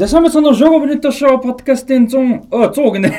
За 0.00 0.18
уу 0.18 0.54
Шого 0.54 0.80
Бонито 0.80 1.12
шоу 1.12 1.38
подкастын 1.42 2.08
100 2.08 2.48
оо 2.50 2.72
100 2.72 2.92
гинэ 2.94 3.10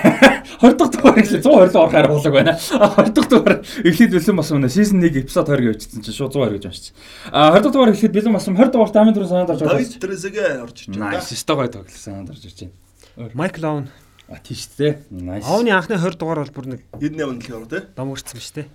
20 0.61 0.77
дахь 0.77 0.89
дугаар 0.89 1.19
эхлэв 1.19 1.45
120 1.45 1.75
орох 1.77 2.09
болог 2.09 2.33
байна. 2.33 2.57
20 2.57 3.13
дахь 3.13 3.29
дугаар 3.29 3.61
эхлээд 3.85 4.09
бэлэн 4.09 4.35
болсон 4.35 4.57
байна. 4.57 4.73
Season 4.73 4.97
1 4.97 5.21
эпизод 5.21 5.45
20 5.45 5.61
гэж 5.61 5.77
бичсэн 5.77 6.01
чинь 6.01 6.17
шууд 6.17 6.33
120 6.33 6.57
гэж 6.57 6.65
уншиж. 6.65 6.93
А 7.29 7.53
20 7.53 7.61
дахь 7.61 7.73
дугаар 7.73 7.93
эхлээд 7.93 8.13
бэлэн 8.17 8.33
болсон 8.33 8.57
20 8.57 8.73
дугаар 8.73 8.89
дамын 8.97 9.13
түрүү 9.13 9.29
санаанд 9.29 9.49
орж 9.53 9.61
байгаа. 9.61 9.77
Давид 9.77 9.99
Трезеге 10.01 10.45
орж 10.57 10.77
ирж 10.81 10.97
байна. 10.97 11.21
Nice. 11.21 11.37
Стогой 11.37 11.69
тоглох 11.69 11.93
санаанд 11.93 12.29
орж 12.33 12.41
ирж 12.49 12.57
байна. 12.65 13.29
Майкл 13.37 13.65
Аун. 13.69 13.85
А 14.25 14.41
тийш 14.41 14.65
тэ. 14.73 15.05
Nice. 15.13 15.45
Аууны 15.45 15.69
анхны 15.69 16.01
20 16.01 16.17
дугаар 16.17 16.41
бол 16.41 16.65
бүр 16.65 16.65
нэг 16.65 16.81
98 16.97 17.45
дэлхийн 17.45 17.57
ороо 17.61 17.69
тэ. 17.69 17.85
Дом 17.93 18.09
өрцсөн 18.09 18.41
биш 18.41 18.49
тэ. 18.57 18.65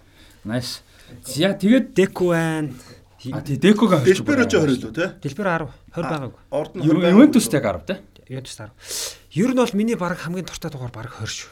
Nice. 0.46 0.86
За 1.26 1.58
тэгээд 1.58 1.90
Деку 1.90 2.30
байна. 2.30 2.70
А 3.32 3.40
тий 3.40 3.56
Декога 3.56 3.98
орчих. 3.98 4.22
Дэлбэр 4.22 4.46
ч 4.46 4.54
20 4.58 4.82
лөө 4.82 4.92
те. 4.94 5.06
Дэлбэр 5.22 5.46
10 5.46 5.70
20 5.94 6.04
байгаагүй. 6.06 6.42
Орд 6.50 6.72
нь 6.76 6.84
Ювентустэй 6.86 7.60
10 7.60 7.86
те. 7.86 8.00
Ювентус 8.28 8.56
10. 8.58 8.70
Ер 9.34 9.50
нь 9.54 9.60
бол 9.60 9.74
миний 9.74 9.96
баг 9.96 10.18
хамгийн 10.18 10.46
дуртай 10.46 10.70
дугаар 10.70 10.92
баг 10.92 11.10
20 11.18 11.26
шүү. 11.26 11.50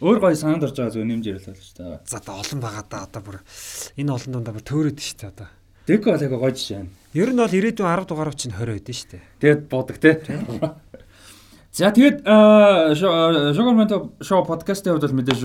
Өөр 0.00 0.18
гоё 0.20 0.32
санаанд 0.32 0.64
орж 0.64 0.76
байгаа 0.80 0.94
зөв 0.96 1.04
нэмж 1.04 1.24
ярил 1.28 1.44
л 1.44 1.60
шүү 1.60 1.76
дээ. 1.76 2.00
За 2.08 2.18
одоо 2.18 2.40
олон 2.40 2.60
байгаа 2.64 2.84
да 2.88 3.04
одоо 3.04 3.20
бүр 3.20 3.36
энэ 4.00 4.12
олон 4.16 4.32
дундаа 4.32 4.56
бүр 4.56 4.64
төөрөөд 4.64 4.96
шүү 4.96 5.16
дээ 5.20 5.32
одоо. 5.36 5.48
Деко 5.84 6.12
бол 6.16 6.24
яг 6.24 6.32
гоё 6.32 6.52
жишээ. 6.56 6.88
Ер 7.20 7.30
нь 7.34 7.40
бол 7.40 7.52
ирээдүйн 7.52 7.84
10 7.84 8.08
дугаарууд 8.08 8.38
чинь 8.40 8.56
20 8.56 8.80
байдэн 8.80 8.96
шүү 8.96 9.10
дээ. 9.12 9.24
Тэгээд 9.44 9.62
бодог 9.68 9.96
те. 10.00 10.10
За 11.70 11.92
тэгээд 11.92 12.24
Sugarman 12.96 13.88
Show 14.24 14.42
подкастын 14.48 14.96
хувьд 14.96 15.04
бол 15.04 15.18
мэдээж 15.20 15.40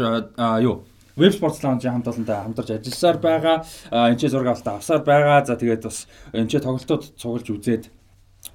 юу 0.63 0.87
Web 1.17 1.31
Sports 1.31 1.63
Lounge-ийн 1.63 1.93
хамт 1.95 2.07
олонтой 2.11 2.35
хамтарч 2.35 2.69
ажилласаар 2.75 3.17
байгаа. 3.23 3.57
Энд 3.91 4.19
ч 4.19 4.27
зураг 4.27 4.51
авалтаа 4.51 4.75
авсаар 4.75 4.99
байгаа. 4.99 5.47
За 5.47 5.55
тэгээд 5.55 5.87
бас 5.87 6.11
энд 6.35 6.51
ч 6.51 6.59
тоглолтууд 6.59 7.15
цуглаж 7.15 7.47
үзээд 7.55 7.83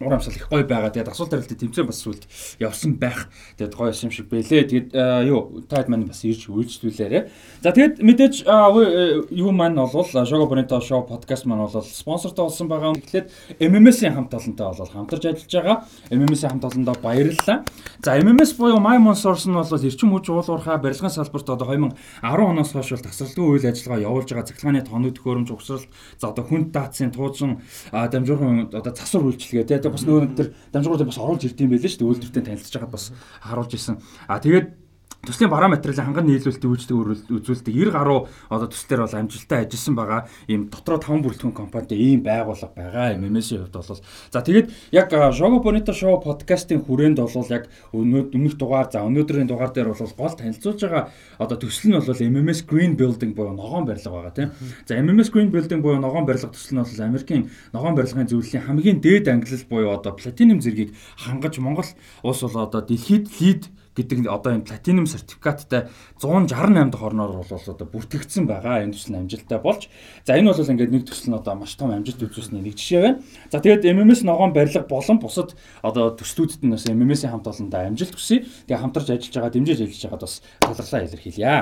уур 0.01 0.15
амьсгал 0.17 0.37
их 0.37 0.49
гоё 0.49 0.65
байгаа. 0.65 0.91
Тэгээд 0.91 1.13
асуулт 1.13 1.31
хариултыг 1.31 1.61
тэмцээн 1.61 1.87
бас 1.87 2.01
сүлд 2.01 2.25
явсан 2.57 2.97
байх. 2.97 3.29
Тэгээд 3.61 3.77
гоё 3.77 3.93
юм 3.93 4.11
шиг 4.11 4.27
бэлээ. 4.33 4.65
Тэгээд 4.65 4.91
юу 5.29 5.61
таад 5.69 5.93
маань 5.93 6.09
бас 6.09 6.25
ирж 6.25 6.49
үйлчлүүлээрэ. 6.49 7.29
За 7.61 7.71
тэгээд 7.71 8.01
мэдээж 8.01 8.35
юу 8.49 9.51
маань 9.53 9.77
бол 9.77 10.09
Shogo 10.09 10.49
Bonito 10.49 10.81
Show 10.81 11.05
podcast 11.05 11.45
маань 11.45 11.69
бол 11.69 11.85
спонсортой 11.85 12.49
болсон 12.49 12.69
байгаа. 12.69 12.97
Тэгэхээр 12.97 13.27
MMS-ийн 13.61 14.17
хамт 14.17 14.33
олонтой 14.33 14.73
бол 14.73 14.89
хамтарч 14.89 15.25
ажиллаж 15.29 15.53
байгаа. 15.53 15.77
MMS-ийн 16.09 16.51
хамт 16.57 16.65
олондоо 16.65 16.97
баярлалаа. 16.97 17.65
За 18.01 18.17
MMS 18.17 18.57
буюу 18.57 18.81
My 18.81 18.97
Monsource 18.97 19.49
нь 19.49 19.55
бол 19.55 19.69
эрчим 19.69 20.17
хүч 20.17 20.33
уулуурхаа 20.33 20.81
барилгын 20.81 21.13
салбарт 21.13 21.45
одоо 21.45 21.69
2010 21.77 21.93
оноос 22.25 22.73
хойш 22.73 22.97
бол 22.97 23.05
тасралтгүй 23.05 23.47
үйл 23.61 23.69
ажиллагаа 23.69 24.01
явуулж 24.01 24.29
байгаа 24.33 24.49
цахилгааны 24.49 24.81
тоног 24.89 25.13
төхөөрөмж 25.21 25.51
угсралт 25.53 25.89
за 26.17 26.33
одоо 26.33 26.45
хүн 26.49 26.73
даацын 26.73 27.13
туужин 27.13 27.61
дамжуурхан 27.93 28.73
одоо 28.73 28.93
засвар 28.97 29.29
үйлчилгээ 29.29 29.69
тэгээ 29.69 29.90
бас 29.93 30.05
нөгөө 30.07 30.37
тэр 30.37 30.49
дамжуугаар 30.73 31.09
бас 31.11 31.21
оруулж 31.21 31.43
ирд 31.45 31.61
юм 31.61 31.71
байлээ 31.75 31.91
шүү 31.91 32.01
дээ 32.01 32.11
үйлдвэртэй 32.11 32.45
танилцж 32.47 32.75
байгаад 32.75 32.95
бас 32.95 33.05
харуулж 33.43 33.73
исэн. 33.75 33.97
А 34.27 34.41
тэгээд 34.41 34.80
Төслийн 35.21 35.51
бараа 35.53 35.69
материалын 35.69 36.17
ханган 36.17 36.33
нийлүүлэлтийг 36.33 36.65
үүсдэг 36.65 36.97
үзүүлдэг 37.29 37.75
90 37.77 37.93
гаруй 37.93 38.25
одоо 38.49 38.69
төслөөр 38.73 39.05
бол 39.05 39.19
амжилттай 39.21 39.69
ажилласан 39.69 39.93
байгаа. 39.93 40.21
Ийм 40.49 40.73
дотроо 40.73 40.97
5 40.97 41.21
бүрэлдэхүүн 41.21 41.53
компанитай 41.53 42.01
ийм 42.01 42.25
байгууллага 42.25 42.73
байгаа. 42.73 43.21
MMS-ийн 43.21 43.69
хувьд 43.69 43.77
бол 43.77 44.01
за 44.01 44.41
тэгээд 44.41 44.73
яг 44.97 45.13
Shogo 45.37 45.61
Bonito 45.61 45.93
Show 45.93 46.17
подкастын 46.25 46.81
хүрээнд 46.81 47.21
бол 47.21 47.53
яг 47.53 47.69
өмнөх 47.93 48.57
дугаар 48.57 48.89
за 48.89 49.05
өнөөдрийн 49.05 49.45
дугаар 49.45 49.77
дээр 49.77 49.93
бол 49.93 50.17
гол 50.17 50.35
танилцуулж 50.41 50.81
байгаа 50.89 51.13
одоо 51.37 51.57
төсөл 51.61 51.93
нь 51.93 52.01
бол 52.01 52.17
MMS 52.17 52.65
Green 52.65 52.97
Building 52.97 53.37
буюу 53.37 53.53
ногоон 53.53 53.85
барилга 53.85 54.09
байгаа 54.09 54.33
тийм. 54.33 54.49
За 54.89 54.97
MMS 54.97 55.29
Green 55.29 55.53
Building 55.53 55.85
буюу 55.85 56.01
ногоон 56.01 56.25
барилга 56.25 56.49
төсөл 56.49 56.81
нь 56.81 56.81
бол 56.81 57.05
Америкийн 57.05 57.53
ногоон 57.77 57.93
барилгын 57.93 58.25
зөвлөлийн 58.25 58.65
хамгийн 58.65 59.05
дээд 59.05 59.29
ангилал 59.29 59.69
буюу 59.69 59.93
одоо 59.93 60.17
платинум 60.17 60.65
зэргийг 60.65 60.97
хангаж 61.21 61.61
Монгол 61.61 61.93
улс 62.25 62.41
бол 62.41 62.57
одоо 62.65 62.81
дэлхийд 62.81 63.29
лид 63.37 63.69
гэдэг 64.01 64.27
одоо 64.27 64.57
энэ 64.57 64.65
платинум 64.65 65.07
сертификаттай 65.07 65.93
168 66.17 66.91
дахь 66.91 67.05
орноор 67.05 67.45
бол 67.45 67.53
одоо 67.53 67.87
бүртгэгдсэн 67.87 68.49
байгаа. 68.49 68.83
Энэ 68.83 68.97
төсөл 68.97 69.13
нь 69.13 69.21
амжилттай 69.21 69.61
болж. 69.61 69.93
За 70.25 70.41
энэ 70.41 70.49
бол 70.49 70.61
ингээд 70.61 70.91
нэг 70.91 71.05
төсөл 71.05 71.31
нь 71.31 71.39
одоо 71.39 71.55
маш 71.55 71.77
том 71.77 71.93
амжилт 71.93 72.25
үзүүлсэний 72.25 72.65
нэг 72.65 72.81
жишээ 72.81 73.01
байна. 73.01 73.21
За 73.53 73.61
тэгээд 73.61 73.85
MMS 73.85 74.25
ногоон 74.25 74.57
барилга 74.57 74.89
болон 74.89 75.21
бусад 75.21 75.53
одоо 75.85 76.17
төслүүдэд 76.17 76.65
нь 76.65 76.73
бас 76.73 76.89
MMS-ийн 76.89 77.33
хамт 77.37 77.47
олондоо 77.47 77.81
амжилт 77.85 78.17
хүсье. 78.17 78.49
Тэгээд 78.67 78.81
хамтарч 78.81 79.09
ажиллаж 79.13 79.35
байгаа, 79.37 79.55
дэмжиж 79.55 79.79
ажиллаж 79.85 80.03
байгаад 80.09 80.25
бас 80.25 80.35
талархлаа 80.65 81.05
илэрхийлье. 81.05 81.55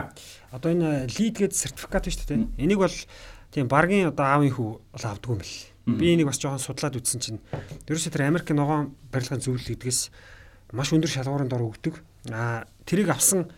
Одоо 0.55 0.71
энэ 0.73 1.11
лид 1.19 1.37
гэдэг 1.37 1.59
сертификат 1.59 2.07
шүү 2.07 2.27
дээ. 2.31 2.47
Энийг 2.63 2.79
бол 2.79 2.97
тийм 3.53 3.69
баргийн 3.69 4.13
одоо 4.13 4.25
аавын 4.25 4.53
хүү 4.53 4.71
бол 4.79 5.05
авдгүй 5.09 5.35
юм 5.35 5.41
бэл. 5.43 5.59
Би 5.89 6.13
энийг 6.13 6.29
бас 6.29 6.37
жоохон 6.37 6.61
судлаад 6.61 7.01
үзсэн 7.01 7.21
чинь 7.21 7.41
ерөөсөө 7.89 8.13
тэр 8.13 8.29
Америк 8.29 8.53
ногоон 8.53 8.93
барилгын 9.09 9.41
зөвлөл 9.41 9.73
гэдгээс 9.73 10.13
маш 10.77 10.93
өндөр 10.93 11.09
шалгууранд 11.09 11.53
ор 11.57 11.65
өгдөг. 11.65 12.05
Аа 12.33 12.67
тэрийг 12.85 13.11
авсан 13.13 13.49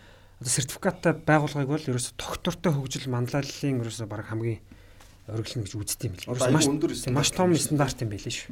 сертификаттай 0.45 1.15
байгууллагыг 1.15 1.69
бол 1.69 1.89
ерөөсө 1.93 2.17
доктортой 2.17 2.73
хөгжил 2.73 3.11
манлайллын 3.13 3.83
ерөөсө 3.85 4.09
баг 4.09 4.25
хамгийн 4.31 4.61
ориглон 5.29 5.65
гэж 5.65 5.75
үздэг 5.77 6.09
юм 6.09 6.15
л. 6.17 6.53
Маш 6.55 6.67
маш 7.13 7.31
том 7.37 7.53
стандарт 7.55 8.01
юм 8.01 8.11
байлээ 8.11 8.35
шүү. 8.35 8.49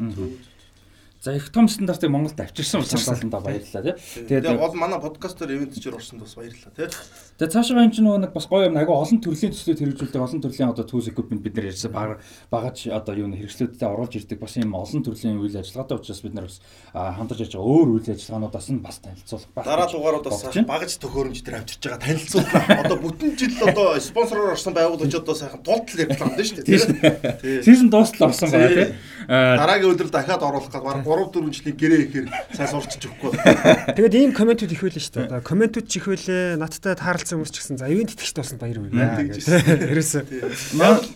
За 1.20 1.34
их 1.34 1.50
том 1.50 1.66
стандартыг 1.68 2.10
Монголд 2.10 2.38
авчирсан 2.38 2.80
улсааландаа 2.80 3.40
баярлалаа 3.40 3.82
тий. 3.82 4.24
Тэгээд 4.28 4.54
гол 4.54 4.74
манай 4.78 5.00
подкастер 5.00 5.50
ивент 5.50 5.74
чир 5.74 5.94
орсонд 5.98 6.22
бас 6.22 6.34
баярлалаа 6.38 6.70
тий. 6.76 6.86
Тэгээд 6.86 7.52
цаашаа 7.58 7.82
энэ 7.82 7.90
ч 7.90 7.98
нөгөө 8.06 8.22
нэг 8.22 8.32
бас 8.38 8.46
гоё 8.46 8.70
юм 8.70 8.78
агай 8.78 8.94
олон 8.94 9.18
төрлийн 9.18 9.50
төслүүд 9.50 9.82
хэрэгжүүлдэг 9.82 10.22
олон 10.22 10.42
төрлийн 10.46 10.70
одоо 10.70 10.86
tools 10.86 11.10
equipment 11.10 11.42
бид 11.42 11.58
нар 11.58 11.74
ярьсан 11.74 11.90
багаж 11.90 12.86
одоо 12.86 13.14
юу 13.18 13.26
нэг 13.34 13.42
хэрэгслүүдэд 13.50 13.82
оруулж 13.82 14.14
ирдэг 14.14 14.38
бас 14.38 14.54
юм 14.62 14.78
олон 14.78 15.02
төрлийн 15.02 15.42
үйл 15.42 15.58
ажиллагаатай 15.58 15.98
учраас 15.98 16.22
бид 16.22 16.34
нар 16.38 16.46
бас 16.46 16.62
хамтарч 16.94 17.40
яаж 17.42 17.54
байгаа 17.58 17.66
өөр 17.66 17.88
үйл 17.98 18.08
ажиллагаануудаас 18.14 18.68
нь 18.70 18.78
бас 18.78 18.96
танилцуулах 19.02 19.50
байх. 19.58 19.66
Дараа 19.66 19.88
дугааруудаас 19.90 20.42
багаж 20.70 20.92
төхөөрөмж 21.02 21.38
дээр 21.42 21.58
авчирч 21.58 21.82
байгаа 21.82 22.02
танилцуулах. 22.06 22.66
Одоо 22.78 22.98
бүтэн 23.02 23.34
жил 23.34 23.58
одоо 23.66 23.98
спонсороор 23.98 24.54
орсон 24.54 24.74
байгуулагч 24.78 25.14
одоо 25.18 25.34
сайхан 25.34 25.66
тултал 25.66 25.98
юм 25.98 26.14
шүү 26.14 26.62
дээ 26.62 26.78
тий. 27.42 27.62
Сизон 27.66 27.90
дуустал 27.90 28.30
орсон 28.30 28.54
байгаа 28.54 28.70
тий. 28.70 28.94
Дараагийн 29.28 29.92
өдөр 29.92 30.08
дахиад 30.10 30.42
оруулах 30.42 30.72
гэдэг 30.72 31.07
3 31.08 31.32
4 31.32 31.56
жилийн 31.56 31.76
гэрээ 31.80 32.00
ихээр 32.04 32.26
сайн 32.52 32.68
сурч 32.68 33.00
өгөхгүй. 33.00 33.32
Тэгээд 33.96 34.14
ийм 34.20 34.32
комментүүд 34.36 34.76
их 34.76 34.84
байлаа 34.84 35.00
шүү 35.00 35.14
дээ. 35.16 35.28
Одоо 35.32 35.40
комментүүд 35.40 35.86
ч 35.88 35.94
их 35.96 36.06
байлээ. 36.12 36.60
Надтай 36.60 36.94
тааралцсан 37.00 37.40
хүмүүс 37.40 37.52
ч 37.52 37.56
гэсэн 37.64 37.80
за 37.80 37.88
ивент 37.88 38.12
итгэж 38.12 38.32
туусан 38.36 38.60
баяр 38.60 38.84
хүргэе. 38.84 39.32
Ерөөсөө. 39.88 40.22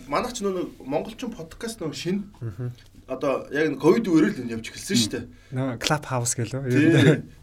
Манайч 0.09 0.41
нөө 0.41 0.81
монголчин 0.81 1.29
подкаст 1.29 1.85
нөө 1.85 1.93
шин 1.93 2.33
одоо 3.05 3.45
яг 3.51 3.77
ковид 3.77 4.09
үеэр 4.09 4.33
л 4.33 4.53
явж 4.57 4.73
эхэлсэн 4.73 4.97
шүү 4.97 5.11
дээ. 5.13 5.25
Нөө 5.53 5.77
клаб 5.77 6.03
хаус 6.07 6.33
гэлөө. 6.33 6.65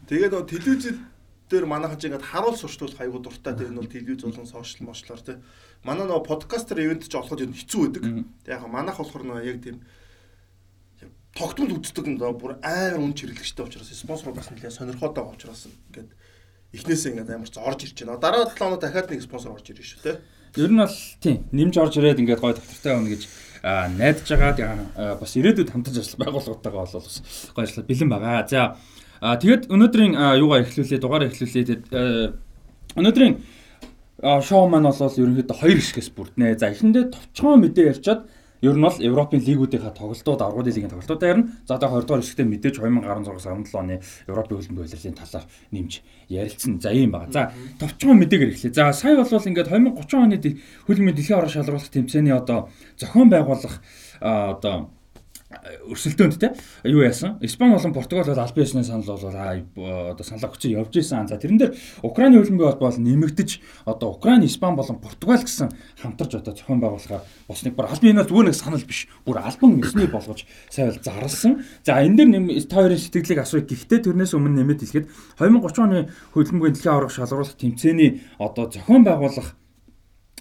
Тэгээд 0.08 0.32
нөө 0.34 0.44
телевизэд 0.50 0.98
дээр 1.50 1.66
манайхан 1.66 1.98
ч 1.98 2.08
ингээд 2.08 2.24
харуул 2.24 2.56
сурчтуулах 2.56 3.00
айгуу 3.02 3.20
дуртай. 3.20 3.54
Тэр 3.54 3.70
нь 3.70 3.78
бол 3.78 3.90
телевиз 3.90 4.24
болон 4.24 4.46
сошиал 4.48 4.88
мошлоор 4.88 5.20
тий. 5.20 5.36
Манай 5.84 6.06
нөө 6.08 6.24
подкастер 6.24 6.80
ивент 6.80 7.04
ч 7.04 7.14
олоход 7.14 7.44
хэцүү 7.44 7.80
байдаг. 7.90 8.02
Тэг 8.46 8.54
яг 8.54 8.64
манайх 8.70 8.96
болохоор 8.96 9.24
нөө 9.26 9.44
яг 9.44 9.58
тийм 9.60 9.84
тогтмол 11.40 11.80
үздэг 11.80 12.04
нь 12.04 12.20
бүр 12.20 12.60
амар 12.60 13.00
үн 13.00 13.16
чиглэгчтэй 13.16 13.64
учраас 13.64 13.88
спонсорудаас 13.88 14.52
нэлээд 14.52 14.76
сонирхолтой 14.76 15.24
байгаа 15.24 15.36
учраас 15.40 15.72
ингээд 15.88 16.12
эхнээсээ 16.76 17.10
ингээд 17.16 17.32
амар 17.32 17.48
ч 17.48 17.56
орж 17.56 17.80
ирж 17.88 17.96
байна. 18.04 18.20
Дараа 18.20 18.44
талаа 18.52 18.76
оноо 18.76 18.80
дахиад 18.80 19.08
нэг 19.08 19.24
спонсор 19.24 19.56
орж 19.56 19.72
ирж 19.72 19.80
шүү 19.80 20.02
те. 20.04 20.12
Ер 20.60 20.68
нь 20.68 20.76
бол 20.76 20.96
тийм 21.24 21.48
нэмж 21.50 21.74
орж 21.80 21.94
ирээд 21.96 22.20
ингээд 22.20 22.44
гой 22.44 22.52
доктортой 22.52 22.92
байна 22.92 23.08
гэж 23.08 23.22
найдаж 23.96 24.28
байгаа. 24.28 25.16
Бас 25.16 25.32
ирээдүйд 25.36 25.72
хамтарч 25.72 25.96
ажиллах 25.96 26.20
байгууллагатайгаа 26.28 26.84
бол 26.84 27.00
бас 27.00 27.16
гой 27.56 27.64
ажиллах 27.64 27.86
бэлэн 27.88 28.10
байгаа. 28.12 28.44
За 28.44 28.62
тэгээд 29.20 29.62
өнөөдрийн 29.72 30.12
юугаар 30.16 30.64
эхлүүлээ 30.68 31.00
дугаараа 31.00 31.28
эхлүүлээ. 31.32 33.00
Өнөөдрийн 33.00 33.34
шоу 34.20 34.68
маань 34.68 34.88
бол 34.88 35.00
ерөнхийдөө 35.00 35.56
хоёр 35.60 35.78
хэсгээс 35.80 36.10
бүрднэ. 36.12 36.56
За 36.60 36.72
эхэндээ 36.72 37.04
товчхон 37.08 37.64
мэдээ 37.64 37.90
ярьчаад 37.96 38.28
Ер 38.60 38.76
нь 38.76 38.84
бол 38.84 38.92
Европын 38.92 39.40
лигүүдийнхаа 39.40 39.96
тоглолтууд, 39.96 40.40
аргуудын 40.44 40.74
лигийн 40.74 40.92
тоглолтууд 40.92 41.22
ярина. 41.24 41.48
За 41.64 41.80
одоо 41.80 41.96
20 41.96 42.04
дугаар 42.04 42.20
хэсэгтээ 42.20 42.46
мэдээж 42.46 42.76
2016 42.76 43.40
17 43.40 43.80
оны 43.80 43.94
Европын 44.28 44.56
хөлбөмбөг 44.60 44.84
улирлын 44.84 45.16
талаар 45.16 45.46
нэмж 45.72 45.92
ярилцсан. 46.28 46.80
За 46.80 46.92
ийм 46.92 47.10
байна. 47.10 47.32
За 47.32 47.52
товчхон 47.80 48.20
мэдээгээр 48.20 48.52
эхлэе. 48.52 48.76
За 48.76 48.92
сая 48.92 49.16
бол 49.16 49.32
ингээд 49.32 49.72
2030 49.72 50.20
оны 50.20 50.36
хөлбөмбөгийн 50.84 51.16
дэлхийн 51.16 51.38
орон 51.40 51.54
шалралт 51.56 51.88
тэмцээний 51.88 52.36
одоо 52.36 52.68
зохион 53.00 53.32
байгуулах 53.32 53.80
одоо 54.20 54.92
өрсөлдөөнд 55.50 56.38
те 56.38 56.54
юу 56.86 57.02
яасан? 57.02 57.38
Испани 57.42 57.74
болон 57.74 57.92
Португал 57.92 58.24
бол 58.24 58.38
албан 58.38 58.62
ёсны 58.62 58.84
санал 58.84 59.02
бол 59.02 60.14
одоо 60.14 60.24
санал 60.24 60.46
өгсөн 60.46 60.70
явж 60.78 60.94
исэн. 60.94 61.26
За 61.26 61.42
тэрэн 61.42 61.58
дээр 61.58 61.74
Украины 62.06 62.38
хөлбөмбөгийн 62.38 62.70
холбоо 62.70 62.90
бол 62.90 63.02
нэмэгдэж 63.02 63.50
одоо 63.84 64.14
Украин, 64.14 64.46
Испани 64.46 64.76
болон 64.76 65.02
Португал 65.02 65.42
гэсэн 65.42 65.74
хамтарч 65.98 66.38
одоо 66.38 66.54
зохион 66.54 66.78
байгуулахаар 66.78 67.26
босныг 67.50 67.74
бүр 67.74 67.90
албан 67.90 68.14
ёсны 68.14 68.24
зүгээр 68.30 68.46
нэг 68.46 68.54
санал 68.54 68.86
биш. 68.86 69.08
Бүр 69.26 69.38
албан 69.42 69.82
ёсны 69.82 70.06
болгож 70.06 70.46
сая 70.70 70.94
бол 70.94 71.02
зарласан. 71.02 71.64
За 71.82 71.98
энэ 71.98 72.16
дээр 72.16 72.28
нэм 72.30 72.46
та 72.70 72.86
хоёрын 72.86 73.02
сэтгэлийг 73.02 73.42
асууя. 73.42 73.66
Гэхдээ 73.66 74.06
тэрнээс 74.06 74.38
өмнө 74.38 74.54
нэмэт 74.54 74.86
хэлэхэд 74.86 75.10
2030 75.34 75.82
оны 75.82 75.98
хөлбөмбөгийн 76.30 76.74
дэлхийн 76.78 76.94
аврах 76.94 77.10
шалгаруулах 77.10 77.58
тэмцээний 77.58 78.22
одоо 78.38 78.70
зохион 78.70 79.02
байгуулах 79.02 79.58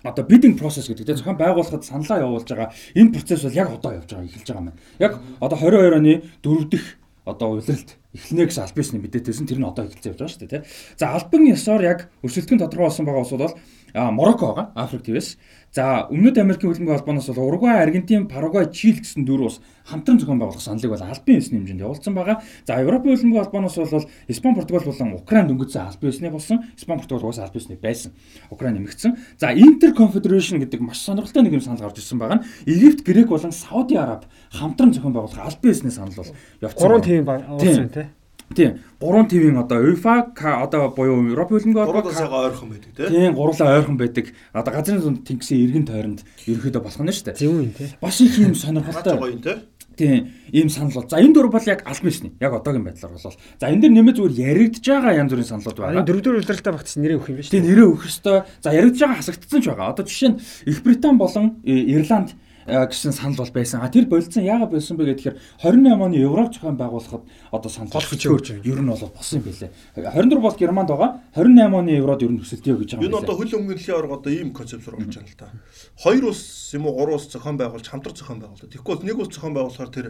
одоо 0.04 0.24
bidding 0.25 0.56
process 0.57 0.88
гэдэг 0.88 1.06
тийм 1.06 1.18
зохион 1.18 1.38
байгуулахад 1.38 1.84
саналаа 1.84 2.24
явуулж 2.24 2.48
байгаа 2.48 2.72
энэ 2.96 3.13
процесс 3.13 3.44
бол 3.44 3.60
яг 3.60 3.69
одоо 3.69 3.92
явж 4.00 4.10
байгаа 4.10 4.28
эхэлж 4.28 4.48
байгаа 4.48 4.63
маань. 4.63 4.80
Яг 5.00 5.13
одоо 5.40 5.57
22 5.57 5.98
оны 6.00 6.13
4 6.44 6.72
дахь 6.72 6.90
одоо 7.25 7.48
улиралд 7.54 7.90
эхлэнэ 8.16 8.46
гэсэн 8.48 8.63
албан 8.63 8.84
ёсны 8.84 8.98
мэдээтэйсэн 9.04 9.46
тэр 9.46 9.60
нь 9.60 9.69
одоо 9.69 9.86
эхэлж 9.86 10.06
явж 10.07 10.19
байгаа 10.19 10.34
шүү 10.34 10.42
дээ 10.48 10.54
тий. 10.56 10.63
За 10.98 11.13
албан 11.13 11.44
ёсоор 11.51 11.81
яг 11.84 12.00
өрсөлдөхөнд 12.24 12.62
тодорхой 12.63 12.88
болсон 12.90 13.06
байгаа 13.06 13.24
улсууд 13.24 13.44
бол 13.44 13.56
Марокко 13.94 14.46
байгаа 14.50 14.72
Африк 14.75 15.04
твээс. 15.04 15.38
За 15.71 16.07
Өмнөд 16.10 16.38
Америкийн 16.42 16.74
хөлбөмбөгийн 16.74 16.98
холбооноос 16.98 17.30
бол 17.30 17.45
Уругвай, 17.45 17.83
Аргентин, 17.83 18.25
Парагвай, 18.27 18.71
Чили 18.74 19.06
гэсэн 19.06 19.21
дөрвөн 19.21 19.45
улс 19.54 19.62
хамтран 19.86 20.18
зохион 20.18 20.42
байгуулах 20.42 20.66
саналыг 20.66 20.98
бол 20.98 21.06
албан 21.06 21.38
ёсны 21.38 21.62
хэмжээнд 21.62 21.86
явуулсан 21.86 22.13
байгаа. 22.18 22.42
За 22.66 22.81
Европын 22.81 23.13
хөлбөмбөгийн 23.13 23.44
холбооноос 23.45 23.77
бол 23.77 24.10
Испани, 24.27 24.56
Португал 24.57 24.89
болон 24.89 25.13
Украин 25.13 25.48
дөнгөжсөн 25.48 25.86
албан 25.86 26.10
ёсны 26.10 26.30
болсон. 26.33 26.57
Испани, 26.74 27.00
Португал 27.00 27.30
угаасаа 27.30 27.45
албан 27.45 27.62
ёсны 27.62 27.77
байсан. 27.77 28.12
Украин 28.50 28.81
нэмэгдсэн. 28.81 29.18
За 29.38 29.54
Inter 29.54 29.94
Confederation 29.94 30.57
гэдэг 30.57 30.81
маш 30.81 31.06
сонирхолтой 31.06 31.44
нэг 31.45 31.54
юм 31.54 31.62
санал 31.62 31.86
гарч 31.86 32.01
ирсэн 32.01 32.18
байгаа 32.18 32.42
нь 32.42 32.45
Египт, 32.66 33.06
Грек 33.06 33.30
болон 33.30 33.54
Сауди 33.54 33.94
Араб 33.94 34.25
хамтран 34.50 34.94
зохион 34.94 35.13
байгуулах 35.13 35.38
албан 35.38 35.69
ёсны 35.69 35.92
санал 35.92 36.13
бол 36.18 36.33
явцсан. 36.62 36.81
Гурван 36.81 37.01
тим 37.01 37.25
болсон 37.25 37.89
тийм 37.89 38.10
Тийм. 38.56 38.80
Гурван 39.00 39.28
ТV-ийн 39.30 39.57
одоо 39.57 39.80
UEFA 39.80 40.34
одоо 40.36 40.90
буюу 40.90 41.30
Европ 41.30 41.54
хөлбөмбөгийн 41.54 41.86
холбоо 41.86 42.01
гурван 42.01 42.34
ойрхон 42.50 42.69
байдаг 42.69 42.92
тийм. 42.98 43.10
Тийм, 43.10 43.34
гурлаа 43.38 43.78
ойрхон 43.78 43.98
байдаг. 43.98 44.25
Одоо 44.54 44.74
газрын 44.74 45.01
зүүн 45.01 45.18
тэнгисийн 45.22 45.63
эргэн 45.69 45.86
тойронд 45.86 46.19
ерөөхдөө 46.50 46.81
болох 46.81 47.04
нь 47.06 47.13
шүү 47.13 47.25
дээ. 47.30 47.38
Тийм 47.38 47.51
үү 47.54 47.74
тийм. 47.78 47.90
Бас 48.01 48.18
их 48.22 48.34
юм 48.42 48.56
сонирхолтой. 48.57 49.18
гоё 49.18 49.34
юм 49.38 49.42
тийм. 49.46 49.60
Тийм, 50.00 50.31
ийм 50.54 50.69
санал 50.69 50.94
бол. 50.96 51.10
За 51.10 51.19
энэ 51.19 51.36
дөрв 51.36 51.51
бол 51.51 51.68
яг 51.68 51.84
албан 51.84 52.07
ёсны. 52.07 52.31
Яг 52.40 52.54
одоогийн 52.56 52.88
байдлаар 52.88 53.12
бол. 53.19 53.36
За 53.60 53.68
энэ 53.68 53.81
дэр 53.84 53.92
нэмээд 53.92 54.16
зүгээр 54.16 54.40
яригдж 54.48 54.86
байгаа 54.88 55.19
янз 55.19 55.31
бүрийн 55.36 55.52
саналууд 55.52 55.75
байна. 55.75 56.00
Энэ 56.00 56.07
дөрвдөр 56.07 56.36
үйлдвэрлэлтэй 56.40 56.72
багт 56.72 56.88
нэрээ 56.95 57.18
өгөх 57.19 57.30
юм 57.30 57.44
шүү 57.44 57.52
дээ. 57.52 57.60
Тийм, 57.60 57.68
нэрээ 57.68 57.88
өгөх 57.92 58.07
ёстой. 58.07 58.38
За 58.63 58.72
яригдж 58.72 59.00
байгаа 59.04 59.19
хасагдсан 59.19 59.60
ч 59.60 59.66
байгаа. 59.68 59.92
Одоо 59.92 60.06
жишээ 60.07 60.30
нь 60.31 60.40
Их 60.72 60.80
Британь 60.88 61.19
болон 61.19 61.60
э, 61.68 61.75
Ирланд 62.00 62.31
гэсэн 62.69 63.12
санал 63.12 63.38
бол 63.38 63.51
байсан. 63.51 63.81
А 63.81 63.89
тэр 63.89 64.06
болцсон 64.06 64.44
яагаад 64.44 64.71
болсон 64.71 64.98
бэ 64.98 65.13
гэхээр 65.18 65.36
28 65.63 65.98
оны 65.98 66.16
Европ 66.16 66.54
зохион 66.54 66.77
байгуулахад 66.77 67.24
одоо 67.51 67.69
санал 67.69 67.92
болгож 67.92 68.25
ер 68.25 68.80
нь 68.80 68.89
бол 68.89 69.12
болсон 69.12 69.39
юм 69.39 69.45
байлээ. 69.50 69.71
24 69.95 70.39
бол 70.39 70.56
Германд 70.56 70.89
байгаа. 70.89 71.21
28 71.36 71.75
оны 71.75 71.89
Еврод 71.98 72.21
ер 72.24 72.31
нь 72.31 72.39
төсөлтөө 72.39 72.77
гэж 72.77 72.89
байгаа 72.95 73.04
юм. 73.04 73.10
Энэ 73.10 73.19
одоо 73.24 73.36
хөл 73.36 73.57
өмгөнлийн 73.57 73.98
орго 73.98 74.13
одоо 74.21 74.31
ийм 74.31 74.54
концепт 74.54 74.88
орж 74.88 75.01
байгаа 75.01 75.25
л 75.25 75.39
та. 75.39 75.51
Хоёр 75.98 76.24
улс 76.30 76.71
юм 76.74 76.86
уу 76.88 76.94
гурван 76.94 77.18
улс 77.18 77.27
зохион 77.31 77.57
байгуулж 77.57 77.88
хамтран 77.89 78.16
зохион 78.16 78.39
байгуулдаг. 78.39 78.69
Тэгэхгүй 78.69 78.95
бол 78.95 79.06
нэг 79.06 79.18
улс 79.19 79.33
зохион 79.33 79.54
байгуулахаар 79.57 79.89
тэр 79.89 80.07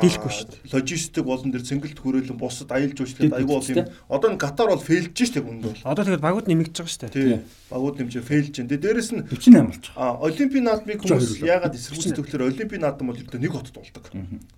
дийлэхгүй 0.00 0.32
шүү 0.32 0.46
дээ. 0.48 0.72
Логистик 0.72 1.24
болон 1.26 1.52
тэр 1.52 1.64
цэнгэлт 1.68 1.98
хүрээлэн 2.00 2.38
бусад 2.40 2.72
аялал 2.72 2.96
жуулчлалд 2.96 3.36
аягүй 3.36 3.52
бол 3.52 3.68
юм. 3.68 3.88
Одоо 4.08 4.28
н 4.32 4.38
Катар 4.40 4.72
бол 4.72 4.80
фейлж 4.80 5.12
штэ 5.12 5.44
хүнд 5.44 5.62
бол. 5.68 5.82
Одоо 5.84 6.04
тэгээд 6.08 6.24
багууд 6.24 6.48
нэмэгдэж 6.48 6.76
байгаа 6.80 6.96
штэ. 6.96 7.12
Тий. 7.12 7.44
Багууд 7.68 7.96
нэмж 8.00 8.14
фейлж 8.24 8.54
дээ. 8.56 8.80
Дээрэс 8.80 9.10
нь 9.12 9.26
48 9.28 9.68
болж 9.68 9.84
байгаа. 9.92 10.00
А 10.00 10.16
Олимпийн 10.24 10.64
наадмыг 10.64 10.98
хүмүүс 11.04 11.44
яагаад 11.44 11.76
эсэргүүцдэг 11.76 12.24
гэхээр 12.24 12.48
Олимпийн 12.48 12.80
наадам 12.80 13.12
бол 13.12 13.20
ердөө 13.20 13.40
нэг 13.42 13.52
хотод 13.52 13.76
болдог. 13.76 14.04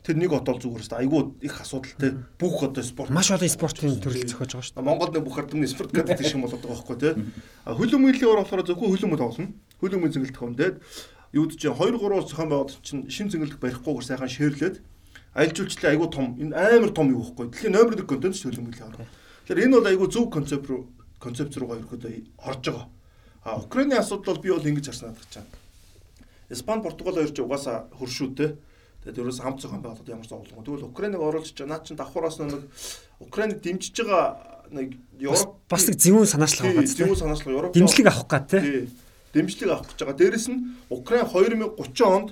Тэр 0.06 0.16
нэг 0.22 0.30
хот 0.30 0.46
бол 0.46 0.62
зүгээр 0.62 0.84
штэ 0.86 1.02
аягүй 1.02 1.22
их 1.42 1.54
асуудалтай. 1.58 2.10
Бүх 2.38 2.62
одоо 2.62 2.84
спорт 2.86 3.10
маш 3.10 3.34
олон 3.34 3.50
спортын 3.50 3.98
төрөл 3.98 4.22
зохиож 4.22 4.54
байгаа 4.54 4.68
штэ. 4.70 4.82
Монголд 4.86 5.18
нэг 5.18 5.24
бүх 5.26 5.38
ардмны 5.42 5.66
спорт 5.66 5.90
гэдэг 5.90 6.22
шиг 6.22 6.38
болоод 6.38 6.62
байгаа 6.62 6.78
байхгүй 6.78 6.98
тий. 7.02 7.12
Хөлөм 7.66 8.00
мөлийн 8.06 8.30
ор 8.30 8.44
болохоор 8.46 8.62
зөвхөн 8.62 8.92
хөлөм 8.92 9.18
тоглоно. 9.18 9.50
Хөлөм 9.82 10.00
мөлийн 10.04 10.14
цэнгэлт 10.14 10.36
тохиомдээд 10.38 10.76
юуд 11.34 11.58
чинь 11.58 11.74
2 11.74 11.98
3 11.98 12.30
зохион 12.30 12.48
байгуулалт 12.48 12.82
чинь 12.86 13.10
шин 13.10 13.26
цэнгэлт 13.26 13.58
барихгүйгээр 13.58 14.06
сайхан 14.06 14.30
шээрлээд 14.30 14.76
аялал 15.34 15.56
жуулчлалын 15.56 15.92
айгүй 15.94 16.08
том 16.14 16.26
энэ 16.38 16.54
амар 16.54 16.90
том 16.94 17.10
юу 17.10 17.22
байхгүй. 17.26 17.50
Дэлхийн 17.50 17.74
номер 17.74 17.98
1 17.98 18.06
контент 18.06 18.34
шүү 18.38 18.50
хөлбөмбөлийн 18.54 18.88
орно. 18.88 19.06
Тэгэхээр 19.44 19.64
энэ 19.66 19.76
бол 19.76 19.90
айгүй 19.90 20.08
зөв 20.14 20.30
концепт 20.30 20.66
руу 20.70 20.86
концепт 21.18 21.56
руугаа 21.58 21.78
ерөөдөө 21.82 22.12
орж 22.46 22.62
байгаа. 22.70 22.86
А 23.44 23.58
Украиний 23.58 23.98
асуудал 23.98 24.36
бол 24.36 24.42
би 24.42 24.50
бол 24.50 24.64
ингэж 24.64 24.86
харсан 24.88 25.08
надад 25.10 25.28
чам. 25.30 25.44
Испани, 26.48 26.82
Португал 26.82 27.18
хоёр 27.18 27.32
ч 27.34 27.40
угаасаа 27.42 27.90
хөршүүтэй. 27.98 28.56
Тэгээд 29.04 29.20
ерөөс 29.20 29.40
хамт 29.42 29.60
зохион 29.60 29.82
байгуулалт 29.82 30.08
ямар 30.08 30.28
зовлон. 30.28 30.64
Тэгвэл 30.64 30.88
Украиныг 30.88 31.20
оруулж 31.20 31.52
чаа 31.52 31.66
наад 31.66 31.84
чинь 31.84 31.98
давхараас 31.98 32.38
нэг 32.40 32.64
Украиныг 33.20 33.60
дэмжиж 33.60 34.00
байгаа 34.00 34.64
нэг 34.72 34.96
Европ 35.20 35.60
бас 35.68 35.84
нэг 35.88 35.98
зөвүүн 36.00 36.30
санаачлага 36.30 36.72
байгаа. 36.72 36.88
Зөвүүн 36.88 37.20
санаачлага 37.20 37.58
Европ 37.58 37.74
дэмжлэг 37.74 38.06
авах 38.08 38.28
гад 38.28 38.48
тий. 38.48 38.88
Дэмжлэг 39.36 39.70
авах 39.70 39.88
гэж 39.92 39.98
байгаа. 40.00 40.16
Дээрэс 40.16 40.46
нь 40.48 40.60
Украин 40.88 41.28
2030 41.28 42.00
онд 42.08 42.28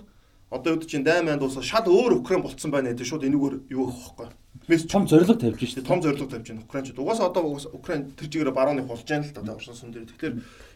одоо 0.52 0.76
үүд 0.76 0.84
чинь 0.84 1.04
дайманд 1.04 1.40
дуусаа 1.40 1.64
шал 1.64 1.88
өөр 1.88 2.20
Украин 2.20 2.44
болцсон 2.44 2.68
байна 2.68 2.92
гэдэг 2.92 3.08
шууд 3.08 3.24
энэгээр 3.24 3.72
юу 3.72 3.88
гэх 3.88 4.12
вэ? 4.20 4.28
Мессеж 4.68 4.92
том 4.92 5.08
зориг 5.08 5.26
тавьж 5.26 5.56
шүү 5.56 5.80
дээ. 5.80 5.88
Том 5.88 6.04
зориг 6.04 6.20
тавьж 6.28 6.46
байна. 6.52 6.62
Украинчууд 6.68 7.00
угаасаа 7.00 7.32
одоо 7.32 7.56
Украин 7.72 8.12
тэр 8.12 8.28
чигээр 8.28 8.52
барууны 8.52 8.84
болж 8.84 9.08
байна 9.08 9.24
л 9.24 9.32
да 9.32 9.56
орсон 9.56 9.74
сүн 9.74 9.90
дээр. 9.96 10.12
Тэгэхээр 10.12 10.34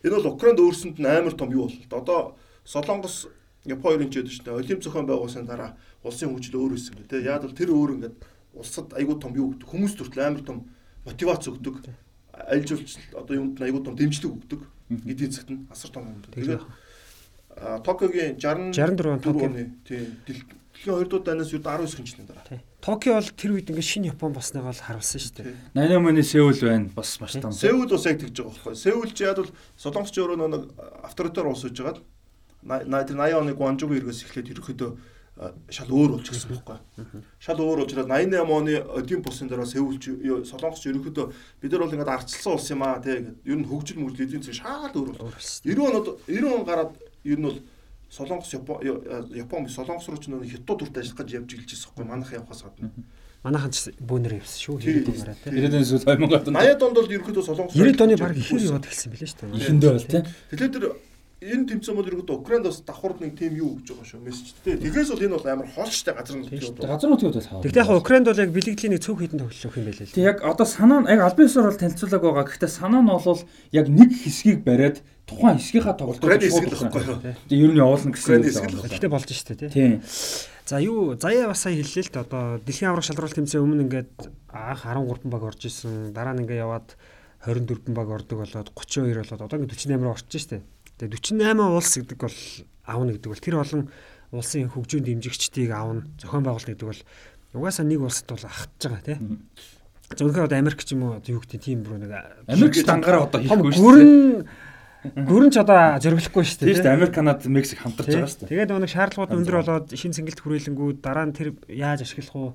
энэ 0.08 0.16
бол 0.16 0.32
Украинд 0.32 0.58
өөрсөнд 0.64 0.96
нь 0.96 1.04
амар 1.04 1.36
том 1.36 1.52
юу 1.52 1.68
боллоо. 1.68 2.00
Одоо 2.00 2.20
Солонгос 2.64 3.28
Японы 3.68 4.08
ч 4.08 4.24
ядаж 4.24 4.32
шүү 4.32 4.44
дээ. 4.48 4.58
Олимп 4.64 4.80
зохион 4.80 5.06
байгуулсан 5.06 5.44
дараа 5.44 5.76
улсын 6.00 6.32
хөгжил 6.32 6.56
өөр 6.56 6.72
өссөн 6.78 7.04
тээ. 7.04 7.26
Яг 7.26 7.44
бол 7.44 7.52
тэр 7.52 7.70
өөр 7.74 7.90
ингээд 8.00 8.16
улсад 8.56 8.94
айгүй 8.96 9.16
том 9.20 9.34
юу 9.36 9.52
гэдэг 9.52 9.68
хүмүүс 9.68 9.94
төртөл 9.98 10.24
амар 10.24 10.42
том 10.46 10.58
мотивац 11.04 11.44
өгдөг. 11.50 11.84
Альжуулч 12.32 12.96
одоо 13.12 13.34
юунд 13.34 13.60
айгүй 13.60 13.82
том 13.82 13.98
дэмжлэг 13.98 14.32
өгдөг. 14.32 14.60
Эдийн 15.04 15.34
засгт 15.34 15.50
нь 15.50 15.66
асар 15.68 15.90
том 15.90 16.06
юм. 16.06 16.22
Тэгээд 16.30 16.62
Токиогийн 17.56 18.36
60 18.38 18.76
64 18.76 19.20
Токио. 19.24 19.48
Тийм. 19.88 20.16
Дэлхийн 20.26 20.56
хоёр 20.84 21.08
дахь 21.08 21.24
дайнаас 21.24 21.52
юу 21.52 21.60
19 21.60 22.04
жилийн 22.04 22.28
дараа. 22.28 22.60
Токио 22.84 23.14
бол 23.16 23.30
тэр 23.32 23.50
үед 23.56 23.70
ингээд 23.72 23.90
шинэ 23.90 24.12
Япон 24.12 24.36
болсныг 24.36 24.68
бол 24.68 24.76
харуулсан 24.76 25.20
шүү 25.20 25.34
дээ. 25.40 25.56
88 25.72 26.04
оны 26.04 26.22
Сеул 26.22 26.60
байна. 26.60 26.90
Бас 26.92 27.16
маш 27.20 27.32
том. 27.40 27.52
Сеул 27.52 27.88
бас 27.88 28.04
яг 28.04 28.20
тэгж 28.20 28.36
байгаа 28.36 28.52
байхгүй. 28.52 28.74
Сеул 28.76 29.10
ч 29.10 29.24
яад 29.24 29.40
бол 29.40 29.52
Солонгосч 29.80 30.16
өөрөө 30.20 30.36
нэг 30.36 30.62
авторитар 31.00 31.48
улс 31.48 31.64
гэж 31.64 31.80
байгаад 31.80 32.00
80 32.62 33.40
оны 33.40 33.52
Гуанжугийн 33.56 34.04
иргээс 34.04 34.28
эхлээд 34.28 34.52
ерөөхдөө 34.52 34.90
шал 35.68 35.90
өөр 35.92 36.16
болж 36.16 36.28
гисэн 36.32 36.48
байхгүй. 36.60 37.24
Шал 37.40 37.60
өөр 37.60 37.84
ирээд 37.84 38.08
88 38.08 38.48
оны 38.48 38.80
Олимпусын 38.80 39.48
дараа 39.48 39.68
Сеулч 39.68 40.08
Солонгосч 40.48 40.88
ерөөхдөө 40.88 41.26
бид 41.60 41.72
нар 41.72 41.82
бол 41.84 41.92
ингээд 41.92 42.08
арчилсан 42.08 42.52
улс 42.56 42.70
юм 42.72 42.82
аа 42.84 43.00
тий. 43.04 43.36
Ер 43.44 43.58
нь 43.60 43.68
хөгжил 43.68 44.00
мөрөл 44.00 44.24
эдийн 44.24 44.40
засаг 44.40 44.64
шал 44.64 44.96
өөр 44.96 45.12
бол. 45.12 45.32
90 45.36 45.76
онод 45.76 46.06
90 46.24 46.56
он 46.56 46.64
гараад 46.64 46.96
ер 47.26 47.38
нь 47.38 47.46
бол 47.50 47.58
Солонгос 48.10 48.54
Япон 48.54 49.68
Солонгос 49.68 50.06
руу 50.08 50.20
ч 50.22 50.30
нөө 50.30 50.46
хятад 50.46 50.78
төрт 50.78 50.96
ажиллах 50.98 51.26
гэж 51.26 51.30
явж 51.42 51.50
илжсэн 51.58 51.90
байхгүй 51.90 52.06
манайх 52.06 52.30
явахаас 52.32 52.62
гадна. 52.62 52.90
Манайхан 53.42 53.70
ч 53.74 53.90
бөөнөр 53.98 54.38
явсан 54.38 54.58
шүү. 54.62 54.78
90 54.78 55.10
он 55.10 55.18
гараа 55.18 55.36
тийм. 55.42 55.54
90 55.54 55.74
оны 55.74 55.86
сүүл 55.86 56.06
2000 56.06 56.46
он. 56.46 56.54
80 56.54 56.86
онд 56.86 56.96
бол 56.96 57.14
ерөөдөө 57.18 57.44
Солонгос 57.46 57.74
90 57.74 58.06
оны 58.06 58.14
баг 58.16 58.36
ихээр 58.38 58.62
яваад 58.62 58.86
эхэлсэн 58.86 59.10
билээ 59.10 59.30
шүү 59.30 59.38
дээ. 59.42 59.58
Ихэндээ 59.58 59.90
бол 59.90 60.06
тийм. 60.06 60.24
Тэгэхээр 60.50 60.72
тэр 60.72 60.84
энэ 61.36 61.66
тэмцээн 61.68 61.96
бол 61.96 62.08
ерөөдөө 62.08 62.36
Украинд 62.40 62.64
бас 62.64 62.80
давхард 62.80 63.20
нэг 63.20 63.36
тим 63.36 63.52
юу 63.60 63.76
гэж 63.76 63.92
байгаа 63.92 64.08
шүү 64.08 64.24
мессеж 64.24 64.56
тий. 64.64 64.74
Тэгээс 64.80 65.10
бол 65.12 65.24
энэ 65.26 65.36
бол 65.36 65.46
амар 65.46 65.68
хоолштой 65.68 66.14
газар 66.16 66.36
нутгийн 66.40 66.74
бол. 66.74 66.88
Газар 66.88 67.10
нутгийн 67.12 67.32
бол 67.36 67.44
хаа. 67.44 67.60
Тэгтээ 67.60 67.82
яг 67.84 67.90
Украинд 67.92 68.26
бол 68.26 68.40
яг 68.40 68.50
бэлгэдлийн 68.56 68.92
нэг 68.96 69.02
цөөх 69.04 69.18
хідэн 69.20 69.40
тоглох 69.44 69.76
юм 69.76 69.86
байлээ. 69.86 70.14
Тэг 70.16 70.24
яг 70.24 70.38
одоо 70.40 70.66
санаа 70.66 71.00
нь 71.04 71.10
яг 71.12 71.20
албан 71.20 71.44
ёсоор 71.44 71.68
бол 71.68 71.82
танилцуулаг 71.82 72.22
байгаа. 72.24 72.46
Гэхдээ 72.48 72.72
санаа 72.72 73.02
нь 73.04 73.10
бол 73.12 73.42
яг 73.76 73.86
нэг 73.92 74.10
хэсгийг 74.16 74.64
бариад 74.64 74.96
тухайн 75.26 75.58
хэсгийнхаа 75.58 75.98
тоглолтууд 75.98 76.42
шууд 76.46 77.22
ер 77.50 77.70
нь 77.74 77.80
явуулна 77.82 78.14
гэсэн 78.14 78.46
юм. 78.46 78.80
Гэхдээ 78.86 79.10
болж 79.10 79.26
штэ 79.26 79.66
тий. 79.66 80.00
За 80.66 80.78
юу 80.78 81.14
заяа 81.18 81.50
бас 81.50 81.66
сая 81.66 81.74
хэллээ 81.74 82.06
л 82.06 82.12
дээ 82.14 82.24
одоо 82.26 82.42
дэлхийн 82.62 82.90
аврах 82.90 83.06
шалралт 83.06 83.34
тэмцээн 83.34 83.62
өмнө 83.62 83.84
ингээд 83.86 84.14
анх 84.50 84.82
13 84.86 85.26
баг 85.30 85.42
орж 85.46 85.62
исэн. 85.66 86.14
Дараа 86.14 86.34
нь 86.34 86.42
ингээд 86.46 86.62
яваад 86.62 86.94
24 87.42 87.90
баг 87.94 88.08
ордог 88.10 88.38
болоод 88.42 88.70
32 88.74 89.14
болоод 89.14 89.42
одоо 89.46 89.58
ингээд 89.62 89.78
48 89.78 90.10
орчих 90.10 90.42
штэ. 90.42 90.62
Тэгээ 90.98 91.22
48 91.22 91.58
улс 91.58 91.92
гэдэг 91.98 92.18
бол 92.18 92.38
аавна 92.86 93.10
гэдэг 93.14 93.30
бол 93.30 93.44
тэр 93.46 93.56
олон 93.62 93.82
улсын 94.34 94.70
хөгжүүн 94.74 95.06
дэмжигчдийг 95.06 95.70
аавна 95.70 96.06
зохион 96.18 96.42
байгуулалт 96.42 96.70
гэдэг 96.70 96.86
бол 96.86 97.02
угаасаа 97.54 97.86
нэг 97.86 98.00
улсад 98.02 98.30
бол 98.30 98.46
ахтж 98.46 98.82
байгаа 98.90 99.06
тийм. 99.06 99.46
Зөвхөн 100.06 100.46
одоо 100.46 100.58
Америк 100.58 100.82
ч 100.82 100.94
юм 100.94 101.06
уу 101.06 101.22
юу 101.22 101.42
гэдэг 101.42 101.62
тийм 101.62 101.82
бүр 101.86 102.02
нэг 102.02 102.14
Америк 102.50 102.74
дангаараа 102.82 103.26
одоо 103.30 103.38
хийхгүй 103.42 103.70
шүү. 103.70 103.82
Гүрэн 103.82 104.10
гүрэн 105.14 105.50
ч 105.52 105.56
одоо 105.62 106.00
зориглохгүй 106.02 106.42
шүү 106.42 106.58
дээ. 106.64 106.68
Тийм 106.72 106.82
шүү. 106.82 106.94
Америк 106.96 107.14
Канад 107.14 107.46
Мексик 107.46 107.78
хамтарч 107.84 108.10
байгаа 108.10 108.30
шүү. 108.32 108.50
Тэгээд 108.50 108.72
нэг 108.74 108.90
шаардлагууд 108.90 109.36
өндөр 109.36 109.56
болоод 109.62 109.86
шин 109.94 110.16
цэнгэлт 110.16 110.40
хүрээлэнгүүд 110.42 110.98
дараа 111.04 111.26
нь 111.30 111.36
тэр 111.36 111.54
яаж 111.70 112.02
ашиглах 112.02 112.34
уу 112.34 112.48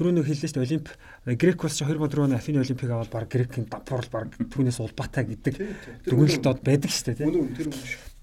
түрүү 0.00 0.12
нэг 0.16 0.24
хэллээ 0.24 0.48
шүү 0.48 0.56
дээ 0.56 0.68
Олимп 0.70 0.88
Грек 1.36 1.60
улс 1.60 1.76
чи 1.76 1.84
2004 1.84 2.24
оны 2.24 2.34
Афины 2.40 2.64
Олимпийг 2.64 2.90
аваад 2.90 3.12
баг 3.12 3.28
Грекийн 3.28 3.68
давхар 3.68 4.08
баг 4.08 4.32
түүнээс 4.48 4.80
улбаатай 4.80 5.28
гэдэг 5.28 5.54
дүгнэлт 6.08 6.46
од 6.48 6.60
байдаг 6.64 6.88
шүү 6.88 7.12
дээ 7.12 7.18
тийм. 7.20 7.52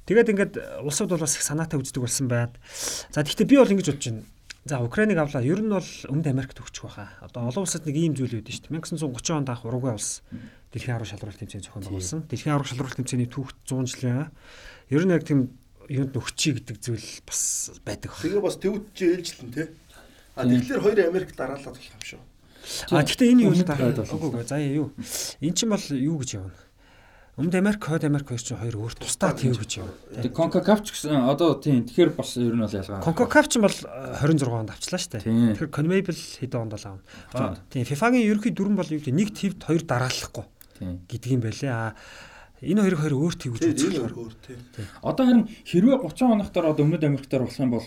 Тэгээд 0.09 0.31
ингээд 0.33 0.53
улсууд 0.81 1.13
бол 1.13 1.21
бас 1.21 1.37
их 1.37 1.45
санаатай 1.45 1.77
үздэг 1.77 2.01
болсон 2.01 2.25
байна. 2.31 2.55
За 3.13 3.21
гэхдээ 3.21 3.45
би 3.45 3.61
бол 3.61 3.69
ингэж 3.69 3.93
бодож 3.93 4.07
байна. 4.09 4.25
За 4.65 4.81
Украиныг 4.81 5.19
авлаа. 5.19 5.43
Ер 5.43 5.61
нь 5.61 5.69
бол 5.69 5.83
Өмнөд 5.83 6.27
Америкт 6.31 6.57
өгчих 6.57 6.87
байхаа. 6.87 7.13
Одоо 7.21 7.51
олон 7.51 7.67
улсад 7.67 7.85
нэг 7.85 7.95
ийм 7.95 8.15
зүйл 8.17 8.39
үүдэн 8.39 8.51
шүү 8.55 8.71
дээ. 8.71 8.81
1930 8.81 9.37
онд 9.37 9.51
анх 9.51 9.63
Уругвай 9.67 9.93
улс 9.95 10.23
дэлхийн 10.73 10.95
аврах 10.99 11.09
шалралт 11.09 11.39
тэмцээн 11.39 11.63
зохион 11.63 11.83
байгуулсан. 11.87 12.19
Дэлхийн 12.27 12.53
аврах 12.55 12.67
шалралт 12.67 12.97
тэмцээний 12.99 13.29
түүхт 13.31 13.55
100 13.63 13.87
жилийн 13.87 14.27
ер 14.91 15.03
нь 15.07 15.13
яг 15.15 15.23
тийм 15.23 15.55
юунд 15.87 16.11
нөхчий 16.11 16.59
гэдэг 16.59 16.77
зүйл 16.83 17.09
бас 17.23 17.71
байдаг. 17.87 18.11
Тэгээ 18.19 18.43
бас 18.43 18.59
төвд 18.59 18.85
чи 18.91 19.15
ээлжлэн 19.15 19.51
тий. 19.55 19.67
А 20.35 20.43
тэгэхээр 20.43 20.83
хоёр 20.83 20.99
Америк 21.07 21.31
дараалаад 21.35 21.71
болох 21.71 21.87
юм 21.87 22.03
шүү. 22.03 22.21
А 22.91 23.03
гэхдээ 23.03 23.31
энэ 23.31 23.43
юу 23.47 23.55
даа. 23.63 23.79
Үгүй 23.79 24.43
ээ. 24.43 24.51
За 24.51 24.59
юу. 24.59 24.91
Эн 25.39 25.55
чинь 25.55 25.71
бол 25.71 25.79
юу 25.79 26.19
гэж 26.19 26.29
явна. 26.35 26.51
Өмнөд 27.37 27.53
Америк, 27.53 27.85
Хойд 27.85 28.03
Америк 28.03 28.33
хоёр 28.33 28.41
чинь 28.41 28.57
хоёр 28.57 28.75
өөр 28.81 28.93
тусдаа 28.97 29.29
тв 29.37 29.61
гэж 29.61 29.71
юм. 29.77 29.93
Тэг 30.25 30.33
CONCACAF 30.33 30.81
ч 30.81 30.97
гэсэн 30.97 31.29
одоо 31.29 31.53
тийм 31.61 31.85
тэгэхээр 31.85 32.17
бас 32.17 32.33
ер 32.33 32.57
нь 32.57 32.65
бол 32.65 32.73
ялгаа. 32.73 33.05
CONCACAF 33.05 33.45
ч 33.45 33.53
бол 33.61 33.77
26 33.77 34.57
онд 34.57 34.73
авчлаа 34.73 34.97
шүү 34.97 35.21
дээ. 35.21 35.21
Тийм. 35.21 35.53
Тэгэхээр 35.53 35.69
CONMEBOL 35.69 36.17
хэд 36.17 36.53
онд 36.57 36.73
аав. 36.73 36.97
Тийм. 37.29 37.53
Тийм 37.69 37.85
FIFA-гийн 37.85 38.25
ерөнхий 38.25 38.53
дүрэн 38.57 38.73
бол 38.73 38.89
юу 38.89 38.97
гэдэг 38.97 39.13
нэг 39.13 39.29
твд 39.37 39.61
хоёр 39.69 39.85
дарааллахгүй 39.85 40.45
Юм 40.81 41.01
байлээ. 41.41 41.71
А 41.71 41.95
энэ 42.61 42.81
хоёрыг 42.81 42.99
хоёр 43.01 43.15
өөр 43.21 43.35
үзэх 43.53 43.77
энэ 43.77 44.01
болохоор 44.01 44.17
өөр 44.17 44.33
тийм. 44.41 44.59
Одоо 45.05 45.23
харин 45.29 45.45
хэрвээ 45.61 45.97
30 46.01 46.33
оноختор 46.33 46.63
одоо 46.65 46.83
Өмнөд 46.85 47.03
Америктаар 47.05 47.45
болох 47.45 47.61
юм 47.61 47.71
бол 47.71 47.85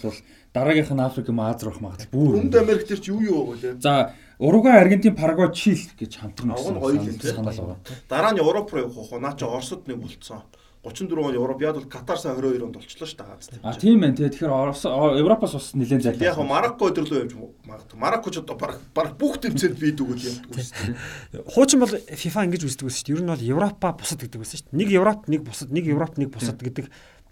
дараагийнх 0.55 0.93
нь 0.95 1.03
Африк 1.03 1.27
юм 1.27 1.41
Аз 1.43 1.63
руу 1.67 1.75
магадлал 1.83 2.15
бүр. 2.15 2.39
Өмнөд 2.39 2.55
Америк 2.55 2.87
дээр 2.87 3.01
чи 3.03 3.11
юу 3.11 3.21
юу 3.23 3.43
вэ? 3.59 3.83
За 3.83 4.15
Уругвай, 4.41 4.81
Аргентин, 4.81 5.15
Парагвай, 5.15 5.53
Чили 5.53 5.85
гэж 6.01 6.25
юм, 6.25 6.33
тийм. 6.33 7.35
санал 7.35 7.53
байгаа. 7.53 7.77
Дараа 8.09 8.33
нь 8.33 8.41
Европ 8.41 8.73
руу 8.73 8.89
явах 8.89 9.13
уу? 9.13 9.21
Наа 9.21 9.37
чи 9.37 9.45
Оросд 9.45 9.85
нэг 9.85 10.01
болцсон. 10.01 10.41
34 10.83 11.21
он 11.21 11.35
Европ 11.35 11.61
яд 11.61 11.75
бол 11.77 11.85
Катар 11.85 12.17
сайн 12.17 12.41
22 12.41 12.65
онд 12.65 12.77
болчлоо 12.81 13.05
шүү 13.05 13.21
дээ 13.21 13.29
Гааз. 13.29 13.51
А 13.61 13.75
тийм 13.77 14.01
байх 14.01 14.17
тий. 14.17 14.29
Тэгэхээр 14.33 14.49
Орос 14.49 14.89
Европоос 14.89 15.53
бас 15.53 15.67
нэлээд 15.77 16.09
зайлтай. 16.09 16.33
Яг 16.33 16.41
Марокко 16.41 16.89
өдрлөө 16.89 17.21
явж 17.21 17.37
магадгүй. 17.69 18.01
Марокко 18.01 18.33
ч 18.33 18.41
одоо 18.41 18.57
баг 18.57 18.81
баг 18.97 19.13
бүх 19.21 19.37
тэмцээнд 19.45 19.77
бий 19.77 19.93
дүүгэл 19.93 20.41
явдаг 20.41 20.57
шүү 20.57 20.97
дээ. 21.37 21.45
Хуучин 21.53 21.85
бол 21.85 21.93
FIFA 21.93 22.49
ингэж 22.49 22.65
үздэг 22.65 22.89
байсан 22.89 22.97
шүү 22.97 23.13
дээ. 23.13 23.17
Ер 23.21 23.21
нь 23.21 23.29
бол 23.29 23.45
Европа 23.61 23.93
бусад 23.93 24.25
гэдэг 24.25 24.41
байсан 24.41 24.57
шүү 24.57 24.69
дээ. 24.73 24.81
Нэг 24.81 24.89
Европ, 24.97 25.21
нэг 25.29 25.41
бусад, 25.45 25.69
нэг 25.69 25.85
Европ, 25.85 26.17
нэг 26.17 26.29
бусад 26.33 26.57
гэдэг 26.65 26.87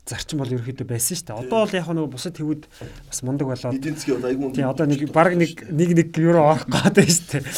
зарчим 0.04 0.44
бол 0.44 0.52
ерөөхдөө 0.52 0.84
байсан 0.84 1.16
шүү 1.16 1.26
дээ. 1.32 1.40
Одоо 1.40 1.58
бол 1.64 1.72
яг 1.72 1.88
нэг 1.88 2.08
бусад 2.12 2.36
хэвүүд 2.36 2.62
бас 3.08 3.18
мундаг 3.24 3.48
болоод 3.48 3.72
Эдийн 3.76 3.96
засгийн 3.96 4.20
одоо 4.20 4.28
айгүй. 4.28 4.52
тий 4.52 4.64
одоо 4.68 4.84
нэг 4.84 5.00
баг 5.08 5.32
нэг 5.40 5.52
нэг 5.72 5.90
нэг 5.96 6.08
евро 6.20 6.52
орох 6.52 6.68
гэдэг 6.68 7.08
шүү 7.08 7.28
дээ. 7.32 7.48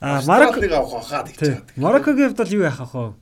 А 0.00 0.24
Марокко 0.24 0.60
нэг 0.64 0.72
авах 0.72 1.04
хаад 1.04 1.28
гэж. 1.28 1.76
Мароккогийн 1.76 2.32
хувьд 2.32 2.40
бол 2.40 2.56
юу 2.56 2.64
яах 2.64 2.88
вэ? 2.88 3.12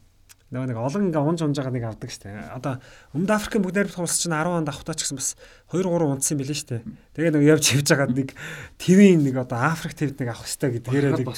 Нөгөө 0.48 0.64
нэг 0.72 0.80
олон 0.80 1.12
ингээ 1.12 1.20
унж 1.28 1.40
унж 1.44 1.56
байгаа 1.60 1.74
нэг 1.76 1.84
авдаг 1.92 2.08
дээ. 2.08 2.56
Одоо 2.56 2.80
Өмнөд 3.12 3.36
Африкийн 3.36 3.60
бүгд 3.60 3.76
найрамдах 3.84 4.00
улс 4.00 4.16
чинь 4.16 4.32
10 4.32 4.48
онд 4.48 4.68
авахтаа 4.72 4.96
ч 4.96 5.04
гэсэн 5.04 5.20
бас 5.20 5.36
2 5.76 5.84
3 5.84 6.08
унтсан 6.08 6.32
юм 6.32 6.40
билээ 6.40 6.64
дээ. 6.64 6.80
Тэгээ 7.12 7.32
нэг 7.36 7.44
явж 7.52 7.64
хөвж 7.68 7.88
байгаа 7.92 8.08
нэг 8.16 8.30
твийн 8.80 9.20
нэг 9.28 9.36
одоо 9.44 9.60
Африк 9.60 9.92
твд 9.92 10.16
нэг 10.16 10.32
авах 10.32 10.48
хэрэгтэй 10.48 10.70
гэдгээрээ 10.88 11.12
нэг 11.20 11.28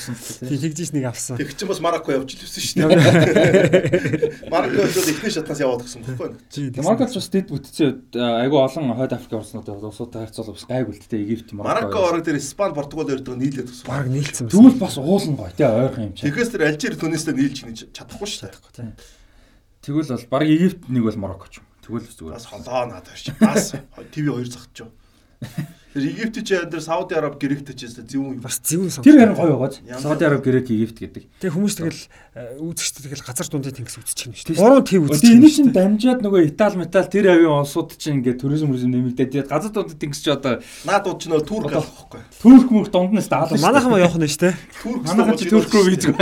тэгжиж 0.46 0.90
нэг 0.94 1.04
авсан. 1.10 1.42
Тэг 1.42 1.50
чи 1.58 1.66
бас 1.66 1.82
Марокко 1.82 2.14
явж 2.14 2.38
илвсэн 2.38 2.62
шүү 2.62 2.86
дээ. 2.86 4.46
Марокко 4.46 4.86
ч 4.86 4.96
ихний 5.10 5.32
шатнаас 5.34 5.58
яваад 5.58 5.82
гисэн 5.82 6.06
бохгүй 6.06 6.26
юу? 6.30 6.38
Тий, 6.46 6.70
Тэгээ 6.70 6.86
Мароккоч 6.86 7.14
бас 7.18 7.28
дэд 7.34 7.50
бүтцээ 7.50 8.14
айгүй 8.14 8.58
олон 8.62 8.94
Хойд 8.94 9.12
Африк 9.18 9.34
орснууд 9.42 9.66
улсуудтай 9.90 10.30
харьцуулах 10.30 10.54
бас 10.54 10.66
гайгүй 10.70 10.94
л 10.94 11.10
дээ 11.10 11.26
Египт, 11.26 11.50
Марокко 11.50 11.98
орог 11.98 12.22
дээр 12.22 12.38
Испани, 12.38 12.78
Португал 12.78 13.10
өрдөг 13.10 13.34
нийлээд 13.34 13.66
туссан. 13.74 13.90
баг 13.90 14.06
нийлцсэн 14.06 14.46
байсан. 14.46 14.54
Тэгвэл 14.54 14.78
бас 14.78 14.96
уулна 15.02 15.34
гоё 15.34 15.50
тий 15.56 15.66
ойрхон 15.66 16.04
юм 16.06 16.14
чинь. 16.14 16.24
Тэгэхээс 16.30 16.50
тэр 16.54 16.62
Алжир 16.70 16.94
Тунистай 16.94 17.34
нийлж 17.34 17.56
гинэж 17.64 17.78
чадахгүй 17.90 18.28
дээ. 18.28 18.99
Тэгвэл 19.80 20.12
бол 20.12 20.24
баг 20.28 20.44
Египт 20.44 20.88
нэг 20.92 21.02
бол 21.08 21.16
Мароккоч 21.16 21.60
юм. 21.60 21.66
Тэгвэл 21.80 22.04
зүгээр. 22.04 22.36
Бас 22.36 22.46
холоо 22.46 22.84
надад 22.84 23.16
чи 23.16 23.32
бас 23.40 23.72
ТV 24.12 24.26
2 24.28 24.44
захчих. 24.52 24.88
Тэр 25.90 26.02
Египт 26.06 26.38
чи 26.46 26.54
энэ 26.54 26.80
Сауди 26.80 27.14
Араб 27.14 27.36
гректэй 27.42 27.74
ч 27.74 27.86
гэсэн 27.86 28.06
зөв 28.06 28.22
юм. 28.22 28.40
бас 28.40 28.62
зөвүүн 28.62 28.90
сон. 28.90 29.04
Тэр 29.04 29.18
харин 29.18 29.34
гоё 29.34 29.58
байгааз. 29.58 29.82
Сауди 29.98 30.24
Араб, 30.24 30.42
Грек, 30.46 30.70
Египт 30.70 30.98
гэдэг. 31.02 31.26
Тэгээ 31.42 31.54
хүмүүс 31.54 31.74
тэгэл 31.78 32.02
э, 32.38 32.62
үзэгчтэй 32.62 33.02
тэгэл 33.10 33.26
газар 33.26 33.46
дундын 33.50 33.74
тэнгис 33.74 33.98
үзчих 33.98 34.30
юм 34.30 34.34
шүү 34.38 34.54
дээ. 34.54 34.60
Гурван 34.62 34.86
төв 34.86 35.02
үзчих. 35.10 35.26
Тэгээ 35.26 35.38
энэ 35.42 35.50
чинь 35.50 35.74
дамжаад 35.74 36.20
нөгөө 36.22 36.40
Итали, 36.46 36.78
Метал 36.78 37.10
тэр 37.10 37.26
авийн 37.34 37.58
улсууд 37.58 37.98
чинь 37.98 38.22
ингээд 38.22 38.38
туризм 38.38 38.70
туризм 38.70 38.90
нэмэгдээд 38.94 39.30
тэгээд 39.34 39.50
газар 39.50 39.72
дунд 39.74 39.98
тэнгис 39.98 40.22
чи 40.22 40.30
одоо 40.30 40.62
Наад 40.86 41.04
дууд 41.04 41.18
ч 41.20 41.24
нөө 41.28 41.42
турк 41.44 41.70
байхгүй. 41.74 42.22
Турк 42.40 42.68
мөрх 42.70 42.90
дунд 42.94 43.12
нь 43.12 43.22
шүү. 43.26 43.58
Манайхан 43.60 43.90
маа 43.90 44.00
явах 44.00 44.16
нь 44.16 44.30
шүү 44.30 44.42
дээ. 44.46 44.54
Турк 44.80 45.02
Манайхан 45.04 45.36
чи 45.36 45.50
Турк 45.50 45.74
руу 45.74 45.84
визг. 45.90 46.14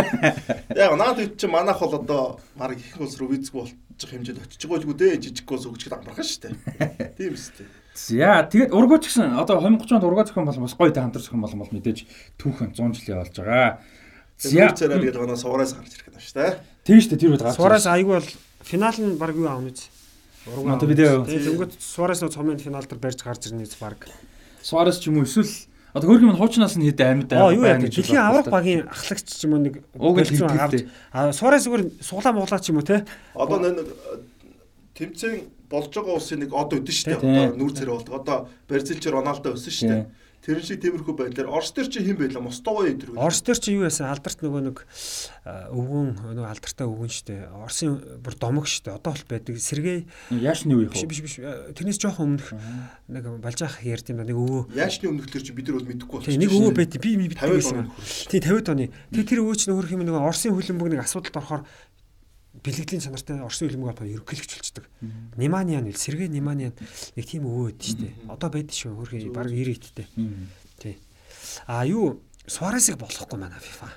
Яг 0.75 0.96
наад 0.98 1.20
үүд 1.22 1.37
чи 1.38 1.46
манайх 1.46 1.78
бол 1.78 1.94
одоо 1.94 2.40
баг 2.56 2.75
их 2.75 2.96
улс 2.98 3.20
руу 3.20 3.30
визг 3.30 3.52
болчих 3.54 3.76
хэмжээнд 4.10 4.42
очиж 4.42 4.64
байгаа 4.66 4.82
л 4.82 4.88
үү 4.90 4.98
дээ 4.98 5.20
жижиг 5.22 5.46
улс 5.46 5.68
өгчөд 5.68 5.94
амархан 5.94 6.26
шүү 6.26 6.40
дээ. 6.50 7.14
Тийм 7.18 7.37
үстэй. 7.37 7.68
Яа, 8.14 8.47
тэгээд 8.47 8.71
ургоо 8.73 8.99
ч 9.02 9.11
гэсэн 9.11 9.35
одоо 9.35 9.59
2030 9.61 9.99
онд 9.99 10.05
ургоо 10.07 10.25
зохион 10.25 10.47
бол 10.47 10.62
бас 10.62 10.75
гоё 10.78 10.93
хамтар 10.95 11.23
зохион 11.23 11.43
бол 11.43 11.55
бол 11.67 11.73
мэдээж 11.75 11.99
түүхэн 12.38 12.73
100 12.76 12.95
жил 12.95 13.14
явуулж 13.19 13.35
байгаа. 13.37 13.78
За. 14.38 14.71
цараар 14.71 15.02
гэдэг 15.02 15.19
манай 15.19 15.37
суураас 15.37 15.75
гарч 15.75 15.93
ирэх 15.99 16.14
юм 16.14 16.23
шүү 16.23 16.37
дээ. 16.38 16.52
Тийм 16.87 16.99
шүү 17.02 17.11
дээ 17.11 17.19
тэр 17.19 17.31
үед 17.35 17.43
гарч. 17.43 17.57
Суараас 17.59 17.87
айгүй 17.90 18.14
бол 18.23 18.31
финал 18.62 18.97
нь 19.02 19.19
баг 19.19 19.35
юу 19.35 19.49
аавна 19.50 19.75
үз. 19.75 19.90
Монтевидео. 20.47 21.26
Тэнгөт 21.26 21.75
Суараас 21.83 22.23
нөө 22.23 22.31
цомын 22.33 22.62
финал 22.62 22.87
дээр 22.87 23.02
барьж 23.02 23.19
гарч 23.26 23.50
ирнэ 23.50 23.67
үз 23.67 23.75
баг. 23.83 24.07
Суарес 24.62 25.02
ч 25.02 25.11
юм 25.11 25.19
уу 25.19 25.26
эсвэл 25.26 25.50
одоо 25.90 26.07
хөргөн 26.14 26.38
хуучнаас 26.38 26.78
нь 26.78 26.87
хэд 26.87 27.00
амьд 27.02 27.33
яа 27.35 27.83
гэж 27.83 27.99
дэлхийн 27.99 28.23
аврах 28.23 28.47
багийн 28.47 28.87
ахлагч 28.87 29.26
ч 29.26 29.43
юм 29.43 29.59
уу 29.59 29.62
нэг 29.67 29.83
болцсон 29.99 30.55
авч- 30.55 30.87
Аа 31.11 31.33
Суараас 31.35 31.67
зүгээр 31.67 31.83
суглаа 31.99 32.33
муулаа 32.33 32.61
ч 32.62 32.71
юм 32.71 32.78
уу 32.78 32.87
те. 32.87 33.02
Одоо 33.35 33.59
нэг 33.59 33.83
тэмцээн 34.95 35.57
болж 35.70 35.92
байгаа 35.92 36.16
улсын 36.16 36.40
нэг 36.44 36.52
од 36.56 36.72
өдөн 36.76 36.94
шүү 36.96 37.12
дээ. 37.12 37.20
Одоо 37.20 37.56
нүүр 37.60 37.72
царай 37.76 37.94
болдог. 37.94 38.14
Одоо 38.20 38.37
Бразилч 38.68 39.04
Роналдо 39.08 39.52
өссөн 39.54 39.75
шүү 39.78 39.88
дээ. 39.92 40.06
Тэр 40.38 40.62
шиг 40.62 40.78
тиймэрхүү 40.80 41.14
байдлаар 41.18 41.50
Орос 41.50 41.75
төр 41.75 41.90
чи 41.90 41.98
хэн 41.98 42.14
байлаа? 42.16 42.40
Мостовой 42.40 42.94
өдр. 42.94 43.10
Орос 43.18 43.42
төр 43.42 43.58
чи 43.58 43.75
юу 43.75 43.82
яасан 43.84 44.06
алдарт 44.06 44.38
нөгөө 44.38 44.62
нэг 44.70 44.78
өвгөн 45.44 46.08
нөгөө 46.30 46.46
алдартай 46.46 46.87
өвгөн 46.87 47.10
штэ. 47.10 47.37
Оросын 47.58 47.98
бүр 48.22 48.37
домог 48.38 48.70
штэ. 48.70 48.94
Одоо 48.94 49.18
бол 49.18 49.25
байдаг. 49.28 49.58
Сергей 49.58 50.06
Яашны 50.30 50.78
үе 50.78 50.87
биш 50.88 51.02
хөө. 51.02 51.10
биш 51.10 51.20
биш. 51.26 51.34
э, 51.42 51.75
Тэрнээс 51.75 51.98
жоохон 51.98 52.38
өмнөх 52.38 52.54
нэг 53.10 53.25
балжаах 53.42 53.82
ярьд 53.82 54.14
юм 54.14 54.22
да. 54.22 54.30
Нэг 54.30 54.38
өвөө. 54.38 54.62
Яашны 54.78 55.10
өмнөхлөр 55.10 55.42
чи 55.42 55.52
бид 55.52 55.68
нар 55.68 55.76
бол 55.82 55.88
мэдэхгүй 55.90 56.18
Тэг 56.22 56.38
нэг 56.38 56.50
өвөө 56.54 56.72
байт 56.78 56.94
би 57.02 57.10
би 57.18 57.26
50 57.26 57.34
битдэг 57.34 57.50
байсан. 57.58 57.90
Тий 58.30 58.40
50 58.40 58.72
оны. 58.78 58.87
Тэг 59.10 59.26
тэр 59.26 59.42
өвөө 59.42 59.56
чинь 59.58 59.75
хөрөх 59.75 59.90
юм 59.90 60.06
нэг 60.06 60.16
Оросын 60.22 60.54
хөлбөмбөг 60.54 60.88
нэг 60.94 61.02
асуудалд 61.02 61.34
орохоор 61.34 61.62
бэлгэдлийн 62.62 63.02
чанартай 63.02 63.40
Оросын 63.42 63.68
хөлбөмбөг 63.68 63.94
одоо 63.94 64.06
ерөнхийлөгч 64.08 64.52
болчдөг. 64.58 64.84
Неманиан 65.36 65.86
үл 65.86 65.96
Сергей 65.98 66.28
Неманиан 66.28 66.74
нэг 67.16 67.24
тийм 67.26 67.46
өвөө 67.46 67.72
байд 67.72 67.82
штэ. 67.82 68.08
Одоо 68.28 68.48
байд 68.50 68.72
шүү 68.74 68.94
хөрх 68.98 69.30
баг 69.34 69.46
90 69.50 69.78
идтэй. 69.78 70.06
Тий. 70.82 70.98
А 71.66 71.84
юу 71.86 72.22
Суаресыг 72.48 72.96
болохгүй 72.98 73.38
манай 73.38 73.60
FIFA. 73.60 73.88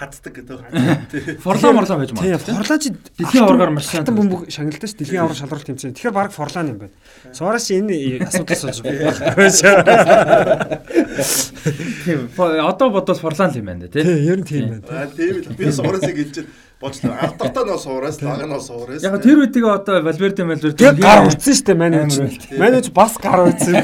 хатдаг 0.00 0.32
гэдэг. 0.32 1.40
Форлоо 1.44 1.72
морлоо 1.76 1.98
байж 2.00 2.08
Тий, 2.16 2.32
магадгүй. 2.32 2.56
Форлаа 2.56 2.78
чи 2.80 2.88
Дэлхийн 3.20 3.44
аваргаар 3.44 3.72
маш 3.76 3.92
хатан 3.92 4.16
бөмбөг 4.16 4.48
шагналтай 4.48 4.88
ш 4.88 4.96
дэлхийн 4.96 5.20
авраг 5.20 5.36
шалралт 5.36 5.68
тэмцээн. 5.68 5.92
Тэгэхээр 5.92 6.16
баг 6.16 6.32
Форлаа 6.32 6.64
юм 6.64 6.80
байна. 6.80 6.96
Суарес 7.36 7.68
энэ 7.68 8.24
асуудалс 8.24 8.64
олж 8.64 8.80
байна. 8.80 9.12
Тийм. 12.04 12.30
Одоо 12.38 12.90
бодвол 12.90 13.18
форлаан 13.20 13.50
л 13.52 13.60
юм 13.60 13.66
байна 13.66 13.88
тий. 13.88 14.02
Тий, 14.02 14.24
ер 14.24 14.40
нь 14.40 14.48
тийм 14.48 14.80
байна. 14.80 14.84
Аа 14.88 15.06
тийм 15.12 15.44
л 15.44 15.52
би 15.52 15.68
суурасыг 15.68 16.16
хэлж 16.16 16.36
бочлоо. 16.80 17.12
Алдартай 17.20 17.64
нөө 17.68 17.78
суурас, 17.78 18.20
лага 18.24 18.48
нөө 18.48 18.60
суурас. 18.64 19.04
Яг 19.04 19.20
тэр 19.20 19.44
үедээ 19.44 19.68
одоо 19.68 20.00
Валверде 20.00 20.44
Малверде 20.48 20.80
Тэгээ 20.80 21.04
гар 21.04 21.28
утсан 21.28 21.76
манайч. 21.76 22.16
Амар 22.16 22.32
байл. 22.32 22.58
Манайч 22.58 22.86
бас 22.96 23.14
гар 23.20 23.40
утсан. 23.46 23.74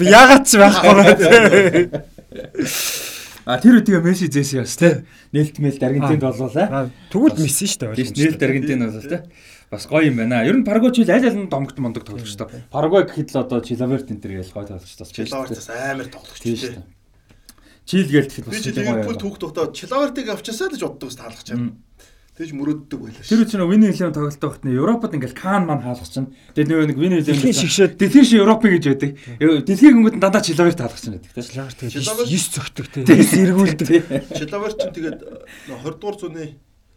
Ягаад 0.00 0.44
ч 0.48 0.56
байхгүй 0.56 0.92
байна. 0.96 2.04
А 3.42 3.58
тэр 3.58 3.82
үедээ 3.82 3.98
Месси 3.98 4.30
зээсэн 4.30 4.62
яс 4.62 4.78
тий. 4.78 5.02
Нээлт 5.34 5.58
мэлт 5.58 5.82
Аргентинд 5.82 6.22
болвол 6.22 6.54
аа. 6.54 6.86
Тэгвэл 7.10 7.42
миссэн 7.42 7.68
штэ 7.74 7.90
Тийш 7.98 8.14
нээлт 8.14 8.38
Аргентин 8.38 8.86
болвол 8.86 9.02
тий. 9.02 9.18
Бас 9.66 9.86
гоё 9.90 10.14
юм 10.14 10.22
байна. 10.22 10.46
Ер 10.46 10.54
нь 10.54 10.62
Парагвай 10.62 10.94
чил 10.94 11.10
аль 11.10 11.26
аль 11.26 11.34
нь 11.34 11.50
домогт 11.50 11.74
мондог 11.82 12.06
тоглож 12.06 12.30
шүү 12.30 12.46
дээ. 12.46 12.70
Парагвай 12.70 13.02
гэхэд 13.02 13.34
л 13.34 13.42
одоо 13.42 13.58
Чилаверт 13.58 14.14
энэ 14.14 14.22
төр 14.22 14.32
гээл 14.38 14.54
гоё 14.54 14.66
тоглож 14.70 14.94
тас. 14.94 15.10
Чилавартас 15.10 15.66
амар 15.74 16.06
тоглогч 16.06 16.38
тий. 16.38 16.54
шүү 16.54 16.70
дээ. 16.78 16.86
Чил 17.82 18.06
гээл 18.06 18.30
тэгэхэд 18.30 18.46
Би 18.46 18.50
бас 18.54 18.62
чи 18.62 18.70
чил 18.70 18.78
гоё. 18.78 18.94
Ливерпул 18.94 19.10
байна. 19.10 19.22
түүх 19.26 19.36
тогтоо 19.42 19.64
Чилавартыг 19.74 20.26
авчаасаа 20.30 20.70
л 20.70 20.74
гэж 20.78 20.82
боддог 20.86 21.08
ус 21.10 21.18
таалах 21.18 21.42
чам. 21.42 21.82
Тэгж 22.32 22.50
мөрөддөг 22.56 22.96
байлаа 22.96 23.28
Тэр 23.28 23.44
үчиг 23.44 23.60
Вини 23.60 23.92
Вилем 23.92 24.08
тоглолттой 24.16 24.48
багт 24.48 24.64
нэ 24.64 24.72
Европод 24.72 25.12
ингээл 25.12 25.36
Кан 25.36 25.68
ман 25.68 25.84
хаалгач 25.84 26.08
чинь. 26.16 26.32
Тэгээ 26.56 26.64
нөгөө 26.64 26.88
нэг 26.88 26.96
Вини 26.96 27.16
Вилем 27.20 27.28
Дэлхийн 27.28 27.52
шигшээд 27.60 27.92
Дэлхийн 28.00 28.24
шиг 28.24 28.40
Европ 28.40 28.64
гэж 28.64 28.84
байдаг. 28.88 29.10
Дэлхийн 29.36 30.00
нь 30.00 30.16
дандаа 30.16 30.40
Чилаверт 30.40 30.80
хаалгач 30.80 31.00
чинь 31.04 31.12
байдаг 31.20 31.28
тий. 31.28 31.44
Чилавар 31.44 31.76
тэгээ 31.76 31.92
Чилавар- 31.92 32.28
9 32.32 32.56
зөгтөг 32.56 32.86
тэгээ 32.88 33.36
эргүүлдэг. 33.52 33.88
Чилаварт 34.32 34.76
чинь 34.80 34.94
тэгээд 34.96 35.18
20 35.76 36.00
дугаар 36.00 36.16
зууны 36.16 36.44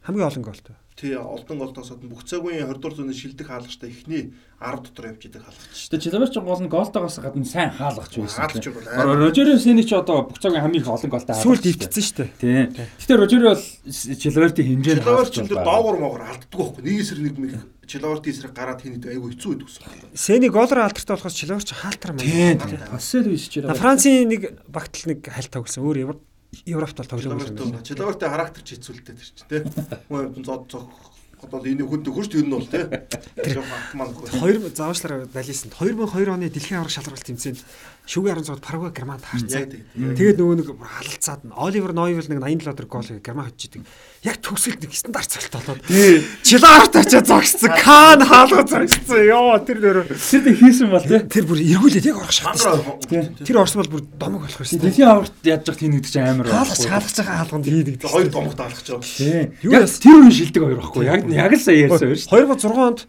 Хамгийн 0.07 0.23
олон 0.31 0.43
голтой. 0.47 0.75
Тий 0.95 1.11
олдон 1.15 1.59
голтоос 1.59 1.91
хойш 1.91 2.07
бүх 2.07 2.23
цагийн 2.23 2.63
20 2.63 2.79
дугаар 2.79 2.95
зууны 2.95 3.11
шилдэг 3.11 3.47
хаалгачтай 3.51 3.91
ихний 3.91 4.31
10 4.63 4.79
дотор 4.79 5.11
явж 5.11 5.27
идэг 5.27 5.43
хаалгач. 5.43 5.91
Тэгээ 5.91 6.03
Чилаверт 6.07 6.31
ч 6.31 6.39
гол 6.39 6.61
нь 6.63 6.71
голтойгоос 6.71 7.19
гадна 7.19 7.43
сайн 7.43 7.75
хаалгач 7.75 8.15
байсан. 8.15 8.39
Хаалгач 8.39 8.63
тий. 8.63 8.71
бол 8.71 8.87
амар. 8.87 9.17
Рожеро 9.27 9.59
Сени 9.59 9.83
ч 9.83 9.91
одоо 9.91 10.23
бүх 10.23 10.39
цагийн 10.39 10.63
хамгийн 10.63 10.87
их 10.87 10.87
олон 10.87 11.11
голтой 11.11 11.35
Сүүлд 11.35 11.67
ивтсэн 11.67 11.99
штэ. 11.99 12.31
Тийм. 12.39 12.71
Гэтэ 12.71 13.13
Рожеро 13.19 13.59
бол 13.59 13.63
Чилавертийн 13.91 14.67
хэмжээнд 14.71 15.03
Чилаварт 15.03 15.31
чинь 15.35 15.51
тэр 15.51 15.67
доогор 15.67 15.99
моогор 15.99 16.23
алддаг 16.31 16.55
байхгүй. 16.55 16.81
Нэг 16.87 16.95
эсрэг 17.03 17.23
нэг 17.27 17.35
мэг 17.43 17.53
Чилавартын 17.83 18.31
эсрэг 18.31 18.53
гараад 18.55 18.79
хийнэ 18.79 19.03
айгу 19.11 19.27
хэцүү 19.35 19.51
байдаг 19.51 19.67
ус. 19.67 19.83
Сэний 20.15 20.47
голоор 20.47 20.79
алдартай 20.87 21.11
болохоос 21.19 21.35
Чилавар 21.35 21.63
ч 21.67 21.75
хаалтар 21.75 22.15
Тийм. 22.15 22.55
маань. 22.55 22.87
Басэл 22.87 23.27
биш 23.27 23.51
Чилаверт. 23.51 23.83
Францын 23.83 24.31
нэг 24.31 24.63
багтл 24.71 25.11
нэг 25.11 25.27
хальт 25.27 25.51
тоглосон. 25.51 25.83
Өөр 25.83 26.07
Европ 26.07 26.23
Европт 26.65 26.97
бол 26.97 27.21
Чилаварт 27.21 27.55
байна. 27.55 27.83
Чилавартын 27.83 28.29
характер 28.31 28.61
ч 28.63 28.69
хэцүүлтэй 28.75 29.15
тэр 29.15 29.29
чинь 29.33 29.49
тий. 29.49 29.61
Хүн 30.09 30.45
зод 30.45 30.71
цог 30.71 30.89
одоо 31.41 31.61
энэ 31.61 31.83
хүнд 31.85 32.07
хөрч 32.09 32.31
ер 32.39 32.47
нь 32.47 32.55
бол 32.55 32.65
тий. 32.65 32.85
Жохон 33.53 33.75
автоман 33.75 34.09
хөрч. 34.15 34.31
2000 34.39 34.75
заавчлаараа 34.75 35.27
балисан 35.29 35.69
2002 35.73 36.31
оны 36.31 36.49
дэлхийн 36.49 36.79
аврах 36.79 36.95
шалралт 36.95 37.25
тэмцээнд 37.27 37.59
шүгэ 38.05 38.37
16-д 38.37 38.61
Парагвай 38.61 38.91
Германд 38.93 39.25
харцсан. 39.25 39.65
Тэгээд 39.97 40.37
нөгөө 40.37 40.55
нэг 40.61 40.69
халалцаад 40.77 41.41
Оливер 41.57 41.93
Нойвел 41.97 42.29
нэг 42.29 42.37
87 42.37 42.69
өдөр 42.69 42.85
гол 42.85 43.07
Герман 43.19 43.49
хоцчихдаг. 43.49 43.81
Яг 44.21 44.37
төгсөлт 44.45 44.85
нэг 44.85 44.93
стандарт 44.93 45.29
цолт 45.33 45.49
болоод. 45.57 45.81
Чилаарт 46.45 46.93
очиж 47.01 47.25
зогссон. 47.25 47.73
Кан 47.81 48.21
хаалга 48.21 48.61
зогссон. 48.69 49.25
Йоо 49.25 49.57
тэр 49.65 49.77
нөр 49.81 49.97
Тэр 50.13 50.41
дэ 50.45 50.53
хийсэн 50.53 50.89
бол 50.93 51.01
тий. 51.01 51.19
тэр 51.25 51.45
бүр 51.49 51.59
эргүүлээд 51.65 52.05
яг 52.13 52.17
орох 52.21 52.33
шатсан. 52.33 52.85
Тэр 53.41 53.57
орсон 53.57 53.81
бол 53.81 53.91
бүр 53.97 54.01
домог 54.21 54.45
болох 54.45 54.61
байсан. 54.61 54.81
Дэлхийн 54.85 55.09
аварт 55.09 55.33
яаж 55.41 55.65
яах 55.65 55.77
тийм 55.81 55.97
нэгдэж 55.97 56.15
амар 56.21 56.45
Хаалгач 56.45 56.85
хаалгаж 56.85 57.17
байгаа 57.17 57.37
хаалганд 57.41 57.65
хийдэг. 57.65 58.05
Хоёр 58.05 58.29
домогт 58.29 58.59
алхаж 58.61 58.85
байгаа. 58.85 59.09
Тийм. 59.17 59.45
Юу 59.65 59.71
Яг 59.73 59.89
тэр 59.89 60.17
үн 60.21 60.29
шилдэг 60.29 60.61
хоёр 60.61 60.77
байхгүй. 60.77 61.03
Яг 61.09 61.21
яг 61.25 61.51
л 61.53 61.61
сая 61.61 61.77
ярьсан 61.89 62.05
хоёр 62.05 62.19
шүү. 62.21 62.29
2006 62.29 62.85
онд 62.85 62.99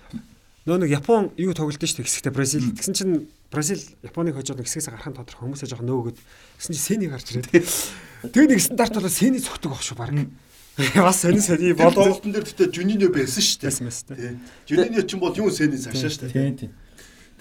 нөө 0.67 0.83
нэг 0.83 0.91
Япон 0.99 1.31
юу 1.39 1.55
тоглолт 1.55 1.79
шүү 1.79 2.03
дээ 2.03 2.11
хэсэгтээ 2.11 2.35
Бразил. 2.35 2.67
Тэгсэн 2.75 2.95
чинь 2.95 3.31
Бразил 3.55 3.81
Японыг 4.03 4.35
хожоод 4.35 4.61
хэсгээс 4.61 4.91
гарахын 4.91 5.15
тодорхой 5.15 5.47
хүмүүсээ 5.47 5.71
жоохон 5.71 5.87
нөөгөөд 5.87 6.19
тэгсэн 6.59 6.75
чинь 6.75 6.87
Сэний 6.87 7.09
гарч 7.09 7.27
ирээд. 7.31 7.55
Тэгээ 8.35 8.51
нэг 8.51 8.61
стандарт 8.61 8.99
болоо 8.99 9.11
Сэний 9.11 9.39
цогтөг 9.39 9.71
авах 9.71 9.87
шүү 9.87 9.95
баг. 9.95 10.11
Бас 10.77 11.23
сони 11.23 11.41
сони 11.41 11.73
Бол 11.73 11.95
тоглолтын 11.95 12.33
дээр 12.35 12.45
тэгтээ 12.45 12.69
Жуниньо 12.75 13.09
байсан 13.09 13.41
шүү 13.41 13.63
дээ. 13.63 13.71
Байсан 13.71 13.87
байсан. 13.87 14.07
Тий. 14.13 14.35
Жуниньо 14.69 15.03
ч 15.09 15.15
юм 15.17 15.21
бол 15.25 15.33
юу 15.33 15.49
сэний 15.49 15.81
цаашаа 15.81 16.11
шүү 16.13 16.29
дээ. 16.29 16.35
Тийм 16.37 16.57
тийм. 16.59 16.73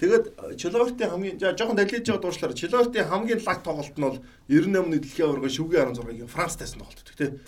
Тэгээд 0.00 0.24
Чиловертийн 0.56 1.10
хамгийн 1.10 1.36
жоохон 1.36 1.76
далиж 1.76 2.00
байгаа 2.00 2.22
дуушлаар 2.22 2.56
Чиловертийн 2.56 3.08
хамгийн 3.12 3.40
лаг 3.44 3.60
тоглолт 3.60 3.92
нь 3.92 4.04
бол 4.06 4.20
98-ны 4.48 4.96
дэлхийн 5.04 5.28
аварга 5.28 5.48
шүгэ 5.52 5.76
16-гийн 5.84 6.32
Франц 6.32 6.56
тайсан 6.56 6.80
тоглолт 6.80 7.12
тийм. 7.12 7.40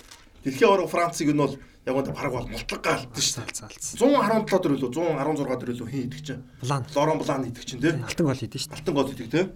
Дэлхийн 0.45 0.69
аварга 0.71 0.89
Францыг 0.89 1.29
нь 1.29 1.39
бол 1.39 1.55
яг 1.87 1.95
гоо 1.95 2.15
параг 2.15 2.33
бол 2.33 2.49
мултлаг 2.49 2.83
гаалтсан 2.83 3.23
шүү 3.23 3.43
дээ. 3.43 3.59
Залцсан. 3.59 3.97
117 3.99 4.63
дөрөлөө 4.63 4.91
116 4.93 5.61
дөрөлөө 5.63 5.89
хин 5.89 6.03
идэх 6.07 6.23
чинь. 6.23 6.43
Лорон 6.95 7.19
Блан 7.19 7.49
идэх 7.49 7.65
чинь 7.65 7.81
тийм. 7.81 8.05
Алтан 8.05 8.27
гол 8.27 8.39
хийдэж 8.39 8.61
шүү 8.63 8.71
дээ. 8.71 8.79
Алтан 8.79 8.95
гол 8.95 9.11
идэх 9.11 9.29
тийм. 9.33 9.49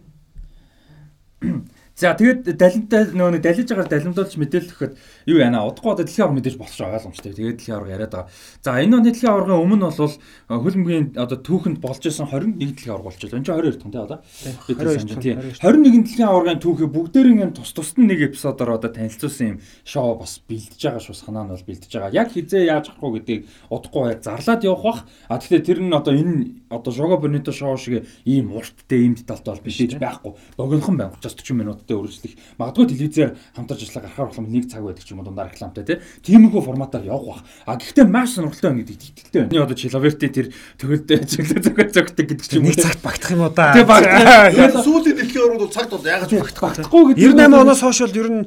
За 1.93 2.17
тэгээд 2.17 2.57
далинтай 2.57 3.13
нөгөө 3.13 3.37
нэг 3.37 3.43
далиж 3.45 3.69
байгаа 3.69 3.85
далимдуулж 3.93 4.33
мэдээлэл 4.41 4.73
өгөхөд 4.73 4.93
юу 5.29 5.39
яана 5.45 5.61
удахгүй 5.69 5.93
одоо 5.93 6.05
дэлхийн 6.09 6.25
аварга 6.25 6.39
мэдээж 6.41 6.57
шүү 6.57 6.89
ойлгомжтой. 6.89 7.33
Тэгээд 7.37 7.59
дэлхийн 7.61 7.77
аварга 7.77 7.93
яриад 7.93 8.13
байгаа. 8.17 8.33
За 8.65 8.71
энэ 8.81 8.97
оны 8.97 9.07
дэлхийн 9.13 9.29
аваргын 9.29 9.61
өмнө 9.61 9.93
бол 9.93 10.17
хөлбөмбөгийн 10.49 11.07
одоо 11.21 11.39
түүхэнд 11.45 11.79
болж 11.85 12.03
исэн 12.09 12.27
21 12.33 12.57
дэлхийн 12.57 12.93
аварга 12.97 13.09
болчихлоо. 13.13 13.37
Энэ 13.37 13.45
чинь 13.45 13.61
22 13.61 13.77
дахь 13.77 13.93
тий 13.93 14.01
одоо. 14.01 14.19
Бид 14.67 14.79
22 14.81 15.05
санаж 15.05 15.21
тий. 15.21 15.35
22 15.37 15.93
21 15.93 16.05
дэлхийн 16.09 16.29
аваргын 16.33 16.63
түүхийг 16.65 16.91
бүгдээрийн 16.97 17.43
юм 17.45 17.53
тус 17.53 17.73
тусд 17.77 17.97
нь 18.01 18.09
нэг 18.09 18.21
эпизодоор 18.33 18.81
одоо 18.81 18.89
танилцуулсан 18.89 19.47
юм 19.53 19.59
шоу 19.85 20.17
бас 20.17 20.41
бэлдэж 20.49 20.81
байгаа 20.81 21.03
шүү. 21.05 21.13
Санаа 21.13 21.45
нь 21.45 21.53
бол 21.53 21.69
бэлдэж 21.69 21.93
байгаа. 21.93 22.17
Яг 22.17 22.33
хизээ 22.33 22.73
яаж 22.73 22.89
авах 22.89 23.05
вэ 23.05 23.21
гэдгийг 23.21 23.43
удахгүй 23.69 24.17
зарлаад 24.17 24.65
явах 24.65 24.83
бах. 24.83 25.01
А 25.29 25.37
тэгэхээр 25.37 25.67
тэр 25.69 25.79
нь 25.85 25.93
одоо 25.93 26.17
энэ 26.17 26.62
одоо 26.73 26.93
Жого 26.93 27.17
Бонито 27.19 27.53
шоу 27.53 27.77
шиг 27.77 28.07
ийм 28.25 28.53
урттай 28.57 29.05
ийм 29.05 29.15
деталтай 29.15 29.55
бол 29.55 29.63
биш 29.63 29.79
гэж 29.79 30.01
байхгүй. 30.01 30.33
Богинохон 30.57 30.97
байна. 30.97 31.13
30-40 31.21 31.53
минуттай 31.53 31.97
үргэлжлэх. 31.97 32.35
Магадгүй 32.59 32.87
телевизээр 32.89 33.37
хамтарч 33.57 33.85
ажиллаа 33.85 34.03
гарахаар 34.09 34.29
болох 34.33 34.49
нэг 34.49 34.65
цаг 34.73 34.83
байдаг 34.83 35.05
ч 35.05 35.13
юм 35.13 35.21
уу 35.21 35.27
дундаар 35.29 35.53
рекламтай 35.53 35.85
тий. 35.85 35.99
Тиймэрхүү 36.25 36.63
форматаар 36.65 37.05
явах 37.05 37.27
бах. 37.27 37.45
А 37.67 37.77
гэхдээ 37.77 38.07
маш 38.09 38.35
сонирхолтой 38.35 38.71
байна 38.73 38.83
гэдэгт 38.83 39.05
итгэлтэй 39.13 39.41
байна. 39.47 39.65
Одоо 39.69 39.77
Чиловерти 39.77 40.29
тэр 40.33 40.47
төгөлдөө 40.81 41.19
зөвлө 41.29 41.61
зөвгөр 41.63 41.89
зөвгтэй 41.93 42.27
гэдэг 42.27 42.47
ч 42.49 42.53
юм 42.57 42.65
уу. 42.65 42.73
Нэг 42.73 42.81
цагт 42.81 43.03
багтах 43.05 43.31
юм 43.31 43.43
уу 43.45 43.53
да. 43.53 43.73
Тэг 43.77 43.87
багтах. 43.87 44.83
Сүүлийн 44.83 45.17
дэлхийн 45.21 45.43
аваргад 45.45 45.63
бол 45.63 45.77
цагт 45.77 45.91
бол 45.93 46.07
ягаад 46.07 46.31
багтах. 46.33 46.63
Багтахгүй 46.63 47.03
гэдэг. 47.13 47.23
98 47.37 47.61
оноос 47.61 47.81
хойш 47.83 48.01
бол 48.03 48.19
ер 48.23 48.29
нь 48.33 48.43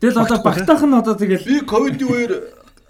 Тэгэл 0.00 0.22
одоо 0.22 0.38
багтаах 0.42 0.82
нь 0.86 0.94
одоо 0.94 1.14
тэгэл 1.18 1.42
Би 1.42 1.60
ковидын 1.66 2.06
үеэр 2.06 2.32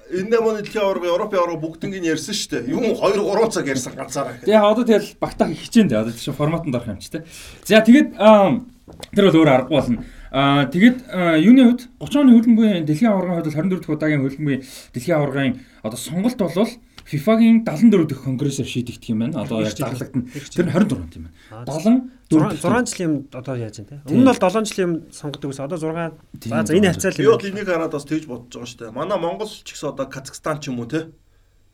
энэ 0.09 0.31
намын 0.33 0.63
дэлхийн 0.63 0.85
аварга 0.85 1.13
Европын 1.13 1.39
аварга 1.39 1.61
бүгднийг 1.61 2.05
ярьсан 2.05 2.35
шүү 2.35 2.65
дээ. 2.65 2.73
Юм 2.73 2.85
2 2.97 3.21
3 3.21 3.53
цаг 3.53 3.67
ярьсан 3.69 3.93
ганцаараа. 3.93 4.41
Тэгээ 4.41 4.65
одоо 4.65 4.85
тэгэл 4.85 5.15
багтаах 5.21 5.53
хичээн 5.53 5.89
дээ. 5.89 6.01
Одоо 6.01 6.13
тийш 6.13 6.33
форматанд 6.33 6.75
орох 6.75 6.89
юм 6.89 6.99
чи 6.99 7.11
тэ. 7.13 7.25
За 7.65 7.85
тэгээд 7.85 8.17
тэр 8.17 9.25
бол 9.29 9.39
өөр 9.45 9.51
аргагүй 9.53 9.77
болно. 9.77 10.05
Аа 10.33 10.65
тэгээд 10.69 10.99
аа, 11.13 11.37
юуны 11.37 11.63
хувьд 11.69 11.83
30 12.01 12.21
оны 12.25 12.33
хөлбөмбөгийн 12.37 12.85
дэлхийн 12.89 13.13
аваргын 13.13 13.37
хувьд 13.41 13.49
бол 13.49 13.61
24 13.61 13.81
дахь 13.81 13.95
удаагийн 13.97 14.23
хөлбөмбөгийн 14.25 14.65
дэлхийн 14.93 15.17
аваргын 15.17 15.53
одоо 15.85 15.99
сонголт 15.99 16.39
болвол 16.41 16.73
FIFA-гийн 17.09 17.65
74 17.65 18.05
дахь 18.05 18.23
конгрессээр 18.25 18.69
шийдэгдэх 18.69 19.09
юм 19.09 19.19
байна. 19.25 19.41
Одоо 19.43 19.65
яг 19.65 19.73
зарлагдана. 19.73 20.29
Тэр 20.29 20.67
нь 20.69 20.73
24 20.77 21.17
юм 21.17 21.25
байна. 21.25 22.05
74 22.29 22.61
6 22.61 22.93
жилийн 22.93 23.09
юм 23.09 23.15
одоо 23.33 23.57
яаж 23.57 23.81
юм 23.81 23.87
те. 23.89 23.97
Өмнө 24.05 24.29
нь 24.29 24.29
бол 24.29 24.37
7 24.37 24.69
жилийн 24.69 24.85
юм 24.85 24.95
сонгодог 25.09 25.49
ус. 25.51 25.61
Одоо 25.65 25.79
6 25.81 26.13
За 26.45 26.63
за 26.69 26.73
энэ 26.77 26.93
хавцаал 26.93 27.17
Би 27.17 27.25
юм. 27.25 27.33
бол 27.33 27.49
энийг 27.49 27.65
хараад 27.69 27.93
бас 27.97 28.05
тэгж 28.05 28.25
бодож 28.29 28.53
байгаа 28.53 28.69
шүү 28.69 28.79
дээ. 28.85 28.93
Манай 28.93 29.19
Монгол 29.19 29.49
ч 29.49 29.65
гэсэн 29.73 29.89
одоо 29.97 30.07
Казахстан 30.07 30.61
ч 30.61 30.69
юм 30.69 30.85
уу 30.85 30.89
те. 30.93 31.09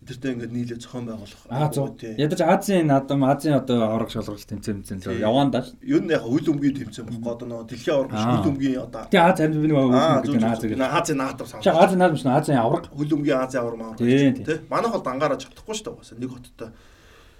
Эдэртээ 0.05 0.33
ингээд 0.37 0.53
нийлээ 0.53 0.79
зохион 0.85 1.09
байгуулах. 1.09 1.43
Аа 1.49 1.73
зөв. 1.73 1.97
тий. 1.97 2.13
Ядаж 2.21 2.41
Азийн 2.45 2.87
наадам 2.93 3.25
Азийн 3.25 3.57
одоо 3.57 3.89
аварга 3.89 4.13
шалгалт 4.13 4.45
тэмцээн 4.45 4.85
тэмцээн 4.85 5.17
л 5.17 5.25
яваан 5.25 5.49
даа. 5.49 5.65
Ер 5.81 6.05
нь 6.05 6.13
яг 6.13 6.29
үйл 6.29 6.45
өмгийн 6.45 6.77
тэмцээн 6.77 7.09
бохгүй 7.09 7.33
одоо 7.33 7.47
нөгөө 7.49 7.67
дэлхийн 7.73 7.97
аварга 7.97 8.17
Аа. 8.21 8.37
үйл 8.37 8.49
өмгийн 8.53 8.85
одоо 8.85 9.03
Тэгээ 9.09 9.25
Аз 9.25 9.39
харин 9.41 9.57
би 9.57 9.69
нэг 9.73 9.81
нь 9.81 9.97
зөв. 10.29 10.45
Аз 10.45 10.61
гэдэг. 10.61 10.77
Азийн 10.85 11.19
наатар 11.25 11.47
Чи 11.49 11.53
санаа. 11.65 11.81
Азийн 11.89 11.99
наадам 12.05 12.19
шин 12.21 12.31
Азийн 12.37 12.61
аварга. 12.61 12.89
Үйл 12.93 13.13
өмгийн 13.17 13.41
Азийн 13.41 13.63
аварга 13.65 13.81
маа. 13.81 13.97
Тийм, 13.97 14.45
тийм. 14.45 14.61
Манайх 14.69 14.93
бол 14.93 15.09
ангаараа 15.09 15.41
чадахгүй 15.41 15.73
шүү 15.73 15.97
дээ. 16.05 16.21
Нэг 16.21 16.31
хоттой. 16.37 16.69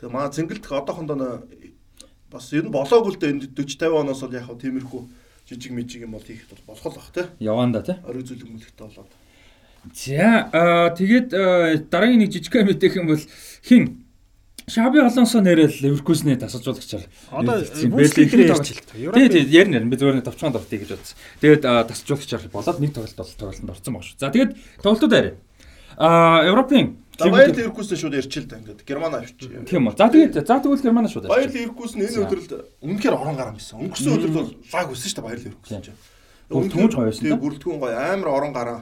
Тэгээ 0.01 0.09
маа 0.17 0.33
зингэлдэх 0.33 0.73
одоохондоо 0.73 1.45
бас 2.33 2.49
ер 2.57 2.65
нь 2.67 2.73
болоогүй 2.73 3.13
л 3.15 3.21
дээ 3.21 3.31
энэ 3.31 3.53
40 3.53 3.77
50 3.79 3.93
оноос 3.93 4.21
бол 4.25 4.35
яг 4.35 4.49
тиймэрхүү 4.59 5.03
жижиг 5.47 5.73
мижиг 5.77 6.03
юм 6.03 6.17
бол 6.17 6.25
хийхэд 6.25 6.51
бол 6.65 6.75
болох 6.75 6.87
л 6.91 6.97
бах 6.99 7.11
те. 7.15 7.29
Яваан 7.39 7.71
да 7.71 7.83
тий. 7.85 7.95
Орой 8.03 8.25
зүйл 8.27 8.43
өмөлтөй 8.43 8.75
болоод. 8.81 9.11
За 9.93 10.95
тэгээд 10.97 11.29
аа, 11.35 11.77
дараагийн 11.91 12.25
нэг 12.25 12.33
жижиг 12.33 12.55
мэдээлэх 12.55 12.97
юм 12.97 13.09
бол 13.13 13.23
хин 13.61 14.05
Шаби 14.65 14.99
Алонсо 15.05 15.45
нэрэл 15.45 15.77
Ливеркузны 15.85 16.41
тасалжуулагчаар 16.41 17.05
Одоо 17.29 17.61
Берлин 17.61 18.49
ярьж 18.49 18.73
л 18.73 18.81
та. 18.81 18.97
Тий, 18.97 19.29
тий, 19.29 19.45
ярина 19.45 19.77
ярина. 19.77 19.93
Би 19.93 20.01
зүгээр 20.01 20.17
нэг 20.17 20.25
товчхон 20.25 20.57
дуртай 20.57 20.81
гэж 20.81 20.97
бодсон. 20.97 21.17
Тэгээд 21.45 21.63
аа, 21.69 21.85
тасалжуулагчаар 21.85 22.49
болоод 22.49 22.81
нэг 22.81 22.97
тоглолт 22.97 23.13
бол 23.13 23.29
тоглолтод 23.29 23.71
орсон 23.77 23.93
баг 23.93 24.05
шүү. 24.09 24.17
За 24.17 24.33
тэгээд 24.33 24.53
тоглолтууд 24.81 25.13
арай. 25.13 25.35
Аа, 26.01 26.49
Европын 26.49 26.97
Баяр 27.19 27.55
Ливеркузен 27.55 27.97
шууд 27.97 28.15
ярьчихэл 28.15 28.49
та 28.49 28.57
ингээд 28.59 28.83
Герман 28.89 29.15
авч. 29.15 29.37
тийм 29.39 29.87
үү. 29.87 29.95
За 29.95 30.09
тэгээд 30.11 30.35
за 30.35 30.59
тэгвэл 30.59 30.83
Герман 30.83 31.09
шууд. 31.09 31.29
Баяр 31.29 31.51
Ливеркузен 31.53 32.03
энэ 32.03 32.25
өдрөлд 32.27 32.53
үнэхээр 32.83 33.15
орон 33.15 33.37
гарan 33.37 33.55
байсан. 33.55 33.79
Өнгөрсөн 33.79 34.17
өдрөлд 34.19 34.35
бол 34.35 34.51
лаг 34.51 34.89
өссөн 34.91 35.09
шүү 35.13 35.19
дээ 35.21 35.29
Баяр 35.29 35.41
Ливеркузен 35.45 35.83
чинь. 35.85 35.99
Бүрэлдэхүүн 36.51 36.91
гоё 36.91 37.07
байсан 37.07 37.23
Тэгээ 37.23 37.37
да? 37.39 37.43
бүрэлдэхүүн 37.45 37.79
гоё 37.79 37.95
амар 37.95 38.29
орон 38.35 38.53
гарan. 38.53 38.81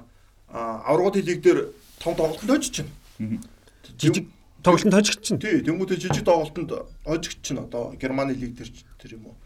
Аврагууд 0.52 1.16
лиг 1.16 1.40
дээр 1.42 1.72
том 1.98 2.14
тоглолтод 2.14 2.50
очиж 2.50 2.84
чинь. 2.84 3.40
Жижиг 3.98 4.28
тоглолтод 4.62 4.92
хожигч 4.92 5.20
чинь. 5.24 5.40
Тий, 5.40 5.64
тэнгуүтэй 5.64 5.96
жижиг 5.96 6.24
тоглолтод 6.24 6.92
очиж 7.04 7.40
чинь 7.42 7.58
одоо 7.58 7.96
Германы 7.96 8.36
лиг 8.36 8.54
дээр 8.54 8.70
тэр 9.00 9.16
юм 9.16 9.32
уу. 9.32 9.36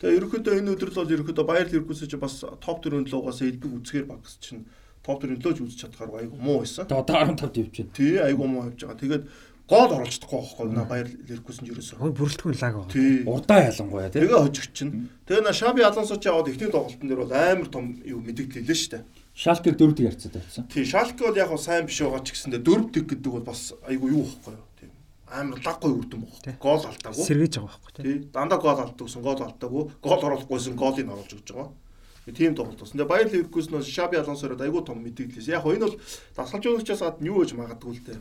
Тэгээ 0.00 0.18
ерөөхдөө 0.20 0.58
энэ 0.58 0.72
өдрөл 0.74 0.98
бол 1.00 1.14
ерөөхдөө 1.16 1.46
Баяр 1.46 1.68
Ливеркузен 1.70 2.08
чинь 2.10 2.20
бас 2.20 2.42
топ 2.42 2.84
4-н 2.84 3.06
лугаас 3.08 3.40
элбэг 3.40 3.72
үзгээр 3.78 4.06
багс 4.10 4.36
чинь 4.42 4.66
топ 5.00 5.22
4-н 5.22 5.38
лөөж 5.38 5.58
үзэж 5.64 5.78
чадхаар 5.86 6.18
айгу 6.18 6.36
муу 6.36 6.60
байсан. 6.60 6.84
Одоо 6.90 7.06
15-д 7.06 7.62
явж 7.62 7.76
байна. 7.78 7.94
Тий, 7.94 8.18
айгу 8.18 8.44
муу 8.44 8.68
явж 8.68 8.84
байгаа. 8.84 9.00
Тэгээд 9.00 9.24
гол 9.64 9.90
оруулж 9.94 10.12
чадахгүй 10.18 10.40
байхгүй 10.44 10.66
наа 10.74 10.84
Баяр 10.90 11.08
Ливеркузен 11.08 11.70
ерөөсөө. 11.72 11.96
Ой 12.04 12.12
бүрэлдэхүүн 12.20 12.58
лаг 12.58 12.74
байгаа. 12.84 13.32
Урдаа 13.32 13.60
ялангуяа 13.64 14.10
тий. 14.10 14.20
Тэгээ 14.26 14.42
хожигч 14.44 14.72
чинь. 14.74 15.08
Тэгээ 15.24 15.44
на 15.46 15.52
Шаби 15.54 15.80
Алонсо 15.86 16.18
ч 16.20 16.28
яваад 16.28 16.50
ихний 16.52 16.68
тоглолтын 16.68 17.08
дээр 17.08 17.22
бол 17.24 17.32
амар 17.32 17.68
том 17.72 17.96
юу 18.04 18.20
мэдээлэл 18.20 18.60
хэлээ 18.60 18.76
шүү 18.76 18.92
дээ. 18.98 19.04
Шалтер 19.34 19.74
дөрөвдөг 19.74 20.06
ярцаад 20.06 20.36
байсан. 20.38 20.66
Тий, 20.70 20.84
Шалке 20.86 21.26
бол 21.26 21.34
яг 21.34 21.48
хав 21.50 21.58
сайн 21.58 21.86
биш 21.90 21.98
байгаа 21.98 22.22
ч 22.22 22.38
гэсэндээ 22.38 22.62
дөрөв 22.62 22.88
тэг 22.94 23.04
гэдэг 23.10 23.30
бол 23.34 23.42
бас 23.42 23.74
айгу 23.82 24.06
юу 24.06 24.22
байхгүй 24.22 24.54
юу. 24.54 24.66
Тийм. 24.78 24.90
Амар 25.26 25.58
лаггүй 25.58 25.90
үрдэн 25.90 26.22
Тий. 26.22 26.54
байхгүй. 26.54 26.62
Гол 26.62 26.84
алдаагүй. 26.86 27.24
Сэргийж 27.26 27.54
байгаа 27.58 27.74
байхгүй. 27.82 28.02
Тий. 28.06 28.16
Дандаа 28.30 28.58
гол 28.62 28.78
алдагсан, 28.78 29.22
гол 29.26 29.42
алдаагүй. 29.42 29.82
Гол 29.98 30.22
оруулахгүйсэн 30.22 30.78
голыг 30.78 31.08
оруулж 31.10 31.32
өгч 31.34 31.50
байгаа. 31.50 31.74
Тийм 32.30 32.54
тоглолт 32.54 32.78
болсон. 32.78 32.96
Тэгээ 32.96 33.10
Баяр 33.10 33.28
Ливеркузен 33.28 33.72
бол 33.74 33.82
Шаби 33.82 34.16
Алонсород 34.16 34.62
айгу 34.62 34.80
том 34.86 35.02
мэдээлэлээс. 35.02 35.50
Яг 35.50 35.66
хоо 35.66 35.74
энэ 35.74 35.90
бол 35.90 35.98
дасгалжуулагчаас 36.38 37.02
гад 37.02 37.18
нь 37.20 37.26
юу 37.28 37.42
гэж 37.42 37.52
магадгүй 37.58 37.90
л 37.90 38.06
дээ. 38.06 38.20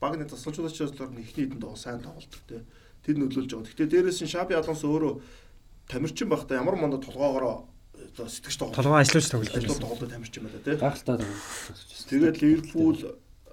Багны 0.00 0.24
дасгалжуулагчаас 0.24 0.94
л 0.94 1.04
ихний 1.20 1.26
хэдэн 1.44 1.58
доо 1.60 1.76
сайн 1.76 2.00
тоглолдог 2.00 2.40
те. 2.48 2.62
Тэр 3.04 3.18
нөлөөлж 3.20 3.50
байгаа. 3.52 3.66
Гэхдээ 3.68 3.92
дээрээс 3.92 4.24
нь 4.24 4.30
Шаби 4.32 4.56
Алонсо 4.56 4.88
өөрөө 4.88 5.20
тамирчин 5.90 6.32
байхдаа 6.32 6.64
ямар 6.64 6.80
мондо 6.80 6.96
толгоогоороо 6.96 7.50
оо 7.52 7.60
сэтгэж 8.24 8.56
тоглолт. 8.56 8.76
Толгой 8.80 9.00
ажиллаж 9.04 9.26
тоглолт 9.28 9.52
тоглолт 9.52 10.10
тамирчин 10.10 10.48
байна 10.48 10.60
те. 10.64 10.76
Гахалтай. 10.80 11.20
Тэгээд 12.08 12.40
Ливерпул 12.40 12.96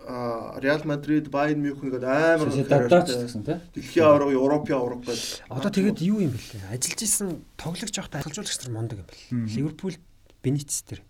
а 0.06 0.60
Реал 0.60 0.84
Мадрид, 0.84 1.30
Байерн 1.32 1.64
Мюнхен 1.64 1.92
гэдэг 1.92 2.04
амар 2.04 2.52
Сосидадаач 2.52 3.08
гэсэн 3.08 3.44
тий. 3.44 3.58
Дэлхийн 3.76 4.04
аварга, 4.04 4.36
Европын 4.36 4.76
аварга 4.76 5.12
гэдэг. 5.12 5.48
Одоо 5.48 5.72
тэгээд 5.72 6.00
юу 6.04 6.20
юм 6.20 6.36
бэлээ? 6.36 6.76
Ажиллаж 6.76 7.02
исэн 7.04 7.30
тоглогч 7.56 7.96
явахдаа 7.96 8.20
ажиллажуулагч 8.20 8.60
нар 8.68 8.74
мундаг 8.76 9.00
юм 9.00 9.08
бэл. 9.08 9.48
Ливерпул 9.48 9.96
Бенитс 10.44 10.84
дээр, 10.84 11.02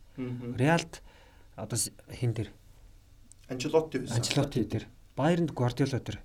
Реалд 0.57 1.01
одоо 1.57 1.77
хин 2.13 2.33
дээр, 2.37 2.49
Анчелотти 3.49 3.97
байсан. 3.97 4.17
Анчелоти 4.21 4.61
дээр, 4.61 4.85
Байернд 5.17 5.51
Гвардиола 5.57 5.97
дээр. 5.97 6.21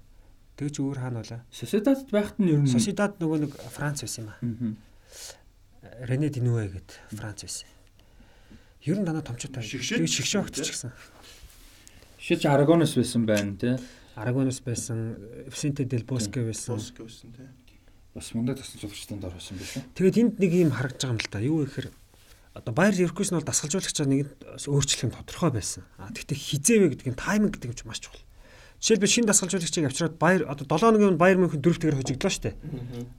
Тэгэж 0.61 0.75
өөр 0.83 0.99
хаана 1.01 1.23
болоо? 1.23 1.41
Сосидад 1.49 2.05
байхад 2.13 2.37
нь 2.37 2.53
ер 2.53 2.61
нь 2.61 2.69
Сосидад 2.69 3.17
нөгөө 3.17 3.49
нэг 3.49 3.53
Франц 3.73 4.05
байсан 4.05 4.27
юм 4.27 4.31
аа. 4.35 4.41
Рене 6.05 6.29
Динуэ 6.31 6.69
гээд 6.69 6.91
Франц 7.17 7.43
байсан. 7.43 7.69
Ер 8.83 8.99
нь 8.99 9.05
дандаа 9.05 9.23
томчтой. 9.23 9.63
Шигшээ? 9.63 9.99
Тэгээд 10.01 10.17
шигшээ 10.17 10.41
огт 10.41 10.55
ч 10.55 10.71
гэсэн. 10.71 10.93
Шиж 12.19 12.47
Арагонос 12.47 12.95
байсан 12.95 13.27
байна 13.27 13.57
тий. 13.59 13.75
Арагонос 14.15 14.61
байсан, 14.63 15.17
Vicente 15.51 15.85
del 15.85 16.05
Bosque 16.05 16.45
байсан. 16.45 16.77
Боск 16.77 16.99
байсан 16.99 17.33
тий. 17.35 17.49
Бас 18.15 18.35
мундаг 18.35 18.59
тасалж 18.59 18.83
жуулчдын 18.83 19.21
дор 19.23 19.35
байсан 19.35 19.59
биш 19.59 19.79
үү? 19.79 19.85
Тэгээд 19.95 20.19
энд 20.19 20.35
нэг 20.43 20.53
юм 20.55 20.73
харагдаж 20.75 21.07
байгаа 21.07 21.15
юм 21.15 21.23
л 21.23 21.31
да. 21.31 21.39
Юу 21.39 21.59
гэхээр 21.67 21.89
одоо 22.59 22.73
Байер 22.75 22.95
Ливеркузен 22.99 23.39
бол 23.39 23.47
дасгалжуулагчаа 23.47 24.07
нэг 24.11 24.27
өөрчлөх 24.67 25.07
нь 25.07 25.15
тодорхой 25.15 25.51
байсан. 25.55 25.87
А 25.99 26.11
тэгвэл 26.11 26.35
хизээвэ 26.35 26.87
гэдэг 26.99 27.09
нь 27.15 27.19
тайминг 27.19 27.55
гэдэг 27.55 27.71
юм 27.71 27.79
ч 27.79 27.83
маш 27.87 28.03
чухал. 28.03 28.23
Жишээлбэл 28.83 29.15
шинэ 29.15 29.31
дасгалжуулагчийг 29.31 29.87
авчираад 29.87 30.19
Байер 30.19 30.43
одоо 30.51 30.67
7 30.67 30.99
өдрийн 30.99 31.19
Байер 31.19 31.39
Мюнхен 31.39 31.63
дөрөвтэйгээр 31.63 31.99
хожигдлоо 32.03 32.31
шүү 32.31 32.45
дээ. 32.51 32.55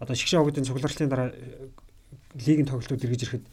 Одоо 0.03 0.15
шигшээ 0.19 0.39
огдын 0.43 0.67
цугларлалтын 0.67 1.12
дараа 1.12 1.32
лигийн 2.36 2.70
тоглолтууд 2.70 3.06
эргэж 3.06 3.22
ирэхэд 3.26 3.46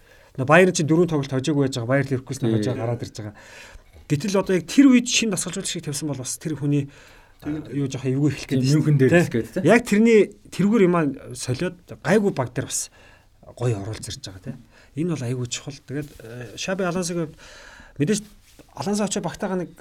Байер 0.44 0.68
чинь 0.68 0.84
дөрөв 0.84 1.08
тоглолт 1.08 1.32
хожоогүй 1.32 1.64
байж 1.64 1.80
байгаа. 1.80 1.92
Байер 1.96 2.06
Ливеркузен 2.12 2.52
хожоо 2.52 2.76
гараад 2.76 3.00
ирж 3.00 3.16
байгаа. 3.16 3.36
Гэтэл 4.04 4.36
одоо 4.36 4.54
яг 4.60 4.68
тэр 4.68 4.92
үед 4.92 5.08
шинэ 5.08 5.32
дасгалжуулагчийг 5.32 5.88
тавьсан 5.88 6.12
бол 6.12 6.20
бас 6.20 6.36
тэр 6.36 6.60
хүний 6.60 6.92
юу 7.72 7.88
жоох 7.88 8.04
эвгүй 8.04 8.36
Тийм 8.36 8.60
гэдэг 8.60 8.68
Мюнхен 8.76 8.98
дээр 9.00 9.12
гэдэг 9.32 9.64
тийм. 9.64 9.64
Яг 9.64 9.80
тэрний 9.88 10.36
тэрүүгээр 10.52 10.86
юм 10.86 10.96
аа 10.96 11.08
солиод 11.32 11.80
гайгүй 12.04 12.32
баг 12.36 12.52
дээр 12.52 12.68
бас 12.68 12.92
гоё 13.56 13.80
оруулж 13.80 14.04
ирж 14.04 14.20
байгаа 14.28 14.44
тийм. 14.44 14.60
Энэ 14.96 15.16
бол 15.16 15.24
айгүй 15.24 15.46
чухал. 15.48 15.80
Тэгээд 15.80 16.10
э, 16.20 16.56
Шаби 16.60 16.84
хувьд 16.84 17.36
мэдээж 17.96 18.20
Алонсо 18.76 19.08
очоо 19.08 19.24
багтаага 19.24 19.64
нэг 19.64 19.72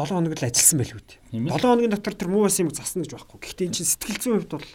7 0.00 0.16
хоног 0.16 0.32
л 0.32 0.44
ажилласан 0.48 0.80
байл 0.80 0.96
үү. 0.96 1.04
Тийм 1.28 1.44
ээ. 1.44 1.56
7 1.56 1.60
хоногийн 1.60 1.92
дотор 1.92 2.14
тэр 2.16 2.28
муу 2.32 2.48
байсан 2.48 2.68
юм 2.68 2.72
засна 2.72 3.04
гэж 3.04 3.12
байхгүй. 3.20 3.36
Гэхдээ 3.36 3.68
эн 3.68 3.74
чинь 3.76 3.88
сэтгэл 3.88 4.20
зүйн 4.20 4.36
хувьд 4.40 4.54
бол 4.56 4.68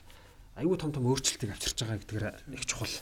айгүй 0.62 0.78
том 0.78 0.92
том 0.94 1.06
өөрчлөлтийг 1.10 1.50
авчирч 1.54 1.78
байгаа 1.82 1.98
гэдгээр 1.98 2.26
их 2.54 2.66
чухал. 2.70 2.94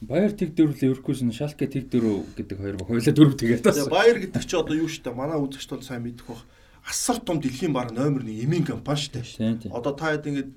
Баяр 0.00 0.30
тэг 0.30 0.54
дөрөв 0.54 0.78
Ливеркузен 0.78 1.32
Шалке 1.34 1.66
тэг 1.66 1.90
дөрөв 1.90 2.30
гэдэг 2.38 2.54
хоёр 2.54 2.76
баг 2.78 2.86
хоёулаа 2.86 3.14
дөрөв 3.18 3.34
тэгээд 3.34 3.66
бас. 3.66 3.82
Баер 3.90 4.22
гэдэг 4.22 4.46
чи 4.46 4.54
одоо 4.54 4.78
юу 4.78 4.86
штэ 4.86 5.10
манай 5.10 5.42
үзэгчд 5.42 5.74
бол 5.74 5.82
сайн 5.82 6.06
мэдэх 6.06 6.22
бах. 6.22 6.46
Асар 6.86 7.18
том 7.18 7.42
дэлхийн 7.42 7.74
баг 7.74 7.90
номер 7.90 8.22
1 8.22 8.46
эмийн 8.46 8.62
компани 8.62 9.26
штэ. 9.26 9.66
Одоо 9.74 9.98
та 9.98 10.14
хэд 10.14 10.30
ингээд 10.30 10.50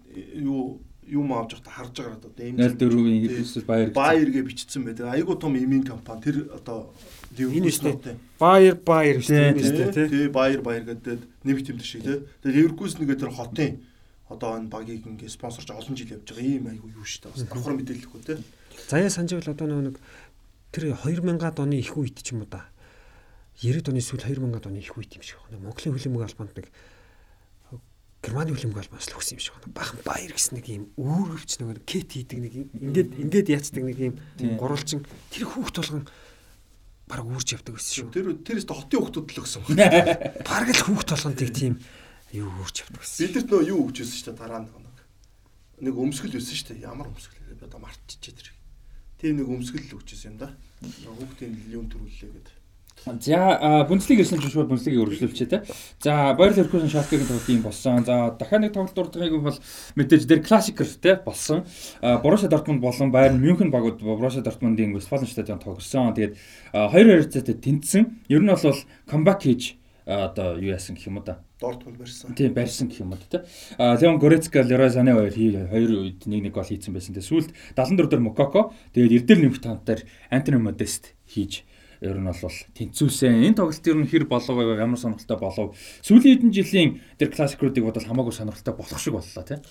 юу 0.45 0.77
юм 1.09 1.33
авч 1.33 1.57
явахдаа 1.57 1.73
харж 1.73 1.93
байгаа 1.97 2.21
одоо 2.21 2.31
ийм 2.37 2.55
04-ийн 2.61 3.41
эсвэл 3.41 3.65
Баяр 3.65 3.89
гэж. 3.89 3.97
Баергээ 3.97 4.43
бичсэн 4.45 4.85
байдаг. 4.85 5.09
Айгуу 5.09 5.35
том 5.35 5.57
эмийн 5.57 5.89
компани 5.89 6.21
тэр 6.21 6.37
одоо 6.53 6.93
Энэ 7.33 7.65
Ливеркузен 7.65 7.97
штэ. 7.97 8.15
Баер 8.37 8.75
Баер. 8.77 9.25
Тийм, 9.25 9.57
шүү 9.57 9.73
дээ, 9.73 9.93
тий. 9.97 10.07
тий 10.07 10.27
Баер 10.29 10.61
Баер 10.61 10.85
гэдэг 10.85 11.17
нэмэгт 11.41 11.73
юм 11.73 11.81
шиг 11.81 12.05
тий. 12.05 12.21
Тэгээ 12.45 12.57
Ливеркузен 12.61 13.01
нэгэ 13.01 13.17
тэр 13.17 13.33
хотын 13.33 13.81
одоо 14.29 14.61
энэ 14.61 14.69
багийг 14.69 15.01
ингээ 15.09 15.33
спонсорч 15.33 15.73
олон 15.73 15.97
жил 15.97 16.13
явж 16.13 16.29
байгаа 16.29 16.45
ийм 16.45 16.69
айгуу 16.69 16.93
юу 16.93 17.09
штэ. 17.09 17.33
Бас 17.33 17.41
давхар 17.49 17.73
мэдээлэлгүй 17.73 18.21
тий. 18.21 18.37
Заяа 18.89 19.09
сандживал 19.09 19.51
одоо 19.51 19.81
нэг 19.81 19.99
тэр 20.71 20.95
2000-ад 20.95 21.59
оны 21.59 21.79
их 21.79 21.95
үед 21.97 22.21
ч 22.21 22.31
юм 22.31 22.43
уу 22.43 22.49
да. 22.49 22.67
90-ад 23.59 23.91
оны 23.91 24.01
сүүл 24.01 24.23
2000-ад 24.23 24.65
оны 24.67 24.79
их 24.79 24.95
үед 24.97 25.15
юм 25.15 25.23
шиг 25.23 25.37
байна. 25.45 25.67
Монголын 25.67 25.95
хөлбөмбөг 25.95 26.25
албанд 26.27 26.55
нэг 26.55 26.67
Германы 28.21 28.53
хөлбөмбөг 28.53 28.85
албаас 28.85 29.09
л 29.09 29.17
өгсөн 29.17 29.35
юм 29.37 29.41
шиг 29.41 29.55
байна. 29.57 29.73
Бахан 29.73 29.99
баяр 30.05 30.33
гэсэн 30.33 30.53
нэг 30.61 30.65
юм 30.69 30.83
өөрөвч 31.01 31.51
нөгөө 31.57 31.81
кет 31.89 32.13
хийдэг 32.13 32.37
нэг 32.37 32.53
ингээд 32.77 33.09
ингээд 33.17 33.47
яцдаг 33.49 33.81
нэг 33.81 33.97
юм 33.97 34.15
гурвалжин 34.61 35.01
тэр 35.33 35.49
хүүхд 35.49 35.75
болгон 35.81 36.05
баг 37.09 37.25
үүрж 37.25 37.49
явдаг 37.57 37.75
байсан 37.75 37.93
шүү. 37.97 38.13
Тэр 38.13 38.37
тэрээс 38.45 38.69
хотын 38.69 39.01
хүмүүс 39.01 39.25
л 39.25 39.41
өгсөн 39.41 39.61
баг. 39.65 39.73
Бараг 40.47 40.69
л 40.69 40.85
хүүхд 40.85 41.09
болгон 41.11 41.33
тийг 41.33 41.51
тийм 41.51 41.73
юу 42.31 42.47
үүрж 42.61 42.75
явдаг 42.85 43.01
байсан. 43.01 43.25
Бидэрт 43.25 43.49
нөө 43.51 43.61
юу 43.73 43.79
өгч 43.89 43.97
байсан 44.05 44.17
штэ 44.21 44.31
дараа 44.37 44.61
нэг 44.63 44.75
нэг. 44.79 44.97
Нэг 45.81 45.95
өмсгөл 45.97 46.37
байсан 46.37 46.55
штэ. 46.55 46.79
Ямар 46.79 47.09
өмсгөл 47.11 47.41
вэ? 47.51 47.57
Би 47.59 47.65
одоо 47.67 47.81
мартчихжээ 47.83 48.37
тэр. 48.37 48.49
Тийм 49.21 49.37
нэг 49.37 49.47
өмсгөл 49.53 50.01
өгч 50.01 50.17
байсан 50.17 50.33
юм 50.33 50.37
да. 50.41 50.49
Хүүхдийн 50.81 51.53
юм 51.69 51.85
төрүүллээ 51.93 52.31
гэдэг. 52.33 52.55
За 53.05 53.85
Бундслиг 53.89 54.19
ирсэн 54.21 54.41
чинь 54.41 54.49
шууд 54.53 54.69
Бундслигийг 54.69 55.01
өргөжлөвчээ 55.01 55.49
те. 55.49 55.61
За 56.01 56.33
Баяр 56.37 56.53
Ливеркузен 56.53 56.89
Шалкегийн 56.89 57.25
тоглолт 57.25 57.49
юм 57.49 57.61
болсон. 57.61 58.05
За 58.05 58.33
дахиад 58.37 58.61
нэг 58.61 58.73
тоглолт 58.73 58.93
дурдгыг 58.93 59.41
бол 59.41 59.57
мэдээж 59.97 60.25
дэр 60.29 60.41
классикер 60.45 60.85
те 60.85 61.17
болсон. 61.17 61.65
Боруссия 62.01 62.49
Дортмунд 62.49 62.81
болон 62.81 63.11
Байерн 63.11 63.41
Мюнхен 63.41 63.71
багууд 63.71 64.01
Боруссия 64.01 64.41
Дортмундын 64.41 64.93
Вестфален 64.93 65.25
стадионд 65.25 65.63
тоглосон. 65.63 66.13
Тэгээд 66.13 66.37
2-2 66.73 67.29
зэтэй 67.29 67.57
тэнцсэн. 67.57 68.03
Ер 68.29 68.41
нь 68.41 68.53
бол 68.53 68.77
камбак 69.09 69.49
хийж 69.49 69.80
одоо 70.05 70.57
юу 70.57 70.73
яасан 70.73 70.95
гэх 70.95 71.07
юм 71.07 71.23
да. 71.23 71.43
Дортмунд 71.59 71.97
барьсан. 71.97 72.35
Тийм 72.35 72.53
барьсан 72.53 72.89
гэх 72.89 73.01
юм 73.01 73.13
уу 73.13 73.19
те. 73.29 73.45
А 73.77 73.97
Леон 73.97 74.19
Горецка, 74.19 74.61
Лерой 74.61 74.89
Сане 74.89 75.13
хоёр 75.13 75.33
хоёр 75.33 75.89
үед 75.91 76.25
нэг 76.25 76.41
нэг 76.49 76.53
гол 76.53 76.65
хийцэн 76.65 76.93
байсан. 76.93 77.13
Тэгээ 77.13 77.29
сүүлд 77.29 77.49
74 77.75 78.09
дээр 78.09 78.21
Мококо, 78.21 78.73
тэгээд 78.93 79.25
эрдэл 79.25 79.41
нэмэх 79.45 79.61
таантаар 79.61 80.01
Антони 80.29 80.57
Модест 80.57 81.13
хийж 81.29 81.63
ер 82.01 82.17
нь 82.17 82.25
бол 82.25 82.57
тэнцүүлсэн. 82.73 83.45
Энэ 83.45 83.61
тоглолт 83.61 83.85
ер 83.85 83.97
нь 84.01 84.09
хэр 84.09 84.25
болов 84.25 84.57
ямар 84.57 84.97
сонирхолтой 84.97 85.37
болов. 85.37 85.77
Сүүлийн 86.01 86.41
хэдэн 86.41 86.51
жилийн 86.51 86.89
тэр 87.21 87.29
классикруудыг 87.29 87.85
бодвол 87.85 88.09
хамаагүй 88.09 88.33
сонирхолтой 88.33 88.73
болох 88.73 88.97
шиг 88.97 89.13
боллоо 89.13 89.45
те. 89.45 89.61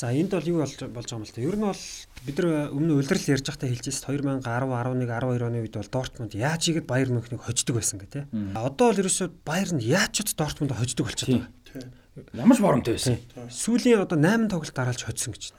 За 0.00 0.08
энд 0.16 0.32
бол 0.32 0.48
юу 0.48 0.64
болж 0.64 0.80
болж 0.80 1.08
байгаа 1.12 1.20
юм 1.20 1.28
л 1.28 1.34
та. 1.36 1.44
Ер 1.44 1.56
нь 1.60 1.66
бол 1.68 1.84
бид 2.24 2.36
нар 2.40 2.72
өмнө 2.72 2.96
улирал 3.04 3.30
ярьж 3.36 3.44
байхдаа 3.44 3.68
хэлжсэн 3.68 4.40
2010, 4.40 4.48
11, 4.48 5.04
12 5.04 5.44
оны 5.44 5.58
үед 5.60 5.76
бол 5.76 5.92
Дортмунд 5.92 6.32
яаж 6.32 6.62
игээд 6.72 6.88
Байер 6.88 7.12
Мюнхнийг 7.12 7.44
хождог 7.44 7.76
байсан 7.76 8.00
гэх 8.00 8.24
тээ. 8.24 8.24
А 8.56 8.64
одоо 8.64 8.96
л 8.96 9.00
ерөөсөө 9.04 9.28
Байер 9.44 9.76
нь 9.76 9.84
яаж 9.84 10.24
ч 10.24 10.32
Дортмунд 10.32 10.72
хождог 10.72 11.04
болчиход 11.04 11.44
байгаа. 11.44 11.52
Тий. 11.68 11.84
Ямар 12.32 12.56
ч 12.56 12.60
боромтой 12.64 12.96
байсан. 12.96 13.20
Сүүлийн 13.52 14.00
одоо 14.00 14.16
8 14.16 14.48
тоглолт 14.48 14.72
дараалж 14.72 15.04
хоцсон 15.04 15.36
гэж. 15.36 15.52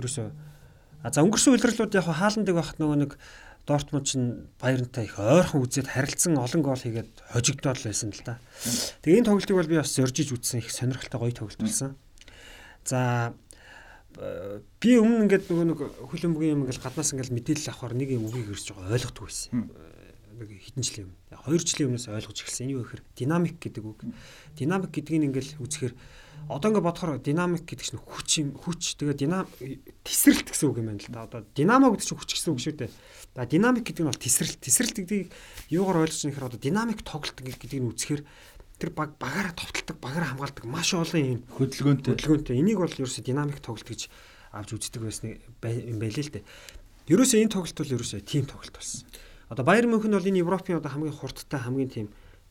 Ерөөсөө 0.00 0.32
А 1.04 1.12
за 1.14 1.22
өнгөрсөн 1.22 1.54
улирлууд 1.54 1.94
яг 1.94 2.08
хааландыг 2.10 2.56
байхад 2.58 2.80
нөгөө 2.82 2.98
нэг 2.98 3.12
Дортмунд 3.68 4.08
чинь 4.08 4.48
Байернтай 4.58 5.06
их 5.06 5.20
ойрхон 5.20 5.62
үзээд 5.62 5.92
харилцсан 5.92 6.40
олон 6.40 6.64
гол 6.64 6.80
хийгээд 6.80 7.22
хожигдоод 7.36 7.78
л 7.78 7.86
байсан 7.86 8.10
л 8.10 8.22
да. 8.24 8.40
Тэгээ 9.04 9.22
энэ 9.22 9.28
тоглолтыг 9.30 9.54
бол 9.54 9.70
би 9.70 9.78
бас 9.78 9.94
зоржиж 9.94 10.34
үзсэн 10.34 10.58
их 10.58 10.72
сонирхолтой 10.74 11.20
гоё 11.20 11.36
тоглолт 11.36 11.60
болсон. 11.62 11.94
За 12.82 13.30
би 14.18 14.98
өмнө 14.98 15.30
ингээд 15.30 15.46
нөгөө 15.46 15.66
нэг 15.70 15.78
хөлбөмбөгийн 16.10 16.54
юм 16.58 16.62
ингээл 16.66 16.82
гаднаас 16.82 17.14
ингээл 17.14 17.36
мэдээлэл 17.38 17.70
авахаар 17.70 17.94
нэг 17.94 18.08
юм 18.18 18.26
үгийг 18.26 18.50
ирж 18.50 18.74
байгаа 18.74 18.98
ойлгохгүй 18.98 19.26
байсан. 19.30 19.70
Э, 19.70 19.98
Нэг 20.38 20.50
хэдэн 20.54 20.86
жилийн 20.86 21.06
өмнө. 21.10 21.18
Яг 21.34 21.40
Хоёр 21.42 21.62
жилийн 21.62 21.88
өмнөөс 21.90 22.06
ойлгож 22.14 22.38
эхэлсэн. 22.42 22.66
Энэ 22.66 22.74
юу 22.78 22.82
гэхээр 22.86 23.02
динамик 23.14 23.56
гэдэг 23.58 23.84
үг. 23.86 24.00
Динамик 24.54 24.90
гэдгийг 24.94 25.26
ингээл 25.26 25.58
үзэхээр 25.62 25.94
одоо 26.46 26.68
ингээд 26.70 26.86
бодохоор 26.86 27.18
динамик 27.18 27.66
гэдэг 27.66 27.86
чинь 27.90 27.98
хүч 27.98 28.30
юм 28.38 28.48
хүч 28.54 28.82
тэгээ 29.02 29.18
динам 29.18 29.50
тесрэлт 30.06 30.46
гэсэн 30.46 30.66
үг 30.70 30.78
юм 30.78 30.94
байна 30.94 31.02
л 31.02 31.10
да. 31.10 31.26
Одоо 31.26 31.40
динамо 31.54 31.90
гэдэг 31.90 32.06
чинь 32.06 32.18
хүч 32.22 32.30
гэсэн 32.38 32.50
үг 32.54 32.60
шүү 32.62 32.74
дээ. 32.78 32.90
За 33.34 33.46
динамик 33.50 33.82
гэдэг 33.82 34.02
нь 34.06 34.10
бол 34.10 34.22
тесрэлт. 34.22 34.62
Тесрэлт 34.62 34.96
гэдгийг 35.02 35.28
юугаар 35.74 36.06
ойлгож 36.06 36.22
байгаа 36.22 36.30
нөхөр 36.30 36.48
одоо 36.54 36.60
динамик 36.62 37.00
тоглолт 37.02 37.38
гэдгийг 37.42 37.82
нь 37.82 37.90
үзэхээр 37.90 38.22
тэр 38.78 38.90
баг 38.94 39.18
багаараа 39.18 39.54
товтолдог, 39.58 39.96
багаараа 39.98 40.30
хамгаалдаг 40.34 40.64
маш 40.64 40.94
олон 40.94 41.18
юм 41.18 41.40
Хөдөлгөөнтэй. 41.50 42.14
хөдөлгөөнтэй. 42.14 42.54
Энийг 42.58 42.78
бол 42.78 42.94
ерөөсөө 42.94 43.24
динамик 43.26 43.58
тоглолт 43.58 43.86
гэж 43.86 44.06
авч 44.54 44.70
үздэг 44.78 45.02
байсан 45.02 45.34
юм 45.34 45.98
байлээ 45.98 46.24
л 46.30 46.34
дээ. 46.38 46.46
Ерөөсөө 47.10 47.38
энэ 47.42 47.52
тоглолт 47.52 47.78
бол 47.78 47.94
ерөөсөө 47.98 48.20
тим 48.22 48.46
тоглолт 48.46 48.74
болсон. 48.74 49.04
Одоо 49.50 49.64
Байер 49.66 49.90
Мюнхен 49.90 50.14
бол 50.14 50.30
энэ 50.30 50.42
Европын 50.44 50.78
одоо 50.78 50.92
хамгийн 50.92 51.16
хурдтай 51.18 51.60
хамгийн 51.60 51.90
тим 51.90 52.06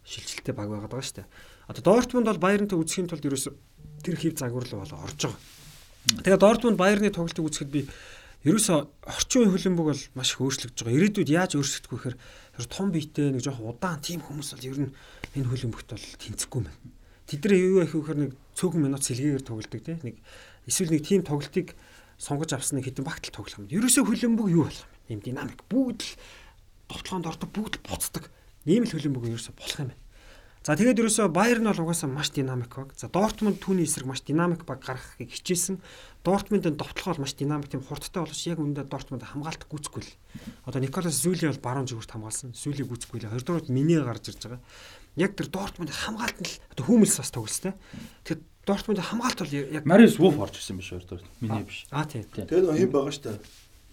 шилжилттэй 0.07 0.55
баг 0.55 0.67
байгаад 0.71 0.91
байгаа 0.91 1.07
шүү 1.07 1.17
дээ. 1.19 1.31
Одоо 1.67 1.83
Дортмунд 1.83 2.27
бол 2.31 2.39
Байернтэй 2.39 2.79
үзэхийн 2.79 3.11
тулд 3.11 3.27
ерөөсөө 3.27 3.53
тэр 4.03 4.15
хэв 4.15 4.39
загварлал 4.39 4.87
бол 4.87 5.03
орж 5.03 5.19
байгаа. 5.27 5.41
Тэгээ 6.23 6.39
Дортмунд 6.39 6.79
Байерны 6.79 7.11
тоглолтыг 7.11 7.43
үзэхэд 7.43 7.71
би 7.75 7.81
ерөөсөө 8.47 8.77
орчин 9.03 9.39
үеийн 9.43 9.51
хөлбөмбөг 9.51 9.87
бол 9.91 10.03
маш 10.15 10.29
их 10.31 10.39
өөрчлөгдөж 10.39 10.79
байгаа. 10.79 10.95
Ирээдүйд 10.95 11.29
яаж 11.35 11.51
өөрчлөгдөх 11.59 11.91
вэ 11.91 12.15
гэхээр 12.15 12.71
том 12.71 12.87
биетэй 12.95 13.27
нэг 13.35 13.43
жоох 13.43 13.59
удаан 13.59 13.99
тим 13.99 14.23
хүмүүс 14.23 14.55
бол 14.55 14.69
ер 14.71 14.79
нь 14.87 14.95
энэ 15.35 15.49
хөлбөмбөгт 15.51 15.89
бол 15.91 16.07
тэнцэхгүй 16.21 16.61
байна. 16.63 16.79
Тэд 17.27 17.43
нар 17.43 17.55
юу 17.59 17.79
яах 17.83 17.91
вэ 17.91 17.99
гэхээр 17.99 18.19
нэг 18.23 18.31
цөөхөн 18.55 18.83
минут 18.87 19.03
сэлгээгээр 19.03 19.43
тоглодог 19.43 19.81
тийм 19.83 19.99
нэг 20.05 20.15
эсвэл 20.63 20.93
нэг 20.95 21.03
тим 21.03 21.21
тоглолтыг 21.27 21.75
сонгож 22.15 22.51
авсан 22.55 22.79
нэг 22.79 22.87
хэдэн 22.87 23.03
багтал 23.03 23.35
тоглох 23.35 23.59
юм. 23.59 23.67
Ерөөсөө 23.67 24.03
хөлбөмбөг 24.07 24.47
юу 24.47 24.63
болох 24.65 24.87
юм? 24.87 25.19
Ийм 25.19 25.21
динамик 25.21 25.61
бүгд 25.67 26.01
л 26.01 26.15
товтлоонд 26.87 27.27
ордог 27.27 27.49
бүгд 27.51 27.73
л 27.77 27.85
буцдаг. 27.85 28.31
Ийм 28.63 28.87
л 28.87 28.91
хөлбөмбөг 28.95 29.27
ерөөсөө 29.27 29.53
болох 29.59 29.79
юм 29.83 29.91
байна. 29.91 30.05
За 30.67 30.75
тэгээд 30.75 30.99
ерөөсөө 30.99 31.31
Байер 31.31 31.63
нь 31.63 31.69
бол 31.71 31.79
угаасаа 31.79 32.11
маш 32.11 32.27
динамик 32.35 32.75
баг. 32.75 32.91
За 32.99 33.07
Дортмунд 33.07 33.63
түүний 33.63 33.87
эсрэг 33.87 34.03
маш 34.03 34.19
динамик 34.19 34.67
баг 34.67 34.83
гаргахыг 34.83 35.31
хичээсэн. 35.31 35.79
Дортмундын 36.27 36.75
довтлогоо 36.75 37.15
бол 37.15 37.23
маш 37.23 37.39
динамик 37.39 37.71
тийм 37.71 37.87
хурдтай 37.87 38.19
боловч 38.19 38.51
яг 38.51 38.59
үүндээ 38.59 38.83
Дортмунд 38.91 39.23
хамгаалт 39.23 39.63
гүйцэхгүй 39.63 40.03
л. 40.03 40.11
Одоо 40.67 40.83
Николас 40.83 41.23
Зүли 41.23 41.47
бол 41.47 41.63
баруун 41.63 41.87
зүгүрт 41.87 42.11
хамгаалсан. 42.11 42.51
Зүли 42.51 42.83
гүйцэхгүй 42.83 43.23
л. 43.23 43.31
Хоёрдугаар 43.31 43.71
миний 43.71 43.95
гарч 43.95 44.27
ирж 44.27 44.43
байгаа. 44.43 44.59
Яг 45.17 45.33
тэр 45.35 45.49
Дортмундын 45.49 45.97
хамгаалт 45.97 46.37
нь 46.39 46.51
одоо 46.77 46.83
хүмэлс 46.85 47.17
бас 47.17 47.31
тоглолтой. 47.33 47.73
Тэгэхээр 48.23 48.41
Дортмундын 48.69 49.05
хамгаалт 49.09 49.39
бол 49.41 49.53
яг 49.57 49.83
Мариус 49.89 50.15
Вуф 50.21 50.37
орж 50.37 50.55
ирсэн 50.61 50.77
биш 50.77 50.93
дахь. 50.93 51.25
Миний 51.41 51.65
биш. 51.65 51.85
Аа 51.89 52.05
тийм. 52.05 52.23
Тэгээ 52.29 52.69
нэг 52.69 52.85
юм 52.85 52.91
байгаа 52.93 53.11
штэ. 53.17 53.41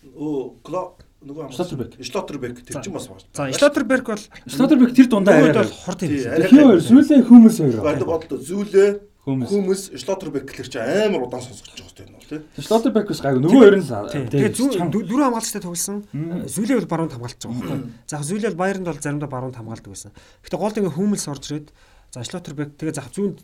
Өө 0.05 0.61
Кло 0.61 0.83
нөгөө 1.25 1.49
Шлоттербек. 1.57 1.97
Шлоттербек 2.05 2.61
тэр 2.61 2.85
чинь 2.85 2.93
бас 2.93 3.09
байна. 3.09 3.25
За 3.33 3.49
Шлоттерберг 3.57 4.05
бол 4.05 4.21
Шлоттербек 4.45 4.93
тэр 4.93 5.07
дундаа 5.09 5.41
арай. 5.41 5.53
бол 5.65 5.73
хурд 5.73 6.03
юм. 6.05 6.09
Тий, 6.13 6.21
шүү 6.21 6.29
дээ. 6.29 6.35
арай- 6.37 6.49
Хин 6.53 6.61
хоёр 6.69 6.83
сүүлийн 6.85 7.23
хүмүүс 7.25 7.57
хоёр. 7.57 8.05
Бодлоо 8.05 8.39
зүүлээ 8.45 8.91
Хүмүүс. 9.25 9.49
хүмүүс 9.49 9.83
Шлоттербек 10.05 10.45
гэхэлэр 10.45 10.69
чи 10.69 10.79
амар 10.85 11.25
удаан 11.25 11.41
сонсогдож 11.41 11.81
байгаа 11.81 11.89
хэрэгтэй 11.89 12.05
юм 12.05 12.17
бол 12.21 12.29
тий. 12.29 12.41
Шлоттербекс 12.61 13.21
гайгүй. 13.25 13.41
Нөгөө 13.41 13.57
хоёр 13.57 13.77
нь 13.81 13.89
л. 13.89 14.13
Тийм. 14.13 14.29
Тэгээ 14.29 14.53
дөрөв 14.53 15.25
хамгаалцтай 15.33 15.63
тоглосон. 15.65 16.05
Мм. 16.13 16.45
Зүлээ 16.45 16.77
бол 16.85 16.93
баруунд 16.93 17.15
хамгаалж 17.17 17.41
байгаа 17.41 17.57
байхгүй. 17.57 17.81
За 18.05 18.21
Зүлээ 18.21 18.53
бол 18.53 18.61
Байернд 18.61 18.85
бол 18.85 19.01
заримдаа 19.01 19.31
баруунд 19.33 19.57
хамгаалдаг 19.57 19.89
байсан. 19.89 20.13
Гэтэ 20.45 20.61
гол 20.61 20.77
ингээ 20.77 20.93
хүмэлс 20.93 21.27
орж 21.33 21.45
ирээд 21.49 21.69
за 22.13 22.21
Шлоттербек 22.21 22.77
тэгээ 22.77 22.97
зах 23.01 23.09
зүүнд 23.17 23.39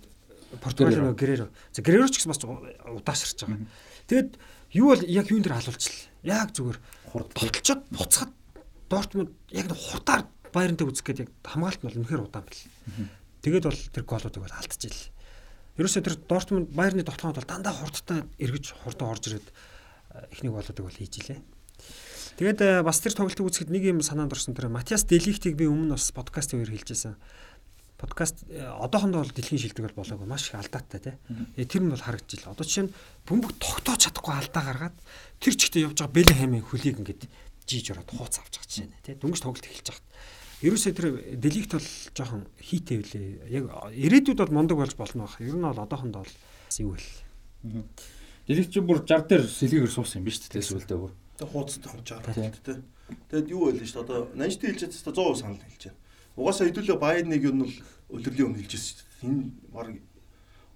Португалийн 0.60 1.00
нөгөө 1.00 1.16
Грэро. 1.16 1.48
За 1.72 1.80
Грэро 1.80 2.12
ч 2.12 2.20
гэсэн 2.20 2.28
бас 2.28 2.44
удаашрч 2.44 3.40
байгаа. 3.48 3.64
Тэгээд 4.04 4.30
юу 4.76 4.92
бол 4.92 5.02
яг 5.08 5.26
юун 5.32 5.40
дээр 5.40 5.56
халуулчихлаа. 5.64 6.12
Яг 6.28 6.52
зүгээр 6.52 6.78
хурдталчаад 7.08 7.82
буцаад 7.88 8.30
Дортмунд 8.90 9.32
яг 9.54 9.70
хурдаар 9.72 10.26
Байернтэй 10.50 10.84
үзэх 10.90 11.06
гээд 11.06 11.22
яг 11.24 11.30
хамгаалт 11.46 11.80
нь 11.80 11.86
бол 11.86 11.98
үнэхээр 12.02 12.24
удаан 12.26 12.44
бил. 12.44 12.66
Тэгээд 13.46 13.64
бол 13.70 13.80
тэр 13.94 14.04
голуудыг 14.04 14.42
бол 14.42 14.58
алдчихжээ. 14.58 15.19
Ерөөсөө 15.78 16.02
тэр 16.02 16.16
Дортмунд 16.26 16.72
Байерны 16.74 17.04
тоглоомд 17.04 17.38
бол 17.38 17.50
дандаа 17.50 17.74
хурдтай 17.76 18.24
эргэж 18.40 18.74
хурдан 18.82 19.10
орж 19.12 19.30
ирээд 19.30 19.46
эхнийг 20.34 20.54
голуудыг 20.54 20.84
бол 20.86 20.98
хийж 20.98 21.22
илээ. 21.22 21.40
Тэгээд 22.40 22.82
бас 22.82 22.98
тэр 23.04 23.14
тоглолтыг 23.14 23.46
үзэхэд 23.46 23.70
нэг 23.70 23.84
юм 23.84 24.00
санаанд 24.00 24.32
орсон 24.32 24.56
тэр 24.56 24.72
Матиас 24.72 25.04
Делихтийг 25.04 25.54
би 25.54 25.68
өмнө 25.68 25.94
бас 25.94 26.10
подкастын 26.10 26.64
үеэр 26.64 26.72
хэлжсэн 26.72 27.14
подкаст 28.00 28.48
одоохондоо 28.48 29.20
бол 29.20 29.34
дэлхийн 29.36 29.60
шилдэг 29.60 29.92
бол 29.92 30.00
болоогүй 30.00 30.24
маш 30.24 30.48
их 30.48 30.56
алдаатай 30.56 31.00
тий. 31.04 31.64
Тэр 31.68 31.84
нь 31.84 31.92
бол 31.92 32.00
харагдаж 32.00 32.40
байна. 32.40 32.56
Одоо 32.56 32.64
жишээ 32.64 32.84
нь 32.88 32.94
бөмбөг 33.28 33.52
тогтоож 33.60 34.00
чадахгүй 34.08 34.34
алдаа 34.40 34.62
гаргаад 34.64 34.96
тэр 35.36 35.52
чигтээ 35.52 35.84
явж 35.84 36.00
байгаа 36.00 36.16
Бэлэн 36.16 36.38
хаймын 36.40 36.64
хөлийг 36.64 36.96
ингээд 36.96 37.28
жийж 37.68 37.92
ороод 37.92 38.08
хууц 38.08 38.40
авч 38.40 38.56
байгаа 38.56 38.70
жишээ 38.72 38.88
нэ 38.88 39.04
тий. 39.04 39.14
Дөнгөж 39.20 39.40
тоглолт 39.44 39.68
эхэлж 39.68 39.88
байгаа. 39.92 40.04
Ерөөсөө 40.60 40.92
тэр 40.92 41.08
деликт 41.40 41.72
бол 41.72 41.88
жоохон 42.12 42.44
хийтэй 42.60 43.00
үлээ. 43.00 43.48
Яг 43.48 43.64
ирээдүйд 43.96 44.44
бол 44.44 44.52
мундаг 44.52 44.76
болж 44.76 44.92
болно 44.92 45.24
байх. 45.24 45.40
Ер 45.40 45.56
нь 45.56 45.64
бол 45.64 45.80
одоохондоо 45.80 46.20
бол 46.20 46.36
юу 46.76 46.92
вэ? 46.92 47.84
Деликт 48.44 48.68
ч 48.68 48.84
бүр 48.84 49.00
60 49.08 49.24
дээр 49.30 49.44
сэлгээр 49.48 49.88
суусан 49.88 50.20
юм 50.20 50.28
биш 50.28 50.44
үү? 50.44 50.60
Сүүлдээ 50.60 50.98
бүр. 51.00 51.16
Тэг 51.40 51.48
хууцтай 51.48 51.88
хамж 51.88 52.08
байгаа 52.12 52.52
тий. 52.52 52.76
Тэгэд 53.32 53.48
юу 53.48 53.72
л 53.72 53.80
шүү 53.80 54.04
дээ. 54.04 54.04
Одоо 54.04 54.18
нанжтай 54.36 54.68
хэлж 54.68 54.80
чадсан 54.84 55.14
100% 55.16 55.40
санал 55.40 55.64
хэлж 55.64 55.82
байна. 55.88 56.00
Угаасаа 56.36 56.66
хэдүүлээ 56.68 56.98
Байерныг 57.00 57.40
юу 57.40 57.54
нь 57.56 57.62
бол 57.64 57.76
өдөрлийн 58.20 58.48
өмнө 58.52 58.60
хэлж 58.60 58.72
ирсэн 58.76 58.96
шүү 59.00 59.00
дээ. 59.00 59.28
Энэ 59.32 59.42
баг 59.72 59.88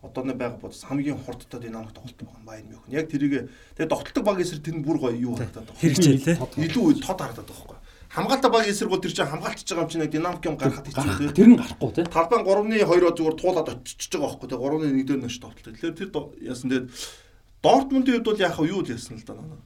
одоо 0.05 0.23
нэг 0.25 0.37
байгаа 0.41 0.61
бодос 0.61 0.85
хамгийн 0.85 1.21
хурдтай 1.21 1.61
динамик 1.61 1.93
тоглолт 1.93 2.21
байгаа 2.21 2.45
Байерн 2.45 2.69
Мюнхен. 2.73 2.93
Яг 2.93 3.09
тэрийг 3.13 3.53
тэгээ 3.77 3.93
тоглолтог 3.93 4.25
баг 4.25 4.41
эсрэг 4.41 4.65
тэр 4.65 4.81
бүр 4.81 4.99
гоё 5.01 5.17
юу 5.17 5.35
харагдаад 5.37 5.69
байгаа. 5.69 5.81
Хэрэгжээ 5.81 6.41
илүү 6.41 6.85
тод 7.01 7.21
харагдаад 7.21 7.49
байгаа 7.49 7.74
хамгаалтаа 8.15 8.51
баг 8.51 8.69
эсрэг 8.71 8.91
бол 8.91 9.03
тэр 9.03 9.11
чинь 9.11 9.27
хамгаалтж 9.27 9.67
байгаа 9.67 9.85
юм 9.85 9.91
чинь 9.91 10.07
динамик 10.07 10.45
юм 10.47 10.55
гаргахад 10.55 10.87
хэцүү 10.87 11.35
тэр 11.35 11.49
нь 11.51 11.59
гарахгүй 11.59 11.91
тий. 11.99 12.07
Талбайн 12.07 12.47
3-2-оо 12.47 13.11
зүгээр 13.11 13.37
туулаад 13.43 13.69
очиж 13.75 14.07
байгаа 14.15 14.39
байхгүй 14.39 14.49
тий 14.55 14.59
3-1 14.63 15.03
дээр 15.03 15.21
нэш 15.27 15.37
тоглолт. 15.43 15.67
Тэгэхээр 15.67 15.99
тэр 15.99 16.11
яасан 16.47 16.71
тэгээд 16.71 16.87
Дортмундын 17.59 18.15
хувьд 18.23 18.29
бол 18.31 18.39
яг 18.39 18.55
юу 18.63 18.81
л 18.87 18.93
яасан 18.95 19.19
л 19.19 19.27
да 19.27 19.35
наа. 19.35 19.59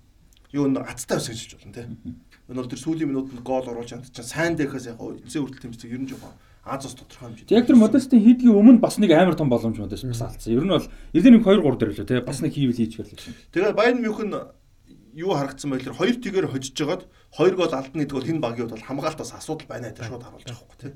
Юу 0.57 0.65
н 0.65 0.81
аттай 0.81 1.21
байсан 1.21 1.37
гэж 1.37 1.61
болно 1.61 1.77
тий. 1.77 1.87
Бол 2.49 2.73
тэр 2.73 2.81
сүүлийн 2.81 3.11
минутанд 3.13 3.45
гол 3.45 3.69
оруулж 3.69 3.93
чинь 3.93 4.25
сайн 4.25 4.57
дэхээс 4.57 4.97
яг 4.97 5.01
эцсийн 5.03 5.45
хүртэл 5.45 5.69
тэмцдэг 5.69 5.93
ер 5.93 6.01
нь 6.01 6.09
жоохон 6.09 6.33
Азос 6.65 6.97
тодорхой 6.97 7.33
хэмжээ. 7.33 7.53
Яг 7.53 7.69
тэр 7.69 7.77
модестийн 7.77 8.25
хийдгийн 8.25 8.57
өмнө 8.57 8.81
бас 8.81 8.97
нэг 8.97 9.13
амар 9.13 9.37
том 9.37 9.49
боломж 9.49 9.77
модест 9.77 10.05
бас 10.05 10.25
алдсан. 10.25 10.53
Ер 10.53 10.65
нь 10.65 10.73
бол 10.73 10.89
эдгээр 11.13 11.35
нэг 11.37 11.45
2 11.45 11.61
3 11.65 11.77
дээр 11.81 11.93
лөө 11.97 12.09
тий 12.09 12.21
бас 12.25 12.41
нэг 12.45 12.53
хийвэл 12.53 12.81
хийж 12.81 12.93
гэрлээ. 12.97 13.37
Тэгээд 13.53 13.77
Байерн 13.77 14.01
Мюнхен 14.05 14.33
юу 15.17 15.33
харагдсан 15.33 15.71
байлэр 15.73 15.97
хоёр 15.97 16.17
тэгээр 16.21 16.53
хожиж 16.53 16.73
жагаад 16.77 17.09
хоёр 17.35 17.55
гол 17.57 17.73
алдна 17.73 18.03
гэдэг 18.03 18.17
бол 18.17 18.31
энэ 18.31 18.45
багийн 18.45 18.69
бол 18.69 18.87
хамгаалтаас 18.89 19.33
асуудал 19.37 19.69
байна 19.69 19.91
гэдэг 19.93 20.07
шууд 20.09 20.25
харуулж 20.25 20.45
байгаа 20.49 20.65
байхгүй 20.65 20.79
тий. 20.81 20.93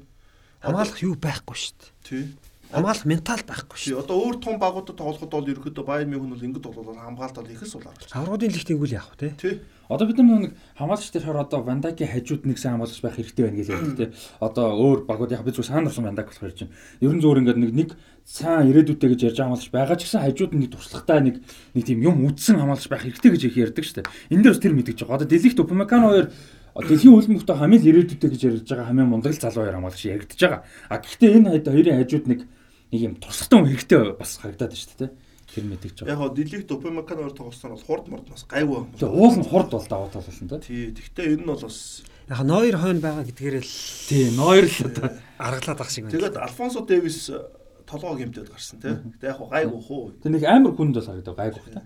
Хамгаалах 0.62 1.02
юу 1.02 1.14
байхгүй 1.18 1.56
шүү 1.58 1.74
дээ. 1.76 1.90
Тий. 2.06 2.24
Хамгаалах 2.72 3.04
ментал 3.04 3.42
байхгүй 3.44 3.76
шүү. 3.76 4.00
Одоо 4.00 4.16
өөр 4.16 4.36
том 4.40 4.56
багуудад 4.56 4.96
тоглоход 4.96 5.28
бол 5.28 5.50
ерөөхдөө 5.52 5.84
Байер 5.84 6.08
Мюнхен 6.08 6.32
бол 6.32 6.46
ингэж 6.46 6.62
болоод 6.64 6.96
хамгаалт 6.96 7.36
бол 7.36 7.52
ихэс 7.52 7.72
бол 7.76 7.84
харуулж. 7.84 8.10
Аврагын 8.16 8.54
лигт 8.54 8.70
ингүүл 8.72 8.96
яах 8.96 9.12
вэ 9.12 9.16
тий? 9.20 9.32
Тий. 9.36 9.54
Одоо 9.92 10.08
бид 10.08 10.18
нэг 10.18 10.56
хамгаалагч 10.74 11.12
тэр 11.12 11.24
хор 11.28 11.44
одоо 11.44 11.60
Вандаки 11.60 12.08
хажууд 12.08 12.48
нэг 12.48 12.56
сайн 12.56 12.80
хамгаалагч 12.80 13.00
байх 13.04 13.16
хэрэгтэй 13.20 13.44
байна 13.44 13.58
гэж 13.60 13.68
ярьдаг 13.68 13.96
тий. 13.96 14.08
Одоо 14.40 14.66
өөр 14.72 14.98
багууд 15.04 15.32
яг 15.36 15.44
бид 15.44 15.54
зүгээр 15.54 15.68
сайн 15.68 15.86
орсон 15.86 16.08
Вандак 16.08 16.32
болох 16.32 16.40
хэрэг 16.40 16.56
чинь. 16.56 16.72
Ерөн 17.04 17.20
зөөр 17.20 17.40
ингээд 17.44 17.60
нэг 17.60 17.72
нэг 17.76 17.90
сайн 18.24 18.72
ирээдүйтэй 18.72 19.08
гэж 19.12 19.20
ярьж 19.28 19.36
байгаа 19.36 19.52
хамгаалагч 19.52 19.70
байгаа 19.70 19.96
ч 20.00 20.02
гэсэн 20.08 20.22
хажууд 20.24 20.52
нэг 20.56 20.70
туршлагатай 20.72 21.18
нэг 21.20 21.36
нэг 21.76 21.84
тийм 21.84 22.00
юм 22.00 22.16
үдсэн 22.24 22.56
хамгаалагч 22.56 22.88
байх 22.88 23.04
хэрэгтэй 23.04 23.30
гэж 23.36 23.42
их 23.52 23.56
ярьдаг 23.60 23.84
шүү 23.84 23.96
дээ. 24.00 24.10
Энд 24.32 24.42
дээр 24.42 24.54
бас 24.56 24.62
тэр 24.64 24.72
мэдгэж 24.72 24.98
байгаа. 25.04 25.16
Одоо 25.20 25.28
Деликт 25.28 25.60
Упамекано 25.60 26.08
хоёр 26.08 26.26
дэлхийн 26.72 27.12
хөлбөмбөгтөө 27.12 27.56
хамгийн 27.60 27.84
ирээдүйтэй 27.84 28.30
гэж 28.32 28.42
ярьж 28.48 28.68
байгаа 28.72 28.88
хамгийн 28.88 29.10
мундаг 29.12 29.36
залуу 29.36 29.68
хоёр 29.68 29.76
хамгаалагч 29.76 30.02
яригдж 30.08 30.40
байгаа. 30.40 30.60
А 30.88 30.96
гэхдээ 31.04 31.36
энэ 31.36 31.48
хоёрын 31.68 31.98
хажууд 32.00 32.26
нэг 32.32 32.40
нэг 32.92 33.00
юм 33.00 33.14
туршлагатай 33.20 33.56
хүн 33.60 33.68
хэрэгтэй 33.76 33.98
бас 34.16 34.30
харагдаад 34.40 34.72
байна 34.72 34.80
шүү 34.80 34.98
дээ. 35.04 35.10
Тэр 35.52 35.64
мэдээж 35.68 35.96
байгаа. 36.00 36.12
Яг 36.12 36.18
хоо 36.18 36.30
Деликт 36.32 36.72
Упамекан 36.72 37.18
хоёр 37.20 37.36
тоглосноор 37.36 37.76
бол 37.76 37.84
хурд 37.84 38.06
морд 38.08 38.26
бас 38.32 38.44
гайгүй. 38.48 38.88
Тэгээ 38.96 39.12
уул 39.12 39.36
нь 39.36 39.44
хурд 39.44 39.70
бол 39.70 39.84
даваа 39.84 40.08
талсан 40.08 40.48
та. 40.48 40.56
Тий. 40.56 40.96
Тэгтээ 40.96 41.36
энэ 41.36 41.44
нь 41.44 41.50
бол 41.52 41.60
бас 41.60 42.02
яг 42.32 42.40
ноёр 42.40 42.76
хойно 42.80 43.00
байгаа 43.04 43.24
гэдгээр 43.28 43.56
л 43.60 43.76
тий 44.08 44.32
ноёр 44.32 44.64
л 44.64 44.78
одоо 44.88 45.08
аргалаад 45.36 45.80
ах 45.84 45.90
шиг 45.92 46.08
байна. 46.08 46.14
Тэгээд 46.16 46.36
Альфонсо 46.40 46.80
Дэвис 46.88 47.28
толгоо 47.84 48.16
гэмтээд 48.16 48.48
гарсан 48.48 48.80
тий. 48.80 48.96
Гэтэ 48.96 49.28
яг 49.28 49.40
гайгүй 49.44 49.80
хөө. 49.84 50.24
Тэг 50.24 50.32
нэг 50.32 50.44
амар 50.48 50.72
хүнд 50.72 50.96
бол 50.96 51.04
харагдав 51.04 51.36
гайгүй 51.36 51.62
та. 51.68 51.84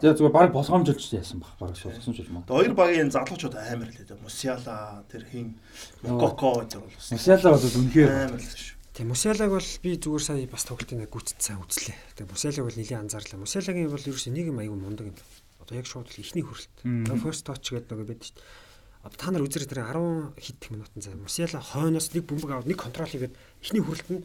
Тэгээ 0.00 0.16
зүгээр 0.16 0.36
баг 0.36 0.52
болгоомжлж 0.52 1.12
яасан 1.16 1.40
баг 1.40 1.56
баг 1.60 1.76
суулгасан 1.76 2.12
ч 2.12 2.24
юм 2.24 2.44
уу. 2.44 2.48
Хоёр 2.48 2.72
багийн 2.76 3.12
залуучууд 3.12 3.56
амар 3.56 3.88
л 3.88 3.96
дээ. 3.96 4.20
Мусиала 4.20 5.04
тэр 5.08 5.24
хин 5.24 5.56
Коко 6.04 6.64
тэр 6.68 6.84
бол. 6.84 6.92
Мусиала 6.92 7.56
бол 7.56 7.64
үнэхээр 7.64 8.12
амар 8.12 8.40
л 8.40 8.44
шүү. 8.44 8.75
Тэгээ 8.96 9.12
Мусиалаг 9.12 9.52
бол 9.52 9.68
би 9.84 9.90
зүгээр 10.00 10.24
сая 10.24 10.48
бас 10.48 10.64
тоглолтын 10.64 11.04
гүйцэд 11.04 11.36
сайн 11.44 11.60
үзлээ. 11.60 12.16
Тэгээ 12.16 12.32
Мусиалаг 12.32 12.64
бол 12.64 12.78
нэлийн 12.80 13.04
анзаарлаа. 13.04 13.44
Мусиалагийн 13.44 13.92
бол 13.92 14.00
ерөөс 14.00 14.26
нэг 14.32 14.48
юм 14.48 14.56
аягүй 14.64 14.80
мундаг 14.80 15.12
юм. 15.12 15.16
Одоо 15.60 15.76
яг 15.76 15.84
шууд 15.84 16.08
л 16.08 16.22
ихний 16.24 16.40
хүрэлт. 16.40 16.72
First 17.20 17.44
touch 17.44 17.76
гэдэг 17.76 17.92
нэг 17.92 18.24
шүү 18.24 18.40
дээ. 18.40 19.04
Одоо 19.04 19.18
та 19.20 19.28
нар 19.36 19.44
үзэр 19.44 19.68
тэр 19.68 19.84
10 19.84 20.40
хит 20.40 20.64
минутын 20.72 21.04
зай. 21.04 21.12
Мусиала 21.12 21.60
хойноос 21.60 22.08
нэг 22.16 22.24
бөмбөг 22.24 22.50
аваад 22.56 22.70
нэг 22.72 22.80
контрол 22.80 23.12
хийгээд 23.12 23.36
ихний 23.60 23.84
хүрэлтэнд 23.84 24.24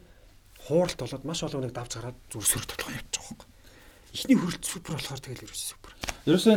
хууралт 0.63 0.99
болоод 1.03 1.27
маш 1.27 1.43
олон 1.43 1.67
нэг 1.67 1.75
давж 1.75 1.91
гараад 1.99 2.17
зүр 2.31 2.47
сөрөг 2.47 2.71
тоглох 2.71 2.95
явж 2.95 3.11
байгаа 3.11 3.43
юм. 3.43 3.51
Ихний 4.15 4.37
хүрэлт 4.39 4.63
супер 4.63 4.95
болохоор 4.95 5.19
тэгэл 5.19 5.45
ерөөс 5.51 5.63
супер. 5.67 5.91
Ерөөсөө 6.31 6.55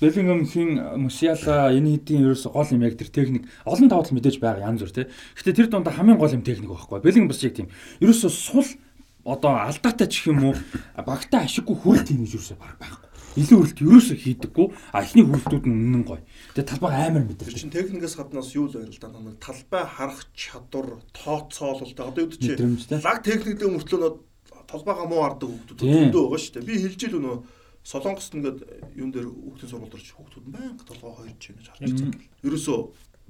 Беллингем 0.00 0.44
хин 0.44 0.76
Мусиала 1.00 1.72
энэ 1.72 1.96
хэдийн 1.96 2.28
ерөөс 2.28 2.52
гол 2.52 2.68
юм 2.68 2.84
яг 2.84 3.00
тэр 3.00 3.08
техник 3.08 3.48
олон 3.64 3.88
давтал 3.88 4.12
мэдээж 4.12 4.36
байгаа 4.44 4.68
янз 4.68 4.84
бүр 4.84 4.92
тий. 4.92 5.06
Гэтэ 5.40 5.56
тэр 5.56 5.68
дундаа 5.72 5.96
хамгийн 5.96 6.20
гол 6.20 6.36
юм 6.36 6.44
техник 6.44 6.68
байхгүй. 6.68 7.00
Беллингем 7.00 7.32
бас 7.32 7.40
яг 7.40 7.56
тийм 7.56 7.72
ерөөсөө 8.04 8.28
сул 8.28 8.68
одоо 9.24 9.56
алдаатай 9.56 10.08
ч 10.12 10.28
юм 10.28 10.52
уу 10.52 10.54
багтаа 11.00 11.48
ашиггүй 11.48 11.76
хүрэлт 11.80 12.12
хийж 12.12 12.36
ерөөсөө 12.36 12.60
баг 12.60 12.76
байхгүй. 12.76 13.08
Илүү 13.40 13.56
хүрэлт 13.56 13.80
ерөөсөө 13.80 14.16
хийдэггүй. 14.20 14.66
А 14.92 15.00
эхний 15.00 15.24
хүрэлтүүд 15.24 15.64
нь 15.64 15.76
үнэн 15.80 16.04
гоё. 16.04 16.20
Тэгээ 16.52 16.70
талбай 16.76 16.92
амар 16.92 17.24
мэдэрч. 17.24 17.56
Чин 17.56 17.72
техникээс 17.72 18.20
гаднаас 18.20 18.52
юу 18.52 18.68
л 18.68 18.76
байрал 18.76 19.00
да 19.00 19.08
нэг 19.16 19.40
талбай 19.40 19.84
харах 19.84 20.28
чадвар, 20.36 21.00
тооцоолол 21.16 21.92
тэ 21.96 22.04
одоо 22.04 22.20
юу 22.20 22.32
ч 22.36 22.52
лаг 23.00 23.24
техниктэй 23.24 23.68
мөртлөө 23.72 24.12
толгойгоо 24.68 25.08
муу 25.08 25.24
ардаг 25.24 25.48
хүмүүс 25.52 25.80
зөндөө 25.80 26.24
байгаа 26.28 26.40
шүү 26.40 26.54
дээ. 26.60 26.68
Би 26.68 26.74
хэлж 26.84 27.00
ил 27.06 27.18
өнөө 27.20 27.36
Солонгост 27.86 28.34
ингээд 28.34 28.58
юун 28.98 29.14
дээр 29.14 29.30
хүүхдийн 29.30 29.70
сургууль 29.70 29.94
дөрж 29.94 30.10
хүүхдүүд 30.10 30.46
байнга 30.50 30.82
толгой 30.82 31.12
хоёрч 31.22 31.42
юм 31.54 31.56
гэж 31.62 31.66
харж 31.70 31.92
байгаа. 31.94 32.18
Ерөөсөө 32.42 32.78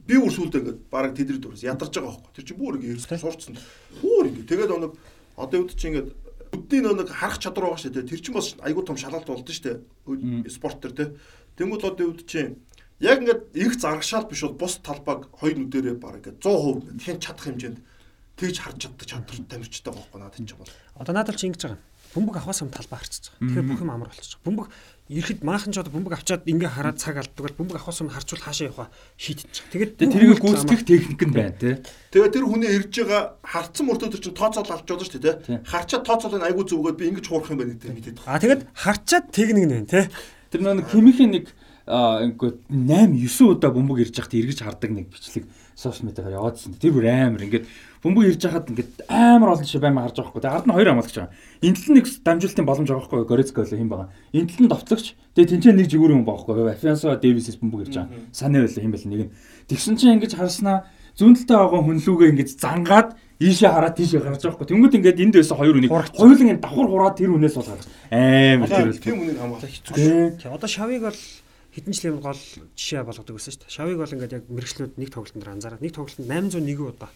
би 0.08 0.16
бүр 0.16 0.32
сүулдэ 0.32 0.60
ингээд 0.64 0.80
бараг 0.88 1.12
тэдний 1.12 1.36
дөрөс 1.44 1.60
ядарч 1.60 1.92
байгаа 1.92 2.16
байхгүй. 2.16 2.32
Тэр 2.32 2.46
чинь 2.48 2.60
бүр 2.64 2.76
ингээд 2.80 2.94
ерөөсөө 2.96 3.20
сурцсан. 3.20 3.60
Бүр 4.00 4.24
ингээд 4.32 4.48
тэгээд 4.48 4.72
оног 4.72 4.96
одоо 5.36 5.56
юу 5.60 5.68
чинь 5.68 5.92
ингээд 5.92 6.08
өдний 6.56 6.80
нэг 6.88 7.08
харах 7.12 7.36
чадвар 7.36 7.76
байгаа 7.76 7.84
шүү 7.84 7.92
дээ. 8.00 8.08
Тэр 8.16 8.20
чинь 8.24 8.36
бас 8.36 8.48
айгүй 8.64 8.84
том 8.88 8.96
шалгалт 8.96 9.28
болдсон 9.28 9.52
шүү 9.52 9.66
дээ. 9.68 10.48
Спорт 10.48 10.80
төр 10.80 10.92
те. 10.96 11.04
Тэнгүүд 11.60 11.84
одоо 11.84 12.04
юу 12.08 12.16
чинь 12.24 12.56
яг 12.96 13.20
ингээд 13.20 13.52
их 13.60 13.76
зарагшаал 13.76 14.24
биш 14.24 14.40
бол 14.40 14.56
бус 14.56 14.80
талбайг 14.80 15.28
хоёр 15.36 15.60
нүдэрээ 15.60 16.00
бараг 16.00 16.24
ингээд 16.24 16.40
100% 16.40 17.04
хэн 17.04 17.20
чадах 17.20 17.44
хэмжээнд 17.44 17.78
тэгж 18.40 18.56
харж 18.56 18.78
чаддаг 18.88 19.04
чадвар 19.04 19.36
тамирчтай 19.52 19.92
байхгүй 19.92 20.16
надад 20.16 20.40
чинь 20.40 20.56
бол. 20.56 20.72
Одоо 20.96 21.12
надад 21.12 21.36
чи 21.36 21.44
ингэж 21.44 21.60
байгаа 21.60 21.76
юм 21.76 21.95
бөмбөг 22.16 22.36
авахаас 22.40 22.64
өмнө 22.64 22.72
талбай 22.72 22.98
харцж 23.04 23.28
байгаа. 23.28 23.44
Тэгэхээр 23.44 23.68
бүх 23.68 23.82
юм 23.84 23.92
амар 23.92 24.08
болчихж 24.08 24.32
байгаа. 24.40 24.46
Бөмбөг 24.48 24.66
ирэхэд 25.06 25.40
maaхан 25.44 25.70
ч 25.70 25.76
одоо 25.78 25.92
бөмбөг 25.92 26.14
авчаад 26.16 26.48
ингээ 26.48 26.72
хараад 26.72 26.96
цаг 26.96 27.20
алддаг 27.20 27.44
бол 27.44 27.58
бөмбөг 27.60 27.76
авахаас 27.76 28.00
өмнө 28.00 28.16
харчвал 28.16 28.42
хаашаа 28.42 28.66
явах 28.72 28.90
шийдэж 29.20 29.52
байгаа. 29.52 29.70
Тэгээд 29.70 29.92
тэрийг 30.00 30.40
гүйцэтгэх 30.40 30.82
техник 30.82 31.20
нь 31.22 31.36
байна 31.36 31.54
тий. 31.54 31.74
Тэгээд 32.10 32.32
тэр 32.34 32.44
хүний 32.48 32.70
ирж 32.74 32.94
байгаа 33.04 33.22
харцсан 33.44 33.84
мөртөө 33.86 34.08
тэр 34.16 34.22
чинь 34.24 34.34
тооцоол 34.40 34.72
алж 34.72 34.82
байгаа 34.88 35.06
шүү 35.06 35.22
дээ 35.22 35.36
тий. 35.46 35.58
Харчаад 35.62 36.04
тооцоолыг 36.08 36.42
айгүй 36.42 36.64
зүгөөд 36.66 36.96
би 36.98 37.04
ингэж 37.12 37.26
хуурах 37.28 37.52
юм 37.54 37.60
байна 37.62 37.76
гэдэг 37.78 37.94
мэдээд. 37.94 38.18
Аа 38.26 38.40
тэгээд 38.42 38.62
харчаад 38.72 39.26
техник 39.30 39.66
нь 39.68 39.74
байна 39.76 39.86
тий. 39.86 40.04
Тэр 40.50 40.60
нэг 40.64 40.88
химийн 40.90 41.30
нэг 41.36 41.46
ингээд 41.86 42.66
8 42.66 43.14
9 43.14 43.46
удаа 43.46 43.70
бөмбөг 43.70 44.02
ирж 44.02 44.18
яхад 44.18 44.34
эргэж 44.34 44.58
хардаг 44.58 44.90
нэг 44.90 45.06
бичлэг 45.06 45.46
сошиал 45.78 46.10
медиагаар 46.10 46.42
яваадсэн. 46.42 46.74
Тэр 46.82 46.98
бүр 46.98 47.06
амар 47.06 47.46
ингээд 47.46 47.66
бөмбөг 48.06 48.24
ирж 48.30 48.42
яхад 48.46 48.70
ингээд 48.70 49.10
амар 49.10 49.58
олон 49.58 49.66
жишээ 49.66 49.82
баймаа 49.82 50.06
харж 50.06 50.22
байгаа 50.22 50.30
хгүй. 50.30 50.42
Тэгээ 50.46 50.56
ард 50.56 50.66
нь 50.70 50.74
хоёр 50.78 50.88
хамгаалагч 50.94 51.16
байгаа. 51.18 51.34
Энэ 51.66 51.76
тал 51.76 51.94
нэг 51.98 52.06
дамжуулалтын 52.22 52.66
боломж 52.70 52.88
байгаа 52.94 53.06
хгүй. 53.10 53.20
Горецко 53.26 53.58
болоо 53.66 53.78
хэм 53.82 53.90
байгаа. 53.90 54.08
Энэ 54.30 54.46
тал 54.46 54.62
нь 54.62 54.70
товцогч. 54.70 55.06
Тэгээ 55.34 55.50
тэнцээ 55.50 55.74
нэг 55.74 55.86
жигүүр 55.90 56.14
юм 56.14 56.22
байгаа 56.22 56.42
хгүй. 56.46 56.70
Афиансо 56.70 57.18
Дэвисэс 57.18 57.58
бөмбөг 57.58 57.90
ирж 57.90 57.94
байгаа. 57.98 58.22
Санаа 58.30 58.62
байлаа 58.62 58.82
хэм 58.86 58.94
байл 58.94 59.10
нэг 59.10 59.20
нь. 59.26 59.32
Тэгсэн 59.66 59.94
чинь 59.98 60.14
ингэж 60.22 60.32
харснаа 60.38 60.86
зүүн 61.18 61.34
талтай 61.34 61.56
байгаа 61.58 61.82
хүнлүүгээ 61.82 62.30
ингэж 62.30 62.50
зангаад 62.62 63.08
ийшээ 63.40 63.70
хараад 63.72 63.96
тийшээ 63.96 64.20
гарч 64.22 64.42
байгаа 64.44 64.56
хгүй. 64.56 64.68
Тэнгүүд 64.70 64.96
ингээд 65.00 65.22
энд 65.26 65.34
байсан 65.36 65.56
хоёр 65.58 65.76
үнийг 65.76 65.92
хоёулын 65.92 66.52
энэ 66.56 66.62
давхар 66.62 66.88
хураад 66.88 67.16
тэр 67.16 67.32
үнээс 67.36 67.56
бол 67.56 67.68
гаргаж. 67.68 67.88
Амар 68.12 68.68
тэр 68.68 68.88
үл. 68.92 69.00
Тийм 69.00 69.20
үнийг 69.24 69.38
хамгаалах 69.40 69.72
хэцүү. 69.72 69.92
Тэгээ 70.40 70.54
одоо 70.56 70.70
шавыг 70.70 71.02
бол 71.04 71.20
хэдэн 71.76 71.92
жилийн 71.92 72.20
гол 72.24 72.40
жишээ 72.76 73.04
болгодог 73.04 73.36
байсан 73.36 73.52
шүү 73.52 73.60
дээ. 73.64 73.76
Шавыг 73.76 73.96
бол 74.00 74.14
ингээд 74.16 74.36
яг 74.40 74.44
мэрэгчлүүд 74.48 74.92
нэг 74.96 75.10
тоглолтод 75.12 75.44
анзаараад 75.44 75.84
нэг 75.84 75.92
тоглолтод 75.92 76.24
801 76.24 76.80
удаа 76.80 77.10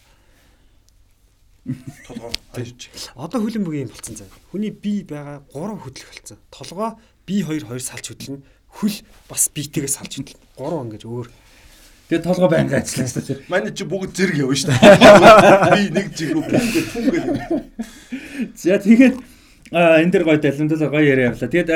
Толгоо 2.07 2.31
хоёр 2.53 2.71
ч. 2.73 2.89
Одоо 3.13 3.39
хөлбөмбөгийн 3.45 3.85
юм 3.85 3.93
болцсон 3.93 4.15
заа. 4.17 4.29
Хүний 4.49 4.73
бие 4.73 5.05
байгаа 5.05 5.45
3 5.53 5.77
хөдлөх 5.77 6.09
болцсон. 6.09 6.37
Толгоо 6.49 6.97
бие 7.29 7.45
2 7.45 7.69
2 7.69 7.77
салж 7.77 8.05
хөдлөн 8.09 8.41
хөл 8.81 8.97
бас 9.29 9.45
биетэйгээ 9.53 9.93
салж 9.93 10.11
хөдлөн. 10.17 10.41
3 10.57 10.81
ингэж 10.89 11.03
өөр. 11.05 11.27
Тэгээ 12.09 12.25
толгой 12.25 12.49
байнга 12.49 12.81
ажиллана 12.81 13.13
шүү 13.13 13.23
дээ. 13.29 13.39
Манай 13.45 13.71
чи 13.77 13.85
бүгд 13.85 14.11
зэрэг 14.17 14.41
явна 14.41 14.57
шүү 14.57 14.73
дээ. 14.73 15.71
Би 15.77 15.83
нэг 15.95 16.07
рүү 16.17 16.43
бүнгээ 16.49 16.85
түнгээ. 16.91 17.23
За 18.57 18.81
тэгээд 18.81 19.15
а 19.71 20.01
энэ 20.01 20.11
дэр 20.11 20.25
гоё 20.25 20.41
далимдал 20.41 20.91
гоё 20.91 21.05
яриа 21.05 21.29
явлаа. 21.29 21.47
Тэгээд 21.47 21.69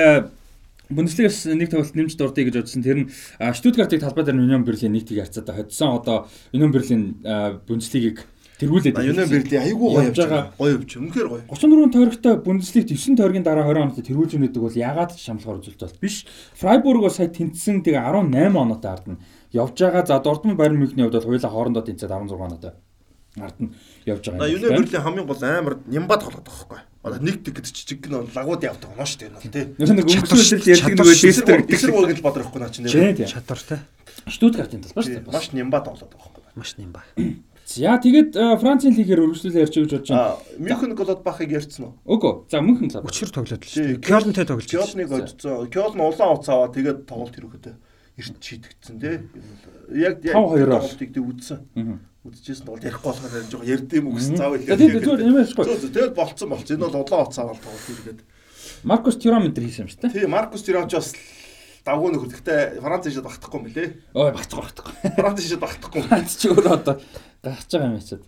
Бундеслигаас 0.90 1.46
нэг 1.50 1.70
тоглолт 1.70 1.96
нэмж 1.96 2.14
дурдъя 2.18 2.46
гэж 2.46 2.56
бодсон. 2.62 2.84
Тэр 2.84 2.98
нь 3.06 3.10
Штутгартыг 3.40 4.02
талбай 4.02 4.26
дээр 4.26 4.38
Union 4.38 4.68
Berlin 4.68 4.94
нийтийг 4.94 5.24
харьцаад 5.24 5.50
хоцсон 5.50 5.98
одоо 5.98 6.28
Union 6.54 6.70
Berlin 6.70 7.22
Бундеслигийг 7.66 8.28
тэргүүлээд 8.60 8.96
Union 9.00 9.28
Berlin 9.30 9.62
айгүй 9.62 9.88
гоё 9.92 10.04
явж 10.10 10.20
байгаа. 10.24 10.44
Гоё 10.56 10.72
явж. 10.80 10.92
Үнэхээр 10.96 11.28
гоё. 11.28 11.42
34 11.52 11.94
тойрогтой 11.96 12.34
Бундеслигт 12.40 12.90
9 12.92 13.20
тойргийн 13.20 13.44
дараа 13.44 13.68
20 13.68 13.84
оноотой 13.84 14.06
тэргүүлж 14.08 14.32
өгнөдөг 14.36 14.62
бол 14.64 14.76
ягаад 14.76 15.12
ч 15.16 15.28
шамлахаар 15.28 15.60
үзүүлэлт 15.60 16.00
биш. 16.00 16.24
Freiburg 16.56 17.04
бол 17.04 17.12
сая 17.12 17.28
тэнцсэн 17.28 17.84
тэгээ 17.84 18.00
18 18.00 18.56
оноотой 18.56 18.92
ардна 18.92 19.16
явж 19.52 19.76
байгаа. 19.76 20.06
За 20.08 20.20
Дортмунд 20.24 20.60
Bayern 20.60 20.80
Мюнхний 20.80 21.04
хувьд 21.04 21.20
бол 21.20 21.30
хоёулаа 21.36 21.52
хоорондоо 21.52 21.84
тэнцээд 21.84 22.12
16 22.12 22.32
оноотой 22.32 22.74
ард 23.42 23.60
нь 23.60 23.72
явж 24.06 24.24
байгаа 24.32 24.48
юм. 24.48 24.56
Юуны 24.56 24.80
бэрлийн 24.80 25.04
хамгийн 25.04 25.28
гол 25.28 25.44
амар 25.44 25.76
нямбад 25.88 26.24
байгаа 26.24 26.44
байхгүй. 26.44 26.80
Одоо 27.04 27.20
нэг 27.20 27.44
тэг 27.44 27.60
гэдэг 27.60 27.74
чичиг 27.76 28.00
гэн 28.08 28.32
лагууд 28.32 28.64
явдаг 28.64 28.90
оноо 28.96 29.04
шүү 29.04 29.20
дээ 29.20 29.30
энэ 29.36 29.52
тий. 29.52 29.66
Нэг 29.76 30.08
өнгөлөөлөл 30.08 30.72
ярьдаг 30.72 30.96
нөгөө 30.96 31.18
дистер 31.20 31.60
дистер 31.68 31.92
бол 31.92 32.08
бодор 32.24 32.44
ихгүй 32.48 32.60
наа 32.64 32.72
чинь. 32.72 32.88
Чадвартай. 33.28 33.80
Штутгартын 34.32 34.82
талбай 34.88 35.04
шүү 35.04 35.14
дээ. 35.20 35.28
Маш 35.36 35.52
нямбад 35.52 35.84
толгод 35.84 36.16
байгаа 36.16 36.32
байхгүй. 36.32 36.56
Маш 36.56 36.72
нямба. 36.80 37.04
За 37.66 37.98
тэгээд 37.98 38.38
Францын 38.62 38.94
лигээр 38.94 39.26
өргөжлүүлээ 39.26 39.66
ярьж 39.66 39.74
гэж 39.74 39.90
бодож 39.90 40.10
байна. 40.14 40.38
Мюнхен 40.62 40.94
Голодбахыг 40.94 41.50
ярьсан 41.50 41.90
уу? 41.90 41.94
Үгүй. 42.06 42.46
За 42.46 42.62
Мюнхен 42.62 42.94
Голодбах. 42.94 43.10
Өчгөр 43.10 43.32
тоглоод 43.34 43.66
л 43.66 43.74
шүү. 43.74 44.06
Кёлнтэй 44.06 44.46
тоглож. 44.46 44.70
Кёлныг 44.70 45.10
оцсон. 45.10 45.66
Кёлн 45.74 45.98
улаан 45.98 46.38
уц 46.38 46.46
аваа 46.46 46.70
тэгээд 46.70 47.10
тоглолт 47.10 47.34
ирэхэд 47.34 47.66
эрт 48.22 48.38
шийдэгдсэн 48.38 48.96
тий. 49.02 49.18
Яг 49.98 50.22
5-2-оор 50.22 50.78
тоглолтыг 50.78 51.10
тэг 51.10 51.26
үзсэн 51.26 51.60
үзчихсэн 52.26 52.70
бол 52.70 52.86
ярихгүй 52.86 53.10
болохоор 53.12 53.34
энэ 53.34 53.50
жоо 53.50 53.66
ярд 53.66 53.90
юм 53.98 54.14
уу 54.14 54.18
гэсэн 54.18 54.38
заавал 54.38 54.62
ярьдаг. 54.62 54.78
Тэгээд 54.82 55.26
юм 55.26 55.42
яашгүй. 55.42 55.66
Тэгэл 55.90 56.14
болцсон 56.14 56.50
болц. 56.54 56.70
Энэ 56.70 56.86
бол 56.86 57.02
улаан 57.02 57.26
уц 57.26 57.38
аваад 57.38 57.60
тоглолт 57.66 57.90
иргээд. 57.92 58.22
Маркус 58.86 59.18
Тирам 59.18 59.46
энэ 59.46 59.58
хийсэн 59.58 59.86
юм 59.86 59.92
шүү 59.94 60.02
дээ. 60.06 60.14
Тий, 60.14 60.30
Маркус 60.30 60.66
Тирам 60.66 60.90
ч 60.90 60.98
бас 60.98 61.14
давгүй 61.86 62.10
нөхөр. 62.18 62.34
Гэхдээ 62.34 62.82
Франц 62.82 63.06
шид 63.06 63.22
багтахгүй 63.22 63.58
юм 63.62 63.66
билэ. 63.70 63.94
Ой, 64.18 64.34
багтахгүй 64.34 64.66
багтахгүй. 64.66 64.94
Франц 65.22 65.38
шид 65.46 65.62
багтахгүй. 65.62 66.02
Франц 66.02 66.34
ч 66.34 66.50
өөрөө 66.50 66.74
одоо 66.74 66.98
гарч 67.46 67.70
байгаа 67.70 67.90
юм 67.94 68.00
яцад. 68.02 68.24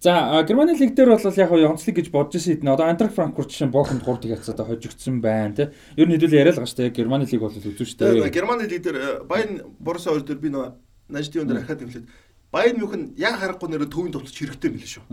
За 0.00 0.44
Германы 0.48 0.78
лиг 0.78 0.94
дээр 0.94 1.12
бол 1.12 1.20
яг 1.20 1.50
онцлог 1.52 1.96
гэж 1.96 2.08
бодож 2.08 2.40
ирсэн 2.40 2.56
хэдэн 2.56 2.72
одоо 2.72 2.86
Антрак 2.88 3.12
Франкфурт 3.12 3.52
жишээ 3.52 3.68
Бохонд 3.68 4.00
3 4.00 4.22
тийг 4.22 4.40
хацаад 4.40 4.64
хожигдсон 4.64 5.20
байна 5.20 5.54
тий. 5.54 5.68
Ер 6.00 6.08
нь 6.08 6.16
хэдүүл 6.16 6.40
яриа 6.40 6.56
л 6.56 6.64
гаш 6.64 6.72
тий. 6.72 6.88
Германы 6.88 7.28
лиг 7.28 7.40
бол 7.40 7.52
үзэн 7.52 7.76
шүү 7.76 7.98
дээ. 8.00 8.32
Германы 8.32 8.64
лиг 8.64 8.80
дээр 8.80 9.28
Байн 9.28 9.60
Борусsia 9.76 10.16
хоёр 10.16 10.24
дээр 10.24 10.40
би 10.40 10.48
нөө 10.48 10.72
Нажди 11.10 11.42
өндөр 11.42 11.60
ахаад 11.60 11.82
имлээд 11.84 12.06
Баян 12.50 12.78
Мюнхен 12.78 13.14
яа 13.18 13.36
харахгүй 13.38 13.68
нэрэ 13.70 13.86
төвийн 13.90 14.14
товтлож 14.14 14.34
хэрэгтэй 14.34 14.70
мэлээ 14.74 14.90
шүү. 14.90 15.04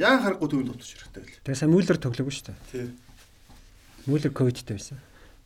Яа 0.00 0.16
харахгүй 0.20 0.48
төвийн 0.48 0.68
товтлож 0.72 0.90
хэрэгтэй 0.96 1.22
байл. 1.24 1.40
Тэгээ 1.44 1.60
сайн 1.60 1.72
Мүллер 1.72 1.98
тоглоогүй 2.00 2.32
шүү 2.32 2.46
дээ. 2.48 2.58
Тий. 2.72 2.86
Мүллер 4.08 4.32
ковидтэй 4.32 4.76
байсан. 4.76 5.00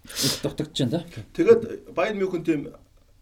Их 0.06 0.34
байна 0.42 0.90
да. 0.90 1.00
Тэгээд 1.34 1.94
Баян 1.94 2.18
Мюнхен 2.18 2.44
тийм 2.46 2.60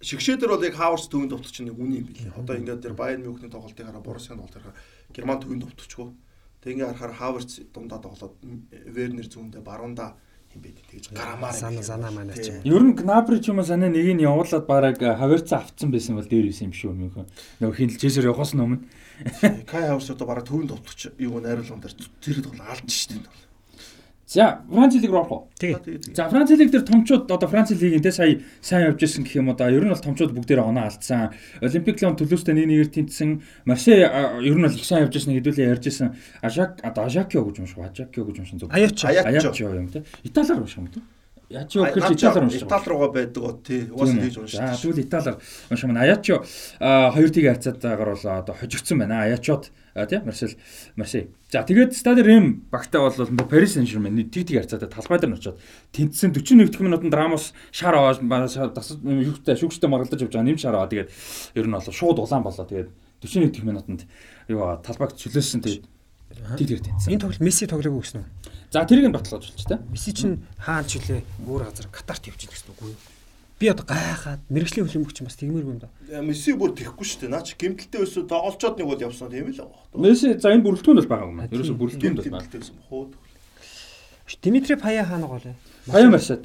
шигшээдэр 0.00 0.50
бол 0.54 0.62
яг 0.62 0.76
Хаварс 0.78 1.10
төвийн 1.10 1.30
товтлож 1.30 1.58
нэг 1.58 1.74
үний 1.74 2.00
юм 2.02 2.08
билээ. 2.08 2.38
Одоо 2.38 2.54
ингээд 2.54 2.82
тэр 2.86 2.94
Баян 2.94 3.22
Мюнхний 3.26 3.50
тоглолтыг 3.50 3.86
хараа 3.86 4.02
Боруссийн 4.02 4.38
тоглолтыг 4.38 4.62
хараа 4.62 4.78
Герман 5.10 5.40
төвийн 5.42 5.62
товтлочгүй. 5.66 6.08
Тэг 6.62 6.70
ингээд 6.78 6.94
харахаар 6.94 7.18
Хаварс 7.18 7.58
дундаа 7.74 7.98
тоглоод 7.98 8.34
Вернер 8.86 9.26
зүүндээ 9.26 9.62
баруунда 9.62 10.14
юм 10.54 10.62
бэ 10.62 10.70
тэгж 10.78 11.12
гарамаар 11.12 11.52
санаа 11.52 11.82
санаа 11.82 12.12
манай 12.14 12.38
ч 12.38 12.48
юм. 12.48 12.62
Ер 12.62 12.82
нь 12.86 12.94
Гнабри 12.94 13.42
ч 13.42 13.50
юм 13.50 13.58
уу 13.58 13.66
санаа 13.66 13.90
нэг 13.90 14.06
нь 14.14 14.22
явуулаад 14.22 14.66
бараг 14.70 15.02
хаваарцаа 15.02 15.66
авцсан 15.66 15.90
байсан 15.90 16.14
бол 16.14 16.30
дээр 16.30 16.46
исэн 16.48 16.70
юм 16.70 16.78
шүү 16.78 16.94
мөнхөн. 16.94 17.26
Нөгөө 17.60 17.76
хинэлжээсээр 17.98 18.30
явахаас 18.30 18.54
өмнө 18.54 18.86
Кай 19.66 19.90
Хаус 19.90 20.08
одоо 20.14 20.26
бараг 20.30 20.46
төвөнд 20.46 20.70
товтлож 20.70 21.10
юу 21.18 21.42
найруулган 21.42 21.82
дээр 21.82 21.94
тэр 22.22 22.38
бол 22.46 22.62
алдсан 22.70 22.86
шүү 22.86 23.18
дээ. 23.18 23.47
За 24.28 24.60
Франц 24.68 24.94
лиг 24.94 25.10
руу 25.10 25.20
орох 25.20 25.32
уу? 25.32 25.48
За 26.14 26.28
Франц 26.28 26.50
лиг 26.50 26.70
дээр 26.70 26.84
томчууд 26.84 27.32
одоо 27.32 27.48
Франц 27.48 27.70
лигийн 27.70 28.02
те 28.02 28.12
сая 28.12 28.40
сайн 28.60 28.92
явж 28.92 29.02
исэн 29.02 29.24
гэх 29.24 29.40
юм 29.40 29.48
уу 29.48 29.56
да 29.56 29.70
ер 29.72 29.80
нь 29.80 29.88
бол 29.88 29.96
томчууд 29.96 30.36
бүгдээр 30.36 30.68
оноо 30.68 30.84
алдсан. 30.84 31.32
Олимпик 31.64 31.96
Лион 32.02 32.20
Төлөөстэй 32.20 32.52
нэг 32.52 32.68
нэгээр 32.68 32.92
тэнцсэн. 32.92 33.40
Марсе 33.64 34.04
ер 34.04 34.52
нь 34.52 34.60
бол 34.60 34.76
их 34.76 34.84
сайн 34.84 35.08
явж 35.08 35.16
исэн 35.16 35.32
хэдүүлээ 35.32 35.72
ярьж 35.72 35.88
исэн. 35.88 36.12
Ажак 36.44 36.76
одоо 36.84 37.08
Ажакио 37.08 37.40
гэж 37.48 37.56
юм 37.56 37.66
шүү. 37.72 37.88
Ажакио 37.88 38.28
гэж 38.28 38.36
юм 38.36 38.44
шин 38.44 38.60
зүг. 38.60 38.68
Аячо. 38.68 39.08
Юм 39.72 39.88
те. 39.88 40.04
Италиар 40.20 40.60
унших 40.60 40.76
юм 40.76 40.92
те. 40.92 41.00
Ячо 41.48 41.80
гэж 41.80 42.12
Италиар 42.12 42.44
уншиж 42.44 42.62
байгаа. 42.68 42.76
Итали 42.76 42.88
руугаа 42.92 43.08
байдаг 43.08 43.40
гоо 43.40 43.56
тий. 43.64 43.88
Угаасаа 43.88 44.20
тэгж 44.20 44.36
уншиж. 44.36 44.60
За 44.60 44.76
тэгвэл 44.76 45.00
Италиар 45.00 45.36
унших 45.72 45.88
маань 45.88 46.02
Аячо 46.04 46.44
хоёр 46.78 47.30
тийг 47.32 47.46
харьцаад 47.48 47.80
байгаагаар 47.80 48.12
бол 48.12 48.26
одоо 48.28 48.54
хожигдсон 48.54 48.98
байна. 49.00 49.24
Аячод 49.24 49.72
тий 49.96 50.20
Марсел 50.20 50.52
Марсей. 50.96 51.32
За 51.48 51.64
тэгээд 51.64 51.96
Стade 51.96 52.20
Рем 52.20 52.68
багтаа 52.68 53.08
бол 53.08 53.48
Парис 53.48 53.80
Сен-Жермен 53.80 54.28
тиг 54.28 54.44
тиг 54.44 54.60
харьцаатай 54.60 54.92
талбай 54.92 55.18
дээр 55.24 55.40
очиод 55.40 55.56
тэнцсэн 55.96 56.36
41 56.36 56.68
дэх 56.68 56.84
минутанд 56.84 57.16
Рамос 57.16 57.56
шар 57.72 57.96
аваад 57.96 58.20
юутай 58.20 59.56
шүгчтэй 59.56 59.88
маргалдаж 59.88 60.20
явж 60.20 60.36
байгаа 60.36 60.44
нэм 60.44 60.60
шар 60.60 60.76
аваа. 60.76 60.92
Тэгээд 60.92 61.08
ер 61.56 61.64
нь 61.64 61.72
бол 61.72 61.80
шууд 61.80 62.20
улаан 62.20 62.44
болоо. 62.44 62.68
Тэгээд 62.68 62.92
41 63.24 63.56
дэх 63.56 63.64
минутанд 63.64 64.04
юу 64.52 64.76
талбайг 64.84 65.16
чөлөөсөн 65.16 65.64
тэгээд 65.64 65.84
тиг 66.60 66.68
тиг 66.68 66.84
тэнцсэн. 66.84 67.08
Энэ 67.16 67.24
тоглолт 67.24 67.40
Месси 67.40 67.64
тоглоогүй 67.64 68.04
гэсэн 68.04 68.20
үү? 68.20 68.57
За 68.70 68.84
тэрийг 68.84 69.08
нь 69.08 69.16
баталгааж 69.16 69.48
болч 69.48 69.64
та. 69.64 69.80
Месси 69.88 70.12
чинь 70.12 70.44
хаан 70.60 70.84
жилээ 70.84 71.24
өөр 71.48 71.72
газар 71.72 71.88
Катарт 71.88 72.28
явж 72.28 72.44
байгаа 72.44 72.52
гэсэн 72.52 72.72
үг 72.76 72.80
үү? 72.84 72.96
Би 73.58 73.66
одоо 73.72 73.86
гайхаад 73.88 74.44
мэрэгжлийн 74.52 74.86
хөлбөмбөгч 74.86 75.18
бас 75.24 75.40
тэгмээргүй 75.40 75.72
юм 75.72 75.80
да. 75.80 75.88
Месси 76.20 76.52
бүр 76.52 76.76
тэхгүй 76.76 77.06
шүү 77.08 77.26
дээ. 77.26 77.32
Наа 77.32 77.42
чи 77.42 77.56
гимтэлтэй 77.56 78.04
өсөө 78.04 78.28
тоглолцоод 78.28 78.76
нэг 78.76 78.86
бол 78.86 79.00
явсан 79.00 79.32
тийм 79.32 79.50
л 79.50 79.56
байгаа. 79.56 79.98
Месси 79.98 80.36
за 80.36 80.52
энэ 80.52 80.62
бүрэлдэхүүнд 80.68 81.00
бол 81.00 81.10
байгаа 81.10 81.28
юм 81.32 81.40
аа. 81.40 81.48
Ерөөсө 81.48 81.74
бүрэлдэхүүнд 81.80 82.18
бол. 82.28 82.76
Хууд. 82.92 83.12
Димитри 84.44 84.76
Пая 84.76 85.02
хаана 85.08 85.26
гоо 85.26 85.40
лээ? 85.40 85.56
Пая 85.88 86.10
Марсел. 86.12 86.38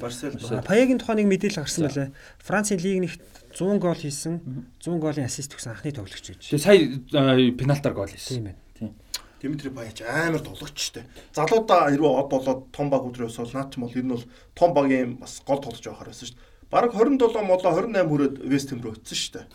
Паягийн 0.64 0.98
тухай 0.98 1.20
нэг 1.20 1.28
мэдээлэл 1.28 1.60
гарсан 1.60 1.84
байлаа. 1.84 2.08
Францын 2.40 2.80
лиг 2.80 2.98
нэгт 3.04 3.20
100 3.52 3.78
гол 3.78 3.94
хийсэн, 3.94 4.40
100 4.80 4.98
голын 4.98 5.28
ассист 5.28 5.52
өгсөн 5.52 5.76
анхны 5.76 5.92
тоглогч 5.92 6.32
гэж. 6.32 6.40
Тэгээ 6.50 6.64
сая 6.64 7.52
пенальтаар 7.54 7.94
гол 7.94 8.08
хийсэн. 8.08 8.40
Тийм 8.40 8.44
байна. 8.50 8.63
Димитри 9.44 9.68
Паяч 9.68 10.00
амар 10.00 10.40
тоглогчтой. 10.40 11.04
Залуудаа 11.36 11.92
хэрвээ 11.92 12.12
од 12.16 12.28
болоод 12.32 12.72
том 12.72 12.88
баг 12.88 13.04
өдрөөс 13.04 13.36
бол 13.44 13.52
наад 13.52 13.68
ч 13.68 13.76
юм 13.76 13.84
бол 13.84 13.92
энэ 14.00 14.12
бол 14.16 14.24
том 14.56 14.70
багийн 14.72 15.20
бас 15.20 15.44
гол 15.44 15.60
тоглож 15.60 15.84
байхаар 15.84 16.08
байсан 16.08 16.32
шүү 16.32 16.36
дээ. 16.40 16.48
Бараг 16.72 16.96
27 16.96 17.44
молоо 17.44 17.70
28 17.76 18.08
хүрээд 18.08 18.34
Вест 18.40 18.72
Хэм 18.72 18.80
рүү 18.80 18.96
очсон 18.96 19.18
шүү 19.20 19.32
дээ. 19.36 19.46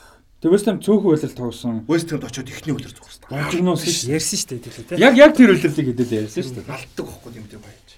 Тэгээ 0.45 0.53
Вест 0.53 0.67
Хэм 0.69 0.77
цөөхөн 0.85 1.09
үйлрэл 1.09 1.33
тоглосон. 1.33 1.81
Вест 1.89 2.09
Хэмд 2.13 2.27
очиод 2.29 2.49
ихний 2.53 2.73
үйлрэл 2.77 2.97
зүгсэн. 3.01 3.33
Божигноос 3.33 3.83
ярьсан 4.05 4.37
шүү 4.37 4.49
дээ 4.53 4.61
хэлээ 4.61 4.87
тий. 4.93 5.01
Яг 5.01 5.13
яг 5.17 5.33
тэр 5.33 5.57
үйлрэлийг 5.57 5.87
хэдэл 5.89 6.17
ярьсан 6.21 6.43
шүү 6.45 6.55
дээ. 6.61 6.69
Алддаг 6.69 7.05
байхгүй 7.09 7.31
Димитри 7.33 7.57
Паяч. 7.59 7.89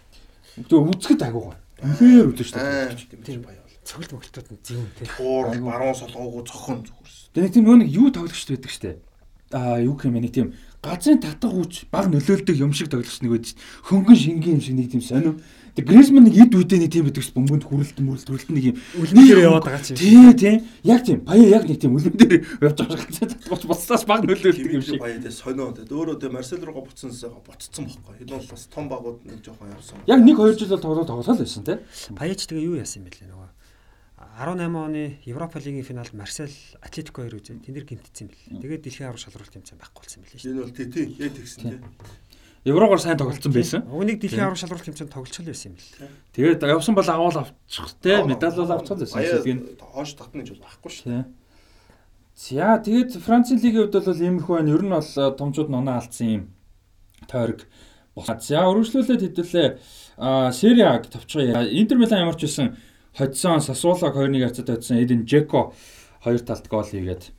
Тэгээ 0.63 0.87
үзэхэд 0.95 1.21
агуу 1.27 1.43
гоо. 1.51 1.55
Үнээр 1.83 2.25
үлдэн 2.31 2.47
шүү 2.47 2.55
дээ. 2.55 3.19
Димитри 3.19 3.43
Паяч 3.43 3.59
бол 3.61 3.77
цоглол 3.85 4.15
мөглтүүд 4.15 4.47
нь 4.47 4.59
зэвэн 4.63 4.89
тий. 4.95 5.07
Туур 5.11 5.45
баруун 5.59 5.97
солгоогүй 5.99 6.43
цохон 6.47 6.79
зүгэрс. 6.87 7.17
Тэгээ 7.35 7.45
нэг 7.45 7.53
тийм 7.53 7.65
нэг 7.77 7.89
юу 7.93 8.09
тоглогчд 8.09 8.49
байдаг 8.49 8.71
шүү 8.71 8.83
дээ. 8.89 8.97
Аа 9.51 9.77
юу 9.83 9.93
гэх 9.99 10.07
юм 10.07 10.15
бэ 10.15 10.25
нэг 10.25 10.33
тийм 10.33 10.47
газрын 10.81 11.21
татах 11.21 11.53
үуч 11.53 11.85
баг 11.93 12.09
нөлөөлдөг 12.09 12.57
юм 12.57 12.73
шиг 12.73 12.89
тоглогч 12.89 13.21
нэг 13.21 13.31
байж 13.31 13.53
хөнгөн 13.85 14.17
шингийн 14.17 14.57
юм 14.57 14.61
шиг 14.65 14.75
нэг 14.75 14.89
тийм 14.89 15.01
сонир. 15.05 15.37
Тэг 15.77 15.87
Гризман 15.87 16.25
нэг 16.25 16.35
эд 16.35 16.57
үдэ 16.57 16.81
нэг 16.81 16.91
тийм 16.91 17.05
байдаг 17.05 17.23
ш 17.23 17.31
бөмбөнд 17.31 17.63
хүрэлт 17.63 18.01
мүрэлт 18.01 18.27
хүрэлт 18.27 18.49
нэг 18.49 18.65
юм 18.73 18.77
үлнээр 18.97 19.45
яваад 19.45 19.63
байгаа 19.69 19.85
чинь. 19.85 19.95
Тий, 19.95 20.33
тий. 20.35 20.55
Яг 20.83 21.05
тийм. 21.05 21.21
Баяа 21.21 21.61
яг 21.61 21.69
нэг 21.69 21.79
тийм 21.79 21.95
үлэн 21.95 22.17
дээр 22.17 22.43
явж 22.65 22.75
байгаа 22.81 22.97
газрын 22.97 23.29
татах 23.29 23.63
боцлоос 23.69 24.03
баг 24.09 24.25
нөлөөлдөг 24.25 24.73
юм 24.73 24.83
шиг. 24.83 24.99
Баяа 24.99 25.21
дэ 25.21 25.31
сонио. 25.31 25.71
Өөрөө 25.71 26.19
тэ 26.19 26.33
Марсел 26.33 26.59
руугаа 26.59 26.83
буцсан 26.89 27.13
буцсан 27.13 27.87
бохгүй. 27.87 28.25
Энэ 28.25 28.35
бол 28.35 28.51
бас 28.51 28.67
том 28.67 28.89
багууд 28.91 29.23
нэг 29.23 29.39
жоохон 29.45 29.71
явсан. 29.71 30.03
Яг 30.09 30.19
1 30.19 30.27
2 30.27 30.59
жил 30.59 30.75
бол 30.75 30.83
тоглоод 30.83 31.07
тоглоод 31.07 31.39
байсан 31.39 31.63
тий. 31.63 31.79
Баяач 32.11 32.43
тэгээ 32.49 32.67
юу 32.67 32.75
яасан 32.75 33.05
юм 33.05 33.07
бэлээ 33.07 33.31
нөгөө 33.31 33.50
18 34.41 34.73
оны 34.73 35.19
Европа 35.25 35.59
лигийн 35.59 35.85
финалд 35.85 36.13
Марсел 36.13 36.49
Атлетико 36.81 37.21
хоёр 37.21 37.37
үзээ. 37.37 37.61
Тэнд 37.61 37.85
гимтсэн 37.85 38.25
бэл. 38.25 38.57
Тэгээд 38.57 38.81
дэлхийн 38.81 39.13
аврал 39.13 39.21
шалралт 39.21 39.53
тэмцээн 39.53 39.77
байхгүй 39.77 40.01
болсон 40.01 40.21
билээ 40.25 40.41
шүү. 40.41 40.49
Энэ 40.49 40.61
бол 40.65 40.73
тий 40.73 40.87
тий 40.89 41.05
яг 41.21 41.33
тэгсэн 41.37 41.61
тий. 41.61 41.79
Еврогоор 42.65 42.97
сайн 42.97 43.21
тоглолцсон 43.21 43.53
байсан. 43.53 43.85
Уг 43.85 44.01
нэг 44.01 44.17
дэлхийн 44.17 44.49
аврал 44.49 44.57
шалралт 44.57 44.81
тэмцээнд 44.81 45.13
тоглолцол 45.13 45.45
байсан 45.45 45.69
юм 45.69 45.77
бэл. 45.77 46.09
Тэгээд 46.33 46.65
явсан 46.65 46.95
бол 46.97 47.09
авал 47.13 47.37
авчих 47.37 47.93
те 48.01 48.17
медаль 48.25 48.57
бол 48.57 48.73
авчихсан 48.73 48.97
байсан. 48.97 49.45
Тэгээд 49.45 49.77
хоош 49.77 50.09
татна 50.17 50.41
гэж 50.41 50.49
бол 50.57 50.65
байхгүй 50.65 50.89
шүү. 50.89 51.21
За 52.33 52.81
тэгээд 52.81 53.21
Францын 53.21 53.61
лигийн 53.61 53.85
хувьд 53.85 54.01
бол 54.01 54.25
иймэрхүү 54.25 54.53
байна. 54.57 54.73
Ер 54.73 54.81
нь 54.81 54.89
бол 54.89 55.37
томчууд 55.37 55.69
ноноо 55.69 56.01
алдсан 56.01 56.27
юм 56.33 56.43
тойрог 57.29 57.69
босаа. 58.17 58.41
За 58.41 58.65
өргөжлүүлээд 58.65 59.21
хэдүүлээ 59.37 59.69
Сери 60.53 60.81
А 60.81 60.97
товчгоо. 60.97 61.65
Интер 61.69 61.97
Милан 61.97 62.25
ямар 62.25 62.37
ч 62.37 62.49
байсан 62.49 62.77
хоцсон 63.17 63.61
Сасуулаг 63.61 64.15
2-1 64.15 64.47
хацаад 64.47 64.69
хоцсон 64.69 64.97
Эден 65.03 65.27
Жеко 65.27 65.73
хоёр 66.23 66.39
талд 66.39 66.67
гол 66.67 66.85
хийгээд 66.85 67.31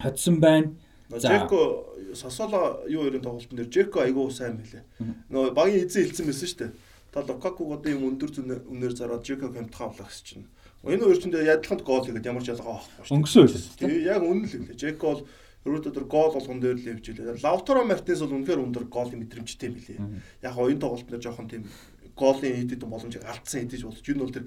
хоцсон 0.00 0.40
байна. 0.40 0.74
Жеко 1.10 1.86
Сосоло 2.14 2.82
юу 2.88 3.02
хоёрын 3.06 3.22
тоглолтын 3.22 3.56
дээр 3.56 3.70
Жеко 3.70 4.02
айгүй 4.02 4.30
сайн 4.30 4.58
мэлээ. 4.58 4.82
Нөгөө 5.30 5.54
багийн 5.54 5.86
эзэн 5.86 6.10
хэлсэн 6.10 6.26
байсан 6.26 6.48
шүү 6.48 6.58
дээ. 6.58 6.72
Та 7.12 7.20
Лукаку 7.22 7.70
одоо 7.70 7.92
юм 7.92 8.08
өндөр 8.10 8.30
үнээр 8.66 8.94
зараад 8.96 9.22
Жеко 9.22 9.52
хямдхан 9.52 9.94
авлаа 9.94 10.08
гэсэн 10.08 10.26
чинь. 10.26 10.46
Энэ 10.82 11.04
хоёр 11.06 11.18
ч 11.20 11.24
энэ 11.30 11.46
ядлаханд 11.46 11.82
гол 11.86 12.04
хийгээд 12.04 12.26
ямар 12.26 12.42
ч 12.42 12.50
ялгаа 12.50 12.82
авахгүй 12.82 13.04
шүү. 13.06 13.46
Байлаа 13.46 13.46
шүү 13.46 13.78
дээ. 13.78 13.86
Тэгээ 13.86 14.08
яг 14.10 14.22
үнэн 14.26 14.44
л 14.46 14.54
гэлээ. 14.56 14.80
Жеко 14.80 15.04
бол 15.06 15.22
ерөөдөө 15.66 15.92
тэр 15.94 16.06
гол 16.06 16.32
болгон 16.34 16.60
дээр 16.62 16.78
л 16.78 16.90
явжилээ. 16.94 17.42
Лавтаро 17.42 17.82
Мартинес 17.86 18.22
бол 18.22 18.36
үнэхээр 18.38 18.64
өндөр 18.64 18.84
голын 18.86 19.18
мэдрэмжтэй 19.22 19.70
мэлээ. 19.70 19.98
Яг 20.42 20.52
хоо 20.54 20.70
энэ 20.70 20.82
тоглолт 20.82 21.06
дээр 21.10 21.22
жоохон 21.22 21.50
тийм 21.50 21.66
голын 22.14 22.54
хийдэг 22.54 22.86
боломжийг 22.86 23.24
алдсан 23.26 23.66
хэдиж 23.66 23.82
болж 23.82 24.06
нь 24.06 24.22
бол 24.22 24.34
тэр 24.34 24.46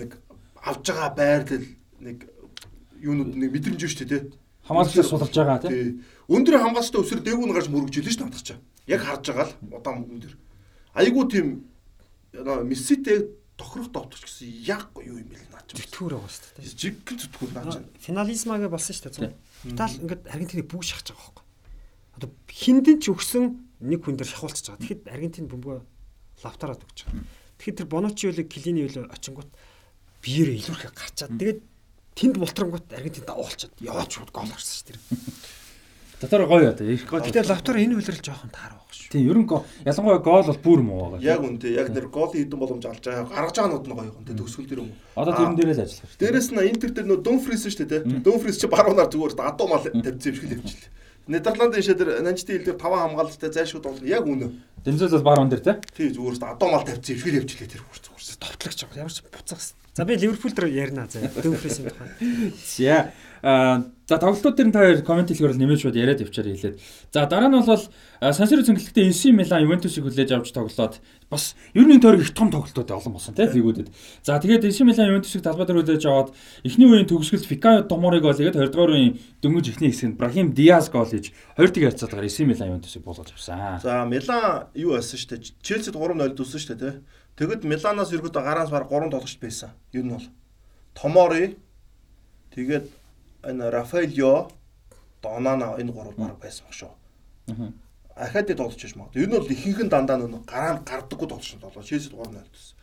нэг 0.00 0.16
авж 0.64 0.84
байгаа 0.88 1.10
байрлал 1.14 1.66
нэг 2.00 2.18
юунууд 3.00 3.36
нэг 3.36 3.50
мэдрэмж 3.52 3.80
шүү 3.84 4.08
дээ 4.08 4.08
тий. 4.08 4.22
Хамаалагчаас 4.64 5.08
сулж 5.08 5.32
байгаа 5.32 5.60
тий. 5.64 6.00
Өндөр 6.28 6.60
хамгаалалттай 6.60 7.00
өсөр 7.00 7.20
дээгүүн 7.24 7.52
гарч 7.52 7.68
мөрөгжилнэ 7.68 8.12
шүү 8.12 8.28
дээ 8.32 8.48
чаа. 8.48 8.60
Яг 8.88 9.00
харж 9.04 9.24
байгаа 9.28 9.46
л 9.48 9.54
удаан 9.76 10.04
өндөр. 10.08 10.34
Айгуу 10.96 11.24
тийм 11.28 11.68
Месситэй 12.32 13.26
тохирох 13.58 13.90
довтолч 13.90 14.24
гэсэн 14.24 14.48
яг 14.64 14.88
юу 15.02 15.18
юм 15.18 15.28
бэл 15.28 15.44
наач. 15.52 15.74
Зүтгүүр 15.74 16.16
байгаа 16.16 16.30
шүү 16.30 16.44
дээ. 16.56 16.74
Жиг 16.78 16.96
зүтгүүр 17.04 17.50
наач. 17.52 17.82
Финализмагээ 18.00 18.70
болсон 18.70 18.94
шүү 18.94 19.10
дээ. 19.10 19.34
Итали 19.74 19.98
ингээд 20.00 20.22
Аргентиныг 20.30 20.66
бүгд 20.70 20.88
шахаж 20.88 21.12
байгаа 21.12 21.26
байхгүй. 21.28 21.46
Одоо 22.16 22.28
хиндэн 22.48 22.98
ч 23.02 23.12
өгсөн 23.12 23.44
нэг 23.84 24.00
хүн 24.00 24.16
дээр 24.16 24.30
шахуулчихж 24.30 24.66
байгаа. 24.70 24.80
Тэгэхэд 24.80 25.02
Аргентин 25.12 25.46
бөмбөгөө 25.50 25.80
лавтараад 26.44 26.80
өгч 26.86 26.98
байгаа. 27.04 27.24
Тэгэхээр 27.60 27.78
тэр 27.82 27.88
Боночи 27.90 28.24
үлэг 28.30 28.48
Килини 28.48 28.88
үлээ 28.88 29.12
очингууд 29.12 29.50
биеэр 30.20 30.50
илүүрхээ 30.60 30.92
гарчаад 30.92 31.32
тэгээд 31.40 31.60
тэнд 32.14 32.36
бултрангууд 32.36 32.86
Аргентин 32.92 33.24
давуулчаад 33.24 33.74
яваач 33.80 34.10
шууд 34.12 34.30
гол 34.32 34.48
гарсан 34.52 34.74
шүү 34.76 34.86
дээ. 34.92 35.00
Дотор 36.20 36.44
гоё 36.44 36.68
одоо 36.68 36.84
их 36.84 37.08
гоё. 37.08 37.24
Гэхдээ 37.24 37.48
лавтар 37.48 37.80
энэ 37.80 37.96
үлрэл 37.96 38.20
жоохон 38.20 38.52
таар 38.52 38.76
байгаа 38.76 38.92
шүү. 38.92 39.08
Тийм 39.08 39.24
ерөн 39.24 39.46
гол 39.48 39.64
ялангуяа 39.88 40.20
гол 40.20 40.44
бол 40.52 40.60
бүр 40.60 40.80
муу 40.84 41.00
байгаа. 41.16 41.24
Яг 41.24 41.40
үнтэй 41.40 41.72
яг 41.80 41.88
тэр 41.96 42.12
гол 42.12 42.28
хийдэн 42.28 42.60
боломж 42.60 42.84
алж 42.84 43.00
байгаа. 43.00 43.24
Гаргаж 43.24 43.56
байгаа 43.56 43.72
нууд 43.72 43.88
нь 43.88 43.96
гоё 43.96 44.12
юм. 44.12 44.24
Төгсгөл 44.28 44.68
дээр 44.68 44.82
юм. 44.84 44.92
Одоо 45.16 45.32
тэрэн 45.32 45.56
дээрээ 45.56 45.76
л 45.80 45.84
ажиллах 45.88 46.04
хэрэгтэй. 46.12 46.20
Дээрэс 46.20 46.48
нь 46.52 46.60
Интер 46.68 46.90
дээр 46.92 47.08
нөө 47.08 47.20
Дөнфрис 47.24 47.64
шүү 47.64 47.88
дээ 47.88 48.04
тий. 48.04 48.20
Дөнфрис 48.20 48.60
чи 48.60 48.68
баруунаар 48.68 49.08
зүгээр 49.08 49.32
адуу 49.40 49.68
мал 49.72 49.80
тавьчихсан 49.80 50.28
юм 50.28 50.36
шиг 50.36 50.44
л 50.44 50.56
явчихлаа. 50.60 50.92
Нидерландын 51.24 51.84
шээ 51.88 51.96
дээр 51.96 52.10
Нанчтын 52.20 52.52
хил 52.60 52.66
дээр 52.68 52.76
таван 52.76 53.00
хамгаалалттай 53.00 53.50
зайлшгүй 53.56 53.80
болно. 53.80 54.04
Яг 54.04 54.28
үнэ. 54.28 54.52
Дэмжэл 54.84 55.16
бол 55.16 55.28
баруун 55.30 55.48
дээр 55.48 55.64
тий. 55.64 55.76
Тий 55.96 56.08
зүгээр 56.12 56.36
шүү 56.36 56.52
адуу 56.52 56.68
мал 56.68 56.84
тавьчихсан 56.84 57.16
юм 57.16 57.20
шиг 57.24 57.32
л 57.32 57.40
явчихлаа 57.40 57.70
тэр 57.70 57.84
хүрц 57.88 58.04
хүрц. 58.12 58.28
Товтлогч. 58.36 58.80
Ямар 58.92 59.12
ч 59.14 59.24
буцах. 59.24 59.79
За 59.94 60.04
би 60.04 60.14
Ливерпул 60.14 60.54
дээр 60.54 60.70
ярина 60.70 61.08
заа. 61.10 61.26
Дөнфрисийн 61.42 61.90
тухай. 61.90 62.08
За 62.62 63.10
а 63.42 63.82
за 64.06 64.18
тоглолтууд 64.18 64.56
дээр 64.56 64.70
та 64.70 64.78
хоёр 64.78 65.02
комент 65.02 65.30
хэлгээр 65.30 65.54
бол 65.54 65.62
нэмэж 65.64 65.80
бод 65.84 65.96
яриад 65.96 66.20
явчаар 66.20 66.46
хэлээд. 66.46 66.76
За 67.10 67.26
дараа 67.26 67.48
нь 67.48 67.58
бол 67.58 67.84
Сансиро 68.20 68.62
цэнгэлэгтээ 68.62 69.08
AC 69.10 69.32
Милан 69.32 69.64
Ювентусыг 69.64 70.04
хүлээж 70.04 70.30
авч 70.34 70.52
тоглоод 70.52 71.00
бас 71.30 71.56
ер 71.74 71.86
нь 71.88 71.94
энэ 71.96 72.04
тойрог 72.04 72.20
их 72.20 72.34
том 72.34 72.52
тоглолтууд 72.52 72.90
олон 72.90 73.12
болсон 73.16 73.34
тийм 73.34 73.50
лигүүдэд. 73.50 73.88
За 74.22 74.36
тэгээд 74.36 74.68
AC 74.68 74.84
Милан 74.84 75.10
Ювентусыг 75.16 75.42
талбай 75.42 75.66
дээр 75.66 75.80
хүлээж 75.80 76.04
аваад 76.04 76.34
эхний 76.66 76.86
үеийн 76.90 77.08
төгсгөлд 77.08 77.48
Фикао 77.48 77.86
Томорыг 77.88 78.22
гол 78.22 78.36
хийгээд 78.36 78.60
20 78.60 78.74
дугаар 78.74 78.92
үеийн 78.92 79.18
дөнгөж 79.40 79.66
эхний 79.72 79.90
хэсэгт 79.94 80.20
Брахим 80.20 80.52
Диас 80.52 80.90
гол 80.92 81.08
хийж 81.08 81.32
2 81.56 81.70
дэг 81.72 81.82
харьцаатгаар 81.88 82.28
AC 82.28 82.44
Милан 82.44 82.76
Ювентусыг 82.76 83.02
буулгаж 83.06 83.32
авсан. 83.32 83.80
За 83.80 84.04
Милан 84.04 84.68
юу 84.74 84.98
байсан 85.00 85.16
шүү 85.16 85.38
дээ. 85.38 85.54
Челсид 85.64 85.94
3-0 85.96 86.34
дүүсэн 86.36 86.60
шүү 86.60 86.76
дээ 86.76 86.82
тий. 86.82 87.00
Тэгэд 87.40 87.64
Миланаас 87.64 88.12
ерөөдөө 88.12 88.42
гараас 88.44 88.68
баг 88.68 88.92
3 88.92 89.08
тоглогч 89.08 89.40
байсан. 89.40 89.72
Юу 89.96 90.04
нь 90.04 90.12
бол 90.12 90.26
Томори 90.92 91.56
тэгээд 92.52 92.84
энэ 93.48 93.70
Рафаэльо 93.72 94.52
Донана 95.24 95.80
энэ 95.80 95.88
гурав 95.88 96.20
баг 96.20 96.36
байсан 96.36 96.68
баг 96.68 96.76
шүү. 96.76 96.92
Аа. 97.48 97.72
Ахади 98.12 98.52
тоглож 98.52 98.76
байж 98.76 98.92
магадгүй. 98.92 99.24
Энэ 99.24 99.40
бол 99.40 99.48
ихэнх 99.48 99.80
нь 99.80 99.88
дандаа 99.88 100.20
нөө 100.20 100.44
гараа 100.44 100.84
гардаггүй 100.84 101.28
тоглож 101.32 101.56
тоглоо. 101.56 101.80
Челсид 101.80 102.12
3-0 102.12 102.44
дүүсэн. 102.44 102.76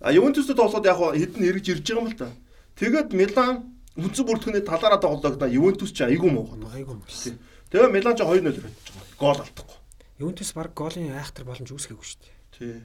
А 0.00 0.12
Ювентустэй 0.16 0.56
тоглоод 0.56 0.88
яг 0.88 0.96
хэдэн 0.96 1.44
эргэж 1.44 1.66
ирж 1.68 1.84
байгаа 1.84 2.00
юм 2.00 2.08
л 2.08 2.16
та. 2.16 2.32
Тэгэд 2.80 3.12
Милан 3.12 3.68
үндсэн 4.00 4.24
бүртгэний 4.24 4.64
талаараа 4.64 4.96
тоглоогдоо 4.96 5.44
Ювентус 5.44 5.92
ч 5.92 6.08
айгүй 6.08 6.32
муу 6.32 6.48
гоо. 6.48 6.72
Айгуу 6.72 6.96
мөс. 6.96 7.36
Тэгээ 7.68 7.92
Милан 7.92 8.16
ч 8.16 8.24
2-0 8.24 8.48
байж 8.48 8.56
байгаа. 8.64 8.72
Гол 9.20 9.44
алдахгүй. 9.44 9.76
Ювентус 10.24 10.56
баг 10.56 10.72
голын 10.72 11.12
айхтар 11.20 11.44
боломж 11.44 11.68
үүсгээгүй 11.68 12.06
шүү 12.08 12.20
дээ. 12.24 12.36
Тий. 12.56 12.80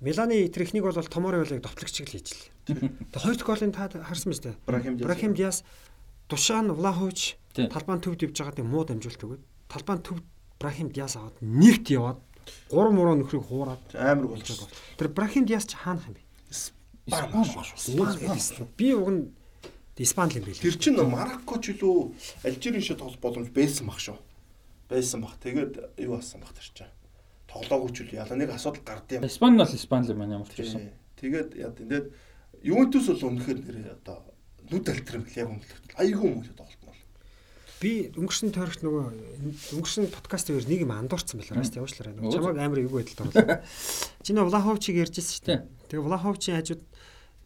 Миланы 0.00 0.48
техник 0.48 0.82
бол 0.82 0.92
Томори 0.94 1.42
болыг 1.42 1.62
довтлогч 1.62 2.00
л 2.00 2.10
хийж 2.10 2.28
лээ. 2.30 2.50
Тэгээ 3.12 3.18
хоёр 3.18 3.42
голын 3.42 3.72
та 3.72 3.88
харсан 3.90 4.30
мэт. 4.30 4.54
Брахим 4.66 5.34
Диас. 5.34 5.64
Душан 6.28 6.70
Влахович 6.72 7.36
талбайн 7.54 8.00
төвд 8.00 8.22
явж 8.22 8.36
байгаа 8.38 8.54
тийм 8.54 8.68
муу 8.70 8.84
дамжуулт 8.84 9.18
өгөөд 9.18 9.42
талбайн 9.66 10.00
төвд 10.04 10.24
Брахим 10.60 10.92
Диас 10.92 11.16
аваад 11.16 11.40
нэгт 11.40 11.90
яваад 11.90 12.20
3 12.70 12.92
муруу 12.92 13.16
нөхрийг 13.16 13.42
хуураад 13.48 13.82
Амар 13.96 14.36
болж 14.36 14.44
байгаа. 14.44 14.68
Тэр 15.00 15.08
Брахим 15.08 15.44
Диас 15.48 15.66
ч 15.66 15.74
хаанах 15.74 16.06
юм 16.06 16.14
бэ? 16.14 16.22
Гэсэн. 16.52 16.74
Би 18.76 18.94
уг 18.94 19.08
нь 19.08 19.32
Испани 19.98 20.38
юм 20.38 20.44
байл. 20.46 20.62
Тэр 20.62 20.76
чинь 20.78 21.00
Марокко 21.00 21.58
ч 21.58 21.74
илүү 21.74 22.14
Алжирийн 22.44 22.84
шиг 22.84 22.98
тоглох 23.00 23.18
боломж 23.18 23.50
байсан 23.50 23.88
баг 23.88 23.98
шүү. 23.98 24.20
Байсан 24.86 25.24
баг. 25.24 25.34
Тэгээд 25.42 25.98
юу 25.98 26.20
болсон 26.20 26.44
баг 26.44 26.54
тэр 26.54 26.68
чинь. 26.70 26.92
Тоглоогүй 27.48 27.90
ч 27.96 28.04
үл 28.04 28.12
яла 28.20 28.36
нэг 28.36 28.52
асуудал 28.52 28.84
гардыг 28.84 29.18
юм. 29.18 29.26
Испани 29.26 29.56
нь 29.56 29.62
бол 29.64 29.72
Испани 29.72 30.06
л 30.06 30.20
маань 30.20 30.36
ямар 30.36 30.48
ч 30.52 30.60
байсан. 30.60 30.92
Тэгээд 31.16 31.50
яа 31.56 31.72
тэгээд 31.72 32.06
Ювентус 32.62 33.08
бол 33.08 33.32
үнэхээр 33.32 33.58
нэр 33.64 33.96
одоо 33.96 34.28
нүд 34.68 34.86
альтрам 34.92 35.24
гэл 35.24 35.40
яг 35.40 35.48
үнэлэхэд 35.48 35.96
айгүй 35.96 36.28
мөн 36.28 36.44
тоглолт 36.52 36.82
нь 36.82 36.88
бол. 36.92 37.02
Би 37.78 37.92
өнгөрсөн 38.12 38.52
тойрогт 38.52 38.82
нөгөө 38.84 39.04
өнгөрсөн 39.78 40.12
подкаст 40.12 40.50
дээр 40.52 40.68
нэг 40.68 40.80
юм 40.84 40.92
андуурсан 40.92 41.40
байлаа. 41.40 41.62
Раст 41.62 41.78
явуулчлаарай. 41.78 42.14
Нөгөө 42.18 42.34
чамаг 42.36 42.58
амар 42.58 42.82
эвгүй 42.84 43.00
байдалд 43.00 43.32
оруулаа. 43.32 43.62
Чиний 44.26 44.44
Влаховичийг 44.44 44.96
ярьжсэн 45.08 45.32
шүү 45.32 45.46
дээ. 45.46 45.60
Тэгээ 45.88 46.04
Влаховичийн 46.04 46.58
хажууд 46.58 46.82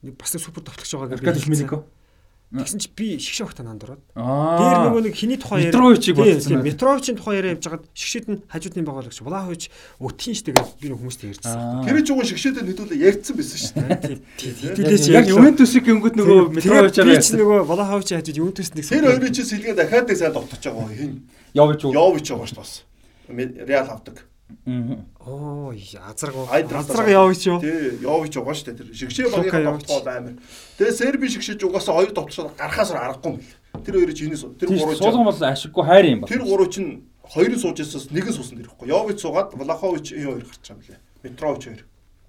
нэг 0.03 0.15
бас 0.19 0.33
супер 0.35 0.65
товтлогч 0.65 0.91
байгаа 0.91 1.15
Аркадий 1.21 1.47
Милико. 1.47 1.85
Тэгсэн 2.53 2.81
чи 2.85 2.89
би 2.93 3.17
шгшээ 3.17 3.49
огт 3.49 3.59
анандураад. 3.65 4.03
Аа. 4.13 4.61
Дээр 4.61 4.81
нөгөө 4.93 5.03
нэг 5.09 5.15
хиний 5.17 5.41
тухай 5.41 5.73
бодсон 6.13 6.53
тийм, 6.53 6.61
байх. 6.61 6.69
Митровичийн 6.69 7.17
тухай 7.17 7.41
яриа 7.41 7.57
явж 7.57 7.65
байгаад 7.65 7.85
шгшээд 7.97 8.27
нь 8.29 8.39
л 9.09 9.09
гэж. 9.09 9.25
Влахович 9.25 9.63
өтхийн 9.97 10.37
штэ 10.37 10.53
гэж 10.53 10.69
би 10.77 10.87
нэг 10.93 11.01
хүмүүст 11.01 11.25
ярьжсэн. 11.25 11.57
Аа. 11.57 11.81
Тэр 11.89 12.05
ч 12.05 12.09
уг 12.13 12.21
шигшээдээ 12.29 12.65
нэдүүлээ 12.69 13.01
ярьцсан 13.09 13.35
байсан 13.41 13.57
шүү 13.57 13.75
дээ. 13.81 14.21
Тийм. 14.37 14.53
Хэдүүлээч 14.69 15.07
яг 15.17 15.27
Ювентусыг 15.33 15.83
гингүүд 15.89 16.15
нөгөө 16.21 16.41
Митровичаар 16.53 17.09
би 17.09 17.17
ч 17.25 17.29
нөгөө 17.41 17.59
Влаховичийн 17.73 18.21
хажууд 18.21 18.37
Ювентус 18.37 18.69
нэг 18.77 18.85
Тэр 18.85 19.09
хоёрын 19.09 19.33
чинь 19.33 19.49
сэлгээд 19.49 19.79
дахиад 19.81 20.07
сайн 20.13 20.37
тоглож 20.37 20.61
байгаа 20.61 20.93
хин. 20.93 21.13
явж 21.57 21.81
уу. 21.89 21.97
Явж 21.97 22.27
байгаа 22.29 22.45
дээ 22.45 22.53
бас. 22.53 22.85
Реал 23.33 23.89
авдаг. 23.89 24.29
Оо 25.21 25.73
азраг 25.73 26.35
азраг 26.53 27.09
явж 27.09 27.47
юу. 27.47 27.61
Тий, 27.61 27.99
явж 28.03 28.33
байгаа 28.35 28.55
шүү 28.55 28.67
дээ. 28.67 28.79
Тэр 28.79 28.89
шигшээ 28.93 29.27
Лука 29.31 29.37
багийн 29.39 29.67
явж. 29.69 29.83
тоглолт 29.87 30.07
амар. 30.09 30.35
Тэгээ 30.79 30.93
Серби 30.99 31.27
шигшээж 31.29 31.61
угаасаа 31.63 31.95
хоёр 31.99 32.11
тоглолт 32.11 32.57
гарахаас 32.57 32.91
аргагүй. 32.91 33.39
Тэр 33.85 33.95
хоёрын 33.97 34.17
чинь 34.17 34.29
энэс 34.35 34.45
тэр 34.59 34.69
гурав 34.75 34.97
суулган 34.99 35.25
бол 35.25 35.39
ашиггүй 35.39 35.85
хайр 35.87 36.05
юм 36.11 36.21
байна. 36.23 36.31
Тэр 36.33 36.43
гурав 36.43 36.69
чинь 36.75 36.91
хоёрын 37.23 37.59
суужсаас 37.63 38.11
нэг 38.11 38.27
нь 38.29 38.35
суусан 38.35 38.59
дэрхгүй. 38.59 38.89
Явж 38.91 39.21
суугаад 39.23 39.55
Влахович 39.55 40.13
энэ 40.13 40.27
хоёр 40.27 40.45
гарч 40.45 40.65
байгаа 40.67 40.77
юм 40.77 40.87
лээ. 40.91 41.01
Митрович 41.23 41.63
хоёр. 41.71 41.83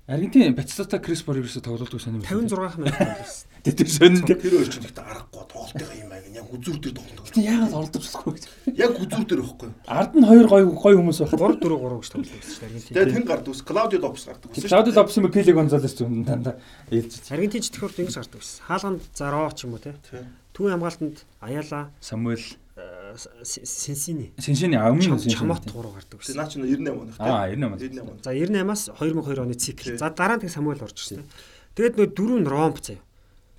Аргентин 0.06 0.54
Батистата 0.56 1.00
Крис 1.00 1.24
Боригерс 1.24 1.56
тоглолтгүй 1.64 2.00
сонирм. 2.04 2.24
56 2.28 2.78
минут 2.78 2.98
болсон. 3.00 3.48
Тэр 3.64 3.88
сонинд. 3.88 4.26
Тэр 4.28 4.52
хоёр 4.52 4.68
чинь 4.68 4.84
ихтэй 4.84 5.00
аргагүй 5.00 5.46
тоглолтын 5.48 5.96
юм 6.04 6.12
аа 6.12 6.20
гэн 6.20 6.36
яг 6.36 6.48
үзүр 6.52 6.76
дээр 6.84 6.96
тоглолт. 7.00 7.32
Тэг 7.32 7.46
яагаад 7.48 7.72
оролдохгүй 7.72 8.34
гэж. 8.36 8.44
Яг 8.84 9.00
үзүр 9.00 9.24
дээр 9.24 9.42
байхгүй. 9.48 9.70
Ард 9.88 10.14
нь 10.20 10.28
хоёр 10.28 10.48
гоё 10.52 10.68
гоё 10.76 10.98
хүмүүс 11.00 11.20
байх. 11.24 11.32
3 11.40 11.56
4 11.64 11.80
3 11.88 12.04
гэж 12.04 12.10
тоглож 12.12 12.32
байсан 12.36 12.52
шүү 12.52 12.68
Аргентин. 12.68 13.16
тэн 13.16 13.24
гард 13.32 13.48
ус 13.48 13.62
Клаудио 13.64 14.00
Лопес 14.04 14.26
гардаг 14.28 14.52
ус. 14.52 14.68
Клаудио 14.68 14.92
Лопес 15.00 15.18
Микеле 15.24 15.54
Гонзалес 15.56 15.96
зүүн 15.96 16.28
дандаа 16.28 16.60
ээлжиж. 16.92 17.32
Аргентинч 17.32 17.72
тэгэхээр 17.72 18.04
ингэж 18.04 18.16
гардаг 18.20 18.40
байсан. 18.44 18.60
Хаалганд 18.68 19.02
Заро 19.16 19.48
ч 19.56 19.64
юм 19.64 19.80
уу 19.80 19.80
те. 19.80 19.96
Түүний 20.52 20.76
хамгаалтанд 20.76 21.24
Аяла, 21.40 21.90
Самуэль 22.04 22.60
э, 23.14 23.44
С- 23.46 23.62
Сенсини, 23.66 24.34
Синшини 24.38 24.76
өмнө 24.78 25.18
Чамот 25.30 25.72
гурав 25.72 25.94
гардаг 25.96 26.20
байсан. 26.20 26.36
наа 26.36 26.50
чи 26.50 26.60
98 26.60 27.00
он. 27.00 27.14
Аа, 27.20 27.48
98 27.50 27.74
он. 27.74 27.78
98 27.80 28.10
он. 28.10 28.18
За 28.24 28.32
98-аас 28.34 28.90
2002 29.00 29.44
оны 29.46 29.54
цикл. 29.54 29.96
За 29.98 30.10
дараа 30.10 30.38
нь 30.38 30.42
тэг 30.42 30.50
Самуэль 30.52 30.82
орж 30.82 30.98
ирсэн. 30.98 31.24
Тэгээд 31.76 31.96
нөө 31.98 32.08
дөрөв 32.14 32.40
нь 32.42 32.48
Ромп 32.50 32.78
заяа. 32.82 33.02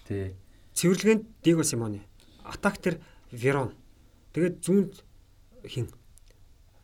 Тий. 0.09 0.35
Цэвэрлэгэнд 0.75 1.23
Диего 1.43 1.65
Симоне. 1.65 2.03
Атак 2.45 2.79
тэр 2.79 3.01
Верон. 3.33 3.73
Тэгээд 4.35 4.61
зүүнд 4.63 4.93
хин 5.67 5.89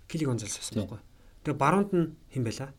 Кили 0.08 0.24
Гонзалес 0.24 0.58
байсан 0.58 0.74
Тий. 0.74 0.82
байхгүй. 0.82 0.98
Тэгээд 1.44 1.58
баруунд 1.58 1.90
нь 1.92 2.14
хин 2.32 2.44
байла. 2.44 2.72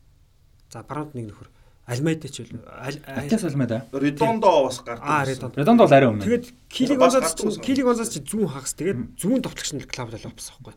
За 0.72 0.82
баруунд 0.82 1.14
нэг 1.14 1.32
нөхөр 1.32 1.48
Альмайда 1.82 2.28
ч 2.30 2.46
үл 2.46 2.62
Атас 2.62 3.42
алмада. 3.42 3.82
Редондо 3.90 4.50
бас 4.68 4.78
гардаг. 4.86 5.02
Аа 5.02 5.26
байсан. 5.26 5.50
Редонд. 5.50 5.56
Редонд 5.58 5.78
бол 5.82 5.90
арай 5.90 6.08
өмнө. 6.08 6.22
Тэгээд 6.22 6.46
Кили 6.70 6.94
Бас 6.94 7.18
Гонзалес 7.18 7.34
гардаг 7.34 7.50
ус. 7.50 7.58
Кили 7.58 7.82
Гонзалес 7.82 8.12
чи 8.14 8.20
зүүн 8.22 8.48
хагас. 8.54 8.74
Тэгээд 8.78 8.98
зүүн 9.18 9.42
товтлогч 9.42 9.70
нь 9.74 9.82
Клаудио 9.90 10.22
Лопес 10.22 10.54
байхгүй. 10.62 10.74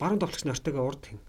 Баруун 0.00 0.20
товтлогч 0.24 0.44
нь 0.48 0.52
Ортега 0.56 0.80
урд 0.80 1.04
хин. 1.04 1.20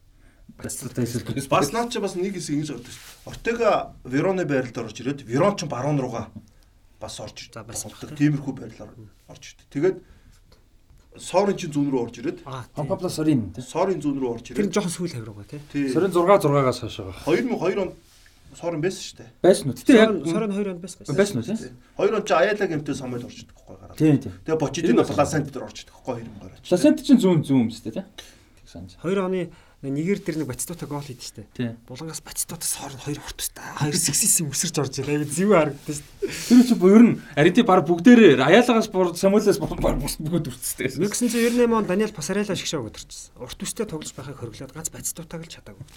Батистата 0.56 1.04
эсвэл 1.04 1.28
Бас 1.52 1.72
наа 1.76 1.92
чи 1.92 2.00
бас 2.00 2.16
нэг 2.16 2.32
хэсэг 2.32 2.56
ингэж 2.64 2.70
гардаг 2.80 2.94
шүү. 2.96 3.28
Ортега 3.28 3.72
Вероны 4.08 4.48
байрлалд 4.48 4.80
орж 4.88 5.04
ирээд 5.04 5.28
Верон 5.28 5.60
ч 5.60 5.68
баруун 5.68 6.00
руугаа 6.00 6.32
бас 7.00 7.20
орж 7.20 7.44
ирж 7.44 7.60
баг, 7.60 7.76
Тиймэрхүү 8.16 8.54
байрлалаар 8.56 8.96
орж 9.28 9.44
ирдэг. 9.52 9.68
Тэгээд 9.68 9.98
Сорын 11.20 11.58
чин 11.60 11.72
зүүн 11.74 11.92
рүү 11.92 12.02
орж 12.08 12.16
ирээд 12.24 12.40
Сорин 13.12 13.52
тий. 13.52 13.64
Сорын 13.66 14.00
зүүн 14.00 14.20
рүү 14.20 14.30
орж 14.32 14.46
Тэр 14.48 14.56
ирээд 14.56 14.70
нь 14.70 14.76
жоохон 14.78 14.94
сүүл 14.94 15.14
хавраг 15.16 15.36
ба 15.36 15.44
тий. 15.44 15.90
Сорин 15.92 16.14
6 16.14 16.48
6-аас 16.48 16.80
хойш 16.86 16.98
байгаа. 17.02 17.24
2002 17.28 17.84
онд 17.84 17.94
Сорын 18.56 18.82
байсан 18.82 19.04
шүү 19.04 19.18
дээ. 19.20 19.30
Байсан 19.46 19.70
уу? 19.70 19.78
Гэтэ 19.78 19.94
яг 19.94 20.12
Сорон 20.26 20.52
2 20.56 20.72
онд 20.74 20.82
байсан 20.82 21.06
байсан. 21.06 21.38
уу 21.38 21.46
тий? 21.46 21.58
Тий. 21.58 21.74
2 21.98 22.16
он 22.18 22.24
ч 22.26 22.32
Аяла 22.34 22.66
гэмтэй 22.66 22.96
самбайд 22.96 23.24
орж 23.28 23.38
идэг 23.46 23.54
байхгүй 23.54 23.78
гараад. 23.78 23.98
Тий, 23.98 24.18
тий. 24.18 24.34
Тэгээ 24.46 24.62
бочидын 24.64 24.98
бол 24.98 25.18
Ласант 25.20 25.50
дээр 25.54 25.66
орж 25.70 25.78
идэг 25.86 25.94
байхгүй 25.94 26.14
2000 26.26 26.42
гараад. 26.42 26.64
Ласент 26.74 26.98
чинь 27.06 27.22
зүүн 27.22 27.42
зүүн 27.46 27.62
юм 27.62 27.70
шүү 27.70 27.84
дээ 27.86 27.96
тий. 28.00 28.06
Тэг 28.58 28.68
санаж. 28.70 28.94
2 29.06 29.22
оны 29.22 29.42
нэгэр 29.88 30.20
дээр 30.20 30.44
нэг 30.44 30.52
Батистута 30.52 30.84
гол 30.92 31.00
хийдэж 31.00 31.48
штэ. 31.56 31.76
Булгаас 31.88 32.20
сорон 32.20 33.00
2 33.00 33.16
хурд 33.16 33.38
тустай. 33.40 33.64
2 33.80 33.96
сэгсэс 33.96 34.44
өсөрч 34.44 34.76
орж 34.76 35.00
ирээ. 35.00 35.24
Аяа 35.24 35.32
зэв 35.32 35.50
харагдсан 35.56 35.96
штэ. 35.96 36.20
Тэр 36.20 36.64
чинь 36.68 36.84
ер 36.84 37.04
нь 37.08 37.16
Арити 37.40 37.64
баг 37.64 37.88
бүгдээрээ 37.88 38.44
Аялагаас 38.44 38.92
бүр 38.92 39.16
Самуэлээс 39.16 39.56
баг 39.56 39.80
бүгд 39.80 40.52
үрцтэй. 40.52 40.92
1998 41.00 41.72
он 41.72 41.88
Даниэл 41.88 42.12
Пасарелла 42.12 42.60
шиг 42.60 42.68
шоу 42.68 42.92
өдөрчсөн. 42.92 43.40
Урт 43.40 43.60
үстэй 43.64 43.88
тоглож 43.88 44.12
байхыг 44.12 44.36
хориглоод 44.36 44.76
ганц 44.76 44.92
Батистутаг 44.92 45.48
л 45.48 45.48
чадаагүй. 45.48 45.88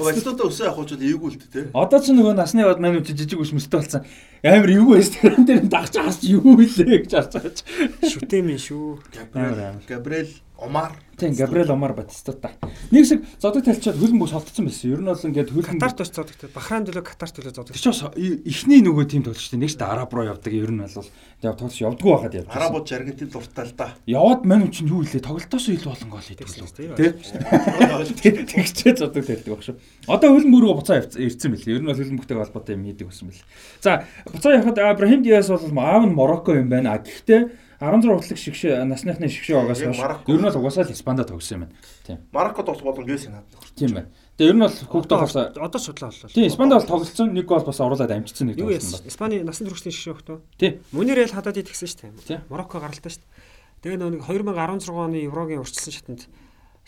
Бочидоо 0.00 0.48
өсөө 0.48 0.72
ахуулж 0.72 0.96
эйгүү 0.96 1.28
л 1.28 1.36
дээ. 1.36 1.76
Одоо 1.76 2.00
ч 2.00 2.16
нөгөө 2.16 2.40
насны 2.40 2.64
бод 2.64 2.80
маань 2.80 3.04
үчи 3.04 3.12
жижиг 3.12 3.36
ус 3.36 3.52
мөстэй 3.52 3.84
болсон. 3.84 4.08
Амар 4.44 4.70
эвгүй 4.70 5.00
инстаграм 5.00 5.44
дээр 5.46 5.64
дагч 5.70 5.94
харж 5.96 6.20
юу 6.28 6.60
илээ 6.60 7.06
гэж 7.06 7.12
харж 7.12 7.32
байгаа 7.36 7.52
ч. 7.56 7.60
Шүтэмэн 8.10 8.60
шүү. 8.60 9.00
Габриэл, 9.32 9.80
Габриэл, 9.88 10.32
Омар. 10.58 10.92
Тийм 11.16 11.32
Габриэл 11.32 11.72
Омар 11.72 11.92
Батистута. 11.92 12.50
Нэг 12.90 13.04
хэсэг 13.04 13.24
зодог 13.40 13.64
талчаад 13.64 13.96
хөлн 13.96 14.20
бүс 14.20 14.32
холдсон 14.36 14.68
байсан. 14.68 14.92
Ер 14.92 15.00
нь 15.00 15.08
бол 15.08 15.16
ингээд 15.16 15.52
хөлн 15.52 15.80
Катарт 15.80 16.00
очиж 16.00 16.12
зодогтой. 16.12 16.48
Бахрайн 16.52 16.84
төлөө 16.84 17.04
Катарт 17.08 17.36
төлөө 17.40 17.52
зодогтой. 17.56 17.76
Тэр 17.76 17.92
чинь 17.92 18.40
ихний 18.44 18.80
нөгөө 18.84 19.04
тим 19.08 19.24
тоглогчтой 19.24 19.60
нэг 19.60 19.72
ч 19.72 19.80
араб 19.80 20.12
руу 20.12 20.28
явдаг. 20.28 20.52
Ер 20.52 20.72
нь 20.72 20.80
бол 20.80 21.08
яг 21.40 21.56
тоглож 21.56 21.80
явдггүй 21.80 22.12
байхад 22.12 22.36
явдаг. 22.36 22.52
Арабууд 22.52 22.92
Аргентин 22.92 23.28
дуртай 23.32 23.64
л 23.64 23.72
да. 23.76 23.96
Яваад 24.04 24.44
мань 24.44 24.68
чинь 24.72 24.92
юу 24.92 25.00
илээ 25.04 25.24
тоглолтоос 25.24 25.68
илүү 25.72 25.88
болон 25.88 26.10
гол 26.12 26.20
хийдэг 26.20 26.48
лөө. 26.52 26.68
үү? 26.84 26.96
Тэ? 28.20 28.30
Тэгчээ 28.44 28.96
зодог 29.00 29.24
талдаг 29.24 29.52
баг 29.56 29.64
шүү. 29.64 29.76
Одоо 30.08 30.36
хөлн 30.36 30.52
бүрөө 30.52 30.76
буцаа 30.84 31.00
ирсэн 31.00 31.52
мэл. 31.52 31.64
Ер 31.64 31.80
нь 31.80 31.88
бол 31.88 31.96
хөлн 31.96 32.20
бүхтэйг 32.20 32.44
холбоотой 32.44 32.76
юм 32.76 32.84
хийдэг 32.92 33.08
болсон 33.08 33.32
мэл. 33.32 33.40
За 33.80 34.04
буцаа 34.32 34.52
явахад 34.58 34.78
Абрахим 34.78 35.22
Диас 35.22 35.48
бол 35.48 35.60
аав 35.78 36.02
нь 36.06 36.14
Марокко 36.14 36.52
юм 36.54 36.68
байна. 36.68 36.98
Гэхдээ 36.98 37.50
16 37.80 38.08
уртлаг 38.08 38.38
шигшээ 38.40 38.84
насныхны 38.88 39.28
шигшээ 39.28 39.56
угаас 39.60 39.80
хойш 39.84 40.00
ер 40.00 40.38
нь 40.40 40.44
бол 40.48 40.56
угаасаа 40.60 40.84
л 40.88 40.92
Испанда 40.96 41.24
тогсон 41.28 41.54
юм 41.56 41.62
байна. 41.68 41.74
Тийм. 42.06 42.18
Марокко 42.32 42.62
тоглох 42.64 42.96
боломжгүй 42.96 43.18
санаад. 43.20 43.44
Тийм 43.76 43.92
байна. 43.92 44.08
Тэгээ 44.40 44.50
ер 44.50 44.56
нь 44.56 44.64
бол 44.64 44.72
хүүхдээ 44.72 45.12
Одоо 45.12 45.18
хасаа 45.20 45.44
одоо 45.52 45.80
судлаа 45.80 46.10
боллоо. 46.10 46.32
Тийм 46.32 46.46
Испанда 46.48 46.74
бол 46.80 46.88
тоглолцсон 46.88 47.28
нэг 47.36 47.44
гол 47.44 47.64
бас 47.68 47.80
оруулаад 47.80 48.10
амжицсан 48.16 48.46
нэг 48.48 48.56
Юу 48.56 48.72
яасан? 48.72 48.96
байна. 49.04 49.08
Испани 49.12 49.36
насан 49.44 49.68
туршийн 49.68 49.92
шишээ 49.92 50.14
өгтөө. 50.16 50.38
Тийм. 50.56 50.72
Мөнирэл 50.96 51.36
хадаад 51.36 51.60
идэгсэн 51.60 51.88
шүү 51.88 52.00
дээ. 52.24 52.40
Марокко 52.48 52.80
гаралтай 52.80 53.12
шүү 53.12 53.20
дээ. 53.20 53.32
Тэгээ 53.84 53.98
нэг 54.08 54.24
2016 54.24 54.88
оны 54.96 55.20
Еврогийн 55.20 55.60
урьдчилсан 55.60 55.92
шатанд 55.92 56.22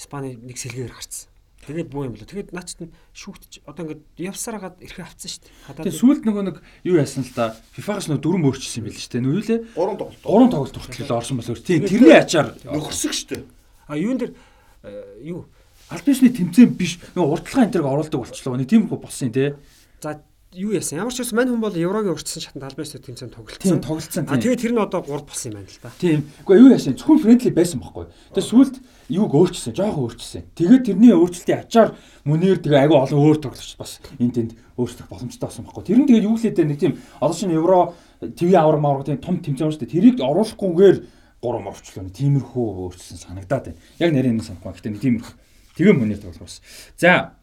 Испани 0.01 0.37
нэг 0.41 0.57
сэлгээр 0.57 0.93
гарцсан. 0.93 1.29
Тэгээд 1.67 1.89
буу 1.91 2.05
юм 2.07 2.15
болоо. 2.15 2.29
Тэгээд 2.29 2.53
наач 2.55 2.71
нь 2.79 2.93
шүүгтж 3.13 3.67
одоо 3.67 3.83
ингээд 3.85 4.03
явсараад 4.17 4.77
ирэхээ 4.79 5.05
авцсан 5.05 5.29
шүү 5.29 5.43
дээ. 5.43 5.55
Хадаад 5.69 5.85
Тэгээ 5.85 6.01
сүүлд 6.01 6.23
нөгөө 6.25 6.45
нэг 6.49 6.57
юу 6.87 6.97
яасан 6.97 7.23
л 7.27 7.33
да. 7.35 7.57
FIFA-гаас 7.77 8.07
нөгөө 8.09 8.23
дөрөв 8.25 8.47
өөрчилсөн 8.49 8.79
юм 8.79 8.87
байл 8.89 8.99
шүү 9.03 9.13
дээ. 9.13 9.25
Нүг 9.27 9.45
лээ. 9.45 9.61
Гурван 9.77 9.99
тоглолт. 9.99 10.23
Гурван 10.25 10.51
тоглолт 10.55 10.77
хүртэл 10.79 11.13
орсон 11.19 11.37
болоо. 11.43 11.59
Тийм 11.59 11.83
тэрний 11.85 12.17
ачаар 12.17 12.49
Нөхөрсөг 12.65 13.13
штэ. 13.13 13.43
а 13.89 13.97
юун 13.99 14.17
дээр 14.17 14.33
э, 14.33 15.29
юу 15.29 15.45
аль 15.91 16.05
бишний 16.05 16.33
тэмцээн 16.33 16.73
биш 16.77 17.01
нөгөө 17.17 17.33
уртлагын 17.37 17.69
энтерг 17.69 17.85
оруулдаг 17.89 18.21
болчихлоо. 18.23 18.57
Нэг 18.57 18.69
тийм 18.69 18.89
хөө 18.89 19.01
болсон 19.05 19.33
тий. 19.33 19.53
за 20.01 20.23
юу 20.53 20.73
яасан? 20.73 20.99
Ямар 21.05 21.13
ч 21.13 21.21
байсан 21.21 21.37
мань 21.37 21.51
хүн 21.53 21.61
бол 21.61 21.77
Еврогийн 21.77 22.17
урьдчилсан 22.17 22.43
шатанд 22.43 22.65
албаас 22.65 22.97
тэмцээн 22.97 23.29
Тийм 23.29 23.37
тоглолцсон. 23.37 23.81
тоглолцсон 23.85 24.25
А 24.29 24.41
тэгээд 24.41 24.63
тэр 24.65 24.73
нь 24.73 24.81
одоо 24.81 25.05
3 25.05 25.29
болсон 25.29 25.53
юм 25.53 25.57
байна 25.61 25.69
л 25.69 25.81
да. 25.83 25.93
Тийм. 26.01 26.25
Үгүй 26.41 26.57
юу 26.57 26.73
яасан? 26.73 26.97
Зөвхөн 26.97 27.21
френдли 27.21 27.51
байсан 27.53 27.81
байхгүй. 27.85 28.09
Тэгээ 28.33 28.49
сүүлд 28.49 28.75
юуг 29.13 29.33
өөрчилсөн, 29.37 29.77
жоохон 29.77 30.05
өөрчилсөн. 30.09 30.43
Тэгээд 30.57 30.83
тэрний 30.89 31.13
өөрчлөлтийн 31.13 31.61
ачаар 31.69 31.91
мөнээр 32.25 32.59
тэгээ 32.65 32.81
агүй 32.81 32.97
олон 32.97 33.21
өөр 33.29 33.39
тоглогч 33.45 33.77
бас 33.77 34.01
энд 34.17 34.33
тэнд 34.33 34.53
өөрчлөх 34.81 35.09
боломжтой 35.13 35.49
болсон 35.49 35.65
байхгүй. 35.69 35.85
Тэр 35.85 35.99
нь 36.01 36.09
тэгээ 36.09 36.25
юу 36.25 36.37
лээ 36.41 36.53
дээ 36.57 36.65
нэг 36.65 36.81
тийм 36.81 36.93
одоо 37.21 37.37
чинь 37.37 37.53
евро 37.53 37.93
авар 38.25 38.79
мавар 38.81 39.05
тийм 39.05 39.21
том 39.21 39.37
тэмцээн 39.45 39.69
шүү 39.69 39.85
дээ. 39.85 39.95
Тэрийг 39.97 40.17
оруулахгүйгээр 40.25 40.97
гурван 41.45 41.65
морчлоо. 41.69 42.09
Тиймэрхүү 42.09 42.67
өөрчилсөн 42.89 43.21
санагдаад 43.21 43.65
байна. 43.69 43.81
Яг 44.01 44.11
нарийн 44.17 44.41
нэг 44.41 44.47
санахгүй. 44.49 44.73
Гэхдээ 44.75 44.93
нэг 44.97 45.03
тиймэрхүү. 45.05 45.35
Тэгээ 45.79 45.95
мөнээр 45.95 46.21
тоглох 46.23 46.43
бас. 46.43 46.59
За 46.99 47.38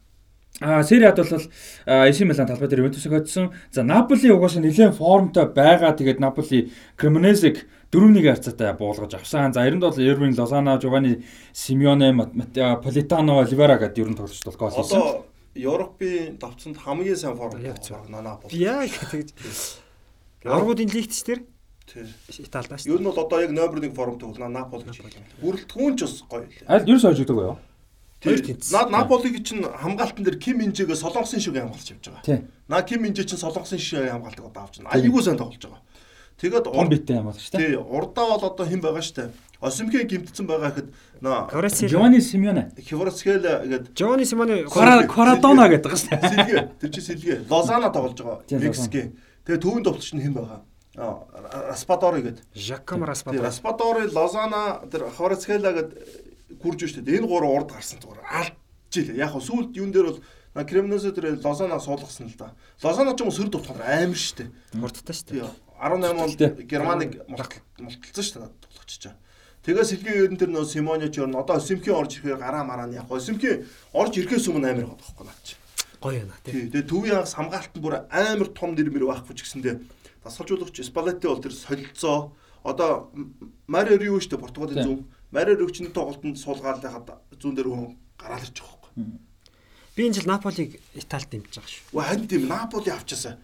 А 0.60 0.82
Сериад 0.82 1.16
бол 1.16 1.26
AC 1.86 2.24
Милан 2.24 2.46
талбай 2.46 2.68
дээр 2.68 2.80
Ювентусыг 2.80 3.12
хоцсон. 3.12 3.52
За 3.70 3.82
Наполи 3.82 4.30
угаасаа 4.32 4.62
нэлээд 4.64 4.96
формтой 4.96 5.52
байгаа. 5.52 5.92
Тэгээд 5.92 6.18
Наполи 6.20 6.72
Кремонезыг 6.96 7.68
4-1 7.92 8.24
харьцаатай 8.24 8.72
буулгаж 8.72 9.14
авсан. 9.20 9.52
За 9.52 9.68
90-д 9.68 9.84
бол 9.84 10.00
Эрвин 10.00 10.34
Лозано, 10.38 10.80
Жовани 10.80 11.24
Симеоне, 11.52 12.16
Политано, 12.80 13.38
Оливера 13.40 13.76
гэдэг 13.76 13.98
ер 14.00 14.08
нь 14.08 14.16
тоглогчд 14.16 14.44
бол 14.48 14.56
гол 14.56 14.70
хийсэн. 14.72 14.96
Одоо 14.96 15.26
Европын 15.56 16.36
давцанд 16.40 16.76
хамгийн 16.80 17.16
сайн 17.16 17.36
форм 17.36 17.60
Яг 17.60 17.82
зөв. 17.84 18.08
Нанапол. 18.08 18.50
Би 18.50 18.64
яг 18.64 18.90
тэгж 19.12 19.36
Аргуудын 20.44 20.88
лигт 20.88 21.12
ч 21.12 21.22
тэр 21.24 21.40
Тий. 21.86 22.02
Италидаа 22.42 22.80
Ер 22.80 22.96
шүү. 22.96 23.00
нь 23.00 23.04
бол 23.04 23.18
одоо 23.20 23.40
яг 23.40 23.52
номер 23.52 23.78
1 23.84 23.94
форм 23.94 24.18
тоглоно 24.18 24.48
Напол 24.48 24.82
гэж 24.82 25.04
хэлдэг. 25.04 25.22
Бүрэлдэхүүн 25.40 25.94
ч 25.96 26.00
бас 26.02 26.24
гоё 26.28 26.48
лээ. 26.48 26.66
Аль 26.66 26.82
ерөөсөө 26.88 27.12
хожигдөг 27.12 27.36
юу? 27.44 27.56
Тий. 28.20 28.36
тэнцсэн. 28.36 28.90
Наполиг 28.90 29.44
чинь 29.44 29.64
хамгаалтан 29.64 30.24
дээр 30.24 30.38
Ким 30.40 30.60
Инжэгээ 30.64 30.96
солонгосын 30.96 31.40
шиг 31.40 31.54
хамгаалж 31.56 31.90
явж 31.92 32.08
байгаа. 32.08 32.48
Наа 32.68 32.82
Ким 32.82 33.04
Инжэ 33.04 33.24
чинь 33.28 33.38
солонгосын 33.38 33.78
шиг 33.78 34.08
хамгаалдаг 34.08 34.46
одоо 34.48 34.62
авч 34.64 34.80
байна. 34.80 34.96
Аюулгүй 34.96 35.22
сайн 35.22 35.36
тоглож 35.36 35.60
байгаа. 35.60 35.84
Тэгээд 36.36 36.68
биттэй 36.88 37.16
юм 37.16 37.28
байна 37.28 37.40
шүү 37.40 37.52
дээ. 37.56 37.64
Тий, 37.64 37.76
урдаа 37.76 38.24
бол 38.36 38.44
одоо 38.44 38.66
хэн 38.68 38.80
байгаа 38.80 39.04
штэ. 39.04 39.32
Осимхэ 39.60 40.04
гимтсэн 40.04 40.44
байгаа 40.44 40.68
гэхэд 40.68 40.88
наа 41.24 41.48
Квараци 41.48 41.88
Жовани 41.88 42.20
Симеоне. 42.20 42.72
Хеврацхел 42.76 43.40
гэдэг 43.40 43.96
Жовани 43.96 44.24
Симоне 44.28 44.64
Квара 44.68 45.08
Кварадона 45.08 45.64
гэдэг 45.72 45.88
байгаа 45.88 45.96
шүү 45.96 46.12
дээ. 46.12 46.28
сэлгээ 46.28 46.60
тэр 46.76 46.90
чи 46.92 47.00
сэлгээ 47.00 47.38
Лозана 47.48 47.88
тоглож 47.88 48.20
байгаа. 48.20 48.44
Мексикийн. 48.52 49.16
Тэгээ 49.48 49.60
төвийн 49.64 49.84
товтлогч 49.84 50.12
нь 50.12 50.24
хэн 50.28 50.36
байгаа? 50.36 50.60
Аа 51.00 51.72
Распадори 51.72 52.20
гэдэг. 52.20 52.44
Жаком 52.52 53.00
Тэгээ 53.00 53.08
Распадо. 53.08 53.40
Распадори, 53.40 54.04
Лозана, 54.12 54.84
тэр 54.92 55.08
Хварацхела 55.08 55.72
гэдэг 55.72 56.25
гүрж 56.50 56.86
штэ. 56.86 57.02
Энэ 57.02 57.26
гурав 57.26 57.50
урд 57.50 57.70
гарсан 57.74 57.98
зүгээр. 57.98 58.22
Алдж 58.22 58.94
илээ. 58.94 59.20
Яг 59.20 59.34
хөө 59.34 59.42
сүүлд 59.42 59.76
юун 59.76 59.92
дээр 59.92 60.06
бол 60.14 60.20
Кремносо 60.64 61.12
тэр 61.12 61.36
Лозана 61.42 61.80
суулгасан 61.80 62.32
л 62.32 62.36
да. 62.38 62.54
Лозана 62.82 63.12
ч 63.12 63.20
юм 63.20 63.28
уу 63.28 63.36
сөрөг 63.36 63.52
товтлохоор 63.52 63.84
амар 63.84 64.16
штэ. 64.16 64.48
Хурдтай 64.72 65.42
дээ. 65.42 65.50
18 65.76 66.16
онд 66.16 66.38
Тий. 66.38 66.64
Германыг 66.64 67.28
мулталцсан 67.28 68.24
шүү 68.24 68.40
дээ 68.40 68.52
тоглогчч. 68.64 69.04
Тэгээ 69.66 69.84
сэлгийн 69.84 70.18
ерөн 70.24 70.38
тэр 70.40 70.50
нөө 70.54 70.64
Симоне 70.64 71.10
ч 71.12 71.20
ерөн 71.20 71.36
одоо 71.36 71.58
Осимхийн 71.60 71.98
орж 71.98 72.16
ирэхээр 72.16 72.40
гараа 72.40 72.64
мараа 72.64 72.86
нь 72.88 72.96
яг 72.96 73.10
Осимхийн 73.10 73.66
орж 73.92 74.16
ирэхээс 74.16 74.48
өмнө 74.48 74.70
амар 74.72 74.88
байгаа 74.94 75.02
байхгүй 75.02 75.26
наач. 75.26 75.46
Гоё 76.00 76.22
яна 76.24 76.38
тий. 76.46 76.70
Тэгээ 76.70 76.86
төвийн 76.88 77.14
хагас 77.20 77.34
хамгаалтанд 77.36 77.82
бүр 77.82 77.94
амар 78.08 78.48
том 78.54 78.72
нэрмэр 78.72 79.04
байхгүй 79.10 79.34
ч 79.36 79.42
гэсэндээ 79.44 79.74
дасгалжуулагч 80.24 80.76
Спалетти 80.86 81.26
бол 81.26 81.42
тэр 81.42 81.52
солилцоо 81.52 82.32
одоо 82.62 83.10
Марио 83.66 83.98
Рио 83.98 84.16
шүү 84.22 84.38
дээ 84.38 84.44
Португалийн 84.46 84.86
зөв. 84.86 84.98
Марер 85.36 85.60
өвчнө 85.60 85.92
тоглолтод 85.92 86.40
суулгаалахад 86.40 87.12
зүүн 87.36 87.56
дээр 87.60 87.68
хүн 87.68 87.92
гараал 88.16 88.40
ирчих 88.40 88.64
واخгүй. 88.64 89.04
Би 89.92 90.08
энэ 90.08 90.16
жил 90.16 90.30
Наполиг 90.32 90.80
Италид 90.96 91.28
дэмжиж 91.28 91.60
байгаа 91.60 91.68
шүү. 91.68 91.84
Үгүй 91.92 92.04
харин 92.08 92.28
тийм 92.32 92.48
Наполи 92.48 92.90
авчаасаа. 92.96 93.36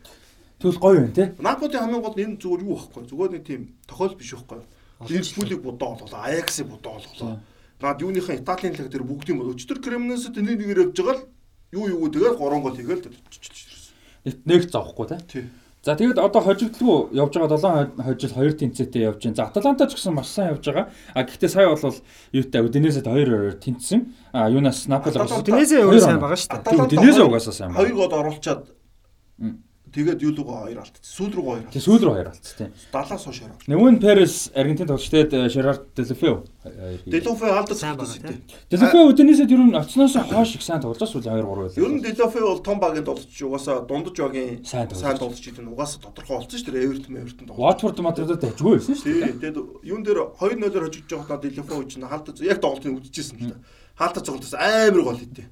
Тэгвэл 0.57 0.81
гоё 0.81 0.97
байна 1.05 1.13
тий. 1.13 1.29
Наполи 1.37 1.77
хамгийн 1.77 2.01
гол 2.01 2.17
энэ 2.17 2.41
зүгээр 2.41 2.65
юу 2.65 2.73
واخгүй. 2.81 3.03
Зүгээр 3.13 3.33
нэг 3.37 3.45
тийм 3.45 3.63
тохиол 3.85 4.17
биш 4.17 4.33
واخгүй. 4.33 4.65
Ливерпулийг 5.05 5.61
будаа 5.61 5.89
болголоо, 5.93 6.21
Аяксыг 6.25 6.67
будаа 6.73 6.97
болголоо. 6.97 7.41
Наад 7.83 8.01
юуныхаа 8.01 8.41
Италийн 8.41 8.73
лиг 8.73 8.89
дээр 8.89 9.05
бүгдийн 9.05 9.43
өчтөр 9.43 9.85
Кремнэсэд 9.85 10.41
нэг 10.41 10.65
нэгээр 10.65 10.83
явж 10.89 10.97
байгаа 10.97 11.17
л 11.19 11.29
юу 11.77 11.85
юу 11.93 12.09
тэгээд 12.09 12.41
3 12.41 12.63
гол 12.63 12.77
хийгээл 12.79 13.05
тэр. 13.05 13.17
Нэг 14.49 14.71
зовхгүй 14.71 15.07
тий. 15.29 15.45
За 15.83 15.99
тэгээд 15.99 16.15
одоо 16.23 16.47
хожигдлгүй 16.47 17.11
явж 17.11 17.35
байгаа 17.43 17.91
7 17.91 18.07
хожил 18.07 18.31
2 18.31 18.55
тэнцээтэй 18.55 19.03
явж 19.03 19.19
байна. 19.27 19.35
За 19.35 19.51
Аталанта 19.51 19.91
ч 19.91 19.99
гэсэн 19.99 20.15
маш 20.15 20.31
сайн 20.31 20.55
явж 20.55 20.63
байгаа. 20.63 20.95
А 21.11 21.27
гэхдээ 21.27 21.51
сая 21.51 21.75
бол 21.75 21.99
юутай 22.31 22.63
Удинесэд 22.63 23.11
2 23.11 23.59
тэнцсэн. 23.59 24.15
А 24.31 24.47
юунаас 24.47 24.87
Наполи 24.87 25.19
Удинезе 25.19 25.83
Хоёр 25.83 25.99
өөр 25.99 26.07
сайн 26.07 26.23
байгаа 26.23 26.39
шүү 26.39 26.55
дээ. 26.55 26.71
Тийм, 26.71 26.87
Удинезе 26.87 27.23
угаасаа 27.27 27.51
сайн 27.51 27.75
байна. 27.75 27.83
Хоёр 27.83 27.95
гол 27.99 28.15
оруулчаад. 28.15 28.63
Тэгээд 29.93 30.21
юу 30.25 30.33
лугаа 30.33 30.65
хоёр 30.67 30.81
алдсан. 30.83 31.05
Сүүл 31.05 31.33
рүү 31.37 31.45
хоёр. 31.45 31.65
Тэг 31.69 31.83
сүүл 31.85 32.03
рүү 32.03 32.15
хоёр 32.17 32.29
алцсан 32.33 32.57
тийм. 32.57 32.71
70-аас 32.93 33.25
хойш 33.29 33.39
хоёр. 33.45 33.55
Нөгөө 33.69 33.89
нь 33.93 34.01
Перес 34.03 34.35
Аргентин 34.57 34.89
тоглогчдод 34.89 35.31
Шерард 35.53 35.83
Делефео. 35.93 36.35
Делофе 37.07 37.47
алдсан 37.53 37.77
Сайн 37.77 37.97
байна 38.01 38.09
байгаа, 38.09 38.33
тий. 38.33 38.57
Делефео 38.71 39.03
Удинесэд 39.13 39.53
ер 39.53 39.63
нь 39.63 39.77
оцноос 39.77 40.17
хойш 40.17 40.55
их 40.57 40.63
сайн 40.63 40.81
тоглож 40.81 41.05
сүүлийн 41.05 41.37
2 41.37 41.45
3 41.45 41.45
байлаа. 41.45 41.77
Ер 41.77 41.91
нь 41.93 42.01
Делофе 42.01 42.41
бол 42.41 42.63
том 42.65 42.79
багийн 42.81 43.05
тоглогч 43.05 43.37
угаасаа 43.43 43.85
дундаж 43.85 44.17
багийн 44.17 44.65
Сайн 44.65 44.89
тоглогч 44.89 45.45
гэдэг 45.45 45.63
нь 45.63 45.73
угаасаа 45.73 46.01
тодорхой 46.09 46.41
болсон 46.41 46.57
шүү 46.57 46.73
дээ. 46.73 46.87
Эвертон 46.89 47.17
Эвертон 47.21 47.47
тоглогч. 47.53 47.61
Watford 47.61 47.99
Madrid-д 48.01 48.43
хажгүй 48.49 48.73
байсан 48.81 48.95
шүү 48.97 49.07
дээ. 49.13 49.37
тэгээд 49.43 49.59
юун 49.85 50.03
дээр 50.07 50.21
2-0-оор 50.39 50.85
хожигдож 50.89 51.19
байхдаа 51.21 51.39
Делофе 51.43 51.75
үуч 51.77 51.93
нь 51.99 52.07
хаалтаа 52.07 52.47
яг 52.47 52.59
тоглолтыг 52.63 52.97
үдчихсэн 52.97 53.37
л 53.43 53.51
та. 53.53 53.59
Хаалтаа 53.99 54.23
тоглолтоос 54.23 54.55
амар 54.57 55.03
гол 55.03 55.19
хийдэ. 55.21 55.45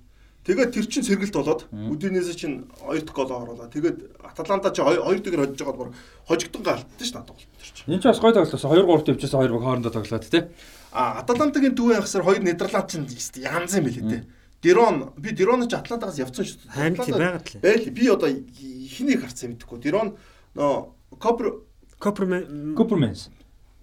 Тэгээд 0.51 0.75
тэр 0.75 0.87
чин 0.91 1.07
сэргэлт 1.07 1.37
болоод 1.39 1.71
Удинese 1.71 2.35
чин 2.35 2.67
2 2.83 3.07
дахь 3.07 3.15
гол 3.15 3.31
оруулаад 3.31 3.71
тэгээд 3.71 4.19
Аталанта 4.19 4.75
чи 4.75 4.83
2 4.83 5.23
дэгээр 5.23 5.47
хожиж 5.47 5.63
байгаа 5.63 5.79
бол 5.79 5.95
хожигдсон 6.27 6.63
гаалттай 6.67 7.07
ш 7.07 7.15
надад 7.15 7.39
бол 7.39 7.47
тэр 7.55 7.71
чин. 7.71 7.87
Энд 7.87 8.03
ч 8.03 8.11
бас 8.11 8.19
гой 8.19 8.35
тоглосон 8.35 8.75
2 8.75 8.83
3 8.83 9.07
төвчээс 9.15 9.31
2 9.31 9.47
баг 9.47 9.63
хоорондоо 9.63 9.95
тоглоод 9.95 10.27
тий. 10.27 10.43
А 10.91 11.23
Аталантагийн 11.23 11.79
дүүийн 11.79 12.03
хасаар 12.03 12.27
хоёр 12.27 12.43
Нидерланд 12.43 12.91
чин 12.91 13.07
янз 13.39 13.79
юм 13.79 13.87
билээ 13.87 14.11
тий. 14.11 14.23
Дирон 14.59 15.15
би 15.15 15.31
Дирон 15.31 15.71
ч 15.71 15.79
Атлантагаас 15.79 16.19
явцсан 16.19 16.43
шүү 16.43 16.67
дээ. 16.67 16.75
Харин 16.75 16.99
байгаад 16.99 17.47
лээ. 17.47 17.63
Байл 17.63 17.87
би 17.95 18.05
одоо 18.11 18.29
хэнийг 18.35 19.23
харсан 19.23 19.47
юм 19.47 19.53
мэдэхгүй. 19.55 19.79
Дирон 19.79 20.19
нөө 20.59 21.15
Копр 21.23 21.63
Копромен 22.03 22.75
Куперменс. 22.75 23.31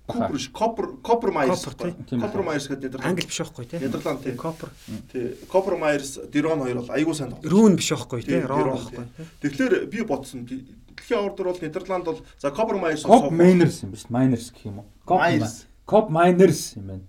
Копр 0.07 0.37
Копр 0.53 0.85
Копр 1.03 1.31
Майерс. 1.31 1.65
Тийм. 2.09 2.21
Копр 2.21 2.41
Майерс 2.41 2.67
гэдэг 2.67 2.83
Нидерланд. 2.83 3.05
англи 3.11 3.25
биш 3.27 3.39
байхгүй 3.43 3.65
тий. 3.67 3.79
Нидерланд 3.79 4.23
тий. 4.23 4.31
Копр. 4.35 4.69
Тий. 5.11 5.35
Копр 5.51 5.75
Майерс 5.75 6.17
Дирон 6.31 6.59
хоёр 6.63 6.79
бол 6.79 6.89
айгүй 6.95 7.13
сайн 7.13 7.31
тоглосон. 7.35 7.51
Рүүн 7.51 7.75
биш 7.75 7.91
байхгүй 7.91 8.21
тий. 8.23 8.39
Тийм, 8.39 8.47
Рон 8.47 8.71
байхгүй. 8.71 9.05
Тэгэхээр 9.43 9.85
би 9.91 10.01
бодсон. 10.07 10.47
Дэлхийн 10.47 11.19
авардар 11.19 11.45
бол 11.51 11.59
Нидерланд 11.61 12.05
бол 12.05 12.19
за 12.39 12.51
Копр 12.51 12.75
Майерс 12.79 13.03
Коп 13.03 13.31
Майнерс 13.31 13.83
юм 13.83 13.91
биш 13.91 14.07
Майнерс 14.09 14.51
гэх 14.55 14.65
юм 14.71 14.79
уу? 14.79 14.85
Коп 15.85 16.09
Майнерс 16.09 16.73
юм 16.79 16.87
байна. 16.87 17.03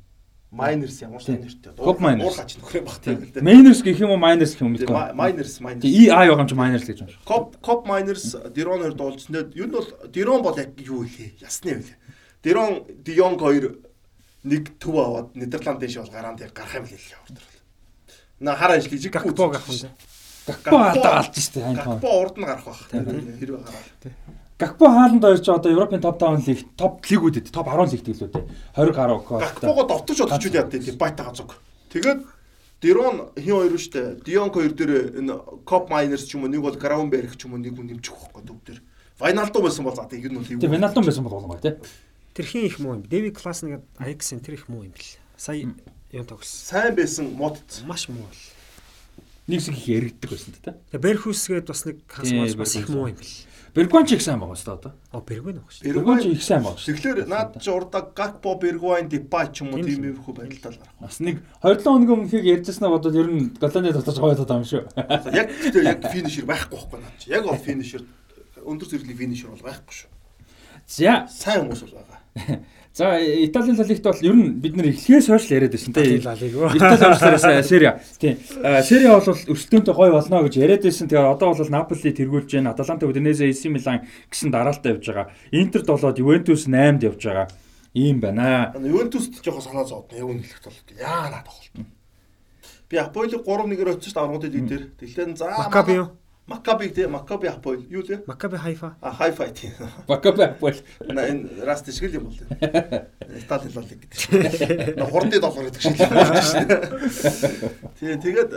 Майнерс 0.51 1.03
ямар 1.03 1.21
ч 1.23 1.29
нэртэй. 1.29 1.77
Коп 1.77 2.01
Майнерс. 2.01 2.25
Уур 2.25 2.35
хач 2.41 2.57
нөхрөө 2.57 2.83
багтай 2.89 3.15
юм 3.15 3.23
л 3.23 3.31
дээ. 3.37 3.43
Майнерс 3.45 3.83
гэх 3.85 4.01
юм 4.01 4.11
уу 4.11 4.17
Майнерс 4.19 4.53
гэх 4.57 4.65
юм 4.65 4.75
бэ? 4.75 4.89
Ма- 4.89 5.13
Майнерс 5.15 5.61
Майнерс. 5.61 5.85
И 5.85 6.09
А 6.09 6.25
байгаа 6.25 6.41
юм 6.41 6.49
чи 6.49 6.55
Майнерс 6.57 6.85
гэж 6.89 6.99
шиг. 7.05 7.21
Коп 7.29 7.57
Коп 7.61 7.87
Майнерс 7.87 8.35
Дирон 8.57 8.81
хоёр 8.81 8.95
дуулсан. 8.97 9.29
Тэгээд 9.29 9.55
ер 9.55 9.67
нь 9.69 9.71
бол 9.77 9.87
Дирон 10.09 10.41
бол 10.43 10.57
яг 10.57 10.73
юу 10.81 11.05
вэ? 11.05 11.37
Ясны 11.39 11.85
вэ? 11.85 11.93
Дерон 12.49 12.85
Дионг 13.05 13.41
хоёр 13.45 13.77
нэг 14.49 14.73
төв 14.81 14.97
аваад 14.97 15.37
Нидерландын 15.37 15.91
шиг 15.93 16.03
бол 16.07 16.13
гараанд 16.17 16.41
гарах 16.41 16.75
юм 16.81 16.87
лээ 16.89 17.21
Ордер. 17.29 17.45
На 18.41 18.57
хар 18.57 18.71
ажлыг 18.79 19.01
жиг 19.01 19.13
Гакпо 19.13 19.49
гарах 19.53 19.69
юм. 19.69 19.91
Гакпо 20.47 20.81
алдаа 20.81 21.19
алж 21.21 21.37
штэ 21.37 21.61
хань 21.61 21.77
тоо. 21.77 22.01
Гакпо 22.01 22.09
урд 22.09 22.37
нь 22.41 22.49
гарах 22.49 22.65
байх. 22.65 22.89
Хэрвээ 22.89 23.61
гараад. 23.69 24.13
Гакпо 24.57 24.89
хааланд 24.89 25.25
орж 25.29 25.45
одоо 25.45 25.73
Европын 25.73 26.01
топ 26.01 26.17
5 26.17 26.49
лиг, 26.49 26.65
топ 26.73 27.05
лигүүдэд, 27.05 27.53
топ 27.53 27.69
10 27.69 27.93
лигт 27.93 28.09
гэлөө 28.09 28.31
те. 28.33 28.41
20 28.81 28.97
гаруй 28.97 29.17
ок. 29.21 29.29
Гакпого 29.29 29.85
довтож 29.85 30.19
бодож 30.25 30.47
үл 30.49 30.57
яд 30.57 30.71
те. 30.73 30.81
Байтага 30.97 31.37
зүг. 31.37 31.53
Тэгээд 31.93 32.25
Дерон 32.81 33.29
хин 33.37 33.61
хоёр 33.61 33.77
штэ. 33.77 34.25
Дионг 34.25 34.57
хоёр 34.57 34.73
дээр 34.73 35.21
энэ 35.21 35.37
Коп 35.69 35.91
Майнерс 35.93 36.25
ч 36.25 36.41
юм 36.41 36.49
уу 36.49 36.49
нэг 36.49 36.65
бол 36.65 36.73
Граунберг 36.73 37.37
ч 37.37 37.45
юм 37.45 37.53
уу 37.53 37.61
нэг 37.61 37.77
хүн 37.77 37.93
нэмчих 37.93 38.17
واخхой 38.17 38.41
төв 38.49 38.57
дээр. 38.65 38.81
Вайналдуу 39.21 39.63
байсан 39.63 39.85
бол 39.85 39.95
за 39.95 40.09
тийм 40.09 40.23
юу 40.23 40.41
нь 40.41 40.47
юу. 40.49 40.61
Тийм 40.63 40.71
Вайналдуу 40.71 41.05
байсан 41.05 41.25
бол 41.27 41.37
болмой 41.43 41.61
те. 41.61 41.77
Тэр 42.39 42.47
хин 42.47 42.67
их 42.67 42.79
муу 42.79 42.95
юм. 42.95 43.03
Дэви 43.03 43.35
Классен 43.35 43.67
гэдэг 43.75 43.99
Аяксын 43.99 44.39
тэр 44.39 44.55
их 44.55 44.69
муу 44.71 44.87
юм 44.87 44.95
бэл. 44.95 45.19
Сая 45.35 45.59
юм 45.59 45.75
тогс. 46.23 46.47
Сайн 46.47 46.95
байсан 46.95 47.35
модц. 47.35 47.83
Маш 47.83 48.07
муу 48.07 48.23
бол. 48.23 48.43
Нэг 49.51 49.59
шиг 49.59 49.75
их 49.75 49.89
яригддаг 49.91 50.31
байсан 50.31 50.55
тий. 50.55 50.71
Тэгээ 50.95 51.03
Берхус 51.03 51.43
гээд 51.51 51.67
бас 51.67 51.83
нэг 51.83 51.99
хас 52.07 52.31
Тийм, 52.31 52.47
маш 52.47 52.55
бас 52.55 52.77
их 52.79 52.87
муу 52.87 53.11
юм 53.11 53.19
бэл. 53.19 53.35
Бергуан 53.75 54.07
ч 54.07 54.15
их 54.15 54.23
сайн 54.23 54.39
байгаа 54.39 54.55
шүү 54.55 54.71
дээ 54.71 54.79
одоо. 54.79 54.93
Оо 55.11 55.21
Бергвэн 55.27 55.59
баг 55.59 55.71
шүү. 55.75 55.83
Бергуан 55.83 56.23
ч 56.23 56.31
их 56.31 56.43
сайн 56.47 56.63
байгаа 56.63 56.79
шүү. 56.79 56.95
Тэгэхээр 56.95 57.27
наад 57.27 57.59
чи 57.59 57.71
урдаа 57.75 58.03
Гакпо, 58.07 58.55
Бергвайн, 58.55 59.11
Дипай 59.11 59.51
ч 59.51 59.67
юм 59.67 59.75
уу 59.75 59.83
Тийм 59.83 59.99
тийм 59.99 60.15
юм 60.15 60.23
хөө 60.23 60.35
байдалтай 60.39 60.73
л 60.73 60.79
гарах. 60.79 60.95
Бас 61.03 61.19
нэг 61.19 61.43
2 61.67 61.75
7 61.75 61.91
хоног 61.91 62.11
өмнөхийг 62.23 62.47
ярьжсанаа 62.55 62.95
бодоод 62.95 63.19
ер 63.19 63.29
нь 63.35 63.51
Голландд 63.59 63.99
дотож 63.99 64.19
гоё 64.23 64.39
тоо 64.39 64.63
юм 64.63 64.67
шүү. 64.67 64.83
Яг 65.35 65.51
тэр 65.59 65.85
яг 65.91 66.07
финишер 66.07 66.47
байхгүй 66.47 66.79
байхгүй 66.79 66.99
наад 67.03 67.19
чи. 67.19 67.35
Яг 67.35 67.51
бол 67.51 67.59
финишер 67.59 68.07
өндөр 68.63 68.89
зэрэглэлийн 68.95 69.21
финишер 69.27 69.51
бол 69.51 69.67
байхгүй 69.67 69.95
шүү. 70.07 70.11
За 70.89 71.29
Сайн 71.29 71.69
хүмүүс 71.69 71.83
бол 71.85 72.01
байгаа. 72.01 72.19
За 72.99 73.15
Италийн 73.21 73.77
лалигт 73.77 74.03
бол 74.03 74.19
ер 74.23 74.35
нь 74.35 74.59
бид 74.59 74.75
нэр 74.75 74.91
эхлээс 74.91 75.29
хойш 75.31 75.47
л 75.47 75.55
яриад 75.55 75.71
байсан 75.71 75.93
Тийм 75.95 76.19
тий. 76.19 76.25
лалиг. 76.25 76.53
Итали 76.75 77.05
авчлаараа 77.05 77.63
Серия. 77.63 78.01
Тийм. 78.19 78.39
Серия 78.83 79.15
бол 79.15 79.23
өрсөлдөөнтэй 79.23 79.95
гоё 79.95 80.13
болно 80.19 80.43
гэж 80.43 80.55
яриад 80.59 80.83
байсан. 80.83 81.07
Тэгээ 81.07 81.31
одоо 81.31 81.55
бол 81.55 81.71
Наполи 81.71 82.11
тэргүүлж 82.11 82.51
байна. 82.59 82.75
Аталанта, 82.75 83.07
Удинезе, 83.07 83.47
AC 83.47 83.71
Милан 83.71 84.03
гэсэн 84.33 84.51
дараалтаа 84.51 84.99
явж 84.99 85.07
байгаа. 85.07 85.31
Интер 85.53 85.83
долоод 85.87 86.19
Ювентус 86.19 86.67
8-д 86.67 87.07
явж 87.07 87.23
байгаа. 87.23 87.47
Ийм 87.95 88.19
байна. 88.19 88.75
Ювентуст 88.75 89.45
жоохон 89.45 89.63
санаа 89.63 89.85
зовдно. 89.85 90.19
Яг 90.19 90.27
үнэлэхт 90.27 90.65
бол 90.65 90.79
яа 90.99 91.31
наад 91.31 91.47
тоглолт. 91.47 91.87
Би 92.89 92.97
Аполлиг 92.97 93.45
3-1-ээр 93.47 93.95
очиж 93.95 94.13
та 94.17 94.25
аргуудын 94.25 94.51
лиг 94.51 94.67
дээр. 94.67 94.85
Тэгэхээр 94.99 95.37
за 95.37 95.55
Макаби 95.55 95.93
юу? 96.03 96.09
Макаби 96.49 96.89
те 96.89 97.07
Макаби 97.07 97.47
Аполл 97.47 97.85
юу 97.91 98.03
лээ? 98.03 98.25
Макаби 98.27 98.57
Хайфа. 98.57 98.97
А 99.03 99.13
хайфай 99.13 99.53
тийм. 99.53 99.73
Бакапа 100.09 100.57
бол 100.59 100.75
На 101.05 101.29
энэ 101.29 101.63
раст 101.63 101.93
шиг 101.93 102.09
л 102.09 102.17
юм 102.17 102.33
бол. 102.33 102.41
Итали 103.37 103.69
лал 103.77 103.85
гэдэг. 103.85 104.97
На 104.97 105.05
хурдны 105.05 105.39
доллар 105.39 105.69
гэдэг 105.69 105.83
шиг 105.83 106.01
юм 106.01 106.09
байна 106.09 106.41
шүү. 106.41 107.93
Тий, 108.01 108.17
тэгээд 108.17 108.51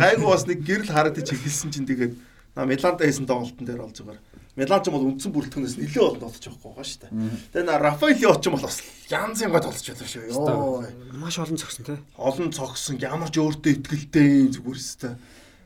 гайгүй 0.00 0.24
бас 0.24 0.46
нэг 0.48 0.64
гэрэл 0.64 0.88
харагдаж 0.88 1.28
хэлсэн 1.28 1.68
чинь 1.68 1.84
тэгээд 1.84 2.16
на 2.56 2.64
Миланда 2.64 3.04
хийсэн 3.04 3.28
тоглолтын 3.28 3.68
дээр 3.68 3.84
бол 3.84 3.92
зүгээр. 3.92 4.18
Милан 4.56 4.80
ч 4.80 4.88
бол 4.88 5.02
үндсэн 5.02 5.34
бүрэлдэхүүнээс 5.34 5.76
нэлээд 5.82 6.14
олон 6.14 6.20
тоглож 6.22 6.46
байгаа 6.46 6.62
байгаа 6.64 6.86
шүү 6.86 7.00
дээ. 7.02 7.12
Тэгээд 7.50 7.68
на 7.68 7.76
Рафаэлио 7.82 8.32
ч 8.38 8.44
юм 8.46 8.54
бол 8.54 8.64
бас 8.70 8.78
янз 9.10 9.42
янга 9.42 9.58
тоглож 9.58 9.82
байгаа 9.82 10.08
шүү. 10.08 10.30
Йоо. 10.30 10.86
Маш 11.18 11.36
олон 11.42 11.58
зогсон 11.58 11.84
те. 11.84 11.98
Олон 12.14 12.48
цогсон 12.54 12.96
ямар 13.02 13.34
ч 13.34 13.42
өөртөө 13.42 13.72
ихтэй 13.74 14.46
зүгээр 14.54 14.78
өстэй. 14.78 15.18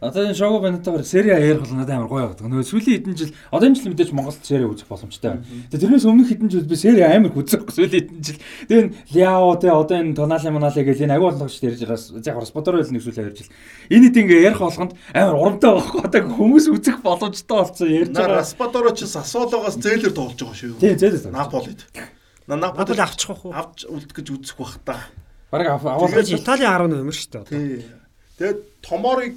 Одоо 0.03 0.27
энэ 0.27 0.35
шоу 0.35 0.59
бэнтээр 0.59 1.05
Серия 1.07 1.39
ярих 1.39 1.63
бол 1.63 1.79
надад 1.79 1.95
амар 1.95 2.11
гоё 2.11 2.27
байдаг. 2.27 2.43
Нөгөө 2.43 2.67
сүүлийн 2.67 2.99
хэдэн 2.99 3.15
жил 3.15 3.31
одоо 3.55 3.67
энэ 3.71 3.77
жил 3.79 3.87
мэдээж 3.95 4.11
Монголд 4.11 4.43
Серия 4.43 4.67
үзэх 4.67 4.91
боломжтой 4.91 5.31
байна. 5.31 5.47
Тэгээ 5.71 5.79
тэрнээс 5.79 6.03
өмнөх 6.03 6.27
хэдэн 6.27 6.49
жил 6.51 6.67
би 6.67 6.75
Серия 6.75 7.07
амар 7.15 7.31
үзэх 7.31 7.63
сүүлийн 7.71 8.11
хэдэн 8.11 8.19
жил. 8.19 8.39
Тэгээ 8.67 8.83
энэ 8.83 8.95
Ляо 9.15 9.55
те 9.55 9.71
одоо 9.71 9.95
энэ 9.95 10.15
Тонале 10.19 10.51
Монале 10.51 10.83
гэх 10.83 10.99
энэ 10.99 11.15
агуу 11.15 11.31
болгож 11.31 11.55
ярьж 11.63 11.79
байгаас 11.87 12.11
яг 12.19 12.35
Спотор 12.43 12.75
байл 12.75 12.91
нэг 12.91 12.99
сүүл 12.99 13.23
ярьж 13.23 13.47
ил. 13.47 13.51
Энэ 13.95 14.03
хэд 14.11 14.19
ингээ 14.27 14.43
ярих 14.51 14.59
болгонд 14.59 14.91
амар 15.15 15.39
урамтай 15.39 15.71
байхгүй. 15.71 15.99
Одоо 16.03 16.21
хүмүүс 16.35 16.65
үзэх 16.67 16.99
боломжтой 16.99 17.55
болсон 17.63 17.87
ярьж 17.87 18.11
На 18.11 18.27
байгаа. 18.27 18.43
Распадоро 18.43 18.91
ч 18.91 19.07
Сасологоос 19.07 19.79
зээлэр 19.79 20.11
тоглож 20.11 20.35
байгаа 20.35 20.59
шүү. 20.59 20.83
Тийм 20.83 20.99
зээлээс. 20.99 21.31
Наполид. 21.31 21.79
На 22.51 22.59
Наполи 22.59 22.91
Наполи 22.91 22.99
авчих 23.07 23.31
واخ 23.31 23.45
уу? 23.47 23.55
авч 23.55 23.87
үлдэх 23.87 24.19
гэж 24.19 24.27
үзэх 24.35 24.59
бах 24.59 24.75
та. 24.83 24.99
Бараг 25.47 25.79
аваад 25.79 26.11
Тэгэж 26.11 26.43
Италийн 26.43 26.75
10 26.75 26.91
номер 26.91 27.15
шүү 27.15 27.31
дээ 27.31 27.39
одоо. 27.39 27.55
Тий. 27.55 27.87
Тэгээд 28.35 28.59
Томорыг 28.83 29.35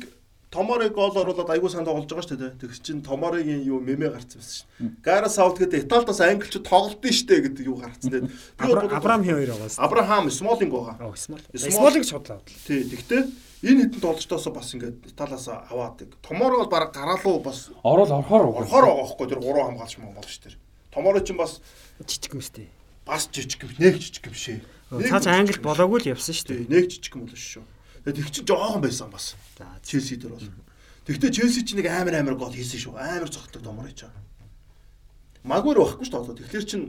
Томорыг 0.52 0.92
гол 0.94 1.16
оруулаад 1.16 1.48
аягүй 1.48 1.72
сайн 1.72 1.88
тоглож 1.88 2.12
байгаа 2.12 2.28
шүү 2.28 2.40
дээ. 2.44 2.60
Тэгс 2.60 2.80
чинь 2.84 3.00
Томоригийн 3.02 3.64
юу 3.64 3.80
мемэ 3.80 4.12
гарцсан 4.12 4.44
байсан 4.44 4.68
шүү. 4.68 5.00
Гара 5.00 5.30
Саут 5.32 5.56
гэдэг 5.64 5.88
Италидас 5.88 6.20
англичууд 6.20 6.68
тоглолтын 6.68 7.14
штэ 7.16 7.36
гэдэг 7.48 7.66
юу 7.72 7.80
гарцсан. 7.80 8.12
Тэгээд 8.12 8.28
би 8.28 8.68
бол 8.68 8.76
бодоод- 8.84 9.00
Абрам 9.00 9.24
хин 9.24 9.40
хоёр 9.40 9.56
байгаас. 9.56 9.80
Абрахам 9.80 10.28
Смолинг 10.28 10.72
байгаа. 10.76 10.96
Оо 11.08 11.16
Смол. 11.16 11.40
Смол- 11.56 11.72
Смолыг 11.72 12.04
шодлоо. 12.04 12.44
Тий. 12.68 12.84
Тэгтээ 12.84 13.22
энэ 13.64 13.80
хэдэн 13.88 14.02
тоглолтоос 14.04 14.46
бас 14.52 14.68
ингээд 14.76 15.08
Италиас 15.08 15.48
аваадаг. 15.48 16.20
Томор 16.20 16.52
бол 16.60 16.68
баг 16.68 16.92
гараалуу 16.92 17.40
бас 17.40 17.72
орол 17.88 18.12
орохоор 18.12 18.52
орхоор 18.52 18.86
байгаа 18.92 19.08
байхгүй 19.08 19.28
тэр 19.32 19.40
гурван 19.40 19.66
хамгаалч 19.80 19.96
мөн 20.04 20.20
болж 20.20 20.36
тэр. 20.36 20.60
Томори 20.92 21.24
ч 21.24 21.32
бас 21.32 21.62
Жижиг 22.04 22.34
юм 22.36 22.42
штэ. 22.44 22.68
бас 23.08 23.30
жижиг 23.32 23.64
юм 23.64 23.72
нэг 23.80 23.96
жижиг 24.04 24.28
юм 24.28 24.36
шээ. 24.36 24.60
Цааш 24.92 25.32
Англи 25.32 25.56
болоогүй 25.64 26.04
л 26.04 26.12
явсан 26.12 26.36
штэ. 26.36 26.68
нэг 26.68 26.92
жижиг 26.92 27.16
юм 27.16 27.24
бол 27.24 27.40
шүү. 27.40 27.64
Тэгээд 28.06 28.20
их 28.20 28.32
чинь 28.32 28.48
жоохон 28.48 28.82
байсан 28.82 29.10
бас. 29.10 29.36
За 29.58 29.66
Челси 29.86 30.16
дээр 30.18 30.34
бол. 30.34 30.50
Тэгвэл 31.06 31.32
Челси 31.32 31.62
ч 31.62 31.78
нэг 31.78 31.86
амар 31.86 32.18
амар 32.18 32.36
гол 32.36 32.54
хийсэн 32.54 32.82
шүү. 32.82 32.98
Амар 32.98 33.30
цогтдаг 33.30 33.62
томор 33.62 33.86
хийж 33.86 34.10
байгаа. 34.10 34.26
Магвар 35.46 35.78
байхгүй 35.78 36.06
шүү 36.10 36.34
дээ. 36.34 36.50
Тэгэхээр 36.50 36.66
чин 36.66 36.82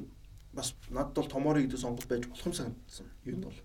бас 0.57 0.73
надад 0.89 1.17
бол 1.17 1.29
томорыг 1.29 1.69
гэдэг 1.69 1.81
сонголт 1.81 2.09
байж 2.09 2.25
болох 2.29 2.47
юм 2.49 2.57
санагдсан. 2.57 3.07
Юу 3.25 3.37
нь 3.37 3.45
бол. 3.45 3.61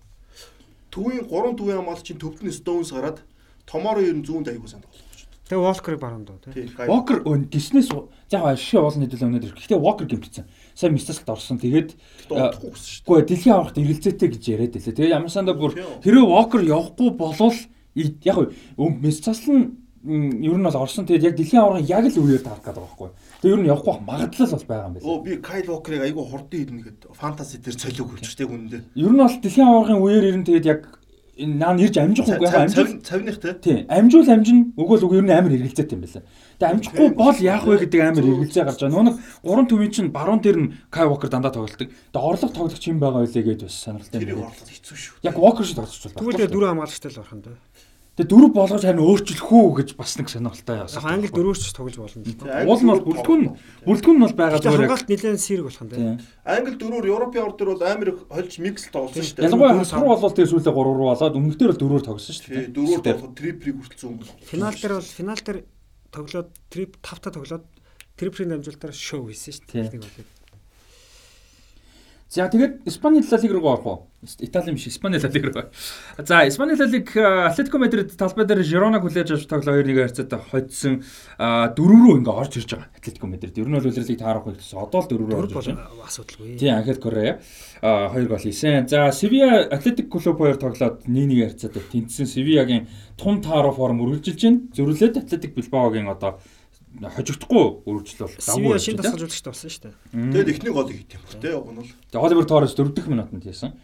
Төвийн 0.92 1.24
3 1.28 1.56
төвийн 1.56 1.80
хамгаалч 1.84 2.04
чинь 2.04 2.20
төвдөн 2.20 2.52
Stones 2.52 2.92
гараад 2.92 3.24
томорын 3.64 4.08
ер 4.08 4.16
нь 4.16 4.24
сайн 4.24 4.84
тоглох 4.84 5.08
шүү 5.16 5.28
дээ. 5.28 5.48
Тэгээ 5.48 5.64
Волкерыг 5.64 6.00
баруун 6.00 6.24
доо 6.24 6.40
тий. 6.40 6.68
Walker 6.84 7.24
гиснээс 7.24 7.88
яг 8.32 8.44
ашиг 8.44 8.80
олон 8.80 9.04
хэдүүл 9.04 9.28
өнөдөр. 9.28 9.52
Гэхдээ 9.56 9.80
Walker 9.80 10.04
гимтсэн. 10.08 10.44
Сайн 10.78 10.94
мистасалт 10.94 11.26
орсон. 11.26 11.58
Тэгээд 11.58 11.98
дээ. 12.30 12.54
Гэхдээ 12.54 13.26
дэлхийн 13.26 13.54
аврагт 13.58 13.82
эргэлзээтэй 13.82 14.28
гэж 14.30 14.44
яриад 14.46 14.78
байлаа. 14.78 14.94
Тэгээ 14.94 15.16
ямар 15.18 15.32
сандаа 15.34 15.58
бүр 15.58 15.74
хэрэв 15.74 16.22
Walker 16.22 16.62
явахгүй 16.62 17.10
болвол 17.18 17.58
яг 17.98 18.36
уу 18.78 18.88
Месцаслан 19.02 19.74
ер 20.06 20.54
нь 20.54 20.62
бол 20.62 20.78
орсон. 20.78 21.02
Тэгээд 21.10 21.26
яг 21.26 21.34
дэлхийн 21.34 21.62
аврагын 21.66 21.90
яг 21.90 22.06
л 22.06 22.22
үеэр 22.22 22.46
таарах 22.46 22.62
гэдэг 22.62 22.78
байгаа 22.78 22.94
байхгүй. 22.94 23.10
Тэгээ 23.42 23.54
ер 23.58 23.62
нь 23.66 23.70
явахгүй 23.74 23.94
магадлал 24.06 24.54
бол 24.54 24.66
байгаа 24.70 24.86
юм 24.86 24.94
байна. 24.94 25.06
Оо 25.10 25.18
би 25.18 25.32
Kyle 25.42 25.66
Walker-ыг 25.66 26.02
аягүй 26.06 26.24
хурдан 26.30 26.60
идэнэ 26.62 26.82
гэхэд 26.86 27.02
фэнтези 27.10 27.58
дээр 27.58 27.76
цолиог 27.82 28.08
хөлч 28.14 28.34
тэ 28.38 28.46
хүндээ. 28.46 28.82
Ер 28.94 29.10
нь 29.10 29.18
бол 29.18 29.34
дэлхийн 29.42 29.66
аврагын 29.66 29.98
үеэр 29.98 30.30
ер 30.30 30.38
нь 30.38 30.46
тэгээд 30.46 30.70
яг 30.70 30.82
энэ 31.38 31.54
наа 31.54 31.72
нэрж 31.74 31.94
амжихгүй 31.98 32.46
яг 32.46 32.54
амжуул 32.54 32.98
цавных 33.02 33.38
те. 33.38 33.54
Тийм, 33.58 33.86
амжуул 33.86 34.26
амжин 34.26 34.74
өгөөл 34.74 35.06
үг 35.06 35.14
ер 35.18 35.26
нь 35.26 35.34
амар 35.34 35.54
эргэлзээтэй 35.54 35.94
юм 35.94 36.02
байна. 36.02 36.22
Тэгээ 36.58 36.74
амжихгүй 36.74 37.08
бол 37.14 37.38
яах 37.38 37.64
вэ 37.70 37.86
гэдэг 37.86 38.00
амар 38.02 38.26
эргэлзээ 38.26 38.64
гарч 38.66 38.80
байгаа. 38.82 39.06
Нүг 39.06 39.18
гурван 39.46 39.66
төвийн 39.70 39.94
чинь 39.94 40.10
баруун 40.10 40.42
дээр 40.42 40.58
нь 40.58 40.72
Kai 40.90 41.06
Walker 41.06 41.30
дандаа 41.30 41.54
тоглолдог. 41.54 41.86
Тэгээ 41.86 42.18
орлого 42.18 42.50
тоглогч 42.50 42.82
юм 42.90 42.98
байгаа 42.98 43.22
байлээ 43.22 43.46
гэдээ 43.62 43.70
бас 43.70 43.78
сонирхолтой 43.78 44.18
юм 44.26 44.42
байна. 44.42 44.50
орлол 44.50 44.72
хэцүү 44.74 44.96
шүү. 44.98 45.14
Яг 45.22 45.36
Walker 45.38 45.62
шиг 45.62 45.78
тоглож 45.78 46.02
байна. 46.02 46.18
Тэгвэл 46.18 46.50
дөрөв 46.50 46.70
хамгаалагчтай 46.74 47.10
л 47.14 47.22
орхон 47.22 47.40
доо. 47.46 47.56
Тэгээ 48.18 48.34
дөрөв 48.34 48.50
болгож 48.50 48.82
харин 48.82 49.06
өөрчлөх 49.06 49.46
үү 49.54 49.66
гэж 49.78 49.88
бас 49.94 50.12
нэг 50.18 50.26
сонирхолтой 50.26 50.76
Яг 50.82 51.06
англи 51.06 51.30
дөрөвч 51.30 51.62
тоглож 51.70 51.96
болно. 52.02 52.26
л 52.26 52.34
доо. 52.34 52.50
Уул 52.66 52.82
нь 52.82 52.90
бол 52.90 53.06
бүрдгүн 53.06 53.42
бүрдгүн 53.86 54.16
нь 54.18 54.24
бол 54.26 54.34
байгаа 54.34 54.58
зүгээр. 54.58 54.82
хамгаалт 54.90 55.06
нэлээд 55.14 55.38
сэрэг 55.38 55.66
болох 55.70 55.82
нь 55.86 55.90
тийм. 55.94 56.18
Англи 56.42 56.74
дөрөөр 56.74 57.06
Европын 57.06 57.46
орд 57.46 57.56
төр 57.62 57.70
бол 57.78 57.86
амар 57.86 58.08
их 58.10 58.18
холж 58.26 58.52
микс 58.58 58.90
тоглосон 58.90 59.22
шүү 59.22 59.38
дээ. 59.38 59.46
Ялангуяа 59.46 59.78
хасруу 59.78 60.10
болвол 60.10 60.34
тэгээ 60.34 60.50
сүүлдээ 60.50 60.74
3 60.74 60.98
руу 60.98 61.06
болоод 61.14 61.38
өмнөх 61.38 61.54
дээр 61.62 61.70
бол 61.70 61.82
дөрөөр 61.86 62.02
тогсон 62.02 62.34
шүү 62.34 62.50
дээ. 62.50 62.74
дөрөөр 62.74 63.02
тоглоход 63.06 63.34
триприйг 63.38 63.76
хүртэлцэн 63.78 64.10
юм. 64.10 64.18
Финал 64.50 64.74
дээр 64.74 64.94
бол 64.98 65.14
финал 65.14 65.38
дээр 65.46 65.58
тоглоод 66.10 66.50
трип 66.70 66.96
тавта 67.02 67.30
тоглоод 67.30 67.64
триприйн 68.16 68.50
дамжуулалтаар 68.50 68.94
шоу 68.94 69.28
хийсэн 69.28 69.52
шүү 69.54 69.66
дээ. 69.72 69.92
Нэг 69.92 70.02
бол. 70.02 70.26
За 72.28 72.48
тэгээд 72.48 72.84
Испани 72.84 73.22
Ла 73.22 73.38
Лиг 73.38 73.52
руу 73.52 73.68
орох 73.68 73.86
уу? 73.86 73.98
Итали 74.40 74.72
биш 74.74 74.88
Испани 74.88 75.18
Ла 75.22 75.28
Лиг 75.30 75.44
руу. 75.44 75.62
За 76.18 76.42
Испани 76.48 76.74
Ла 76.74 76.86
Лиг 76.86 77.16
Атлетико 77.16 77.78
Мадрид 77.78 78.16
талбай 78.18 78.46
дээр 78.46 78.64
Жирона 78.66 78.98
хүлээж 78.98 79.30
авч 79.30 79.46
тоглоо 79.46 79.78
2-1 79.78 79.94
харьцаатай 79.94 80.40
хоцсон 80.50 81.04
а, 81.38 81.70
дөрөв 81.70 82.02
рүү 82.02 82.14
ингээ 82.18 82.34
орж 82.34 82.58
ирж 82.58 82.74
байгаа 82.74 82.90
Атлетико 82.98 83.30
Мадрид. 83.30 83.54
Ер 83.62 83.70
нь 83.70 83.78
бол 83.78 83.86
үлрэлийг 83.86 84.18
таарахгүй 84.18 84.58
гэсэн. 84.58 84.74
Одоо 84.82 85.06
л 85.06 85.06
дөрөв 85.06 85.22
рүү 85.22 85.38
Дөрөв 85.38 85.46
орж 85.46 85.54
бол 85.54 85.62
ирж 85.62 85.78
байна. 85.78 86.02
асуудалгүй. 86.02 86.58
Тийм 86.58 86.74
Анхел 86.74 86.98
Корея 86.98 87.38
а 87.78 88.10
2 88.10 88.26
гол 88.26 88.42
хийсэн. 88.42 88.88
За 88.90 89.06
Севиа 89.14 89.70
Атлетик 89.70 90.10
клуб 90.10 90.34
хоёр 90.42 90.58
тоглоод 90.58 91.06
1-1 91.06 91.38
харьцаатай 91.38 91.82
тэнцсэн 91.86 92.26
Севиагийн 92.26 92.88
тун 93.14 93.38
тааруу 93.38 93.70
форм 93.70 94.02
үргэлжилж 94.02 94.42
байна. 94.42 94.66
Зөрүүлээд 94.74 95.22
Атлетик 95.22 95.54
Билбаогийн 95.54 96.10
одоо 96.10 96.42
хожигдохгүй 96.98 97.86
үргэлжлэл 97.86 98.26
бол 98.26 98.42
Сивиа 98.42 98.78
шин 98.82 98.98
тасгалжуулагчтай 98.98 99.52
болсон 99.54 99.70
шүү 99.70 99.82
дээ. 99.86 99.94
Тэгээд 100.10 100.50
эхний 100.58 100.72
гол 100.74 100.88
хийх 100.90 101.06
юм 101.06 101.22
бүр 101.22 101.38
тий 101.38 101.52
яг 101.54 101.62
нь 101.70 101.76
бол. 101.78 101.92
Тэгээ 102.10 102.24
Оливер 102.26 102.46
Торрес 102.50 102.74
4 102.74 102.90
дахь 102.96 103.06
минутанд 103.06 103.44
хийсэн. 103.46 103.76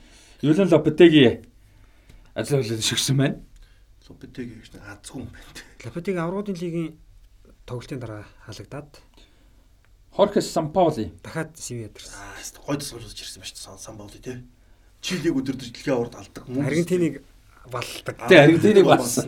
Юлен 0.44 0.68
Лопетеги 0.68 1.40
ажил 2.34 2.60
хөлөд 2.60 2.84
шигсэн 2.84 3.16
байна. 3.16 3.40
Лопетеги 4.04 4.60
гэж 4.60 4.76
нэг 4.76 4.84
азгүй 4.92 5.22
юм 5.24 5.30
байна. 5.32 5.48
Лапетиг 5.86 6.18
аврагын 6.20 6.58
лигийн 6.60 6.98
тоглолтын 7.64 7.96
дараа 7.96 8.28
халагдаад 8.44 9.00
Хорхес 10.12 10.52
Сампаули 10.52 11.14
дахиад 11.24 11.56
Сивиад 11.56 11.96
ирсэн. 11.96 12.20
Аа 12.20 12.60
гой 12.60 12.76
тасгалж 12.76 13.16
ирсэн 13.16 13.40
ба 13.40 13.48
шүү 13.48 13.56
дээ 13.56 13.80
сан 13.80 13.96
боолой 13.96 14.20
тий. 14.20 14.44
Чилиг 15.00 15.32
өдөрдөж 15.32 15.72
дэлхийн 15.72 15.96
авард 15.96 16.14
алдаг. 16.20 16.44
Аргентиныг 16.44 17.24
балладаг. 17.72 18.16
Тэ 18.28 18.44
Аргентиныг 18.44 18.84
болсон. 18.84 19.24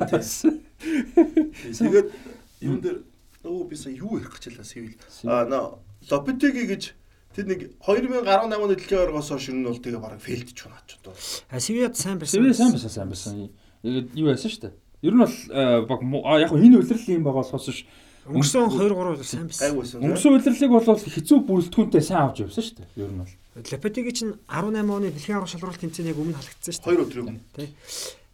Тэгээд 1.65 2.13
юун 2.61 2.81
дээр 2.85 3.01
өө 3.41 3.65
би 3.73 3.77
сая 3.81 3.97
юу 3.97 4.21
ярих 4.21 4.37
гэж 4.37 4.53
байлаа 4.53 4.69
Севил. 4.69 5.01
Аа 5.25 5.49
нөө 5.49 5.81
Лопетеги 6.13 6.69
гэж 6.69 6.93
тэр 7.37 7.45
нэг 7.53 7.61
2018 7.85 8.57
оны 8.57 8.75
дэлхийн 8.81 9.01
аваргаас 9.05 9.29
хойш 9.29 9.53
нь 9.53 9.61
бол 9.61 9.77
тэгээ 9.77 10.01
бараг 10.01 10.21
фейлдэж 10.25 10.57
байна 10.65 10.81
ч 10.89 10.97
одоо. 10.97 11.13
А 11.53 11.61
Сивиад 11.61 11.93
сайн 12.01 12.17
байсан. 12.17 12.41
Сэвэ 12.41 12.57
сайн 12.57 12.73
байсан 12.73 12.89
сайн 12.89 13.09
байсан. 13.13 13.53
Тэгээд 13.85 14.09
юу 14.17 14.33
яасан 14.33 14.49
шүү 14.49 14.63
дээ. 14.65 14.75
Ер 15.05 15.13
нь 15.13 15.21
бол 15.21 15.37
э, 15.53 16.41
яг 16.41 16.51
энэ 16.57 16.77
үйлрэл 16.81 17.13
юм 17.13 17.29
байгаа 17.29 17.45
болохоос 17.45 17.69
ш 17.69 17.85
Өнгөрсөн 18.27 18.73
2 18.75 18.91
3 18.91 18.97
бол 18.97 19.23
сайн 19.23 19.47
байсан. 19.47 20.03
Өнгөрсөн 20.03 20.33
үйлрлийг 20.35 20.73
бол 20.73 20.99
хэцүү 20.99 21.39
бүрэлдэхүүнтэй 21.47 22.03
сайн 22.03 22.27
авч 22.27 22.43
явсан 22.43 22.65
шүү 22.67 22.77
дээ. 22.83 22.89
Ер 22.99 23.11
нь 23.15 23.21
бол. 23.23 23.33
Лапетиг 23.71 24.11
чинь 24.11 24.35
18 24.51 24.83
оны 24.83 25.15
дэлхийн 25.15 25.39
аврах 25.39 25.53
шалралт 25.55 25.79
тэмцээний 25.79 26.11
яг 26.11 26.19
өмнө 26.19 26.35
халагдсан 26.35 26.75
шүү 26.75 26.83
дээ. 26.83 26.91
Хоёр 26.91 27.05
өдөр 27.07 27.21
юм. 27.23 27.39
Тий. 27.55 27.71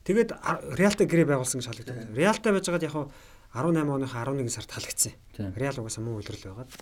Тэгээд 0.08 0.30
Реалтай 0.80 1.06
гэрээ 1.06 1.28
байгуулсан 1.28 1.60
гэж 1.60 1.68
халагдсан. 1.68 2.16
Реалтай 2.16 2.52
байжгаад 2.56 2.86
яг 2.88 2.94
хаа 2.96 3.12
18 3.52 3.84
оныхаа 3.84 4.24
11 4.32 4.48
сард 4.48 4.72
халагдсан. 4.72 5.12
Реал 5.60 5.76
угаасаа 5.76 6.00
муу 6.00 6.24
үйлрэл 6.24 6.48
байгаад. 6.56 6.72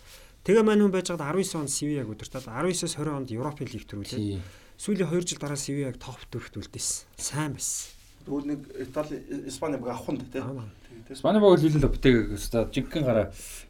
Тэгээ 0.40 0.64
маань 0.64 0.80
хүн 0.88 0.94
байжгаад 0.94 1.20
19 1.20 1.60
онд 1.60 1.70
Сивиаг 1.70 2.08
удирдаад 2.08 2.48
19-с 2.48 2.96
20 2.96 3.12
онд 3.12 3.28
Европын 3.28 3.68
лиг 3.68 3.84
төрүүлээ. 3.84 4.16
Тий. 4.16 4.40
Сүүлийн 4.80 5.12
2 5.12 5.28
жил 5.28 5.40
дараа 5.40 5.60
Сивиаг 5.60 6.00
топ 6.00 6.16
дөрөвт 6.32 6.56
үлдээсэн. 6.56 7.04
Сайн 7.20 7.52
байсан. 7.52 7.92
Тэгвэл 8.24 8.48
нэг 8.48 8.60
Итали 8.80 9.20
Испани 9.48 9.76
баг 9.76 10.00
авахын 10.00 10.16
тий. 10.32 10.40
Аа. 10.40 10.64
Тэгээд 11.08 11.18
Спани 11.20 11.40
баг 11.40 11.60
Юлен 11.60 11.82
Лопетеги 11.84 12.20
өстө 12.36 12.68
жинхэнэ 12.72 13.04
гараа 13.04 13.26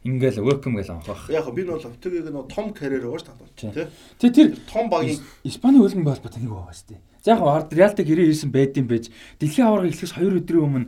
ингээл 0.07 0.43
welcome 0.47 0.79
гэж 0.79 0.89
анхах. 0.95 1.27
яг 1.27 1.47
би 1.51 1.63
нь 1.63 1.71
бол 1.71 1.83
Лопетегийг 1.83 2.23
нэг 2.31 2.47
том 2.47 2.71
карьер 2.71 3.03
шүү 3.03 3.35
Тийм. 3.55 3.71
дээ. 3.75 3.87
Тэ 4.19 4.31
Тий. 4.31 4.31
тэр 4.31 4.47
Том 4.67 4.87
багийн 4.87 5.19
Испани 5.43 5.79
хөлбөмбө 5.79 6.11
холбоо 6.15 6.31
тэнэг 6.31 6.51
байгаа 6.51 6.75
шүү 6.75 6.87
дээ. 6.95 6.99
За 7.23 7.31
яг 7.35 7.71
Реалтай 7.71 8.05
гэрээ 8.05 8.27
ирсэн 8.31 8.51
байдсан 8.51 8.87
байж 8.87 9.05
дэлхийн 9.39 9.67
аварга 9.67 9.87
эхлэхээс 9.91 10.15
2 10.19 10.39
өдрийн 10.39 10.65
өмнө 10.67 10.87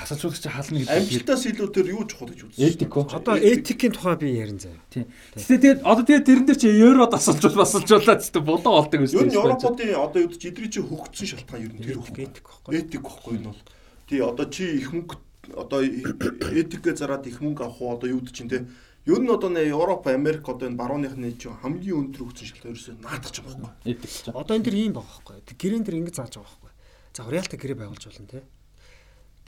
тасалжуулагч 0.00 0.44
хаална 0.48 0.78
гэдэг. 0.80 0.96
амжилтаас 0.96 1.42
илүү 1.46 1.68
тэр 1.76 1.86
юу 1.92 2.04
чухал 2.08 2.28
гэж 2.32 2.40
үзсэн. 2.48 2.64
Этико. 2.64 3.04
Одоо 3.12 3.36
этикийн 3.36 3.92
тухай 3.92 4.16
би 4.16 4.32
ярин 4.32 4.58
заяа. 4.58 4.80
Тийм. 4.88 5.06
Гэтэ 5.36 5.60
тэгээд 5.60 5.80
одоо 5.84 6.04
тэгээд 6.08 6.24
тэрэн 6.24 6.44
дээр 6.48 6.58
чи 6.58 6.68
евро 6.72 7.04
тасалжуул 7.06 7.56
басалжуулаад 7.60 8.20
зү 8.24 8.40
болоо 8.40 8.72
болдог 8.80 8.98
гэсэн. 9.04 9.18
Ер 9.20 9.26
нь 9.28 9.36
Европуудын 9.36 9.94
одоо 10.00 10.20
юу 10.24 10.30
гэж 10.32 10.42
идрий 10.48 10.70
чи 10.72 10.80
хөгцсөн 10.80 11.26
шалтгаан 11.36 11.62
ер 11.62 11.72
нь 11.76 11.84
тэр 11.84 12.00
Этик 12.00 12.00
байхгүй. 12.00 12.24
этик. 12.24 12.46
Этик 12.72 13.02
гэхгүй 13.04 13.34
энэ 13.36 13.48
бол. 13.52 13.62
Тий 14.08 14.20
одоо 14.24 14.46
чи 14.48 14.64
их 14.80 14.88
мөнгө 14.90 15.14
одоо 15.54 15.80
этикээ 15.84 16.94
зараад 16.96 17.26
их 17.28 17.40
мөнгө 17.44 17.62
авах 17.64 17.80
уу 17.80 17.92
одоо 17.94 18.08
юу 18.08 18.20
гэж 18.24 18.32
чинь 18.34 18.48
те. 18.48 18.64
Ер 19.08 19.16
нь 19.20 19.30
одоо 19.32 19.48
нэ 19.48 19.64
Европ, 19.72 20.06
Америк 20.06 20.44
одоо 20.48 20.68
энэ 20.68 20.76
барууныхны 20.76 21.32
чинь 21.40 21.56
хамгийн 21.62 22.12
өндөр 22.12 22.28
хөгцсөн 22.30 22.46
шалтгаан 22.52 22.72
ерөөсөө 22.76 22.94
наадах 23.00 23.32
юм 23.32 23.44
байхгүй. 23.48 23.96
Этик 23.96 24.10
ч. 24.12 24.28
Одоо 24.28 24.54
энэ 24.60 24.64
дэр 24.68 24.76
ийм 24.76 24.92
байгаа 24.92 25.24
байхгүй. 25.24 25.56
Гэрэн 25.56 25.82
дэр 25.88 25.96
ингэ 26.04 26.12
зааж 26.12 26.36
байгаа 26.36 26.52
байхгүй. 26.52 26.70
За 27.16 27.24
Реалтай 27.26 27.58
гэрээ 27.58 27.78
байгуулж 27.80 28.04
болно 28.06 28.28
те. 28.28 28.42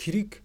Тэрийг 0.03 0.43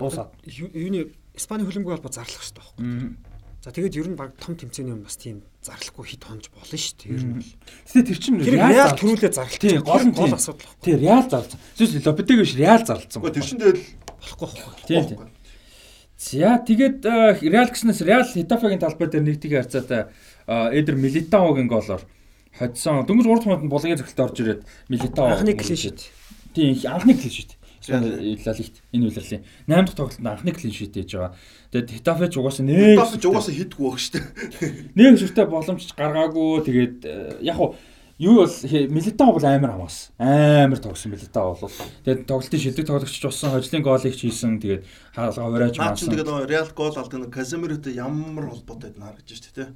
Дуусаад. 0.00 0.32
юуны 0.48 1.12
Испани 1.36 1.68
хөлбөмбөг 1.68 2.00
холбоо 2.00 2.12
зарлах 2.12 2.40
хэрэгтэй 2.40 2.64
байхгүй. 2.64 3.16
За 3.64 3.72
тэгээд 3.72 3.96
ер 4.00 4.08
нь 4.12 4.16
баг 4.16 4.32
том 4.40 4.56
тэмцээний 4.56 4.92
юм 4.92 5.04
бас 5.04 5.16
тийм 5.16 5.44
зарлахгүй 5.64 6.04
хит 6.04 6.24
хонж 6.24 6.48
болно 6.52 6.76
шүү 6.76 6.96
дээ. 7.00 7.16
Ер 7.16 7.24
нь 7.24 7.34
бол. 7.40 7.52
Гэтэ 7.84 8.06
тэр 8.12 8.18
чинь 8.20 8.38
Реал 8.44 8.92
төрүүлээ 8.96 9.32
зарлах. 9.32 9.60
Тийм, 9.60 9.80
гол 9.80 10.04
нь 10.04 10.12
гол 10.12 10.32
асуудал 10.36 10.68
байхгүй. 10.68 10.84
Тийм 10.84 10.98
Реал 11.00 11.24
зарлсан. 11.28 11.60
Зүс 11.74 11.96
Лопетеги 12.04 12.44
биш 12.44 12.54
Реал 12.60 12.84
зарлсан. 12.84 13.18
Гэхдээ 13.20 13.36
тэр 13.40 13.44
чинь 13.48 13.60
тэгэл 13.64 13.82
Болохгүй 14.20 14.48
байхгүй. 14.52 14.84
Тийм 14.84 15.04
тийм. 15.08 15.20
За 16.20 16.60
тэгээд 16.60 16.98
э, 17.08 17.40
Реал 17.40 17.68
гэснээс 17.72 18.00
Реал 18.04 18.24
Хитафегийн 18.24 18.80
талбай 18.84 19.08
дээр 19.08 19.24
нэгдгийн 19.32 19.64
харьцаатай 19.64 20.12
э, 20.44 20.78
Эдер 20.78 20.96
Милитаогийн 21.00 21.68
голоор 21.68 22.04
хоцсон. 22.54 23.08
Дөнгөж 23.08 23.26
3 23.26 23.48
минутанд 23.48 23.72
булгийн 23.72 23.98
зөвлөлтөд 23.98 24.24
орж 24.28 24.36
ирээд 24.44 24.60
Милитао 24.92 25.40
Анхны 25.40 25.56
клин 25.56 25.80
шит. 25.80 26.12
Тийм 26.52 26.76
анхны. 26.84 27.16
Реал. 27.16 27.56
Лалигт 27.88 28.76
энэ 28.92 29.04
үйлрэлийн 29.10 29.42
8 29.68 29.84
дахь 29.84 29.96
тоглолтод 29.96 30.24
анхны 30.24 30.52
клин 30.52 30.72
шит 30.72 30.94
хийж 30.96 31.12
байгаа. 31.12 31.34
Тэгээд 31.72 31.90
Хитафе 32.00 32.28
ч 32.32 32.34
угаасаа 32.40 32.64
нэг 32.64 32.96
Тас 32.96 33.12
ч 33.18 33.24
угаасаа 33.28 33.54
хитгүй 33.54 33.84
баг 33.84 33.98
шүү 34.00 34.12
дээ. 34.16 34.24
нэг 34.96 35.18
шүртэй 35.20 35.46
боломж 35.50 35.84
гаргаагүй. 35.92 36.64
Тэгээд 36.64 36.96
э, 37.04 37.44
яг 37.44 37.58
уу 37.60 37.76
юу 38.18 38.46
бол 38.46 38.54
Милитао 38.72 39.32
бол 39.36 39.44
амар 39.44 39.70
хамаас. 39.74 40.10
Амар 40.18 40.78
тогсон 40.78 41.12
Милитао 41.12 41.58
бол. 41.58 41.76
Тэгээд 42.04 42.24
тоглолтын 42.24 42.60
шилдэг 42.60 42.86
тоглогч 42.86 43.12
ч 43.18 43.24
болсон, 43.26 43.52
хожлын 43.52 43.82
гоолыг 43.82 44.14
ч 44.14 44.30
хийсэн. 44.30 44.62
Тэгээд 44.62 44.82
хаалгаа 45.12 45.70
чи 45.70 45.80
маасан. 45.82 46.08
тэгээд 46.14 46.48
Реал 46.48 46.70
гол 46.72 46.94
алдаг 46.94 47.20
нэг 47.20 47.34
Каземиротой 47.34 47.92
ямар 47.98 48.48
холбоотой 48.48 48.94
байна 48.94 49.12
харагдаж 49.12 49.38
шүү 49.42 49.54
дээ. 49.58 49.74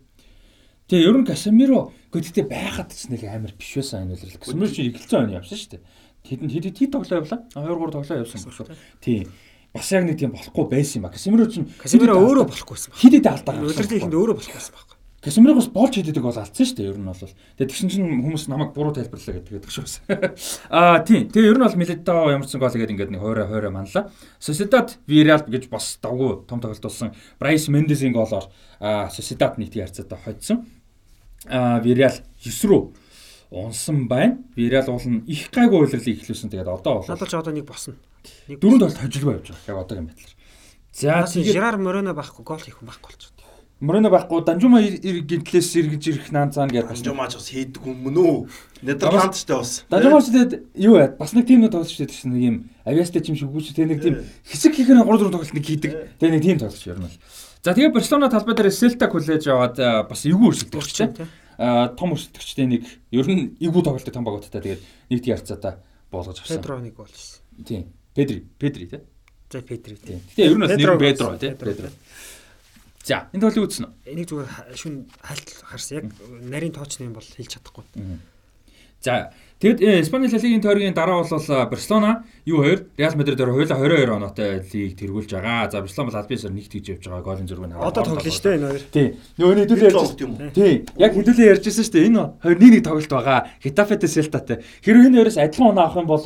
Тэгээ 0.89 1.05
ер 1.05 1.17
нь 1.21 1.29
Касемиро 1.29 1.93
гэхдээ 2.09 2.47
байхад 2.49 2.97
ч 2.97 3.13
нэг 3.13 3.21
амар 3.29 3.53
биш 3.53 3.77
байсан 3.77 4.09
энэ 4.09 4.17
үйлрэл. 4.17 4.41
Касемиро 4.41 4.73
чи 4.73 4.89
эхэлсэн 4.89 5.21
он 5.21 5.37
явсан 5.37 5.59
шүү 5.61 5.71
дээ. 5.77 5.83
Тэдэнд 6.29 6.53
хэд 6.53 6.77
хэд 6.77 6.93
тоглоо 6.93 7.25
явлаа? 7.25 7.41
2 7.57 7.65
3 7.65 7.93
тоглоо 7.97 8.19
явсан 8.21 8.53
шүү. 8.53 8.77
Тийм. 9.01 9.33
Бас 9.73 9.89
яг 9.93 10.05
нэг 10.05 10.21
тийм 10.21 10.37
болохгүй 10.37 10.69
байсан 10.69 11.01
юм 11.01 11.05
ба. 11.09 11.15
Касемиро 11.17 11.49
ч 11.49 11.65
Касемиро 11.81 12.21
өөрөө 12.21 12.45
болохгүйсэн 12.53 12.93
баг. 12.93 13.01
хэд 13.01 13.15
хэд 13.17 13.27
алдаа. 13.33 13.57
Удирдлын 13.65 13.99
ихэнд 14.01 14.17
өөрөө 14.17 14.37
болохгүйсэн 14.37 14.75
баг. 14.77 14.99
Касемирогоос 15.19 15.69
болж 15.75 15.99
хийдэг 15.99 16.23
бол 16.23 16.31
алдсан 16.31 16.63
шүү 16.63 16.77
дээ 16.79 16.89
ер 16.95 16.99
нь 17.03 17.11
бол. 17.11 17.19
Тэгээ 17.19 17.69
тэгсэн 17.75 17.91
чинь 17.91 18.23
хүмүүс 18.23 18.47
намайг 18.47 18.71
буруу 18.71 18.95
тайлбарлаа 18.95 19.35
гэдэг 19.35 19.51
гэдэг 19.51 19.73
шүү. 19.75 19.87
Аа 20.71 21.03
тийм. 21.03 21.27
Тэгээ 21.27 21.51
ер 21.53 21.59
нь 21.59 21.67
бол 21.67 21.75
Милитао 21.75 22.31
ямарсан 22.31 22.63
гол 22.63 22.71
игээд 22.71 22.95
ингээд 22.95 23.11
нэг 23.11 23.21
хоорой 23.27 23.51
хоорой 23.51 23.75
манлаа. 23.75 24.15
Sociedad 24.39 24.95
Villarreal 25.11 25.43
гэж 25.43 25.67
бас 25.75 25.99
давгүй 25.99 26.47
том 26.47 26.63
тоглолт 26.63 26.87
болсон. 26.87 27.11
Bryce 27.43 27.67
Mendes-ийн 27.67 28.15
голоор 28.15 28.47
Sociedad 29.11 29.59
нэгтгий 29.59 29.83
харьцаатай 29.83 30.23
хоцсон. 30.23 30.71
Аа 31.51 31.83
Villarreal 31.83 32.23
9 32.39 32.71
рүү 32.71 32.83
унсан 33.51 34.09
байна. 34.09 34.39
Villarreal 34.57 34.93
бол 34.93 35.09
нь 35.09 35.25
их 35.27 35.49
гайгүй 35.51 35.89
үйлрэлийг 35.89 36.21
эхлүүлсэн. 36.23 36.53
Тэгээд 36.53 36.69
одоо 36.69 37.01
бол 37.01 37.09
Надад 37.09 37.29
ч 37.29 37.35
одоо 37.35 37.53
нэг 37.53 37.65
босно. 37.65 37.97
Нэг 38.49 38.61
дөрөв 38.61 38.81
тоглолт 38.81 39.01
хожиггүй 39.01 39.33
явж 39.41 39.49
байгаа. 39.49 39.69
Яг 39.69 39.79
одоогийн 39.85 40.09
байдлаар. 40.13 40.35
За 40.93 41.25
тэгээд 41.25 41.55
Жирар 41.57 41.77
Морено 41.81 42.13
байхгүй 42.13 42.45
гол 42.45 42.61
хийх 42.61 42.77
хүн 42.77 42.89
байхгүй 42.93 43.09
болчиход. 43.09 43.39
Морено 43.81 44.11
байхгүй 44.11 44.43
Данжума 44.43 44.83
гинтлээс 44.83 45.71
эргэж 45.79 46.03
ирэх 46.11 46.33
наан 46.35 46.51
цаана 46.51 46.75
гэж 46.75 46.91
бас 46.91 46.99
Анжумаач 46.99 47.39
бас 47.39 47.47
хийдэг 47.47 47.87
юм 47.87 48.11
нөө. 48.11 48.51
Нидерланд 48.83 49.39
ч 49.39 49.47
тэ 49.47 49.55
бас. 49.55 49.87
Данжума 49.87 50.19
ч 50.19 50.35
тэгээд 50.35 50.53
юу 50.75 50.99
вэ? 50.99 51.15
Бас 51.15 51.31
нэг 51.31 51.47
тийм 51.47 51.63
нэг 51.63 51.71
шүү 51.71 52.03
дээ 52.03 52.11
тийм 52.11 52.33
нэг 52.35 52.43
юм 52.43 52.57
авиастай 52.83 53.23
юм 53.23 53.39
шиг 53.39 53.55
үгүйч 53.55 53.79
тэгээ 53.79 53.91
нэг 53.95 54.03
тийм 54.03 54.17
хэсэг 54.51 54.75
хийхээр 54.75 54.99
3 54.99 55.07
4 55.07 55.31
тоглолт 55.31 55.55
нэг 55.55 55.63
хийдэг. 55.63 55.93
Тэгээ 56.19 56.35
нэг 56.35 56.43
тийм 56.43 56.59
тоглолт 56.59 56.91
ер 56.91 56.99
нь 56.99 57.07
бол. 57.07 57.17
За 57.63 57.71
тэгээ 57.71 57.95
Барселона 57.95 58.27
талбай 58.27 58.55
дээр 58.59 58.75
Селта 58.75 59.07
хүлээж 59.07 59.47
аваад 59.47 59.79
а, 59.79 60.03
бас 60.11 60.27
эвгүй 60.27 60.59
тий. 60.59 61.07
А 61.07 61.15
том 61.59 62.15
өрсөлдөгчтэй 62.15 62.67
нэг 62.71 62.87
ер 63.11 63.27
нь 63.27 63.59
эвгүй 63.59 63.83
тоглолттой 63.83 64.15
том 64.15 64.23
багуудтай 64.23 64.63
тэгээд 64.63 64.83
нэг 65.11 65.19
тийм 65.27 65.35
харьцаатай 65.35 65.83
болгож 66.11 66.39
авсан. 66.39 66.57
Педро 66.57 66.79
нэг 66.79 66.95
гол 66.95 67.11
хийсэн. 67.11 67.43
Тийм. 67.67 67.83
Педри, 68.15 68.47
Педри 68.59 68.87
тийм. 68.87 69.03
За 69.51 69.61
Педри 69.63 69.97
тий. 69.99 70.07
Тийм. 70.07 70.21
Тэгээ 70.37 70.51
ер 70.51 70.57
нь 70.57 70.63
бас 70.63 70.71
нэр 70.79 70.99
Педро 70.99 71.29
нь 71.35 71.39
Педро. 71.39 71.91
За 73.03 73.27
энэ 73.33 73.43
тоглолтыг 73.43 73.65
үзсэн 73.67 73.85
үү? 73.89 73.93
Энийг 74.07 74.29
зүгээр 74.31 74.49
шүн 74.79 74.95
хальт 75.19 75.49
харсан. 75.67 75.97
Яг 75.99 76.07
нарийн 76.47 76.75
тоочны 76.77 77.11
юм 77.11 77.17
бол 77.19 77.25
хэлж 77.27 77.59
чадахгүй. 77.59 77.85
За 79.01 79.33
Тэгэд 79.59 79.83
э, 79.83 80.01
Испани 80.03 80.29
Ла 80.31 80.39
Лигийн 80.39 80.63
тойргийн 80.63 80.95
дараа 80.95 81.25
бол 81.25 81.27
э, 81.27 81.67
Барселона 81.67 82.23
юу 82.47 82.63
хоёр 82.63 82.87
Реал 82.97 83.17
Мадрид 83.17 83.39
хоёр 83.43 83.67
хоёулаа 83.67 84.07
22 84.07 84.15
оноотой 84.15 84.63
лиг 84.73 84.95
тэргүүлж 84.95 85.35
байгаа. 85.35 85.67
За 85.67 85.81
Барселона 85.83 86.13
бол 86.15 86.31
ёсоор 86.31 86.55
нэгт 86.55 86.73
хийж 86.79 86.87
явж 86.95 87.03
байгаа. 87.11 87.27
Голын 87.27 87.49
зургийг 87.51 87.75
хараад. 87.75 87.91
Одоо 87.91 88.05
тоглоно 88.07 88.31
шүү 88.31 88.43
дээ 88.47 88.55
энэ 88.55 88.67
хоёр. 88.71 88.83
Тий. 88.95 89.07
Нөгөө 89.35 89.55
хэдүүлээ 89.59 89.91
ярьж 89.91 90.23
юм 90.23 90.31
уу? 90.39 90.51
Тий. 90.55 90.87
Яг 90.95 91.11
хэдүүлээ 91.19 91.51
ярьжсэн 91.59 91.85
шүү 91.91 91.95
дээ. 91.99 92.07
Энэ 92.07 92.23
хоёр 92.39 92.59
нэг 92.63 92.71
нэг 92.71 92.83
тоглолт 92.87 93.11
байгаа. 93.11 93.39
Хитафетэй 93.59 94.11
Селтатай. 94.15 94.57
Хэрвээ 94.79 95.07
энэ 95.11 95.19
хоёроос 95.27 95.39
адилхан 95.43 95.71
оноо 95.75 95.85
авах 95.91 95.99
юм 95.99 96.07
бол 96.07 96.23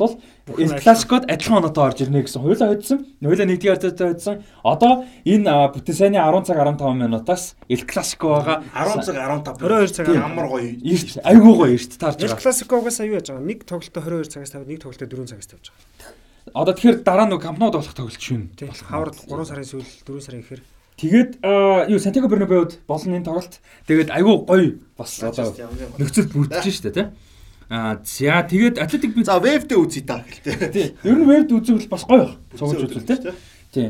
El 0.53 0.75
Clasico-д 0.77 1.25
адилхан 1.25 1.57
оноотой 1.57 1.83
орж 1.89 1.97
ирнэ 2.05 2.21
гэсэн. 2.21 2.43
Хоёулаа 2.43 2.69
хоцсон. 2.75 2.99
Хоёулаа 3.17 3.47
нэгдүгээр 3.49 3.73
хартаатай 3.79 4.07
хоцсон. 4.13 4.35
Одоо 4.61 5.07
энэ 5.25 5.73
Бүтесаны 5.73 6.21
10 6.21 6.45
цаг 6.45 6.57
15 6.61 7.01
минутаас 7.01 7.55
El 7.65 7.81
Clasico 7.87 8.37
байгаа. 8.37 8.61
10 8.75 9.07
цаг 9.07 9.17
15 9.17 9.57
22 9.57 9.95
цаг 9.95 10.05
амар 10.11 10.51
гоё. 10.51 10.75
Ирт 10.83 11.17
айгуу 11.23 11.55
гоё 11.63 11.79
ирт 11.79 11.95
таарж 11.95 12.19
El 12.19 12.27
байгаа. 12.27 12.43
Clasico-гоос 12.43 12.99
аюу 12.99 13.22
яаж 13.23 13.31
байгаа. 13.31 13.47
Нэг 13.47 13.63
тоглолтоо 13.63 14.03
22 14.03 14.27
цагаас 14.27 14.51
тавьад 14.51 14.67
нэг 14.67 14.79
тоглолтоо 14.83 15.07
4 15.07 15.31
цагаас 15.31 15.47
тавьж 15.47 15.65
байгаа. 15.71 16.11
Одоо 16.51 16.73
тэгэхээр 16.75 16.97
дараа 17.07 17.25
нь 17.31 17.39
кампнууд 17.39 17.75
болох 17.79 17.95
тоглолт 17.95 18.19
шүүн. 18.19 18.43
Тий. 18.59 18.67
Хавар 18.67 19.15
3 19.15 19.47
сарын 19.47 19.63
сүүл 19.63 19.87
4 20.03 20.19
сарын 20.19 20.43
ихэр 20.43 20.61
Тэгээд 20.93 21.41
аа, 21.41 21.89
юу 21.89 21.97
Сантьяго 21.97 22.29
Бернабеуд 22.29 22.77
болсон 22.85 23.17
энэ 23.17 23.25
тоглолт. 23.25 23.57
Тэгээд 23.89 24.13
айгүй 24.13 24.35
гоё 24.45 24.77
бас 24.93 25.17
одоо 25.25 25.49
нөхцөл 25.97 26.29
бүрдэж 26.29 26.69
штэ 26.69 26.91
тий. 26.93 27.07
Аа 27.73 27.97
за 28.05 28.45
тэгээд 28.45 28.77
Атлетик 28.77 29.17
би 29.17 29.25
За 29.25 29.41
вебдээ 29.41 29.79
үзье 29.81 30.05
та 30.05 30.21
гэлтэй. 30.21 30.69
тий. 30.69 30.87
Ер 31.01 31.17
нь 31.17 31.25
вебд 31.25 31.49
үзвэл 31.49 31.89
бас 31.89 32.05
гоё 32.05 32.29
баг. 32.29 32.37
Цугж 32.53 32.85
үзвэл 32.85 33.09
тий. 33.09 33.33
тий. 33.73 33.87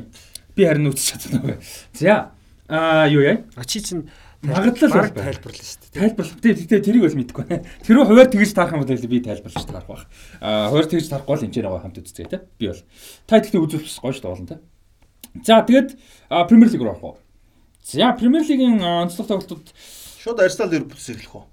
Би 0.55 0.63
харин 0.63 0.87
үзэж 0.87 1.27
чадна. 1.27 1.59
За 1.91 2.31
аа 2.71 3.11
юу 3.11 3.19
яа? 3.19 3.43
А 3.59 3.65
чи 3.67 3.83
чин 3.83 4.07
Магадлал 4.43 4.91
баг 4.91 5.15
тайлбарлаа 5.15 5.63
шүү 5.63 5.79
дээ. 5.87 5.99
Тайлбарлах. 6.03 6.41
Тий, 6.43 6.53
тий, 6.53 6.79
тэрийг 6.83 7.03
бол 7.07 7.15
мэдэхгүй 7.15 7.45
байна. 7.47 7.63
Тэрөө 7.87 8.03
хуваар 8.11 8.27
тэгж 8.27 8.51
таарах 8.51 8.75
юм 8.75 8.83
бол 8.83 9.07
би 9.07 9.19
тайлбарлаж 9.23 9.63
таарах 9.63 9.87
баг. 9.87 10.03
Аа, 10.43 10.67
хуваар 10.67 10.87
тэгж 10.91 11.07
таарахгүй 11.07 11.35
л 11.39 11.45
энэ 11.47 11.53
ч 11.53 11.57
нэг 11.63 11.79
хамт 11.79 11.99
үздэг 12.03 12.27
тий. 12.27 12.41
Би 12.59 12.67
бол. 12.67 12.83
Та 13.23 13.39
үзвэл 13.39 13.87
бас 13.87 13.99
гоё 14.03 14.11
шүү 14.11 14.23
дээ 14.23 14.33
болно 14.35 14.47
тий. 14.51 14.59
За 15.47 15.63
тэгээд 15.63 15.89
Премьер 16.51 16.69
лиг 16.75 16.81
руу 16.83 16.91
орох 16.91 17.03
уу? 17.03 17.17
За 17.87 18.11
Премьер 18.19 18.43
лигийн 18.43 18.83
онцлог 18.83 19.27
тоглолтууд 19.31 19.71
Шууд 20.19 20.39
Арсенал 20.39 20.71
Ливерпулс 20.75 21.07
эхлэх 21.09 21.35
үү? 21.39 21.43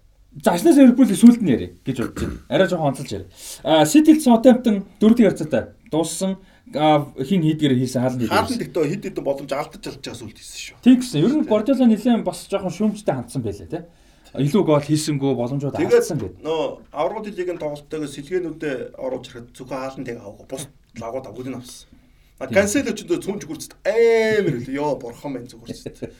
За 0.42 0.52
Арсенал 0.52 0.76
Ливерпулийг 0.82 1.16
сүүлд 1.16 1.40
нь 1.40 1.50
ярив 1.54 1.78
гэж 1.86 1.96
бодож 2.02 2.26
байна. 2.26 2.38
Арай 2.50 2.66
жоохон 2.68 2.90
онцолж 2.90 3.10
ярив. 3.14 3.28
Аа, 3.64 3.86
Сити 3.86 4.18
Саутгемптон 4.18 4.84
дөрөвдүгээр 5.00 5.30
харьцаатай 5.30 5.62
дууссан 5.90 6.36
хин 6.70 7.42
хийдгэр 7.42 7.74
хийсэн 7.74 8.02
хаалт 8.02 8.20
хийдгэр. 8.22 8.34
Хаалт 8.34 8.58
дэхтөө 8.62 8.84
хэд 8.86 9.02
хэдэн 9.10 9.24
боломж 9.26 9.50
алдаж 9.50 9.82
алдаж 9.82 10.04
байгаа 10.06 10.20
сүлд 10.22 10.38
хийсэн 10.38 10.60
шүү. 10.60 10.76
Тэг 10.86 10.96
гэсэн. 11.02 11.18
Ер 11.18 11.34
нь 11.34 11.46
Гвардиола 11.48 11.86
нэлээд 11.90 12.22
бас 12.22 12.46
жоохон 12.46 12.70
шүүмжтэй 12.70 13.14
хандсан 13.14 13.42
байлаа 13.42 13.66
тий. 13.66 13.82
Илүү 14.30 14.62
гол 14.62 14.78
хийсэнгүү 14.86 15.34
боломжууд 15.34 15.74
алдсан 15.74 16.18
гэдэг. 16.22 16.46
нөө 16.46 16.62
аврагууд 16.94 17.34
лигийн 17.34 17.58
тоглолттойгоо 17.58 18.06
сэлгээнүүдэд 18.06 18.94
оруулж 18.94 19.26
харахад 19.26 19.50
зөвхөн 19.50 19.78
хаалтныг 19.82 20.18
авах. 20.22 20.46
Бус 20.46 20.70
лагууд 20.94 21.26
нь 21.50 21.58
авсан. 21.58 21.90
А 22.38 22.46
кансело 22.46 22.94
ч 22.94 23.02
өндөө 23.02 23.18
цүнж 23.26 23.42
гүрцэд 23.50 23.74
амар 23.82 24.54
үлээ. 24.62 24.78
Йоо 24.78 24.94
бурхан 25.02 25.34
байна 25.34 25.50
зүгүрцэд. 25.50 26.14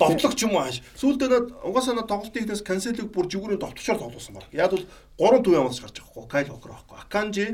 Довтлох 0.00 0.34
ч 0.40 0.48
юм 0.48 0.56
уу 0.56 0.64
хааш. 0.64 0.80
Сүүлдээ 0.96 1.28
над 1.28 1.46
угаасаа 1.60 1.94
над 1.94 2.08
тоглолтын 2.08 2.48
ихнээс 2.48 2.64
канселог 2.64 3.12
бүр 3.12 3.28
жигүүрийн 3.28 3.60
довтлочоор 3.60 4.00
тоглосон 4.00 4.40
баг. 4.40 4.48
Яг 4.50 4.72
бол 4.72 4.88
3 5.20 5.44
төв 5.44 5.54
ямаас 5.54 5.78
гарч 5.78 6.00
байгаа 6.00 6.10
хгүй. 6.10 6.26
Кайл 6.32 6.50
Хокер 6.50 6.72
байхгүй. 6.74 6.96
Аканжи, 6.98 7.46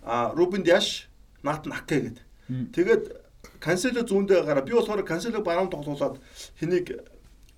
а 0.00 0.32
Рубен 0.32 0.64
Диаш, 0.64 1.07
Натан 1.42 1.72
Аке 1.72 2.00
гэдэг. 2.00 2.24
Тэгээд 2.74 3.02
кансело 3.60 4.02
зүүндээ 4.02 4.44
гараа. 4.44 4.64
Би 4.64 4.72
болохоор 4.72 5.04
канселог 5.04 5.44
баруун 5.44 5.70
тоглуулад 5.70 6.18
хэнийг 6.58 6.98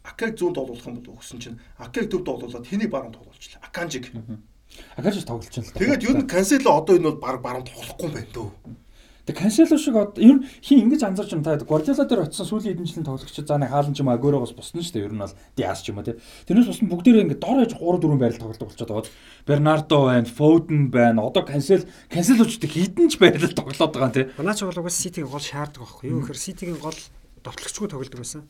Акег 0.05 0.37
зүүн 0.37 0.57
тоглуулах 0.57 0.87
юм 0.87 1.01
бол 1.01 1.21
өгсөн 1.21 1.39
чинь 1.41 1.61
Акег 1.77 2.09
төвд 2.09 2.25
тоглуулад 2.25 2.67
хэнийг 2.67 2.91
баруун 2.91 3.13
тоглуулчихлаа. 3.13 3.69
Аканжиг. 3.69 4.09
Агаж 4.97 5.25
тоглож 5.25 5.51
байна 5.51 5.69
л. 5.69 5.79
Тэгээд 5.79 6.05
ер 6.09 6.17
нь 6.21 6.31
кансело 6.31 6.79
одоо 6.79 6.97
энэ 6.97 7.11
бол 7.11 7.21
баг 7.21 7.43
баруун 7.43 7.67
тоглохгүй 7.67 8.07
юм 8.09 8.15
байна 8.15 8.33
дөө. 8.33 8.49
Тэг 9.31 9.39
Кансело 9.39 9.79
шиг 9.79 9.95
одоо 9.95 10.19
ер 10.19 10.43
нь 10.43 10.47
хин 10.59 10.91
ингэж 10.91 11.07
анзарч 11.07 11.31
юм 11.39 11.47
та 11.47 11.55
Гвардиола 11.55 12.03
дээр 12.03 12.27
очисон 12.27 12.51
сүүлийн 12.51 12.83
хэдэн 12.83 12.89
жилийн 12.91 13.07
тоглогчид 13.07 13.47
заа 13.47 13.63
нэг 13.63 13.71
хаалан 13.71 13.95
ч 13.95 14.03
юм 14.03 14.11
агөөрөөс 14.11 14.59
босно 14.59 14.83
шүү 14.83 14.91
дээ. 14.91 15.07
Ер 15.07 15.15
нь 15.15 15.23
бол 15.23 15.39
Диас 15.55 15.87
ч 15.87 15.95
юм 15.95 16.03
уу 16.03 16.07
тий. 16.11 16.19
Тэрнээс 16.51 16.67
босна 16.67 16.91
бүгдээрээ 16.91 17.25
ингэ 17.31 17.39
дор 17.39 17.63
хаяж 17.63 17.79
3 17.79 17.79
4 17.79 18.19
байрал 18.19 18.43
тоглолт 18.43 18.65
болчиход 18.67 18.91
байгаа. 18.91 19.15
Бернардо 19.47 19.99
байна, 20.11 20.27
Фоуден 20.27 20.91
байна. 20.91 21.23
Одоо 21.23 21.47
Кансел 21.47 21.87
Канселочтой 22.11 22.71
хідэн 22.75 23.07
ч 23.07 23.23
байрал 23.23 23.55
тоглоод 23.55 23.95
байгаа 23.95 24.11
тий. 24.11 24.27
Манайч 24.35 24.67
бол 24.67 24.83
угаас 24.83 24.99
Ситигийн 24.99 25.31
гол 25.31 25.39
шаарддаг 25.39 25.79
байхгүй 25.87 26.11
юу 26.11 26.27
гэхээр 26.27 26.43
Ситигийн 26.43 26.83
гол 26.83 26.99
довтлогчгүй 27.47 27.87
тоглодог 27.87 28.19
байсан. 28.19 28.43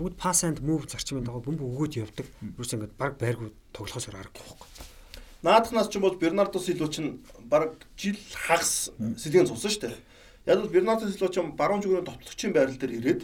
Бүгд 0.00 0.16
pass 0.16 0.48
and 0.48 0.64
move 0.64 0.88
зарчмын 0.88 1.28
дагуу 1.28 1.44
бөмбөг 1.44 1.68
өгөөд 1.76 2.00
явдаг. 2.00 2.24
Юусе 2.56 2.80
ингээд 2.80 2.96
баг 2.96 3.20
байргүй 3.20 3.52
тоглохоос 3.76 4.08
аргагүй 4.08 4.40
байхгүй. 4.48 4.68
Наадахнаас 5.44 5.92
ч 5.92 6.00
юм 6.00 6.08
бол 6.08 6.16
Бернардо 6.16 6.56
Силва 6.56 6.88
чинь 6.88 7.20
баг 7.44 7.84
жил 8.00 8.16
хагас 8.46 8.88
сэлгэн 8.96 9.50
цусан 9.50 9.70
шүү 9.70 9.82
дээ. 9.90 10.11
Яг 10.46 10.58
бол 10.58 10.68
Бернардо 10.74 11.06
Силва 11.06 11.30
чинь 11.30 11.52
баруун 11.54 11.82
зүгээрээ 11.82 12.02
товтлогчийн 12.02 12.52
байрал 12.52 12.74
дээр 12.74 12.92
ирээд. 12.98 13.22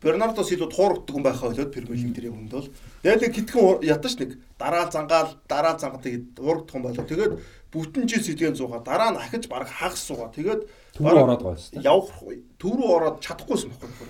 Бернардо 0.00 0.42
Силва 0.44 0.70
хуурдаг 0.72 1.12
юм 1.16 1.22
байхаа 1.22 1.52
болоод 1.52 1.72
Премьер 1.72 1.96
лиг 2.00 2.12
дээр 2.16 2.32
хүнд 2.32 2.50
бол 2.52 2.68
яг 3.04 3.20
л 3.20 3.28
хитгэн 3.28 3.84
ятаж 3.84 4.12
нэг 4.16 4.30
дараа 4.56 4.88
зангаал 4.90 5.36
дараа 5.44 5.76
тэгээд 5.76 6.40
уурдах 6.40 6.74
юм 6.74 6.82
болоо. 6.88 7.04
Тэгээд 7.04 7.32
бүтэн 7.68 8.08
жил 8.08 8.24
сэлгэн 8.24 8.56
зуугаа 8.56 8.80
дараа 8.80 9.12
нь 9.12 9.20
ахиж 9.20 9.52
баг 9.52 9.68
хагас 9.68 10.00
суугаа. 10.00 10.32
Тэгээд 10.32 10.64
Түр 10.96 11.12
ороод 11.12 11.44
байгаа 11.44 11.60
шүү 11.60 11.76
дээ. 11.76 11.84
явах 11.84 12.08
төв 12.56 12.72
рүү 12.72 12.88
ороод 12.88 13.16
чадахгүйсэн 13.20 13.70
байхгүй. 13.76 14.08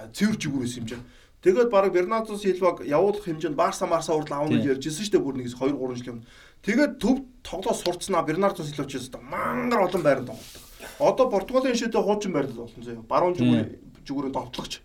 А 0.00 0.08
цэвэр 0.08 0.36
жигүүрээс 0.40 0.76
юм 0.80 0.86
чинь. 0.88 1.04
Тэгээд 1.44 1.68
баг 1.68 1.92
Бернардо 1.92 2.32
Силваг 2.40 2.80
явуулах 2.80 3.28
хэмжээнд 3.28 3.54
Барса 3.60 3.84
Марса 3.84 4.16
урд 4.16 4.32
авах 4.32 4.48
гэж 4.56 4.64
Тийм. 4.64 4.72
ярьж 4.72 4.84
ирсэн 4.88 5.04
шүү 5.04 5.12
дээ 5.12 5.22
бүр 5.22 5.36
нэгээс 5.36 5.56
2 5.60 5.76
3 5.76 6.00
жилийн 6.00 6.16
өмнө. 6.16 6.28
Тэгээд 6.64 6.92
төв 6.96 7.16
тоглоо 7.44 7.74
сурцснаа 7.76 8.24
Бернардо 8.24 8.64
Силва 8.64 8.88
ч 8.88 8.98
гэсэн 8.98 9.20
мангар 9.20 9.84
олон 9.84 10.02
байранд 10.02 10.32
тоглодог. 10.32 10.64
Одоо 10.98 11.30
Португалийн 11.30 11.78
шидэ 11.78 11.98
хуучин 11.98 12.32
байрал 12.32 12.52
болсон 12.66 12.82
заяа. 12.82 13.02
Баруун 13.02 13.34
жигүүр 13.38 14.02
жигүүрийн 14.02 14.34
тоглогч 14.34 14.82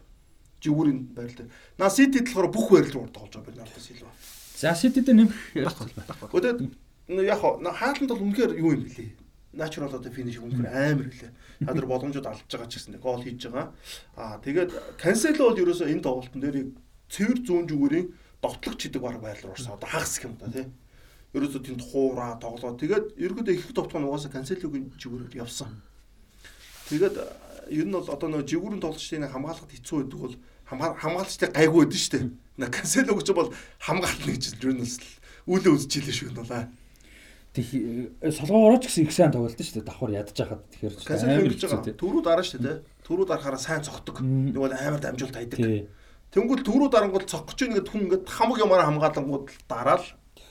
жигүүрийн 0.62 1.00
байрал 1.16 1.36
дээр. 1.36 1.50
На 1.78 1.90
Сити 1.90 2.22
болохоор 2.22 2.52
бүх 2.54 2.70
байрал 2.70 2.94
руу 2.94 3.08
тоглож 3.10 3.34
байгаа 3.34 3.50
Бернардо 3.50 3.80
Силва. 3.82 4.12
За 4.56 4.76
Сити 4.76 5.02
дээр 5.02 5.18
нэмэх 5.26 5.36
байна. 5.58 5.74
Гэхдээ 6.30 7.26
яг 7.28 7.40
хаалтанд 7.42 8.10
бол 8.14 8.24
үнэхээр 8.24 8.54
юу 8.62 8.72
юм 8.78 8.84
бэлээ. 8.86 9.12
Natural 9.54 9.92
одоо 9.92 10.12
финиш 10.14 10.40
үнэхээр 10.40 10.70
амар 10.70 11.08
билээ. 11.10 11.32
Ядар 11.66 11.86
боломжууд 11.86 12.26
алдж 12.26 12.48
байгаа 12.48 12.70
ч 12.70 12.80
гэсэн 12.80 12.98
гол 13.02 13.22
хийж 13.22 13.50
байгаа. 13.50 13.74
Аа 14.16 14.38
тэгээд 14.40 14.98
Cancelo 14.98 15.52
бол 15.52 15.62
ерөөсөө 15.62 15.92
энэ 15.94 16.06
тоглолтын 16.06 16.42
дээр 16.42 16.58
цэвэр 17.12 17.40
зүүн 17.44 17.68
зүгүүрийн 17.70 18.08
довтлох 18.42 18.76
чидэг 18.80 19.02
баг 19.04 19.22
байрлал 19.22 19.54
орсон. 19.54 19.78
Одоо 19.78 19.90
хагас 19.90 20.18
юм 20.24 20.38
да 20.42 20.50
тий. 20.50 20.66
Ерөөсөө 21.38 21.62
тэнд 21.70 21.82
хуураа 21.86 22.40
тоглоо. 22.42 22.74
Тэгээд 22.78 23.20
ерөөдөө 23.20 23.54
их 23.54 23.74
довтлох 23.74 24.02
нь 24.02 24.08
угаасаа 24.10 24.34
Cancelo-гийн 24.34 24.90
зүгүүрээр 24.98 25.44
явсан. 25.46 25.70
Тэгээд 26.90 27.16
ер 27.72 27.86
нь 27.88 27.92
бол 27.96 28.10
одоо 28.10 28.28
нөгөө 28.30 28.48
жигүүрийн 28.50 28.82
тоглолчдын 28.84 29.30
хамгаалахад 29.32 29.72
хэцүү 29.72 29.98
байдаг 30.04 30.20
бол 30.20 30.36
хамгаа- 30.68 30.96
хамгаалагчтай 31.00 31.50
гайгүй 31.54 31.80
байдаг 31.88 32.00
шүү 32.00 32.12
дээ. 32.14 32.26
На 32.60 32.68
Cancelo 32.70 33.14
гэж 33.18 33.28
бол 33.34 33.50
хамгаалт 33.80 34.22
нэг 34.28 34.38
жил 34.44 34.60
ер 34.68 34.76
нь 34.76 34.84
үлээ 35.48 35.74
үзчихлээ 35.74 36.16
шүү 36.16 36.32
дээ. 36.44 36.68
Тэг 37.54 37.66
солгоорооч 38.34 38.84
гэсэн 38.90 39.04
их 39.06 39.14
сайн 39.14 39.32
тоглолт 39.32 39.56
шүү 39.62 39.80
дээ. 39.80 39.88
Давхар 39.88 40.12
ядаж 40.12 40.38
хахад 40.38 40.62
тэгэхээр 40.74 40.94
амар 41.24 41.54
хэцүү 41.54 41.70
байгаа. 41.70 41.86
тий. 41.86 41.94
Төрүү 42.02 42.22
дараа 42.26 42.44
шүү 42.44 42.62
дээ. 42.66 42.78
Төрүү 43.06 43.26
дарахаараа 43.30 43.62
сайн 43.62 43.82
цогтөг. 43.86 44.18
Нэг 44.26 44.56
бол 44.58 44.74
амар 44.74 45.00
дамжуулт 45.00 45.36
хайдаг. 45.38 45.60
Тэнгүүл 46.34 46.66
төрүү 46.66 46.90
дарангууд 46.90 47.30
цогч 47.30 47.58
ийн 47.62 47.78
ингээд 47.78 47.90
хүн 47.94 48.02
ингээд 48.10 48.26
хамаг 48.26 48.58
ямаараа 48.58 48.90
хамгаалангууд 48.90 49.46
дараал 49.70 50.06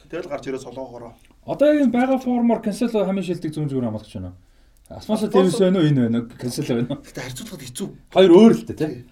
тэгэл 0.07 0.30
гарч 0.30 0.45
ирээ 0.47 0.62
солоогоороо. 0.62 1.12
Одоо 1.43 1.66
яг 1.74 1.83
энэ 1.83 1.91
байгаа 1.91 2.18
формоор 2.22 2.62
Cancelo 2.62 3.03
хамгийн 3.03 3.26
шилдэг 3.26 3.51
зүүн 3.51 3.66
зүгээр 3.66 3.87
хамгаалагч 3.91 4.14
байна. 4.14 4.33
Асфасо 4.99 5.28
Тевис 5.28 5.57
байна 5.59 5.80
уу 5.80 5.88
энэ 5.88 6.01
байна 6.09 6.18
уу? 6.20 6.28
Cancelo 6.36 6.74
байна 6.76 6.90
уу? 6.93 7.01
Гэтэ 7.01 7.20
харьцуулахад 7.22 7.62
хэцүү. 7.64 7.88
Хоёр 8.12 8.30
өөр 8.32 8.53
л 8.53 8.64
дээ 8.68 8.76
тий. 8.76 9.05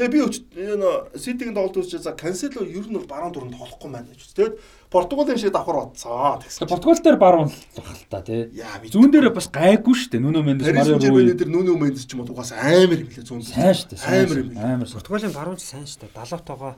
Тэгээ 0.00 0.12
би 0.16 0.20
өч 0.24 0.34
энэ 0.56 0.90
Ситигийн 1.20 1.52
тоглолт 1.52 1.76
үзчихээ 1.76 2.04
за 2.08 2.16
Cancelo 2.16 2.64
ер 2.64 2.86
нь 2.88 2.96
баруун 3.04 3.32
дуранд 3.36 3.52
тоглохгүй 3.52 3.90
байна 3.92 4.08
гэж. 4.08 4.32
Тэгэд 4.32 4.54
Португалийн 4.88 5.36
шиг 5.36 5.52
давхар 5.52 5.92
бодцоо 5.92 6.40
тэгсэн. 6.40 6.64
Португал 6.66 7.02
дээр 7.04 7.18
баруун 7.20 7.52
л 7.52 7.82
баг 7.84 8.00
та 8.08 8.24
тий. 8.24 8.48
Зүүн 8.88 9.12
дээр 9.12 9.28
бас 9.28 9.52
гайгүй 9.52 9.92
шүү 9.92 10.16
дээ. 10.16 10.24
Нүнө 10.24 10.40
Мендес 10.40 10.72
Марио 10.72 10.96
Руи. 10.96 11.36
дээр 11.36 11.52
нүнүү 11.52 11.76
мэндс 11.76 12.08
ч 12.08 12.16
юм 12.16 12.24
уу 12.24 12.32
угаас 12.32 12.56
амар 12.56 12.96
юм 12.96 13.12
билээ 13.12 13.28
зүүн. 13.28 13.44
Сайн 13.44 13.76
шүү 13.76 13.92
дээ. 13.92 14.00
Амар 14.08 14.38
билээ. 14.40 14.64
Амар. 14.64 14.88
Португалийн 14.88 15.34
баруунч 15.36 15.60
сайн 15.60 15.84
шүү 15.84 16.08
дээ. 16.08 16.16
Далавтагаа 16.16 16.72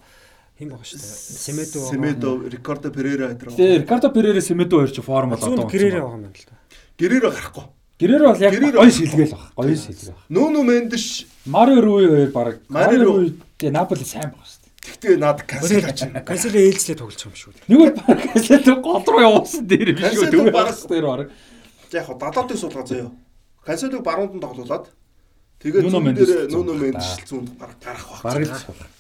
хэн 0.59 0.69
байгаа 0.69 0.87
шүү 0.91 0.99
дээ. 0.99 1.15
Семедо. 1.47 1.79
Семедо, 1.89 2.31
Рикардо 2.51 2.91
Перейра 2.91 3.31
гэдэг. 3.33 3.55
Тэгээ 3.55 3.79
Рикардо 3.87 4.09
Перерэ 4.11 4.43
Семедо 4.43 4.83
хоёр 4.83 4.91
ч 4.91 4.99
форм 4.99 5.31
бол 5.31 5.41
Зүүн 5.41 5.63
одоо 5.63 5.71
гэрээрээ 5.71 6.03
байгаа 6.03 6.19
юм 6.19 6.27
байна 6.27 6.37
л 6.37 6.47
да. 6.51 6.59
Гэрээрээ 6.99 7.33
гарахгүй. 7.33 7.67
Гэрээр 8.03 8.23
бол 8.27 8.41
яг 8.43 8.53
гоё 8.59 8.91
сэлгээл 8.91 9.31
баг. 9.31 9.55
Гоё 9.55 9.77
сэлгээл 9.79 10.11
баг. 10.11 10.27
Нүнүү 10.27 10.63
мэндш 10.67 11.05
Марио 11.47 11.79
Руи 11.87 12.07
хоёр 12.11 12.31
баг. 12.35 12.59
Марио 12.67 13.07
Руи. 13.07 13.39
Тэгээ 13.63 13.71
Наполи 13.79 14.03
сайн 14.03 14.35
баг 14.35 14.43
шүү 14.43 14.59
дээ. 14.59 14.71
тэгтээ 14.83 15.15
над 15.23 15.39
Cancelo 15.47 15.93
ч. 15.95 16.01
Кансело 16.27 16.59
ээлжлээ 16.59 16.99
тоглож 16.99 17.23
юм 17.23 17.35
шүү 17.39 17.53
дээ. 17.55 17.67
Нэг 17.71 17.79
бол 17.79 17.95
баг 18.03 18.19
Cancelo 18.27 18.75
гол 18.83 19.03
руу 19.07 19.23
явуулсан 19.23 19.63
дээр 19.71 19.95
биш 19.95 20.19
үү? 20.19 20.51
Баг- 20.51 20.67
багс 20.67 20.83
дээр 20.91 21.07
баг. 21.07 21.31
За 21.93 22.03
яг 22.03 22.09
далаатыг 22.19 22.59
суулгаа 22.59 22.87
заяа. 22.91 23.11
Канселог 23.63 24.03
баруунд 24.03 24.35
нь 24.35 24.43
тоглуулад 24.43 24.91
тэгээд 25.63 25.87
зүүн 25.87 26.11
дээр 26.19 26.27
баг. 26.51 26.83
мэндш 26.83 27.09
зүүнд 27.31 27.49
гарах. 27.55 28.23
Бараг 28.27 28.43
л 28.43 28.51
баг. 28.51 28.91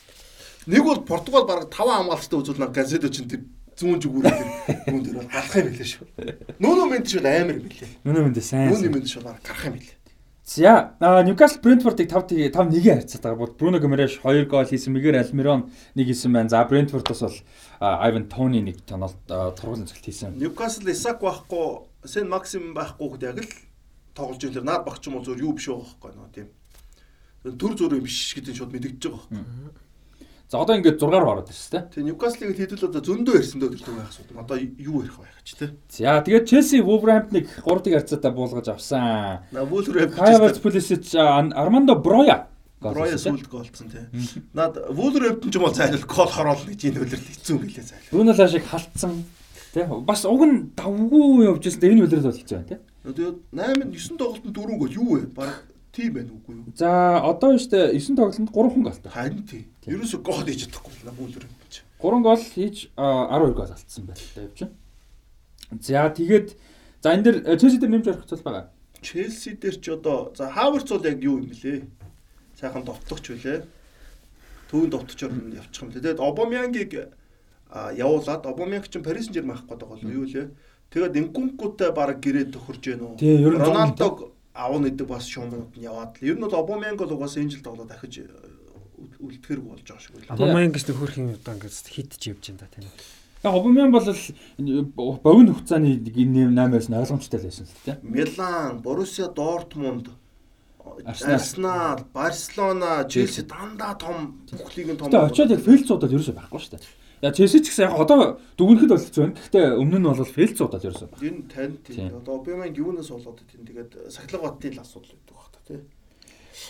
Нэг 0.70 0.82
бол 0.86 1.02
Португал 1.02 1.44
бараг 1.50 1.66
5 1.74 1.74
хамгаалагчтай 1.74 2.38
үзүүлнэ 2.38 2.70
Кансело 2.70 3.08
чинь 3.10 3.26
тэр 3.26 3.42
зүүн 3.82 3.98
зүгүүрээр 3.98 4.48
юун 4.86 5.02
дээр 5.02 5.26
галах 5.26 5.56
юм 5.58 5.66
билээ 5.74 5.90
шүү. 5.90 6.06
Нүүнү 6.62 6.84
мэд 6.86 7.04
шүү 7.10 7.26
амар 7.26 7.58
юм 7.58 7.66
билээ. 7.66 7.90
Нүнэ 8.06 8.20
мэндэ 8.30 8.42
сайн. 8.46 8.70
Нүүнү 8.70 8.90
мэд 8.94 9.10
шүү 9.10 9.26
гарах 9.26 9.66
юм 9.66 9.74
билээ. 9.76 10.00
За 10.42 10.94
Ньюкасл 11.00 11.62
Брентфордыг 11.62 12.10
5 12.10 12.50
5 12.50 12.50
1-ийн 12.50 12.98
харьцаад 12.98 13.22
байгаа 13.22 13.38
бол 13.38 13.54
Бруно 13.54 13.78
Гомереш 13.78 14.18
2 14.24 14.46
гол 14.50 14.66
хийсэн, 14.66 14.92
Мигэр 14.92 15.22
Альмирон 15.22 15.70
1 15.94 16.02
хийсэн 16.02 16.32
байна. 16.32 16.48
За 16.50 16.64
Брентфордоос 16.64 17.20
бол 17.22 17.38
Айвен 17.78 18.28
Тони 18.28 18.60
нэг 18.60 18.82
тоноолт 18.82 19.16
тургуулын 19.26 19.86
цогт 19.86 20.02
хийсэн. 20.02 20.34
Ньюкасл 20.42 20.90
Исак 20.90 21.22
байхгүй, 21.22 21.86
Сен 22.04 22.26
Максим 22.28 22.74
байхгүй 22.74 23.22
гэдэг 23.22 23.38
яг 23.38 23.54
л 23.54 23.54
тоглож 24.18 24.42
ирлээ. 24.42 24.66
Наад 24.66 24.82
багч 24.82 25.06
юм 25.06 25.16
уу 25.16 25.24
зөөр 25.24 25.46
юу 25.46 25.54
биш 25.54 25.70
байгаа 25.70 25.86
байхгүй 25.86 26.10
нөө 26.10 26.28
тийм. 26.34 26.48
Төр 27.46 27.72
зөөр 27.78 27.96
юм 28.02 28.04
биш 28.04 28.34
гэдэг 28.34 28.50
нь 28.50 28.58
шууд 28.58 28.74
мэдэгдэж 28.74 29.02
байгаа 29.08 29.22
байхгүй. 29.30 29.81
За 30.52 30.60
одоо 30.60 30.76
ингээд 30.76 31.00
6-аар 31.00 31.24
ороод 31.24 31.48
ирсэн 31.48 31.88
тийм. 31.88 31.88
Тэгээ 31.88 32.08
Ньюкаслыг 32.12 32.52
хэдүүл 32.52 32.92
одоо 32.92 33.00
зөндөө 33.00 33.36
ирсэндөө 33.40 33.68
өдөртөө 33.72 33.94
байх 33.96 34.12
асуудал. 34.12 34.44
Одоо 34.44 34.56
юу 34.60 35.00
ярих 35.00 35.16
байх 35.16 35.32
гэж 35.40 35.48
тийм. 35.56 35.70
За 35.88 36.20
тэгээд 36.20 36.44
Челси 36.44 36.84
Wolverhampton-ыг 36.84 37.48
3-ыг 37.64 37.92
харьцаатаа 37.96 38.32
буулгаж 38.36 38.68
авсан. 38.68 39.48
На 39.48 39.64
Wolverhampton 39.64 40.20
Хайварц 40.20 40.60
Pulisic 40.60 41.08
Армандо 41.16 41.96
Броя 41.96 42.52
Броя 42.84 43.16
сүлд 43.16 43.48
голцсон 43.48 43.88
тийм. 43.88 44.12
Наад 44.52 44.76
Wolverhampton 44.92 45.48
ч 45.48 45.56
юм 45.56 45.64
уу 45.64 45.72
зайлал 45.72 46.04
гол 46.04 46.28
хороолно 46.28 46.68
гэж 46.68 46.84
энэ 46.84 47.00
үлрэл 47.00 47.26
хэцүү 47.32 47.56
гэлээ 47.56 47.86
зайлал. 47.88 48.12
Бруно 48.12 48.36
Лашиг 48.36 48.68
халтсан. 48.68 49.24
Тийм. 49.72 50.04
Бас 50.04 50.28
уг 50.28 50.42
нь 50.44 50.68
давгүй 50.76 51.48
явж 51.48 51.64
байсан. 51.64 51.80
Энэ 51.80 52.04
үлрэл 52.04 52.28
бол 52.28 52.36
хэцүү 52.36 52.56
байна 52.60 52.68
тийм. 52.68 52.80
Тэгээд 53.08 53.36
8 53.56 53.88
9 53.88 54.20
тоглолтод 54.20 54.52
4 54.52 54.76
гол 54.76 54.92
юу 55.00 55.08
вэ? 55.16 55.32
Бараг 55.32 55.64
тийм 55.96 56.12
байна 56.12 56.36
үгүй 56.36 56.60
юу? 56.60 56.76
За 56.76 57.24
одоо 57.24 57.56
штэ 57.56 57.96
9 57.96 58.20
тоглолтод 58.20 58.52
3 58.52 58.68
хүн 58.76 58.84
голтой. 58.84 59.08
Харин 59.08 59.46
тийм. 59.48 59.71
Ерөөсө 59.86 60.22
гол 60.22 60.44
хийж 60.46 60.68
чадахгүй 60.70 60.94
байна 61.02 61.16
Wolverhampton 61.18 61.68
ч. 61.70 61.82
3 61.98 62.22
гол 62.22 62.38
хийж 62.38 62.76
12 62.94 63.54
гол 63.58 63.66
алдсан 63.66 64.06
байна 64.06 64.20
та 64.34 64.40
явж 64.46 64.58
байна. 64.62 64.74
За 65.82 66.06
тэгээд 66.14 66.48
за 67.02 67.08
энэ 67.10 67.24
дэр 67.26 67.36
Челси 67.58 67.78
дээр 67.82 67.90
нэмж 67.90 68.06
ярих 68.06 68.26
зүйл 68.30 68.46
байгаа. 68.46 68.70
Челси 69.02 69.58
дээр 69.58 69.76
ч 69.82 69.86
одоо 69.90 70.30
за 70.38 70.46
Хаверц 70.54 70.86
бол 70.86 71.02
яг 71.02 71.18
юу 71.18 71.42
юм 71.42 71.50
бэлээ? 71.50 71.82
Сайхан 72.54 72.86
довтлогч 72.86 73.26
үлээ. 73.34 73.66
Төвийн 74.70 74.90
довтчоор 74.94 75.32
нь 75.34 75.58
явчих 75.58 75.82
юм 75.82 75.90
лээ. 75.90 75.98
Тэгээд 75.98 76.22
Обамянгийг 76.22 76.92
явуулаад 77.74 78.46
Обамянг 78.46 78.86
чинь 78.86 79.02
Парис 79.02 79.26
Сен-Жермен 79.26 79.58
авах 79.58 79.66
гэдэг 79.66 79.88
бол 79.90 80.06
юу 80.06 80.30
лээ? 80.30 80.54
Тэгээд 80.94 81.18
Инкункутай 81.18 81.90
баг 81.90 82.22
гэрээ 82.22 82.54
төхөрж 82.54 82.82
гэнэ 82.86 83.18
үү? 83.18 83.58
Роналдог 83.58 84.30
авах 84.54 84.86
гэдэг 84.86 85.06
бас 85.10 85.26
шуумнууд 85.26 85.74
нь 85.74 85.82
яваад 85.82 86.22
л. 86.22 86.22
Ер 86.22 86.38
нь 86.38 86.44
бол 86.46 86.54
Обамянг 86.54 87.02
бол 87.02 87.18
угаасаа 87.18 87.42
энэ 87.42 87.58
жил 87.58 87.66
тоглоод 87.66 87.90
дахиж 87.90 88.22
үлдэхэрэг 89.22 89.64
болж 89.64 89.86
байгаа 89.86 90.10
байлаа. 90.12 90.34
Абамаян 90.34 90.72
гэж 90.74 90.84
нөхөрхийн 90.90 91.34
одоо 91.38 91.54
ингээд 91.54 91.86
хитж 91.94 92.22
явж 92.26 92.42
байна 92.50 92.60
да 92.60 92.68
тийм. 92.74 92.90
Яг 93.42 93.54
Обамян 93.54 93.90
бол 93.90 94.06
богино 95.22 95.54
хугацааны 95.54 95.98
нэм 95.98 96.54
8-аас 96.54 96.86
нь 96.90 96.98
ойлгомжтой 96.98 97.38
л 97.40 97.46
байсан 97.46 97.66
л 97.66 97.82
тийм. 97.82 97.96
Милан, 98.02 98.82
Боруссия 98.82 99.26
Дортмунд, 99.26 100.10
Арсенал. 101.04 102.06
Барселона, 102.14 103.06
Челси 103.08 103.42
дандаа 103.42 103.94
том 103.98 104.42
бүх 104.50 104.76
лигийн 104.76 104.96
том. 104.96 105.10
Тэгээ 105.10 105.26
очиод 105.26 105.50
яг 105.50 105.62
фейлцуудад 105.66 106.12
ерөөсөй 106.14 106.34
байхгүй 106.38 106.60
шүү 106.62 106.72
дээ. 106.78 106.86
Яг 107.22 107.34
Челси 107.34 107.58
ч 107.62 107.70
гэсэн 107.70 107.86
яг 107.86 107.98
одоо 107.98 108.38
дүгнэхэд 108.58 108.90
бол 108.90 109.02
хэцүү 109.02 109.22
байна. 109.22 109.38
Гэхдээ 109.38 109.66
өмнө 109.78 109.98
нь 109.98 110.06
бол 110.06 110.34
фейлцуудад 110.36 110.82
ерөөсөй 110.86 111.08
байна. 111.10 111.22
Энэ 111.22 111.42
танд 111.50 111.76
тийм. 111.86 111.96
Тийм. 111.98 112.18
Одоо 112.18 112.34
Обамянг 112.42 112.78
юунаас 112.78 113.10
болоод 113.10 113.42
тийм 113.46 113.62
тэгээд 113.66 114.10
сахилга 114.10 114.42
баттын 114.42 114.74
л 114.74 114.82
асуудал 114.82 115.14
байдаг 115.14 115.34
баг 115.34 115.48
та 115.50 115.60
тий. 115.66 115.80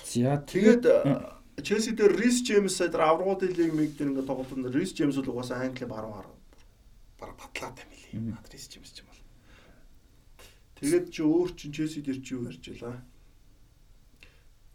За 0.08 0.36
Тэгээд 0.40 0.84
Челси 1.60 1.92
дээр 1.92 2.16
Рис 2.16 2.42
Джеймс 2.42 2.78
дээр 2.78 3.00
аврагуудын 3.02 3.52
лиг 3.52 3.72
миг 3.74 3.96
дээр 3.96 4.10
ингээд 4.10 4.26
тоглолтод 4.26 4.74
Рис 4.74 4.94
Джеймс 4.94 5.16
бол 5.16 5.36
угаасаа 5.36 5.60
Англи 5.66 5.84
баруун 5.84 6.14
хараа 6.16 6.36
бараг 7.20 7.36
батлаад 7.36 7.76
юм 8.12 8.32
лээ. 8.32 8.40
Рис 8.52 8.68
Джеймс 8.70 8.90
ч 8.92 9.04
юм 9.04 9.08
бол. 9.12 9.20
Тэгээд 10.80 11.06
чи 11.12 11.20
өөр 11.22 11.50
чин 11.54 11.72
Челси 11.72 12.00
дээр 12.00 12.18
чи 12.24 12.34
юу 12.34 12.48
ярьж 12.48 12.64
байлаа? 12.64 13.04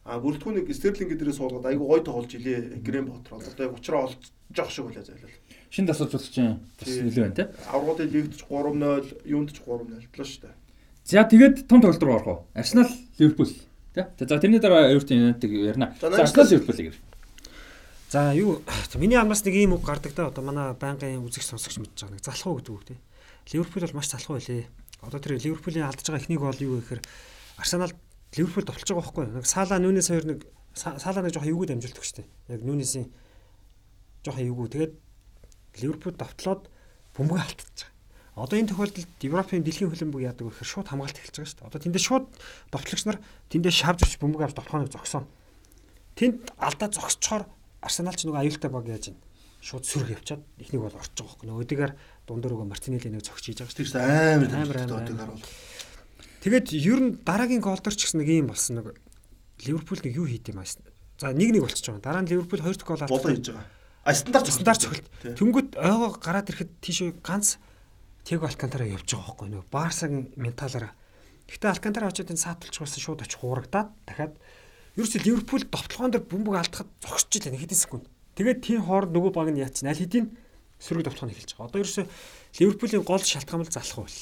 А 0.07 0.21
бүрэлдэхүүнийг 0.23 0.71
Стерлинг 0.71 1.19
дээрээ 1.19 1.35
суулгаад 1.35 1.67
айгу 1.67 1.83
гой 1.83 1.99
тоглож 1.99 2.31
илээ. 2.31 2.79
Грэм 2.79 3.11
Поттер 3.11 3.43
одоо 3.43 3.65
яг 3.67 3.73
уучраа 3.75 4.07
олж 4.07 4.31
жоох 4.55 4.71
шиг 4.71 4.85
байлаа 4.87 5.03
зайлал. 5.03 5.35
шинэ 5.67 5.91
тасалжуулагчийн 5.91 6.63
бас 6.79 6.87
Тийм. 6.87 7.03
нөлөө 7.11 7.23
байна 7.27 7.35
тийм. 7.35 7.49
Аврагуудын 7.67 8.07
лигт 8.15 8.39
ч 8.39 8.41
3-0, 8.47 9.27
юунд 9.27 9.51
ч 9.51 9.59
3-0 9.59 10.07
тлаа 10.07 10.23
шүү 10.23 10.41
дээ. 10.47 10.55
За 11.03 11.27
тэгээд 11.27 11.67
том 11.67 11.83
тоглолт 11.83 12.03
руу 12.07 12.15
орох 12.15 12.27
уу? 12.27 12.39
Арсенал 12.55 12.87
Ливерпул 13.19 13.51
тийм. 14.05 14.27
За 14.29 14.37
тэрний 14.37 14.59
дараа 14.61 14.91
Эвертон 14.93 15.17
Юнайтед 15.17 15.49
ярина. 15.51 15.95
За, 16.01 16.07
Арсенал 16.13 16.47
Ливерпул 16.51 16.75
гэр. 16.75 16.95
За 18.09 18.31
юу 18.33 18.61
миний 18.95 19.17
амнаас 19.17 19.43
нэг 19.43 19.55
ийм 19.55 19.73
үг 19.73 19.83
гардаг 19.83 20.13
да 20.15 20.27
одоо 20.29 20.43
манай 20.43 20.73
байнгын 20.77 21.25
үзэгч 21.25 21.49
сонсогч 21.49 21.77
мэдж 21.81 21.97
байгаа 22.05 22.15
нэг 22.15 22.23
залхуу 22.23 22.55
гэдэг 22.61 22.71
үг 22.71 22.83
тий. 22.87 22.97
Ливерпул 23.51 23.81
бол 23.83 23.97
маш 23.99 24.07
залхуу 24.13 24.37
байлээ. 24.39 24.67
Одоо 25.01 25.19
тэр 25.19 25.35
Ливерпулийн 25.41 25.85
алдаж 25.89 26.07
байгаа 26.07 26.21
эхний 26.23 26.37
гол 26.39 26.55
юу 26.61 26.79
вэ 26.79 26.81
гэхээр 26.87 27.01
Арсенал 27.59 27.91
Ливерпул 28.37 28.63
товтлож 28.63 28.87
байгаа 28.87 29.03
байхгүй 29.03 29.23
юу? 29.27 29.35
Нэг 29.41 29.45
Сала 29.45 29.75
Нүнес 29.79 30.07
хоёр 30.07 30.25
нэг 30.25 30.39
Са- 30.77 30.99
Сала 31.01 31.19
нэг 31.25 31.33
жоохон 31.35 31.51
эвгүй 31.51 31.67
дамжуулдаг 31.67 32.03
шүү 32.05 32.17
дээ. 32.21 32.27
Яг 32.53 32.61
Нүнесийн 32.63 33.05
жоохон 34.23 34.45
эвгүй. 34.47 34.67
Тэгээд 34.71 34.93
Ливерпул 35.83 36.13
товтлоод 36.15 36.69
бөмбөг 37.17 37.39
алдчихж 37.43 37.77
байгаа. 37.81 37.96
Одоо 38.37 38.57
энэ 38.61 38.69
тохиолдолд 38.69 39.09
Европын 39.25 39.65
дэлхийн 39.65 39.89
хөлбөмбөг 39.89 40.21
яадаг 40.21 40.45
вэ 40.45 40.53
гэхээр 40.53 40.69
шууд 40.69 40.87
хамгаалт 40.93 41.17
эхэлж 41.17 41.35
байгаа 41.41 41.49
шүү 41.49 41.57
дээ. 41.57 41.69
Одоо 41.73 41.81
тэндээ 41.81 42.03
шууд 42.05 42.25
товтлогч 42.69 43.03
нар 43.09 43.17
тэндээ 43.49 43.73
шавж 43.73 43.99
өгч 44.05 44.15
бөмбөг 44.21 44.41
авч 44.45 44.53
товтлохоныг 44.53 44.93
зогсооно. 44.93 45.25
Тэнд 46.13 46.53
алдаа 46.61 46.89
зогсчоор 46.93 47.43
Арсенал 47.81 48.13
ч 48.13 48.29
нөгөө 48.29 48.41
аюултай 48.45 48.69
баг 48.69 48.85
яаж 48.85 49.09
ин 49.09 49.17
шууд 49.61 49.85
сүрэг 49.89 50.21
явчаад 50.21 50.41
ихнийг 50.61 50.85
бол 50.85 50.93
орж 50.93 51.13
байгаа. 51.17 51.49
Нөгөө 51.49 51.63
өдөгөр 51.65 51.91
дундуур 52.29 52.53
нөгөө 52.53 52.69
Мартинелли 52.69 53.09
нэг 53.09 53.25
зогсож 53.25 53.45
хийж 53.49 53.59
байгаа 53.65 53.73
шүү. 53.73 53.89
Чинь 53.89 54.05
амар 54.05 54.53
Амар, 54.53 54.77
амар. 54.85 55.17
харуул. 55.17 55.43
Тэгээд 56.45 56.67
ер 56.77 56.99
нь 57.01 57.17
дараагийн 57.25 57.61
голдор 57.65 57.93
ч 57.97 58.05
гэсэн 58.05 58.21
нэг 58.21 58.29
юм 58.29 58.53
болсон 58.53 58.85
нэг 58.85 59.01
Ливерпул 59.65 59.97
нэг 59.97 60.13
юу 60.13 60.29
хийд 60.29 60.45
юм 60.53 60.61
аа. 60.61 60.69
За 61.17 61.33
нэг 61.33 61.49
нэг 61.57 61.65
болчихж 61.65 61.89
байгаа. 61.89 62.05
Дараа 62.05 62.21
нь 62.21 62.29
Ливерпул 62.29 62.61
хоёр 62.61 62.77
дахь 62.77 62.85
гол 62.85 63.01
Болоо 63.09 63.33
хийж 63.33 63.49
байгаа. 63.49 63.65
А 64.05 64.13
стандарт 64.13 64.47
стандарт. 64.53 64.81
Тийм. 65.25 65.33
Тэнгүүт 65.33 65.69
ойгоо 65.81 66.21
гараад 66.21 66.47
ирэхэд 66.53 66.71
тийш 66.79 67.01
ганц 67.25 67.57
Тэг 68.27 68.43
Алкантара 68.43 68.83
явж 68.83 69.07
байгаа 69.07 69.39
байхгүй 69.39 69.47
нөгөө 69.55 69.71
Барсагийн 69.71 70.25
менталаараа. 70.35 70.91
Гэхдээ 71.47 71.71
Алкантара 71.71 72.11
очоод 72.11 72.27
энэ 72.27 72.43
сааталч 72.43 72.75
байсан 72.75 72.99
шууд 72.99 73.23
очих 73.23 73.39
хуурагдаад 73.39 73.87
дахиад 74.03 74.35
ерөөсөө 74.99 75.23
Ливерпул 75.23 75.63
довтлогоон 75.63 76.11
дээр 76.11 76.27
бөмбөг 76.27 76.59
алдахад 76.59 76.91
зогсож 76.99 77.39
нэг 77.47 77.63
хэдэн 77.63 77.79
секунд. 77.79 78.03
Тэгээд 78.35 78.59
тийм 78.67 78.83
хооронд 78.83 79.15
нөгөө 79.15 79.31
баг 79.31 79.47
нь 79.55 79.63
яач 79.63 79.79
аль 79.79 79.95
хэдийн 79.95 80.35
сөрөг 80.75 81.07
довтлогоо 81.07 81.31
эхэлж 81.31 81.55
байгаа. 81.55 81.71
Одоо 81.71 81.79
ерөөсөө 81.87 82.05
Ливерпулийн 82.59 83.03
гол 83.07 83.23
шалтгаан 83.23 83.63
бол 83.63 83.71
залах 83.71 83.95
байл. 84.03 84.19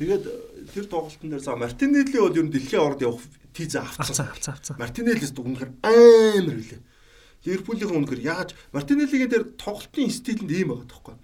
Тэгээд 0.00 0.24
тэр 0.72 0.84
тоглолтын 0.88 1.28
дээр 1.28 1.44
за 1.44 1.60
Мартинелли 1.60 2.18
бол 2.24 2.38
ер 2.40 2.46
нь 2.48 2.54
дэлхийн 2.56 2.80
орд 2.88 3.04
явах 3.04 3.20
тийзэ 3.52 3.84
Авцсан 3.84 4.32
авцсан. 4.32 4.56
авцсан. 4.56 4.80
Мартинеллис 4.80 5.36
дүгнэхэр 5.36 5.70
амар 5.84 6.56
үлээ. 6.56 6.80
Ливерпулийн 7.44 7.92
үнэхээр 7.92 8.22
яаж 8.24 8.56
Мартинеллигийн 8.72 9.28
дээр 9.28 9.44
тоглолтын 9.60 10.08
стилэнд 10.08 10.48
ийм 10.48 10.72
байгаа 10.72 10.88
тоххой 10.88 11.20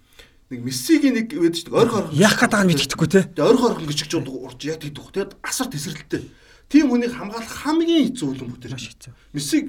нэг 0.51 0.61
мессигийн 0.67 1.15
нэг 1.15 1.31
байдаг 1.31 1.57
шүү 1.63 1.71
дээ. 1.71 1.79
Ойр 1.79 1.91
хорхон. 1.95 2.15
Яг 2.19 2.35
гадаг 2.35 2.61
нь 2.67 2.71
мэдчихдэггүй 2.75 3.09
те. 3.09 3.21
Ойр 3.39 3.59
хорхон 3.59 3.87
гэж 3.87 4.01
ч 4.03 4.15
удаа 4.19 4.35
урж 4.35 4.61
яа 4.67 4.79
гэдэг 4.83 4.99
вэ? 4.99 5.15
Тэгэд 5.15 5.33
асар 5.47 5.69
тесрэлттэй. 5.71 6.23
Тим 6.67 6.91
хүнийг 6.91 7.15
хамгаалах 7.15 7.55
хамгийн 7.55 8.11
хэцүү 8.11 8.27
үйл 8.35 8.51
бүтээр 8.51 8.75
маш 8.75 8.87
хэцүү. 8.91 9.13
Мессиг 9.31 9.65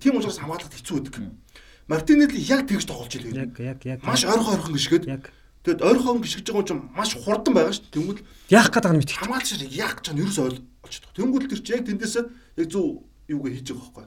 тим 0.00 0.16
учраас 0.16 0.40
хамгаалахд 0.40 0.72
хэцүү 0.72 0.94
үүдэг. 1.04 1.14
Мартинелли 1.88 2.40
яг 2.48 2.64
тэгж 2.64 2.84
тоглож 2.88 3.12
илээ. 3.12 3.44
Яг 3.44 3.60
яг 3.60 3.80
яг. 3.84 4.00
Маш 4.08 4.24
ойр 4.24 4.40
хорхон 4.40 4.72
гიშгэд. 4.72 5.04
Тэгэд 5.68 5.84
ойр 5.84 5.98
хорхон 6.00 6.24
гიშгэж 6.24 6.46
байгаа 6.48 6.64
юм 6.64 6.68
чинь 6.68 6.82
маш 6.96 7.10
хурдан 7.12 7.52
байгаа 7.52 7.72
шүү 7.76 7.84
дээ. 7.92 7.96
Тэнгүүд 8.00 8.18
яг 8.56 8.68
гадаг 8.72 8.92
нь 8.92 8.98
мэдчих. 9.04 9.20
Хамгаалч 9.20 9.48
шиг 9.52 9.68
яг 9.68 10.00
ч 10.00 10.10
юм 10.10 10.18
ерөөс 10.24 10.38
ойл 10.40 10.58
олчихдог. 10.80 11.12
Тэнгүүд 11.12 11.44
тэр 11.52 11.60
чинь 11.60 11.76
яг 11.76 11.84
тэндээс 11.86 12.14
яг 12.16 12.66
зөв 12.72 13.04
юугаа 13.28 13.52
хийж 13.52 13.68
байгаа 13.68 13.84
байхгүй. 13.84 14.06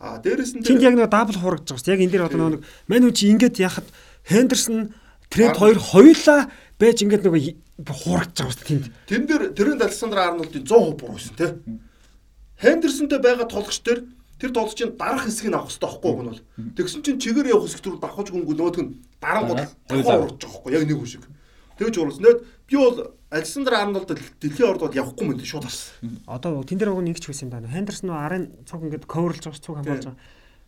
А 0.00 0.18
дээрэс 0.18 0.52
нь 0.56 0.64
тэнд 0.64 0.82
яг 0.82 0.94
нэг 0.96 1.12
дабл 1.12 1.38
хуурагдж 1.38 1.70
байгаа 1.70 1.78
шүү 1.78 1.86
дээ. 1.86 1.94
Яг 1.94 2.02
энэ 2.02 2.12
дэр 2.16 2.26
одоо 2.26 2.48
нэг 2.56 2.62
мань 2.88 3.04
хүн 3.04 3.14
чи 3.14 3.24
ингээд 3.30 3.56
яхад 3.62 3.86
Хендерсон 4.26 4.94
Трент 5.28 5.56
хоёр 5.56 5.78
хоёулаа 5.78 6.48
байж 6.78 7.02
ингээд 7.04 7.24
нөгөө 7.26 7.42
хуурагдж 7.84 8.36
байгаа 8.38 8.54
шүү 8.56 8.66
тэнд. 8.66 8.86
тэн 9.06 9.22
дээр 9.28 9.42
Трент 9.54 9.82
Александр 9.82 10.18
Арнолдын 10.18 10.64
100% 10.64 10.98
буруу 10.98 11.16
байсан 11.16 11.34
тий. 11.36 11.50
Хендерсонтэй 12.58 13.20
байгаа 13.22 13.46
тоглогч 13.46 13.78
төр 13.84 14.08
тэр 14.38 14.50
тоглогчийн 14.54 14.96
дарах 14.98 15.26
хэсгийг 15.26 15.54
авах 15.54 15.70
хэрэгтэй 15.70 15.86
байхгүй 15.86 16.12
гэнэ 16.14 16.30
бол. 16.30 16.42
Тэгсэн 16.78 17.02
чинь 17.02 17.20
чигээр 17.22 17.52
явах 17.54 17.66
хэсэг 17.70 17.86
рүү 17.86 18.00
давхаж 18.02 18.28
гүнгүү 18.30 18.54
нөгөөх 18.54 18.78
нь 18.82 18.90
дарангууд 19.22 19.62
урж 19.62 20.06
байгаа 20.06 20.30
байхгүй 20.38 20.70
яг 20.74 20.84
нэг 20.86 20.98
үе 21.02 21.10
шиг. 21.10 21.24
Тэгж. 21.78 21.96
Нэт 22.18 22.38
би 22.66 22.76
бол 22.78 23.14
Александр 23.30 23.74
Арнолд 23.74 24.10
дэлхийн 24.10 24.70
орд 24.70 24.82
бол 24.82 24.94
явахгүй 24.94 25.26
мэт 25.26 25.46
шууд 25.46 25.66
харсан. 25.66 26.22
Одоо 26.26 26.62
тэн 26.66 26.78
дээр 26.78 26.94
уг 26.94 27.02
нэг 27.02 27.22
ч 27.22 27.30
байсан 27.30 27.46
юм 27.46 27.54
байна. 27.54 27.70
Хендерсон 27.70 28.10
арын 28.10 28.50
цуг 28.66 28.82
ингээд 28.82 29.06
коверлж 29.06 29.42
байгаа 29.46 29.58
шүү 29.58 29.66
цуг 29.66 29.76
хамгаалж 29.78 30.06
байгаа. 30.10 30.18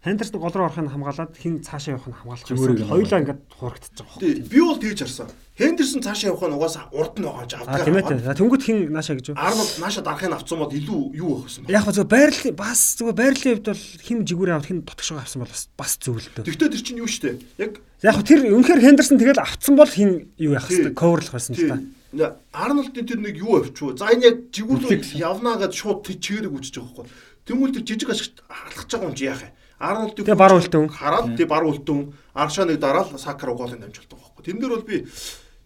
Хендерсон 0.06 0.38
гол 0.38 0.54
руу 0.54 0.70
орохыг 0.70 0.86
хамгаалаад 0.86 1.34
хин 1.34 1.66
цаашаа 1.66 1.98
явах 1.98 2.06
нь 2.06 2.14
хамгаалах 2.14 2.46
Зүгээрээ 2.46 2.78
гэсэн. 2.78 2.94
Хоёулаа 2.94 3.20
ингээд 3.26 3.42
хурагдчих 3.58 4.06
واخ. 4.06 4.22
Тий, 4.22 4.34
би 4.46 4.60
бол 4.62 4.78
тэгж 4.78 5.00
харсан. 5.02 5.28
Хендерсон 5.58 6.02
цаашаа 6.06 6.30
явах 6.30 6.46
нь 6.46 6.54
угаасаа 6.54 6.86
урд 6.94 7.18
нь 7.18 7.26
байгаа 7.26 7.48
ч 7.50 7.54
А 7.58 7.66
авдаг. 7.66 7.86
тийм 7.90 7.98
ээ. 7.98 8.22
За, 8.22 8.38
Тэнгүүд 8.38 8.62
хин 8.70 8.78
нааша 8.94 9.18
гэж 9.18 9.26
юу? 9.34 9.38
Арнолд 9.42 9.74
нааша 9.82 10.02
дарахыг 10.06 10.30
авцсан 10.38 10.62
бол 10.62 10.70
илүү 10.70 11.02
юу 11.18 11.42
байх 11.42 11.50
гэсэн 11.50 11.66
бэ? 11.66 11.74
Яг 11.74 11.84
гоо 11.90 11.96
зөв 11.98 12.06
байрлал 12.06 12.54
бас 12.54 12.82
зөв 13.02 13.10
байрлалын 13.18 13.54
хувьд 13.58 13.66
бол 13.74 13.84
хин 14.06 14.20
жигүүрээ 14.30 14.54
авах 14.62 14.70
хин 14.70 14.80
дотгошоо 14.86 15.18
авсан 15.18 15.40
бол 15.42 15.50
бас 15.50 15.64
бас 15.74 15.92
зөвлөлтөө. 16.06 16.44
Тэгтээ 16.46 16.70
тэр 16.70 16.84
чинь 16.86 17.02
юу 17.02 17.10
штэ? 17.10 17.42
Яг 17.58 17.82
Яг 18.06 18.14
гоо 18.14 18.22
тэр 18.30 18.40
үнэхээр 18.46 18.82
Хендерсон 18.86 19.18
тэгэл 19.18 19.42
авцсан 19.42 19.74
бол 19.74 19.90
хин 19.90 20.30
юу 20.38 20.54
яах 20.54 20.70
Тий. 20.70 20.86
хэвээр 20.86 20.94
коверлох 20.94 21.34
байсан 21.34 21.58
л 21.58 21.66
тий. 21.66 21.70
та. 21.74 21.82
нэ, 22.14 22.26
Арнолдын 22.54 23.06
тэр 23.10 23.20
нэг 23.26 23.42
юу 23.42 23.58
авчваа. 23.58 23.98
За 23.98 24.14
энэ 24.14 24.22
яг 24.30 24.38
жигүүрлүү 24.54 25.18
явнаа 25.18 25.58
гэж 25.66 25.74
шууд 25.74 26.06
тэр 26.06 26.22
чигээрэг 26.22 26.54
үчиж 26.54 26.78
байгаа 26.78 27.10
байхгүй. 27.10 27.10
Тэнгүүл 27.50 27.74
тэр 27.74 27.84
жижиг 27.90 28.10
ашигт 28.14 28.38
халахж 28.46 28.90
байгаа 28.94 29.10
юм 29.10 29.18
чи 29.18 29.26
яах 29.26 29.42
вэ? 29.42 29.50
Арнолдын 29.81 30.25
Тэгээ 30.29 30.37
бар 30.37 30.53
үлдэн. 30.61 30.87
хараад 30.93 31.37
тий 31.41 31.47
бар 31.49 31.65
үлдэн 31.65 32.13
Аршаа 32.37 32.69
нэг 32.69 32.79
дараал 32.85 33.09
Сакар 33.17 33.57
голын 33.57 33.81
дамжуулдаг 33.81 34.21
байхгүй. 34.21 34.45
Тэн 34.45 34.61
дээр 34.61 34.77
бол 34.77 34.85
би 34.85 35.09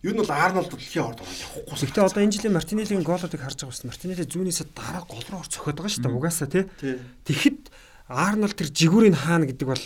юу 0.07 0.13
нь 0.15 0.21
бол 0.23 0.31
Арнолд 0.31 0.71
дэлхийн 0.71 1.03
орд 1.03 1.19
ороо 1.19 1.35
явахгүй. 1.35 1.75
Гэхдээ 1.83 2.07
одоо 2.07 2.23
энэ 2.23 2.35
жилийн 2.39 2.55
Мартинеллийн 2.55 3.03
гоолуудыг 3.03 3.43
харж 3.43 3.59
байгаа 3.67 3.75
бас 3.75 3.83
Мартинелли 3.83 4.25
зүүнээсээ 4.31 4.67
дараа 4.71 5.03
гол 5.03 5.27
руу 5.35 5.43
цохиод 5.51 5.77
байгаа 5.83 5.91
шүү 5.91 6.05
дээ. 6.07 6.15
Угаасаа 6.15 6.49
тий. 6.49 6.65
Тэгэхэд 7.27 7.61
Арнольд 8.07 8.55
тэр 8.55 8.69
жигүүрийн 8.71 9.17
хаана 9.19 9.51
гэдэг 9.51 9.67
бол 9.67 9.85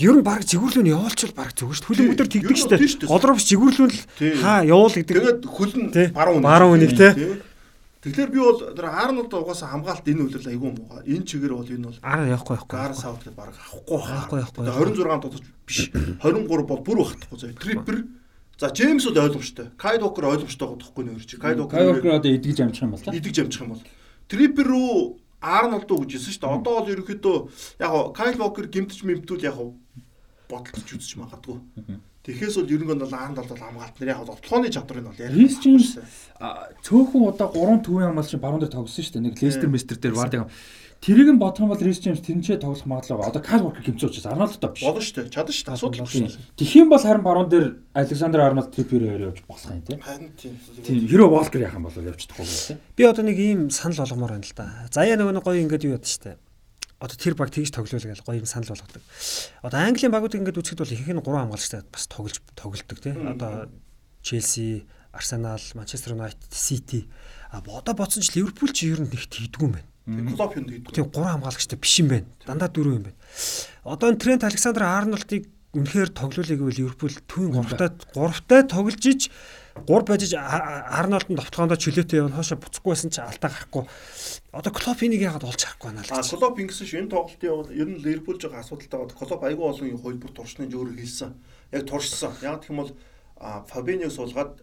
ер 0.00 0.14
нь 0.16 0.24
баг 0.24 0.42
жигүүрлүү 0.44 0.82
нь 0.84 0.92
явуулчвал 0.92 1.34
баг 1.36 1.50
зүгээр 1.56 1.76
шүү 1.76 1.86
дээ. 1.86 1.88
Хүлэн 1.88 2.10
бүдэр 2.12 2.28
тэгдэг 2.28 2.56
шүү 2.56 2.70
дээ. 2.76 3.08
Гол 3.08 3.24
руу 3.24 3.36
биш 3.36 3.46
жигүүрлүү 3.48 3.86
л 3.88 3.98
хаа 4.44 4.60
явуул 4.64 4.92
гэдэг. 4.96 5.14
Тэгээд 5.16 5.40
Тий. 5.92 6.06
баруун. 6.12 6.40
Баруун 6.44 6.76
үнийг, 6.80 6.92
тий. 6.96 7.12
Тэгэхээр 8.00 8.30
би 8.32 8.40
бол 8.40 8.60
тэр 8.72 8.86
Арнолд 8.88 9.28
угаасаа 9.28 9.76
хамгаалт 9.76 10.08
энэ 10.08 10.24
үйлрэл 10.24 10.52
айгүй 10.56 10.70
муугаа. 10.72 11.04
Энэ 11.04 11.28
чигээр 11.28 11.52
бол 11.52 11.68
энэ 11.68 11.84
бол 11.84 11.98
Аа 12.00 12.24
явахгүй 12.24 12.56
явахгүй. 12.56 12.72
Гар 12.72 12.92
саут 12.96 13.20
гэдэг 13.20 13.36
баг 13.36 13.52
авахгүй 13.52 14.00
авахгүй, 14.00 14.38
Тэгээ 14.56 15.04
26 15.04 15.20
тутаж 15.20 15.42
биш. 15.68 15.78
23 16.24 16.64
бол 16.64 16.80
бүр 16.80 16.98
багтахгүй 17.04 17.36
заяа. 17.36 17.60
Трипер. 17.60 17.96
За 18.56 18.72
Джеймс 18.72 19.04
бол 19.04 19.20
ойлгомжтой. 19.20 19.66
Кайд 19.76 20.00
Окер 20.00 20.24
ойлгомжтой 20.32 20.64
байгаа 20.68 20.80
тоххой 20.80 21.04
нөр 21.04 21.20
чи. 21.28 21.36
Кайд 21.36 21.60
Кайорк 21.68 22.00
Окер 22.00 22.12
одоо 22.16 22.32
идгэж 22.32 22.58
амжих 22.64 22.82
юм 22.88 22.92
бол 22.96 23.04
та. 23.04 23.12
идэж 23.12 23.36
амжих 23.44 23.60
юм 23.60 23.68
бол 23.76 23.82
Трипер 24.28 24.64
рүү 24.64 25.16
Арнолд 25.40 25.88
уу 25.92 26.04
гэж 26.04 26.12
хэлсэн 26.16 26.32
шүү 26.36 26.40
дээ. 26.40 26.56
Одоо 26.56 26.72
бол 26.80 26.92
ерөнхийдөө 26.92 27.36
яг 27.84 27.90
гоо 27.92 28.12
Кайл 28.16 28.40
Окер 28.44 28.66
гимтж 28.68 29.00
мэмтүүл 29.04 29.44
яг 29.44 29.56
бодолж 30.48 30.88
үзэж 30.88 31.16
магадгүй. 31.20 31.56
Тэгэхээс 32.20 32.56
бол 32.60 32.68
ерөнхийдөө 32.68 33.00
бол 33.00 33.16
Арнолд 33.16 33.48
бол 33.48 33.64
хамгаалт 33.64 33.96
нэр 33.96 34.12
яг 34.12 34.20
тоглооны 34.28 34.68
чадварыг 34.68 35.04
бол 35.08 35.16
ярих. 35.16 35.36
Рис 35.40 35.56
Джеймс 35.56 35.96
цөөхөн 36.84 37.24
удаа 37.32 37.48
3 37.48 37.80
төвийн 37.80 38.12
хамгаалч 38.12 38.36
баруун 38.36 38.60
дээр 38.60 38.76
тоглосон 38.76 39.04
шүү 39.08 39.14
дээ. 39.16 39.24
Нэг 39.24 39.40
Лестер 39.40 39.72
Мистер 39.72 39.96
дээр 39.96 40.12
вардаг. 40.20 40.52
Тэрийг 41.00 41.32
нь 41.32 41.40
бодох 41.40 41.64
юм 41.64 41.72
бол 41.72 41.80
Рис 41.80 41.96
Джеймс 41.96 42.20
тэрнчээ 42.20 42.60
тоглох 42.60 42.84
магадлал 42.84 43.24
одоо 43.24 43.40
Кайл 43.40 43.64
Walker 43.64 43.80
гимцээ 43.80 44.12
учраас 44.12 44.28
Арнолд 44.28 44.52
доо 44.60 44.68
биш. 44.68 44.84
болно 44.84 45.00
шүү 45.00 45.16
дээ. 45.16 45.32
Чадна 45.32 45.52
шүү 45.56 45.64
дээ. 45.64 45.72
Асуудал 45.72 46.04
биш. 46.12 46.76
Юм 46.76 46.88
бол 46.92 47.00
харин 47.00 47.24
баруун 47.24 47.48
дээр 47.48 47.66
Александр 47.96 48.40
Арнольд 48.44 48.68
Трипер 48.68 49.00
хоёр 49.00 49.32
явж 49.32 49.40
болох 49.48 49.64
юм 49.64 49.80
тийм. 49.80 50.00
Харин 50.04 50.28
тийм. 50.36 50.60
Тийм 50.84 51.08
хэрэв 51.08 51.32
яах 51.56 51.72
юм 51.72 51.88
бол 51.88 51.96
юм 51.96 52.16
тийм. 52.20 52.76
Би 53.00 53.02
одоо 53.08 53.24
нэг 53.24 53.38
ийм 53.40 53.72
санал 53.72 54.04
болгомоор 54.04 54.36
байна 54.36 54.44
л 54.44 54.52
да. 54.52 54.68
Заяа 54.92 55.16
нөгөө 55.16 55.40
нэг 55.40 55.44
гоё 55.48 55.64
ингээд 55.64 55.88
юу 55.88 55.96
яд 55.96 56.04
штэ. 56.04 56.36
Одоо 57.00 57.16
тэр 57.16 57.32
баг 57.32 57.48
тэгж 57.48 57.72
тоглоул 57.72 58.04
гэж 58.04 58.20
гоё 58.20 58.44
юм 58.44 58.46
санал 58.46 58.76
болгодог. 58.76 59.00
Одоо 59.64 59.80
Английн 59.80 60.12
багууд 60.12 60.36
ингээд 60.36 60.60
үзэхэд 60.60 60.84
бол 60.84 60.92
ихэнх 60.92 61.16
нь 61.16 61.24
гурван 61.24 61.48
хамгаалагчтай 61.48 61.80
бас 61.88 62.04
тоглож 62.04 62.44
тоглолдог 62.52 62.98
тийм. 63.00 63.24
Одоо 63.24 63.72
Челси, 64.20 64.84
Арсенал, 65.12 65.64
Манчестер 65.72 66.12
Юнайтед, 66.12 66.52
Сити. 66.52 67.08
А 67.48 67.64
бодо 67.64 67.96
бодсон 67.96 68.20
ч 68.20 68.36
Ливерпул 68.36 68.68
ч 68.68 68.92
ер 68.92 69.00
нь 69.00 69.08
нэг 69.08 69.32
тэгдэггүй 69.32 69.64
юм 69.64 69.80
байна. 69.80 70.36
Клоп 70.36 70.60
юм 70.60 70.68
гэдэг. 70.68 70.92
Тийм 70.92 71.08
гурван 71.08 71.40
хамгаалагчтай 71.40 71.80
биш 71.80 71.96
юм 72.04 72.08
байна. 72.12 72.28
Дандаа 72.44 72.68
дөрөв 72.68 72.94
юм 73.00 73.04
байна. 73.08 73.18
Одоо 73.88 74.12
энэ 74.12 74.20
Трент 74.20 74.44
Александр 74.44 74.84
Арнольдыг 74.84 75.48
үнэхээр 75.72 76.10
тоглоулыг 76.12 76.58
гэвэл 76.60 76.78
Ливерпул 76.84 77.16
түүний 77.30 77.54
гуравтай 77.54 77.88
гуравтай 78.12 78.60
тоглож 78.68 79.02
иж 79.06 79.32
гур 79.86 80.02
бажиж 80.04 80.34
Арнольд 80.36 81.28
нь 81.30 81.38
товтлоондоо 81.38 81.78
чөлөөтэй 81.78 82.20
явна 82.20 82.36
хоошо 82.40 82.56
буцахгүй 82.56 82.92
байсан 82.92 83.10
чи 83.10 83.20
алдаа 83.20 83.50
гарахгүй. 83.50 83.84
Одоо 84.52 84.72
Клоп 84.72 85.02
энийг 85.04 85.22
яагаад 85.22 85.46
олж 85.46 85.62
харахгүй 85.64 85.88
байна 85.90 86.02
л 86.02 86.10
А 86.10 86.20
гэж. 86.20 86.34
Клоп 86.34 86.58
ингэсэн 86.58 86.86
шүү. 86.86 86.98
Энэ 87.04 87.12
тоглолтын 87.14 87.48
явал 87.50 87.70
ер 87.70 87.88
нь 87.88 88.02
Ливерпул 88.02 88.40
жоо 88.40 88.54
асуудалтай 88.56 88.98
байгаа. 89.00 89.18
Клоп 89.18 89.42
айгүй 89.44 89.66
олон 89.70 89.88
юм 89.90 90.00
хөлбөр 90.02 90.32
туршны 90.34 90.66
жөөрө 90.68 90.98
хэлсэн. 90.98 91.30
Яг 91.72 91.82
туршсан. 91.86 92.32
Яг 92.42 92.60
гэх 92.62 92.70
юм 92.70 92.82
бол 92.84 92.92
а 93.40 93.64
Фабиньо 93.68 94.10
суулгаад 94.10 94.60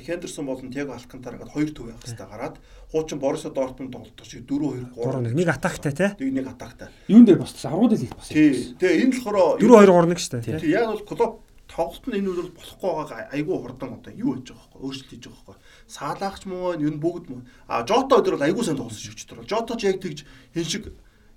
Хендерсон 0.00 0.46
болон 0.46 0.72
Тиаго 0.72 0.94
Алкантара 0.96 1.36
гээд 1.36 1.52
хоёр 1.52 1.70
төв 1.76 1.92
явах 1.92 2.00
хэрэгтэй 2.08 2.24
гараад 2.24 2.56
хуучин 2.88 3.18
Боруссия 3.20 3.52
Дортмунд 3.52 3.92
тоглолтоо 3.92 4.24
чи 4.24 4.40
4 4.40 4.96
2 4.96 4.96
3 4.96 5.28
3 5.28 5.36
нэг 5.36 5.48
атактай 5.52 5.92
тий. 5.92 6.08
нэг 6.24 6.32
нэг 6.40 6.46
атактай. 6.56 6.88
Юун 7.06 7.28
дээр 7.28 7.44
бас 7.44 7.52
аргууд 7.60 7.92
л 7.92 8.00
их 8.00 8.16
бас. 8.16 8.28
Тий. 8.32 8.72
Тэгээ 8.80 9.04
энэ 9.04 9.12
болохоор 9.12 9.60
4 9.60 9.68
2 9.68 9.76
3 9.92 10.08
1 10.08 10.24
штэ 10.24 10.40
тий. 10.40 10.56
Тий 10.56 10.72
яг 10.72 10.88
бол 10.88 11.04
Клоп 11.04 11.32
тоглолт 11.74 12.04
нь 12.06 12.18
энэ 12.22 12.30
үйл 12.30 12.54
болохгүй 12.54 12.90
байгаа 12.94 13.20
айгүй 13.34 13.56
хурдан 13.58 13.90
одоо 13.98 14.12
юу 14.14 14.38
хийж 14.38 14.54
байгаа 14.54 14.78
өөрчлөлт 14.78 15.10
хийж 15.10 15.24
байгаа 15.26 15.42
байхгүй 15.42 15.56
саалаагч 15.90 16.42
муу 16.46 16.72
энэ 16.78 16.94
нь 16.94 17.02
бүгд 17.02 17.24
муу 17.28 17.42
а 17.66 17.82
Жото 17.82 18.22
өдөр 18.22 18.38
бол 18.38 18.46
айгүй 18.46 18.62
сайн 18.62 18.78
тоглосон 18.78 19.02
шүү 19.02 19.42
дээ 19.42 19.50
Жото 19.50 19.74
ч 19.74 19.82
яг 19.90 19.98
тэгж 19.98 20.18
хэн 20.54 20.64
шиг 20.70 20.84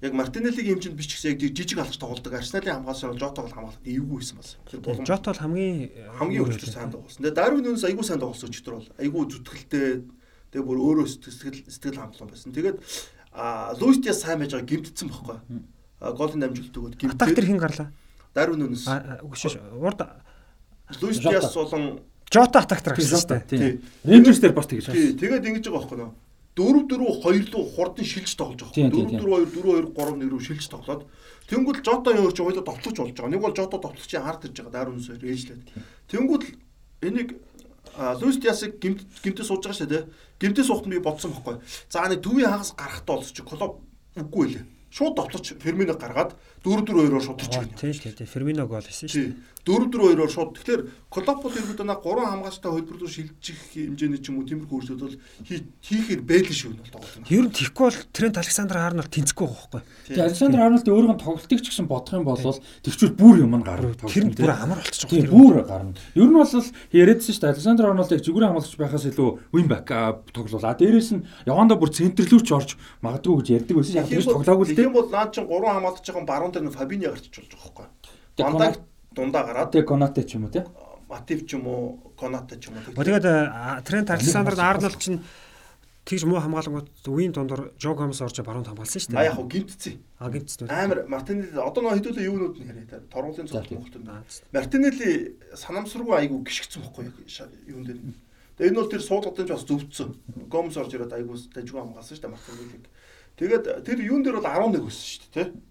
яг 0.05 0.13
Мартинеллигийн 0.13 0.77
ч 0.77 0.93
гэсэн 0.93 1.33
яг 1.33 1.41
жижиг 1.41 1.81
алж 1.81 1.97
тоглодог 1.97 2.37
Арсеналын 2.37 2.85
хамгаалч 2.85 3.01
бол 3.01 3.17
Жотог 3.17 3.49
хамгаалахад 3.49 3.89
эвгүй 3.89 4.21
байсан 4.21 4.37
бас 4.37 4.61
тэр 4.69 4.85
болон 4.85 5.09
Жот 5.09 5.25
бол 5.25 5.41
хамгийн 5.41 5.89
хамгийн 6.21 6.43
өрчлөлт 6.45 6.69
сайн 6.69 6.93
тоглосон 6.93 7.25
тэгээ 7.25 7.33
Дарвин 7.33 7.65
нүнс 7.65 7.83
айгүй 7.89 8.05
сайн 8.05 8.21
тоглосон 8.21 8.53
өдөр 8.53 8.77
бол 8.77 8.89
айгүй 9.01 9.23
зүтгэлтэй 9.25 10.05
тэгээ 10.51 10.67
бүр 10.67 10.79
өөрөө 10.79 11.07
сэтгэл 11.11 11.65
сэтгэл 11.67 11.99
хангалуун 11.99 12.31
байсан. 12.31 12.51
Тэгээд 12.55 12.77
а 13.35 13.75
Луис 13.79 13.99
Диас 13.99 14.23
сайн 14.23 14.39
байж 14.39 14.55
байгаа 14.55 14.69
гимтсэн 14.69 15.11
байхгүй. 15.11 15.37
Голын 16.15 16.39
дамжуулт 16.39 16.77
өгөөд 16.77 16.95
атак 17.11 17.35
тэр 17.35 17.43
гимтээ 17.43 17.51
хин 17.51 17.59
гарлаа. 17.59 17.91
Дарвин 18.31 18.63
нүнс 18.63 18.87
үгүй 18.87 19.37
шүү. 19.37 19.81
Урд 19.81 19.99
Луис 21.01 21.19
Диас 21.19 21.53
болон 21.53 21.99
Жото 22.27 22.59
атактар 22.59 22.95
гэсэн. 22.95 23.41
Тийм. 23.47 23.81
Рейнджерс 24.03 24.39
дээр 24.43 24.53
бас 24.53 24.67
тэгж 24.67 24.91
Тий, 24.91 25.15
байна. 25.15 25.19
тэгээд 25.19 25.45
ингэж 25.47 25.65
байгаа 25.71 25.87
байхгүй 25.87 25.97
нөө. 25.97 26.11
4 26.57 26.89
4 26.91 26.99
2 27.23 27.55
руу 27.55 27.63
хурдан 27.71 28.05
шилж 28.05 28.31
тоглож 28.35 28.59
байгаа. 28.67 28.75
Тийм, 28.75 28.91
4 28.91 29.07
тийм, 29.07 29.19
4 29.23 29.47
2 29.47 29.63
4 29.63 29.87
2 29.87 29.95
3 29.95 30.27
1 30.27 30.31
рүү 30.31 30.41
шилж 30.43 30.65
тоглоод 30.67 31.01
тэнгуэл 31.47 31.83
Жото 31.87 32.11
юу 32.11 32.31
ч 32.35 32.43
хоёулаа 32.43 32.65
товтлож 32.67 32.97
болж 32.99 33.15
байгаа. 33.15 33.31
Нэг 33.31 33.41
бол 33.41 33.55
Жото 33.55 33.77
товтлогчийн 33.79 34.23
хард 34.27 34.43
ирж 34.43 34.57
байгаа 34.59 34.75
Дарвин 34.75 34.99
сойр 34.99 35.23
ээжлээд. 35.23 35.71
Тэнгуэл 36.11 36.47
энийг 37.07 37.29
Луис 37.95 38.37
Диасыг 38.43 38.75
гимт 38.83 39.07
гимтээ 39.23 39.45
сууж 39.47 39.63
байгаа 39.63 39.79
шүү 39.79 39.87
дээ. 39.87 40.03
Гимтээ 40.41 40.65
суухт 40.67 40.85
би 40.91 40.99
бодсон 40.99 41.31
байхгүй. 41.31 41.63
За 41.87 42.03
нэг 42.11 42.19
төвийн 42.19 42.51
хагас 42.51 42.75
гарахтаа 42.75 43.23
чи 43.23 43.41
клуб 43.41 43.79
үгүй 44.19 44.45
лээ. 44.59 44.65
Шууд 44.89 45.15
товтлож 45.19 45.53
Ферминог 45.59 45.99
гаргаад 45.99 46.31
4 46.63 46.83
4 46.83 47.11
2-оор 47.11 47.21
шууд 47.23 47.39
Тийм 47.43 47.93
тийм 47.93 48.13
тийм. 48.15 48.27
Фермино 48.27 48.67
гол 48.67 48.81
хийсэн 48.81 49.07
штэ. 49.07 49.19
Тий. 49.19 49.35
4-4-2-оор 49.67 50.31
шууд. 50.31 50.55
Тэгэхээр 50.55 50.81
Клоп 51.11 51.43
бол 51.43 51.51
ерөөдөө 51.51 51.85
на 51.87 51.95
3 51.99 52.23
хамгаалалттай 52.23 52.71
хөлбөр 52.71 52.97
рүү 53.03 53.11
шилжих 53.11 53.59
хэмжээний 53.75 54.19
ч 54.23 54.31
юм 54.31 54.39
уу 54.39 54.47
тиймэрхүү 54.47 54.75
үйлсүүд 54.79 54.99
бол 55.03 55.15
хий- 55.47 55.67
хийхээр 55.83 56.21
бэлэн 56.23 56.55
шүү 56.55 56.71
нь 56.71 56.79
бол 56.79 56.91
тоглоно. 56.99 57.27
Ер 57.31 57.43
нь 57.47 57.51
тэгхгүй 57.55 57.83
бол 57.87 57.99
Трент 58.15 58.37
Александр 58.39 58.75
Арнольд 58.79 59.11
тэнцэхгүй 59.11 59.47
байгаа 59.47 59.67
байхгүй. 59.71 59.81
Тэгээ 60.07 60.23
Александр 60.27 60.59
Арнольд 60.63 60.87
нь 60.87 61.19
тоглолтыг 61.23 61.59
ч 61.63 61.67
гэсэн 61.71 61.87
бодох 61.87 62.15
юм 62.15 62.23
бол 62.27 62.39
тэгчүүл 62.39 63.15
бүр 63.15 63.35
юм 63.43 63.53
нь 63.59 63.63
гарна. 63.67 63.91
Тэр 64.07 64.23
нь 64.27 64.35
бүр 64.35 64.51
амар 64.55 64.79
болчихж 64.83 65.03
Тийм 65.07 65.27
байгаа. 65.27 65.35
бүр 65.35 65.55
гарна. 65.67 65.93
Ер 66.15 66.27
нь 66.27 66.35
бол 66.35 66.47
яриадсан 66.95 67.31
шүү 67.35 67.41
дээ. 67.43 67.51
Александр 67.55 67.83
Арнольдыг 67.91 68.19
зүгүүрийн 68.23 68.51
хамгаалагч 68.55 68.75
байхаас 68.79 69.05
илүү 69.07 69.29
wingback 69.51 69.87
тоглуулаа. 70.35 70.75
Дээрээс 70.79 71.09
нь 71.15 71.23
явандаа 71.47 71.75
бүр 71.79 71.91
центрлүүч 71.91 72.47
орж 72.55 72.69
магадгүй 73.03 73.35
гэж 73.43 73.47
ярьдаг 73.63 73.75
байсан. 73.79 73.95
Яг 73.99 74.07
тэгж 74.11 74.27
тоглоагүй 74.31 74.67
Тийм 74.77 74.93
бол 74.93 75.09
наад 75.09 75.33
чин 75.33 75.49
3 75.49 75.57
хамгаалж 75.65 76.05
байгаа 76.05 76.25
баруун 76.29 76.51
дээр 76.53 76.65
нь 76.69 76.77
Фабиня 76.77 77.09
гарч 77.09 77.25
болж 77.33 77.49
байгаа 77.49 77.73
байхгүй. 77.73 77.87
Дандаа 78.37 78.69
дундаа 79.17 79.43
гараад 79.49 79.71
Тэгээ 79.73 79.89
Конате 79.89 80.21
ч 80.23 80.37
юм 80.37 80.45
уу 80.45 80.53
тий. 80.53 80.61
Матив 81.09 81.39
ч 81.49 81.57
юм 81.57 81.65
уу, 81.65 82.13
Коната 82.13 82.55
ч 82.61 82.69
юм 82.69 82.77
уу. 82.77 82.93
Тэгээд 82.93 83.25
а, 83.25 83.81
Трент 83.81 84.09
Александр 84.13 84.53
Арнольд 84.61 84.99
чинь 85.01 85.23
тэгж 86.05 86.23
муу 86.29 86.39
хамгаалангууд 86.39 86.87
үеийн 87.09 87.33
дундор 87.33 87.73
Жо 87.81 87.95
Гомес 87.97 88.21
орж 88.21 88.37
баруунд 88.45 88.67
хамгаалсан 88.69 89.01
шүү 89.01 89.11
А 89.11 89.25
дээ. 89.25 89.27
яг 89.27 89.35
хөө 89.41 89.47
гимтцээ. 89.49 89.95
А 90.21 90.29
гинцтэй. 90.29 90.67
Амар 90.69 91.03
Мартинелли 91.09 91.57
одоо 91.57 91.81
нөө 91.83 91.97
хэдүүлээ 91.99 92.27
юунууд 92.31 92.55
нь 92.61 92.67
яриа 92.69 92.87
та. 92.87 92.99
Торгуулийн 93.11 93.47
цогт 93.49 93.71
мөхтөнд. 93.73 94.07
Мартинелли 94.55 95.35
санамсаргүй 95.51 96.15
айгу 96.15 96.43
гიშгцэн 96.47 96.83
бохгүй 96.87 97.11
юун 97.67 97.83
дээр. 97.83 97.99
Тэгээ 98.55 98.71
энэ 98.71 98.79
бол 98.79 98.91
тэр 98.91 99.03
суулгатын 99.03 99.47
ч 99.47 99.51
бас 99.51 99.63
зөвцсөн. 99.67 100.09
Гомс 100.47 100.77
орж 100.79 100.91
ирээд 100.95 101.11
айгу 101.11 101.35
дажгүй 101.35 101.75
хамгаалсан 101.81 102.15
шүү 102.15 102.23
дээ 102.23 102.35
Мартинеллиг. 102.35 102.85
Тэгээд 103.37 103.85
тэр 103.85 103.97
юун 104.01 104.25
дээр 104.25 104.41
бол 104.41 104.49
11 104.49 104.81
өссөн 104.81 105.21
шүү 105.21 105.29
дээ, 105.33 105.45
тэ? 105.45 105.67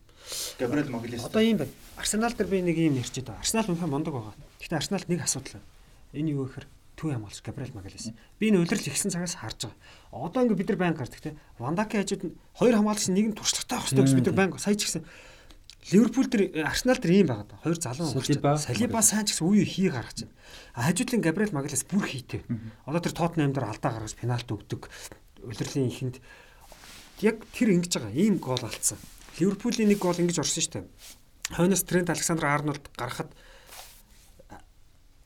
Габриэл 0.59 0.91
Маглес. 0.91 1.27
Одоо 1.27 1.43
ийм 1.43 1.59
байна. 1.59 1.75
Арсенал 1.99 2.35
дээр 2.35 2.51
би 2.51 2.63
нэг 2.63 2.79
юм 2.79 2.99
ярьж 2.99 3.15
байгаа. 3.23 3.43
Арсенал 3.43 3.67
үнэхээр 3.71 3.91
мондог 3.91 4.15
байгаа. 4.15 4.35
Гэхдээ 4.59 4.79
Арсеналд 4.79 5.09
нэг 5.11 5.23
асуудал 5.23 5.59
байна. 5.59 5.67
Энэ 6.15 6.31
юу 6.35 6.47
гэхээр 6.47 6.67
төв 6.97 7.11
хамгаалч 7.11 7.41
Габриэл 7.43 7.75
Магалес. 7.75 8.11
Би 8.39 8.51
энэ 8.51 8.63
удирдал 8.63 8.91
ихсэн 8.91 9.11
цагаас 9.11 9.39
харж 9.39 9.71
байгаа. 9.71 9.79
Одоо 10.15 10.43
ингээд 10.47 10.61
бид 10.63 10.71
нар 10.71 10.79
байнга 10.79 11.01
гардаг 11.07 11.21
те. 11.21 11.37
Вандаки 11.59 11.99
хажууд 11.99 12.23
нь 12.27 12.35
хоёр 12.55 12.75
хамгаалагч 12.75 13.07
нэг 13.11 13.27
нь 13.31 13.39
туршлагатай 13.39 13.77
байх 13.79 13.87
хэрэгтэй 13.87 14.05
гэж 14.07 14.15
бид 14.19 14.27
нар 14.27 14.39
байнга 14.39 14.59
сая 14.59 14.75
ч 14.75 14.83
гэсэн 14.87 15.05
Ливерпул 15.93 16.27
дээр 16.27 16.67
Арсенал 16.67 16.99
дээр 16.99 17.15
ийм 17.23 17.29
байгаа. 17.31 17.59
Хоёр 17.63 17.79
залуу 17.79 18.11
Салиба. 18.11 18.59
Салиба 18.59 19.03
сайн 19.07 19.27
ч 19.29 19.37
гэсэн 19.37 19.47
үе 19.47 19.63
хий 19.63 19.87
гаргаж 19.93 20.27
байна. 20.27 20.35
А 20.75 20.91
хажуудлын 20.91 21.23
Габриэл 21.23 21.55
Магалес 21.55 21.87
бүр 21.87 22.03
хийтэй. 22.03 22.43
Одоо 22.83 22.99
тэр 23.05 23.15
Тоттенхэм 23.15 23.55
дээр 23.55 23.71
алдаа 23.71 23.93
гаргаж 23.95 24.19
пенальт 24.19 24.51
өгдөг. 24.51 24.91
Удирдлийн 25.47 25.87
ихэнд 25.87 26.19
яг 27.21 27.45
тэр 27.53 27.73
ингэж 27.77 27.93
байгаа. 27.97 28.13
Ийм 28.13 28.39
гол 28.39 28.61
алдсан. 28.61 28.99
Ливерпулийн 29.39 29.89
нэг 29.89 30.01
гол 30.01 30.17
ингэж 30.17 30.41
орсон 30.41 30.63
шүү 30.63 30.73
дээ. 30.81 30.85
Хойноос 31.57 31.85
Трент 31.85 32.11
Александр 32.11 32.47
Арнольд 32.47 32.91
гарахад 32.97 33.31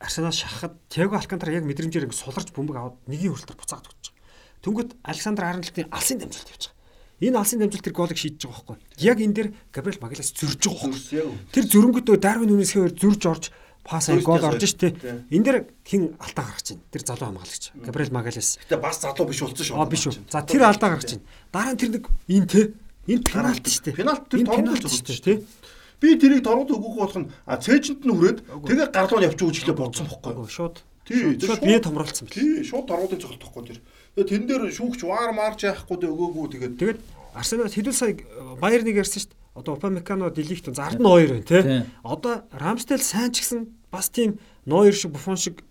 Арсенал 0.00 0.32
шахахад 0.32 0.76
Тиаго 0.88 1.16
Алкантара 1.16 1.52
яг 1.52 1.64
мэдрэмжээр 1.64 2.08
ингэ 2.08 2.16
суларч 2.16 2.52
бөмбөг 2.56 2.76
аваад 2.76 2.96
нэгийн 3.06 3.36
хүртэл 3.36 3.56
буцаад 3.56 3.84
өгч 3.84 4.12
байгаа. 4.12 4.64
Тэнгөт 4.64 4.90
Александр 5.04 5.44
Арнольдын 5.44 5.92
алсын 5.92 6.18
дамжуулт 6.20 6.48
явж 6.48 6.64
байгаа. 6.72 6.78
Энэ 7.20 7.36
алсын 7.36 7.60
дамжуулт 7.60 7.84
тэр 7.84 7.96
голыг 7.96 8.16
шийдэж 8.16 8.48
байгаа 8.48 8.64
байхгүй. 8.64 8.76
Яг 9.04 9.18
энэ 9.20 9.36
дээр 9.36 9.48
Габриэл 9.72 10.00
Магалес 10.00 10.32
зөрж 10.32 10.60
байгаа 10.64 10.88
байхгүй. 10.88 11.52
Тэр 11.52 11.64
зөрөнгөдөө 11.68 12.16
Дарвин 12.16 12.48
Нүнес 12.48 12.72
хээр 12.72 12.96
зөрж 12.96 13.22
орж 13.28 13.44
пас 13.85 14.09
гол 14.23 14.44
орж 14.44 14.65
штэ. 14.65 14.94
Энэ 15.31 15.44
дээр 15.44 15.59
хин 15.85 16.15
алдаа 16.20 16.44
гаргаж 16.51 16.77
байна. 16.77 16.85
Тэр 16.93 17.02
залуу 17.07 17.27
хамгаалагч. 17.31 17.65
Габриэл 17.81 18.15
Магалес. 18.15 18.59
Гэтэ 18.62 18.77
бас 18.81 19.01
залуу 19.01 19.27
биш 19.27 19.40
болсон 19.40 19.65
шүү. 19.66 19.77
Аа 19.81 19.89
биш 19.89 20.05
үү. 20.07 20.15
За 20.31 20.43
тэр 20.44 20.62
алдаа 20.69 20.97
гаргаж 20.97 21.16
байна. 21.16 21.27
Дараа 21.52 21.73
нь 21.74 21.81
тэр 21.81 21.90
нэг 21.97 22.05
энэ 22.28 22.47
те 22.47 22.61
энэ 23.09 23.24
пенальти 23.24 23.70
штэ. 23.70 23.97
Пенальти 23.97 24.24
тэр 24.31 24.47
пенальти 24.47 24.89
штэ 24.89 25.20
те. 25.24 25.32
Би 26.01 26.16
тэрийг 26.16 26.44
торгод 26.44 26.73
өгөх 26.73 26.97
болох 26.97 27.19
нь 27.19 27.28
цээжинд 27.47 28.05
нь 28.05 28.12
хүрээд 28.12 28.39
тэгээ 28.47 28.89
гарлуу 28.89 29.20
явчих 29.20 29.48
үуч 29.48 29.57
хэлээ 29.61 29.77
бодсон 29.77 30.09
бохгүй. 30.09 30.48
Шууд. 30.48 30.81
Тий, 31.05 31.36
шууд 31.36 31.61
бие 31.61 31.81
томролцсон 31.81 32.24
бэл. 32.28 32.36
Тий, 32.40 32.65
шууд 32.65 32.89
торгуудын 32.89 33.20
цогт 33.20 33.40
тохгүй 33.43 33.62
тэр. 33.69 33.78
Тэгээ 34.16 34.31
тэн 34.31 34.43
дээр 34.48 34.62
шүүгч 34.73 35.05
ваар 35.05 35.32
марж 35.36 35.69
яахгүй 35.69 35.97
дээ 36.01 36.09
өгөөгүй 36.09 36.47
тэгээд 36.57 36.74
тэгээд 36.81 37.01
Арсенал 37.35 37.70
хэдүүл 37.70 37.94
сая 37.94 38.16
Баер 38.59 38.82
нэг 38.82 39.01
ярьсан 39.01 39.28
дээ. 39.28 39.39
Одоо 39.55 39.74
Упамекано 39.74 40.31
Делихт 40.31 40.66
за 40.74 40.90
12 40.90 40.98
байна 41.02 41.43
тий. 41.43 41.85
Одоо 42.02 42.43
Рамстел 42.52 42.98
сайн 43.01 43.32
ч 43.32 43.43
гэсэн 43.43 43.66
бас 43.90 44.09
тийм 44.10 44.39
Нойер 44.64 44.94
шиг 44.94 45.10
Буфон 45.10 45.36
шиг 45.36 45.64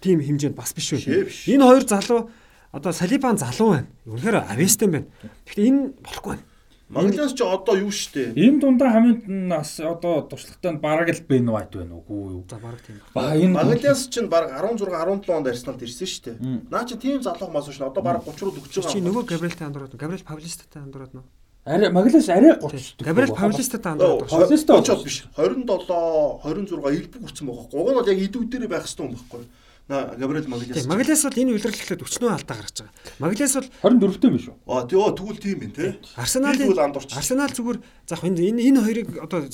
тийм 0.00 0.20
хэмжээнд 0.20 0.54
бас 0.54 0.72
биш 0.72 0.92
үү. 0.94 1.26
Энэ 1.50 1.64
хоёр 1.64 1.84
залуу 1.86 2.30
одоо 2.72 2.92
Салибан 2.92 3.38
залуу 3.38 3.70
байна. 3.74 3.88
Үнэхээр 4.06 4.36
авестен 4.46 4.90
байна. 4.90 5.06
Гэхдээ 5.46 5.66
энэ 5.66 5.82
болохгүй 5.98 6.30
байна. 6.38 6.44
Маглаас 6.88 7.36
ч 7.36 7.44
одоо 7.44 7.76
юу 7.76 7.92
штэ. 7.92 8.32
Ийм 8.32 8.60
дундаа 8.64 8.88
хамгийн 8.96 9.48
нас 9.48 9.76
одоо 9.76 10.24
туршлагатай 10.24 10.72
нь 10.72 10.80
бараг 10.80 11.12
л 11.12 11.20
Бен 11.28 11.50
Вайт 11.52 11.76
байна 11.76 12.00
уу? 12.00 12.46
За 12.48 12.56
бараг 12.56 12.80
тийм. 12.80 12.96
Ба 13.12 13.36
энэ 13.36 13.52
Маглаас 13.52 14.08
ч 14.08 14.24
баг 14.24 14.48
16 14.48 14.88
17 14.88 15.28
онд 15.28 15.46
Арсеналд 15.52 15.84
ирсэн 15.84 16.08
штэ. 16.08 16.32
Наа 16.72 16.88
чи 16.88 16.96
тийм 16.96 17.20
залуу 17.20 17.52
мас 17.52 17.68
шин 17.68 17.84
одоо 17.84 18.00
баг 18.00 18.24
30 18.24 18.40
руу 18.40 18.56
өгч 18.56 18.80
байгаа. 18.80 18.92
Чи 18.96 19.04
нөгөө 19.04 19.24
Габриэлтэй 19.28 19.66
андуураад 19.68 20.00
Габриэл 20.00 20.24
Павлистатай 20.24 20.80
андуураад 20.80 21.12
нөө. 21.12 21.28
Арай 21.68 21.90
Маглаас 21.92 22.28
арай 22.28 22.56
30. 22.56 23.04
Габриэл 23.04 23.34
Павлистатай 23.36 23.92
андуураад. 23.92 24.30
Павлиста 24.30 24.78
очоод 24.78 25.04
биш. 25.04 25.26
27 25.36 25.68
26 25.68 26.72
элбэг 26.96 27.20
хүрсэн 27.20 27.44
байгаа. 27.44 27.68
Гуг 27.68 27.88
нь 27.92 27.96
бол 27.98 28.08
яг 28.08 28.18
идэв 28.24 28.42
дээр 28.48 28.68
байх 28.72 28.88
хэвээр 28.88 29.04
юм 29.04 29.16
байхгүй. 29.20 29.44
Габриэл 29.88 30.48
Маглес. 30.48 30.86
Маглес 30.88 31.22
бол 31.28 31.40
энэ 31.44 31.52
үйлрэлтэд 31.60 32.04
өчнөө 32.08 32.30
алдаа 32.32 32.56
гаргаж 32.56 32.76
байгаа. 32.88 32.94
Маглес 33.20 33.52
бол 33.56 33.68
24-тэй 33.84 34.30
биш 34.32 34.46
үү? 34.48 34.56
Аа 34.64 34.88
тий 34.88 34.96
тэгвэл 34.96 35.40
тийм 35.44 35.58
юм 35.68 35.72
тий. 35.76 35.92
Арсеналын 36.16 36.96
Арсенал 37.12 37.52
зүгээр 37.52 37.78
заах 38.08 38.24
энэ 38.24 38.48
энэ 38.48 38.80
хоёрыг 38.80 39.08
одоо 39.20 39.44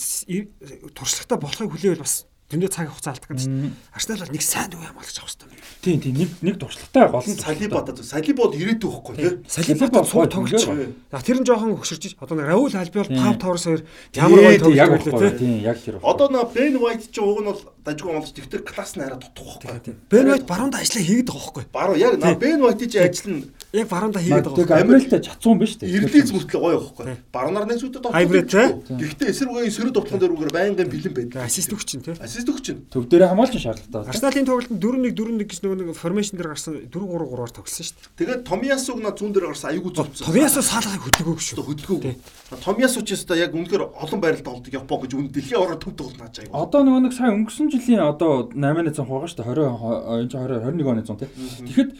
туршлагатай 0.95 1.39
болохыг 1.39 1.70
хүлээвэл 1.74 2.07
бас 2.07 2.31
зөндөө 2.53 2.71
цаг 2.71 2.89
хугацаа 2.93 3.12
алдах 3.16 3.29
гэдэг 3.33 3.45
чинь. 3.45 3.73
Арсенал 3.97 4.21
бол 4.21 4.35
нэг 4.37 4.45
сайн 4.45 4.69
дүү 4.69 4.81
хамгаалагч 4.85 5.16
авах 5.16 5.33
хэрэгтэй 5.33 5.49
юм. 5.49 5.65
Тийм 5.81 5.99
тийм 6.05 6.15
нэг 6.21 6.31
нэг 6.45 6.55
туршлагатай 6.61 7.07
гол 7.09 7.25
нь 7.25 7.41
Салибод 7.41 7.87
Салибод 8.05 8.53
ирээдүй 8.53 8.91
байхгүй 8.93 9.15
тий. 9.16 9.33
Салибод 9.49 10.05
суу 10.05 10.27
тоглож 10.29 10.65
байгаа. 10.65 10.93
За 11.09 11.25
тэр 11.25 11.39
нь 11.41 11.49
жоохон 11.49 11.73
өгшөрч 11.81 12.21
одоо 12.21 12.37
Раул 12.45 12.69
Альбиол 12.69 13.09
5 13.09 13.41
5-аас 13.41 13.65
2 13.65 14.21
ямар 14.21 14.39
гоё 14.45 14.61
тоглож 14.61 15.05
байлаа 15.09 15.33
тийм 15.35 15.57
яг 15.65 15.79
тэр. 15.81 15.99
Одоо 16.05 16.29
нөө 16.29 16.53
Бен 16.53 16.77
Вайт 16.85 17.09
ч 17.09 17.16
уг 17.25 17.41
нь 17.41 17.49
бол 17.49 17.61
дажгүй 17.85 18.16
онлж 18.16 18.32
тэгтэр 18.32 18.65
класс 18.65 18.97
нь 18.97 19.05
арай 19.05 19.20
дутх 19.20 19.61
байхгүй. 19.61 19.93
Бен 20.09 20.27
Вайт 20.32 20.48
баруунд 20.48 20.74
ажиллаа 20.74 21.05
хийгээд 21.05 21.28
байгаа 21.28 21.52
байхгүй. 21.52 21.65
Баруу 21.69 21.97
яг 22.01 22.16
Бен 22.40 22.61
Вайтийн 22.65 23.05
ажил 23.05 23.28
нь 23.28 23.44
яг 23.77 23.89
баруунд 23.93 24.16
хийгээд 24.16 24.48
байгаа. 24.48 24.81
Габриэлтэй 24.81 25.20
чацсан 25.20 25.59
биш 25.61 25.77
үү? 25.77 25.93
Ирлиз 25.93 26.32
мөртлөө 26.32 26.61
гоё 26.65 26.78
байхгүй. 26.81 27.05
Баруунаар 27.28 27.66
нэг 27.69 27.78
зүудэ 27.85 28.01
тоглож. 28.01 28.16
Хайбрид 28.16 28.48
тий. 28.48 28.66
Гэхдээ 28.89 29.28
эсэргүүгийн 29.36 29.74
сөрөг 29.77 29.93
довтлон 30.01 30.20
дээр 30.20 30.32
үгээр 30.32 30.52
байнгын 30.56 30.89
бэлэн 30.89 31.12
байдаг. 31.12 31.44
Ассист 31.44 31.73
өгч 31.77 31.85
чинь 31.85 32.01
тий. 32.01 32.16
Ассист 32.16 32.48
өгч 32.48 32.65
чинь. 32.65 32.81
Төв 32.89 33.05
дээр 33.05 33.28
хамгаалж 33.28 33.61
шаардлагатай. 33.61 34.09
Арсеналын 34.09 34.48
тоглолтод 34.48 34.81
4-1 34.81 35.12
4-1 35.12 35.44
гэж 35.44 35.59
нөгөө 35.61 35.77
нэг 35.85 35.89
формашн 35.98 36.36
дээр 36.40 36.48
гарсан 36.56 36.73
4-3-3-аар 36.89 37.52
тоглосон 37.52 37.85
шүү 37.85 37.97
дээ. 38.01 38.16
Тэгээд 38.24 38.40
Томиасуг 38.48 38.98
на 39.05 39.12
зүүн 39.12 39.32
дээр 39.36 39.47
гарсан 39.52 39.69
аюулгүй 39.74 39.93
зөвцсөн. 39.93 40.24
Томиасу 40.24 40.62
саалгахыг 40.65 41.05
хөдөлгөөг 41.05 41.40
шүү. 41.44 41.65
Хөдөлгөөг. 41.69 42.05
Томиасу 42.65 43.02
ч 43.05 43.19
өстө 43.19 43.36
яг 43.36 43.52
үнэхээр 43.52 43.85
олон 43.93 44.20
байралд 44.23 44.47
тоглодог 44.47 44.73
Япон 44.73 44.98
гэж 45.02 45.12
үн 45.19 45.28
дэлхийн 45.35 45.61
ороо 45.61 45.78
төв 45.78 45.98
тоглоно 45.98 46.31
ачаа. 46.31 46.47
Одоо 46.55 46.86
нөгөө 46.86 47.02
нэг 47.11 47.15
сая 47.16 47.35
өнгөрсөн 47.35 47.73
жилийн 47.74 48.06
одоо 48.06 48.48
8-ны 48.55 48.94
100 48.94 49.05
хугаа 49.05 49.26
шүү 49.26 49.42
дээ 49.42 49.51
20 49.51 50.30
20 50.30 50.62
21 50.62 50.88
оны 50.94 51.02
100 51.02 51.18
тий. 51.18 51.28
Тэгэхэд 51.66 51.90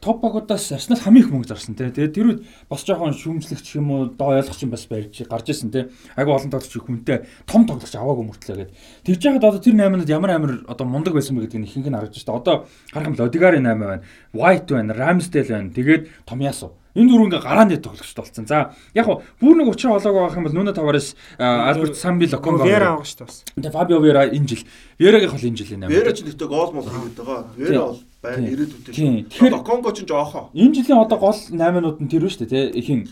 топ 0.00 0.20
багуудаас 0.20 0.72
Арсенал 0.72 1.00
хамгийн 1.00 1.24
их 1.24 1.32
мөнгө 1.32 1.48
зарсан 1.48 1.76
тий. 1.76 1.88
Тэгээд 1.88 2.12
тэр 2.16 2.26
үед 2.28 2.40
бас 2.68 2.84
жоохон 2.84 3.16
шүүмжлэгч 3.16 3.76
юм 3.80 3.88
уу 3.92 4.00
доо 4.12 4.36
ойлгоч 4.36 4.60
юм 4.64 4.72
бас 4.74 4.84
барьж 4.84 5.24
гарч 5.24 5.46
ирсэн 5.48 5.70
тий. 5.72 5.88
Айгу 6.16 6.36
олон 6.36 6.52
тоглогч 6.52 6.76
хүнтэй 6.76 7.24
том 7.48 7.64
тоглогч 7.64 7.94
аваагүй 7.96 8.24
мөртлөө 8.28 8.56
гээд. 8.60 8.74
Тэгж 9.08 9.20
яхад 9.24 9.44
одоо 9.48 9.60
тэр 9.60 9.80
8-над 9.80 10.10
ямар 10.12 10.30
амар 10.36 10.52
одоо 10.68 10.84
мундаг 10.84 11.16
байсан 11.16 11.40
бэ 11.40 11.48
гэдгийг 11.48 11.68
ихэнх 11.72 11.88
нь 11.88 11.96
харагдаж 11.96 12.20
шүү 12.20 12.28
дээ. 12.28 12.40
Одоо 12.40 12.56
харах 12.92 13.08
юм 13.08 13.16
л 13.16 13.24
Одигари 13.24 13.58
8 13.64 13.80
байна. 13.80 14.04
White 14.36 14.68
байна, 14.76 14.92
Ramsdale 14.92 15.48
байна. 15.48 15.72
Тэгээд 15.72 16.02
Томьясу 16.28 16.79
Энэ 16.94 17.06
дөрөв 17.06 17.26
ингээ 17.30 17.42
гарааны 17.46 17.76
тоглогчд 17.78 18.18
болсон. 18.18 18.46
За 18.50 18.74
яг 18.94 19.06
хуу 19.06 19.22
бүр 19.38 19.62
нэг 19.62 19.70
учраа 19.70 19.94
болоог 19.98 20.26
байх 20.26 20.36
юм 20.36 20.44
бол 20.44 20.56
Нүнэ 20.58 20.74
Таварес 20.74 21.14
Альберт 21.38 21.96
Самби 21.96 22.26
Локонго 22.26 22.66
Вера 22.66 22.98
авах 22.98 23.06
шүү 23.06 23.30
дээ. 23.30 23.70
Тэгээ 23.70 23.74
Фабио 23.74 24.00
Вера 24.02 24.26
энэ 24.26 24.48
жил. 24.50 24.66
Верагийн 24.98 25.30
хол 25.30 25.46
энэ 25.46 25.56
жилийн 25.56 25.86
8. 25.86 25.94
Вера 25.94 26.10
ч 26.10 26.26
нэгтэй 26.26 26.48
гол 26.50 26.72
мол 26.74 26.82
хийгээд 26.82 27.14
байгаа. 27.14 27.46
Вера 27.54 27.80
бол 27.94 28.02
байна 28.20 28.46
ирээдүйд. 28.50 28.90
Тэгэхээр 28.90 29.54
Локонго 29.54 29.90
ч 29.94 30.02
жоохон. 30.02 30.50
Энэ 30.50 30.74
жилийн 30.82 30.98
одоо 30.98 31.18
гол 31.22 31.38
8-нууд 31.38 31.98
нь 32.02 32.10
тэр 32.10 32.26
шүү 32.26 32.50
дээ. 32.50 32.74
Ихэн 32.74 33.06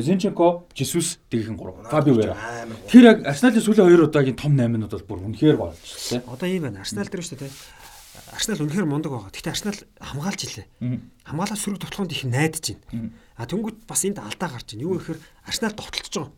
Зинченко, 0.00 0.64
Жесус 0.72 1.20
тэгхэн 1.28 1.60
3. 1.60 1.92
Фабио 1.92 2.14
Вера. 2.16 2.34
Тэр 2.88 3.04
яг 3.04 3.28
Арсеналын 3.28 3.60
сүүлийн 3.60 3.84
2 3.84 4.08
удаагийн 4.08 4.40
том 4.40 4.56
8-нууд 4.56 4.90
бол 4.96 5.20
бүр 5.20 5.28
үнэхээр 5.28 5.60
болж 5.60 5.76
шүү 5.84 6.24
дээ. 6.24 6.26
Одоо 6.26 6.48
ийм 6.48 6.62
байна. 6.66 6.80
Арсенал 6.82 7.06
дээр 7.06 7.22
шүү 7.22 7.38
дээ. 7.46 7.52
Арсенал 8.30 8.62
үнэхээр 8.62 8.86
мундаг 8.86 9.10
байгаа. 9.10 9.30
Гэхдээ 9.34 9.54
Арсенал 9.54 9.80
хамгаалж 9.98 10.40
илээ. 10.46 10.66
Хамгаалаа 11.26 11.58
сөрөг 11.58 11.82
тоглоонд 11.82 12.14
их 12.14 12.24
найдаж 12.24 12.78
байна. 12.90 13.10
А 13.34 13.46
тэнгууд 13.46 13.82
бас 13.90 14.06
энд 14.06 14.22
алдаа 14.22 14.48
гарч 14.54 14.74
байна. 14.74 14.86
Юу 14.86 14.98
гэхээр 14.98 15.18
Арсенал 15.44 15.74
довтлож 15.74 16.06
байгаа. 16.14 16.30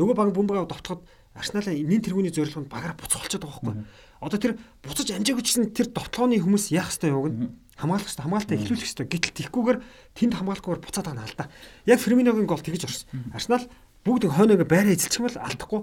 Нөгөө 0.00 0.14
баг 0.16 0.32
бөмбөг 0.32 0.68
довтоход 0.68 1.04
Арсеналын 1.34 1.76
нин 1.84 2.00
тэргүүний 2.00 2.32
зорилго 2.32 2.62
нь 2.62 2.70
багаар 2.70 2.94
буцгалчаад 2.96 3.42
байгаа 3.42 3.60
байхгүй. 3.60 3.84
Одоо 4.24 4.38
тэр 4.38 4.52
буцаж 4.86 5.08
амжаагүй 5.10 5.42
гэсэн 5.42 5.74
тэр 5.74 5.90
довтлооны 5.90 6.38
хүмүүс 6.38 6.70
яах 6.70 6.94
ёстой 6.94 7.10
юу 7.10 7.26
гэнэ? 7.26 7.50
хамгаалах 7.74 8.06
хэрэгтэй 8.06 8.22
хамгаалтаа 8.22 8.54
эхлүүлэх 8.54 8.86
хэрэгтэй 8.86 9.06
гэтэл 9.10 9.34
тэгхгүйгээр 9.34 9.78
тэнд 10.14 10.34
хамгаалахгүйгээр 10.38 10.84
буцаад 10.86 11.06
байгаа 11.10 11.18
нь 11.18 11.26
алдаа. 11.26 11.46
Яг 11.90 11.98
Ферминогийн 11.98 12.46
гол 12.46 12.62
тэгж 12.62 12.82
орсон. 12.86 13.08
Арсенал 13.34 13.66
бүгд 14.06 14.30
хойноо 14.30 14.54
ингээ 14.54 14.70
байраа 14.70 14.94
эзэлчих 14.94 15.18
юм 15.18 15.26
бол 15.26 15.42
алдахгүй. 15.42 15.80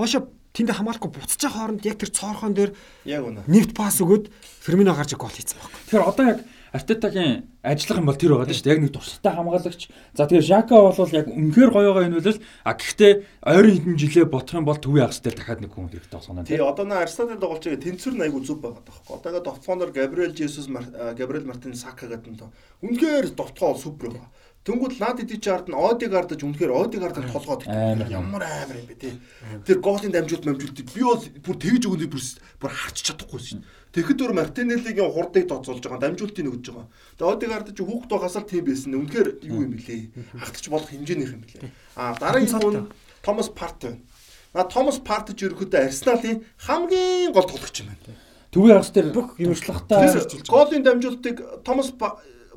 Хоошо 0.00 0.18
тэнд 0.56 0.72
хамгаалахгүй 0.72 1.10
байгаа 1.12 1.52
хооронд 1.52 1.84
яг 1.84 2.00
тэр 2.00 2.10
цоорхон 2.16 2.56
дээр 2.56 2.72
яг 3.04 3.22
үнэ. 3.28 3.44
Нэвт 3.44 3.76
пас 3.76 4.00
өгөөд 4.00 4.32
Фермино 4.64 4.96
гарч 4.96 5.12
гол 5.12 5.28
хийсэн 5.28 5.60
байхгүй. 5.60 5.80
Тэгэхээр 5.84 6.08
одоо 6.08 6.24
яг 6.24 6.40
Артетагийн 6.76 7.48
ажиллах 7.62 7.98
юм 7.98 8.06
бол 8.06 8.18
тэр 8.18 8.32
байгаа 8.36 8.52
шүү 8.52 8.64
дээ. 8.64 8.74
Яг 8.76 8.82
нэг 8.84 8.92
туршлагатай 8.92 9.32
хамгаалагч. 9.32 9.82
За 10.12 10.26
тэгэхээр 10.26 10.50
Жака 10.50 10.76
бол 10.76 11.16
яг 11.16 11.26
үнэхээр 11.30 11.70
гоё 11.72 11.90
байгаа 11.94 12.06
энэ 12.10 12.20
бол 12.20 12.40
а 12.64 12.72
гэхдээ 12.76 13.12
ойрын 13.48 13.74
хэдэн 13.80 13.96
жилээ 13.96 14.26
бодох 14.28 14.56
юм 14.56 14.66
бол 14.66 14.76
төвийн 14.76 15.06
агс 15.08 15.20
дээр 15.24 15.36
дахиад 15.40 15.60
нэг 15.64 15.72
хүн 15.72 15.88
хэрэгтэй 15.88 16.18
болсон 16.18 16.36
байна. 16.36 16.48
Тий, 16.50 16.60
одоо 16.60 16.84
нэ 16.84 17.00
Арсеналын 17.00 17.40
тоглолцоо 17.40 17.76
тэнцвэр 17.80 18.14
нь 18.16 18.24
айгу 18.28 18.40
зүв 18.44 18.60
байгаа 18.60 18.82
байхгүй. 18.84 19.12
Одоо 19.16 19.28
ингээд 19.32 19.48
довтлооноор 19.48 19.90
Габриэл 19.94 20.36
Жесус 20.36 20.66
Габриэл 20.68 21.48
Мартин 21.48 21.74
Сака 21.78 22.10
гэдэг 22.10 22.32
нь 22.34 22.40
үнэхээр 22.84 23.32
довтлоо 23.32 23.72
супер 23.78 24.12
байгаа. 24.12 24.30
Тэнгүүд 24.66 24.98
наад 24.98 25.22
идэв 25.22 25.38
чи 25.38 25.46
ард 25.46 25.70
нь 25.70 25.78
Одигард 25.78 26.34
ч 26.34 26.42
үнэхээр 26.42 26.74
Одигард 26.74 27.22
толгоод 27.30 27.70
ямар 27.70 28.42
амар 28.42 28.82
юм 28.82 28.90
бэ 28.90 28.98
тий. 28.98 29.14
Тэр 29.62 29.78
голын 29.78 30.10
дамжуулт 30.10 30.42
дамжуулт 30.42 30.82
би 30.82 31.02
бол 31.06 31.22
бүр 31.22 31.56
тэгж 31.62 31.86
өгөөний 31.86 32.10
бүр 32.10 32.22
бүр 32.58 32.72
харч 32.74 32.98
чадахгүй 33.06 33.38
шин. 33.38 33.62
Тэгэхэд 33.94 34.26
өр 34.26 34.34
Мартинеллигийн 34.34 35.06
хурдыг 35.06 35.46
тооцоолж 35.46 35.86
байгаа 35.86 36.02
дамжуултыг 36.02 36.50
өгж 36.50 36.66
байгаа. 36.74 36.90
Тэгээ 37.14 37.30
Одигард 37.30 37.68
ч 37.70 37.78
хүүхд 37.78 38.10
л 38.10 38.50
тийм 38.50 38.64
байсан. 38.66 38.98
Үнэхээр 38.98 39.28
юу 39.46 39.60
юм 39.62 39.72
бэлээ. 39.78 40.02
Хагтаж 40.34 40.66
болох 40.66 40.90
хэмжээнийх 40.90 41.30
юм 41.30 41.42
бэлээ. 41.46 41.70
Аа 41.94 42.18
дараагийн 42.18 42.58
хүн 42.58 42.90
Томас 43.22 43.48
Парт 43.54 43.78
байна. 43.86 44.02
На 44.50 44.66
Томас 44.66 44.98
Парт 44.98 45.30
ч 45.30 45.46
ерөөхдөө 45.46 45.78
Арсеналын 45.78 46.42
хамгийн 46.58 47.30
гол 47.30 47.46
тоглогч 47.46 47.86
юм 47.86 47.94
байна. 47.94 48.18
Төвийн 48.50 48.82
хагас 48.82 48.90
дээр 48.90 49.14
бүх 49.14 49.38
юмшлагтай 49.38 50.10
голын 50.50 50.82
дамжуултыг 50.82 51.36
Томас 51.62 51.94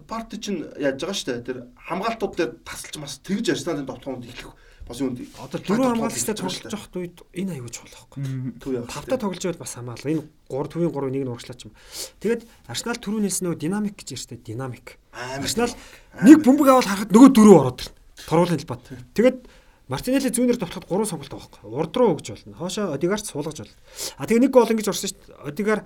парт 0.10 0.34
чинь 0.42 0.66
яаж 0.82 0.98
байгаа 0.98 1.14
шүү 1.14 1.30
дээ. 1.30 1.46
Тэр 1.46 1.58
хамгаалтууд 1.78 2.34
дээр 2.34 2.52
тасалж 2.66 2.96
мас 2.98 3.22
тэгж 3.22 3.54
Арсеналын 3.54 3.86
довтгоонд 3.86 4.26
эхлэх 4.26 4.58
бас 4.90 5.00
юунд 5.06 5.22
одоо 5.38 5.60
дөрөв 5.62 5.86
хамгаалагчтай 5.94 6.34
тоглож 6.34 6.66
явахд 6.66 6.96
үед 6.98 7.18
энэ 7.38 7.62
аюул 7.62 7.70
чухал 7.70 7.94
байхгүй. 7.94 8.22
Төв 8.58 8.72
явах. 8.74 8.90
Тавтай 8.90 9.18
тоглож 9.22 9.44
байвал 9.46 9.62
бас 9.62 9.74
хамаалал. 9.78 10.10
Энэ 10.10 10.24
3 10.50 10.74
төвийн 10.74 10.90
3 10.90 11.14
нэг 11.14 11.24
нь 11.24 11.30
урагшлаач 11.30 11.62
юм. 11.70 11.74
Тэгээд 12.26 12.42
Арсенал 12.66 12.98
түрүүнээс 12.98 13.38
нөгөө 13.46 13.62
динамик 13.62 13.96
гэж 14.02 14.08
ярьжтэй 14.18 14.42
динамик. 14.42 14.98
Арсенал 15.14 15.78
нэг 16.26 16.42
бөмбөг 16.42 16.68
аваад 16.74 16.90
харахад 16.90 17.14
нөгөө 17.14 17.30
дөрөв 17.38 17.60
ороод 17.62 17.80
ирнэ. 17.86 17.98
Торгуулын 18.26 18.62
талбайд. 18.66 18.82
Тэгээд 19.14 19.38
Мартинелли 19.90 20.30
зүүнээр 20.30 20.58
довтлоход 20.62 20.90
3 20.90 21.06
сонголт 21.06 21.34
байхгүй. 21.34 21.66
Урд 21.70 21.94
руу 21.98 22.14
өгж 22.14 22.28
болно. 22.30 22.58
Хоошоо 22.58 22.94
Одигард 22.94 23.26
суулгаж 23.26 23.58
болно. 23.62 23.78
А 24.22 24.26
тэгээ 24.30 24.46
нэг 24.46 24.54
гол 24.54 24.70
ингэж 24.70 24.90
орсон 24.90 25.10
шүү 25.10 25.18
дээ. 25.18 25.50
Одигар 25.50 25.82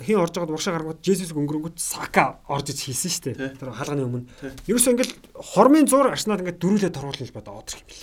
хин 0.00 0.18
орж 0.18 0.34
байгаад 0.34 0.50
урагшаа 0.50 0.74
гаргаад 0.74 1.04
Жесус 1.04 1.30
өнгөрөнгөт 1.36 1.78
Сака 1.78 2.40
орж 2.48 2.72
иж 2.72 2.88
хийсэн 2.88 3.10
шүү 3.12 3.24
дээ. 3.36 3.54
Тэр 3.60 3.70
хаалганы 3.70 4.04
өмнө. 4.08 4.26
Ерөөсөө 4.66 4.92
ингээл 4.96 5.14
хормын 5.54 5.86
зур 5.86 6.08
Арсенал 6.10 6.40
ингээд 6.40 6.58
дөрүүлээ 6.58 6.92
торгуулна 6.94 7.28
л 7.28 7.36
бод 7.36 7.48
одох 7.52 7.78
юм 7.78 7.86
бэл. 7.86 8.02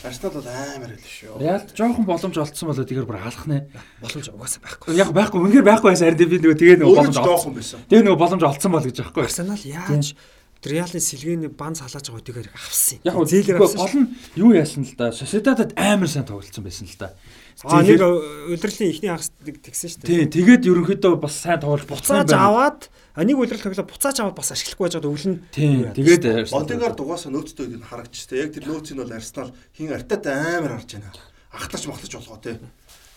Арсенал 0.00 0.34
бол 0.36 0.48
амар 0.50 0.90
хэл 0.96 1.06
шүү. 1.06 1.38
Реалд 1.40 1.68
жоохон 1.76 2.04
боломж 2.08 2.36
олцсон 2.40 2.66
болоо 2.72 2.84
тэгэр 2.84 3.06
бүр 3.06 3.20
алах 3.20 3.46
нэ. 3.46 3.68
боломж 4.00 4.26
угаасаа 4.32 4.60
байхгүй. 4.64 4.96
Яг 4.96 5.12
байхгүй 5.12 5.38
үнэхээр 5.40 5.68
байхгүй 5.70 5.88
байсан 5.92 6.06
харин 6.08 6.28
би 6.28 6.38
нөгөө 6.40 6.58
тэгээ 6.60 6.78
нөгөө 6.80 6.96
боломж 6.98 7.18
байсан. 7.56 7.80
Тэгээ 7.88 8.04
нөгөө 8.08 8.20
боломж 8.20 8.42
олцсон 8.48 8.72
бол 8.72 8.84
гэж 8.84 8.96
байхгүй. 8.96 9.24
Арсенал 9.28 9.60
яаж 9.60 10.16
Реалын 10.60 11.00
сэлгээний 11.00 11.48
бан 11.48 11.72
салааж 11.72 12.04
байгаа 12.12 12.20
үдгээр 12.20 12.48
авсан. 12.52 13.00
Яг 13.00 13.16
зээлэр 13.16 13.56
зээлэр 13.56 13.64
авсан. 13.64 13.80
гол 13.80 13.96
нь 13.96 14.08
юу 14.36 14.50
яасан 14.52 14.84
л 14.84 14.92
да. 14.92 15.08
Sociedad-ад 15.08 15.72
амар 15.72 16.04
сайн 16.08 16.28
тоглолцсон 16.28 16.64
байсан 16.68 16.84
л 16.84 16.96
да. 17.00 17.16
Аа 17.64 17.80
нэг 17.80 17.96
Зээлэр- 17.96 18.52
удирлын 18.56 18.90
ихний 18.92 19.08
хагас 19.08 19.32
нэг 19.40 19.56
тэгсэн 19.64 19.88
шүү 19.88 20.00
дээ. 20.04 20.08
Тийм 20.08 20.28
тэгээд 20.36 20.62
ерөнхийдөө 20.68 21.16
бас 21.16 21.34
сайн 21.40 21.60
тоглож 21.64 21.84
буцааж 21.88 22.28
Буцааж 22.28 22.32
аваад 22.36 22.80
нэг 23.16 23.36
удирдал 23.40 23.72
тоглоо 23.72 23.88
буцааж 23.88 24.16
аваад 24.20 24.36
бас 24.36 24.52
ашиглахгүй 24.52 24.84
байж 24.84 24.94
байгаа 25.00 25.12
өвлөн. 25.16 25.36
Тийм 25.48 25.92
тэгээд 25.96 26.24
Одегаар 26.52 26.92
дугаасаа 26.96 27.32
нөөцтэй 27.32 27.64
үед 27.64 27.80
нь 27.80 27.88
харагдчихтэй. 27.88 28.44
Яг 28.44 28.52
тэр 28.52 28.64
нөөцийг 28.68 28.96
бол 29.00 29.12
Арсенал 29.16 29.52
хин 29.76 29.92
артаатай 29.96 30.36
амар 30.60 30.76
харж 30.80 30.92
байна. 31.00 31.12
Ахтарч 31.52 31.84
махтарч 31.88 32.12
болгоо 32.16 32.36
те. 32.40 32.60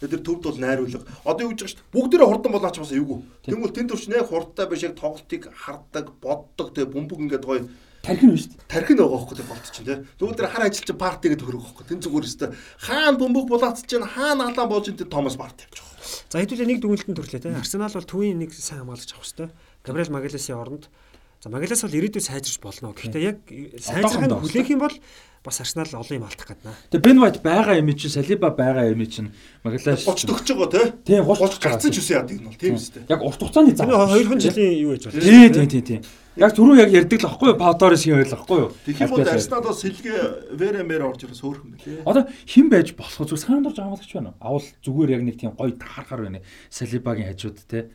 Тэр 0.08 0.24
төвд 0.26 0.44
бол 0.44 0.60
найруулга. 0.60 1.08
Одоо 1.24 1.48
юу 1.48 1.52
гэж 1.54 1.60
байгаа 1.64 1.72
шүү 1.72 1.80
дээ. 1.80 1.94
Бүгдээрээ 1.96 2.30
хурдан 2.30 2.52
болооч 2.52 2.78
бас 2.80 2.92
эвгүй. 2.92 3.20
Тэгмэл 3.48 3.76
тэнд 3.76 3.90
төрч 3.94 4.04
яг 4.12 4.28
хурдтай 4.28 4.66
биш 4.68 4.84
яг 4.84 4.94
тоглолтыг 5.00 5.44
хардаг, 5.54 6.06
боддог 6.20 6.68
те 6.76 6.84
бөмбөг 6.84 7.20
ингээд 7.24 7.46
гоё 7.48 7.68
тархин 8.04 8.36
биш 8.36 8.52
үү? 8.52 8.68
тархин 8.68 8.98
байгаа 9.00 9.20
хөөхгүй 9.24 9.38
те 9.40 9.46
болт 9.48 9.66
чинь 9.72 9.88
те. 9.88 9.96
Зүгээр 10.20 10.38
тэр 10.38 10.52
хар 10.52 10.64
ажил 10.68 10.84
чинь 10.84 11.00
парти 11.00 11.32
гэдэг 11.32 11.48
хөрөг 11.48 11.64
хөөхгүй. 11.64 11.86
Тэн 11.88 12.04
зүгээр 12.04 12.28
өстэй. 12.28 12.50
Хаана 12.84 13.18
бөмбөг 13.18 13.46
булаац 13.48 13.80
чинь 13.88 14.04
хаана 14.04 14.52
алаан 14.52 14.68
болж 14.68 14.92
энэ 14.92 15.08
Томас 15.08 15.40
парти 15.40 15.64
явж 15.64 15.80
байгаа. 15.80 15.94
За 16.28 16.44
хэдүүлээ 16.44 16.68
нэг 16.68 16.80
дүгнэлтэн 16.84 17.16
төрлөө 17.16 17.42
те. 17.48 17.56
Арсенал 17.56 17.96
бол 17.96 18.12
төвийн 18.12 18.40
нэг 18.44 18.52
сайн 18.52 18.84
хамгаалагч 18.84 19.12
авах 19.16 19.24
хэрэгтэй. 19.24 19.50
Габриэл 19.88 20.12
Магалесын 20.12 20.60
оронд. 20.60 20.92
За 21.44 21.49
Магалес 21.52 21.84
бол 21.84 21.91
ирээдүйд 21.91 22.24
сайжирч 22.24 22.64
болно. 22.64 22.95
Гэхдээ 22.95 23.20
яг 23.20 23.44
сайжрахыг 23.76 24.32
Одоохондоо. 24.32 24.40
хүлээх 24.48 24.70
юм 24.72 24.80
бол 24.80 24.95
бас 25.44 25.60
Арсенал 25.60 25.91
олон 25.91 26.15
юм 26.15 26.24
алдах 26.24 26.48
гаднаа. 26.48 26.72
Тэгээ 26.88 27.03
Бен 27.03 27.20
Вайт 27.20 27.44
байгаа 27.44 27.76
юм 27.84 27.91
чинь 27.99 28.15
Салиба 28.15 28.48
байгаа 28.56 28.88
юм 28.88 29.03
чинь 29.03 29.36
Магалаш 29.68 30.07
30 30.07 30.24
төгсөж 30.24 30.56
байгаа 30.56 30.72
те. 30.72 30.95
Тийм 31.03 31.28
30 31.28 31.60
30 31.60 31.68
гарцсан 31.68 31.91
ч 31.91 31.99
үсэн 31.99 32.15
яа 32.15 32.24
гэдэг 32.24 32.40
нь 32.40 32.48
бол 32.48 32.56
тийм 32.64 32.80
үстэй. 32.80 33.03
Яг 33.11 33.20
урт 33.28 33.44
хугацааны 33.44 33.76
зам. 33.76 33.91
Энэ 33.91 34.24
2хан 34.24 34.40
жилийн 34.40 34.76
юу 34.88 34.95
гэж 34.95 35.03
байна? 35.11 35.20
Тийм 35.20 35.52
тийм 35.52 35.68
тийм 35.68 35.84
тийм. 35.84 36.02
Яг 36.40 36.52
түрүү 36.56 36.76
яг 36.80 36.90
ярьдаг 36.95 37.20
л 37.20 37.28
аахгүй 37.28 37.48
юу? 37.52 37.60
Пауторис 37.60 38.03
хин 38.07 38.15
ойл 38.24 38.34
аахгүй 38.40 38.57
юу? 38.64 38.72
Тэгэх 38.88 39.03
юм 39.03 39.11
бол 39.11 39.28
Арсеналоос 39.28 39.80
сэлгээ 39.84 40.56
Веремер 40.56 41.03
орж 41.11 41.28
ирээс 41.28 41.44
хөөрхөн 41.44 41.70
мэлээ. 41.76 42.07
Одоо 42.07 42.24
хэн 42.48 42.72
байж 42.72 42.95
болох 42.95 43.20
вэ? 43.20 43.28
Зүгээр 43.28 43.44
санаанд 43.44 43.68
орж 43.68 43.78
амаалагч 43.84 44.11
байна 44.15 44.32
уу? 44.32 44.40
Авал 44.40 44.68
зүгээр 44.80 45.11
яг 45.11 45.22
нэг 45.28 45.36
тийм 45.44 45.52
гоё 45.60 45.76
таархаар 45.76 46.24
байна. 46.24 46.40
Салибагийн 46.72 47.36
хажууд 47.36 47.60
те. 47.68 47.91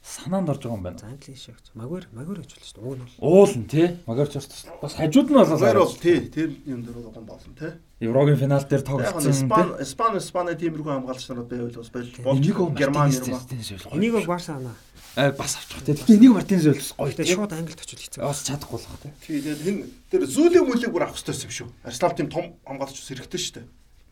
Санаанд 0.00 0.48
орж 0.48 0.64
байгаа 0.64 0.76
юм 0.76 0.82
байна. 0.82 0.98
За 0.98 1.06
англиш 1.12 1.44
шагч. 1.44 1.64
Магвар 1.76 2.08
магвар 2.16 2.40
гэж 2.40 2.50
болно 2.56 2.64
шүү 2.64 2.76
дээ. 2.80 2.88
Уг 2.88 2.96
нь 2.96 3.04
бол 3.20 3.20
Уулна 3.20 3.68
те. 3.68 3.82
Магарч 4.08 4.32
бас 4.32 4.46
бас 4.80 4.94
хажууд 4.96 5.28
нь 5.28 5.36
болоо. 5.36 5.84
бол 5.84 5.96
тий 6.00 6.18
тэр 6.32 6.48
юм 6.64 6.80
дээр 6.82 6.96
бол 7.04 7.20
болно 7.20 7.54
те. 7.58 7.68
Еврогийн 8.00 8.38
финал 8.40 8.64
дээр 8.64 8.80
Яг 8.80 8.88
нь 8.88 8.88
тоглолцсон 8.88 9.30
Испан 9.30 9.68
те. 9.76 9.82
Испан 9.84 10.12
Испани 10.16 10.54
тиймэрхүү 10.56 10.88
хамгаалагч 10.88 11.26
нарууд 11.28 11.48
байвал 11.52 11.76
бас 11.76 11.90
Энийг 11.92 12.56
болж 12.56 12.72
Герман 12.80 13.12
энийг 13.12 14.12
бол 14.16 14.24
Барса 14.24 14.56
ана. 14.56 14.72
аа 15.20 15.32
бас 15.36 15.52
авчих 15.60 15.84
те. 15.84 15.92
Тэгтээ 15.92 16.16
энийг 16.16 16.32
Мартинес 16.32 16.64
байлс 16.64 16.90
гоё 16.96 17.12
Гэтэ 17.12 17.24
те. 17.28 17.34
шууд 17.36 17.52
англид 17.52 17.80
очил 17.84 18.00
хэцүү. 18.00 18.20
Бас 18.24 18.40
чадахгүй 18.48 18.78
л 18.80 18.86
хаа 18.88 18.98
те. 19.04 19.12
тий 19.20 19.38
тэгээд 19.44 19.60
хин 19.60 19.76
тэр 20.08 20.22
зүүлийн 20.24 20.64
мүлийг 20.64 20.90
бүр 20.96 21.04
авах 21.04 21.20
хэрэгтэй 21.20 21.44
юм 21.44 21.52
шүү. 21.52 21.68
Арсенал 21.84 22.16
тийм 22.16 22.28
том 22.32 22.44
хамгаалагч 22.64 22.96
ус 22.96 23.08
хэрэгтэй 23.12 23.36
шүү 23.36 23.54
дээ. 23.60 23.66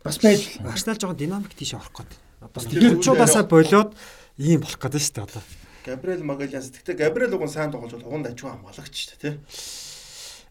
Бас 0.05 0.17
байж. 0.21 0.41
Арсенал 0.61 0.99
жоохон 1.01 1.17
динамик 1.17 1.53
тийш 1.57 1.73
орох 1.73 1.97
гээд. 1.97 2.13
Одоо 2.45 2.61
Тэгэхээр 2.61 3.01
чуудаасаа 3.01 3.43
болоод 3.49 3.97
ийм 4.37 4.61
болох 4.61 4.77
гээд 4.77 5.01
шүү 5.01 5.15
дээ 5.17 5.25
одоо. 5.25 5.43
Габриэл 5.89 6.23
Магалянс 6.23 6.69
гэхдээ 6.69 7.01
Габриэл 7.01 7.33
уган 7.33 7.49
сайн 7.49 7.73
тоглож 7.73 7.97
бол 7.97 8.07
уган 8.13 8.23
дажгүй 8.23 8.49
хамгаалагч 8.53 8.93
шүү 8.93 9.17
дээ 9.17 9.21
тий. 9.25 9.35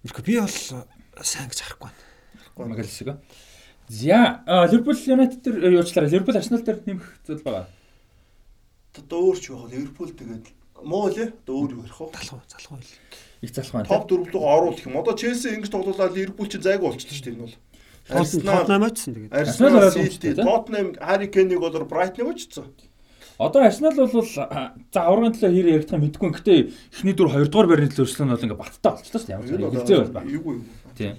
Мөрхө 0.03 0.23
би 0.27 0.35
бол 0.43 0.59
сайн 1.23 1.47
гэж 1.47 1.61
харахгүй 1.63 1.87
байна. 1.87 2.75
Магалсиг. 2.75 3.15
За 3.89 4.43
Ливерпул 4.47 4.99
Юнайтед 4.99 5.43
дээр 5.43 5.79
юучлаараа 5.79 6.11
Ливерпул 6.11 6.37
Арсенал 6.37 6.63
дээр 6.63 6.83
нэмэх 6.85 7.07
зүйл 7.27 7.43
байгаа. 7.47 7.67
Одоо 8.99 9.19
өөр 9.31 9.39
ч 9.39 9.49
байх 9.55 9.71
Ливерпул 9.73 10.11
тэгээд 10.11 10.47
муу 10.83 11.09
лээ. 11.09 11.33
Одоо 11.47 11.55
өөр 11.55 11.73
юу 11.79 11.83
ярих 11.87 12.01
вэ? 12.03 12.11
Залхуу 12.13 12.43
залхуу 12.51 12.77
хэл. 12.83 12.99
Их 13.41 13.55
залах 13.55 13.73
байна. 13.73 13.89
Топ 13.89 14.05
дөрөв 14.11 14.29
рүү 14.29 14.43
оруулах 14.43 14.85
юм. 14.85 14.99
Одоо 14.99 15.15
Челси 15.15 15.55
ингэж 15.57 15.71
тоглуулаад 15.71 16.13
Ливерпул 16.19 16.51
чинь 16.51 16.67
зайгүй 16.67 16.91
болчихлоо 16.91 17.17
шүү 17.17 17.25
дээ 17.25 17.35
энэ 17.39 17.45
бол. 17.47 17.57
Тотнам 18.09 18.83
очсон 18.85 19.15
тэгээд. 19.15 19.33
Арсенал 19.33 19.77
Арсенал 19.79 19.89
ойлгомжтой? 19.89 20.35
Тоттенхэм, 20.35 20.89
Хари 20.99 21.27
Кейнийг 21.33 21.61
бол 21.61 21.85
Брайтныг 21.85 22.29
очсон. 22.29 22.75
Одоо 23.39 23.63
Арсенал 23.63 23.95
бол 23.95 24.11
за 24.27 24.99
аврагын 24.99 25.35
төлөө 25.39 25.53
хэр 25.55 25.69
ярих 25.79 25.93
юм 25.95 26.03
мэдгүй. 26.03 26.31
Гэтэ 26.43 26.55
эхний 26.91 27.15
дүр 27.15 27.31
2 27.31 27.47
дугаар 27.47 27.71
байрны 27.71 27.87
төлөө 27.87 28.07
өршлөө 28.11 28.27
нь 28.27 28.33
бол 28.35 28.45
ингээ 28.51 28.59
баттай 28.59 28.91
болчихлоо 28.99 29.21
шүү 29.23 29.31
дээ. 29.31 29.37
Ямар 29.39 29.47
ч 29.47 29.51
Энэ 29.55 29.71
хэлзээ 29.79 29.99
бол 30.03 30.11
ба. 30.11 30.21
Тийм. 30.99 31.15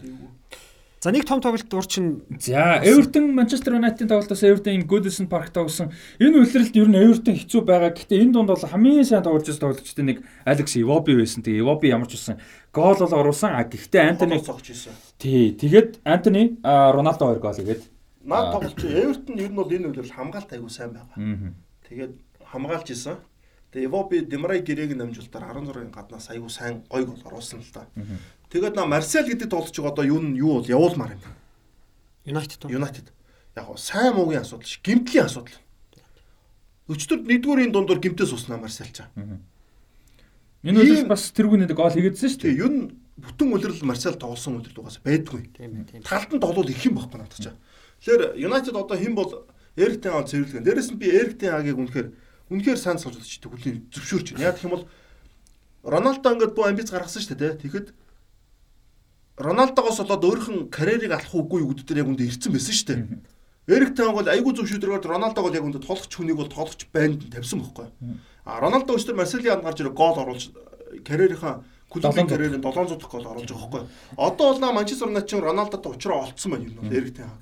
За 0.99 1.15
нэг 1.15 1.23
том 1.23 1.39
тоглолт 1.39 1.71
уур 1.71 1.87
чин 1.87 2.27
За 2.43 2.83
Эвертон 2.83 3.31
Манчестер 3.31 3.79
Юнайтед 3.79 4.11
тоглолтоос 4.11 4.43
Эвертон 4.43 4.83
Goodison 4.83 5.31
Park 5.31 5.55
тоглосон. 5.55 5.95
Энэ 6.19 6.43
үйлрэлт 6.43 6.75
ер 6.75 6.91
нь 6.91 6.99
Эвертон 6.99 7.39
хэцүү 7.39 7.63
байгаа. 7.63 7.95
Гэтэ 7.95 8.19
энэ 8.19 8.35
дунд 8.35 8.51
бол 8.51 8.59
хамгийн 8.59 9.07
сайн 9.07 9.23
тоглож 9.23 9.47
байсан 9.47 9.63
тоглогчтой 9.63 10.03
нэг 10.03 10.27
Алекс 10.43 10.75
Ивоби 10.75 11.15
байсан. 11.15 11.39
Тэгээ 11.39 11.63
Ивоби 11.63 11.87
ямар 11.87 12.11
ч 12.11 12.19
байсан 12.19 12.43
гол 12.75 12.99
бол 12.99 13.15
оруулсан. 13.15 13.55
А 13.55 13.63
гэхдээ 13.63 14.11
Антони 14.11 14.43
цогч 14.43 14.75
ийсэн. 14.75 14.91
тий 15.15 15.55
тэгээд 15.55 16.03
Антони 16.03 16.59
Роналдо 16.67 17.31
хоёр 17.31 17.39
гол 17.39 17.55
игээд. 17.63 17.87
Наад 18.27 18.59
тоглолч 18.59 18.83
Эвертон 18.83 19.39
ер 19.39 19.47
нь 19.47 19.55
бол 19.55 19.71
энэ 19.71 19.87
үйлрэл 19.87 20.11
хамгаалт 20.19 20.51
аягүй 20.51 20.67
сайн 20.67 20.91
байгаа. 20.91 21.15
Аа. 21.15 21.55
Тэгээд 21.89 22.13
хамгаалж 22.45 22.87
исэн. 22.93 23.17
Тэгээ 23.73 23.89
Эвоби 23.89 24.21
Демрай 24.21 24.61
гэрээг 24.61 24.97
намжуултаар 24.97 25.53
16-ын 25.57 25.93
гаднаас 25.93 26.29
аягүй 26.29 26.49
сайн 26.49 26.85
гой 26.89 27.05
гол 27.05 27.21
оруулсан 27.25 27.61
л 27.61 27.73
та. 27.73 27.89
Тэгээд 28.49 28.75
на 28.77 28.85
Марсел 28.85 29.25
гэдэг 29.25 29.49
тоглолч 29.49 29.77
одоо 29.77 30.05
юу 30.05 30.21
нь 30.21 30.37
юу 30.37 30.61
бол 30.61 30.65
явуулмаар 30.65 31.17
юм. 31.17 31.21
Уу? 32.65 32.73
Юнайтед. 32.73 33.13
Яг 33.55 33.65
гоо 33.65 33.77
сайн 33.77 34.13
муугийн 34.17 34.41
асуудал 34.41 34.65
ш. 34.65 34.81
Гимтлийн 34.81 35.25
асуудал. 35.25 35.57
Өчтөр 36.89 37.21
нэгдүгээрийн 37.25 37.73
дундор 37.73 38.01
гимтээс 38.01 38.33
уснаа 38.33 38.57
Марсел 38.57 38.89
чаа. 38.89 39.13
Энэ 40.65 40.81
үйлрэл 40.81 41.09
бас 41.09 41.29
тэргүй 41.29 41.61
нэг 41.61 41.77
гол 41.77 41.93
хийгээдсэн 41.93 42.29
шүү 42.33 42.41
дээ. 42.41 42.59
Юу 42.65 42.69
нь 42.73 42.81
бүтэн 43.21 43.53
үлрэл 43.53 43.85
Марсел 43.85 44.17
тоглосон 44.17 44.57
үлрэл 44.57 44.81
угаасаа 44.81 45.05
байдгүй. 45.05 45.53
Тийм 45.53 45.85
ээ 45.85 45.85
тийм. 45.85 46.01
талд 46.01 46.33
нь 46.33 46.41
тоглол 46.41 46.65
их 46.65 46.81
юм 46.83 46.97
байхгүй 46.97 47.19
надад 47.21 47.37
чаа. 47.37 47.55
Тэгэхээр 48.01 48.41
United 48.41 48.75
одоо 48.75 48.97
хэн 48.97 49.13
бол 49.15 49.45
Эрктен 49.79 50.11
аа 50.11 50.27
цэвэрлэгэн. 50.27 50.65
Дээрээс 50.67 50.91
нь 50.91 50.99
би 50.99 51.07
Эрктен 51.07 51.55
аагийг 51.55 51.79
үнэхээр 51.79 52.07
үнэхээр 52.51 52.79
сайн 52.79 52.99
чийдэг 52.99 53.49
хүлийн 53.49 53.77
зөвшөөрч 53.89 54.27
байна. 54.35 54.51
Яг 54.51 54.59
гэх 54.59 54.67
юм 54.67 54.75
бол 54.75 54.85
Роналдо 55.83 56.27
ингээд 56.35 56.55
буу 56.55 56.67
амбиц 56.67 56.91
гаргасан 56.91 57.23
шүү 57.23 57.39
дээ. 57.39 57.61
Тэгэхэд 57.63 57.87
Роналдогоос 59.39 60.03
болоод 60.03 60.27
өөрийнх 60.27 60.49
нь 60.51 60.67
карьерийг 60.67 61.15
алах 61.15 61.31
уугүй 61.31 61.63
юу 61.63 61.71
гэдэг 61.71 61.87
дээр 61.87 62.01
яг 62.03 62.09
үндэ 62.11 62.27
ирсэн 62.27 62.51
байсан 62.51 62.75
шүү 62.75 62.87
дээ. 62.91 62.99
Эрктен 63.71 64.11
бол 64.11 64.27
айгүй 64.27 64.51
зөв 64.51 64.67
шийдвэрээр 64.67 65.07
Роналдог 65.07 65.43
бол 65.47 65.55
яг 65.55 65.63
үндэ 65.63 65.79
тоглогч 65.79 66.11
хүнийг 66.11 66.35
бол 66.35 66.51
тоглогч 66.51 66.91
байнд 66.91 67.23
нь 67.23 67.31
тавьсан 67.31 67.63
байхгүй. 67.63 67.87
А 68.43 68.59
Роналдо 68.59 68.97
өчтөр 68.99 69.15
Марселианд 69.15 69.63
гарч 69.63 69.79
ирээ 69.79 69.95
гол 69.95 70.19
оруулж 70.19 70.51
карьерийнхаа 71.07 71.63
клубын 71.87 72.27
700 72.27 72.33
карьерийн 72.33 72.63
700 72.65 72.99
дахь 72.99 73.11
гол 73.13 73.29
оруулж 73.31 73.47
байгаа 73.47 73.69
байхгүй. 73.69 73.83
Одоо 74.17 74.45
бол 74.57 74.73
Манчестер 74.73 75.07
Юнайтед 75.07 75.29
чинь 75.29 75.45
Роналдотой 75.45 75.91
уучраа 75.93 76.27
олцсон 76.27 76.51
байна 76.51 76.65
юм 76.67 76.75
бол 76.81 76.91
Эрктен 76.91 77.29
хаг. 77.29 77.41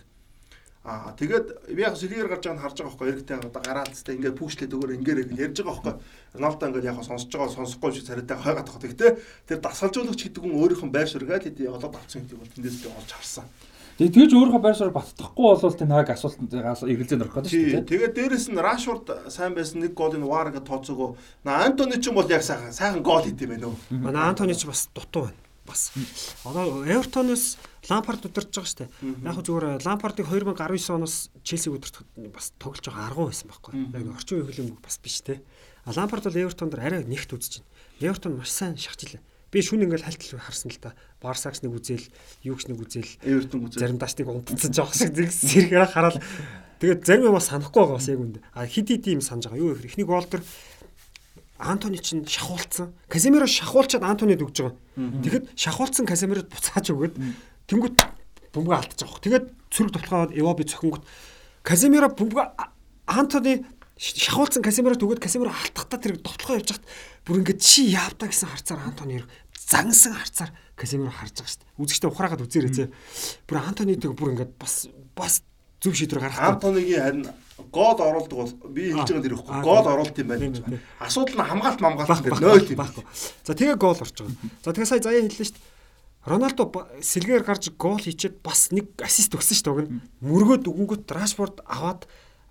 Аа 0.88 1.12
тэгээд 1.20 1.68
би 1.76 1.84
яг 1.84 2.00
сэлгээр 2.00 2.32
гарч 2.32 2.48
байгааг 2.48 2.56
нь 2.56 2.64
харж 2.64 2.78
байгаа 2.80 2.96
байхгүй 2.96 3.12
Эрктен 3.12 3.44
одоо 3.44 3.60
гараад 3.60 3.92
тест 3.92 4.08
ингээд 4.08 4.40
пүүшлээд 4.40 4.72
өгөр 4.72 4.96
ингээд 4.96 5.20
гэж 5.36 5.40
ярьж 5.44 5.58
байгаа 5.60 5.84
байхгүй. 5.84 5.96
Роналдо 6.40 6.64
ингээд 6.72 6.88
яг 6.88 7.04
сонсож 7.04 7.28
байгаа 7.28 7.52
сонсохгүй 7.60 7.92
шиг 7.92 8.08
царайтай 8.08 8.38
хойгаад 8.40 8.68
байгаа. 8.72 8.88
Гэхдээ 8.88 9.12
тэр 9.52 9.60
дасгалжуулагч 9.68 10.22
гэдэг 10.24 10.42
хүн 10.48 10.56
өөрийнх 10.56 10.84
нь 10.88 10.96
байр 10.96 11.12
суурьгаа 11.12 11.44
хэдий 11.44 11.68
олоод 11.68 11.92
авсан 11.92 12.24
гэдэг 12.24 12.40
бол 12.40 12.54
тэндээс 12.56 12.78
би 12.80 12.88
олж 12.88 13.12
харсан. 13.12 13.46
Тэгээ 14.00 14.14
тэгж 14.16 14.32
өөрийнхөө 14.38 14.64
байр 14.64 14.78
суурь 14.80 14.96
баттахгүй 14.96 15.46
болвол 15.58 15.74
тэ 15.76 15.90
нааг 15.90 16.08
асуултанд 16.14 16.54
эргэлзээ 16.54 17.18
нөрөх 17.20 17.36
гэдэг 17.36 17.52
шүү 17.52 17.84
дээ. 17.84 17.90
Тэгээд 17.92 18.14
дээрэс 18.14 18.46
нь 18.54 18.62
Рашфорд 18.62 19.08
сайн 19.34 19.58
байсан 19.58 19.82
нэг 19.82 19.98
голын 19.98 20.24
Варга 20.24 20.62
тооцоогоо. 20.62 21.18
На 21.42 21.66
Антони 21.66 21.98
ч 21.98 22.14
юм 22.14 22.22
бол 22.22 22.30
яг 22.30 22.46
сайхан 22.46 22.72
сайхан 22.72 23.02
гол 23.02 23.26
хийдэм 23.26 23.58
байх 23.58 23.62
нөө. 23.66 23.76
Манай 23.98 24.30
Антони 24.30 24.54
ч 24.54 24.70
бас 24.70 24.86
дутуу 24.94 25.34
байна. 25.34 25.47
Бас. 25.68 25.92
Одоо 26.48 26.82
Эвертоноос 26.88 27.58
Лампард 27.92 28.24
удирдах 28.26 28.64
байгаа 28.64 28.72
шүү 28.72 28.80
дээ. 28.88 28.90
Яг 29.28 29.38
зүгээр 29.44 29.84
Лампардыг 29.84 30.26
2019 30.32 30.96
оноос 30.96 31.30
Челсиг 31.44 31.76
удирдах 31.76 32.04
бас 32.34 32.52
тоглож 32.58 32.88
байгаа 32.88 33.08
аргу 33.12 33.28
байсан 33.28 33.52
байхгүй. 33.52 33.74
Яг 33.92 34.08
орчин 34.16 34.40
үеийн 34.40 34.48
хөлбөмбөг 34.48 34.82
бас 34.84 34.98
биш 35.04 35.22
те. 35.22 35.44
А 35.84 35.92
Лампард 35.92 36.24
бол 36.28 36.40
Эвертон 36.40 36.72
дээр 36.72 36.84
арай 36.88 37.04
нэгт 37.04 37.32
үзэж 37.36 37.60
байна. 37.60 37.70
Эвертон 38.00 38.38
маш 38.40 38.52
сайн 38.52 38.76
шахжилаа. 38.80 39.22
Би 39.48 39.64
шүн 39.64 39.88
ингээл 39.88 40.04
хальтал 40.04 40.40
харсан 40.44 40.72
л 40.72 40.80
та. 40.84 40.92
Барсакс 41.24 41.64
нэг 41.64 41.72
үзэл, 41.72 42.04
Юкс 42.44 42.68
нэг 42.68 42.84
үзэл, 42.84 43.08
Эвертон 43.24 43.72
үзээ. 43.72 43.80
заримдаа 43.80 44.12
ч 44.12 44.20
нэг 44.20 44.28
унтцсан 44.28 44.76
жоох 44.76 44.92
шиг 44.92 45.16
зэрэг 45.16 45.88
хараад 45.88 46.20
тэгээд 46.84 47.08
зарим 47.08 47.32
юм 47.32 47.40
бас 47.40 47.48
санахгүй 47.48 47.80
байгаа 47.80 47.96
бас 47.96 48.12
яг 48.12 48.20
үндэ. 48.20 48.44
А 48.52 48.68
хит 48.68 48.92
хит 48.92 49.08
юм 49.08 49.24
санаж 49.24 49.48
байгаа. 49.48 49.64
Юу 49.64 49.72
гэхээр 49.72 49.88
эхний 49.88 50.04
гол 50.04 50.28
төр 50.28 50.44
Антони 51.58 51.98
чинь 51.98 52.26
шахуулцсан. 52.26 52.94
Каземиро 53.10 53.48
шахуулчаад 53.50 54.04
Антонид 54.06 54.42
өгж 54.42 54.62
байгаа. 54.62 54.78
Тэгэхэд 54.96 55.46
шахуулцсан 55.58 56.06
Каземирод 56.06 56.48
буцааж 56.54 56.94
өгöd 56.94 57.18
тэнгуут 57.66 57.98
бөмбөг 58.54 58.74
алдчих 58.78 59.10
жоох. 59.10 59.22
Тэгээд 59.22 59.46
цүрэг 59.74 59.92
тоглоход 59.98 60.38
Эвоби 60.38 60.64
цохингот 60.70 61.04
Каземиро 61.66 62.14
бөмбөг 62.14 62.46
Антони 63.10 63.66
шахуулцсан 63.98 64.62
Каземирод 64.62 65.02
өгöd 65.02 65.20
Каземиро 65.20 65.50
алдахтаа 65.50 65.98
тэр 65.98 66.22
тоглохоо 66.22 66.62
явж 66.62 66.78
хат 66.78 66.86
бүр 67.26 67.42
ингээд 67.42 67.62
чи 67.62 67.90
яавтаа 67.90 68.30
гэсэн 68.30 68.54
харцаар 68.54 68.86
Антони 68.86 69.26
загнасан 69.58 70.14
харцаар 70.14 70.54
Каземиро 70.78 71.10
харж 71.10 71.42
байгаа 71.42 71.50
шүү 71.50 71.62
дээ. 71.66 71.82
Үзэгчтэй 71.82 72.10
ухраагаад 72.14 72.46
үзээрэй 72.46 72.74
зэ. 72.78 72.86
Бүр 73.50 73.58
Антонитог 73.66 74.14
бүр 74.14 74.38
ингээд 74.38 74.54
бас 74.62 74.86
бас 75.18 75.42
зөв 75.82 75.98
шийдвэр 75.98 76.22
гаргах. 76.22 76.62
Антонигийн 76.62 77.02
харин 77.02 77.26
гол 77.72 77.98
оруулдаг 77.98 78.38
бол 78.38 78.54
би 78.70 78.94
хэлж 78.94 79.10
байгаа 79.10 79.24
нэр 79.26 79.36
ихгүй. 79.38 79.62
Гол 79.66 79.86
оруулалт 79.88 80.18
юм 80.18 80.28
байна. 80.28 80.80
Асуудал 81.02 81.36
нь 81.36 81.50
хамгаалт 81.50 81.82
мамгаалт 81.82 82.22
гэдэг 82.22 82.42
0 82.42 82.70
юм. 82.70 82.78
Баггүй. 82.78 83.04
За 83.44 83.54
тэгээ 83.58 83.78
гол 83.82 83.98
орж 83.98 84.14
байгаа. 84.14 84.38
За 84.62 84.70
тэгээ 84.74 84.90
сая 84.90 85.02
заяа 85.02 85.26
хэллээ 85.26 85.48
шүү 85.50 85.58
дээ. 85.58 85.76
Роналдо 86.28 86.64
сэлгээр 87.02 87.44
гарч 87.48 87.64
гол 87.80 87.98
хийчихэд 87.98 88.44
бас 88.44 88.70
нэг 88.76 88.94
ассист 89.02 89.34
өгсөн 89.34 89.58
шүү 89.58 89.76
дээ. 89.90 90.02
Мөргөөд 90.22 90.68
өгөнгөт 90.68 91.08
Рашфорд 91.08 91.64
аваад 91.66 92.06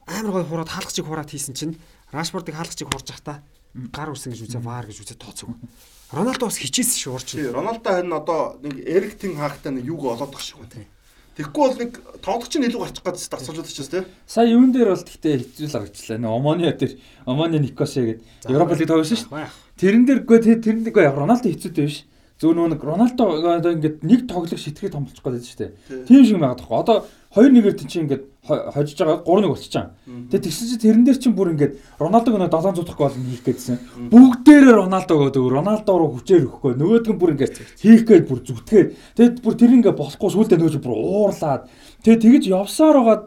амар 0.09 0.43
гой 0.43 0.45
хураад 0.49 0.73
хаалгачиг 0.73 1.07
хураад 1.07 1.31
хийсэн 1.31 1.55
чинь 1.55 1.79
Рашфордыг 2.11 2.57
хаалгачиг 2.57 2.89
хурж 2.89 3.13
захта 3.13 3.45
гар 3.93 4.11
үсэн 4.11 4.33
гэж 4.33 4.49
үзээ 4.49 4.63
ваар 4.65 4.89
гэж 4.89 5.05
үзээ 5.05 5.21
тооцоог. 5.21 5.61
Роналдо 6.09 6.49
бас 6.49 6.57
хичээсэн 6.57 6.97
шүү 6.97 7.13
урч. 7.13 7.29
Роналдо 7.53 7.91
харин 7.91 8.17
одоо 8.17 8.57
нэг 8.65 8.81
Эриктин 8.81 9.37
хаахтай 9.37 9.77
нэг 9.77 9.85
юг 9.85 10.09
олоод 10.09 10.33
тах 10.33 10.41
шиг 10.41 10.63
байна. 10.63 10.89
Тэгэхгүй 11.37 11.65
бол 11.69 11.81
нэг 11.85 11.93
тоглогч 12.25 12.53
нь 12.57 12.65
илүү 12.65 12.81
гарчих 12.81 13.05
гадс 13.05 13.29
дасгалжуулж 13.29 13.69
чаас 13.69 13.93
тий. 13.93 14.09
Сая 14.25 14.49
юун 14.49 14.73
дээр 14.73 14.97
бол 14.97 15.05
гэхдээ 15.05 15.37
хэцүү 15.37 15.69
л 15.69 15.75
харагчлаа. 15.77 16.17
Нэ 16.17 16.29
Омонио 16.33 16.73
дээр 16.73 16.97
Омонио 17.29 17.61
Никосе 17.61 18.25
гэдэг 18.41 18.57
Европа 18.57 18.73
лиг 18.73 18.89
тоглосон 18.89 19.21
шүү 19.21 19.29
дээ. 19.37 19.53
Тэрэн 19.77 20.05
дээр 20.09 20.21
үгүй 20.25 20.39
тэрэн 20.41 20.81
дээр 20.81 20.97
үгүй 20.97 21.05
Роналдо 21.13 21.53
хэцүүтэй 21.53 21.85
биш. 21.85 22.09
Зөв 22.37 22.53
нөгөө 22.53 22.77
нэг 22.77 22.83
Роналдо 22.85 23.25
одоо 23.41 23.73
ингээд 23.73 24.05
нэг 24.05 24.29
тоглох 24.29 24.61
шитгэхэд 24.61 24.93
томлчих 24.93 25.25
гээд 25.25 25.41
шүү 25.41 25.57
дээ. 25.57 25.71
Тийм 26.05 26.21
шиг 26.21 26.37
байгаа 26.37 26.61
тоххой. 26.61 26.85
Одоо 26.85 26.97
2-1-ээр 27.33 27.77
чинь 27.81 28.05
ингээд 28.05 28.25
хожиж 28.45 28.97
байгаа 29.01 29.25
3-1 29.25 29.49
болчихоо. 29.49 29.87
Тэгээ 30.05 30.45
тэгсэн 30.45 30.67
чинь 30.69 30.83
тэрэн 30.85 31.05
дээр 31.09 31.17
чинь 31.17 31.33
бүр 31.33 31.57
ингээд 31.57 31.81
Роналдог 31.97 32.37
нөө 32.37 32.53
700 32.53 32.85
дахь 32.85 33.01
гол 33.01 33.17
хийх 33.17 33.41
гээдсэн. 33.41 33.77
Бүгдээрээ 34.13 34.75
Роналдо 34.77 35.15
гэдэг 35.17 35.45
Роналдо 35.49 35.93
руу 35.97 36.13
хүчээр 36.21 36.45
өгөхгүй. 36.45 36.73
Нөгөөдг 36.77 37.09
нь 37.17 37.21
бүр 37.25 37.33
ингээд 37.41 37.55
хийх 37.81 38.05
гээд 38.05 38.29
бүр 38.29 38.41
зүтгээд 38.45 38.89
тэгээд 39.17 39.37
бүр 39.41 39.55
тэр 39.57 39.73
ингээд 39.81 39.97
болохгүй 39.97 40.29
сүулдэ 40.29 40.61
нөгөөж 40.61 40.77
бүр 40.85 40.93
уурлаад 40.93 41.73
тэгээд 42.05 42.21
тэгэж 42.21 42.45
явсаар 42.53 42.97
байгаа 43.01 43.19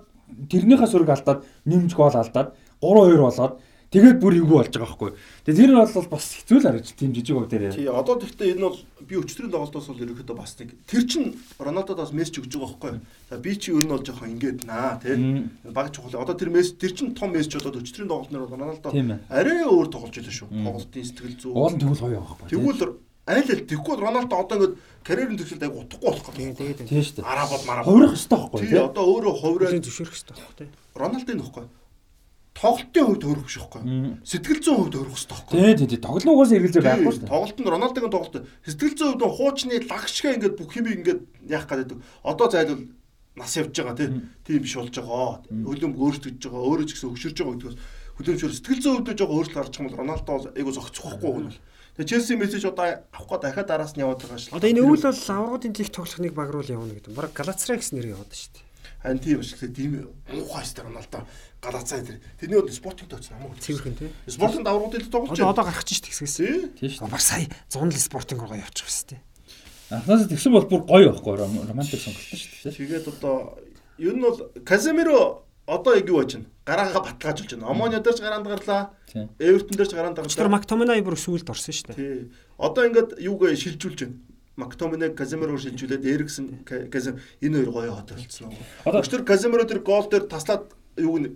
тэрнийхээ 0.53 0.89
сөрөг 0.89 1.09
алдаад 1.09 1.39
нэмж 1.65 1.91
гол 1.97 2.13
алдаад 2.13 2.53
3-2 2.81 3.17
болоод 3.19 3.53
Тэгээд 3.89 4.21
бүр 4.21 4.37
эвгүй 4.37 4.53
болж 4.53 4.69
байгаа 4.69 4.85
байхгүй. 4.85 5.11
Тэгээд 5.49 5.59
тэр 5.65 5.71
нь 5.73 5.81
бол 5.81 6.09
бас 6.13 6.25
хэцүү 6.37 6.57
л 6.61 6.65
харагдаж 6.69 6.93
тийм 6.93 7.09
жижиг 7.09 7.33
хөв 7.41 7.49
дээр. 7.49 7.73
Тий, 7.73 7.89
одоо 7.89 8.21
тэгтээ 8.21 8.53
энэ 8.53 8.61
бол 8.69 8.77
би 9.01 9.17
өчтөрийн 9.17 9.49
тоглолтоос 9.49 9.89
бол 9.89 10.03
ерөөхдөө 10.05 10.37
бас 10.37 10.53
нэг 10.61 10.77
тэр 10.85 11.03
чин 11.09 11.33
Рональдод 11.57 11.97
бас 11.97 12.13
мессеж 12.13 12.37
өгж 12.37 12.53
байгаа 12.53 12.69
байхгүй. 12.69 13.01
За 13.33 13.41
би 13.41 13.57
чи 13.57 13.73
ер 13.73 13.81
нь 13.81 13.89
бол 13.89 14.05
жоохон 14.05 14.37
ингээд 14.37 14.69
наа 14.69 15.01
тий. 15.01 15.17
Баг 15.65 15.89
чухал. 15.89 16.21
Одоо 16.21 16.37
тэр 16.37 16.53
мессеж 16.53 16.77
тэр 16.77 16.93
чин 16.93 17.17
том 17.17 17.33
мессеж 17.33 17.57
болоод 17.57 17.81
өчтөрийн 17.81 18.13
тоглолтноор 18.13 18.45
Рональдо 18.53 18.93
арай 18.93 19.65
өөр 19.65 19.89
тоглож 19.89 20.13
байлаа 20.13 20.37
шүү. 20.37 20.53
Тоглолтын 20.53 21.05
сэтгэл 21.09 21.37
зүй. 21.41 21.49
Уул 21.49 21.73
нь 21.73 21.81
тэгвэл 21.81 22.05
гоё 22.05 22.21
байхгүй. 22.21 22.45
Тэгвэл 22.45 22.93
айл 23.25 23.49
ал 23.49 23.65
тэггүй 23.73 23.95
Рональдо 23.97 24.37
одоо 24.37 24.53
ингээд 24.69 24.77
карьерийн 25.01 25.37
төвшөлд 25.41 25.65
айгу 25.65 25.81
утгагүй 25.81 26.05
болох 26.13 26.29
гэдэг. 26.29 26.85
Тийм 26.85 27.01
шүү 27.01 27.15
дээ. 27.21 27.25
Арабод 27.25 27.61
марабод. 27.65 27.89
Хувирах 27.89 28.13
хэрэгтэй 28.13 28.37
байхгүй 28.37 28.61
тий. 28.69 28.77
Одоо 28.85 29.05
өөрөө 29.17 29.33
хувираад 29.33 29.81
зөвшөөрөх 29.81 30.13
хэрэгтэй 30.13 30.37
байхгүй 30.37 30.57
тий. 30.61 30.69
Рональдо 30.93 31.33
нөхгүй 31.33 31.65
тоглолтын 32.59 33.05
хувьд 33.07 33.23
төрөх 33.23 33.45
биш 33.47 33.57
байхгүй. 33.63 33.81
Сэтгэл 34.27 34.59
зүйн 34.59 34.77
хувьд 34.83 34.93
төрөх 34.99 35.15
хэрэгтэй 35.15 35.31
байхгүй. 35.31 35.55
Тий, 35.79 35.87
тий, 35.87 35.99
тоглолтын 36.03 36.33
угаас 36.35 36.51
эргэлзээ 36.51 36.83
байхгүй 36.83 37.11
шүү 37.15 37.23
дээ. 37.23 37.31
Тоглолтод 37.31 37.71
Рональдогийн 37.71 38.11
тоглолт 38.11 38.35
сэтгэл 38.67 38.97
зүйн 38.99 39.11
хувьд 39.15 39.35
хуучны 39.39 39.75
лагшгаа 39.87 40.31
ингээд 40.35 40.59
бүх 40.59 40.71
юм 40.75 40.87
ингээд 40.91 41.21
яах 41.47 41.67
гэдэг. 41.71 41.97
Одоо 42.27 42.47
зайлвал 42.51 42.83
нас 43.39 43.55
явж 43.55 43.71
байгаа 43.71 43.95
тий. 43.95 44.09
Тийм 44.43 44.59
биш 44.59 44.75
болж 44.75 44.91
байгаа. 44.91 45.39
Хөлөм 45.47 45.93
өөрчлөгдөж 45.95 46.43
байгаа, 46.51 46.67
өөрөө 46.67 46.87
ч 46.87 46.91
гэсэн 46.99 47.09
өгшөрж 47.15 47.37
байгаа 47.39 47.55
гэдгээс 47.55 47.77
хөлөмчөр 48.19 48.51
сэтгэл 48.51 48.83
зүйн 48.83 48.95
хувьд 48.99 49.15
жоохон 49.15 49.37
өөрчлөлт 49.39 49.55
гарч 49.55 49.73
байгаа 49.79 49.79
юм 49.79 49.87
бол 49.87 49.99
Рональдо 50.03 50.33
айгу 50.51 50.71
зогцохгүй 50.75 51.31
юм 51.31 51.47
бол. 51.47 51.59
Тэгээ 51.95 52.09
Челси 52.11 52.35
мессеж 52.35 52.63
одоо 52.67 52.99
авах 53.15 53.27
гээд 53.31 53.43
дахиад 53.47 53.71
араас 53.71 53.95
нь 53.95 54.03
яваад 54.03 54.19
байгаа 54.19 54.39
шүү. 54.43 54.55
Одоо 54.59 54.67
энэ 54.67 54.83
өвөл 54.83 55.07
бол 55.07 55.23
аврагын 55.31 55.75
лиг 55.79 55.91
тоглох 55.95 56.19
нэг 56.19 56.33
баг 56.35 56.49
руу 56.51 56.63
л 56.63 56.75
явна 56.75 56.95
гэдэг. 56.99 57.15
Бараг 57.15 57.31
Галацрай 57.31 57.79
гэсэн 57.79 57.95
нэр 57.95 58.19
яваад 58.19 58.31
шүү 58.35 58.51
дээ. 58.59 58.67
Харин 58.99 59.19
тийм 59.23 59.39
биш 59.39 59.51
гэхдээ 59.55 59.71
тийм 59.71 59.91
муухай 60.35 60.63
шүү 60.67 61.23
галацаа 61.59 61.99
дээр. 62.01 62.19
Тэрний 62.39 62.59
бол 62.59 62.71
спортинг 62.71 63.09
тооцсон 63.11 63.35
хамаагүй. 63.35 63.59
Цэвэрхэн 63.59 63.95
тий. 63.99 64.09
Спортинг 64.27 64.63
давруудад 64.63 65.11
тоглож 65.11 65.35
байна. 65.35 65.51
Одоо 65.51 65.65
гарах 65.67 65.83
чинь 65.83 66.03
тэгсгээс. 66.07 66.79
Тийм 66.79 66.89
шүү. 66.89 67.11
Бар 67.11 67.19
сая 67.19 67.47
100 67.67 67.91
л 67.91 67.99
спортинг 67.99 68.39
руугаа 68.39 68.63
явчих 68.63 68.87
хэвчээ. 68.87 69.19
Анхнаасаа 69.89 70.29
тэгсэн 70.31 70.53
бол 70.53 70.69
бүр 70.69 70.81
гоё 70.87 71.11
байхгүй 71.11 71.35
романтик 71.35 71.99
сонголт 71.99 72.23
шүү 72.23 72.69
дээ. 72.69 72.77
Тэгээд 72.79 73.07
одоо 73.11 73.59
ер 73.99 74.15
нь 74.15 74.23
бол 74.23 74.37
Каземиро 74.63 75.43
одоо 75.67 75.93
яг 75.97 76.07
юу 76.07 76.23
байна? 76.23 76.45
Гараагаа 76.65 77.01
баталгааж 77.03 77.37
болж 77.41 77.51
байна. 77.57 77.67
Омонио 77.67 77.99
дээр 77.99 78.15
ч 78.15 78.21
гараанд 78.21 78.47
гарлаа. 78.47 78.93
Эвертон 79.41 79.75
дээр 79.75 79.89
ч 79.89 79.93
гараанд 79.97 80.17
гарлаа. 80.21 80.37
Тэр 80.37 80.53
Мактоминай 80.53 81.01
бүр 81.01 81.17
сүүлд 81.17 81.49
орсон 81.49 81.73
шүү 81.73 81.87
дээ. 81.91 81.97
Тий. 81.97 82.31
Одоо 82.55 82.85
ингээд 82.85 83.17
юугаа 83.17 83.51
шилжүүлж 83.57 83.99
байна. 84.05 84.17
Мактоминег 84.55 85.17
Каземиро 85.17 85.57
шилжүүлээд 85.57 86.05
Эриксэн 86.05 86.45
Казем 86.91 87.17
энэ 87.41 87.65
хоёр 87.65 87.71
гоё 87.73 87.91
хот 87.97 88.13
болцсон. 88.13 88.53
Одоо 88.85 89.01
өчтөр 89.01 89.25
Каземиро 89.25 89.65
тэр 89.65 89.81
гол 89.81 90.05
дээр 90.05 90.29
таслаад 90.29 90.69
юуг 90.97 91.17
нь 91.17 91.29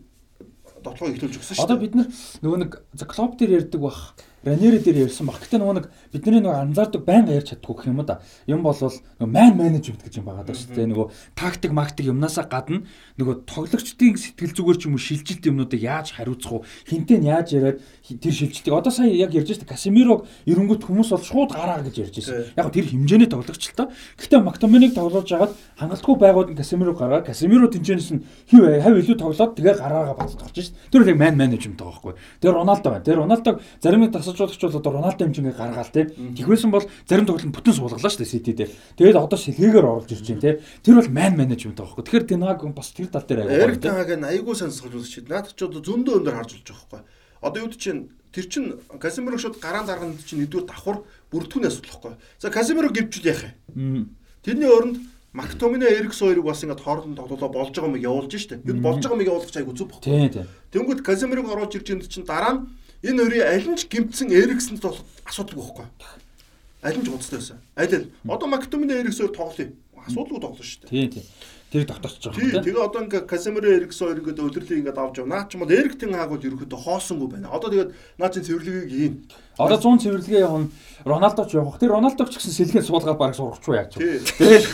дотлогоо 0.84 1.14
ихлүүлж 1.16 1.40
өгсөн 1.40 1.56
шүү. 1.58 1.66
Одоо 1.66 1.78
бид 1.80 1.96
нөгөө 2.44 2.60
нэг 2.64 2.72
клуб 3.10 3.40
дээр 3.40 3.58
ярьдаг 3.64 3.82
бах 3.82 4.14
Ранери 4.44 4.80
дээр 4.84 5.08
ярьсан 5.08 5.24
баг. 5.24 5.40
Гэтэ 5.40 5.56
нөгөө 5.56 5.76
нэг 5.80 5.86
бидний 6.12 6.44
нөгөө 6.44 6.68
анзаардаг 6.68 7.08
байнга 7.08 7.32
ярьж 7.32 7.56
чаддгүй 7.56 7.80
гэх 7.80 7.88
юм 7.88 8.04
да. 8.04 8.20
Юм 8.44 8.60
бол 8.60 8.76
нөгөө 8.76 9.24
ман 9.24 9.56
менежмент 9.56 10.04
гэж 10.04 10.20
юм 10.20 10.28
байгаа 10.28 10.44
даа 10.44 10.60
шүү 10.60 10.76
дээ. 10.76 10.92
Нөгөө 10.92 11.08
тактик 11.32 11.72
мактик 11.72 12.12
юмнасаа 12.12 12.44
гадна 12.52 12.84
нөгөө 13.16 13.48
тоглогчдын 13.48 14.20
сэтгэл 14.20 14.52
зүгээр 14.52 14.78
ч 14.84 14.92
юм 14.92 15.00
уу 15.00 15.06
шилжилт 15.08 15.48
юмнуудыг 15.48 15.80
яаж 15.80 16.20
хариуцах 16.20 16.60
уу? 16.60 16.68
Хинтээ 16.92 17.24
нь 17.24 17.32
яаж 17.32 17.56
яриад 17.56 17.80
тэр 18.04 18.34
шилжилтийг 18.36 18.76
одоо 18.76 18.92
сая 18.92 19.08
яг 19.08 19.32
ярьж 19.32 19.48
байсан 19.48 19.64
Касемирог 19.64 20.28
эренгүүт 20.44 20.84
хүмүүс 20.84 21.10
бол 21.16 21.24
шууд 21.24 21.56
гараа 21.56 21.80
гэж 21.88 21.96
ярьж 22.04 22.16
байсан. 22.20 22.52
Яг 22.60 22.68
тэр 22.76 22.84
хэмжээний 22.92 23.32
тоглогч 23.32 23.72
л 23.72 23.76
та. 23.80 23.88
Гэтэ 24.20 24.44
Мактоминыг 24.44 24.92
тоглож 24.92 25.24
байгаад 25.32 25.56
хангалтгүй 25.80 26.16
байгууд 26.20 26.50
нь 26.52 26.60
Касемирог 26.60 27.00
гаргаа. 27.00 27.24
Касемиро 27.24 27.72
тэнцэнээс 27.72 28.12
нь 28.12 28.28
хив 28.52 28.68
хав 28.84 28.92
илүү 29.00 29.16
тоглоод 29.16 29.56
тэгээ 29.56 29.76
гараагаа 29.80 30.16
бацд 30.20 30.44
орж 30.44 30.52
шээ. 30.52 30.76
Тэр 30.92 31.08
яг 31.08 31.16
ман 31.16 31.40
менежмент 31.40 31.80
байгаа 31.80 31.96
байхгүй. 31.96 32.14
Тэр 32.44 32.52
Роналдо 32.52 32.90
байна. 32.92 33.08
Тэр 33.08 33.18
Роналдог 33.24 33.56
зарим 33.80 34.02
нэг 34.04 34.12
тасалжуулагч 34.12 34.60
бол 34.60 34.80
одоо 34.84 34.92
Роналдо 35.00 35.24
хэмжингээ 35.24 35.56
гаргаал 35.56 35.92
те. 35.96 36.12
Тэгвэсэн 36.12 36.72
бол 36.76 36.84
зарим 37.08 37.24
тоглолт 37.24 37.56
бүтэн 37.56 37.72
суулгалаа 37.72 38.12
шүү 38.12 38.20
дээ 38.20 38.34
Сити 38.36 38.52
дээр. 38.52 38.72
Тэгээд 39.00 39.16
одоо 39.16 39.40
шилгээгээр 39.40 39.88
оруулж 39.88 40.12
ирж 40.12 40.28
байна 40.28 40.44
те. 40.44 40.60
Тэр 40.84 41.00
бол 41.00 41.08
ман 41.08 41.40
менежмент 41.40 41.80
байгаа 41.80 41.96
байхгүй. 41.96 42.04
Тэгэхээр 42.04 42.28
Тенхаг 42.28 42.62
бас 42.76 42.92
тэр 42.92 43.08
тал 43.08 43.24
дээр 43.24 43.48
аягүй. 43.48 43.64
Эрик 43.64 43.80
Тенхаг 43.80 44.12
нь 44.12 44.28
аягүй 44.28 44.56
сонсгож 44.60 44.92
байна. 44.92 45.32
Наад 45.32 45.56
ч 45.56 45.60
одоо 45.64 45.80
зөндөө 45.80 46.20
өндөр 46.20 46.36
харж 46.36 46.52
болж 46.52 46.68
байгаа 46.68 46.84
байхгүй. 46.92 47.23
Одоо 47.44 47.68
юу 47.68 47.72
чинь 47.76 48.10
тэр 48.32 48.48
чин 48.48 48.80
Касемиро 49.00 49.38
шууд 49.38 49.60
гараан 49.60 49.86
дарганд 49.86 50.24
чинь 50.24 50.40
нэгдүгээр 50.48 50.72
давхар 50.72 51.04
бүрдүүний 51.30 51.68
асуудал 51.68 52.00
байхгүй. 52.00 52.14
За 52.40 52.50
Касемиро 52.50 52.90
гівчүүл 52.90 53.28
яах 53.28 53.52
юм? 53.76 54.16
Тэрний 54.42 54.72
оронд 54.72 54.98
Мактомино 55.34 55.86
Эрикс 55.90 56.22
хоёрыг 56.22 56.46
бас 56.46 56.62
ингээд 56.64 56.80
хооронд 56.86 57.18
тоглолоо 57.18 57.50
болж 57.50 57.74
байгаа 57.74 57.90
юм 57.90 57.98
явуулж 57.98 58.38
штэ. 58.38 58.62
Юу 58.70 58.78
болж 58.78 59.02
байгаа 59.02 59.18
юм 59.18 59.26
явуулах 59.26 59.50
айгу 59.50 59.74
зүг 59.74 59.90
баггүй. 59.90 60.46
Тэнгүүд 60.70 61.02
Каземирог 61.02 61.50
оруулж 61.50 61.74
ирж 61.74 61.90
байгаа 61.90 62.06
чинь 62.06 62.30
дараа 62.30 62.54
нь 62.54 62.62
энэ 63.02 63.18
хоёрын 63.18 63.50
аль 63.50 63.66
нь 63.74 63.78
ч 63.82 63.90
гимтсэн 63.90 64.30
Эриксэнд 64.30 64.86
бол 64.86 65.02
асуудалгүй 65.26 65.90
байхгүй. 65.90 65.90
Аль 66.86 66.98
нь 67.02 67.04
ч 67.04 67.10
гонцтой 67.10 67.42
байсан. 67.42 67.58
Аль 67.74 67.94
аль. 67.98 68.08
Одоо 68.30 68.48
Мактомино 68.48 68.94
Эрикс 68.94 69.18
хоёр 69.18 69.34
тоглоё. 69.34 69.74
Асуудалгүй 70.06 70.38
тоглоно 70.38 70.62
штэ. 70.62 70.86
Тийм 70.94 71.10
тийм. 71.10 71.26
Тэр 71.74 71.90
тогтоцож 71.90 72.38
байгаа 72.38 72.38
юм 72.38 72.52
тийм. 72.54 72.64
Тэгээ 72.70 72.86
одоо 72.86 73.02
ингээ 73.02 73.26
Касемиро 73.26 73.66
Эрикс 73.66 73.98
хоёр 73.98 74.22
ингээд 74.22 74.46
өдрлийг 74.46 74.78
ингээд 74.86 74.94
авч 74.94 75.26
явна. 75.26 75.42
Наа 75.42 75.50
ч 75.50 75.58
юм 75.58 75.66
бол 75.66 75.74
Эриктен 75.74 76.14
хаагууд 76.14 76.46
ерөөхдөө 76.46 76.80
хоосонгүй 76.86 77.30
байна. 77.34 77.50
Одоо 77.50 77.74
тэгээд 77.74 77.90
наа 78.22 78.30
чин 78.30 78.46
цэвэрлэгийг 78.46 78.94
хийн. 78.94 79.16
Одоо 79.58 79.82
100 79.82 80.06
цэвэрлэгээ 80.06 80.46
явна. 80.46 80.70
Роналдо 81.02 81.50
ч 81.50 81.58
явах. 81.58 81.82
Тэр 81.82 81.98
Роналдог 81.98 82.30
ч 82.30 82.38
гэсэн 82.38 82.78
сэлгээ 82.78 82.86
суулгаад 82.86 83.18
бараг 83.18 83.34
яаж 83.34 83.98
вэ? 83.98 84.22
Тэгээд 84.22 84.66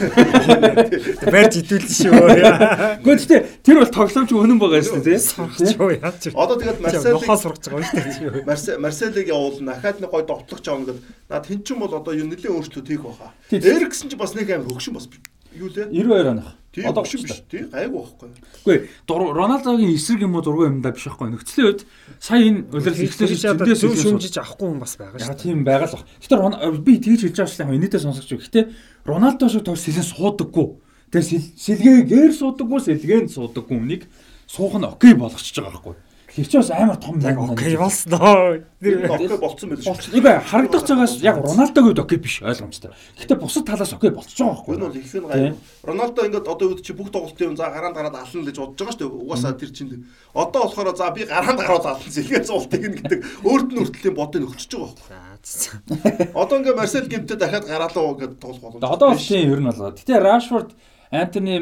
барьж 1.24 1.54
идүүлсэн 1.64 1.96
шүү. 2.04 3.00
Гэхдээ 3.08 3.40
тэр 3.64 3.80
бол 3.80 3.96
тоглоомч 3.96 4.32
өнөн 4.36 4.60
байгаа 4.60 4.84
шүү 4.84 5.00
дээ. 5.00 5.24
Яаж 5.24 5.76
вэ? 5.80 6.04
Одоо 6.36 6.56
тэгээд 6.60 6.84
Марселыг 6.84 7.16
нохоо 7.16 7.40
сургач 7.40 7.64
байгаа 7.72 8.12
шүү 8.12 8.44
дээ. 8.44 8.84
Марселыг 8.84 9.28
явуулна. 9.32 9.80
Дахиад 9.80 10.04
нэг 10.04 10.12
гой 10.12 10.28
довтлох 10.28 10.60
ч 10.60 10.68
авна 10.68 10.92
гэд. 10.92 11.00
Наад 11.32 11.48
хин 11.48 11.64
ч 11.64 11.72
юм 11.72 11.80
бол 11.80 11.96
одоо 11.96 12.12
юу 12.12 12.28
нэлийн 12.28 12.60
өөрчлөлт 12.60 12.92
хийх 12.92 13.08
байхаа. 13.08 13.32
Эриксэн 13.56 14.12
ч 14.12 14.20
бас 14.20 14.36
нэг 14.36 14.52
амар 14.52 14.68
хөгшин 14.68 15.00
бас 15.00 15.08
юу 15.56 15.72
лээ? 15.72 15.88
92 15.96 16.28
оных. 16.28 16.59
Одоо 16.70 17.02
биш 17.02 17.18
биш 17.18 17.42
тий 17.50 17.66
гайгүй 17.66 17.98
байхгүй. 17.98 18.30
Үгүй 18.62 19.34
Роналдогийн 19.34 19.96
эсрэг 19.98 20.22
юм 20.22 20.38
уу 20.38 20.46
дургүй 20.46 20.70
юм 20.70 20.82
да 20.86 20.94
биш 20.94 21.10
байхгүй. 21.10 21.34
Нөхцөлийн 21.34 21.66
үед 21.66 21.82
сая 22.22 22.46
энэ 22.46 22.70
улирал 22.70 23.02
ихлээс 23.10 23.42
зөндөөс 23.42 23.82
зөв 23.82 23.98
шүмжиж 23.98 24.38
авахгүй 24.38 24.70
юм 24.70 24.80
бас 24.80 24.94
байгаа 24.94 25.18
шүү. 25.18 25.34
Яг 25.34 25.42
тийм 25.42 25.66
байгаа 25.66 25.90
л 25.90 25.98
баг. 25.98 26.06
Гэтэ 26.22 26.38
би 26.86 26.94
тэгж 27.02 27.22
хэлж 27.26 27.38
байгаа 27.42 27.58
шүү. 27.58 27.74
Энэтэй 27.74 28.02
сонсогч. 28.06 28.30
Гэтэ 28.38 28.62
Роналдо 29.02 29.50
шиг 29.50 29.66
төр 29.66 29.82
сэлэн 29.82 30.06
суудаггүй. 30.14 30.68
Тэгээ 31.10 31.58
сэлгээгээр 31.58 32.34
суудаггүй, 32.38 32.80
сэлгээнд 32.86 33.34
суудаггүй 33.34 33.78
хүнийг 33.82 34.04
суух 34.46 34.78
нь 34.78 34.86
окей 34.86 35.18
болгочихж 35.18 35.58
байгаа 35.58 35.74
байхгүй. 35.74 35.96
Тэр 36.40 36.48
чи 36.48 36.58
бас 36.58 36.72
амар 36.72 36.96
том 36.96 37.20
яг 37.20 37.36
окей 37.36 37.76
болсноо. 37.76 38.64
Тэр 38.80 39.12
окей 39.12 39.28
болцсон 39.28 39.70
байл 39.76 39.84
шүү. 39.84 40.16
Нэг 40.16 40.24
харагдах 40.48 40.88
цагаас 40.88 41.20
яг 41.20 41.44
Роналдогийн 41.44 41.92
үед 41.92 42.00
окей 42.00 42.16
биш 42.16 42.40
ойлгомжтой. 42.40 42.96
Гэхдээ 43.20 43.40
бусад 43.44 43.68
талаас 43.68 43.92
окей 43.92 44.08
болчихж 44.16 44.40
байгаа 44.40 44.56
байхгүй. 44.56 44.76
Энэ 44.80 44.88
бол 44.88 44.96
их 44.96 45.12
нь 45.12 45.28
гай. 45.28 45.54
Роналдо 45.84 46.24
ингээд 46.24 46.48
одоо 46.48 46.68
үед 46.72 46.80
чи 46.80 46.96
бүх 46.96 47.12
тоглолтын 47.12 47.60
за 47.60 47.68
гараанд 47.68 47.96
гараад 48.00 48.16
ална 48.16 48.48
гэж 48.48 48.56
бодож 48.56 48.80
байгаа 48.80 48.96
шүү 48.96 49.04
дээ. 49.04 49.20
Угаасаа 49.20 49.54
тэр 49.60 49.72
чинь 49.76 50.08
одоо 50.32 50.62
болохоор 50.64 50.96
за 50.96 51.12
би 51.12 51.28
гараанд 51.28 51.60
гараад 51.60 51.86
ална 51.92 52.08
зэлгээ 52.08 52.44
зуултыг 52.48 52.84
нь 52.88 52.98
гэдэг 53.04 53.20
өөрт 53.44 53.70
нь 53.76 53.80
хүртэл 53.84 54.16
бодыг 54.16 54.42
нөхчөж 54.48 54.72
байгаа 54.80 54.96
байхгүй. 54.96 56.32
Одоо 56.40 56.56
ингээ 56.64 56.80
Марсел 56.80 57.04
гимтээ 57.04 57.36
дахиад 57.36 57.68
гараалаа 57.68 58.16
гэдээ 58.16 58.40
тоглох 58.40 58.64
боломжтой. 58.64 58.88
Одоо 58.96 59.08
бол 59.12 59.20
тийм 59.20 59.52
ер 59.52 59.60
нь 59.60 59.68
болоо. 59.68 59.92
Гэтэ 59.92 60.24
Rashford 60.24 60.72
Антони 61.12 61.58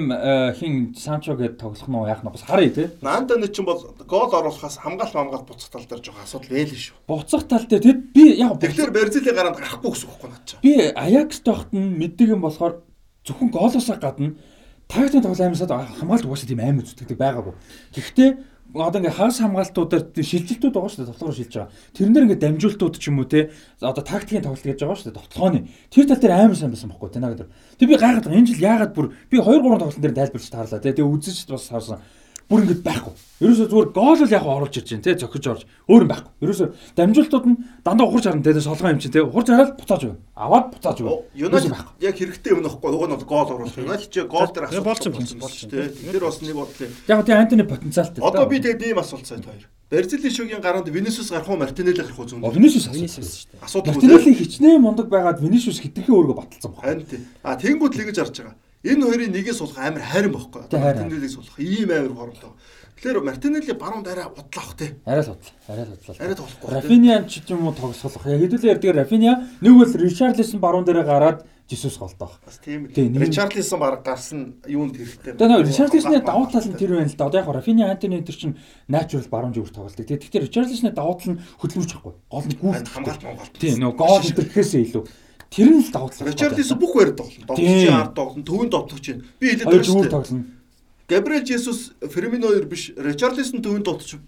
хин 0.59 0.93
Санчо 0.95 1.35
гээд 1.39 1.55
тоглох 1.55 1.87
нь 1.87 1.95
яах 2.03 2.23
нь 2.23 2.27
бас 2.27 2.43
харъя 2.43 2.69
тий. 2.69 2.87
Антони 3.01 3.47
ч 3.47 3.63
бол 3.63 3.79
гол 4.03 4.27
оруулахаас 4.27 4.75
хамгаалт 4.75 5.15
хамгаалт 5.15 5.47
буцах 5.47 5.71
тал 5.71 5.87
дээр 5.87 6.03
жоохон 6.03 6.23
асуудал 6.27 6.51
байл 6.51 6.75
шүү. 6.75 6.95
Буцах 7.07 7.47
тал 7.47 7.63
дээр 7.63 7.81
тэд 7.81 7.99
би 8.11 8.35
яг 8.35 8.59
Тэгэхээр 8.59 8.91
Берзилийн 8.91 9.35
гараанд 9.35 9.55
гарахгүй 9.55 9.91
гэсэн 9.95 10.07
үг 10.11 10.19
байхгүй 10.19 10.29
наад 10.35 10.43
чинь. 10.43 10.59
Би 10.59 10.91
Аякс 10.91 11.39
тохт 11.47 11.71
нь 11.71 11.95
мэддэг 11.95 12.27
юм 12.35 12.43
болохоор 12.43 12.83
зөвхөн 13.23 13.47
гоолоосоо 13.55 13.95
гадна 13.95 14.35
тактикийн 14.91 15.23
тоглол 15.23 15.45
аймсаад 15.47 15.71
хамгаалт 15.95 16.27
угаасаа 16.27 16.47
тийм 16.51 16.59
аймаг 16.59 16.83
зүтгэдэг 16.83 17.15
байгаагүй. 17.15 17.55
Гэхдээ 17.95 18.29
одоо 18.81 18.99
ингээ 19.01 19.17
хагас 19.17 19.41
хамгаалтуудаар 19.41 20.03
шилжилтүүд 20.13 20.73
байгаа 20.73 20.91
шүү 20.93 21.01
дээ 21.01 21.11
тоглоом 21.17 21.33
шилж 21.33 21.53
байгаа. 21.57 21.73
Тэрнэр 21.97 22.25
ингээ 22.29 22.41
дамжуултууд 22.45 22.95
ч 23.01 23.09
юм 23.09 23.17
уу 23.21 23.27
те 23.27 23.49
одоо 23.81 24.03
тактикийн 24.05 24.45
тоглолт 24.45 24.61
гэж 24.61 24.79
байгаа 24.85 24.97
шүү 24.97 25.07
дээ 25.09 25.17
тоглооны. 25.17 25.59
Тэр 25.89 26.05
тал 26.05 26.21
дээр 26.21 26.35
амар 26.37 26.57
сайн 26.57 26.71
байсан 26.75 26.89
байхгүй 26.93 27.09
те 27.09 27.19
наад. 27.19 27.49
Тэг 27.79 27.87
би 27.89 27.95
гайхаад 27.97 28.29
энэ 28.29 28.49
жил 28.53 28.61
яагаад 28.61 28.93
бүр 28.93 29.13
би 29.31 29.37
2 29.41 29.47
3 29.63 29.81
тоглолтын 29.81 30.03
дээр 30.03 30.17
тайлбарч 30.17 30.47
таарлаа 30.51 30.81
те. 30.83 30.93
Тэгээ 30.93 31.09
үзэж 31.09 31.49
бас 31.49 31.67
харсан 31.71 31.99
бүр 32.47 32.63
ингэж 32.63 32.79
байхгүй. 32.83 33.13
Ерөөсөө 33.37 33.67
зүгээр 33.69 33.89
гол 33.91 34.17
л 34.23 34.31
яг 34.31 34.45
оруулж 34.47 34.75
ирж 34.79 34.89
байна 34.95 35.03
те 35.03 35.13
зохиж 35.19 35.45
орж 35.51 35.63
өөр 35.91 36.03
юм 36.07 36.09
байхгүй. 36.09 36.31
Ерөөсөө 36.41 36.67
дамжуултууд 36.95 37.45
нь 37.45 37.57
дандаа 37.83 38.07
ухарч 38.07 38.25
харна 38.25 38.41
те 38.41 38.55
солгоо 38.63 38.87
юм 38.87 39.01
чинь 39.03 39.11
те 39.11 39.21
ухарч 39.21 39.47
хараад 39.51 39.75
буцааж 39.77 40.01
байна. 40.07 40.21
Аваад 40.33 40.65
буцааж 40.71 40.97
байна. 41.03 41.27
Юунаас 41.35 41.67
яг 41.99 42.15
хэрэгтэй 42.15 42.51
юм 42.55 42.63
нөхгүй. 42.63 42.87
Уг 42.87 43.03
нь 43.03 43.13
бол 43.19 43.27
гол 43.27 43.51
оруулах. 43.51 43.77
Юунаас 43.77 44.07
чи 44.07 44.23
гол 44.23 44.47
дээр 44.47 44.71
асуулт 44.71 44.87
болсон 44.87 45.11
болсон 45.13 45.69
те. 45.69 45.91
Тэр 45.91 46.23
бас 46.23 46.39
нэг 46.41 46.55
бодлоо. 46.55 46.87
Яг 47.07 47.25
тийм 47.27 47.37
Антони 47.37 47.67
потенциалтай. 47.67 48.23
Одоо 48.23 48.47
би 48.47 48.63
тэгээд 48.63 48.95
ийм 48.95 48.99
асуулт 49.03 49.27
цайд 49.27 49.43
хоёр. 49.43 49.67
Берзилийн 49.91 50.33
шогийн 50.33 50.61
гараанд 50.61 50.89
Винисиус 50.89 51.31
гарах 51.31 51.47
уу 51.47 51.55
Мартинелли 51.55 52.01
гарах 52.01 52.19
уу 52.19 52.27
зүүн. 52.27 52.43
Винисиус 52.43 52.91
Винисиус 52.91 53.47
шүү 53.47 53.51
дээ. 53.55 53.63
Асуудал 53.63 53.93
Мартинелли 53.95 54.33
хичнээн 54.35 54.81
мундаг 54.83 55.07
байгаад 55.07 55.39
Винисиус 55.39 55.79
хитрхи 55.79 56.11
өөргө 56.11 56.35
баталсан 56.35 56.75
байна. 56.75 57.07
А 57.43 57.55
тэнгууд 57.55 57.95
л 57.95 58.01
ингэж 58.03 58.19
харж 58.19 58.35
байгаа. 58.35 58.55
Энэ 58.87 59.03
хоёрын 59.05 59.31
нэгийг 59.35 59.53
суулгах 59.55 59.83
амар 59.83 60.01
хайрын 60.01 60.31
байхгүй. 60.31 60.61
Мартинеллиг 60.71 61.31
суулгах 61.31 61.59
ийм 61.59 61.89
амар 61.91 62.13
хоромлоо. 62.15 62.53
Тэгэхээр 62.97 63.21
Мартинелли 63.21 63.73
баруунд 63.77 64.07
арай 64.07 64.25
удлаах 64.25 64.73
те. 64.77 64.95
Арай 65.05 65.21
л 65.21 65.29
бодлоо. 65.35 65.53
Арай 65.69 65.85
л 65.85 65.91
бодлоо. 65.93 66.15
Арай 66.17 66.35
тоглохгүй. 66.35 66.69
Рафиниан 66.73 67.27
ч 67.29 67.43
юм 67.49 67.67
уу 67.67 67.73
тоглох. 67.77 68.25
Яг 68.25 68.41
хэдүүлээ 68.41 68.71
ярьдаг 68.73 68.95
Рафиниа 68.95 69.33
нэг 69.61 69.73
бол 69.77 69.93
Ричарлисон 70.01 70.59
баруун 70.59 70.85
дээрээ 70.87 71.05
гараад 71.05 71.45
Жисус 71.69 71.97
голдоох. 71.99 72.39
Бас 72.47 72.57
тийм 72.63 72.87
нэг- 72.89 73.21
Ричарлисон 73.21 73.79
баг 73.79 74.01
гарсан 74.01 74.55
юунд 74.65 74.97
хэрэгтэй. 74.97 75.35
Тэгээ 75.35 75.45
нэг 75.51 75.67
Ричарлисны 75.67 76.23
давуу 76.25 76.47
тал 76.49 76.63
нь 76.65 76.73
тэр 76.79 76.89
байна 76.97 77.11
л 77.11 77.17
да. 77.19 77.25
Одоо 77.27 77.39
яг 77.43 77.49
Рафиниа 77.53 77.91
Антони 77.91 78.23
тэр 78.25 78.33
чинь 78.39 78.57
natural 78.89 79.27
баруун 79.29 79.53
зүгт 79.53 79.75
тоглолт. 79.77 79.93
Тэгээ 79.93 80.17
тэгэхээр 80.31 80.45
Ричарлисны 80.49 80.89
давуу 80.95 81.19
тал 81.21 81.35
нь 81.35 81.41
хөдөлмөрч 81.61 81.91
байхгүй. 82.01 82.13
Гол 82.31 82.45
нь 82.49 82.57
гүйт 82.57 82.87
хамгаалт 82.87 83.21
хамгаалт. 83.21 83.53
Тийм 83.61 83.77
нөгөө 83.83 83.93
гол 83.99 84.25
энэ 84.25 84.41
гэхээсээ 84.41 84.81
илүү. 84.89 85.03
Тэр 85.49 85.69
нь 85.71 85.83
л 85.83 85.91
давуу 85.91 86.11
тал. 86.11 86.27
Ричарлисон 86.27 86.77
бүх 86.79 86.93
байр 86.95 87.11
тоглоно. 87.15 87.55
Тийм. 87.55 87.67
Тоглолтын 87.67 87.95
ард 87.95 88.13
тоглоно, 88.13 88.43
төвөнд 88.43 88.71
тоглож 88.71 89.05
байна. 89.07 89.23
Би 89.39 89.45
хэлээд 89.55 89.67
зүгээр 89.67 89.85
шүү 89.87 90.03
дээ. 90.11 90.43
Габриэл 91.07 91.45
Жесус 91.47 91.79
Фермино 92.03 92.51
хоёр 92.51 92.65
биш, 92.67 92.91
Ричарлисон 92.97 93.63
төвөнд 93.63 93.87
тоглож 93.87 94.19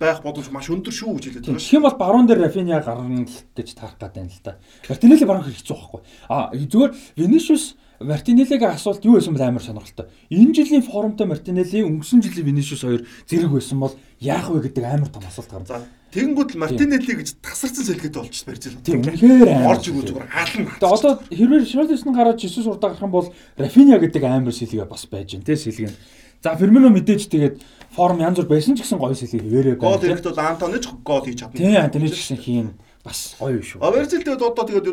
байх 0.00 0.22
боломж 0.24 0.48
маш 0.50 0.70
өндөр 0.72 0.94
шүү 0.94 1.18
гэж 1.18 1.24
хэлээд 1.28 1.44
Тийм. 1.44 1.58
Тэгэх 1.60 1.76
юм 1.76 1.84
бол 1.84 1.98
баруун 2.00 2.26
дээр 2.26 2.40
Рафиниа 2.48 2.80
гарна 2.80 3.26
л 3.26 3.36
гэж 3.52 3.68
тарах 3.76 4.00
гэдэг 4.00 4.22
юм 4.24 4.30
л 4.32 4.40
да. 4.40 4.56
Мартинелли 4.88 5.28
баруун 5.28 5.44
хэцүү 5.44 5.76
байхгүй. 5.76 6.00
А 6.32 6.48
зүгээр 6.56 6.92
Винишиус 7.20 7.76
Мартинеллигийн 8.00 8.72
асуулт 8.72 9.04
юу 9.04 9.20
байсан 9.20 9.36
бэ 9.36 9.44
амар 9.44 9.60
сонирхолтой. 9.60 10.08
Энэ 10.32 10.56
жилийн 10.56 10.80
формтой 10.80 11.28
Мартинелли 11.28 11.84
өнгөрсөн 11.84 12.24
жилийн 12.24 12.48
Винишиус 12.48 12.80
хоёр 12.80 13.04
зэрэг 13.28 13.52
байсан 13.52 13.76
бол 13.76 13.92
яах 14.24 14.48
вэ 14.48 14.72
гэдэг 14.72 14.84
амар 14.88 15.12
том 15.12 15.20
асуулт 15.28 15.52
гарна. 15.52 15.84
Тэгэнгүүт 16.10 16.58
Мартинелли 16.58 17.14
гэж 17.22 17.38
тасарсан 17.38 17.86
сэлгээд 17.86 18.16
болчих 18.18 18.42
барьж 18.42 18.66
Тийм 18.82 18.98
байна. 19.02 19.14
үнэхээр. 19.14 19.62
Орж 19.70 19.84
игүү 19.86 20.02
зүгээр 20.10 20.26
хаална. 20.26 20.70
Тэгээ 20.82 20.90
одоо 20.90 21.12
хэрвээ 21.30 21.60
Шарлисон 21.70 22.12
гараад 22.14 22.38
Жисус 22.42 22.66
урдаа 22.66 22.90
гарах 22.90 23.06
юм 23.06 23.14
бол 23.14 23.30
Рафиниа 23.54 24.02
гэдэг 24.02 24.22
амар 24.26 24.50
сэлгээ 24.50 24.90
бас 24.90 25.06
байж 25.06 25.38
гэн 25.38 25.46
тэ 25.46 25.54
сэлгээ. 25.54 25.94
За 26.42 26.56
Фермино 26.58 26.90
мэдээж 26.90 27.30
тэгээд 27.30 27.54
форм 27.94 28.18
янз 28.26 28.42
бүр 28.42 28.50
байсан 28.58 28.74
ч 28.74 28.82
гэсэн 28.82 28.98
гоё 28.98 29.14
сэлгээ 29.14 29.78
Гол 29.78 30.02
байна. 30.02 30.18
ирэхдээ 30.18 30.34
Антони 30.34 30.78
ч 30.82 30.90
гол 31.04 31.22
хийж 31.22 31.38
чадна. 31.46 31.54
Тийм 31.54 31.78
Антони 31.78 32.08
ч 32.10 32.18
гэсэн 32.18 32.38
хийн 32.42 32.68
бас 33.06 33.36
гоё 33.38 33.62
шүү. 33.62 33.78
Аверзил 33.78 34.24
тэгээд 34.26 34.42
одоо 34.42 34.64
тэгээд 34.66 34.86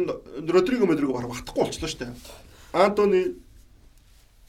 Родриго 0.45 0.85
Модриго 0.85 1.17
барах 1.17 1.33
батахгүй 1.33 1.65
болчихлоо 1.65 1.89
шүү 1.89 1.99
дээ. 2.03 2.13
Антони, 2.77 3.23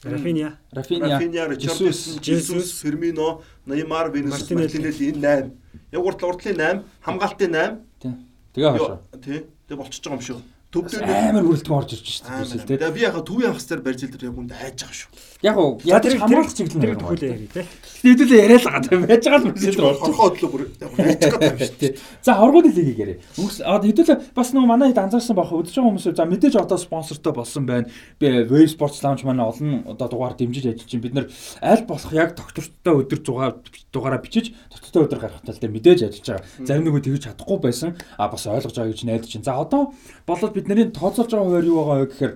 Рафиния. 0.03 0.59
Рафиниа, 0.71 1.17
Рафиня, 1.17 1.47
Ричарлисон, 1.47 2.23
Жесус, 2.23 2.79
Фермино, 2.81 3.41
Неймар, 3.65 4.11
Винисиус, 4.11 4.41
Мартинелли. 4.51 4.63
Мартинелли 4.63 5.09
энэ 5.11 5.19
8. 5.19 5.51
Яг 5.91 6.01
урд 6.05 6.23
урдлын 6.23 6.57
8, 6.57 6.83
хамгаалтын 7.05 7.53
8. 7.53 7.77
Тийм. 8.01 8.15
Тэгээ 8.53 8.71
хаашаа. 8.73 8.99
Тий. 9.21 9.39
Тэгээ 9.69 9.79
болчихж 9.79 10.03
байгаа 10.05 10.19
юм 10.19 10.25
шүү. 10.25 10.39
Төв 10.69 10.85
дээр 10.85 11.05
амар 11.09 11.45
бүрэлдэхүүн 11.49 11.79
орж 11.81 11.91
ирж 11.97 12.07
шүү 12.09 12.65
дээ. 12.65 12.77
Тэгээ 12.77 12.93
би 12.93 13.01
яхаа 13.01 13.25
төвийн 13.25 13.53
хагас 13.53 13.67
дээр 13.69 13.81
барьж 13.81 14.01
илэр 14.05 14.27
яг 14.29 14.37
үнд 14.37 14.53
айж 14.53 14.77
байгаа 14.85 14.97
шүү. 15.01 15.09
Яг 15.39 15.55
уу 15.55 15.79
ядаж 15.87 16.19
хамгаалах 16.19 16.51
чиглэл 16.51 16.83
тэр 16.83 16.91
нэг 16.91 16.99
төхүүлээ 16.99 17.31
яри 17.31 17.47
те. 17.47 17.63
Хэдүүлээ 18.03 18.39
яриа 18.43 18.59
л 18.59 18.67
байгаа. 18.67 19.07
Байж 19.07 19.23
байгаа 19.23 19.39
л 19.39 19.55
Тэр 19.55 19.55
мөрсөд 19.55 19.79
болж. 19.79 19.99
хорхоо 20.03 20.27
хөдлөө 20.35 20.49
бүр 20.51 20.63
яг 20.67 20.91
ярьж 20.99 21.23
байгаа 21.31 21.47
юм 21.47 21.59
шүү. 21.63 21.79
Тий. 21.79 21.91
За 22.19 22.31
хоргууд 22.35 22.67
лигийг 22.67 22.99
яриа. 22.99 23.17
Хэдүүлээ 23.39 24.17
бас 24.35 24.51
нөгөө 24.51 24.67
манай 24.67 24.91
хэд 24.91 24.99
анзаарсан 24.99 25.39
байх 25.39 25.55
удаж 25.55 25.71
байгаа 25.71 25.87
хүмүүс 25.95 26.11
за 26.11 26.25
мэдээж 26.27 26.55
одоо 26.59 26.75
спонсортой 26.75 27.31
болсон 27.31 27.63
байна. 27.63 27.87
Би 28.19 28.27
Wave 28.51 28.67
Sports 28.67 28.99
Lounge 28.99 29.23
манай 29.23 29.47
олон 29.47 29.87
одоо 29.87 30.07
дугаар 30.11 30.35
дэмжиж 30.35 30.75
ажиллаж 30.75 30.91
байна. 30.91 31.03
Бид 31.07 31.15
нэр 31.15 31.27
аль 31.63 31.87
болох 31.87 32.11
яг 32.11 32.35
доктортой 32.35 32.93
өдөр 32.99 33.19
зугаа 33.23 33.55
дугаараа 33.95 34.19
бичиж 34.19 34.51
доктортой 34.67 35.07
өдөр 35.07 35.23
гаргах 35.23 35.47
тал 35.47 35.55
дээр 35.55 35.71
мэдээж 35.71 36.03
ажиллаж 36.03 36.27
байгаа. 36.35 36.67
Зарим 36.67 36.83
нэг 36.83 36.99
үед 36.99 37.07
тэгж 37.07 37.31
чадахгүй 37.31 37.63
байсан. 37.63 37.95
А 38.19 38.27
бас 38.27 38.43
ойлгож 38.43 38.75
байгаа 38.75 38.91
гэж 38.91 39.07
найдаж 39.07 39.31
байна. 39.39 39.47
За 39.47 39.55
одоо 39.55 39.81
болоод 40.27 40.51
бидний 40.51 40.91
тооцоолж 40.91 41.31
байгаа 41.31 41.47
хуваар 41.47 41.63
юу 41.63 41.79
байгаа 41.79 41.99
вэ 42.03 42.11
гэхээр 42.11 42.33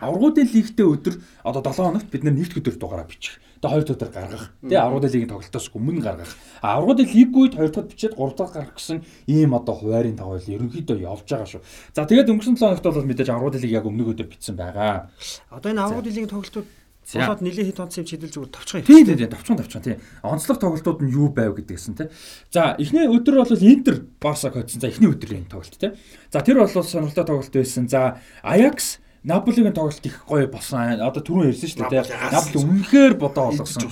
Аврагуудын 0.00 0.48
лигтэй 0.48 0.86
өдөр 0.86 1.14
одоо 1.44 1.60
7 1.60 1.76
хоногт 1.76 2.08
бид 2.08 2.24
нэгд 2.24 2.56
өдөр 2.56 2.76
дугаараа 2.80 3.04
бичих. 3.04 3.36
Тэгээ 3.60 3.84
2 3.86 3.94
өдөр 3.94 4.10
гаргах. 4.10 4.44
Тэгээ 4.64 4.80
аврагуудын 4.80 5.12
лигийн 5.12 5.30
тоглолтоос 5.30 5.68
өмнө 5.76 6.02
гаргах. 6.02 6.32
А 6.64 6.80
аврагуудын 6.80 7.12
лиг 7.12 7.30
үед 7.36 7.54
2 7.54 7.70
дахь 7.70 7.86
бичээд 7.92 8.16
3 8.18 8.34
дахь 8.34 8.52
гаргах 8.56 8.74
гэсэн 8.80 9.04
ийм 9.28 9.54
одоо 9.54 9.74
хуваарийн 9.76 10.18
тоглол 10.18 10.42
ерөнхийдөө 10.42 10.98
явж 10.98 11.28
байгаа 11.28 11.46
шүү. 11.46 11.62
За 11.94 12.08
тэгээд 12.08 12.32
өнгөрсөн 12.32 12.56
7 12.58 12.82
хоногт 12.82 12.86
бол 12.88 13.06
мэдээж 13.06 13.30
аврагуудын 13.30 13.62
лиг 13.62 13.76
яг 13.76 13.86
өмнөг 13.86 14.08
өдөр 14.16 14.28
бичсэн 14.32 14.56
байгаа. 14.58 15.12
Одоо 15.52 15.68
энэ 15.70 15.82
аврагууд 15.84 16.08
лигийн 16.10 16.32
тоглолтууд 16.32 16.66
нэлээд 17.02 17.68
хэд 17.74 17.82
онцсон 17.82 18.02
юм 18.02 18.08
чидэл 18.10 18.34
зүгээр 18.34 18.50
товчхон 18.54 18.80
юм. 18.82 18.86
Тийм 18.86 19.06
тийм 19.06 19.30
товчхон 19.30 19.58
товчхон 19.58 19.82
тийм. 19.82 19.98
Онцлог 20.22 20.58
тоглолтууд 20.58 21.02
нь 21.02 21.10
юу 21.10 21.34
байв 21.34 21.58
гэдгсэн 21.58 21.94
тийм. 21.98 22.10
За 22.54 22.78
эхний 22.78 23.10
өдөр 23.10 23.42
бол 23.42 23.58
Интер 23.58 24.06
Барсаг 24.22 24.54
хоцсон. 24.54 24.78
За 24.78 24.86
эхний 24.86 25.10
өдрийн 25.10 25.50
тоглолт 25.50 25.74
тийм. 25.78 25.98
За 26.30 26.46
тэр 26.46 26.62
бол 26.62 26.70
сонирхолтой 26.70 27.26
тоглолт 27.26 27.50
байсан. 27.50 27.90
За 27.90 28.22
Аякс 28.46 29.01
Наполигийн 29.24 29.72
тоглолт 29.72 30.06
их 30.06 30.24
гоё 30.26 30.46
болсон. 30.50 30.98
Одоо 30.98 31.22
түрүүн 31.22 31.54
ярьсан 31.54 31.68
шүү 31.70 31.90
дээ. 31.90 32.06
Наполи 32.32 32.58
үнэхээр 32.58 33.14
бодоо 33.14 33.54
олгосон. 33.54 33.86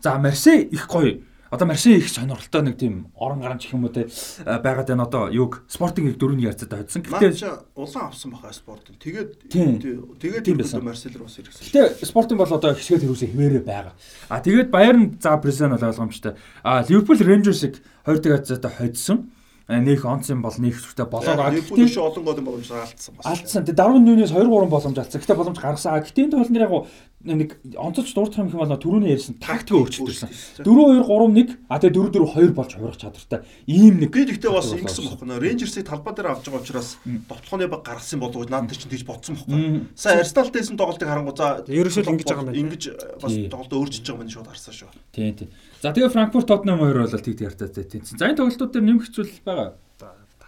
За 0.00 0.18
Марсей 0.20 0.60
их 0.68 0.86
гоё. 0.88 1.24
Одоо 1.50 1.68
Марсей 1.68 1.96
их 2.02 2.08
сонирхолтой 2.10 2.62
нэг 2.66 2.76
тийм 2.76 3.08
орон 3.14 3.40
гарan 3.40 3.56
гэх 3.62 3.72
юм 3.72 3.86
уу 3.86 3.94
те 3.94 4.10
байгаад 4.44 4.90
байна 4.90 5.06
одоо 5.06 5.30
юг 5.30 5.62
спортинг 5.70 6.18
дөрөвний 6.18 6.50
ярцад 6.50 6.74
хоцсон. 6.74 7.00
Чи 7.06 7.46
улаан 7.78 8.10
авсан 8.10 8.30
баха 8.34 8.52
спортын. 8.52 8.98
Тэгээд 8.98 9.48
тэгээд 9.48 10.44
Тийм 10.44 10.58
байсан. 10.58 10.82
бүдэ 10.82 10.88
Марсель 10.90 11.14
руу 11.14 11.30
ирсэн. 11.30 11.62
Гэтэ 11.70 12.04
спортын 12.04 12.36
бол 12.36 12.50
одоо 12.50 12.74
хэсгээд 12.74 13.06
хэрүүсээ 13.06 13.30
хിവэрэ 13.30 13.60
байгаа. 13.62 13.94
А 14.28 14.42
тэгээд 14.42 14.68
Баерн 14.74 15.14
за 15.22 15.36
Брезен 15.38 15.70
бол 15.70 15.84
ойлгомжтой. 15.84 16.34
А 16.66 16.82
Ливерпул 16.82 17.22
Рейнжерсыг 17.22 17.78
2 18.04 18.18
дахь 18.18 18.42
хацаатаа 18.42 18.72
хоцсон. 18.74 19.30
А, 19.66 19.80
Нөх 19.80 20.04
онцсон 20.04 20.42
бол 20.44 20.52
нэг 20.60 20.76
зүгтээ 20.76 21.08
болоог. 21.08 21.40
А 21.40 21.48
Ливерпул 21.48 21.80
гэтээ 21.80 21.96
шүү 21.96 22.04
олон 22.04 22.24
голын 22.28 22.44
боломж 22.44 22.68
алдсан 22.68 23.16
бас. 23.16 23.24
алдсан. 23.24 23.64
Тэгээд 23.64 23.80
даруун 23.80 24.04
нүнээс 24.04 24.32
2 24.36 24.44
3 24.44 24.68
боломж 24.68 24.98
алдсан. 25.00 25.20
Гэтэ 25.24 25.34
боломж 25.40 25.56
гаргасан. 25.56 25.92
А 25.96 26.04
гэтээ 26.04 26.24
энэ 26.28 26.52
нэр 26.52 26.68
яг 26.68 26.84
нэг 27.24 27.56
онцолж 27.80 28.12
дуурах 28.12 28.36
юм 28.36 28.52
хэм 28.52 28.60
бол 28.60 28.76
түрүүний 28.76 29.16
ярьсан 29.16 29.40
тактик 29.40 29.80
өөрчлөлтөрсөн. 29.80 30.28
4 30.60 30.68
2 30.68 31.08
3 31.08 31.32
1 31.32 31.56
а 31.72 31.80
тэгээд 31.80 31.96
4 31.96 32.28
4 32.28 32.52
2 32.52 32.52
болж 32.52 32.72
хувирах 32.76 33.00
чадвартай. 33.00 33.40
Ийм 33.64 33.96
нэг 34.04 34.12
Би 34.12 34.28
тэгтээ 34.28 34.52
бас 34.52 34.68
ингэсэн 34.68 35.08
болсон. 35.08 35.16
бохно. 35.16 35.40
Рейнжерсыг 35.40 35.88
талбай 35.88 36.12
дээр 36.12 36.36
авч 36.36 36.44
байгаа 36.44 36.60
учраас 36.60 37.00
товтлооны 37.24 37.64
баг 37.72 37.80
гаргасан 37.88 38.20
болов 38.20 38.36
уу 38.36 38.48
наад 38.52 38.68
чинь 38.68 38.92
тэгж 38.92 39.08
бодсон 39.08 39.40
бохоо. 39.40 39.56
Мм. 39.56 39.88
Сайн 39.96 40.20
Арсеналтэйсэн 40.20 40.76
тоглолтыг 40.76 41.08
харангуй 41.08 41.32
за 41.32 41.64
Ерөөсөө 41.64 42.04
ингэж 42.12 42.28
байгаа 42.28 42.44
юм 42.44 42.48
байна. 42.52 42.60
Ингэж 42.60 42.82
бас 43.16 43.32
Тий. 43.32 43.48
тоглолтоо 43.48 43.78
өөрчилж 43.80 44.04
байгаа 44.12 44.24
юм 44.28 44.32
шууд 44.36 44.48
харсан 44.52 44.74
шүү. 44.76 44.92
Тийм 45.16 45.32
тийм. 45.32 45.48
За 45.84 45.92
тэгээ 45.92 46.16
Франкфурт 46.16 46.48
Тоттенхэм 46.48 46.80
хоёр 46.80 47.04
бол 47.04 47.12
тэгт 47.12 47.44
ярьтаа 47.44 47.68
тэнцсэн. 47.68 48.16
За 48.16 48.32
энэ 48.32 48.40
тоглолтууд 48.40 48.72
дээр 48.72 48.88
нэмэх 48.88 49.12
зүйл 49.12 49.36
байгаа. 49.44 49.76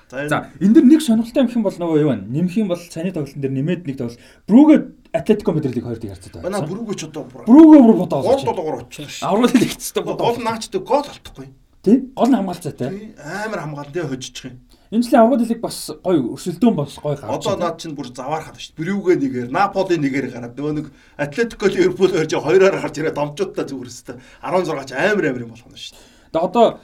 За 0.09 0.49
энэ 0.65 0.73
дэр 0.81 0.87
нэг 0.89 1.05
сонирхолтой 1.05 1.45
юм 1.45 1.53
хэм 1.53 1.61
бол 1.61 1.77
нөгөө 1.77 1.99
юу 2.01 2.09
вэ? 2.09 2.17
Нэмэх 2.25 2.57
юм 2.57 2.73
бол 2.73 2.81
цааны 2.81 3.13
тоглолтын 3.13 3.45
дээр 3.45 3.53
нэмээд 3.53 3.85
нэг 3.85 3.97
тоглолт. 4.01 4.17
Брүгэ 4.49 4.77
Атлетико 5.13 5.53
Мадридыг 5.53 5.85
хоёр 5.85 6.01
дэг 6.01 6.17
харцаад 6.17 6.41
манай 6.41 6.65
бүрүүгөө 6.65 6.97
ч 6.97 7.03
одоо 7.13 7.29
Брүгэ 7.29 7.79
бүр 7.85 7.97
бодоо 8.01 8.25
гол 8.25 8.49
долоогоор 8.49 8.89
шүү. 8.89 9.29
Аврал 9.29 9.53
Гол 9.53 10.17
бодоо. 10.17 10.41
наачдаг 10.41 10.83
гол 10.89 11.05
алдахгүй. 11.05 11.47
Тийм. 11.85 11.99
Гол 12.17 12.33
хамгаалцаатай. 12.33 12.89
Тий, 12.97 13.13
Амар 13.21 13.61
хамгаалал 13.61 13.93
дээ 13.93 14.09
хожиж 14.09 14.37
юм. 14.41 14.57
Энэ 14.91 15.03
жилийн 15.03 15.23
аврал 15.23 15.43
хэлэг 15.43 15.61
бас 15.61 15.91
гоё 15.99 16.21
өрсөлдөөн 16.37 16.77
бас 16.79 16.95
гоё 17.03 17.19
гарч. 17.19 17.27
Одоо 17.27 17.55
наад 17.59 17.77
чинь 17.83 17.97
бүр 17.99 18.11
заваархад 18.15 18.55
шүү. 18.55 18.79
Бүрүүгээ 18.79 19.17
нэгээр, 19.19 19.49
Наполи 19.51 19.99
нэгээр 19.99 20.31
гараад 20.31 20.55
нөгөө 20.55 20.75
нэг 20.79 20.87
Атлетико 21.19 21.67
Ливерпул 21.67 22.15
хоёр 22.15 22.31
жоо 22.31 22.43
хоёроор 22.47 22.79
гарч 22.79 22.95
ирээ 23.03 23.15
домжуудтай 23.19 23.67
зүгэрстэй 23.67 24.17
16 24.47 24.87
ч 24.87 24.93
амар 24.95 25.27
амар 25.27 25.43
юм 25.43 25.51
болгоно 25.51 25.75
шүү. 25.75 25.99
Тэгээ 26.31 26.47
одоо 26.47 26.79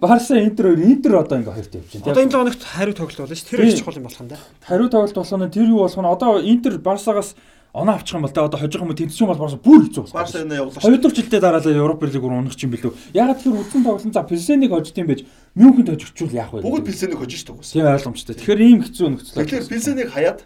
Барса 0.00 0.40
Интер 0.40 0.72
хоёр 0.72 0.80
Интер 0.80 1.12
одоо 1.20 1.38
ингээ 1.38 1.52
хоёрт 1.52 1.74
явж 1.74 1.90
байна. 1.92 2.06
Одоо 2.08 2.22
энэ 2.22 2.32
логоногт 2.32 2.62
хариу 2.62 2.94
тоглолт 2.94 3.18
болно 3.18 3.36
шүү. 3.36 3.48
Тэр 3.50 3.60
их 3.66 3.78
чухал 3.78 3.98
юм 3.98 4.06
болох 4.06 4.20
юм 4.22 4.28
да. 4.32 4.38
Хариу 4.64 4.88
тоглолт 4.88 5.16
болох 5.18 5.36
нь 5.36 5.50
тэр 5.50 5.68
юу 5.68 5.84
болох 5.84 5.98
нь 6.00 6.06
одоо 6.06 6.40
Интер 6.40 6.78
Барсагаас 6.78 7.34
оноо 7.74 7.94
авчих 7.96 8.14
юм 8.14 8.22
бол 8.22 8.30
тэ 8.30 8.40
одоо 8.40 8.60
хожих 8.60 8.80
юм 8.80 8.88
уу 8.88 8.94
тэнцсэн 8.94 9.26
бол 9.26 9.40
Барса 9.42 9.56
бүр 9.56 9.82
хэцүү 9.88 10.02
болох. 10.04 10.14
Барса 10.14 10.42
энэ 10.44 10.54
явуулах. 10.60 10.82
Хоёр 10.82 11.00
дахь 11.00 11.16
жилдээ 11.16 11.40
дараалал 11.40 11.74
Европ 11.74 12.02
лиг 12.04 12.22
руу 12.22 12.38
унах 12.38 12.54
юм 12.60 12.70
билүү. 12.70 12.92
Ягаад 13.16 13.40
тэр 13.42 13.56
үдэн 13.56 13.82
тоглолт 13.82 14.14
за 14.14 14.22
Пилсенийг 14.22 14.70
хожд 14.70 14.94
юм 14.94 15.08
байж 15.08 15.24
Мюнхенд 15.54 15.88
хожигчвал 15.92 16.32
яах 16.32 16.52
вэ? 16.52 16.64
Бүгд 16.64 16.86
Пилсенийг 16.88 17.20
хожиж 17.20 17.44
шүү 17.44 17.60
дээ. 17.60 17.76
Тийм 17.76 17.86
ойлгомжтой. 17.92 18.34
Тэгэхээр 18.40 18.60
ийм 18.64 18.80
хэцүү 18.88 19.08
нөхцөл. 19.12 19.36
Тэгэхээр 19.44 19.68
Пилсенийг 19.68 20.08
хаяад 20.08 20.40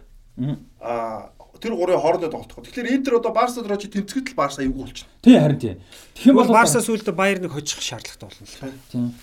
аа 0.83 1.31
тэр 1.57 1.73
гурын 1.73 1.97
хоорондоо 1.97 2.29
тоглох. 2.29 2.67
Тэгэхээр 2.67 2.91
Интер 2.91 3.17
одоо 3.17 3.31
Барса 3.33 3.63
руу 3.63 3.79
чи 3.79 3.87
тэнцгэд 3.87 4.29
л 4.29 4.37
Барса 4.37 4.61
эвгүй 4.61 4.83
болчихно. 4.83 5.09
Тийм 5.23 5.41
харин 5.41 5.59
тийм. 5.59 5.77
Тэгэх 6.13 6.27
юм 6.27 6.37
бол 6.37 6.53
Барса 6.53 6.83
сүүлдээ 6.83 7.15
Баерныг 7.15 7.51
хожих 7.55 7.81
шаардлагатай 7.81 8.29
болно 8.29 8.45
л. 8.45 8.81
Тийм. 8.91 9.15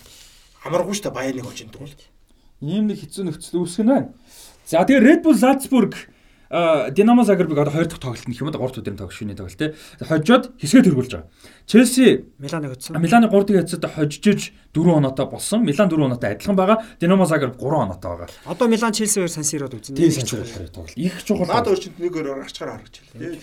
Хамааргүй 0.65 0.93
шүү 0.97 1.05
дээ 1.05 1.15
Баерныг 1.15 1.45
хожинд 1.47 1.75
бол. 1.79 1.95
Ийм 2.59 2.89
нэг 2.91 2.99
хэцүү 2.99 3.23
нөхцөл 3.29 3.63
үүсгэн 3.63 3.87
байна. 3.87 4.09
За 4.67 4.83
тэгээ 4.83 5.05
Red 5.05 5.21
Bull 5.23 5.37
Salzburg 5.37 5.93
Динамо 6.55 7.25
Загребыг 7.25 7.57
одоо 7.57 7.73
2 7.73 7.85
дахь 7.85 7.99
тоглолт 7.99 8.27
нь 8.27 8.37
юм 8.39 8.51
да 8.51 8.59
3 8.59 8.71
дахь 8.71 8.79
өдрийн 8.79 8.95
тоглолт 8.95 9.11
шүний 9.11 9.35
тоглолт 9.35 9.59
те. 9.59 9.75
Хожоод 9.99 10.55
хэсгээ 10.55 10.87
тэргүүлж 10.87 11.11
байгаа. 11.11 11.27
Челси 11.67 12.31
Миланыг 12.39 12.71
хоцсон. 12.71 12.95
Миланы 12.95 13.27
3 13.27 13.43
дахь 13.43 13.67
хэсэгт 13.67 13.85
хожиж 13.91 14.53
4 14.71 14.95
оноотой 14.95 15.25
болсон. 15.27 15.65
Милан 15.67 15.89
4 15.91 16.05
оноотой 16.07 16.29
адилхан 16.31 16.55
байгаа. 16.55 16.79
Динамо 17.01 17.25
Загреб 17.25 17.59
3 17.59 17.59
оноотой 17.59 18.11
байгаа. 18.11 18.29
Одоо 18.45 18.67
Милан 18.71 18.93
Челси 18.93 19.19
хоёр 19.19 19.29
Сан 19.29 19.43
Сирод 19.43 19.73
үзэн. 19.75 19.99
Тийм 19.99 20.11
чухал 20.11 20.69
тоглолт. 20.71 20.95
Их 20.95 21.23
чухал. 21.27 21.43
Наад 21.43 21.67
өөр 21.67 21.79
чинь 21.81 21.97
нэг 21.99 22.15
өөр 22.15 22.39
гарчгаар 22.39 22.79
харагч 22.79 23.03
байна. 23.11 23.35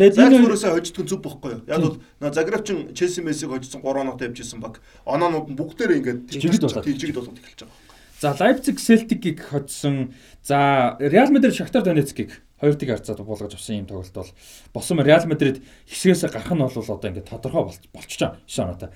Тэгээд 0.00 0.16
энэ 0.16 0.40
өөрөөсөө 0.48 0.72
хожигдох 0.80 1.08
зүг 1.12 1.20
бохгүй 1.20 1.50
юу? 1.56 1.62
Яг 1.68 1.80
бол 1.84 2.00
Загребчин 2.32 2.96
Челси 2.96 3.20
Мессиг 3.20 3.52
хожсон 3.52 3.84
3 3.84 4.00
оноотой 4.00 4.32
явж 4.32 4.40
исэн 4.40 4.64
баг. 4.64 4.80
Оноонууд 5.04 5.52
нь 5.52 5.56
бүгдээрээ 5.60 6.00
ингээд 6.00 6.20
жигд 6.32 6.64
болоод 6.64 6.88
жигд 6.88 7.16
болоод 7.20 7.36
эхэлж 7.36 7.68
байгаа. 7.68 7.84
За 8.20 8.32
Leipzig 8.32 8.80
Celtic-ийг 8.80 9.44
хоцсон. 9.44 10.14
За 10.40 10.96
Real 11.00 11.28
Madrid 11.28 11.52
Shakhtar 11.52 11.84
Donetsk-ийг 11.84 12.32
2-1 12.62 12.88
харьцаад 12.88 13.20
буулгаж 13.20 13.54
авсан 13.54 13.84
юм 13.84 13.86
тоглолт 13.86 14.14
бол 14.14 14.30
босон 14.72 15.00
Real 15.00 15.24
Madrid 15.28 15.60
хэсгээс 15.86 16.32
гарах 16.32 16.52
нь 16.52 16.62
бол 16.64 16.72
одоо 16.72 17.08
ингээд 17.10 17.28
тодорхой 17.28 17.76
болчихж 17.92 18.20
байгаа 18.20 18.40
9 18.48 18.64
оноотой. 18.64 18.90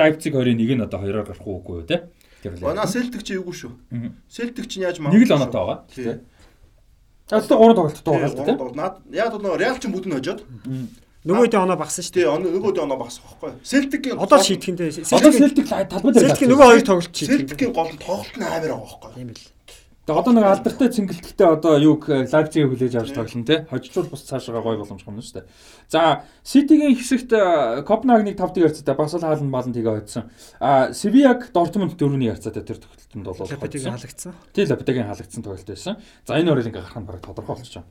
Leipzig 0.00 0.32
хоёрын 0.32 0.56
нэг 0.56 0.70
нь 0.72 0.84
одоо 0.84 0.98
хоёроор 1.04 1.26
гарах 1.28 1.44
уугүй 1.44 1.74
юу 1.80 1.86
те. 1.86 2.08
Манай 2.64 2.88
Celtic 2.88 3.22
чи 3.24 3.36
эвгүй 3.36 3.52
шүү. 3.52 3.72
Celtic 4.28 4.66
чи 4.68 4.80
яаж 4.80 5.00
маа. 5.00 5.12
Нэг 5.12 5.28
л 5.28 5.36
оноотой 5.36 5.84
байгаа. 5.92 6.20
За 7.28 7.36
одоо 7.40 7.56
3 7.60 7.76
тоглолттой 7.76 8.12
байгаа 8.14 8.32
л 8.32 8.40
те. 8.40 9.16
Яг 9.16 9.32
бол 9.36 9.58
Real 9.60 9.76
ч 9.76 9.84
бүдэн 9.88 10.12
хожоод 10.16 10.40
Нөгөөдөө 11.24 11.56
оноо 11.56 11.76
багсан 11.80 12.04
шүү 12.04 12.20
дээ. 12.20 12.32
Нөгөөдөө 12.36 12.84
оноо 12.84 12.98
багсан 13.00 13.24
байхгүй. 13.24 13.52
Celtic-ийн 13.64 14.20
одоо 14.20 14.38
шийдэхиндээ 14.44 15.08
одоо 15.08 15.32
Celtic 15.32 15.64
талбай 15.72 16.12
дээр 16.12 16.36
Celtic 16.36 16.48
нөгөө 16.52 16.68
хоёр 16.68 16.84
тоглолт 16.84 17.16
шийдэх. 17.16 17.48
Celtic-ийн 17.48 17.72
гол 17.72 17.88
нь 17.88 17.96
тоглолт 17.96 18.36
нь 18.36 18.44
амар 18.44 18.60
байгаа 18.68 18.84
байхгүй. 18.84 19.10
Тийм 19.16 19.28
бил. 19.32 19.40
Тэгээ 20.04 20.20
одоо 20.20 20.32
нэг 20.36 20.44
алдартай 20.44 20.88
цэнгэлтгтээ 20.92 21.48
одоо 21.48 21.80
юуг 21.80 22.12
Лайпциг 22.12 22.68
хүлээж 22.68 22.92
авч 23.00 23.16
тоглоно 23.16 23.48
те. 23.48 23.64
Хожичвол 23.72 24.12
бус 24.12 24.20
цаашаа 24.28 24.60
гой 24.60 24.76
боломж 24.76 25.00
гомно 25.00 25.24
шүү 25.24 25.40
дээ. 25.40 25.48
За 25.88 26.28
Ситигийн 26.44 26.92
хэсэгт 26.92 27.32
Копенгагеныг 27.88 28.36
5-1 28.36 28.68
ярцаатай 28.68 28.96
Басал 29.00 29.24
хаалн 29.24 29.48
балан 29.48 29.72
тэгээ 29.72 30.04
хоцсон. 30.04 30.28
А 30.60 30.92
Севиаг 30.92 31.48
Дортмунд 31.56 31.96
4-1 31.96 32.20
ярцаатай 32.20 32.60
тэр 32.60 32.84
тоглолтод 32.84 33.48
бол 33.48 33.48
хоцсон. 33.48 33.96
халагдсан. 33.96 34.32
Тийм 34.52 34.68
Лапитагийн 34.68 35.08
халагдсан 35.08 35.40
тоглолт 35.40 35.68
байсан. 35.72 35.96
За 36.28 36.36
энэ 36.36 36.52
хоёрыг 36.52 36.68
ингээ 36.68 36.84
гарах 36.84 37.00
нь 37.00 37.08
бараг 37.08 37.24
тодорхой 37.24 37.56
болчихоо. 37.56 37.88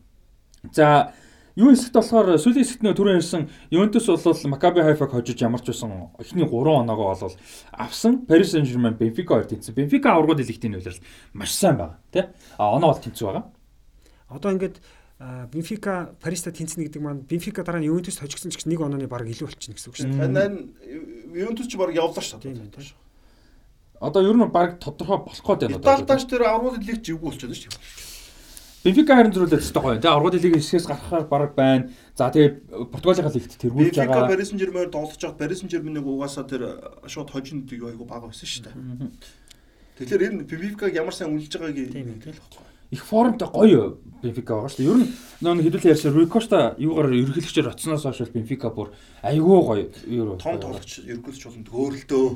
За 0.70 1.18
Юу 1.54 1.70
хэсэгт 1.70 1.94
болохоор 1.94 2.34
сүүлийн 2.42 2.66
хэсэгт 2.66 2.82
нөө 2.82 2.98
түрүү 2.98 3.14
ярьсан 3.22 3.46
Ювентус 3.70 4.10
бол 4.10 4.50
Макаби 4.50 4.82
Хайфаг 4.82 5.14
хожиж 5.14 5.38
ямарч 5.38 5.70
байсан 5.70 6.10
эхний 6.18 6.50
3 6.50 6.82
оноогоо 6.82 7.14
бол 7.14 7.36
авсан 7.78 8.26
Paris 8.26 8.58
Saint-Germain 8.58 8.98
Benfica 8.98 9.38
хоёр 9.38 9.46
тэнцсэн. 9.46 9.78
Benfica 9.78 10.18
аврагууд 10.18 10.42
дэлгэхтийн 10.42 10.82
үйлрэл 10.82 10.98
маш 11.38 11.54
сайн 11.54 11.78
байгаа 11.78 12.02
тий. 12.10 12.26
А 12.58 12.74
оноо 12.74 12.98
бол 12.98 13.04
тэнцүү 13.06 13.26
байгаа. 13.30 13.46
Одоо 14.34 14.50
ингээд 14.50 14.82
Бенфика 15.54 16.16
Париста 16.20 16.50
тэнцэнэ 16.52 16.90
гэдэг 16.90 17.02
маань 17.02 17.22
Бенфика 17.22 17.62
дараа 17.64 17.80
нь 17.80 17.88
Ювентус 17.88 18.18
хожигдсон 18.18 18.50
ч 18.50 18.66
нэг 18.66 18.82
онооны 18.82 19.06
баг 19.06 19.24
илүү 19.24 19.46
болчихно 19.46 19.78
гэсэн 19.78 19.90
үг 19.94 19.96
шүү 19.96 20.10
дээ. 20.10 20.20
Танай 20.26 20.74
Ювентус 21.38 21.70
ч 21.70 21.78
баг 21.78 21.94
явлаа 21.94 22.18
шүү 22.18 22.42
дээ. 22.42 22.98
Одоо 24.02 24.26
ер 24.26 24.36
нь 24.36 24.50
баг 24.50 24.82
тодорхой 24.82 25.22
болох 25.22 25.38
гээд 25.38 25.70
байна. 25.70 25.78
Итали 25.80 26.04
дааш 26.04 26.26
тэр 26.26 26.50
аврагууд 26.50 26.82
дэлгэж 26.82 27.14
ивгүй 27.14 27.30
болчиход 27.30 27.56
шүү 27.56 27.72
дээ. 27.72 28.13
Бенфика 28.84 29.16
харин 29.16 29.32
зөрүүлээд 29.32 29.64
өстой 29.64 29.80
гоё. 29.80 29.96
Тэгээ 29.96 30.12
аврагын 30.12 30.44
лигийн 30.44 30.60
хэсгээс 30.60 30.88
гарахаар 30.92 31.24
баг 31.32 31.56
байна. 31.56 31.88
За 32.20 32.28
тэгээ 32.28 32.92
Португалийн 32.92 33.32
лигт 33.32 33.56
тэргүүлж 33.56 33.96
байгаа. 33.96 34.28
Бенфика 34.28 34.32
Paris 34.36 34.48
Saint-Germain 34.52 34.92
тоглож 34.92 35.20
байгаа 35.24 35.40
Paris 35.40 35.58
Saint-Germain-ыг 35.64 36.04
угаасаа 36.04 36.44
тэр 36.44 36.62
шууд 37.08 37.32
хожинд 37.32 37.72
юу 37.72 37.88
айгу 37.88 38.04
бага 38.04 38.28
байсан 38.28 38.44
шүү 38.44 38.68
дээ. 38.68 38.76
Тэгэхээр 40.04 40.24
энэ 40.28 40.44
Бенфикаг 40.44 40.92
ямар 40.92 41.16
сайн 41.16 41.32
үнэлж 41.32 41.56
байгааг 41.56 41.80
ээ 41.80 42.28
байхгүй. 42.28 42.68
Их 42.92 43.04
формтой 43.08 43.48
гоё 43.48 43.96
Бенфика 44.20 44.60
байгаа 44.60 44.76
шүү 44.76 44.84
дээ. 44.84 44.92
Ер 44.92 45.00
нь 45.00 45.08
нөө 45.40 45.64
хэдүүлээ 45.64 45.94
ярьсан 45.96 46.12
Рикошта 46.20 46.76
юугаар 46.76 47.16
ерөнхийлөгчөөр 47.16 47.72
оцсноос 47.72 48.04
хойш 48.04 48.36
Бенфика 48.36 48.68
бүр 48.68 48.92
айгүй 49.24 49.60
гоё 49.64 49.88
юу 50.12 50.36
том 50.36 50.60
тоглогч 50.60 51.08
ерөнхийлөгч 51.08 51.44
болон 51.48 51.64
төөрөлдөө. 51.72 52.28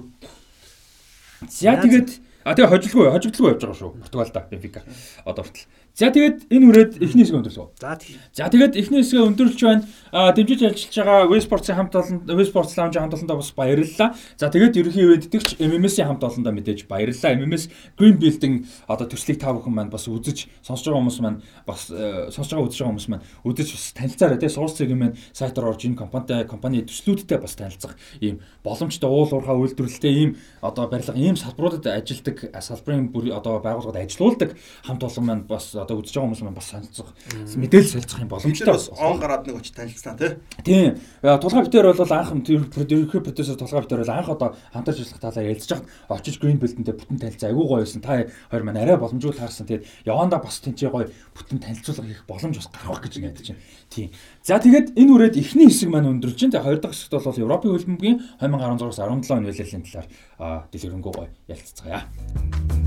За 1.52 1.76
тэгээд 1.76 2.24
А 2.48 2.56
тэгээ 2.56 2.72
хожигдгүй 2.72 3.12
хожигдлгүй 3.12 3.50
явж 3.52 3.60
байгаа 3.60 3.76
шүү. 3.76 3.92
Португалда 4.08 4.48
Бенфика 4.48 4.80
одоо 5.28 5.44
хүртэл. 5.44 5.68
За 5.98 6.14
тэгээд 6.14 6.54
энэ 6.54 6.66
үрээд 6.70 6.92
эхний 7.02 7.26
хэсэг 7.26 7.42
өндөрлөө. 7.42 7.68
За 7.82 7.98
тийм. 7.98 8.22
За 8.30 8.46
тэгээд 8.54 8.78
эхний 8.78 9.02
хэсгээ 9.02 9.34
өндөрлж 9.34 9.58
байна. 9.66 9.82
А 10.14 10.30
дэмжиж 10.30 10.62
ажиллаж 10.62 10.94
байгаа 10.94 11.26
Westport-ийн 11.26 11.74
хамт 11.74 11.98
олон 11.98 12.22
Westport 12.38 12.70
Lounge 12.78 13.02
хамт 13.02 13.18
олондоо 13.18 13.42
бас 13.42 13.50
баярлалаа. 13.58 14.14
За 14.38 14.54
тэгээд 14.54 14.78
ерөнхий 14.78 15.10
ивэддэгч 15.10 15.58
MMS-ийн 15.58 16.06
хамт 16.06 16.22
олондоо 16.22 16.54
мэдээж 16.54 16.86
баярлалаа. 16.86 17.34
MMS 17.34 17.74
Green 17.98 18.22
Building 18.22 18.70
одоо 18.86 19.10
төслийг 19.10 19.42
та 19.42 19.50
бүхэн 19.58 19.74
маань 19.74 19.90
бас 19.90 20.06
үзэж 20.06 20.46
сонсож 20.62 20.86
байгаа 20.86 21.02
хүмүүс 21.02 21.18
маань 21.18 21.42
бас 21.66 21.90
сонсож 21.90 22.54
байгаа 22.54 22.70
үзэж 22.70 22.78
байгаа 22.78 22.94
хүмүүс 22.94 23.10
маань 23.10 23.26
үзэж 23.42 23.68
бас 23.74 23.86
танилцаарай 23.98 24.38
тий 24.38 24.54
суурс 24.54 24.78
зэрэг 24.78 25.02
маань 25.02 25.18
сайтаар 25.34 25.74
орж 25.74 25.82
энэ 25.82 25.98
компанитай 25.98 26.46
компани 26.46 26.86
төслүүдтэй 26.86 27.42
бас 27.42 27.58
танилцах 27.58 27.98
ийм 28.22 28.38
боломжтой 28.62 29.10
уул 29.10 29.34
уурхай 29.34 29.58
үйлдвэрлэлтэй 29.58 30.14
ийм 30.14 30.38
одоо 30.62 30.86
барилга 30.86 31.18
ийм 31.18 31.34
салбаруудад 31.34 31.90
ажилдаг 31.90 32.54
салбарын 32.54 33.10
одоо 33.34 33.58
байгууллагад 33.66 34.06
ажилуулдаг 34.06 34.54
хамт 34.86 35.02
олон 35.02 35.26
маань 35.26 35.44
бас 35.50 35.74
одоо 35.88 36.04
үзэж 36.04 36.20
байгаа 36.20 36.28
хүмүүс 36.28 36.44
маань 36.44 36.60
бас 36.60 36.68
саналцах 36.68 37.10
мэдээлэл 37.56 37.94
солилцох 37.96 38.20
юм 38.20 38.28
боломжтой 38.28 38.68
бас 38.68 38.92
он 38.92 39.20
гараад 39.24 39.48
нэг 39.48 39.56
очиж 39.56 39.74
танилцсан 39.74 40.18
тий. 40.20 40.36
Тийм. 40.68 41.00
Тулгаа 41.24 41.64
битэр 41.64 41.88
бол 41.96 42.12
анх 42.12 42.32
ерөнхий 42.36 43.22
продюсер 43.24 43.56
тулгаа 43.56 43.82
битэр 43.88 44.04
бол 44.04 44.12
анх 44.12 44.30
одоо 44.30 44.50
хамтарч 44.76 45.00
ажиллах 45.00 45.22
талаар 45.24 45.48
ярилцж 45.48 45.72
хахад 45.72 45.88
очиж 46.12 46.36
Green 46.44 46.60
Build-тэй 46.60 46.94
бүтэн 46.94 47.18
танилцаа 47.18 47.50
айгүй 47.50 47.66
гоё 47.66 47.82
байсан. 47.82 48.02
Та 48.04 48.28
хоёр 48.52 48.64
маань 48.68 48.82
арай 48.84 48.98
боломжгүй 49.00 49.34
таарсан. 49.40 49.68
Тэгээд 49.68 49.88
яванда 50.06 50.38
бас 50.44 50.60
тэнцээ 50.60 50.92
гоё 50.92 51.08
бүтэн 51.34 51.60
танилцуулга 51.64 52.04
хийх 52.04 52.28
боломж 52.28 52.56
бас 52.60 52.68
гарах 52.68 53.02
гэж 53.02 53.14
найдаж 53.24 53.48
байна. 53.48 53.64
Тийм. 53.90 54.12
За 54.44 54.60
тэгээд 54.60 55.00
энэ 55.00 55.12
үрээд 55.16 55.40
эхний 55.40 55.72
хэсэг 55.72 55.90
маань 55.90 56.12
өндөрлж 56.12 56.38
байна. 56.38 56.52
Тэгээд 56.52 56.68
хоёр 56.68 56.80
дахь 56.84 56.94
хэсэгт 56.94 57.16
бол 57.16 57.44
Европын 57.48 57.72
хөлбөмбөгийн 57.72 58.18
2016-аас 58.42 59.00
17 59.00 59.32
оны 59.32 59.48
үйлрлийн 59.50 59.84
талаар 59.88 60.68
дэлгэрэнгүй 60.72 61.14
гоё 61.16 61.30
ялцгаая. 61.48 62.87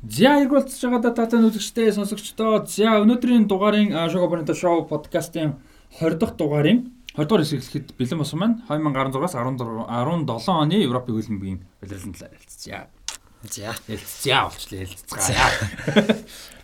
За 0.00 0.38
иргүүлж 0.40 0.80
байгаа 0.80 1.12
татан 1.12 1.44
үзэгчтэй 1.44 1.92
сонсогчдоо 1.92 2.64
за 2.64 3.04
өнөөдрийн 3.04 3.44
дугаарын 3.44 3.92
Шого 4.08 4.32
Борнто 4.32 4.56
шоу 4.56 4.88
подкастын 4.88 5.60
20 6.00 6.16
дахь 6.16 6.40
дугаарын 6.40 6.88
20 7.20 7.28
дугаар 7.28 7.44
хэсэглэхэд 7.44 7.92
бэлэн 8.00 8.24
болсон 8.24 8.40
маань 8.40 8.56
2016-аас 8.64 9.36
17 9.36 10.56
оны 10.56 10.80
Европын 10.80 11.20
хөлбөмбөгийн 11.20 11.60
улирлын 11.84 12.16
талаар 12.16 12.32
ярилцъя. 12.32 12.88
За 13.44 13.60
ярилцъя 13.92 14.48
болчлаа 14.48 14.80
ярилцгаая. 14.88 15.44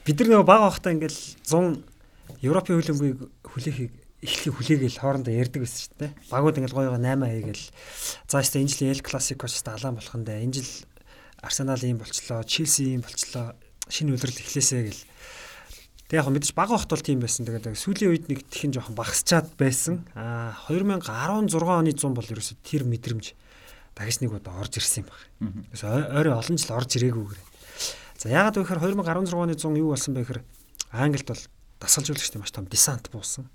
Бид 0.09 0.17
нар 0.17 0.29
нөгөө 0.33 0.49
бага 0.49 0.73
байхдаа 0.73 0.97
ингээл 0.97 1.21
100 1.45 2.41
Европын 2.41 2.81
хөлбөмбөгийг 2.81 3.21
хүлээхийг 3.53 3.93
эхлэх 4.25 4.57
хүлээгээл 4.57 4.97
хоорондоо 4.97 5.37
ярьдаг 5.37 5.61
байсан 5.61 5.81
шүү 5.85 5.97
дээ. 6.01 6.13
Багууд 6.33 6.57
ингээл 6.57 6.73
гоё 6.73 6.89
гоё 6.89 7.05
8 7.05 7.21
хийгээл 7.37 7.65
за 8.33 8.41
өстө 8.41 8.65
энэ 8.65 8.73
жил 8.73 8.89
Эл 8.97 9.05
Классикоч 9.05 9.61
талаан 9.61 10.01
болох 10.01 10.17
нь 10.17 10.25
дээ. 10.25 10.41
Энэ 10.41 10.57
жил 10.57 10.73
Арсенал 11.47 11.79
ийм 11.79 12.03
болчлоо, 12.03 12.43
Челси 12.43 12.99
ийм 12.99 13.07
болчлоо. 13.07 13.55
Шинэ 13.87 14.19
үлрэл 14.19 14.43
эхлээсэ 14.43 14.83
гэл. 14.83 15.03
Тэг 16.11 16.23
яг 16.23 16.27
мэдээж 16.27 16.55
бага 16.59 16.75
хот 16.75 16.91
бол 16.91 17.07
тийм 17.07 17.23
байсан. 17.23 17.47
Тэгээд 17.47 17.79
сүүлийн 17.79 18.11
үед 18.11 18.27
нэг 18.27 18.43
тхэн 18.51 18.75
жоохон 18.75 18.99
багасчаад 18.99 19.55
байсан. 19.55 20.03
Аа 20.19 20.59
2016 20.67 21.07
оны 21.55 21.95
100 21.95 22.15
бол 22.15 22.27
ерөөсө 22.27 22.59
тэр 22.67 22.83
мэдрэмж 22.87 23.35
дагж 23.95 24.17
нэг 24.23 24.31
удаа 24.35 24.61
орж 24.63 24.79
ирсэн 24.79 25.03
юм 25.03 25.11
байна. 25.11 25.67
Тэрс 25.75 25.83
ойрын 25.87 26.39
олон 26.39 26.57
жил 26.59 26.77
орж 26.77 26.91
ирээгүйгээр. 26.95 27.41
За 28.23 28.27
яагаад 28.31 28.55
вэ 28.55 28.63
гэхээр 28.63 28.83
2016 29.03 29.35
оны 29.35 29.55
100 29.59 29.83
юу 29.83 29.91
болсон 29.95 30.13
бэ 30.15 30.23
гэхээр 30.23 30.43
Англид 30.95 31.27
бол 31.27 31.43
дасгалжуулагчтай 31.81 32.39
маш 32.39 32.53
том 32.53 32.67
десант 32.71 33.11
буусан. 33.11 33.49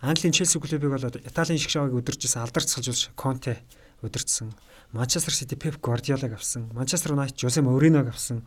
Английн 0.00 0.32
Челси 0.32 0.58
клубыг 0.58 0.90
бол 0.90 1.06
Италийн 1.22 1.60
шиг 1.60 1.70
шавыг 1.70 1.94
өдөржсэн 1.94 2.42
алдарч 2.42 2.68
салжуулагч 2.72 3.12
Конте 3.16 3.62
өдөрцсөн. 4.02 4.52
Манчестер 4.96 5.34
Сити 5.34 5.54
Пеп 5.54 5.76
Гвардиолаг 5.80 6.32
авсан. 6.32 6.70
Манчестер 6.72 7.12
Юнайтед 7.12 7.38
Жозе 7.38 7.60
Моуриног 7.60 8.08
авсан. 8.08 8.42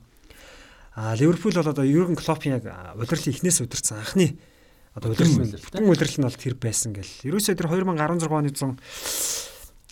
А 0.95 1.15
Ливерпул 1.15 1.51
бол 1.51 1.69
одоо 1.69 1.85
Юрген 1.85 2.15
Клопп 2.15 2.43
яг 2.45 2.63
удирлын 2.95 3.33
эхнээс 3.33 3.61
удирцсан 3.61 3.99
анхны 3.99 4.37
одоо 4.93 5.11
удирдал 5.11 5.45
бүтэн 5.45 5.85
удирдал 5.85 6.17
нь 6.17 6.25
бол 6.25 6.35
тэр 6.35 6.55
байсан 6.55 6.93
гэл. 6.93 7.13
Ерөөсөө 7.23 7.55
тэр 7.55 7.69
2016 7.69 8.27
оны 8.33 8.49
100 8.49 8.77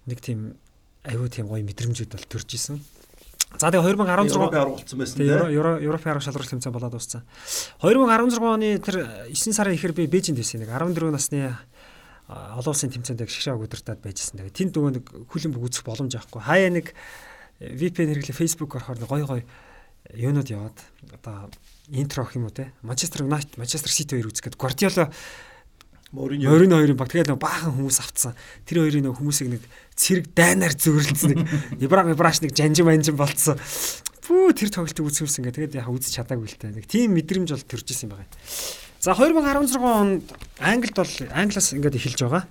нэг 0.09 0.19
тийм 0.19 0.57
аюу 1.05 1.29
тийм 1.29 1.47
гоё 1.47 1.63
мэдрэмжүүд 1.63 2.11
бол 2.11 2.25
төрж 2.25 2.49
исэн. 2.57 2.81
За 3.55 3.71
тэгээ 3.71 3.95
2016 3.95 4.35
Европын 4.35 4.59
арга 4.59 4.75
болсон 4.75 4.99
байсан 4.99 5.17
тийм. 5.17 5.29
Евро 5.53 5.79
Европын 5.79 6.11
арга 6.11 6.25
шалралт 6.25 6.49
тэмцээн 6.49 6.73
болоод 6.73 6.91
дууссан. 6.91 7.23
2016 7.79 8.41
оны 8.43 8.75
тэр 8.81 9.29
9 9.31 9.53
сарын 9.53 9.77
ихэр 9.77 9.93
би 9.95 10.09
Бээжинд 10.09 10.41
байсан 10.41 10.59
нэг 10.59 10.73
14 10.73 11.13
насны 11.13 11.55
олон 12.28 12.72
улсын 12.76 12.91
тэмцээнд 12.91 13.24
гიშгшаа 13.24 13.56
удирдаад 13.56 14.04
байжсэн. 14.04 14.44
Тэгээ 14.44 14.56
тэнд 14.56 14.74
нөгөө 14.76 14.91
нэг 14.99 15.06
хүлэн 15.32 15.52
бүг 15.56 15.72
үзэх 15.72 15.88
боломж 15.88 16.12
авахгүй. 16.20 16.44
Хаяа 16.44 16.72
нэг 16.76 16.91
VPN 17.64 18.12
хэрэглээ 18.12 18.36
Facebook 18.36 18.76
орохоор 18.76 18.99
гой 19.08 19.24
гой 19.24 19.41
юунууд 20.14 20.49
яваад 20.52 20.78
одоо 21.16 21.49
интро 21.90 22.28
гэх 22.28 22.36
юм 22.36 22.48
уу 22.48 22.54
те 22.54 22.72
Манчестер 22.84 23.24
Юнайтед 23.24 23.58
Манчестер 23.58 23.91
Сити 23.91 24.16
хоёр 24.16 24.28
үзгээд 24.32 24.60
Гвардиола 24.60 25.12
Мориньо 26.12 26.56
хоёрын 26.56 26.95
баг 26.95 27.12
тэгээд 27.12 27.36
баахан 27.36 27.76
хүмүүс 27.76 27.99
авцсан. 27.99 28.36
Тэр 28.64 28.88
хоёрын 28.88 29.12
нэг 29.12 29.20
хүмүүсийг 29.20 29.60
нэг 29.60 29.64
цэрэг 29.99 30.32
дайнаар 30.32 30.72
зөөрлөсөн 30.72 31.36
нэг 31.36 31.40
Ибрам 31.84 32.08
Ибраш 32.08 32.40
нэг 32.40 32.56
жанжин 32.56 32.88
манжин 32.88 33.20
болцсон. 33.20 33.60
Пүү 34.24 34.56
тэр 34.56 34.72
тоглолтыг 34.72 35.04
үзсэн 35.04 35.44
ингээ 35.44 35.76
тэгээд 35.76 35.80
яг 35.84 35.91
үзэж 35.91 36.24
чадаагүй 36.24 36.48
л 36.48 36.56
та. 36.56 36.72
Нэг 36.72 36.88
тийм 36.88 37.12
мэдрэмж 37.12 37.52
бол 37.52 37.68
төрж 37.68 37.91
исэн 37.91 38.12
байгаа. 38.16 38.28
За 39.07 39.15
2016 39.15 39.79
онд 39.79 40.35
Англид 40.59 40.91
бол 40.91 41.07
Англиас 41.31 41.71
ингээд 41.71 41.95
эхэлж 41.95 42.27
байгаа. 42.27 42.43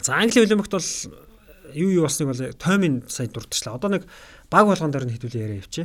За 0.00 0.16
Английн 0.16 0.48
хөлбөмбөгт 0.48 0.72
бол 0.72 0.88
юу 1.76 1.90
юу 2.00 2.08
болсныг 2.08 2.32
бол 2.32 2.40
тоймын 2.56 3.04
сайн 3.12 3.28
дурдчихлаа. 3.28 3.76
Одоо 3.76 3.92
нэг 3.92 4.08
баг 4.48 4.64
болгон 4.64 4.88
дээр 4.88 5.04
нь 5.04 5.12
хэдүүлээ 5.12 5.44
яриа 5.44 5.60
явчээ. 5.60 5.84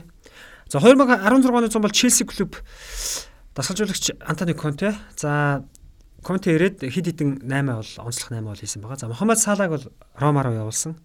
За 0.71 0.79
2016 0.79 1.51
оны 1.51 1.67
зам 1.67 1.83
бол 1.83 1.91
Челси 1.91 2.23
клуб 2.23 2.55
дасгалжуулагч 3.51 4.15
Антони 4.23 4.55
Конте. 4.55 4.95
За 5.19 5.67
Конте 6.23 6.55
ирээд 6.55 6.87
хэд 6.87 7.11
хэдэн 7.11 7.43
8 7.43 7.75
бол 7.75 7.91
онцлог 8.07 8.31
8 8.31 8.47
бол 8.47 8.55
хийсэн 8.55 8.79
байгаа. 8.79 8.95
За 8.95 9.11
Мохаммед 9.11 9.43
Салаг 9.43 9.75
бол 9.75 9.85
Рома 10.15 10.47
руу 10.47 10.55
явуулсан. 10.55 10.95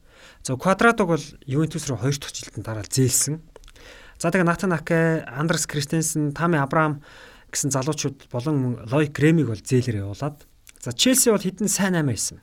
За 0.46 0.54
Квадратог 0.54 1.10
бол 1.10 1.24
Ювентус 1.42 1.90
руу 1.90 1.98
2 1.98 2.22
дахь 2.22 2.38
жилдэн 2.38 2.62
дараа 2.62 2.86
зээлсэн. 2.86 3.42
За 4.22 4.30
тэгээ 4.30 4.46
Натан 4.46 4.78
Аке, 4.78 5.26
Андрес 5.26 5.66
Кристенсен, 5.66 6.30
Тами 6.30 6.62
Абрам 6.62 7.02
гэсэн 7.56 7.72
залуучууд 7.72 8.28
болон 8.28 8.84
Лойк 8.92 9.16
Гремиг 9.16 9.48
бол 9.48 9.56
зээлээр 9.56 10.04
явуулаад 10.04 10.44
за 10.84 10.92
Челси 10.92 11.32
бол 11.32 11.40
хэдэн 11.40 11.72
сайн 11.72 11.96
8 11.96 12.04
байсан. 12.04 12.38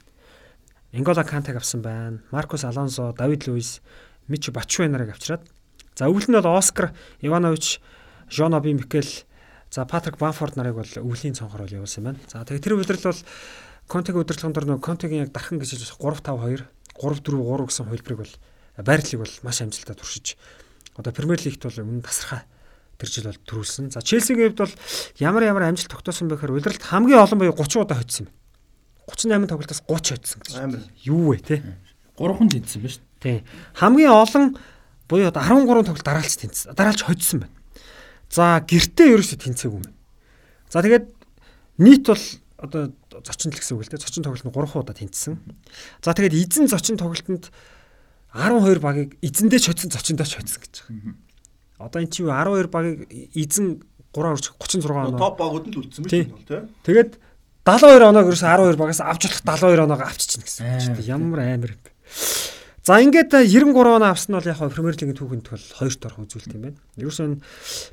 Ингола 0.89 1.21
Кантаг 1.23 1.61
авсан 1.61 1.85
байна. 1.85 2.25
Маркус 2.33 2.65
Алонсо, 2.65 3.13
Давид 3.13 3.45
Луис, 3.45 3.81
Мич 4.27 4.49
Бачуэ 4.49 4.89
нарыг 4.89 5.13
авчираад 5.13 5.45
за 5.93 6.09
өвөл 6.09 6.25
нь 6.25 6.33
бол 6.33 6.57
Оскар 6.57 6.97
Иванович, 7.21 7.77
Жон 8.29 8.57
Оби 8.57 8.73
Микел, 8.73 9.05
за 9.69 9.85
Патрик 9.85 10.17
Банфорд 10.17 10.57
нарыг 10.57 10.81
бол 10.81 10.89
өвлийн 10.89 11.37
цонхоор 11.37 11.69
бол 11.69 11.77
явуулсан 11.77 12.03
байна. 12.03 12.19
За 12.25 12.41
тэгээ 12.41 12.65
тэр 12.65 12.73
удирдал 12.81 13.13
бол 13.13 13.21
Контег 13.85 14.15
удирдлагын 14.17 14.53
дор 14.53 14.65
нөгөө 14.65 14.81
Контегийн 14.81 15.29
яг 15.29 15.31
дархан 15.33 15.61
гэж 15.61 15.77
хэлж 15.77 15.93
3 16.01 16.25
5 16.25 16.41
2 16.41 16.65
3 16.97 17.21
4 17.21 17.21
3 17.21 17.69
гэсэн 17.69 17.85
хувилбарыг 17.85 18.19
бол 18.21 18.33
байрлалыг 18.81 19.19
бол 19.21 19.33
маш 19.43 19.61
амжилттай 19.61 19.95
туршиж 19.97 20.37
одоо 20.97 21.11
Премьер 21.13 21.41
лигт 21.43 21.61
бол 21.61 21.77
өмнө 21.83 22.01
тасархаа 22.01 22.45
тэр 22.97 23.09
жил 23.09 23.27
бол 23.29 23.39
төрүүлсэн. 23.43 23.91
За 23.91 24.01
Челсигийн 24.01 24.53
хувьд 24.53 24.61
бол 24.63 24.73
ямар 25.19 25.43
ямар 25.43 25.63
амжилт 25.69 25.91
тогтоосон 25.91 26.29
бэхээр 26.29 26.53
удирдалт 26.53 26.83
хамгийн 26.83 27.23
олон 27.23 27.39
буюу 27.39 27.55
30 27.57 27.81
удаа 27.83 27.97
хоцсон 27.99 28.27
юм. 28.27 28.33
38 29.07 29.47
тоглолтоос 29.49 29.81
30 29.83 30.11
хоцсон 30.13 30.39
гэж. 30.43 30.53
Амар. 30.59 30.81
Юу 31.03 31.33
вэ 31.33 31.37
те? 31.43 31.55
3хан 32.17 32.49
тэнцсэн 32.49 32.81
ба 32.81 32.89
шүү. 32.89 33.03
Тий. 33.19 33.43
Хамгийн 33.75 34.13
олон 34.13 34.45
буюу 35.09 35.27
одоо 35.27 35.43
13 35.43 35.67
тоглолт 35.67 36.05
дараалж 36.05 36.33
тэнцсэн. 36.37 36.73
Дараалж 36.77 37.01
хоцсон 37.03 37.39
байна. 37.43 37.55
За 38.29 38.61
гэртээ 38.61 39.13
ерөөсө 39.13 39.37
тэнцээгүй 39.41 39.81
юм. 39.81 39.93
За 40.69 40.81
тэгээд 40.81 41.05
нийт 41.77 42.07
бол 42.07 42.23
одоо 42.57 42.93
зочинд 43.21 43.53
л 43.53 43.59
гэсэн 43.59 43.75
үг 43.75 43.85
л 43.85 43.91
дээ. 43.91 44.01
Зочин 44.01 44.23
тоглолт 44.23 44.47
нь 44.47 44.53
3 44.53 44.79
удаа 44.79 44.95
тэнцсэн. 44.95 45.35
За 46.01 46.15
тэгээд 46.15 46.37
эзэн 46.37 46.71
зочин 46.71 46.97
тоглолтод 46.97 47.51
12 48.33 48.81
багийг 48.81 49.19
эзэндээ 49.21 49.59
ч 49.59 49.65
хоцсон 49.69 49.91
зочиндоо 49.93 50.25
ч 50.25 50.39
хоцсон 50.39 50.61
гэж 50.63 50.73
байгаа. 50.81 51.13
Одоо 51.83 51.99
эн 52.01 52.09
чинь 52.09 52.31
12 52.31 52.71
багийг 52.71 53.07
эзэн 53.35 53.83
3 54.13 54.31
орч 54.31 54.45
36 54.55 54.87
оноо. 54.87 55.19
Топ 55.19 55.37
багууд 55.41 55.67
нь 55.67 55.73
л 55.73 55.81
үлдсэн 55.83 56.01
мэт 56.05 56.13
юм 56.13 56.37
бол 56.37 56.47
тий. 56.47 56.61
Тэгээд 56.85 57.11
72 57.65 58.03
оноог 58.03 58.27
ерөөс 58.29 58.43
12 58.45 58.77
багаас 58.77 59.01
авч 59.01 59.21
болох 59.27 59.41
72 59.43 59.83
оноог 59.83 60.01
авчихна 60.03 60.43
гэсэн 60.45 60.63
үг 60.63 60.79
чинь. 60.79 60.97
Ямар 61.07 61.39
амар 61.43 61.71
юм 61.73 61.81
бэ. 61.81 61.91
За 62.83 62.99
ингээд 62.99 63.31
93 63.31 63.71
оноо 63.79 64.11
авсан 64.11 64.35
нь 64.35 64.37
бол 64.37 64.51
яг 64.51 64.59
Премьер 64.59 64.95
лигийн 64.99 65.15
түүхэнд 65.15 65.47
бол 65.47 65.67
хоёрт 65.79 66.03
орох 66.03 66.27
үзүүлэлт 66.27 66.55
юм 66.59 66.63
байна. 66.67 66.79
Ерөөсөө 66.99 67.27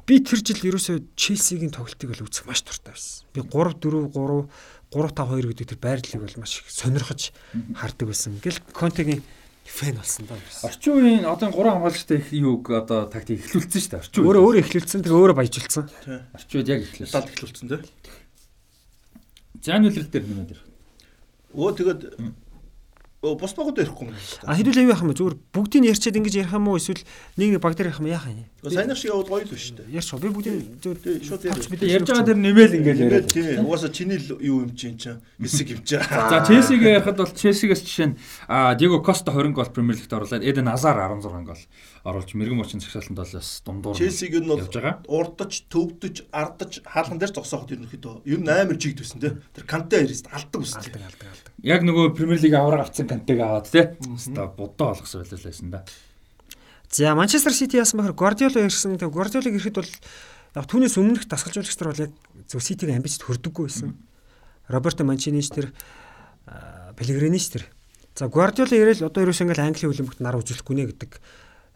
би 0.03 0.15
тэр 0.19 0.41
жил 0.43 0.67
ерөөсөө 0.67 0.97
Челсигийн 1.15 1.71
тоглолтыг 1.71 2.11
л 2.11 2.27
үзэх 2.27 2.51
маш 2.51 2.67
дуртай 2.67 2.99
байсан. 2.99 3.23
Би 3.31 3.47
3 3.47 3.79
4 3.79 4.11
3 4.11 4.51
3 4.91 5.15
5 5.15 5.47
2 5.47 5.47
гэдэг 5.55 5.67
тэр 5.71 5.79
байрлалыг 5.79 6.23
бол 6.27 6.43
маш 6.43 6.59
их 6.59 6.67
сонирхож 6.67 7.31
хардаг 7.79 8.07
байсан. 8.11 8.43
Гэл 8.43 8.59
Контегийн 8.75 9.23
фэн 9.71 9.95
болсон 9.97 10.27
даа. 10.27 10.39
Орчин 10.67 10.93
үеийн 10.99 11.25
одоо 11.31 11.49
3 11.55 11.71
хамгаалагчтай 11.71 12.19
их 12.19 12.29
юуг 12.35 12.71
одоо 12.75 13.07
тактик 13.07 13.41
эхлүүлсэн 13.47 13.81
шүү 13.81 13.91
дээ. 13.95 14.03
Орчин 14.03 14.21
үе. 14.21 14.27
Өөрөө 14.27 14.43
өөрөө 14.43 14.63
эхлүүлсэн. 14.67 15.01
Тэгээ 15.07 15.21
өөрөө 15.23 15.37
баяжуулсан. 15.39 15.85
Орчин 16.35 16.57
үед 16.59 16.69
яг 16.75 16.81
эхлүүлсэн. 16.85 17.15
Далд 17.15 17.31
эхлүүлсэн 17.31 17.67
тий. 17.71 17.81
Зан 19.63 19.87
үлрэл 19.87 20.11
дээр 20.11 20.25
нэмээд. 20.27 20.59
Өө 21.55 21.71
тэгээд 21.79 22.03
Өө 22.19 22.50
бус 23.21 23.53
багууд 23.53 23.77
ярихгүй 23.77 24.09
юм 24.09 24.17
байна. 24.17 24.49
А 24.49 24.57
хэдүүл 24.57 24.81
аяа 24.81 24.97
хам 24.97 25.13
зүгээр 25.13 25.37
бүгдийг 25.53 25.83
нь 25.85 25.89
ярьчаад 25.93 26.17
ингэж 26.17 26.35
ярих 26.41 26.57
юм 26.57 26.73
уу 26.73 26.81
эсвэл 26.81 27.05
нэг 27.37 27.49
нэг 27.53 27.61
баг 27.61 27.77
дээр 27.77 27.93
ярих 27.93 28.01
юм 28.01 28.09
яах 28.09 28.25
юм. 28.33 28.49
Сайн 28.65 28.97
шиг 28.97 29.13
явал 29.13 29.29
гоё 29.29 29.45
л 29.45 29.53
биш 29.53 29.77
үү? 29.77 29.93
Ярьч 29.93 30.09
би 30.17 30.29
бүгдийг 30.33 30.57
Тий, 30.81 31.21
шууд 31.21 31.45
ярьж 31.45 31.69
мэдээ 31.69 32.01
Ярьж 32.01 32.09
байгаа 32.09 32.29
тэр 32.33 32.41
нэмэл 32.41 32.73
Тэгэл 32.81 33.05
яриад. 33.05 33.29
тийм. 33.29 33.65
Угаасаа 33.69 33.93
чиний 33.93 34.17
л 34.17 34.41
юу 34.41 34.65
юм 34.65 34.73
чинь 34.73 34.97
чинь 34.97 35.21
хэсэг 35.37 35.69
юм 35.69 35.81
чинь. 35.85 36.01
За 36.01 36.41
Челсиг 36.49 36.81
ярихад 36.81 37.17
бол 37.21 37.29
Челсигээс 37.29 37.85
жишээ 37.85 38.09
нь 38.09 38.17
Диего 38.81 39.05
Коста 39.05 39.33
20 39.37 39.53
гол 39.53 39.69
Премьер 39.69 40.01
Лигт 40.01 40.13
оруулаад 40.13 40.41
Эден 40.41 40.69
Азар 40.73 40.97
16 40.97 41.45
гол 41.45 41.61
оруулж 42.05 42.33
мэрэгэн 42.33 42.57
мочин 42.57 42.81
цагсаалтанд 42.81 43.19
бол 43.21 43.35
бас 43.37 43.49
дундуур 43.61 43.97
Челсиг 43.97 44.33
нь 44.33 44.49
бол 44.49 44.65
урдаж, 45.05 45.53
төвдөж, 45.69 46.33
ардаж, 46.33 46.81
хаалхан 46.81 47.21
дээр 47.21 47.33
зогсооход 47.37 47.77
ерөнхийдөө 47.77 48.25
ер 48.25 48.41
нь 48.41 48.49
амар 48.49 48.81
чигд 48.81 49.05
байсан 49.05 49.21
тий. 49.21 49.37
Тэр 49.53 49.65
канте 49.69 50.01
хэрэгс 50.01 50.25
алдаг 50.33 50.65
тий. 50.65 50.73
алдаг 50.81 51.03
алдаг 51.05 51.29
алдаг. 51.29 51.53
Яг 51.61 51.81
нөгөө 51.85 52.17
Премьер 52.17 52.41
Лиг 52.41 52.55
авраг 52.57 52.89
авцсан 52.89 53.05
кантыг 53.05 53.39
аваад 53.45 53.69
тий. 53.69 53.85
Хаста 54.01 54.49
будаа 54.49 54.97
болгосон 54.97 55.21
байлаа 55.29 55.85
да. 55.85 55.85
За 56.91 57.15
Манчестер 57.15 57.53
Сити 57.53 57.77
яасан 57.77 58.01
бахар 58.01 58.17
Гвардиола 58.17 58.65
ирсэн. 58.65 58.97
Тэгээ 58.97 59.15
Гвардиолыг 59.15 59.55
ирэхэд 59.61 59.77
бол 59.77 59.93
яг 60.57 60.67
түүнээс 60.67 60.97
өмнөх 60.99 61.29
дасгалжуулагч 61.29 61.77
нар 61.79 61.93
бол 61.93 62.05
яг 62.09 62.13
зөв 62.49 62.65
Ситиг 62.65 62.91
амбицд 62.91 63.23
хүрдэггүй 63.23 63.69
байсан. 63.69 63.95
Роберто 64.67 65.05
Манчинич 65.05 65.55
тэр 65.55 65.71
Пелегринич 66.99 67.47
тэр. 67.47 67.71
За 68.19 68.27
Гвардиола 68.27 68.75
ирээл 68.75 69.07
одоо 69.07 69.23
ерөөс 69.23 69.39
ингээл 69.39 69.71
Английн 69.71 69.95
хөлбөмбөгт 69.95 70.19
нар 70.19 70.35
үзүүлэхгүй 70.43 70.75
нэ 70.75 70.85
гэдэг 70.91 71.11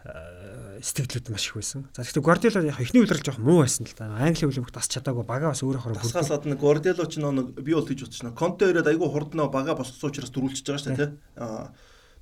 сэтгэлүүд 0.05 1.33
маш 1.33 1.49
их 1.49 1.57
байсан. 1.57 1.89
За 1.97 2.05
гэхдээ 2.05 2.21
Гвардиола 2.21 2.69
яг 2.69 2.81
эхний 2.81 3.01
үлрэл 3.01 3.25
жоох 3.25 3.41
муу 3.41 3.65
байсан 3.65 3.89
л 3.89 3.95
да. 3.97 4.13
Английн 4.21 4.53
хөлбөмбөгт 4.53 4.77
бас 4.77 4.89
чадаагүй 4.93 5.25
бага 5.25 5.49
бас 5.49 5.65
өөрөө 5.65 5.81
хороо 5.81 5.97
Тасгаас 5.97 6.31
одно 6.35 6.61
Гвардиоло 6.61 7.09
ч 7.09 7.17
нэг 7.25 7.57
би 7.57 7.73
бол 7.73 7.89
тийж 7.89 8.05
бодчихно. 8.05 8.37
Конте 8.37 8.69
ирээд 8.69 8.93
айгүй 8.93 9.09
хурднаа 9.09 9.49
бага 9.49 9.73
босгосон 9.73 10.13
учраас 10.13 10.29
дөрүүлчихэж 10.37 10.67
байгаа 10.69 10.83
шүү 10.85 10.93
дээ 10.93 11.01
тий. 11.01 11.17
Аа 11.41 11.73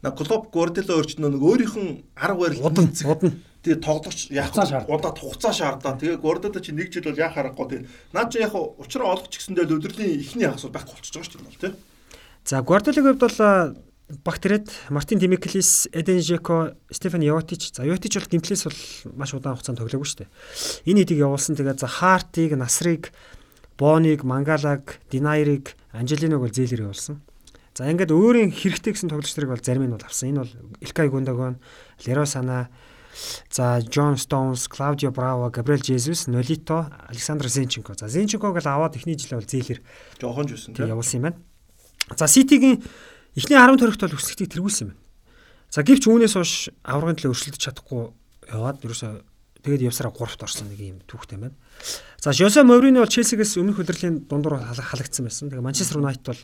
на 0.02 0.10
клуб 0.10 0.50
Гвардиоло 0.54 0.98
өөрчлөнө 1.02 1.30
нэг 1.34 1.42
өөрийнх 1.42 1.76
нь 1.78 2.02
арга 2.14 2.38
барил 2.38 2.62
удан 2.62 2.90
удан 2.90 3.42
Тэгээ 3.62 3.78
тоглогч 3.78 4.20
шаардаа. 4.34 4.90
удаа 4.90 5.14
хугацаа 5.14 5.54
шаардаа. 5.54 5.94
Тэгээ 5.94 6.18
Гвардиола 6.18 6.58
чи 6.58 6.74
нэг 6.74 6.90
жил 6.90 7.06
бол 7.06 7.18
яах 7.22 7.38
аргагүй 7.38 7.66
тий. 7.70 7.80
Наад 8.10 8.34
чи 8.34 8.42
яг 8.42 8.54
учраа 8.54 9.14
олох 9.14 9.30
ч 9.30 9.38
гэсэндээ 9.38 9.70
л 9.70 9.78
өдрлийн 9.78 10.18
ихний 10.18 10.50
хагас 10.50 10.66
бол 10.66 10.74
байхгүй 10.74 10.98
болчихж 10.98 11.14
байгаа 11.14 11.30
шүү 11.30 11.38
дээ 11.46 11.70
тий. 11.70 11.74
За 12.42 12.58
Гвардиолагийн 12.66 13.14
хувьд 13.14 13.22
бол 13.22 13.38
а, 14.08 14.14
Багтред, 14.24 14.70
Мартин 14.90 15.18
Демиклис, 15.18 15.88
Эден 15.92 16.20
Жеко, 16.20 16.76
Стефан 16.90 17.22
Йотич. 17.22 17.72
За 17.74 17.84
Йотич 17.84 18.16
бол 18.16 18.28
гимплээс 18.30 18.64
бол 18.64 18.78
маш 19.16 19.34
удаан 19.34 19.56
хугацаанд 19.56 19.78
тоглоогүй 19.78 20.08
шүү 20.08 20.18
дээ. 20.24 20.30
Энэ 20.90 21.00
хэдийг 21.04 21.18
явуулсан. 21.26 21.56
Тэгээд 21.56 21.80
за 21.80 21.88
Хартиг, 21.88 22.56
Насрыг, 22.56 23.12
Боныг, 23.78 24.24
Мангалаг, 24.24 25.00
Динайрыг, 25.10 25.76
Анжелиног 25.92 26.40
бол 26.44 26.52
зээлэр 26.52 26.88
явуулсан. 26.90 27.22
За 27.72 27.88
ингээд 27.88 28.12
өөрийн 28.12 28.52
хэрэгтэй 28.52 28.92
гэсэн 28.92 29.08
тоглогч 29.08 29.32
нарыг 29.32 29.56
бол 29.56 29.64
зарим 29.64 29.88
нь 29.88 29.94
бол 29.96 30.04
авсан. 30.04 30.28
Энэ 30.28 30.44
бол 30.44 30.52
Илкай 30.84 31.08
Гундагон, 31.08 31.56
Леро 32.04 32.26
Сана, 32.28 32.68
за 33.50 33.80
Джон 33.80 34.16
Стоунс, 34.16 34.68
Клаудио 34.68 35.10
Браво, 35.10 35.48
Габриэл 35.50 35.82
Жезус, 35.82 36.26
Нолито, 36.26 36.92
Александр 37.08 37.48
Зенченко. 37.48 37.94
За 37.96 38.08
Зенченког 38.08 38.56
л 38.60 38.68
аваад 38.68 38.96
эхний 38.96 39.16
жилээ 39.16 39.40
бол 39.40 39.48
зээлэр 39.48 39.80
Жохон 40.20 40.46
ч 40.48 40.50
байсан 40.52 40.74
Тэг 40.76 40.84
тий. 40.84 40.92
явуулсан 40.92 41.16
юм 41.16 41.22
байна. 41.22 41.36
За 42.16 42.28
Ситигийн 42.28 42.82
эхний 43.36 43.56
10 43.58 43.78
төрөгт 43.80 44.00
бол 44.04 44.16
өсөлтийг 44.18 44.50
тэргүүлсэн 44.52 44.86
байна. 44.92 45.00
За 45.72 45.80
гэвч 45.82 46.04
үүнээс 46.08 46.34
хойш 46.36 46.52
аврагын 46.84 47.16
төлөө 47.16 47.32
өршөлдөж 47.32 47.60
чадахгүй 47.64 48.12
яваад 48.52 48.84
ерөөсөө 48.84 49.12
тэгээд 49.64 49.86
явсараа 49.88 50.12
3-т 50.12 50.42
орсон 50.44 50.68
нэг 50.68 50.80
юм 50.80 50.98
түүхтэй 51.08 51.38
байна. 51.40 51.56
За 52.20 52.32
Жосе 52.36 52.62
Морини 52.62 53.00
бол 53.00 53.08
Челсигээс 53.08 53.56
өмнөх 53.56 53.80
удирдлагын 53.80 54.26
дундуур 54.28 54.60
хала- 54.60 54.84
халагдсан 54.84 55.24
байсан. 55.24 55.48
Тэгээд 55.48 55.64
Манчестер 55.64 55.96
Юнайтед 56.02 56.26
бол 56.28 56.40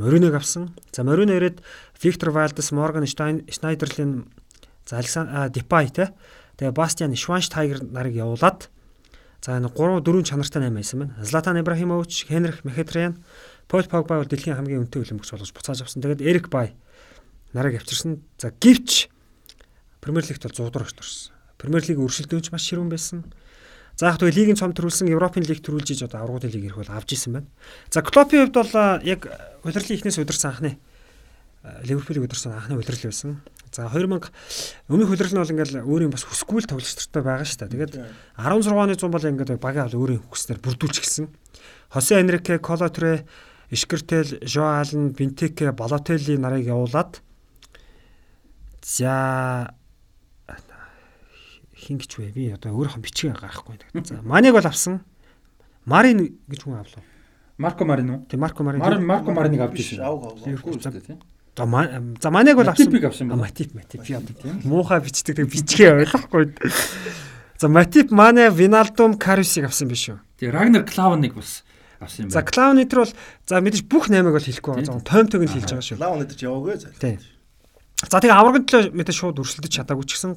Мориног 0.00 0.34
авсан. 0.34 0.72
За 0.92 1.04
Морино 1.04 1.36
ирээд 1.36 1.60
Виктор 2.00 2.30
Валдес, 2.30 2.72
Морган 2.72 3.04
Шнайдерлин, 3.06 4.32
за 4.88 4.96
Александр 4.96 5.50
Дипай 5.50 5.90
те. 5.90 6.14
Тэгээ 6.56 6.72
Бастиан 6.72 7.14
Шванштайгер 7.14 7.82
нарыг 7.84 8.14
явуулаад 8.16 8.70
За 9.42 9.58
энэ 9.58 9.68
3 9.74 10.00
4 10.06 10.22
чанартай 10.22 10.62
8 10.62 10.74
байсан 10.74 10.98
байна. 11.02 11.14
Златан 11.24 11.58
Ибрахимович, 11.58 12.26
Хенрих 12.30 12.62
Мхетрян, 12.64 13.18
Пол 13.72 13.88
Погба 13.88 14.20
бол 14.20 14.28
дэлхийн 14.28 14.60
хамгийн 14.60 14.84
өнтэй 14.84 15.00
хөлбөмбөгч 15.00 15.32
болгож 15.32 15.52
буцааж 15.56 15.80
авсан. 15.80 16.04
Тэгээд 16.04 16.20
Эрик 16.20 16.52
Бай 16.52 16.76
нарыг 17.56 17.80
авчирсан. 17.80 18.20
За 18.36 18.52
гівч 18.52 19.08
Премьер 20.04 20.28
лигт 20.28 20.44
бол 20.44 20.52
100 20.52 20.68
дугаар 20.68 20.92
орсон. 20.92 21.32
Премьер 21.56 21.80
лиг 21.88 21.96
өршөлдөөнч 21.96 22.52
маш 22.52 22.68
ширүүн 22.68 22.92
байсан. 22.92 23.24
За 23.96 24.12
яг 24.12 24.20
тэгвэл 24.20 24.36
лигийн 24.36 24.60
цом 24.60 24.76
төрүүлсэн 24.76 25.08
Европын 25.08 25.48
лиг 25.48 25.64
төрүүлж 25.64 25.88
иж 25.96 26.04
одоо 26.04 26.20
аврагын 26.20 26.52
лиг 26.52 26.68
ирэх 26.68 26.84
бол 26.84 26.92
авж 26.92 27.16
исэн 27.16 27.32
байна. 27.32 27.48
За 27.88 28.04
Клопийн 28.04 28.44
хувьд 28.44 28.60
бол 28.60 29.00
яг 29.08 29.24
удирлын 29.64 29.96
ихнээс 29.96 30.20
удирсан 30.20 30.52
анхны 30.52 30.76
Ливерпулийг 31.80 32.28
удирсан 32.28 32.52
анхны 32.52 32.76
удирдал 32.76 33.08
байсан. 33.08 33.40
За 33.72 33.88
2000 33.88 34.28
өмнөх 34.92 35.08
хөлрөл 35.08 35.32
нь 35.32 35.40
бол 35.40 35.52
ингээл 35.56 35.80
өөрийн 35.86 36.12
бас 36.12 36.28
хүсгүй 36.28 36.60
л 36.60 36.68
тоглогчтой 36.68 37.22
байгаа 37.24 37.48
шүү 37.48 37.64
дээ. 37.64 37.72
Тэгээд 37.72 37.94
16 38.36 38.68
оны 38.68 39.00
100 39.00 39.08
бол 39.08 39.28
ингээд 39.32 39.56
багаа 39.56 39.88
бол 39.88 40.02
өөрийн 40.02 40.20
хүснээр 40.28 40.60
бүрдүүлж 40.60 40.98
гисэн. 41.00 41.32
Хосе 41.88 42.20
Энрике, 42.20 42.58
Колотре, 42.58 43.24
Ишкертел, 43.72 44.38
Жо 44.42 44.68
Ален, 44.68 45.10
Бинтеке, 45.16 45.72
Балотелли 45.72 46.36
нарыг 46.36 46.66
явуулаад 46.66 47.22
за 48.84 49.72
хин 51.72 51.96
гэж 51.96 52.18
вэ? 52.20 52.30
Би 52.36 52.52
одоо 52.52 52.76
өөрийнхөө 52.76 53.00
бичгээ 53.00 53.32
гаргахгүй. 53.32 53.80
За 54.04 54.20
Маниг 54.28 54.52
бол 54.52 54.68
авсан. 54.68 55.00
Марин 55.88 56.36
гэж 56.52 56.68
хүн 56.68 56.84
авлаа. 56.84 57.02
Марко 57.56 57.88
Марин 57.88 58.10
уу? 58.10 58.20
Тэг 58.28 58.38
Марко 58.44 58.62
Марин. 58.62 58.84
Марко 59.08 59.32
Мариныг 59.32 59.64
авч 59.64 59.80
ирсэн. 59.80 60.04
Авг 60.04 60.36
авг. 60.36 61.24
За 61.56 61.64
за 62.20 62.30
манайг 62.30 62.56
бол 62.56 62.68
авсан. 62.68 62.86
Матипийг 62.86 63.04
авсан 63.04 63.28
байна. 63.28 63.42
Матип 63.42 63.74
матип 63.74 64.04
яа 64.04 64.20
тийм. 64.20 64.60
Муухай 64.64 65.00
бичдэг 65.00 65.36
тэг 65.36 65.48
бичгээ 65.48 65.96
ойлгохгүй. 66.00 66.52
За 67.58 67.68
Матип 67.68 68.10
манай 68.10 68.48
Виналдум 68.50 69.18
Карусиг 69.18 69.64
авсан 69.64 69.88
биш 69.88 70.08
үү? 70.08 70.18
Тэг 70.40 70.52
Рагнер 70.52 70.84
Клавныг 70.88 71.34
бас 71.34 71.64
авсан 72.06 72.26
юм 72.26 72.30
байна. 72.30 72.36
За 72.36 72.74
дээр 72.82 73.00
бол 73.02 73.14
за 73.46 73.54
мэдээж 73.62 73.82
бүх 73.86 74.04
8-ыг 74.10 74.34
бол 74.34 74.48
хэлэхгүй 74.48 74.72
байгаа. 74.74 74.90
За 74.90 75.06
тойм 75.06 75.26
тойг 75.30 75.42
нь 75.46 75.54
хэлж 75.54 75.70
байгаа 75.70 75.86
шүү. 75.86 75.98
Дээр 75.98 76.38
ч 76.38 76.42
яваагүй 76.42 76.76
заа. 76.78 76.92
Тийм. 76.98 77.18
За 78.02 78.18
тэгээ 78.18 78.38
аврагын 78.38 78.66
төлөө 78.66 78.82
мэдээж 78.92 79.16
шууд 79.18 79.40
өрсөлдөж 79.42 79.72
чадаагүй 79.72 80.06
ч 80.10 80.18
гэсэн 80.18 80.34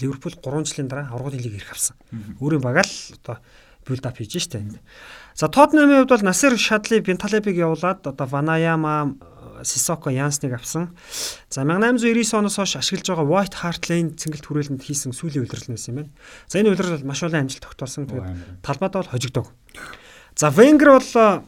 Ливерпул 0.00 0.34
3 0.34 0.66
жилийн 0.68 0.88
дараа 0.90 1.08
аврагын 1.08 1.40
лиг 1.40 1.56
ирэх 1.56 1.72
авсан. 1.72 1.96
Өөрийн 2.42 2.60
багаал 2.60 2.90
одоо 3.22 3.38
билд 3.86 4.04
ап 4.04 4.18
хийж 4.18 4.36
штэ. 4.42 4.60
За 5.34 5.48
Тотнамын 5.48 6.04
хувьд 6.04 6.12
бол 6.12 6.26
Насер 6.26 6.58
Шадли 6.58 7.00
Бенталебиг 7.00 7.56
явуулаад 7.56 8.04
одоо 8.04 8.26
Ванаяма 8.26 9.14
Сисоко 9.64 10.10
Янсныг 10.10 10.52
авсан. 10.52 10.96
За 11.48 11.62
1899 11.62 12.34
оноос 12.34 12.56
хойш 12.56 12.76
ашиглаж 12.76 13.08
байгаа 13.08 13.24
White 13.24 13.56
Hart 13.62 13.82
Lane 13.88 14.12
цэнгэлт 14.18 14.44
хүрээлэнд 14.44 14.82
хийсэн 14.82 15.16
сүүлийн 15.16 15.46
удирдал 15.46 15.72
байсан 15.72 15.92
юм 15.94 15.96
байна. 15.96 16.12
За 16.48 16.60
энэ 16.60 16.76
удирдал 16.76 16.98
бол 16.98 17.08
маш 17.08 17.22
олон 17.22 17.40
амжилт 17.40 17.64
тогтоосон. 17.64 18.04
Тэгээд 18.04 18.60
талбайд 18.60 18.92
бол 18.92 19.08
хожигдог. 19.08 19.46
За 20.36 20.48
Wenger 20.50 21.00
бол 21.00 21.44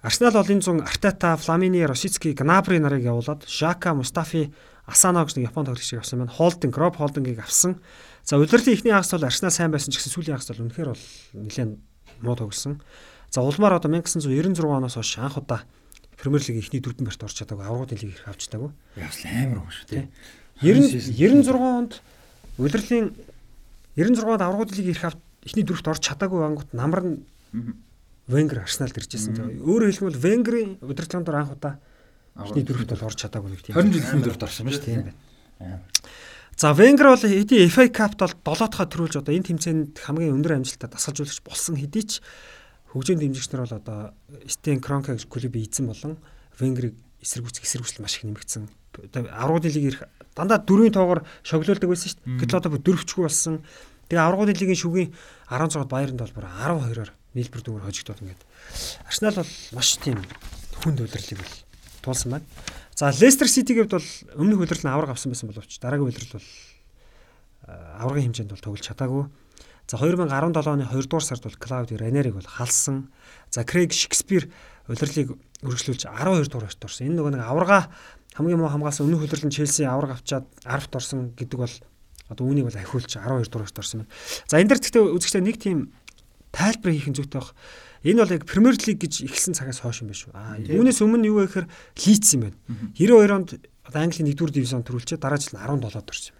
Арсенал 0.00 0.36
олон 0.36 0.62
зун 0.62 0.80
Артета, 0.80 1.36
Фламини, 1.36 1.82
Росицки, 1.82 2.32
Гнабри 2.32 2.78
нарыг 2.78 3.02
явуулаад 3.02 3.48
Жака, 3.48 3.94
Мустафи, 3.94 4.54
Асано 4.86 5.24
гэж 5.26 5.34
нэг 5.34 5.50
Японд 5.50 5.66
тоглогчийг 5.66 5.98
авсан 5.98 6.20
байна. 6.20 6.30
Холдинг, 6.30 6.76
Роб 6.78 6.96
Холдингийг 6.96 7.40
авсан. 7.40 7.82
За 8.22 8.38
удирдлын 8.38 8.78
ихний 8.78 8.92
хагас 8.92 9.10
бол 9.10 9.24
Арсенал 9.24 9.50
сайн 9.50 9.72
байсан 9.72 9.90
ч 9.90 9.98
гэсэн 9.98 10.14
сүүлийн 10.14 10.38
хагас 10.38 10.54
бол 10.54 10.70
үнэхээр 10.70 10.88
бол 10.94 11.04
нэлээд 11.34 11.78
муу 12.22 12.36
тоглосон. 12.38 12.78
За 13.34 13.42
улмаар 13.42 13.82
одоо 13.82 13.90
1996 13.90 14.62
оноос 14.62 14.94
хойш 14.94 15.18
анх 15.18 15.36
удаа 15.42 15.66
Премьер 16.16 16.40
лигийн 16.46 16.62
ихний 16.62 16.80
дөрвөн 16.80 17.10
барьт 17.10 17.22
орч 17.26 17.42
чадаагүй 17.42 17.66
аврагын 17.66 17.98
лиг 17.98 18.14
ирэх 18.14 18.28
авч 18.30 18.46
чадаагүй. 18.46 18.70
Яс 19.02 19.18
амар 19.26 19.66
уу 19.66 19.70
шүү 19.70 19.86
тий. 19.90 20.06
90 20.62 21.10
96 21.10 21.58
онд 21.58 22.02
удирдлын 22.58 23.14
96-нд 23.98 24.42
аврагын 24.46 24.78
лиг 24.78 24.88
ирэх 24.94 25.04
авч 25.10 25.18
ихний 25.42 25.66
дөрөвт 25.66 25.90
орч 25.90 26.02
чадаагүй 26.06 26.42
ангууд 26.42 26.70
намар 26.74 27.02
нь 27.02 27.18
Венгер 28.28 28.60
Арсеналд 28.60 28.98
иржсэн. 28.98 29.64
Өөрөөр 29.64 29.92
хэлбэл 29.92 30.20
Венгерийн 30.20 30.70
удирдлагын 30.84 31.24
дор 31.24 31.36
анх 31.40 31.56
удаа 31.56 31.80
ихний 32.44 32.64
дөрөвт 32.64 32.92
бол 32.92 33.06
орч 33.08 33.24
чадаагүй 33.24 33.50
нэг 33.56 33.62
тийм. 33.64 33.74
20 33.74 33.92
жил 33.92 34.04
ихний 34.04 34.24
дөрөвт 34.28 34.44
орсон 34.44 34.68
шүү 34.68 34.84
дээ. 34.84 35.80
За 36.58 36.74
Венгер 36.74 37.08
бол 37.14 37.22
хэдий 37.22 37.66
FA 37.70 37.88
Cup-т 37.88 38.18
бол 38.18 38.34
7-охоо 38.58 38.86
төрүүлж 38.86 39.22
одоо 39.22 39.32
энэ 39.32 39.48
тэмцээнд 39.54 39.98
хамгийн 40.02 40.34
өндөр 40.34 40.58
амжилттай 40.58 40.90
дасгалжуулагч 40.90 41.40
болсон 41.46 41.78
хэдий 41.78 42.04
ч 42.04 42.12
хөгжөөнд 42.90 43.22
дэмжигч 43.22 43.48
нар 43.54 43.62
бол 43.64 43.78
одоо 43.78 43.98
Стен 44.50 44.82
Кронка 44.82 45.14
гэж 45.14 45.30
клуб 45.30 45.54
эзэн 45.54 45.86
болон 45.86 46.18
Венгерийг 46.58 46.98
эсэргүүцэх 47.22 47.62
эсэргүүцэл 47.62 48.02
маш 48.02 48.18
их 48.18 48.26
нэмэгдсэн. 48.26 48.66
Аврагын 49.38 49.70
лиг 49.70 49.86
ирэх 49.86 50.02
дандаа 50.34 50.58
дөрвийн 50.58 50.94
тоогоор 50.94 51.22
шоглуулдаг 51.46 51.90
байсан 51.90 52.10
шүү 52.10 52.20
дээ. 52.26 52.38
Гэтэл 52.42 52.58
одоо 52.58 52.78
дөрвчгүй 52.82 53.22
болсон. 53.22 53.62
Тэгээ 54.10 54.24
аврагын 54.26 54.58
лигийн 54.58 54.82
шүгийн 54.82 55.10
16-д 55.46 55.86
Баяранд 55.86 56.22
бол 56.26 56.34
12-оор 56.34 57.10
нийлбэр 57.34 57.62
дүнгээр 57.64 57.86
хожигдоод 57.88 58.22
ингээд. 58.22 58.42
Арсенал 59.08 59.40
бол 59.42 59.52
маш 59.76 59.88
тийм 60.00 60.18
хүнд 60.84 61.02
удирлыг 61.04 61.40
бол 61.42 61.54
туулсан 62.04 62.38
байна. 62.38 62.46
За 62.94 63.12
Лестер 63.12 63.48
Ситигийн 63.48 63.88
хувьд 63.88 63.98
бол 63.98 64.10
өмнөх 64.38 64.64
удирдал 64.64 64.86
нь 64.86 64.94
авраг 64.94 65.10
авсан 65.12 65.32
байсан 65.32 65.48
боловч 65.50 65.78
дараагийн 65.78 66.08
удирдал 66.08 66.40
бол 66.40 66.50
аврагын 67.68 68.32
хэмжээнд 68.32 68.52
бол 68.52 68.64
тоглож 68.64 68.82
чадаагүй. 68.82 69.24
За 69.88 69.96
2017 69.96 70.68
оны 70.68 70.84
2 70.84 71.08
дугаар 71.08 71.24
сард 71.24 71.42
бол 71.44 71.56
Клауди 71.56 71.96
Ранериг 71.96 72.34
бол 72.34 72.44
халсан. 72.44 73.12
За 73.50 73.64
Крейг 73.64 73.92
Шекспир 73.92 74.48
удирлыг 74.88 75.36
үргэлжлүүлж 75.64 76.04
12 76.08 76.48
дугаар 76.48 76.68
орчт 76.68 76.84
орсон. 76.84 77.06
Энэ 77.08 77.16
нөгөө 77.20 77.32
нэг 77.36 77.44
аварга 77.44 77.88
хамгийн 78.36 78.60
муу 78.60 78.68
хамгаалсан 78.68 79.08
өмнөх 79.08 79.24
удирлын 79.24 79.52
Челси 79.52 79.88
аварга 79.88 80.20
авчаад 80.20 80.44
10-т 80.64 80.92
орсон 80.92 81.32
гэдэг 81.32 81.58
бол 81.58 81.74
одоо 82.28 82.44
үүнийг 82.44 82.68
бол 82.68 82.76
ахиулж 82.76 83.08
12 83.16 83.48
дугаар 83.48 83.64
орчт 83.64 83.78
орсон 83.80 84.04
байна. 84.04 84.12
За 84.44 84.60
энэ 84.60 84.68
дэр 84.68 84.80
гэхдээ 84.84 85.02
үзэгчтэй 85.16 85.42
нэг 85.42 85.56
тийм 85.56 85.78
тайлбар 86.52 86.92
хийх 86.92 87.10
зүйтэй 87.12 87.40
баг. 87.40 87.54
Энэ 88.04 88.22
бол 88.22 88.34
яг 88.34 88.44
Премьер 88.46 88.76
лиг 88.78 88.98
гэж 89.02 89.26
ихсэн 89.26 89.54
цагаас 89.58 89.82
хойш 89.82 90.02
юм 90.02 90.12
байна 90.12 90.22
шүү. 90.22 90.32
Аа 90.34 90.56
үүнээс 90.62 91.02
өмнө 91.02 91.26
юу 91.26 91.42
вэ 91.42 91.50
гэхээр 91.50 91.66
Лидс 91.98 92.30
юм 92.34 92.42
байна. 92.46 92.56
92 92.94 93.34
онд 93.34 93.50
Английн 93.88 94.28
1-р 94.30 94.50
дивизион 94.52 94.84
төрүүлчээ 94.86 95.18
дараа 95.18 95.40
жил 95.40 95.58
17-д 95.58 95.98
орсон 95.98 96.32
юм. 96.32 96.38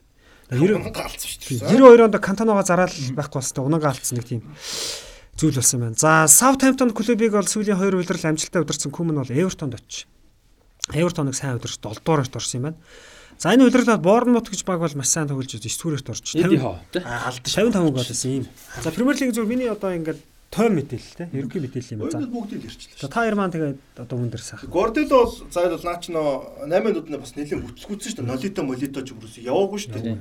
90 0.48 0.92
галцсан 0.94 1.28
шүү 1.28 1.40
дээ. 1.44 1.76
92 1.76 2.04
онд 2.06 2.16
Кантанога 2.22 2.62
зараал 2.62 2.94
байхгүй 2.94 3.38
болстой 3.40 3.64
унанга 3.64 3.90
алдсан 3.90 4.16
нэг 4.16 4.26
тийм 4.28 4.42
зүйл 5.36 5.58
болсон 5.58 5.80
байна. 5.80 5.96
За 5.98 6.24
Southampton 6.30 6.94
клубыг 6.94 7.32
бол 7.32 7.46
сүүлийн 7.46 7.76
2 7.76 8.00
удирдал 8.00 8.32
амжилттай 8.32 8.62
удирдсан 8.62 8.92
Күмэн 8.92 9.20
бол 9.20 9.28
Эвертонд 9.28 9.76
очив. 9.76 10.08
Эвертоныг 10.92 11.36
сайн 11.36 11.58
удирч 11.60 11.78
7 11.78 12.00
дугаарт 12.00 12.36
орсон 12.36 12.58
юм 12.58 12.64
байна. 12.70 12.78
За 13.38 13.54
энэ 13.54 13.70
удирдал 13.70 14.02
Борнмут 14.02 14.50
гэж 14.50 14.66
баг 14.66 14.82
бол 14.82 14.90
маш 14.98 15.14
сайн 15.14 15.30
тоглож 15.30 15.46
9 15.46 15.62
дугаарт 15.62 16.10
орж 16.10 16.34
50 16.34 16.58
алдаж 16.58 17.54
55 17.54 17.94
гол 17.94 18.02
байсан 18.02 18.30
юм. 18.42 18.46
За 18.82 18.90
Премьер 18.90 19.14
лиг 19.14 19.30
зөв 19.30 19.46
миний 19.46 19.70
одоо 19.70 19.94
ингээд 19.94 20.18
тойм 20.50 20.74
мэдээлэл 20.74 21.14
те 21.14 21.30
ерөнхий 21.30 21.62
мэдээлэл 21.62 21.94
юм 21.94 22.00
байна. 22.02 22.26
Бүгдийг 22.26 22.66
ирчлээ. 22.66 22.98
За 22.98 23.06
та 23.06 23.30
Ярман 23.30 23.54
тэгээд 23.54 23.78
одоо 23.94 24.18
хүн 24.18 24.34
дээр 24.34 24.42
сах. 24.42 24.66
Гордел 24.66 25.06
бол 25.06 25.30
зайлал 25.54 25.78
наа 25.86 26.02
ч 26.02 26.10
нөө 26.10 26.66
8 26.66 26.82
минутанд 26.82 27.22
бас 27.22 27.38
нэлээд 27.38 27.62
бүцгүүцсэн 27.62 28.10
шүү 28.10 28.18
дээ. 28.18 28.26
Нолито 28.26 28.62
молито 28.66 29.06
ч 29.06 29.14
юусэн 29.14 29.46
яваагүй 29.46 29.78
шүү 29.86 29.92
дээ. 30.02 30.18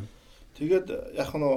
Тэгээд 0.62 0.88
яг 1.18 1.34
нь 1.34 1.48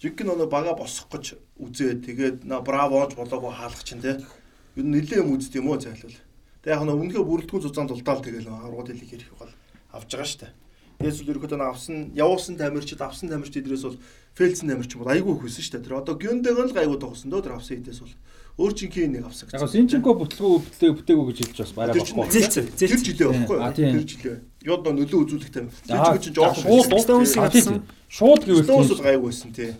жиг 0.00 0.16
нөө 0.24 0.48
бага 0.48 0.72
босох 0.72 1.12
гэж 1.12 1.36
үзээ. 1.60 2.00
Тэгээд 2.00 2.48
на 2.48 2.64
бравооч 2.64 3.12
болоогүй 3.12 3.52
хаалгач 3.52 3.84
чинь 3.84 4.00
те. 4.00 4.24
Юу 4.72 4.88
нэлээ 4.88 5.20
юм 5.20 5.36
үзт 5.36 5.52
юм 5.52 5.68
уу 5.68 5.76
зайлвал. 5.76 6.16
Тэгээд 6.64 6.72
яг 6.72 6.80
нь 6.80 6.92
өмнөхөө 6.96 7.28
бүрэлдэхүүн 7.28 7.64
зузаанд 7.68 7.92
улдаал 7.92 8.24
тэгэл 8.24 8.48
аврагууд 8.48 8.88
хэлийг 8.88 9.20
ирэх 9.20 9.36
бол 9.36 9.52
авж 9.94 10.08
байгаа 10.10 10.28
шүү 10.30 10.40
дээ. 10.44 10.52
Тэгээс 11.00 11.20
үл 11.24 11.32
ерөөдөө 11.32 11.64
авсан 11.64 11.96
явуулсан 12.12 12.60
тамирчид 12.60 13.00
авсан 13.00 13.32
тамирчид 13.32 13.64
эдрээс 13.64 13.84
бол 13.88 13.96
фэлцэн 14.36 14.68
тамирч 14.68 14.92
бол 15.00 15.08
айгүй 15.08 15.32
хөөсөн 15.32 15.64
шүү 15.64 15.74
дээ. 15.80 15.84
Тэр 15.88 15.96
одоо 15.96 16.14
гюндэг 16.20 16.52
л 16.60 16.76
гайгүй 16.76 16.98
тогсон 17.00 17.32
дөө 17.32 17.40
тэр 17.40 17.56
авсан 17.56 17.80
хэдээс 17.80 18.00
бол 18.04 18.14
өөр 18.60 18.72
чинхийн 18.76 19.12
нэг 19.16 19.24
авсан 19.24 19.48
гэж. 19.48 19.56
Яг 19.56 19.72
Синченко 19.72 20.12
бүтлгүү 20.12 20.52
бүтлээ 20.60 20.92
бүтээгүү 21.00 21.24
гэж 21.32 21.38
хэлж 21.40 21.58
бас 21.64 21.72
барай 21.72 21.96
байхгүй. 21.96 22.28
Тэр 22.76 22.98
жилээ 23.00 23.28
байхгүй 23.32 23.56
юу? 23.56 23.72
Тэр 23.72 24.04
жилээ. 24.04 24.38
Яд 24.68 24.84
нөлөө 24.84 25.20
үзүүлэх 25.24 25.48
тань. 25.48 25.72
Тэр 25.88 25.96
жилээ 26.04 26.20
чинь 26.20 26.36
жоохон 26.36 26.64
шууд 26.68 27.48
авсан. 27.48 27.76
Шууд 28.12 28.42
гэвэл 28.44 28.68
Стоунс 28.68 29.00
гайгүй 29.00 29.32
байсан 29.32 29.56
тий. 29.56 29.72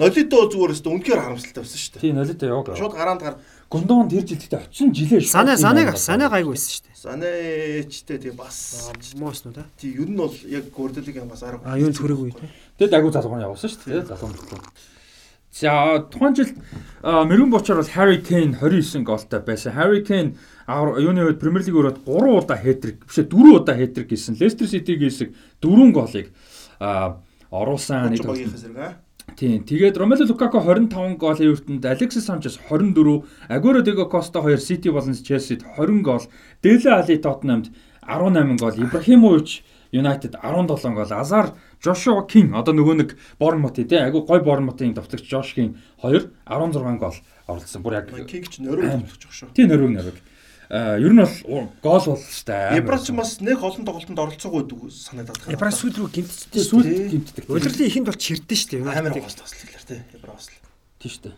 Нолито 0.00 0.48
зүгээр 0.48 0.72
өстө 0.72 0.88
үнэхээр 0.96 1.20
харамсалтай 1.20 1.60
байсан 1.60 1.76
шүү 1.76 1.92
дээ. 1.92 2.04
Тий, 2.08 2.12
Нолито 2.16 2.48
яг. 2.48 2.72
Шууд 2.72 2.94
гараанд 2.96 3.20
гар 3.20 3.36
Гундон 3.70 4.10
тэр 4.10 4.26
жилдээ 4.26 4.66
очсон 4.66 4.90
жилээ 4.90 5.22
шүү. 5.22 5.30
Санаа 5.30 5.54
санааг 5.54 5.94
санаа 5.94 6.26
гайгүй 6.26 6.58
байсан 6.58 6.74
шүү 6.74 6.84
дээ. 6.90 6.98
Санаачтай 6.98 8.18
тий 8.18 8.34
бас 8.34 8.90
моос 9.14 9.44
нуу 9.46 9.54
та. 9.54 9.62
Тий, 9.78 9.94
ер 9.94 10.10
нь 10.10 10.18
бол 10.18 10.34
яг 10.50 10.74
гордолыг 10.74 11.14
бас 11.30 11.42
арга. 11.46 11.62
А 11.62 11.78
юунд 11.78 11.94
хүрээгүй 11.94 12.34
тий. 12.34 12.50
Тэгээд 12.82 12.98
агуу 12.98 13.14
залгуур 13.14 13.46
явуулсан 13.46 13.70
шүү 13.70 13.86
дээ. 13.86 14.10
Залгуур 14.10 14.34
мөртлөө. 14.34 14.74
За 15.54 16.02
тухайн 16.10 16.34
жил 16.34 16.50
мэрэгэн 17.02 17.50
бочор 17.50 17.78
бол 17.78 17.94
Harry 17.94 18.18
Kane 18.18 18.58
29 18.58 19.06
голтой 19.06 19.38
байсан. 19.38 19.74
Harry 19.78 20.02
Kane 20.02 20.34
юуны 20.66 21.30
үед 21.30 21.38
Премьер 21.38 21.62
лиг 21.62 21.74
өрөөд 21.74 22.02
3 22.06 22.42
удаа 22.42 22.58
хэтрик 22.58 23.06
бишээ 23.06 23.30
4 23.30 23.54
удаа 23.54 23.78
хэтрик 23.78 24.10
хийсэн. 24.10 24.34
Leicester 24.34 24.66
City-гийн 24.66 25.10
хэсэг 25.10 25.30
4 25.62 25.94
голыг 25.94 26.34
оруулсан 27.50 28.14
нэг 28.14 28.26
Тийм. 29.36 29.64
Тэгээд 29.64 29.96
Ромело 29.96 30.26
Лукако 30.26 30.60
25 30.60 31.16
гол 31.16 31.34
Эвертонд, 31.34 31.84
Алексис 31.84 32.26
Санчес 32.26 32.58
24, 32.68 33.24
Агуэро 33.48 33.82
Диго 33.82 34.06
Коста 34.06 34.40
2 34.40 34.56
Сити 34.58 34.88
болон 34.88 35.14
Челсид 35.14 35.62
20 35.76 36.02
гол, 36.02 36.22
Деле 36.62 36.90
Али 36.90 37.16
Тоттенхамд 37.16 37.70
18 38.02 38.60
гол, 38.60 38.70
Ибрахимович 38.84 39.64
United 39.92 40.36
17 40.42 40.94
гол. 40.94 41.06
Азар 41.10 41.54
Joshua 41.82 42.26
King 42.28 42.54
одоо 42.54 42.74
нөгөө 42.76 42.94
нэг 43.00 43.16
Bournemouth 43.40 43.74
тий 43.74 43.98
айгу 43.98 44.22
гой 44.22 44.40
Bournemouth-ийн 44.40 44.94
товтлогч 44.94 45.26
Josh 45.26 45.54
King 45.56 45.76
2 46.02 46.30
16 46.46 46.98
гол 46.98 47.14
оруулсан. 47.48 47.82
Бүр 47.82 47.94
яг 47.94 48.12
King 48.28 48.44
ч 48.46 48.60
төвлөж 48.60 48.84
байгаа 48.84 49.32
шүү. 49.32 49.50
тий 49.56 49.64
нөрөг 49.66 49.90
нөрөг. 49.96 50.16
Аа 50.70 51.02
ер 51.02 51.10
нь 51.10 51.18
бол 51.18 51.66
гол 51.82 52.14
бол 52.14 52.22
штэ. 52.22 52.78
Эбра 52.78 53.02
ч 53.02 53.10
бас 53.10 53.42
нэг 53.42 53.58
олон 53.58 53.82
тоглолтод 53.82 54.14
оролцоогүй 54.14 54.62
гэдэг 54.70 54.86
санагдаад 54.86 55.42
байна. 55.42 55.54
Эбра 55.58 55.70
сүүл 55.74 55.98
рүү 55.98 56.10
тий 56.14 56.62
сүүл 56.62 56.86
гимтдэг. 57.10 57.50
Удирлын 57.50 57.90
ихэнд 57.90 58.06
бол 58.06 58.14
чирдэн 58.14 58.54
дээ. 58.54 58.86
амар 58.86 59.10
United-ийг. 59.10 59.26
гоос 59.26 59.34
таслалаа 59.34 59.82
тий. 59.82 59.98
Эбра 60.14 60.30
бас 60.38 60.46
л. 60.46 60.62
Тий 61.02 61.10
штэ. 61.10 61.34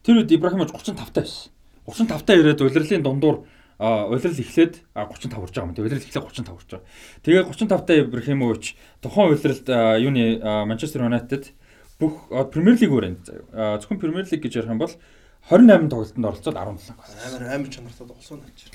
Тэр 0.00 0.24
үед 0.24 0.32
Ибрахимович 0.32 0.72
35 0.72 0.96
таа 0.96 1.12
байсан. 1.12 1.52
35 1.84 2.24
таа 2.24 2.36
ирээд 2.40 2.64
удирлын 2.64 3.04
дундуур 3.04 3.44
а 3.76 4.08
улирал 4.08 4.32
эхлээд 4.32 4.80
35 4.96 5.28
хүрч 5.28 5.54
байгаа 5.60 5.68
юм. 5.68 5.76
Улирал 5.76 6.00
эхлээд 6.00 6.24
35 6.24 6.56
хүрч 6.56 6.68
байгаа. 6.72 6.88
Тэгээ 7.20 7.44
35 7.52 7.84
таа 7.84 7.96
Ибрахимович 8.00 8.64
тухайн 9.04 9.28
улиралд 9.28 9.68
юуны 10.00 10.24
Манчестер 10.64 11.04
Юнайтед 11.04 11.52
бүх 12.00 12.32
Премьер 12.48 12.80
лиг 12.80 12.92
өрөөнд 12.96 13.20
заяа. 13.28 13.76
Зөвхөн 13.76 14.00
Премьер 14.00 14.24
лиг 14.24 14.40
гэж 14.40 14.56
ярих 14.56 14.72
юм 14.72 14.80
бол 14.80 14.92
28 15.48 15.88
тоглолтод 15.88 16.56
оролцоод 16.56 16.56
17 16.56 16.92
гол. 16.98 17.14
Амар 17.26 17.42
амар 17.54 17.68
чанартай 17.70 18.06
тоглосон 18.06 18.40
наач. 18.44 18.68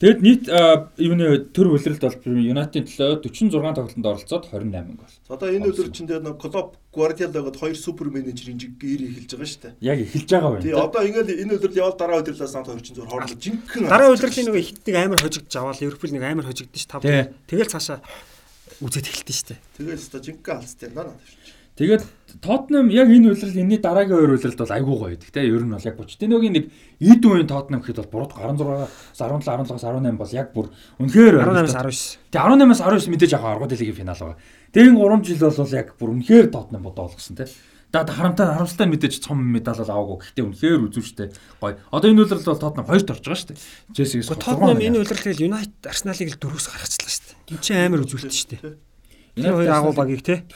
Тэгэд 0.00 0.20
нийт 0.24 0.48
юуны 0.96 1.44
төр 1.52 1.76
улиралд 1.76 2.00
бол 2.00 2.16
Юнайтедийн 2.24 2.88
төлөө 2.88 3.20
46 3.20 3.52
тоглолтод 3.52 4.06
оролцоод 4.08 4.44
28 4.48 4.96
гол. 4.96 5.12
За 5.28 5.34
одоо 5.36 5.48
энэ 5.52 5.68
өдөр 5.68 5.92
чинь 5.92 6.08
тэгээд 6.08 6.24
нэг 6.24 6.40
Клоп 6.40 6.80
Гвардиолагод 6.88 7.56
хоёр 7.60 7.76
супер 7.76 8.08
менежерийн 8.08 8.56
ир 8.56 9.00
эхэлж 9.04 9.36
байгаа 9.36 9.44
шүү 9.44 9.60
дээ. 9.60 9.74
Яг 9.84 9.98
эхэлж 10.00 10.28
байгаа 10.32 10.60
Тий 10.64 10.72
байна. 10.72 10.88
одоо 10.88 11.02
ингээл 11.04 11.42
энэ 11.44 11.52
өдрөл 11.60 11.76
явал 11.84 11.96
дараа 12.00 12.20
өдрөлөөс 12.24 12.54
хамт 12.56 12.68
хоёр 12.72 12.80
чинь 12.80 12.96
зур 12.96 13.08
хоорондоо 13.12 13.36
жинхэнэ 13.44 13.88
Дараа 13.92 14.08
удирлын 14.08 14.46
нөгөө 14.48 14.62
ихтнийг 14.64 14.96
амар 14.96 15.20
хожигдж 15.20 15.52
аваад 15.60 15.80
Ливерпул 15.84 16.12
нэг 16.16 16.24
амар 16.24 16.46
хожигдсон 16.48 16.80
ш 16.80 16.86
тав. 16.88 17.04
Тий. 17.04 17.28
Тэгэл 17.44 17.68
цаашаа 17.68 18.00
үзээд 18.80 19.04
эхэлтэн 19.04 19.36
штэ. 19.36 19.60
Тэгэл 19.76 20.00
өстө 20.00 20.24
жинхэнэ 20.24 20.56
алцтай 20.64 20.88
юм 20.88 20.94
даа 20.96 21.12
надад 21.12 21.28
шүү. 21.28 21.60
Тотнам 22.38 22.86
яг 22.94 23.10
энэ 23.10 23.34
үйлрэл 23.34 23.58
энэний 23.58 23.82
дараагийн 23.82 24.14
хоёр 24.14 24.32
үйлрэлд 24.38 24.62
бол 24.62 24.76
айгүй 24.78 24.96
гоё 25.02 25.16
те. 25.18 25.42
Ер 25.42 25.66
нь 25.66 25.74
бол 25.74 25.82
яг 25.82 25.96
Почтиногийн 25.98 26.54
нэг 26.54 26.64
эд 27.02 27.22
үеийн 27.26 27.50
Тотнам 27.50 27.82
гэхэд 27.82 28.06
бол 28.06 28.30
буруу 28.30 28.30
16-аас 28.30 29.18
17, 29.18 29.42
17-аас 29.50 29.82
18 29.82 30.14
бол 30.14 30.32
яг 30.36 30.48
бүр 30.54 30.66
үнэхээр 31.02 31.34
18-аас 31.42 32.22
19. 32.30 32.30
Тэгээ 32.30 32.46
18-аас 32.46 32.82
19 32.86 33.10
мэдээж 33.10 33.32
яг 33.34 33.44
аргууд 33.44 33.74
лигийн 33.74 33.98
финал 33.98 34.20
байгаа. 34.22 34.38
Тэгээд 34.70 34.94
3 34.94 35.26
жил 35.26 35.42
бол 35.50 35.74
яг 35.74 35.88
бүр 35.98 36.10
үнэхээр 36.14 36.46
Тотнам 36.54 36.82
бодоо 36.86 37.10
олгосон 37.10 37.36
те. 37.36 37.50
Да 37.90 38.06
харамтай 38.06 38.46
харамсалтай 38.46 38.86
мэдээж 38.86 39.18
цом 39.18 39.42
медаль 39.42 39.74
бол 39.82 39.90
аваагүй. 39.90 40.22
Гэхдээ 40.22 40.46
үнэхээр 40.46 40.82
үзүүштэй 40.94 41.28
гоё. 41.58 41.74
Одоо 41.90 42.06
энэ 42.14 42.22
үйлрэл 42.22 42.46
бол 42.46 42.62
Тотнам 42.62 42.86
хоёрт 42.86 43.10
орж 43.10 43.24
байгаа 43.26 43.40
шүү 43.42 43.50
дээ. 43.50 43.62
Челсигээс 43.98 44.30
Тотнам 44.30 44.78
энэ 44.78 45.02
удирдал 45.02 45.26
тэгэл 45.26 45.50
United 45.50 45.82
Арсеналыг 45.90 46.30
л 46.30 46.38
дөрөвс 46.38 46.70
гаргачихлаа 46.70 47.10
штэ. 47.10 47.34
Энд 47.50 47.62
чинь 47.66 47.82
амар 47.82 48.06
үзүүлэлт 48.06 48.30
штэ. 48.30 48.62
Тэр 49.34 49.54
хоёр 49.58 49.74
агуу 49.74 49.94
багийг 49.98 50.22
те. 50.22 50.46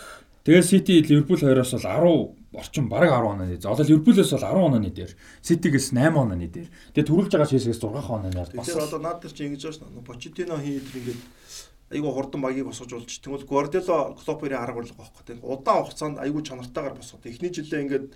Тэгээд 0.45 0.65
Сити 0.69 1.01
Ливерпул 1.01 1.41
хоёроос 1.41 1.73
бол 1.73 1.81
10 1.81 2.37
орчим 2.53 2.89
бараг 2.89 3.11
10 3.11 3.33
онооны. 3.33 3.57
За 3.57 3.73
одоо 3.73 3.87
Ливерпулээс 3.87 4.31
бол 4.31 4.45
10 4.45 4.53
онооны 4.53 4.91
дээр. 4.93 5.17
Ситигээс 5.41 5.97
8 5.97 6.13
онооны 6.13 6.49
дээр. 6.53 6.69
Тэгээд 6.93 7.09
түрүүлж 7.09 7.33
байгаа 7.33 7.49
Челсигээс 7.49 7.81
6 7.81 7.89
онооны 7.89 8.29
дээр. 8.29 8.53
Тэгэхээр 8.53 8.85
одоо 8.85 9.01
наад 9.01 9.25
дээр 9.25 9.33
чи 9.33 9.49
ингэж 9.49 9.63
байна 9.65 9.73
шүү 9.73 9.89
дээ. 10.05 10.61
Хийн 10.61 10.85
идэр 10.85 10.99
ингээд 11.01 11.21
айгүй 11.97 12.13
хурдан 12.13 12.41
багийг 12.45 12.69
босгож 12.69 12.93
болж 12.93 13.13
тэгвэл 13.25 13.49
Гвардиола 13.49 14.17
Клопын 14.21 14.53
арга 14.53 14.85
барил 14.85 14.93
гоохох 14.93 15.25
гэдэг. 15.25 15.41
Удаан 15.41 15.85
хугацаанд 15.85 16.21
айгүй 16.21 16.43
чанартайгаар 16.45 16.97
босгоод. 16.99 17.25
Эхний 17.25 17.49
жилдээ 17.49 17.81
ингээд 17.85 18.07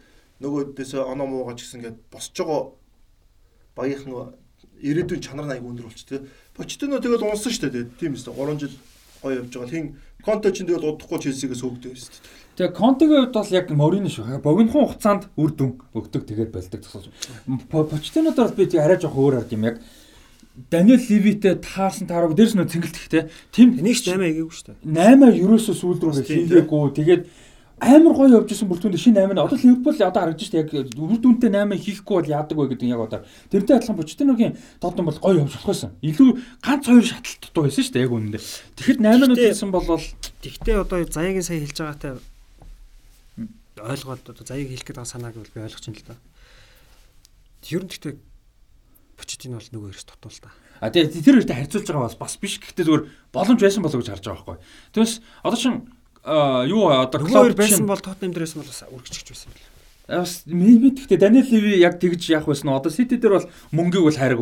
нөгөөдөөсөө 0.45 1.03
оноо 1.09 1.27
муугаач 1.33 1.65
гэсэн 1.65 1.81
ингээд 1.81 1.99
босч 2.13 2.37
байгаа 2.37 2.77
багийнхан 3.77 4.37
ирээдүйн 4.83 5.23
чанар 5.23 5.47
нь 5.47 5.55
айгүй 5.57 5.71
өндөр 5.73 5.89
болч 5.89 6.03
тээ. 6.05 6.27
Почтино 6.57 6.99
тэгэл 6.99 7.25
унсан 7.25 7.53
шүү 7.53 7.71
дээ. 7.71 7.85
Тийм 8.01 8.13
ээ. 8.17 8.25
3 8.25 8.59
жил 8.59 8.75
гоё 9.23 9.39
явж 9.43 9.53
байгаа. 9.55 9.71
Хин 9.71 9.87
Конте 10.29 10.53
ч 10.53 10.69
тэгэл 10.69 10.93
удахгүй 10.93 11.19
Челсигээс 11.25 11.65
хөөгдөв 11.65 11.97
шүү 11.97 12.13
дээ. 12.13 12.37
Тэгээ 12.61 12.77
Контегийн 12.77 13.21
хувьд 13.25 13.37
бол 13.39 13.57
яг 13.57 13.67
Морино 13.73 14.11
шүү. 14.13 14.45
Богинохон 14.45 14.93
хугацаанд 14.93 15.23
үр 15.41 15.51
дүн 15.57 15.81
өгдөг 15.97 16.23
тэгээд 16.29 16.53
болдог 16.53 16.81
тусалж. 16.85 17.09
Почтенодор 17.73 18.53
би 18.53 18.69
тэг 18.69 18.85
арай 18.85 19.01
жоох 19.01 19.17
өөр 19.17 19.41
ард 19.41 19.57
юм 19.57 19.65
яг 19.65 19.81
Даниэл 20.71 21.07
Ливитэй 21.07 21.55
таасан 21.63 22.11
таараг 22.11 22.35
дээрс 22.35 22.59
нөө 22.59 22.67
цэнгэлт 22.67 22.99
ихтэй. 22.99 23.31
Тим 23.55 23.79
Нэг 23.79 23.95
ч 23.95 24.11
8 24.11 24.19
игээгүй 24.27 24.51
штэ. 24.51 24.75
8 24.83 25.39
ерөөсөө 25.39 25.75
сүүл 25.79 26.03
рүү 26.03 26.27
хийгээгүй. 26.27 26.91
Тэгээд 26.99 27.23
амар 27.81 28.15
гоё 28.15 28.29
явж 28.43 28.51
исэн 28.53 28.69
бүртгүнд 28.69 28.99
шинэ 28.99 29.23
8 29.31 29.39
одоо 29.39 29.59
Ливерпул 29.59 29.95
одоо 29.95 30.21
харагдаж 30.23 30.47
штэ 30.47 30.59
яг 30.67 30.71
үр 30.75 31.19
дүнтэй 31.19 31.51
8 31.51 31.79
хийхгүй 31.79 32.15
бол 32.19 32.33
яадаг 32.33 32.57
вэ 32.59 32.67
гэдэг 32.75 32.87
нь 32.87 32.95
яг 32.95 33.03
одоо 33.07 33.21
тэрнтэй 33.51 33.77
адилхан 33.79 33.99
Почтеногийн 33.99 34.55
тоотон 34.83 35.07
бол 35.07 35.19
гоё 35.19 35.43
явж 35.47 35.53
болох 35.55 35.71
байсан. 35.71 35.91
Илүү 36.03 36.29
ганц 36.63 36.85
хоёр 36.91 37.05
шаталт 37.07 37.41
дутуу 37.43 37.63
байсан 37.71 37.85
штэ 37.87 38.03
яг 38.03 38.13
үнэндээ. 38.13 38.43
Тэгэхэд 38.79 38.99
8 38.99 39.27
нүд 39.27 39.39
Гэхдээ- 39.39 39.53
хийсэн 39.55 39.71
бол 39.71 39.87
Тэгтээ 40.43 40.77
одоо 40.83 40.99
заяагийн 41.07 41.47
сая 41.47 41.61
хэлж 41.63 41.79
байгаатай 41.79 42.13
ойлгоод 43.79 44.23
одоо 44.27 44.45
заяаг 44.45 44.69
хэлэх 44.69 44.87
гэдэг 44.87 45.07
санааг 45.07 45.35
бол 45.39 45.55
би 45.55 45.63
ойлгож 45.63 45.85
байна 45.87 45.99
л 45.99 46.09
да. 46.11 46.17
Ер 47.71 47.83
нь 47.85 47.91
тэгтээ 47.91 48.15
Почтин 49.19 49.55
бол 49.59 49.67
нөгөө 49.67 49.91
хэрэгс 49.95 50.07
тотвол 50.07 50.39
та. 50.39 50.51
А 50.79 50.91
тэгээ 50.95 51.11
тэр 51.11 51.43
хоёртой 51.43 51.57
харьцуулж 51.59 51.87
байгаа 51.91 52.07
бас 52.07 52.15
бас 52.15 52.35
биш. 52.39 52.63
Гэхдээ 52.63 52.87
зүгээр 52.87 53.05
боломж 53.35 53.61
байсан 53.63 53.83
болов 53.83 53.99
уу 53.99 54.03
гэж 54.07 54.11
харж 54.15 54.25
байгаа 54.31 54.47
байхгүй. 54.47 54.59
Тэгээс 54.95 55.15
одоо 55.43 55.59
чин 55.59 55.75
а, 55.75 55.98
юу 56.69 56.93
одоо 56.93 57.21
Klopp 57.25 57.57
байсан 57.57 57.87
бол 57.89 58.01
Тотнам 58.01 58.33
дээрээс 58.33 58.55
бол 58.55 58.69
бас 58.69 58.85
үргэлжлэж 58.87 59.29
байсан 59.33 59.51
бэл. 59.53 59.67
А, 60.09 60.25
бас 60.25 60.45
мэд 60.49 61.05
гэхдээ 61.05 61.21
Даниэл 61.21 61.53
Леви 61.53 61.81
яг 61.85 62.01
тэгж 62.01 62.33
яах 62.33 62.49
байсан 62.49 62.73
нь 62.73 62.77
одоо 62.77 62.89
Сити 62.89 63.21
дээр 63.21 63.45
бол 63.45 63.51
мөнгийг 63.73 64.05
бол 64.09 64.17
хайраг 64.17 64.41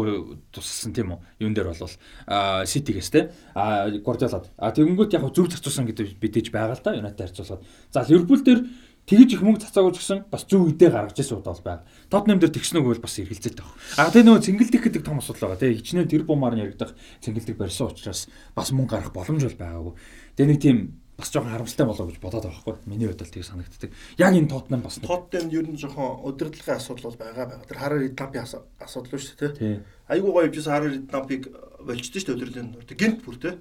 туссан 0.55 0.95
тийм 0.95 1.19
үү? 1.19 1.43
Юун 1.43 1.55
дээр 1.59 1.75
бол 1.75 1.91
а 2.27 2.63
Ситигээс 2.67 3.11
те 3.11 3.35
а 3.55 3.91
Гвардиолад. 3.91 4.47
А 4.59 4.71
тэгэнгүүт 4.71 5.19
яг 5.19 5.27
зөв 5.35 5.51
зарцуулсан 5.51 5.91
гэдэг 5.91 6.23
бидэж 6.23 6.55
байгаа 6.55 6.79
л 6.79 6.85
да 6.87 6.95
Юнайтед 6.95 7.35
харьцуулахад. 7.35 7.67
За 7.91 8.07
Ливерпул 8.07 8.47
дээр 8.47 8.63
тэгж 9.07 9.39
их 9.39 9.43
мөнгө 9.43 9.63
цацаагүй 9.63 9.95
ч 9.95 9.99
гэсэн 10.03 10.19
бас 10.31 10.47
зөв 10.47 10.67
үедээ 10.67 10.91
гаргаж 10.91 11.19
ирсэн 11.19 11.39
удаа 11.39 11.55
бол 11.55 11.67
байна. 11.67 11.83
Тотнам 12.11 12.39
дээр 12.43 12.55
тэгснэг 12.55 12.83
бол 12.83 12.99
бас 12.99 13.19
эргэлзээд 13.23 13.59
байгаа. 13.59 13.75
А 14.03 14.11
тэгээ 14.11 14.27
нөгөө 14.27 14.47
цэнгэлдэх 14.47 14.83
гэдэг 14.83 15.03
том 15.07 15.23
асуудал 15.23 15.55
байгаа. 15.55 15.63
Тэгээ 15.63 15.79
хичнээн 15.79 16.11
тэр 16.11 16.23
бумаар 16.27 16.59
яригдах 16.59 16.95
цэнгэлдэг 17.23 17.55
барьсан 17.55 17.91
учраас 17.91 18.27
бас 18.55 18.75
мөнгө 18.75 18.91
гарах 18.99 19.15
боломж 19.15 19.47
бол 19.47 19.63
байгаагүй. 19.63 19.95
Тэгээ 20.35 20.51
нэг 20.51 20.59
тийм 20.59 20.79
бас 21.17 21.33
жоохон 21.33 21.53
харамсалтай 21.53 21.87
болоо 21.87 22.07
гэж 22.07 22.19
бодоод 22.21 22.45
байгаа 22.45 22.61
байхгүй. 22.61 22.77
Миний 22.85 23.09
хувьд 23.09 23.25
бол 23.25 23.33
тийг 23.33 23.45
санагддаг. 23.45 23.91
Яг 24.19 24.35
энэ 24.37 24.49
Тотнам 24.53 24.83
бас 24.85 25.01
нэг 25.01 25.09
Тоттен 25.09 25.49
ер 25.49 25.65
нь 25.65 25.81
жоохон 25.81 26.21
удирдлагын 26.29 26.77
асуудал 26.77 27.09
бол 27.09 27.21
байгаа 27.25 27.47
байгаа. 27.47 27.65
Тэр 27.65 27.79
хараар 27.81 28.07
Иднапи 28.07 28.39
асуудал 28.39 29.17
шүү 29.17 29.37
дээ 29.41 29.53
тий. 29.57 29.81
Айгуу 30.13 30.33
гоё 30.37 30.47
явжсэн 30.53 30.73
хараар 30.73 30.97
Иднапиг 31.01 31.49
болчихдээ 31.81 32.21
шүү 32.21 32.29
дээ 32.29 32.37
удирдлагын. 32.37 32.85
Тэг 32.85 32.99
гинт 33.01 33.25
бүр 33.25 33.37
тий. 33.41 33.55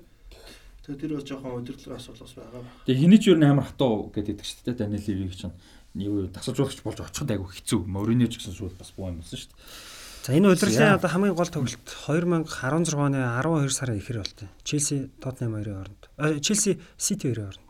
Тэгээ 0.84 1.00
тэр 1.00 1.14
бол 1.16 1.24
жоохон 1.24 1.58
удирдлагын 1.64 1.96
асуудал 1.96 2.28
бас 2.28 2.36
байгаа. 2.36 2.64
Тэгээ 2.84 3.02
хэний 3.08 3.20
ч 3.24 3.26
юу 3.32 3.40
н 3.40 3.48
амар 3.48 3.68
хатуу 3.72 4.12
гэдэг 4.12 4.44
шүү 4.44 4.68
дээ. 4.68 4.76
Даниэл 4.76 5.08
Ливиг 5.08 5.36
чинь 5.40 5.56
юу 5.96 6.28
тасалжуулагч 6.28 6.84
болж 6.84 7.00
очиход 7.00 7.32
айгу 7.32 7.48
хэцүү. 7.48 7.88
Мориньо 7.88 8.28
ч 8.28 8.44
гэсэн 8.44 8.52
шууд 8.52 8.76
бас 8.76 8.92
буу 8.92 9.16
юм 9.16 9.24
болсон 9.24 9.40
шүү 9.40 9.48
дээ. 9.48 9.95
За 10.26 10.34
энэ 10.34 10.58
удирдлагын 10.58 10.90
За. 10.90 10.98
одоо 10.98 11.10
хамгийн 11.14 11.38
гол 11.38 11.46
тоглолт 11.46 11.86
2016 11.86 12.98
оны 12.98 13.22
12 13.22 13.70
сарын 13.70 14.02
ихэр 14.02 14.26
болтой. 14.26 14.50
Челси 14.66 15.14
Тотнам 15.22 15.54
хоёрын 15.54 15.86
хооронд. 15.86 16.10
А, 16.18 16.40
Челси 16.42 16.82
Сити 16.98 17.30
хоёрын 17.30 17.54
хооронд. 17.54 17.70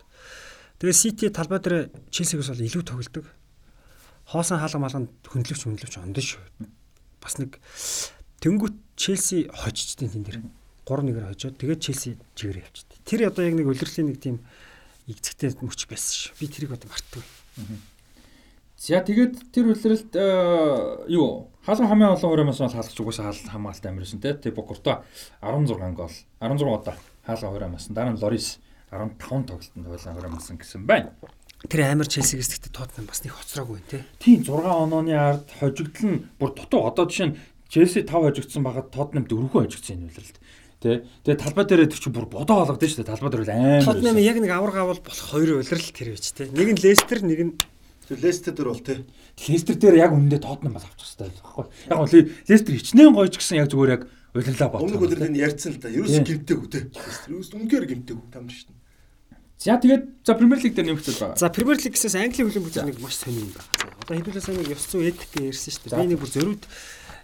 Тэгээ 0.79 0.95
Сити 0.95 1.27
талбай 1.35 1.59
дээр 1.59 1.91
Челсигээс 2.15 2.55
бол 2.55 2.63
илүү 2.63 2.83
тоглодог. 2.87 3.27
Хоосон 4.31 4.63
хаалга 4.63 4.79
малганд 4.79 5.11
хөндлөвч 5.27 5.67
хөндлөвч 5.67 5.99
ондон 5.99 6.23
шүү. 6.23 6.39
Бас 7.19 7.35
нэг 7.43 7.59
тэнгуут 8.39 8.79
Челси 8.95 9.51
хожичдیں۔ 9.51 10.15
тэн 10.15 10.23
дээр. 10.23 10.39
3-1-ээр 10.87 11.27
хожоод 11.35 11.59
тэгээд 11.59 11.83
Челси 11.83 12.15
чигээр 12.39 12.63
явчихдаг. 12.63 13.03
Тэр 13.03 13.35
одоо 13.35 13.43
яг 13.43 13.59
нэг 13.59 13.67
удирдлагын 13.67 14.15
нэг 14.15 14.23
тийм 14.23 14.39
игцэгтэй 15.11 15.59
мөч 15.59 15.91
байсан 15.91 16.31
шүү. 16.31 16.39
Би 16.39 16.47
тэрийг 16.47 16.71
одоо 16.71 16.87
мартдаг. 16.87 17.23
За 18.77 18.99
тэгээд 18.99 19.55
тэр 19.55 19.71
үлрэлт 19.71 20.11
э, 20.19 21.07
юу 21.07 21.47
хаалга 21.63 21.87
хамгийн 21.87 22.11
олон 22.11 22.29
хурамаас 22.29 22.59
бол 22.59 22.75
хаалгач 22.75 22.99
угаасаа 22.99 23.31
хаалт 23.31 23.47
хамгаалт 23.47 23.85
амирсан 23.87 24.19
те. 24.19 24.35
Тэг 24.35 24.53
Бокурто 24.53 25.01
16 25.39 25.95
гол 25.95 26.11
16 26.43 26.67
удаа 26.67 26.95
хаалга 27.23 27.49
хурамаас 27.55 27.87
дараа 27.87 28.11
нь 28.11 28.19
Лорис 28.19 28.59
15 28.91 29.15
тоглолтод 29.47 29.79
байлаа 29.79 30.13
хурамсан 30.13 30.59
гэсэн 30.59 30.83
байна. 30.83 31.15
Тэр 31.71 31.87
амар 31.87 32.05
Челсигээс 32.05 32.51
гэхдээ 32.51 32.75
Тотнам 32.75 33.07
бас 33.07 33.23
нэг 33.23 33.33
хоцроогүй 33.33 33.79
тий. 33.89 34.03
Тийм 34.19 34.43
6 34.43 34.59
онооны 34.59 35.15
ард 35.15 35.47
хожигдол 35.55 36.05
нь 36.05 36.27
бүр 36.37 36.51
дутуу 36.53 36.85
одоо 36.85 37.07
жишээ 37.07 37.31
нь 37.31 37.37
Челси 37.71 38.05
5 38.05 38.11
хожигдсон 38.11 38.61
багт 38.61 38.91
Тотнам 38.91 39.25
4 39.25 39.49
хожигдсон 39.49 40.03
энэ 40.03 40.11
үлрэлт. 40.11 40.37
Тэ. 40.83 41.07
Тэгээ 41.23 41.41
талбай 41.41 41.65
дээр 41.65 41.89
тэр 41.89 41.97
чинь 41.97 42.13
бүр 42.13 42.27
бодоо 42.29 42.61
болгодсон 42.61 42.91
шүү 42.91 42.99
дээ. 43.01 43.09
Талбай 43.09 43.31
дээр 43.31 43.43
бол 43.47 43.55
амар. 43.55 43.81
Байсан. 43.81 44.19
яг 44.21 44.37
нэг 44.37 44.51
авар 44.53 44.73
гавал 44.75 45.01
болох 45.01 45.25
хоёр 45.31 45.63
улирал 45.63 45.89
тэр 45.95 46.13
байж 46.13 46.27
тий. 46.29 46.51
Нэг 46.51 46.69
нь 46.75 46.81
Лестер, 46.83 47.23
нэг 47.25 47.39
нь 47.41 47.53
Лестер 48.09 48.53
дээр 48.53 48.69
бол 48.69 48.83
тий. 48.85 49.05
Лестер 49.49 49.75
дээр 49.75 49.95
яг 49.97 50.11
үнэндээ 50.13 50.41
Тотнам 50.45 50.73
бас 50.77 50.85
авчих 50.85 51.17
хэрэгтэй 51.17 51.41
байхгүй. 51.41 51.65
Яг 51.89 51.97
нь 52.05 52.29
Лестер 52.49 52.73
хичнээн 52.77 53.13
гоё 53.15 53.29
ч 53.31 53.35
гэсэн 53.41 53.57
яг 53.61 53.69
зүгээр 53.73 53.93
яг 53.95 54.01
удирлаа 54.35 54.69
бодлоо. 54.69 54.85
Өмнөх 54.85 55.03
өдрийн 55.09 55.35
ярьсан 55.35 55.73
л 55.73 55.81
да. 55.81 55.89
Ерөөс 55.89 56.11
Тий. 56.11 56.25
гимтээгүй 56.35 56.67
тий. 56.69 56.83
Лестер 57.31 57.57
үнгээр 57.57 57.85
гимтээгүй 57.89 58.27
тамд 58.29 58.51
шүү 58.51 58.67
дээ. 58.69 58.83
За 59.55 59.79
тэгээд 59.79 60.03
за 60.27 60.33
Премьер 60.35 60.59
лиг 60.59 60.75
дээр 60.75 60.87
нэмэгдэл 60.91 61.19
байгаа. 61.23 61.39
За 61.39 61.47
Премьер 61.49 61.79
Лигээс 61.79 62.15
Английн 62.19 62.45
хөлбөмбөг 62.51 62.69
бүтээл 62.75 62.89
нэг 62.91 62.99
маш 62.99 63.15
сонир 63.15 63.47
юм 63.47 63.51
байна. 63.55 63.95
Одоо 64.03 64.13
хэдүүлээ 64.19 64.43
сайн 64.43 64.57
нэг 64.59 64.69
ёс 64.75 64.83
зүй 64.91 65.07
эдик 65.09 65.31
ярьсан 65.39 65.71
шүү 65.71 65.89
дээ. 65.89 65.95
Би 65.95 66.09
нэг 66.11 66.19
бүр 66.19 66.31
зөрүүд 66.35 66.63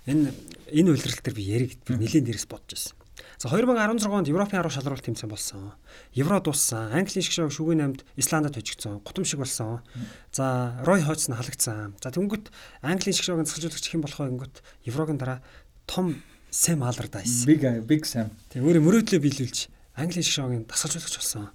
энэ 0.08 0.32
энэ 0.72 0.90
улирал 0.96 1.20
дээр 1.22 1.36
би 1.36 1.44
яриг 1.44 1.72
би 1.84 1.92
нэлээд 2.00 2.26
дээрээс 2.32 2.48
бодож 2.48 2.72
байсан. 2.72 2.96
За 3.42 3.50
2016 3.50 4.06
онд 4.06 4.30
Европын 4.30 4.62
10 4.62 4.70
шалралт 4.70 5.02
тэмцээн 5.02 5.26
болсон. 5.26 5.74
Евро 6.14 6.38
дууссан. 6.38 6.94
Английн 6.94 7.26
шиг 7.26 7.42
шүүгийн 7.50 7.82
намд 7.82 8.06
Исландад 8.14 8.54
хожигдсон. 8.54 9.02
Гутам 9.02 9.26
шиг 9.26 9.42
болсон. 9.42 9.82
За 10.30 10.78
Рой 10.86 11.02
Хоц 11.02 11.26
нь 11.26 11.34
халагдсан. 11.34 11.98
За 11.98 12.14
тэнгүүт 12.14 12.54
Английн 12.86 13.18
шиг 13.18 13.26
шүүгийн 13.26 13.50
засгалжуулагч 13.50 13.82
хэн 13.90 14.06
болох 14.06 14.22
вэ 14.22 14.30
гингүүт 14.30 14.56
Еврогийн 14.86 15.18
дараа 15.18 15.42
том 15.90 16.22
Сэм 16.54 16.86
Аллардайс. 16.86 17.50
Big 17.50 17.66
Big 17.90 18.06
Sam. 18.06 18.30
Тэг 18.54 18.62
өөрөө 18.62 19.10
мөрөөдлөө 19.10 19.22
биелүүлж 19.26 19.74
Английн 19.98 20.22
шиг 20.22 20.38
шүүгийн 20.38 20.70
дасгалжуулагч 20.70 21.18
болсон. 21.18 21.50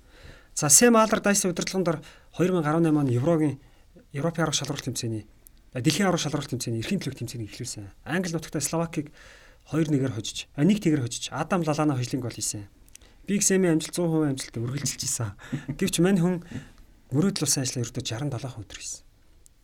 За 0.59 0.67
Сэм 0.67 0.99
Аллардайсын 0.99 1.55
удирдлагын 1.55 1.87
дор 1.87 2.03
2018 2.35 2.99
он 2.99 3.07
Еврогийн 3.15 3.63
Европын 4.11 4.51
10 4.51 4.59
шалралт 4.59 4.91
тэмцээний 4.91 5.23
Дэлхийн 5.71 6.11
10 6.11 6.19
шалралт 6.19 6.51
тэмцээний 6.51 6.83
эрхийн 6.83 6.99
төлөв 6.99 7.21
тэмцээнийг 7.21 7.53
эхлүүлсэн. 7.53 7.95
Англи 8.09 8.33
нутагта 8.33 8.65
Словакийг 8.65 9.13
2-1-ээр 9.71 10.15
хожиж, 10.15 10.47
а 10.55 10.63
нэг 10.63 10.79
тэгэр 10.79 11.03
хожиж 11.03 11.31
Адам 11.35 11.67
Лалана 11.67 11.99
хожлын 11.99 12.23
гол 12.23 12.35
хийсэн. 12.35 12.71
Биг 13.27 13.43
Сэми 13.43 13.67
амжилт 13.67 13.99
100% 13.99 14.31
амжилттай 14.31 14.63
үргэлжилж 14.63 15.03
исэн. 15.03 15.35
Гэвч 15.75 15.99
мань 15.99 16.23
хүн 16.23 16.35
мөрөөдөл 17.11 17.43
улсын 17.43 17.67
ажлаа 17.67 17.83
ердөө 17.83 18.03
67 18.07 18.63
өдөр 18.63 18.79
хийсэн. 18.79 19.03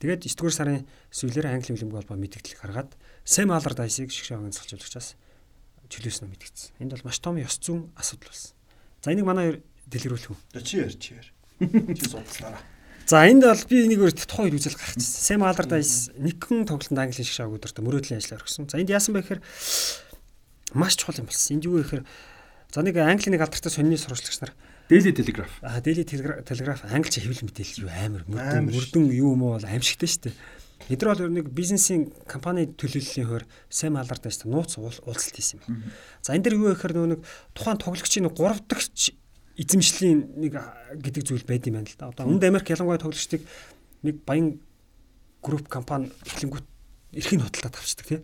Тэгээд 0.03 0.27
9 0.27 0.35
дугаар 0.35 0.55
сарын 0.59 0.83
сүүлээр 1.15 1.47
Англи 1.47 1.70
хөлбөмбөг 1.79 1.99
холбоо 2.03 2.19
мэдээлэл 2.19 2.59
гаргаад 2.59 2.91
Аллард 3.55 3.79
Айсыг 3.79 4.11
шгшаагийн 4.11 4.51
засгалжуулагчаас 4.51 5.15
чөлөөснө 5.87 6.27
мэдгдсэн. 6.27 6.83
Энд 6.83 6.99
бол 6.99 7.07
маш 7.07 7.23
том 7.23 7.39
ёс 7.39 7.62
зүйн 7.62 7.95
асуудал 7.95 8.35
болсон. 8.35 8.59
За 8.99 9.15
энийг 9.15 9.31
манай 9.31 9.62
дэлгэрүүлэх 9.87 10.35
үү? 10.35 10.39
Чи 10.66 10.83
яар 10.83 10.95
чи 10.99 11.15
яар. 11.15 11.29
Чи 11.95 12.03
судалснараа. 12.03 12.72
За 13.13 13.29
энд 13.29 13.45
бол 13.45 13.65
би 13.69 13.85
энийг 13.85 14.01
өөрт 14.01 14.25
тухайн 14.25 14.49
үед 14.49 14.57
үзэл 14.57 14.73
гаргачихсан. 14.73 15.37
Сэм 15.37 15.45
Аллардайс 15.45 16.17
нэгэн 16.17 16.65
тоглолтод 16.65 16.97
англи 16.97 17.21
шиг 17.21 17.37
шааг 17.37 17.53
өдөртөө 17.61 17.85
мөрөөдлийн 17.85 18.25
ажиллаар 18.25 18.41
өгсөн. 18.41 18.73
За 18.73 18.81
энд 18.81 18.89
яасан 18.89 19.13
бэ 19.13 19.21
гэхээр 19.21 19.45
маш 20.73 20.97
чухал 20.97 21.21
юм 21.21 21.29
болсон. 21.29 21.61
Энд 21.61 21.69
юу 21.69 21.77
вэ 21.77 21.85
гэхээр 21.85 22.05
за 22.73 22.81
нэг 22.81 22.97
англи 22.97 23.37
нэг 23.37 23.45
алдартай 23.45 23.69
сонины 23.69 24.01
сурвалжлагч 24.01 24.41
нар 24.41 24.57
Daily 24.89 25.13
Telegraph. 25.13 25.61
А 25.61 25.85
Daily 25.85 26.09
Telegraph 26.09 26.89
англич 26.89 27.21
хэвлэл 27.21 27.53
мэдээлэл 27.53 27.85
юу 27.85 27.93
амар 27.93 28.25
мөрдөн 28.33 28.73
мөрдөн 28.73 29.05
юу 29.13 29.37
юм 29.37 29.45
бол 29.45 29.61
аимшигтай 29.61 30.09
шүү 30.09 30.33
дээ. 30.33 30.37
Эдгээр 30.97 31.13
бол 31.13 31.37
нэг 31.37 31.47
бизнесийн 31.53 32.17
компани 32.25 32.65
төлөвлөлийн 32.65 33.29
хөр 33.29 33.45
Сэм 33.69 34.01
Аллардайс 34.01 34.41
нууц 34.49 34.81
уулзалт 34.81 35.37
хийсэн 35.37 35.61
юм. 35.69 35.85
За 36.25 36.33
энэ 36.33 36.49
дэр 36.49 36.57
юу 36.57 36.73
вэ 36.73 36.81
гэхээр 36.81 36.97
нөгөө 36.97 37.11
нэг 37.13 37.21
тухайн 37.53 37.77
тоглогчийн 37.77 38.33
3 38.33 38.65
дахь 38.67 38.89
эзэмшлийн 39.63 40.19
нэг 40.43 40.59
гэдэг 40.99 41.23
зүйл 41.23 41.47
байд 41.47 41.71
юм 41.71 41.79
байна 41.79 41.89
л 41.89 41.99
да. 41.99 42.11
Одоо 42.11 42.27
Өмнөд 42.27 42.45
Америк 42.51 42.69
ялангуяа 42.69 42.99
тоглогчдыг 42.99 43.47
нэг 44.03 44.17
баян 44.27 44.59
групп 45.43 45.69
компани 45.71 46.11
эхлэнгүүт 46.27 46.67
эрхийн 47.15 47.43
худалдаа 47.47 47.71
тавьчихдаг 47.71 48.07
тий. 48.07 48.21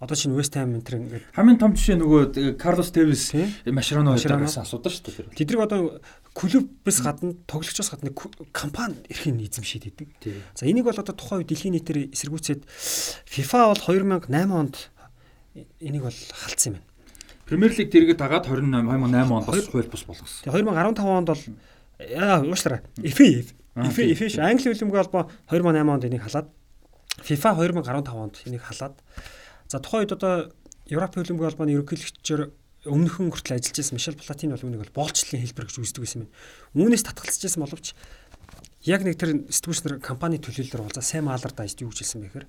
Одоо 0.00 0.16
чинь 0.16 0.32
West 0.32 0.56
Ham 0.56 0.72
энэ 0.72 0.80
ингээд 0.80 1.24
хамгийн 1.36 1.60
том 1.60 1.76
жишээ 1.76 2.00
нөгөө 2.00 2.56
Карлос 2.56 2.88
Тевис 2.88 3.36
Машрано 3.68 4.16
хоёроос 4.16 4.56
асуудаг 4.56 4.96
шүү 4.96 5.28
дээ. 5.28 5.36
Тэдрэг 5.36 5.60
одоо 5.60 6.00
клубээс 6.32 7.04
гадна 7.04 7.36
тоглогчоос 7.44 7.92
гадна 7.92 8.08
компани 8.48 8.96
эрхийн 9.12 9.36
эзэмшээд 9.44 9.92
идэг. 9.92 10.08
За 10.56 10.64
энийг 10.64 10.88
бол 10.88 10.96
одоо 10.96 11.12
тухайн 11.12 11.44
үед 11.44 11.52
дэлхийн 11.52 11.76
нийтээр 11.76 12.16
эсэргүүцээд 12.16 12.64
FIFA 13.28 13.76
бол 13.76 13.82
2008 13.84 14.32
онд 14.56 14.76
энийг 15.84 16.08
бол 16.08 16.16
халтсан 16.32 16.72
юм 16.72 16.74
байна. 16.80 16.89
Премьер 17.50 17.74
лиг 17.74 17.90
тэргээ 17.90 18.14
дагаад 18.14 18.46
28 18.46 18.86
2008 18.86 19.34
онд 19.34 19.46
бас 19.50 19.66
хууль 19.66 19.90
бус 19.90 20.06
болгосон. 20.06 20.46
Тэгээ 20.46 20.70
2015 20.70 21.02
онд 21.02 21.28
бол 21.34 21.42
яа 21.98 22.38
уушлаа. 22.46 22.78
FA 22.94 23.26
FA 23.90 24.04
FA 24.14 24.26
Англи 24.46 24.70
хөлбөмбөгийн 24.70 25.02
холбоо 25.02 25.26
2008 25.50 25.90
онд 25.90 26.06
энийг 26.06 26.22
халаад 26.22 26.46
FIFA 27.26 27.50
2015 27.82 28.14
онд 28.14 28.34
энийг 28.46 28.62
халаад 28.62 28.94
за 29.66 29.82
тухайн 29.82 30.06
үед 30.06 30.14
одоо 30.14 30.54
Европын 30.86 31.26
хөлбөмбөгийн 31.26 31.50
холбооны 31.50 31.74
ерөнхийлөгчөөр 31.74 32.42
өмнөхөн 32.86 33.34
хүртэл 33.34 33.58
ажиллаж 33.58 33.76
байсан 33.82 33.98
Мишель 33.98 34.14
Платин 34.14 34.54
бол 34.54 34.62
үүнийг 34.62 34.82
бол 34.86 34.98
боолчлын 35.10 35.42
хэлбэр 35.42 35.66
гэж 35.66 35.76
үздэг 35.82 36.02
байсан 36.06 36.22
юм. 36.24 36.30
Үүнээс 36.78 37.02
татгалзаж 37.02 37.42
байсан 37.50 37.62
боловч 37.66 37.86
яг 38.86 39.02
нэг 39.02 39.18
тэр 39.18 39.50
сэтгүүлчнэр 39.50 39.98
компани 39.98 40.38
төлөөллөөр 40.38 40.86
уулзаа 40.86 41.02
Сэм 41.02 41.26
Аллардайс 41.26 41.74
юу 41.82 41.90
гэж 41.90 41.98
хэлсэн 41.98 42.22
бэхээр 42.24 42.46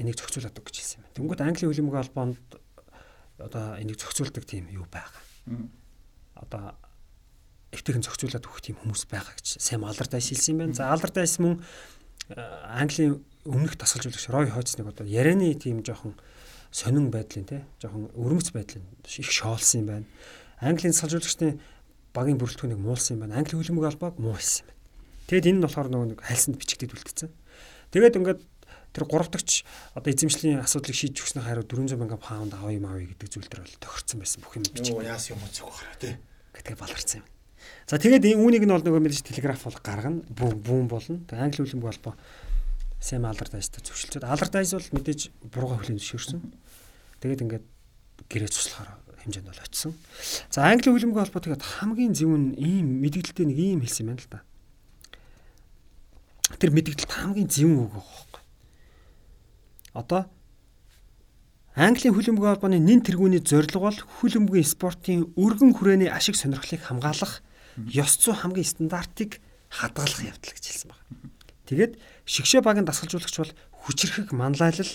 энийг 0.00 0.16
зохицуулаад 0.16 0.56
өг 0.56 0.66
гэж 0.70 0.76
хэлсэн 0.78 0.98
юм. 1.02 1.10
Тэнгүүд 1.18 1.42
Англи 1.44 1.68
хөлбөмбөгийн 1.68 2.00
холбоонд 2.00 2.38
одоо 3.40 3.76
энийг 3.80 3.98
зохицуулдаг 3.98 4.44
тийм 4.44 4.68
юу 4.68 4.86
байгаа. 4.90 5.20
Одоо 6.34 6.76
эвтэйхэн 7.72 8.04
зохицуулаад 8.04 8.46
өгөх 8.46 8.60
тийм 8.60 8.76
хүмүүс 8.82 9.06
байгаа 9.10 9.34
гэж 9.38 9.62
Сэм 9.62 9.84
Аллардайс 9.86 10.30
хэлсэн 10.30 10.52
юм 10.54 10.58
байна. 10.64 10.74
За 10.74 10.90
Аллардайс 10.92 11.38
мөн 11.38 11.62
Английн 12.30 13.22
өмнөх 13.44 13.78
тасгалжуулагч 13.78 14.28
Рой 14.30 14.50
Хойцныг 14.50 14.86
одоо 14.90 15.06
ярианы 15.06 15.54
тийм 15.54 15.82
жоохон 15.82 16.14
сонин 16.70 17.10
байдлын 17.10 17.46
те 17.46 17.64
жоохон 17.82 18.10
өрмөц 18.14 18.52
байдлын 18.54 18.84
их 19.06 19.30
шоолсон 19.30 19.80
юм 19.80 19.86
байна. 19.86 20.06
Английн 20.60 20.94
тасгалжуулагчны 20.94 21.58
багийн 22.14 22.38
бүрэлдэхүүнийг 22.38 22.78
муулсан 22.78 23.16
юм 23.16 23.22
байна. 23.26 23.38
Англи 23.38 23.58
хөлбөмбөг 23.58 23.86
албаг 23.86 24.18
муу 24.18 24.34
хийсэн 24.34 24.66
юм 24.66 24.70
байна. 24.70 24.78
Тэгэд 25.30 25.46
энэ 25.46 25.58
нь 25.58 25.64
болохоор 25.64 25.88
нөгөө 25.90 26.22
хальсанд 26.26 26.58
бичигдээд 26.58 26.94
үлдсэн. 26.94 27.30
Тэгээд 27.94 28.18
ингээд 28.18 28.40
тэр 28.90 29.04
гуравдагч 29.06 29.62
одоо 29.94 30.10
эзэмшлийн 30.10 30.62
асуудлыг 30.62 30.96
шийдэж 30.96 31.22
өгснөөр 31.22 31.46
хариу 31.46 31.64
400 31.66 31.94
мянган 31.94 32.18
паунд 32.18 32.54
авъя 32.54 32.78
юм 32.78 32.86
авъя 32.90 33.06
гэдэг 33.06 33.28
зүйл 33.30 33.46
төр 33.46 33.62
бол 33.62 33.76
тохирцсон 33.78 34.18
байсан 34.18 34.42
бүх 34.42 34.58
юм 34.58 34.64
бичиг. 34.66 34.94
Оо 34.98 35.06
яас 35.06 35.30
юм 35.30 35.38
үзэх 35.46 35.66
бахараа 35.66 35.98
тий. 36.02 36.14
Гэтгэ 36.58 36.74
баларсан 36.74 37.22
юм. 37.22 37.26
За 37.86 37.98
тэгээд 37.98 38.26
үүнийг 38.34 38.64
нь 38.66 38.74
бол 38.74 38.82
нөгөө 38.82 39.02
мэдээж 39.02 39.26
телеграф 39.30 39.62
бол 39.66 39.78
гаргана 39.82 40.22
бүүн 40.30 40.58
бүүн 40.62 40.86
болно. 40.90 41.18
Тэгээд 41.26 41.44
англи 41.44 41.62
хөлбөмбөг 41.66 41.90
холбоо 41.90 42.14
Сэм 43.00 43.24
Аллардайстай 43.24 43.80
зөвшөлтөд 43.80 44.24
Аллардайс 44.28 44.74
бол 44.76 44.88
мэдээж 45.00 45.20
бурууга 45.40 45.80
хүлээн 45.80 45.98
зөвшөөрсөн. 45.98 46.40
Тэгээд 47.24 47.42
ингээд 47.48 47.66
гэрээ 48.28 48.50
туслахаар 48.52 49.00
хэмжээнд 49.24 49.48
бол 49.48 49.64
очсон. 49.64 49.92
За 50.52 50.68
англи 50.68 50.92
хөлбөмбөг 50.92 51.18
холбоо 51.18 51.42
тэгээд 51.42 51.64
хамгийн 51.64 52.12
зөв 52.14 52.30
нь 52.36 52.54
ийм 52.60 53.00
мэдээлэлтэй 53.00 53.46
нэг 53.48 53.58
ийм 53.58 53.80
хэлсэн 53.80 54.04
юм 54.04 54.08
байна 54.14 54.22
л 54.22 54.30
да. 54.30 54.40
Тэр 56.60 56.70
мэдээлэлт 56.76 57.10
хамгийн 57.10 57.48
зөв 57.48 57.88
үг 57.88 58.29
Одоо 59.94 60.30
Английн 61.74 62.14
хөлбөмбөгийн 62.14 62.58
холбооны 62.58 62.78
нэн 62.82 63.00
тэргүүний 63.06 63.42
зорилго 63.46 63.78
бол 63.78 63.98
хөлбөмбөгийн 64.20 64.66
спортын 64.66 65.30
өргөн 65.38 65.70
хүрээний 65.78 66.10
ашиг 66.10 66.34
сонирхлыг 66.34 66.82
хамгаалах, 66.82 67.46
ёс 67.86 68.18
зүй 68.18 68.34
хамгийн 68.34 68.66
стандартыг 68.66 69.38
хадгалах 69.70 70.18
явдал 70.18 70.50
гэж 70.50 70.64
хэлсэн 70.66 70.90
байна. 70.90 71.06
Тэгээд 71.70 71.92
шигшээ 72.26 72.60
багийн 72.66 72.84
дасгалжуулагч 72.90 73.36
бол 73.38 73.54
хүчрхэг 73.86 74.34
манлайлал 74.34 74.92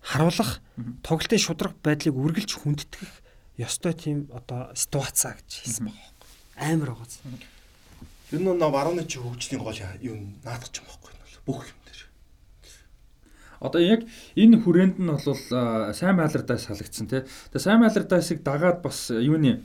харуулах, 0.00 0.64
тоглолтын 1.04 1.38
шудраг 1.38 1.76
байдлыг 1.84 2.16
үргэлж 2.16 2.56
хүндэтгэх 2.56 3.12
ёстой 3.60 3.92
тийм 3.92 4.32
одоо 4.32 4.72
ситуацаа 4.72 5.36
гэж 5.36 5.68
хэлсэн 5.68 5.92
байна. 5.92 6.10
Амар 6.56 6.96
байгаа. 6.96 7.12
Ер 8.32 8.40
нь 8.40 8.48
нөө 8.48 8.72
барууны 8.72 9.04
чи 9.04 9.20
хөгжлийн 9.20 9.60
гол 9.60 9.76
юу 10.00 10.16
наадах 10.40 10.72
юм 10.72 10.88
байхгүй 10.88 11.12
нь 11.12 11.20
бүх 11.44 11.60
юм 11.68 11.81
Одоо 13.62 13.80
яг 13.80 14.02
энэ 14.34 14.58
хүрээнд 14.58 14.98
нь 14.98 15.06
бол 15.06 15.38
сайн 15.94 16.18
майлардаас 16.18 16.66
салагдсан 16.66 17.06
тий. 17.06 17.22
Тэгээ 17.54 17.62
сайн 17.62 17.80
майлардаасыг 17.80 18.42
дагаад 18.42 18.82
бас 18.82 19.14
юуны 19.14 19.62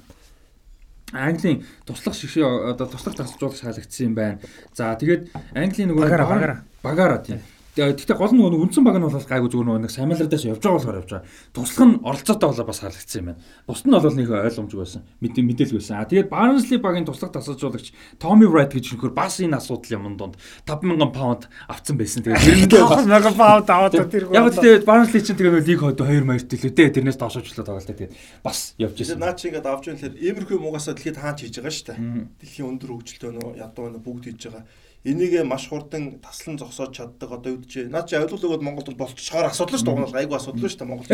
Английн 1.11 1.63
туслах 1.87 2.13
шигшээ 2.13 2.75
одоо 2.77 2.85
туслах 2.85 3.15
тасалжуулагч 3.15 3.63
хаалгдсан 3.63 4.11
юм 4.11 4.15
байна. 4.15 4.39
За 4.75 4.93
тэгээд 4.93 5.31
Английн 5.55 5.89
нөгөө 5.95 6.03
багаараа 6.03 6.63
багаараа 6.83 7.19
тийм. 7.23 7.39
Гэхдээ 7.77 8.17
гол 8.17 8.33
нь 8.33 8.41
нөгөө 8.41 8.63
үндсэн 8.65 8.81
баг 8.81 8.97
нь 8.97 9.05
бол 9.05 9.13
гайгүй 9.13 9.49
зүгээр 9.53 9.67
нөгөө 9.69 9.83
нэг 9.85 9.93
самилардаас 9.93 10.43
явж 10.49 10.61
байгаа 10.65 10.77
болохоор 10.81 10.99
явж 11.01 11.11
байгаа. 11.13 11.29
Туслах 11.53 11.85
нь 11.85 11.95
оролцоотой 12.01 12.49
болоо 12.49 12.65
бас 12.65 12.79
хаалгдсан 12.81 13.19
юм 13.21 13.27
байна. 13.29 13.41
Бусд 13.69 13.85
нь 13.85 13.93
бол 13.93 14.17
нэг 14.17 14.29
ойлгомжгүй 14.33 14.79
байсан. 14.81 15.01
Мэдээлэл 15.21 15.77
байсан. 15.77 15.95
А 16.01 16.09
тэгээд 16.09 16.31
Barnsley 16.33 16.79
багийн 16.81 17.05
туслах 17.05 17.31
тасалжуулагч 17.37 17.93
Tommy 18.17 18.47
Wright 18.49 18.73
гэж 18.73 18.85
нөхөр 18.97 19.13
бас 19.13 19.37
энэ 19.37 19.61
асуудал 19.61 19.93
юм 19.93 20.17
донд 20.17 20.41
5000 20.65 21.13
паунд 21.13 21.43
авцсан 21.69 21.95
байсан. 22.01 22.25
Тэгээд 22.25 22.73
5000 22.73 23.37
паунд 23.37 23.69
аваад 23.69 23.93
тэр 23.93 24.25
Яг 24.33 24.57
тэгээд 24.57 24.83
Barnsley 24.89 25.21
чинь 25.21 25.37
тэгээд 25.37 25.69
лиг 25.69 25.79
хойд 25.85 26.01
2 26.01 26.25
маярт 26.25 26.49
төлөө 26.49 26.73
дээ. 26.73 26.97
Тэрнээс 26.97 27.21
доошоочлоо 27.21 27.61
тоглолт 27.61 27.85
тэгээд 27.93 28.13
бас 28.41 28.73
явж 28.81 29.05
ирсэн. 29.05 29.21
Наа 29.21 29.37
чи 29.37 29.53
ингээд 29.53 29.69
авч 29.69 29.93
ирнэлээр 29.93 30.17
иймэрхүү 30.17 30.57
муугасаа 30.57 30.97
дэлхийд 30.97 31.21
хаанч 31.21 31.45
хийж 31.45 31.61
байгаа 31.61 31.73
шүү 31.77 31.87
дээ. 31.93 31.99
Дэлхийн 32.41 32.69
өндөр 32.73 32.89
хөгжилтэй 32.97 33.31
нөө 33.37 33.49
ядуу 33.61 33.93
нөө 33.93 34.01
бүгд 34.01 34.25
хийж 34.33 34.41
байгаа 34.49 34.65
энийг 35.07 35.33
маш 35.47 35.71
хурдан 35.71 36.19
таслан 36.19 36.59
зогсоож 36.59 36.91
чаддаг 36.91 37.31
одоо 37.31 37.55
юу 37.55 37.63
гэж 37.63 37.87
наад 37.87 38.11
чи 38.11 38.19
ойлгол 38.19 38.59
өгөөд 38.59 38.63
Монголд 38.67 38.99
болчихоор 38.99 39.47
асуудал 39.47 39.79
шүү 39.79 39.87
дээ. 39.87 39.95
Угнал 39.95 40.19
айгу 40.19 40.35
асуудал 40.35 40.67
шүү 40.67 40.79
дээ. 40.83 40.91
Монгол 40.91 41.07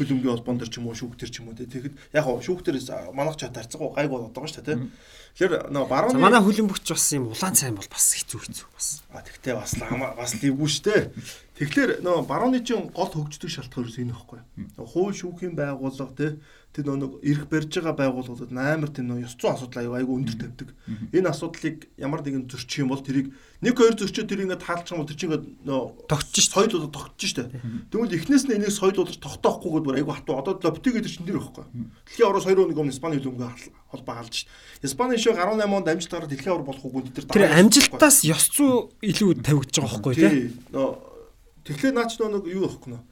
хөлбөмбөгийн 0.00 0.32
холбоон 0.32 0.58
төр 0.64 0.70
ч 0.72 0.74
юм 0.80 0.88
уу 0.88 0.96
шүүхтэр 0.96 1.30
ч 1.30 1.36
юм 1.44 1.52
уу 1.52 1.58
тэгэхэд 1.60 1.94
яг 2.16 2.24
шүүхтэр 2.24 2.76
манах 3.12 3.36
чад 3.36 3.52
тарцгаа 3.52 3.92
гайг 3.92 4.08
болоод 4.08 4.32
байгаа 4.32 4.48
шүү 4.48 4.64
дээ 4.64 4.74
тийм 4.80 4.90
Тэгэхээр 5.34 5.66
нөгөө 5.66 5.90
барууны 5.90 6.22
манай 6.22 6.38
хөлбөмбөгч 6.46 6.94
бас 6.94 7.10
юм 7.10 7.26
улаан 7.34 7.58
цай 7.58 7.74
бол 7.74 7.88
бас 7.90 8.06
хэцүү 8.14 8.38
хэцүү 8.38 8.68
бас. 8.70 9.02
А 9.10 9.18
тэгтээ 9.18 9.58
бас 9.58 9.74
бас 9.82 10.32
ливгүй 10.38 10.68
шүү 10.70 10.84
дээ 10.86 11.02
Тэгэхээр 11.54 12.02
нөө 12.02 12.26
барууны 12.26 12.58
чин 12.66 12.90
гол 12.90 13.14
хөгждөг 13.14 13.46
шалтгаан 13.46 13.86
ерөөс 13.86 13.98
энэ 14.02 14.10
ихгүй. 14.10 14.40
Хууль 14.74 15.14
шүүхийн 15.14 15.54
байгууллага 15.54 16.14
тий 16.18 16.32
тэр 16.74 16.90
нөө 16.90 17.22
эрх 17.22 17.46
барьж 17.46 17.78
байгаа 17.78 17.94
байгууллагууд 17.94 18.50
амар 18.50 18.90
тийм 18.90 19.06
нөө 19.06 19.22
ёс 19.22 19.38
зүйн 19.38 19.54
асуудал 19.54 19.86
аягүй 19.86 20.02
аягүй 20.02 20.14
өндөр 20.18 20.34
тавьдаг. 20.34 20.68
Энэ 21.14 21.30
асуудлыг 21.30 21.86
ямар 21.94 22.26
нэгэн 22.26 22.50
зөрчих 22.50 22.82
юм 22.82 22.90
бол 22.90 22.98
тэрийг 22.98 23.30
нэг 23.62 23.78
хоёр 23.78 23.94
зөрчөө 23.94 24.26
тэр 24.26 24.42
ингээд 24.42 24.66
таалчих 24.66 24.90
юм 24.90 24.98
бол 24.98 25.06
тэр 25.06 25.14
чинь 25.14 25.30
ингээд 25.30 25.46
нөө 25.62 26.10
тогтчих 26.10 26.44
соёл 26.50 26.74
болоод 26.74 26.90
тогтчих 26.90 27.30
штэ. 27.30 27.54
Тэгвэл 27.94 28.18
эхнээс 28.18 28.44
нь 28.50 28.54
энийг 28.58 28.74
соёл 28.74 28.98
болж 28.98 29.14
тогтоохгүйгээд 29.22 29.86
бүр 29.86 29.98
аягүй 30.02 30.14
хатуу 30.18 30.34
одоо 30.42 30.58
лопти 30.58 30.90
гэдэг 30.90 31.12
чинь 31.14 31.28
тэр 31.30 31.38
ихгүй. 31.38 31.62
Дэлхийн 32.10 32.26
орос 32.34 32.50
2 32.50 32.58
өдрийн 32.58 32.82
өмнө 32.82 32.90
Испани 32.90 33.22
хөлбөмбөг 33.22 33.54
холбоо 33.94 34.14
алж 34.18 34.34
штэ. 34.42 34.50
Испани 34.82 35.14
шог 35.22 35.38
18 35.38 35.70
онд 35.70 35.86
амжилтаараа 35.86 36.26
дэлхийн 36.26 36.58
ор 36.58 36.66
болох 36.66 36.82
үгүй 36.82 37.14
тэр 37.14 37.30
Тэр 37.30 37.54
амжилтаас 37.54 38.26
ёс 38.26 38.50
зүй 38.50 38.90
илүү 38.98 39.46
тавигдж 39.46 39.78
байгаа 39.78 40.02
байхгүй 40.02 40.14
тий. 40.18 40.50
Нөө 40.74 41.13
тэгэхээр 41.64 41.94
наач 41.96 42.20
нэг 42.20 42.44
юу 42.46 42.68
ихгүй 42.68 42.94
нөө. 42.94 43.02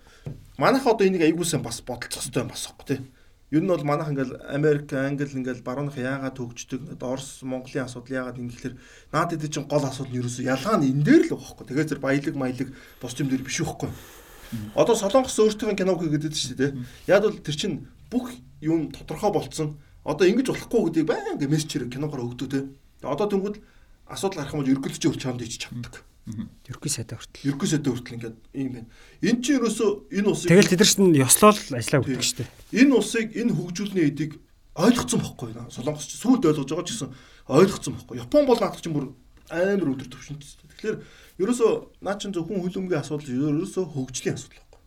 Манайх 0.60 0.86
одоо 0.86 1.06
энийг 1.06 1.24
аягуулсан 1.24 1.64
бас 1.64 1.80
бодолцох 1.80 2.22
хэрэгтэй 2.22 2.42
юм 2.44 2.52
бас 2.52 2.68
ихгүй 2.68 2.86
тий 2.86 3.00
Ер 3.52 3.60
нь 3.60 3.68
бол 3.68 3.84
манайх 3.84 4.08
ингээл 4.08 4.40
Америк, 4.48 4.88
Англи 4.96 5.28
ингээл 5.28 5.60
барууных 5.60 6.00
яагаад 6.00 6.40
ингээд 6.40 7.04
Орос, 7.04 7.44
Монголын 7.44 7.84
асуудал 7.84 8.32
яагаад 8.32 8.40
ингэхлээр 8.40 8.80
наад 9.12 9.36
эдэ 9.36 9.52
чинь 9.52 9.68
гол 9.68 9.84
асуудал 9.84 10.08
нь 10.08 10.24
ерөөсөө 10.24 10.48
ялгаа 10.48 10.80
нь 10.80 10.88
энэ 10.88 11.04
дээр 11.04 11.22
л 11.28 11.36
байгаа 11.36 11.44
хөөхгүй. 11.52 11.66
Тэгээд 11.68 11.88
зэрэг 11.92 12.00
баялаг 12.00 12.32
маялаг 12.40 12.68
бус 12.96 13.12
юм 13.20 13.28
дээр 13.28 13.44
биш 13.44 13.60
үхгүй. 13.60 13.92
Одоо 14.72 14.96
Солонгос 14.96 15.36
өөртөө 15.36 15.76
киног 15.76 16.00
хийгээд 16.00 16.32
шүү 16.32 16.56
дээ. 16.56 16.72
Яг 17.12 17.28
бол 17.28 17.44
тэр 17.44 17.56
чинь 17.60 17.76
бүх 18.08 18.32
юм 18.64 18.88
тодорхой 18.88 19.32
болцсон. 19.36 19.76
Одоо 20.00 20.32
ингэж 20.32 20.48
болохгүй 20.48 21.04
гэдгийг 21.04 21.12
баян 21.12 21.36
мессежээр 21.36 21.92
киногоор 21.92 22.32
өгдөө 22.32 22.48
те. 22.48 22.72
Одоо 23.04 23.28
тэнгууд 23.28 23.60
асуудал 24.08 24.48
гарах 24.48 24.56
юм 24.56 24.64
бол 24.64 24.72
ерөнхийдөө 24.72 25.12
ч 25.12 25.20
чамд 25.20 25.44
ич 25.44 25.60
чаддаг. 25.60 26.00
Ерхий 26.22 26.90
сайдаа 26.90 27.18
хүртэл. 27.18 27.50
Ерхий 27.50 27.68
сайдаа 27.68 27.92
хүртэл 27.92 28.14
ингээд 28.14 28.36
ийм 28.54 28.70
байна. 28.78 28.88
Энд 29.26 29.42
чинь 29.42 29.58
ерөөсөө 29.58 29.90
энэ 30.22 30.28
усыг 30.30 30.48
Тэгэл 30.54 30.70
тэд 30.70 30.78
нар 30.78 30.90
чинь 30.90 31.18
ёслол 31.18 31.58
ажиллаа 31.74 32.02
шүү 32.06 32.38
дээ. 32.38 32.48
Энэ 32.78 32.94
усыг 32.94 33.28
энэ 33.34 33.50
хөгжүүлний 33.50 34.06
эдийг 34.06 34.38
ойлгоцсон 34.78 35.18
бохгүй 35.18 35.50
наа. 35.50 35.66
Солонгос 35.74 36.06
ч 36.06 36.22
сүүлд 36.22 36.46
ойлгож 36.46 36.70
байгаа 36.70 36.86
ч 36.86 36.94
гэсэн 36.94 37.10
ойлгоцсон 37.50 37.92
бохгүй. 37.98 38.22
Япон 38.22 38.46
бол 38.46 38.60
наадах 38.62 38.78
чинь 38.78 38.94
бүр 38.94 39.10
амар 39.50 39.90
өндөр 39.98 40.08
төвшөнт. 40.14 40.46
Тэгэхээр 40.78 40.96
ерөөсөө 41.42 41.70
наа 42.06 42.16
чин 42.16 42.30
зөвхөн 42.30 42.62
хөлөмгийн 42.62 43.02
асуудал 43.02 43.26
ерөөсөө 43.28 43.84
хөгжлийн 43.90 44.38
асуудал 44.38 44.62
бохгүй. 44.62 44.80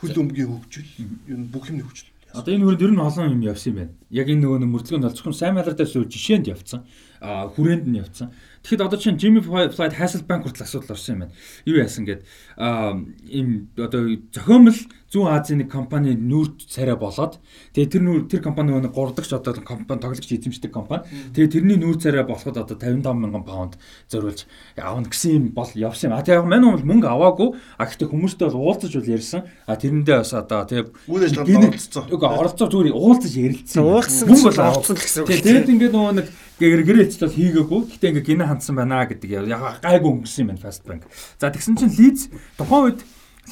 Хөлөмгийн 0.00 0.48
хөгжил, 0.54 0.88
юу 1.28 1.38
бүх 1.50 1.68
юмний 1.68 1.82
хөгжил. 1.82 2.14
Одоо 2.34 2.50
энэ 2.50 2.64
хүрээнд 2.66 2.82
ер 2.82 2.92
нь 2.94 2.98
олон 2.98 3.30
юм 3.30 3.42
явсан 3.46 3.70
юм 3.70 3.78
байна. 3.78 3.94
Яг 4.10 4.26
энэ 4.26 4.42
нөгөө 4.42 4.66
мөрдлөгөнд 4.66 5.06
бол 5.06 5.14
зөвхөн 5.14 5.38
сайн 5.38 5.54
малартай 5.54 5.86
сүү 5.86 6.10
жишээнд 6.10 6.50
явцсан. 6.50 6.82
А 7.22 7.46
хүрээнд 7.46 7.86
нь 7.86 8.00
явцсан. 8.02 8.34
Тэгэхэд 8.64 8.80
одоо 8.80 8.96
чинь 8.96 9.20
Jimmy 9.20 9.44
Flight 9.44 9.76
Hasselbank 9.76 10.48
хүртэл 10.48 10.64
асуудал 10.64 10.96
орсон 10.96 11.12
юм 11.12 11.20
байна. 11.28 11.34
Юу 11.68 11.76
яасан 11.76 12.08
гэд 12.08 12.24
а 12.56 12.96
им 13.28 13.68
одоо 13.76 14.16
зохиомл 14.32 14.72
зүүн 15.12 15.30
Азийн 15.30 15.60
нэг 15.62 15.70
компани 15.70 16.16
нүүрт 16.16 16.64
царай 16.66 16.96
болоод 16.98 17.38
тэгээ 17.76 17.92
тэр 17.92 18.02
нүүр 18.02 18.22
тэр 18.26 18.40
компани 18.42 18.72
нөгөө 18.74 18.90
гурдагч 18.90 19.30
одоо 19.36 19.54
компани 19.62 20.00
тоглогч 20.00 20.26
эзэмшдэг 20.26 20.72
компани. 20.74 21.04
Тэгээ 21.36 21.54
тэрний 21.54 21.78
нүүр 21.78 22.00
царай 22.02 22.24
болоход 22.26 22.58
одоо 22.58 22.74
55 22.74 23.04
мянган 23.14 23.44
паунд 23.46 23.76
зориулж 24.08 24.48
аавна 24.74 25.12
гэсэн 25.12 25.30
юм 25.30 25.44
бол 25.54 25.70
явсан 25.70 26.10
юм. 26.10 26.18
А 26.18 26.24
тэгээ 26.26 26.40
яг 26.40 26.48
мань 26.48 26.66
бол 26.66 26.88
мөнгө 26.88 27.08
аваагүй. 27.12 27.48
А 27.78 27.86
гэхдээ 27.86 28.10
хүмүүстэй 28.10 28.48
бол 28.48 28.74
уулзаж 28.74 28.96
бол 28.96 29.12
ярьсан. 29.14 29.46
А 29.68 29.76
тэрэндээ 29.78 30.18
бас 30.18 30.32
одоо 30.34 30.64
тэгээ 30.66 30.88
үйл 31.06 31.24
ажиллагаанд 31.28 31.68
оролцсон. 31.68 32.04
Үгүй 32.10 32.28
оролцоо 32.32 32.66
зүгээр 32.72 32.96
уулзаж 32.98 33.32
ярилцсан. 33.38 33.84
Уулзсан 33.84 34.26
мөнгө 34.32 34.48
бол 34.50 34.62
авсан 34.66 34.96
л 34.96 35.02
гэсэн 35.04 35.20
үг. 35.22 35.30
Тэгээд 35.30 35.70
ингээд 35.70 35.94
нөгөө 35.94 36.14
нэг 36.18 36.26
гэргэрээч 36.58 37.12
бол 37.18 37.34
хийгээгүй. 37.34 37.80
Гэтэ 37.98 38.08
ингээ 38.14 38.28
гинэ 38.34 38.46
хандсан 38.54 38.78
байна 38.78 39.02
гэдэг 39.10 39.50
яг 39.50 39.82
гайгүй 39.82 40.10
өнгөсөн 40.22 40.46
юм 40.46 40.48
байна 40.54 40.62
Fast 40.62 40.86
Bank. 40.86 41.10
За 41.38 41.50
тэгсэн 41.50 41.74
чинь 41.76 41.92
Leeds 41.98 42.30
тухайн 42.56 42.94
үед 42.94 43.00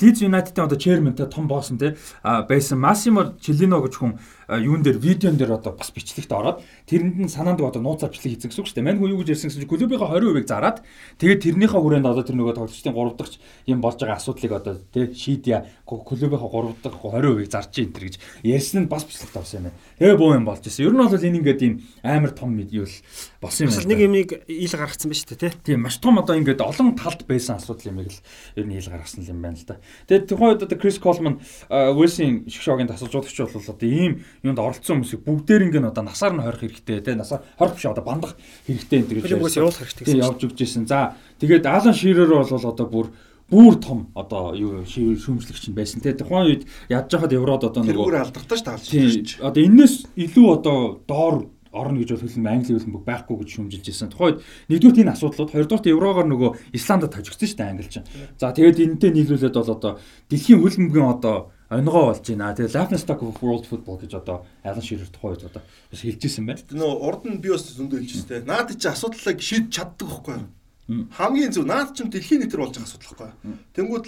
Leeds 0.00 0.24
United-ийн 0.24 0.64
одоо 0.64 0.78
chairman-тай 0.78 1.26
том 1.28 1.48
босс 1.48 1.68
нь 1.70 1.78
те 1.78 1.96
байсан 2.22 2.80
Massimo 2.80 3.36
Cellino 3.36 3.82
гэж 3.84 3.94
хүн 4.00 4.16
юун 4.58 4.82
дээр 4.82 4.98
видеон 4.98 5.36
дээр 5.36 5.56
одоо 5.56 5.72
бас 5.72 5.88
бичлэгт 5.94 6.32
ороод 6.32 6.60
тэрэнд 6.90 7.16
нь 7.24 7.32
санаанд 7.32 7.62
одоо 7.62 7.80
нууц 7.80 8.02
авчлыг 8.02 8.36
хийсэн 8.36 8.50
гэсэн 8.50 8.60
үг 8.60 8.68
шүү 8.68 8.76
дээ. 8.80 8.86
Мань 8.90 8.98
хүн 9.00 9.12
юу 9.14 9.20
гэж 9.22 9.32
ярьсан 9.32 9.48
гэсэн 9.48 9.62
чинь 9.64 9.72
клубийнхаа 9.72 10.12
20% 10.18 10.48
зараад 10.50 10.78
тэгээд 11.16 11.40
тэрнийхээ 11.46 11.80
хүрээнд 11.80 12.10
одоо 12.10 12.24
тэр 12.26 12.36
нөгөө 12.36 12.56
тоглогчдын 12.58 12.92
3 12.92 13.16
дахь 13.16 13.36
юм 13.70 13.80
болж 13.80 13.98
байгаа 14.02 14.18
асуудлыг 14.18 14.52
одоо 14.52 14.74
тий 14.92 15.04
шийдъя 15.14 15.58
клубийнхаа 15.86 16.50
3 16.50 16.84
дахь 16.84 16.98
20% 17.00 17.48
зарж 17.48 17.72
ийн 17.78 17.92
тэр 17.92 18.04
гэж 18.10 18.16
ярьсан 18.42 18.84
нь 18.84 18.90
бас 18.90 19.04
бичлэгт 19.08 19.36
орсон 19.36 19.58
юм 19.58 19.64
байна. 19.70 19.78
Тэгээ 19.98 20.18
боо 20.18 20.34
юм 20.34 20.44
болж 20.44 20.62
ирсэн. 20.66 20.84
Ер 20.86 20.92
нь 20.92 21.00
бол 21.00 21.12
энэ 21.12 21.38
ингээд 21.38 21.62
ийм 21.62 21.74
амар 22.02 22.32
том 22.34 22.50
юу 22.58 22.84
л 22.84 22.96
болсон 23.40 23.66
юм 23.66 23.72
байна. 23.72 23.88
Нэг 23.88 24.00
юмыг 24.02 24.30
ил 24.50 24.74
гаргацсан 24.76 25.08
ба 25.08 25.16
шүү 25.16 25.28
дээ 25.32 25.40
тий. 25.40 25.52
Тийм 25.72 25.80
маш 25.86 25.96
том 26.02 26.18
одоо 26.18 26.36
ингээд 26.36 26.60
олон 26.60 26.94
талд 26.98 27.24
байсан 27.26 27.56
асуудал 27.56 27.90
юм 27.92 28.02
л 28.02 28.18
ер 28.56 28.66
нь 28.66 28.76
ил 28.76 28.90
гаргасан 28.90 29.24
юм 29.24 29.40
байна 29.42 29.56
л 29.56 29.66
да. 29.66 29.80
Тэгээд 30.08 30.28
тухайн 30.28 30.50
үед 30.54 30.62
одоо 30.66 30.78
Крис 30.78 30.98
Колман 30.98 31.40
Уэлсийн 31.70 32.48
шгшогийн 32.48 32.88
тасалжуулагч 32.88 33.38
бол 33.38 33.70
одоо 33.70 33.88
ийм 33.88 34.24
юунд 34.42 34.58
оролцсон 34.58 35.02
хүмүүсийг 35.02 35.22
бүгдээр 35.22 35.66
ингээд 35.70 35.90
одоо 35.94 36.04
насаар 36.04 36.34
нь 36.34 36.42
хорих 36.42 36.62
хэрэгтэй 36.66 37.00
те 37.00 37.14
насаар 37.14 37.46
хорих 37.58 37.74
биш 37.78 37.86
одоо 37.86 38.04
бандах 38.04 38.34
хэрэгтэй 38.66 38.98
энэ 39.02 39.22
гэж 39.22 39.58
явуулах 39.58 39.78
хэрэгтэй 39.78 40.04
гэсэн 40.06 40.22
явж 40.22 40.40
өгч 40.42 40.58
ирсэн. 40.66 40.86
За 40.90 41.14
тэгээд 41.38 41.66
Алан 41.66 41.94
Ширер 41.94 42.26
бол 42.26 42.46
одоо 42.46 42.86
бүр 42.90 43.06
бүр 43.52 43.74
том 43.78 44.10
одоо 44.18 44.56
юу 44.56 44.82
шүүмжлэгч 44.88 45.70
нь 45.70 45.76
байсан 45.76 46.00
те 46.02 46.16
тухайн 46.16 46.48
үед 46.48 46.62
ядж 46.88 47.12
хахад 47.12 47.36
еврод 47.36 47.68
одоо 47.68 47.84
нөгөө 47.84 48.06
бүр 48.08 48.18
алдартай 48.24 48.58
ш 48.58 48.64
таалж 48.64 48.88
шиж. 48.88 49.38
Одоо 49.38 49.62
энэс 49.62 50.08
илүү 50.16 50.46
одоо 50.58 51.04
доор 51.06 51.46
орно 51.72 52.00
гэж 52.00 52.16
бол 52.16 52.24
хөлн 52.24 52.48
англи 52.48 52.76
хөлбөмбөг 52.76 53.04
байхгүй 53.08 53.36
гэж 53.40 53.48
шүүмжилж 53.56 53.86
ирсэн. 53.88 54.12
Тухайд 54.12 54.44
нэгдүгээр 54.68 55.04
энэ 55.08 55.14
асуудлууд 55.16 55.52
хоёрдугаар 55.52 55.92
еврогоор 55.92 56.28
нөгөө 56.28 56.50
Исландд 56.76 57.12
хожигдсон 57.12 57.48
шүү 57.48 57.58
дээ 57.60 57.70
англи 57.72 57.88
чинь. 57.88 58.08
За 58.36 58.52
тэгээд 58.52 58.80
энэтэй 58.80 59.10
нийлүүлээд 59.16 59.56
бол 59.56 59.72
одоо 59.72 59.92
дэлхийн 60.28 60.60
хөлбөмбөгийн 60.60 61.12
одоо 61.16 61.36
онгоо 61.72 62.12
болж 62.12 62.26
байна. 62.28 62.52
Тэгээ 62.52 62.76
Laughing 62.76 63.00
Stock 63.00 63.20
of 63.24 63.40
World 63.40 63.64
Football 63.64 63.96
гэж 64.04 64.12
одоо 64.20 64.44
Алан 64.62 64.84
Ширер 64.84 65.08
тухайд 65.08 65.40
одоо 65.44 65.62
бас 65.64 66.00
хэлжсэн 66.04 66.44
байна. 66.44 66.60
Нөө 66.68 66.92
урд 67.00 67.22
нь 67.24 67.40
би 67.40 67.48
бас 67.48 67.64
зөндөө 67.64 68.04
хэлжсэн. 68.04 68.44
Наад 68.44 68.76
чи 68.76 68.88
асуудлыг 68.88 69.40
шийдэж 69.40 69.72
чаддаг 69.72 70.08
байхгүй 70.08 70.36
юу? 70.36 71.08
Хамгийн 71.16 71.52
зөв 71.56 71.64
наад 71.64 71.96
чи 71.96 72.04
дэлхийн 72.04 72.44
нийтэр 72.44 72.60
болж 72.60 72.76
байгаа 72.76 72.88
асуудал 72.92 73.16
байхгүй 73.16 73.28
юу? 73.48 73.56
Тэнгүүд 73.72 74.06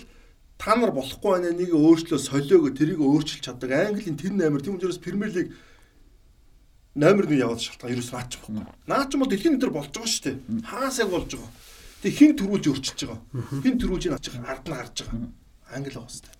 та 0.60 0.76
нар 0.76 0.92
болохгүй 0.92 1.30
байна 1.32 1.50
нэг 1.56 1.70
өөрчлөө 1.72 2.20
солиогоо 2.20 2.70
тэрийг 2.76 3.00
өөрчилж 3.00 3.42
чаддаг. 3.48 3.70
Английн 3.72 4.20
тэр 4.20 4.36
номер 4.36 4.60
тийм 4.60 4.76
учраас 4.76 5.00
Премьер 5.00 5.32
лиг 5.32 5.56
номер 6.94 7.24
1 7.26 7.40
яваад 7.40 7.64
шалтгаан 7.64 7.96
ерөөс 7.96 8.10
наач 8.12 8.32
байхгүй. 8.38 8.60
Наач 8.86 9.10
бол 9.16 9.30
дэлхийн 9.30 9.56
нийтэр 9.56 9.72
болж 9.72 9.90
байгаа 9.90 10.10
шүү 10.10 10.24
дээ. 10.28 10.36
Хаас 10.68 10.98
яг 11.00 11.10
болж 11.10 11.30
байгаа. 11.32 11.52
Тэг 12.04 12.12
хин 12.12 12.32
төрүүлж 12.38 12.64
өөрчилж 12.70 13.00
байгаа. 13.08 13.20
Хин 13.64 13.76
төрүүлж 13.80 14.04
наач 14.12 14.26
ард 14.30 14.66
нь 14.68 14.74
гарч 14.74 14.96
байгаа. 15.02 15.32
Англи 15.74 15.96
хэвээр. 15.96 16.38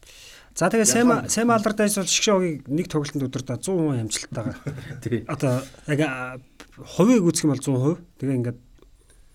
За 0.55 0.71
тэгээ 0.71 0.87
сайн 0.87 1.09
сайн 1.27 1.51
алдар 1.51 1.75
дайс 1.75 1.99
бол 1.99 2.07
шгшөөгийг 2.07 2.71
нэг 2.71 2.87
тоглолтод 2.87 3.27
өдөртөө 3.27 3.59
100% 3.59 4.07
амжилттайгаар. 4.07 4.59
Тэгээ 5.03 5.27
одоо 5.27 5.67
яг 5.91 6.39
хувийг 6.79 7.27
үүсгэх 7.27 7.51
юм 7.51 7.53
бол 7.59 7.99
100%. 7.99 8.23
Тэгээ 8.23 8.39
ингээд 8.39 8.59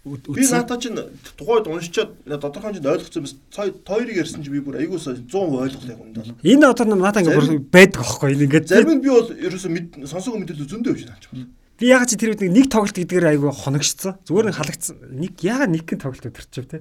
Би 0.08 0.48
надад 0.48 0.80
чинь 0.80 0.96
тухайд 1.36 1.68
уншичаад 1.68 2.24
тодорхой 2.24 2.72
хэмжээнд 2.72 2.88
ойлгоцсон 2.88 3.24
бас 3.28 3.36
хоёрыг 3.52 4.16
ярьсан 4.16 4.40
чинь 4.48 4.56
би 4.56 4.64
бүр 4.64 4.80
аягуулсаа 4.80 5.20
100% 5.20 5.60
ойлголоо 5.60 5.92
яг 5.92 6.00
үндэ. 6.00 6.40
Энэ 6.40 6.72
одоо 6.72 6.96
надад 6.96 7.28
ингээд 7.28 7.68
байдаг 7.68 8.00
аахгүй 8.08 8.32
энэ 8.40 8.48
ингээд 8.48 8.72
зарим 8.72 8.96
нь 8.96 9.04
би 9.04 9.12
бол 9.12 9.28
ерөөсөө 9.28 10.08
сонсоогүй 10.08 10.40
мэдээлэл 10.40 10.72
зөндөө 10.72 10.96
явж 10.96 11.04
байна 11.04 11.20
ч 11.20 11.28
юм. 11.36 11.52
Би 11.76 11.92
ягаад 11.92 12.08
чи 12.08 12.16
тэр 12.16 12.32
үед 12.32 12.48
нэг 12.48 12.72
тоглолт 12.72 12.96
гэдгээр 12.96 13.28
айгүй 13.28 13.52
хоногшсон. 13.52 14.16
Зүгээр 14.24 14.48
нь 14.48 14.56
халагдсан. 14.56 14.96
Нэг 15.20 15.34
ягаад 15.44 15.72
нэг 15.76 15.84
гэн 15.84 16.00
тоглолт 16.00 16.28
өдөрчв 16.32 16.64
те. 16.64 16.80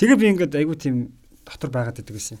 Тэгээ 0.00 0.16
би 0.16 0.26
ингээд 0.32 0.56
айгүй 0.56 0.76
тийм 0.80 0.96
дотор 1.46 1.70
байгаад 1.70 2.02
байдаг 2.02 2.16
гэсэн. 2.18 2.38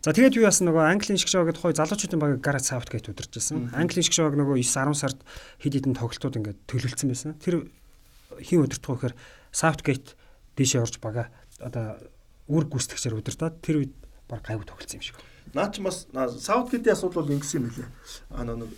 За 0.00 0.16
тэгээд 0.16 0.40
юу 0.40 0.48
яасан 0.48 0.72
нөгөө 0.72 0.96
Английн 0.96 1.20
шиг 1.20 1.28
шоу 1.28 1.44
гэдэг 1.44 1.60
хой 1.60 1.76
залуучуудын 1.76 2.20
баг 2.20 2.40
Gareth 2.40 2.72
Southgate 2.72 3.12
удирч 3.12 3.36
байсан. 3.36 3.68
Английн 3.76 4.02
шиг 4.08 4.16
шоуг 4.16 4.32
нөгөө 4.32 4.56
9 4.64 4.96
10 4.96 4.96
сард 4.96 5.20
хэд 5.60 5.76
хэдэн 5.76 5.94
тоглолтууд 6.00 6.38
ингээд 6.40 6.58
төлөвлөсөн 6.64 7.08
байсан. 7.12 7.36
Тэр 7.36 7.68
хин 8.40 8.64
удирдах 8.64 8.88
вэ 8.88 9.12
гэхээр 9.12 9.14
Southgate 9.52 10.16
дээшээ 10.56 10.80
орж 10.80 10.96
бага 11.04 11.28
одоо 11.60 12.00
үр 12.48 12.64
гүйцэтгэгчээр 12.64 13.18
удирдаад 13.20 13.60
тэр 13.60 13.76
үед 13.84 13.92
баг 14.28 14.40
гайгүй 14.40 14.64
тоглолцсон 14.64 14.98
юм 14.98 15.04
шиг. 15.04 15.20
Наа 15.52 15.68
ч 15.68 15.84
бас 15.84 16.08
Southgate-ийн 16.12 16.96
асуудал 16.96 17.22
бол 17.22 17.34
ингэсэн 17.36 17.60
юм 17.60 17.68
билээ. 17.68 17.90
А 18.32 18.44
нэг 18.44 18.72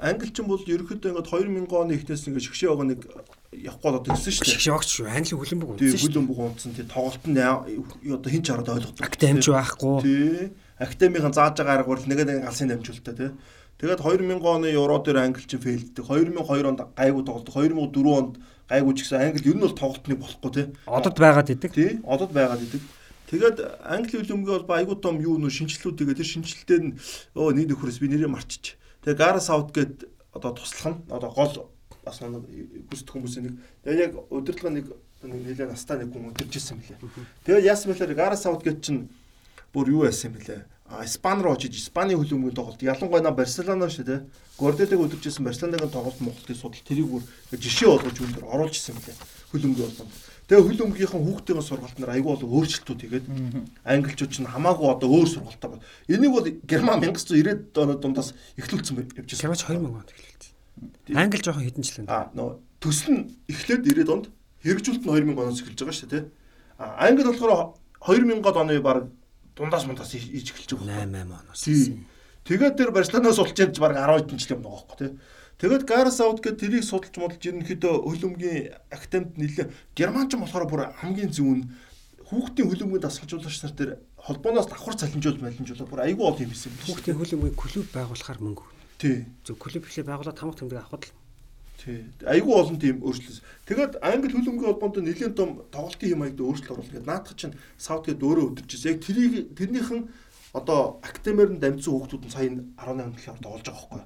Англичин 0.00 0.48
бол 0.48 0.64
ерөнхийдөө 0.64 1.12
ингээд 1.12 1.28
2000 1.28 1.76
оны 1.76 1.92
эхнээс 1.94 2.24
ингээд 2.24 2.46
шгшээ 2.48 2.72
байгаа 2.72 2.88
нэг 2.88 3.00
явах 3.50 3.82
гээд 3.82 3.98
одоо 3.98 4.14
ирсэн 4.14 4.32
шүү 4.34 4.44
дээ. 4.46 4.54
Шгшээ 4.54 4.76
огч 4.78 4.88
шүү. 4.94 5.06
Англи 5.10 5.34
хөлбөмбөг 5.34 5.70
унтсан. 5.74 5.90
Тийм 5.90 6.02
хөлбөмбөг 6.06 6.38
унтсан. 6.38 6.72
Тийм 6.74 6.88
тоглолт 6.90 7.24
нь 7.26 7.40
одоо 7.40 8.30
хин 8.30 8.42
ч 8.42 8.48
хараад 8.50 8.70
ойлгохгүй. 8.70 9.02
Академич 9.02 9.46
байхгүй. 9.50 9.96
Тийм. 10.06 10.50
Академийн 10.78 11.34
зааж 11.34 11.54
байгаа 11.58 11.74
арга 11.82 11.90
бол 11.90 12.06
нэгэд 12.06 12.28
нэг 12.30 12.46
алсын 12.46 12.70
дамжуулалтаа 12.70 13.14
тийм. 13.18 13.34
Тэгээд 13.80 14.00
2000 14.04 14.44
оны 14.44 14.68
Евро 14.70 14.96
дээр 15.02 15.18
англичин 15.24 15.60
фейлддэг. 15.60 16.04
2002 16.04 16.68
онд 16.68 16.80
гайгүй 16.94 17.22
тоглолт. 17.26 17.48
2004 17.50 18.18
онд 18.18 18.34
гайгүй 18.70 18.92
ч 18.94 18.98
гэсэн 19.02 19.18
англи 19.18 19.48
ер 19.50 19.56
нь 19.56 19.64
бол 19.64 19.74
тоглолтныг 19.74 20.18
болохгүй 20.20 20.50
тийм. 20.52 20.68
Одод 20.86 21.16
байгаад 21.16 21.48
идэг. 21.50 21.72
Тийм. 21.74 22.04
Одод 22.04 22.30
байгаад 22.30 22.60
идэг. 22.60 22.82
Тэгээд 23.30 23.56
англи 23.82 24.14
хөлбөмбөгийн 24.20 24.62
бол 24.62 24.78
айгүй 24.78 24.96
том 25.00 25.16
юу 25.18 25.40
нөө 25.40 25.50
шинжилтүүдийг 25.54 26.18
тэр 26.18 26.28
шинжилтээр 26.28 26.82
нь 26.86 26.94
өө 27.34 27.56
нэг 27.56 27.72
нөхөрөөс 27.72 27.98
би 28.02 28.10
нэрээ 28.10 28.30
марчиж 28.30 28.76
Тэгээ 29.00 29.16
Гара 29.16 29.40
Саутгээд 29.40 30.04
одоо 30.36 30.52
туслах 30.52 30.92
нь 30.92 31.00
одоо 31.08 31.30
гол 31.32 31.72
бас 32.10 32.20
нэг 32.20 32.44
хүсдэг 32.90 33.14
хүмүүсийн 33.14 33.44
нэг 33.46 33.54
тэгээ 33.86 34.04
яг 34.04 34.12
удирдлага 34.34 34.74
нэг 34.74 34.86
нэлээд 35.22 35.70
настай 35.70 36.00
нэг 36.00 36.10
хүн 36.10 36.32
өдөржсэн 36.32 36.76
мөлий. 36.80 36.98
Тэгээд 37.44 37.68
яасан 37.68 37.92
бэлээр 37.92 38.18
Гара 38.18 38.36
Саутгээд 38.36 38.80
чинь 38.80 39.08
бүр 39.72 39.92
юу 39.92 40.04
яасан 40.08 40.32
бэлээ. 40.32 40.64
Испани 41.04 41.42
руу 41.42 41.54
очиж 41.54 41.76
Испани 41.76 42.16
хөлбөмбөгийн 42.16 42.56
тоглолт 42.56 42.82
ялангуяа 42.82 43.30
Барселона 43.30 43.86
шүү 43.86 44.04
дээ. 44.08 44.20
Гордедаг 44.58 44.98
өдөржсэн 44.98 45.44
Барселонагийн 45.44 45.92
тоглолт 45.92 46.18
Монголын 46.18 46.58
судал 46.58 46.82
тэрийг 46.82 47.06
бүр 47.06 47.22
жишээ 47.52 47.88
болгож 47.88 48.16
өндөр 48.18 48.44
оруулж 48.48 48.74
исэн 48.74 48.98
бэлээ. 48.98 49.16
Хөлбөмбөгийн 49.54 49.92
болон. 49.92 50.10
Тэгээ 50.50 50.66
хөлбөмбөгийнхэн 50.66 51.22
хүүхдийн 51.22 51.62
сургалт 51.62 51.98
нар 52.02 52.10
айгүй 52.10 52.34
бол 52.34 52.58
өөрчлөлтүүд 52.58 53.00
тэгээд 53.06 53.26
англичууд 53.86 54.32
ч 54.34 54.42
хамаагүй 54.42 54.88
одоо 54.90 55.08
өөр 55.14 55.28
сургалтаа 55.30 55.78
байна. 55.78 55.86
Энийг 56.10 56.34
бол 56.34 56.46
Герман 56.66 56.98
1990-ад 57.06 57.78
оны 57.78 57.94
дундаас 58.02 58.34
эхлүүлсэн 58.58 58.98
байсан. 58.98 59.30
Герман 59.30 59.62
2000 59.62 59.94
онд 59.94 60.10
эхлүүлсэн. 60.10 60.49
Англи 61.14 61.42
жоохон 61.42 61.64
хэдэн 61.64 61.84
жил 61.84 62.04
байна. 62.04 62.10
А 62.10 62.30
нөө 62.34 62.58
төсөл 62.80 63.12
нь 63.12 63.24
эхлээд 63.48 63.84
90-ад 63.84 64.10
онд 64.10 64.26
хэрэгжүүлэлт 64.64 65.04
нь 65.04 65.12
2000 65.12 65.36
оноос 65.36 65.60
эхэлж 65.60 65.80
байгаа 65.80 65.96
шүү 65.96 66.10
дээ. 66.10 66.24
А 66.80 66.84
англи 67.08 67.24
болохоор 67.28 67.76
2000-ад 68.00 68.56
оны 68.56 68.80
баг 68.80 69.08
дундаас 69.56 69.84
мундаас 69.84 70.14
иж 70.16 70.48
эхэлж 70.52 70.80
байгаа. 70.80 71.04
8 71.04 71.12
8 71.12 71.40
оноос. 71.44 71.64
Тэгээд 72.48 72.74
тэр 72.80 72.90
Барселонаас 72.90 73.38
улж 73.38 73.56
яаж 73.60 73.76
баг 73.76 73.92
10 73.94 74.24
хэдэн 74.24 74.38
жил 74.40 74.54
юм 74.56 74.62
байгаа 74.64 74.80
байхгүй 74.80 74.98
тий. 74.98 75.12
Тэгээд 75.60 75.84
аут 75.92 76.40
гэдэг 76.40 76.56
тэрийг 76.56 76.84
судалж 76.88 77.14
модалж 77.20 77.44
ерөнхийдөө 77.44 77.94
хөлөмгийн 78.08 78.72
академид 78.88 79.36
нэлээ 79.36 79.66
германч 79.92 80.32
болохоор 80.32 80.64
бүр 80.64 80.82
хамгийн 81.04 81.28
зөв 81.28 81.52
нь 81.52 81.68
хүүхдийн 82.32 82.68
хөлөмгийн 82.72 83.04
дасгалжуулагч 83.04 83.60
нар 83.60 83.76
тэр 83.76 83.90
холбооноос 84.16 84.72
давхар 84.72 84.96
цалинжуул 84.96 85.36
малинжуулаад 85.36 85.90
бүр 85.92 86.00
айгүй 86.08 86.24
ол 86.24 86.40
юм 86.40 86.48
хийсэн. 86.48 86.72
Хүүхдийн 86.88 87.20
хөлөмгийн 87.20 87.60
клуб 87.60 87.86
байгуулахаар 87.92 88.40
мөнгө. 88.40 88.79
Тий. 89.00 89.24
Зөв 89.48 89.56
клуб 89.56 89.88
ихлэ 89.88 90.04
байгуулаад 90.04 90.36
тамга 90.36 90.60
тэмдэг 90.60 90.84
авахд 90.84 91.08
л 91.08 91.16
Тий. 91.80 92.04
Айгүй 92.28 92.52
олон 92.52 92.76
тийм 92.76 93.00
өөрчлөлт. 93.00 93.40
Тэгээд 93.64 94.04
англи 94.04 94.28
хөлбөмбөгийн 94.36 94.76
холбоонд 94.76 95.00
нэлээд 95.00 95.32
том 95.32 95.64
тоглолтын 95.72 96.12
юм 96.12 96.22
аягд 96.28 96.44
өөрчлөлт 96.44 96.72
оруулах 96.76 96.92
гэдэг. 96.92 97.08
Наадах 97.08 97.36
чинь 97.40 97.56
саутгээд 97.80 98.20
өөрөө 98.20 98.44
өдөржсэн. 98.52 98.88
Яг 98.92 98.98
тэрийг 99.00 99.56
тэрнийхэн 99.56 100.00
одоо 100.52 101.00
академиэр 101.00 101.56
нь 101.56 101.62
дамжсан 101.64 101.96
хүүхдүүд 101.96 102.24
нь 102.28 102.34
сая 102.36 102.52
18 102.52 103.16
талаар 103.16 103.40
тоглож 103.40 103.64
байгаа 103.64 103.88
байхгүй? 103.88 104.02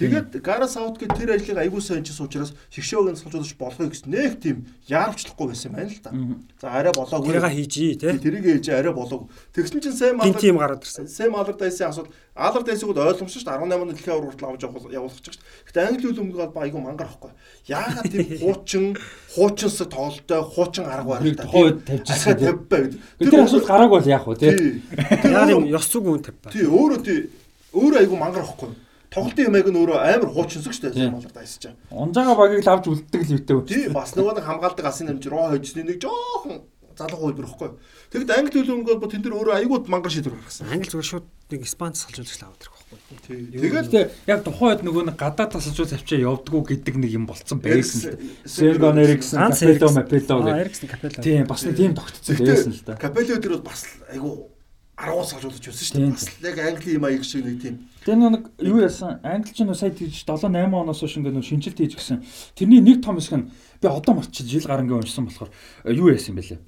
Тэгээд 0.00 0.40
Гара 0.40 0.64
Саутгейт 0.64 1.12
тэр 1.12 1.36
ажлыг 1.36 1.60
аягүй 1.60 1.84
сайн 1.84 2.00
хийсэн 2.00 2.24
учраас 2.24 2.56
шигшөөгийн 2.72 3.20
салжуулагч 3.20 3.52
болгоё 3.60 3.92
гэсэн 3.92 4.08
нэг 4.08 4.40
тийм 4.40 4.64
яарвчлахгүй 4.88 5.52
байсан 5.52 5.68
юм 5.68 5.76
байна 5.76 5.92
л 5.92 6.00
да. 6.00 6.10
За 6.56 6.72
арай 6.72 6.92
болоогүй. 6.96 7.36
Тэрийг 7.36 7.52
хийжий 7.52 7.92
тий. 8.00 8.16
Тэрийг 8.16 8.44
хийж 8.48 8.72
арай 8.72 8.96
болоог. 8.96 9.28
Тэгсэн 9.52 9.84
чинь 9.84 9.92
Сэм 9.92 10.24
Алар 10.24 10.40
тийм 10.40 10.56
гараад 10.56 10.80
ирсэн. 10.80 11.04
Сэм 11.04 11.36
Алар 11.36 11.52
дайсын 11.52 11.92
асууд 11.92 12.08
Алар 12.32 12.64
дайсыг 12.64 12.88
бол 12.88 12.96
ойлгомжтой 12.96 13.44
шүү 13.44 13.52
дээ 13.52 13.60
18-ны 13.60 13.92
дэлхийн 13.92 14.14
авар 14.16 14.26
хүртэл 14.32 14.48
авч 14.48 14.62
явуулах 14.64 15.20
гэж. 15.20 15.36
Гэтэ 15.68 15.84
англи 15.84 16.06
хэл 16.08 16.22
өмнөг 16.24 16.38
бол 16.48 16.64
аягүй 16.64 16.80
мангар 16.80 17.10
ахгүй. 17.12 17.30
Яагаад 17.68 18.08
тийм 18.08 18.38
хуучин 18.40 18.84
хуучинс 19.36 19.84
тоолтой 19.84 20.40
хуучин 20.40 20.88
арга 20.88 21.20
барилтай. 21.20 21.44
Хойд 21.44 21.84
тавьчихсан 21.84 22.40
тийм. 22.40 22.96
Тэр 23.20 23.44
асуулт 23.44 23.68
гарааг 23.68 23.92
бол 23.92 24.08
яах 24.08 24.24
вэ 24.24 24.36
тий. 24.40 24.80
Яа 25.28 25.44
юм 25.52 25.68
ёс 25.68 25.84
зүг 25.92 26.08
үн 26.08 26.24
тавь. 26.24 26.40
Тий 26.48 26.64
өөрөө 26.64 27.00
тий 27.04 27.28
өөрөө 27.76 28.00
аягүй 28.00 28.16
мангар 28.16 28.48
ахгүй 28.48 28.72
тоглолтын 29.10 29.46
юмэг 29.50 29.66
нь 29.70 29.78
өөрөө 29.78 29.98
амар 29.98 30.30
хуучинсаг 30.30 30.72
шүү 30.74 30.94
дээ 30.94 31.34
дайсаж 31.34 31.58
чаа. 31.66 31.74
Унжаага 31.90 32.38
багийг 32.38 32.62
л 32.62 32.70
авч 32.70 32.86
үлддэг 32.86 33.22
л 33.26 33.34
үтэй. 33.42 33.90
Тийм 33.90 33.92
бас 33.92 34.14
нөгөө 34.14 34.38
нэг 34.38 34.46
хамгаалдаг 34.46 34.86
асын 34.86 35.10
нэмж 35.10 35.24
руу 35.26 35.50
хожсны 35.50 35.82
нэг 35.82 35.98
жоохон 35.98 36.62
залуу 37.00 37.18
хөл 37.18 37.36
бөрөхгүй. 37.38 37.70
Тэгэд 38.12 38.30
англи 38.30 38.60
хэл 38.60 38.74
өнгө 38.76 39.00
бол 39.00 39.10
тэн 39.10 39.22
дээр 39.24 39.36
өөрөө 39.38 39.54
аюуд 39.64 39.88
мангар 39.88 40.12
шийдвэр 40.12 40.36
гаргасан. 40.36 40.68
Англи 40.68 40.90
зүгээр 40.90 41.10
шууд 41.10 41.26
нэг 41.50 41.60
испанц 41.64 41.96
салжуулагч 42.04 42.42
аваад 42.44 42.60
ирэх 42.60 42.74
байхгүй. 42.76 42.98
Тэгээд 43.56 44.10
яг 44.28 44.40
тухайд 44.44 44.84
нөгөө 44.84 45.02
нэг 45.08 45.16
гадаад 45.16 45.50
тасалжуул 45.54 45.94
авчаа 45.96 46.20
явдггүй 46.20 46.62
гэдэг 46.76 46.94
нэг 47.00 47.10
юм 47.14 47.24
болцсон 47.30 47.58
байсан 47.62 47.98
л 47.98 48.06
да. 48.14 48.50
Сергон 48.50 48.98
Эриксон, 49.00 49.38
Капелло, 49.48 49.90
Мапелло 49.96 50.38
гэх. 50.44 51.22
Тийм 51.24 51.46
бас 51.48 51.62
нэг 51.64 51.74
тийм 51.78 51.92
тогтцсон 51.96 52.36
байсан 52.36 52.72
л 52.74 52.82
да. 52.84 52.98
Капелло 53.00 53.38
дээр 53.38 53.54
бол 53.58 53.66
бас 53.70 53.86
айгу 54.12 54.50
аргуус 55.00 55.32
салжуулагч 55.32 55.64
байсан 55.64 55.86
шүү 55.88 55.96
дээ. 55.96 56.12
Бас 56.12 56.28
яг 56.44 56.58
англи 56.60 56.94
юм 56.94 57.04
аяг 57.08 57.24
шиг 57.24 57.44
нэг 57.44 57.56
тийм 57.62 57.76
Тэгээ 58.00 58.32
нэг 58.32 58.44
юу 58.64 58.80
яасан? 58.80 59.20
Англич 59.20 59.60
нь 59.60 59.74
сая 59.76 59.92
тийж 59.92 60.24
7 60.24 60.48
8 60.48 60.72
оноос 60.72 61.00
хойш 61.04 61.20
ингээд 61.20 61.44
шинжилт 61.44 61.76
хийж 61.76 62.00
гисэн. 62.00 62.24
Тэрний 62.56 62.80
нэг 62.80 63.04
том 63.04 63.20
хэсэг 63.20 63.36
нь 63.36 63.48
би 63.80 63.88
одоо 63.88 64.16
марчил 64.16 64.48
жил 64.48 64.64
гарангийн 64.64 65.04
уншсан 65.04 65.28
болохоор 65.28 65.52
э, 65.84 65.92
юу 65.92 66.08
яасан 66.08 66.32
бэлээ? 66.32 66.64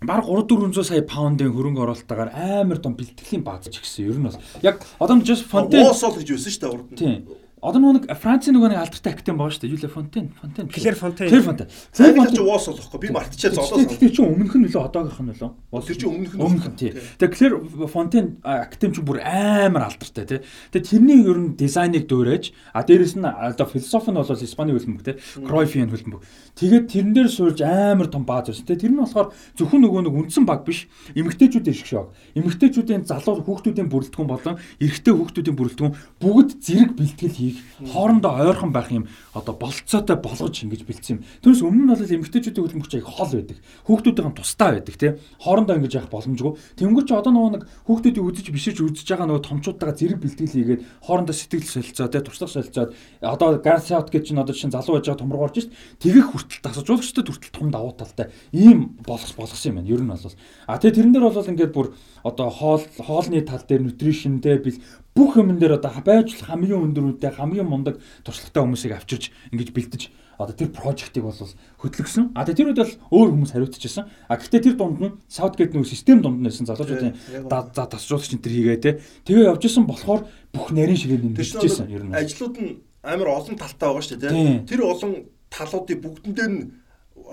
Бараг 0.00 0.24
3 0.24 0.48
400 0.48 0.80
сая 0.80 1.04
паундын 1.04 1.52
хөрөнгө 1.52 1.84
оруулалтаагаар 1.84 2.32
амар 2.32 2.80
том 2.80 2.96
бэлтгэлийн 2.96 3.44
бааз 3.44 3.68
ч 3.68 3.84
гисэн. 3.84 4.08
Ер 4.08 4.16
нь 4.16 4.24
бол 4.24 4.40
яг 4.64 4.80
одоо 4.96 5.20
just 5.20 5.44
Fontaine 5.44 5.92
Уусол 5.92 6.16
гэж 6.16 6.28
байсан 6.32 6.52
шүү 6.52 6.62
дээ 6.64 6.72
урд 6.72 6.88
нь. 6.96 7.28
Одоо 7.64 7.80
нөгөө 7.80 7.94
нэг 7.96 8.10
Францын 8.20 8.52
нөгөө 8.52 8.68
нэг 8.68 8.80
алдартай 8.84 9.12
актем 9.16 9.38
байгаа 9.40 9.54
шүү 9.56 9.62
дээ. 9.64 9.72
Юле 9.72 9.88
Фонтен, 9.88 10.26
Фонтен. 10.36 10.68
Клэр 10.68 10.92
Фонтен. 10.92 11.28
Клэр 11.32 11.40
Фонтен. 11.40 11.68
Фонтен 11.72 12.36
ч 12.36 12.40
уус 12.44 12.66
болохгүй. 12.68 13.00
Би 13.00 13.08
мартчихаа 13.16 13.56
золоос. 13.56 13.96
Тэр 13.96 14.12
чинь 14.12 14.28
өмнөх 14.28 14.52
нь 14.60 14.64
нөлөө 14.68 14.84
одоогийнх 14.84 15.20
нь 15.24 15.28
нөлөө. 15.32 15.80
Тэр 15.88 15.96
чинь 15.96 16.12
өмнөх 16.12 16.34
нь. 16.36 16.42
Өмнөх 16.44 16.66
нь 16.68 16.76
тий. 16.76 16.92
Тэгээ 17.16 17.32
Клэр 17.32 17.54
Фонтен 17.88 18.26
актем 18.44 18.92
ч 18.92 19.00
бүр 19.00 19.24
амар 19.24 19.88
алдартай 19.88 20.28
тий. 20.28 20.40
Тэгээ 20.68 20.84
тэрний 20.84 21.24
ер 21.24 21.38
нь 21.40 21.56
дизайныг 21.56 22.04
дөөрэж 22.04 22.44
а 22.76 22.84
дээрэс 22.84 23.16
нь 23.16 23.24
одоо 23.24 23.64
философи 23.64 24.12
нь 24.12 24.20
бол 24.20 24.36
Испани 24.36 24.76
хөлбөмбөг 24.76 25.04
тий. 25.08 25.16
Кройфийн 25.40 25.88
хөлбөмбөг. 25.88 26.28
Тэгээд 26.60 26.92
тэрэн 26.92 27.12
дээр 27.16 27.32
суурж 27.32 27.64
амар 27.64 28.12
том 28.12 28.28
бааз 28.28 28.52
байсан 28.52 28.68
тий. 28.68 28.76
Тэр 28.84 28.92
нь 28.92 29.00
болохоор 29.00 29.32
зөвхөн 29.56 29.80
нөгөө 29.80 30.04
нэг 30.04 30.28
үндсэн 30.28 30.44
баг 30.44 30.68
биш. 30.68 30.92
Эмэгтэйчүүдийн 31.16 31.72
шиг 31.72 31.88
шок. 31.88 32.12
Эмэгтэйчүүдийн 32.36 33.08
залуу 33.08 33.40
хүүхдүүдийн 33.40 33.88
бүрэлдэхүүн 33.88 34.28
болон 34.28 34.60
эрэгтэй 34.76 35.14
хүүхдүүдийн 35.16 35.56
бүрэлдэхүүн 35.56 35.96
бүгд 36.20 36.50
зэрэг 36.60 36.92
бэлтгэл 37.00 37.45
хийх 37.46 37.62
хоорондоо 37.94 38.32
ойрхон 38.42 38.72
байх 38.74 38.90
юм 38.90 39.06
одоо 39.30 39.54
болцоотой 39.54 40.18
болгож 40.18 40.66
ингэж 40.66 40.82
бэлдсэн 40.82 41.22
юм. 41.22 41.24
Тэрс 41.46 41.62
өмнө 41.62 41.86
нь 41.86 41.90
бол 41.94 42.02
эмэгтэйчүүдийн 42.02 42.64
хөлбөмбөгч 42.66 42.94
аяг 42.98 43.06
хол 43.06 43.30
байдаг. 43.30 43.58
Хүүхдүүдийн 43.86 44.34
тусдаа 44.34 44.70
байдаг 44.74 44.96
тий. 44.98 45.10
Хоорондоо 45.38 45.76
ингэж 45.78 45.92
явах 45.94 46.10
боломжгүй. 46.10 46.52
Тэнгэр 46.74 47.04
чи 47.06 47.14
одоо 47.14 47.32
нөгөө 47.32 47.52
нэг 47.54 47.62
хүүхдүүдийг 47.86 48.24
үзэж 48.26 48.46
бишиж 48.50 48.76
үзэж 48.82 49.06
байгаа 49.06 49.28
нөгөө 49.30 49.46
томчуудтайгаа 49.46 49.94
зэрэг 49.94 50.18
бэлтгэл 50.18 50.56
хийгээд 50.56 50.82
хоорондоо 51.06 51.34
сэтгэл 51.36 51.70
солилцоо 51.70 52.08
тий 52.10 52.22
туршлага 52.24 52.52
солилцоод 52.52 52.90
одоо 53.22 53.48
Гарсиаут 53.62 54.10
гэж 54.10 54.22
чинь 54.32 54.42
одоо 54.42 54.54
чинь 54.56 54.74
залуу 54.74 54.98
байж 54.98 55.06
байгаа 55.06 55.22
томрог 55.22 55.42
орж 55.46 55.54
шít. 55.62 55.72
Тэгэх 56.02 56.26
хүртэл 56.32 56.64
тасалжуулагчтай 56.66 57.24
хүртэл 57.24 57.54
том 57.54 57.70
давуу 57.70 57.92
талтай 57.94 58.32
ийм 58.52 58.98
болох 59.06 59.32
болгосон 59.36 59.70
юм 59.70 59.76
байна. 59.80 59.92
Ер 59.94 60.02
нь 60.02 60.10
бол. 60.10 60.34
А 60.66 60.78
тэгээ 60.80 60.96
тэрэн 60.96 61.12
дээр 61.12 61.26
бол 61.30 61.50
ингээд 61.52 61.72
бүр 61.72 61.86
одоо 62.24 62.48
хоол 62.50 62.82
хоолны 62.98 63.40
тал 63.46 63.62
дээр 63.62 63.86
nutrition 63.86 64.40
дээр 64.40 64.60
бил 64.64 64.78
бүх 65.16 65.40
юмн 65.40 65.56
дээр 65.56 65.80
одоо 65.80 65.96
байж 66.04 66.36
хамгийн 66.44 66.92
өндөрүүдтэй 66.92 67.32
хамгийн 67.40 67.64
мундаг 67.64 67.96
туршлагатай 68.20 68.60
хүмүүсийг 68.60 68.92
авчирж 69.00 69.32
ингэж 69.50 69.72
бэлдэж 69.72 70.02
одоо 70.36 70.52
тэр 70.52 70.68
прожектыг 70.68 71.24
бол 71.24 71.32
хөтлөгсөн. 71.80 72.36
А 72.36 72.44
тэр 72.44 72.76
үед 72.76 72.80
бол 72.84 72.92
өөр 73.08 73.28
хүмүүс 73.32 73.52
хариуцчихсан. 73.56 74.04
А 74.28 74.36
гэхдээ 74.36 74.60
тэр 74.60 74.76
дунд 74.76 75.00
нь 75.00 75.16
Southgate 75.32 75.72
нөгөө 75.72 75.88
систем 75.88 76.20
дунд 76.20 76.44
нь 76.44 76.46
байсан 76.46 76.68
залуучуудын 76.68 77.16
за 77.48 77.84
тасжуулагч 77.88 78.36
энэ 78.36 78.44
төр 78.44 78.52
хийгээ 78.52 78.80
те. 78.84 79.00
Тэгээ 79.24 79.48
явж 79.48 79.64
исэн 79.64 79.88
болохоор 79.88 80.28
бүх 80.52 80.76
нарийн 80.76 81.00
шигээ 81.00 81.24
нэмэгдэжсэн 81.24 81.88
ер 81.88 82.04
нь. 82.04 82.12
Ажлууд 82.12 82.56
нь 82.60 82.84
амар 83.00 83.28
олон 83.32 83.56
талтай 83.56 83.88
байгаа 83.88 84.04
шүү 84.04 84.20
дээ. 84.20 84.68
Тэр 84.68 84.80
олон 84.84 85.12
талуудыг 85.48 85.98
бүгдэн 86.04 86.32
дээр 86.36 86.52
нь 86.52 86.62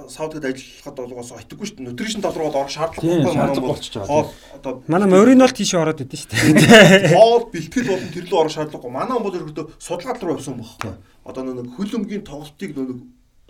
саудад 0.10 0.46
ажиллахад 0.46 0.96
болгоос 0.98 1.32
ойтггүй 1.38 1.68
шүү 1.70 1.78
дээ. 1.78 1.88
Нутришн 1.90 2.22
тал 2.22 2.34
руу 2.34 2.50
орох 2.50 2.72
шаардлагагүй 2.74 3.34
шаардлага 3.34 3.68
болчихж 3.68 3.96
байгаа. 4.02 4.26
Одоо 4.58 4.72
манай 4.90 5.10
моринол 5.10 5.54
тийш 5.54 5.74
ороод 5.78 6.02
идэв 6.02 6.18
шүү 6.18 6.58
дээ. 6.58 7.14
Хоол 7.14 7.46
бэлтгэл 7.54 7.90
болон 7.94 8.10
тэр 8.10 8.26
лөө 8.26 8.40
орох 8.42 8.54
шаардлагагүй. 8.58 8.92
Манай 8.92 9.20
бол 9.22 9.38
ерөөдөө 9.38 9.66
судалгаа 9.78 10.18
руу 10.18 10.36
явсан 10.38 10.58
байхгүй. 10.58 10.94
Одоо 11.24 11.42
нэг 11.46 11.70
хөлөмгийн 11.78 12.26
тоглолтыг 12.26 12.72
нэг 12.74 12.90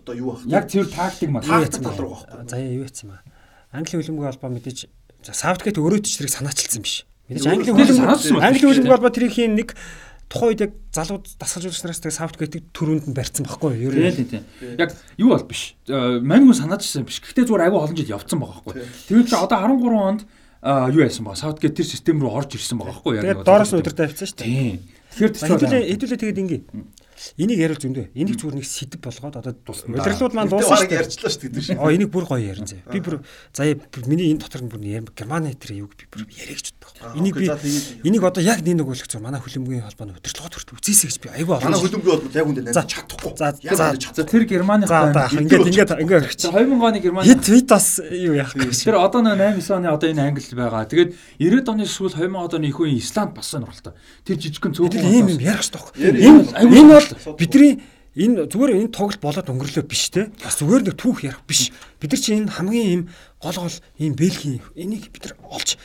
одоо 0.04 0.16
юу 0.20 0.36
байх. 0.36 0.44
Яг 0.52 0.68
тэр 0.68 0.88
тактик 0.92 1.32
маа 1.32 1.44
тал 1.44 1.96
руу 1.96 2.20
байхгүй. 2.20 2.48
За 2.52 2.60
юу 2.60 2.84
яцсан 2.84 3.16
ба. 3.16 3.24
Англи 3.72 4.04
хөлөмгийн 4.04 4.28
холбоо 4.36 4.52
мэдээж 4.52 4.92
саудгет 5.32 5.80
өөрөө 5.80 6.04
ч 6.04 6.20
тэрийг 6.20 6.36
санаачилсан 6.36 6.84
биш. 6.84 7.08
Мэдээж 7.32 7.48
англи 7.48 7.72
хөлөмгийн 7.72 8.44
англи 8.44 8.68
хөлөмгийн 8.68 8.94
холбоо 8.94 9.14
тэрийг 9.16 9.34
хийн 9.34 9.56
нэг 9.56 9.80
тухайн 10.34 10.50
үед 10.50 10.62
яг 10.66 10.74
залууд 10.90 11.26
нараас 11.38 12.02
тэгээ 12.02 12.18
сафт 12.18 12.38
гэдэг 12.42 12.62
төрөнд 12.74 13.06
нь 13.06 13.14
барьсан 13.14 13.46
байхгүй 13.46 13.78
юу? 13.86 13.94
Ер 13.94 14.18
нь 14.18 14.26
тийм. 14.26 14.44
Яг 14.82 14.90
юу 15.22 15.30
бол 15.30 15.46
биш. 15.46 15.78
Мань 15.86 16.50
хүн 16.50 16.58
санаачсан 16.58 17.06
биш. 17.06 17.22
Гэхдээ 17.22 17.46
зүгээр 17.46 17.70
айгүй 17.70 17.78
олон 17.78 17.98
жил 18.02 18.14
явцсан 18.18 18.42
байгаа 18.42 18.66
байхгүй. 18.66 18.82
Тэгээд 19.14 19.30
чи 19.30 19.38
одоо 19.38 19.58
13 19.62 19.94
онд 19.94 20.22
юу 20.64 21.02
яасан 21.06 21.30
ба 21.30 21.38
сафт 21.38 21.62
гэдэг 21.62 21.78
тэр 21.78 21.88
систем 21.88 22.18
рүү 22.18 22.34
орж 22.34 22.58
ирсэн 22.58 22.82
байгаа 22.82 22.98
байхгүй 22.98 23.14
яг. 23.22 23.24
Тэгээд 23.30 23.46
доороос 23.46 23.74
удирдах 23.78 24.10
авчихсан 24.10 24.28
шүү 24.34 24.38
дээ. 24.42 24.50
Тийм. 24.50 24.78
Тэгэхээр 25.14 25.34
хэдүүлээ 25.38 25.84
хэдүүлээ 25.94 26.22
тэгээд 26.26 26.42
ингээ. 26.42 26.62
Энийг 27.38 27.60
ярил 27.60 27.80
зөндөө. 27.80 28.12
Энийг 28.14 28.38
зүгээр 28.38 28.58
нэг 28.60 28.68
сэдв 28.68 29.00
болгоод 29.00 29.36
одоо 29.40 29.54
удирдлууд 29.54 30.34
маань 30.34 30.50
дууссан 30.52 30.78
шүү 30.84 30.90
дээ. 30.92 31.02
ярьчлаа 31.04 31.32
шүү 31.32 31.42
дээ 31.50 31.64
тийм. 31.64 31.80
Оо 31.80 31.90
энийг 31.92 32.10
бүр 32.12 32.26
гоё 32.28 32.44
ярин 32.44 32.68
зэ. 32.68 32.84
Би 32.92 33.00
бүр 33.00 33.24
заяа 33.56 33.80
миний 34.08 34.32
энэ 34.34 34.44
дотор 34.44 34.62
нь 34.64 34.72
бүр 34.72 34.82
германы 35.16 35.54
тэр 35.56 35.84
юг 35.84 35.96
би 35.96 36.06
бүр 36.12 36.28
яригч 36.28 36.74
боддог. 36.78 37.16
Энийг 37.16 37.36
би 37.40 37.48
энийг 38.04 38.24
одоо 38.24 38.44
яг 38.44 38.62
нэг 38.62 38.84
үлгэх 38.84 39.08
зөв 39.08 39.22
манай 39.24 39.40
хөлбөмбөгийн 39.40 39.88
холбооны 39.88 40.18
удирдлагууд 40.20 40.54
хүртэл 40.54 40.78
үзээсэй 40.80 41.08
гэж 41.10 41.18
би 41.24 41.28
айгүй 41.32 41.54
олон. 41.58 41.72
Манай 41.72 41.80
хөлбөмбөгийн 41.80 42.20
холбоо 42.20 42.40
яг 42.40 42.48
үндэ 42.48 42.74
за 42.74 42.84
чадахгүй. 42.84 43.32
За 43.40 44.24
тэр 44.24 44.44
германы 44.44 44.86
ингээд 44.88 45.68
ингээд 45.70 45.92
ингээд 46.04 46.26
өгч. 46.28 46.42
2000 46.50 46.82
оны 46.84 47.00
германы 47.00 47.28
хит 47.28 47.44
хит 47.46 47.68
бас 47.70 48.00
юу 48.00 48.36
яах 48.36 48.56
вэ? 48.56 48.72
Тэр 48.74 49.00
одоо 49.00 49.22
нэг 49.22 49.40
8 49.40 49.64
9 49.64 49.78
оны 49.80 49.88
одоо 49.88 50.10
энэ 50.10 50.22
англи 50.22 50.56
байгаа. 50.56 50.86
Тэгээд 50.86 51.12
90-ад 51.40 51.70
оны 51.72 51.86
сүүл 51.88 52.14
2000 52.14 52.58
оны 52.58 52.68
их 52.68 52.80
үеийн 52.80 53.00
Исланд 53.00 53.34
бас 53.34 53.48
сонирхолтой. 53.54 53.94
Тэр 54.26 54.38
жижигхэн 54.38 54.74
цөөхөн 54.74 55.08
ийм 55.08 55.28
юм 55.32 55.40
ярих 55.40 55.64
хэрэгтэй. 55.64 56.20
Энэ 56.24 56.52
энэ 56.60 56.94
бол 56.94 57.10
бидний 57.38 57.82
энэ 58.14 58.46
зүгээр 58.50 58.78
энэ 58.78 58.94
тоглолт 58.94 59.22
болоод 59.22 59.50
өнгөрлөө 59.50 59.86
биш 59.90 60.14
те. 60.14 60.30
Бас 60.44 60.62
зүгээр 60.62 60.94
нэг 60.94 60.96
түүх 60.98 61.26
ярих 61.26 61.42
биш. 61.50 61.74
Бид 61.98 62.14
нар 62.14 62.22
чинь 62.22 62.46
энэ 62.46 62.54
хамгийн 62.54 62.90
ийм 62.94 63.04
гол 63.42 63.58
гол 63.58 63.78
ийм 63.98 64.14
Бэлгийн 64.14 64.62
энийг 64.78 65.10
бид 65.10 65.30
нар 65.30 65.36
олж 65.50 65.78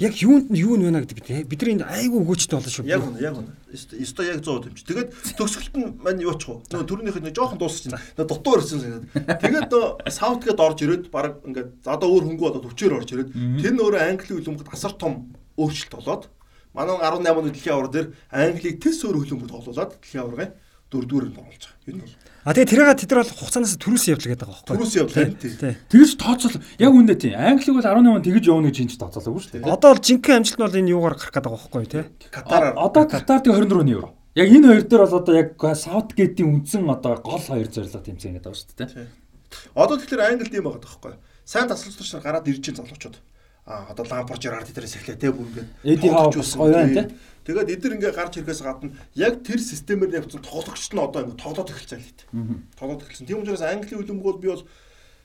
яг 0.00 0.14
юунд 0.18 0.50
нь 0.50 0.58
юу 0.58 0.74
нь 0.74 0.82
байна 0.82 1.04
гэдэг 1.06 1.46
бид 1.46 1.46
бид 1.46 1.60
нар 1.62 1.70
энд 1.70 1.84
айгүй 1.86 2.18
өгөөчтэй 2.24 2.56
болно 2.58 2.72
шүү. 2.72 2.88
Яг 2.88 3.04
үнэ, 3.04 3.20
яг 3.22 3.34
үнэ. 3.38 3.52
Өсто 3.70 4.26
яг 4.26 4.42
100% 4.42 4.74
тэмч. 4.74 4.78
Тэгээд 4.82 5.08
төгсгөлт 5.38 5.74
нь 5.78 5.94
мань 6.02 6.18
юу 6.18 6.34
ч 6.34 6.50
хуу. 6.50 6.66
Нөгөө 6.66 6.88
төрөнийх 6.88 7.18
нь 7.22 7.30
жоохон 7.30 7.62
дуусчихна. 7.62 8.02
Тэгээ 8.18 8.26
дутуу 8.26 8.58
ирсэн 8.58 8.80
санаад. 8.82 9.04
Тэгээд 9.38 9.70
нөө 9.70 10.10
саут 10.10 10.42
гээд 10.42 10.58
орж 10.58 10.78
ирээд 10.82 11.04
баг 11.14 11.46
ингээд 11.46 11.86
за 11.86 11.94
одоо 11.94 12.10
өөр 12.10 12.26
хөнгө 12.26 12.42
болоод 12.42 12.66
өвчээр 12.74 12.96
орж 12.98 13.08
ирээд 13.14 13.30
тэр 13.62 13.72
нь 13.78 13.82
өөрөө 13.86 14.02
англи 14.02 14.34
хөлбөмбөд 14.34 14.74
асар 14.74 14.98
том 14.98 15.30
өөрчлөлт 15.54 15.94
болоод 15.94 16.22
манай 16.74 16.98
18 16.98 17.38
оны 17.38 17.54
дэлхийн 17.54 17.74
авар 17.78 17.90
дээр 17.94 18.06
англиг 18.34 18.82
тэс 18.82 18.98
өөр 19.06 19.22
хөлбөмбөд 19.22 19.50
тоглуулад 19.54 19.94
дэлхийн 19.94 20.22
аваргын 20.26 20.50
дөрөвдүгээр 20.94 21.26
нь 21.28 21.38
оруулж 21.42 21.64
байгаа. 21.66 21.90
Энэ 21.90 22.00
бол 22.06 22.14
А 22.44 22.52
тэгээ 22.52 22.70
тэрийг 22.76 23.00
тэд 23.00 23.08
нар 23.08 23.24
бол 23.24 23.36
хугацаанаас 23.40 23.76
төрөөс 23.80 24.04
явлаа 24.12 24.30
гэдэг 24.36 24.44
байгаа 24.44 24.64
байхгүй. 24.68 24.76
Төрөөс 24.76 24.96
явлаа 25.00 25.24
тий. 25.32 25.74
Тэгэж 25.88 26.10
тооцоол. 26.20 26.56
Яг 26.76 26.92
үнэ 26.92 27.16
тий. 27.16 27.32
Англиг 27.32 27.72
бол 27.72 27.88
18 27.88 28.04
он 28.04 28.20
тэгэж 28.20 28.44
явна 28.52 28.68
гэж 28.68 28.78
энэ 28.84 28.92
ч 28.92 29.00
тооцоолоогүй 29.00 29.40
шүү 29.40 29.52
дээ. 29.56 29.64
Одоо 29.64 29.88
бол 29.96 30.04
жинхэнэ 30.04 30.36
амжилт 30.44 30.60
нь 30.60 30.66
бол 30.68 30.78
энэ 30.84 30.92
юугаар 30.92 31.16
гарах 31.16 31.32
гэдэг 31.32 31.40
байгаа 31.40 31.64
байхгүй 31.64 31.88
тий. 31.88 32.04
Катараар 32.28 32.76
Одоо 32.76 33.04
Катар 33.08 33.40
тэг 33.40 33.56
24 33.56 33.96
евро. 33.96 34.08
Яг 34.36 34.48
энэ 34.52 34.68
хоёр 34.68 34.84
дээр 34.84 35.02
бол 35.08 35.18
одоо 35.24 35.34
яг 35.40 35.50
Саутгейтийн 35.56 36.48
үндсэн 36.52 36.84
одоо 36.84 37.16
гол 37.24 37.40
хоёр 37.40 37.68
зорилго 37.72 38.04
тэмцээн 38.04 38.36
гэдэг 38.36 38.44
байгаа 38.44 38.60
шүү 38.60 38.76
дээ. 38.76 39.08
Одоо 39.72 39.96
тэгэхээр 39.96 40.28
Англид 40.28 40.52
юм 40.52 40.68
байгаа 40.68 40.84
байхгүй. 40.84 41.16
Сайн 41.48 41.68
тасалж 41.72 41.96
нар 41.96 42.20
гараад 42.20 42.48
ирж 42.52 42.68
ин 42.68 42.76
залуучууд. 42.76 43.16
А 43.64 43.88
одоо 43.88 44.04
Лампорт 44.04 44.44
Жерард 44.44 44.68
дээрээс 44.68 45.00
эхлэе 45.00 45.16
те 45.16 45.32
бүр 45.32 45.48
ингээд 45.48 45.68
Эди 45.88 46.08
бас 46.12 46.52
гоё 46.52 46.76
байна 46.76 46.92
те. 46.92 47.02
Тэгээд 47.44 47.72
эдгээр 47.76 47.96
ингээ 48.00 48.12
гарч 48.16 48.40
ирэхээс 48.40 48.62
гадна 48.64 48.96
яг 49.14 49.44
тэр 49.44 49.60
системээр 49.60 50.24
явцсан 50.24 50.40
тоглогчд 50.40 50.92
нь 50.96 51.04
одоо 51.04 51.20
ингээ 51.28 51.40
тоглоод 51.44 51.70
эхэлсэн 51.70 52.00
л 52.00 52.12
дээ. 52.16 52.28
Тоглоод 52.80 53.04
эхэлсэн. 53.04 53.28
Тийм 53.28 53.44
учраас 53.44 53.60
Английн 53.60 54.00
хөлбөмбөг 54.00 54.24
бол 54.24 54.40
би 54.40 54.48
бол 54.48 54.64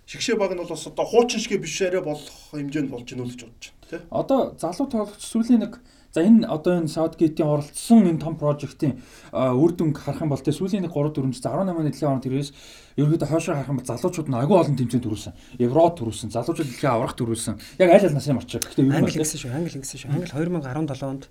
шигшээ 0.09 0.35
баг 0.35 0.51
нь 0.51 0.59
бол 0.59 0.73
бас 0.73 0.83
одоо 0.83 1.05
хуучин 1.05 1.39
шигэ 1.39 1.63
биш 1.63 1.79
арай 1.85 2.03
болох 2.03 2.27
хэмжээнд 2.51 2.91
болж 2.91 3.05
гинүү 3.07 3.23
л 3.23 3.33
гэж 3.33 3.41
бодож 3.45 3.65
байна 3.71 3.79
тий. 3.89 3.99
Одоо 4.09 4.39
залуу 4.57 4.87
тоглогч 4.89 5.21
сүүлийн 5.21 5.61
нэг 5.63 5.79
за 6.09 6.25
энэ 6.25 6.49
одоо 6.49 6.81
энэ 6.81 6.89
Southgate-ийн 6.89 7.45
оролцсон 7.45 8.09
энэ 8.09 8.21
том 8.21 8.33
прожектын 8.33 8.97
үр 9.29 9.71
дүнг 9.77 10.01
харах 10.01 10.25
юм 10.25 10.33
бол 10.33 10.41
тэ 10.41 10.49
сүүлийн 10.49 10.89
нэг 10.89 10.93
3 10.93 11.13
4 11.13 11.29
жил 11.29 11.45
18 11.45 11.69
оны 11.69 11.85
дэлхийн 11.93 12.09
аварга 12.09 12.25
тэрээс 12.25 12.49
ерөөдөө 12.97 13.29
хойшоо 13.29 13.53
харах 13.53 13.69
юм 13.69 13.77
бол 13.77 13.89
залуучууд 13.93 14.29
нь 14.33 14.39
агүй 14.41 14.57
олон 14.57 14.77
тэмцээнд 14.77 15.05
төрүүлсэн. 15.05 15.33
Евро 15.61 15.85
төрүүлсэн, 15.93 16.33
залуучууд 16.33 16.69
дэлхийн 16.73 16.93
аварга 16.97 17.13
төрүүлсэн. 17.13 17.55
Яг 17.77 17.89
аль 17.93 18.05
аль 18.09 18.17
насны 18.17 18.33
марч. 18.33 18.57
Гэхдээ 18.57 18.85
юу 18.89 18.97
Англи 18.97 19.21
гэсэн 19.21 19.37
шүү. 19.37 19.53
Англи 19.53 19.77
гэсэн 19.77 19.97
шүү. 20.01 20.09
Англи 20.09 20.33
2017 20.33 21.05
онд 21.05 21.23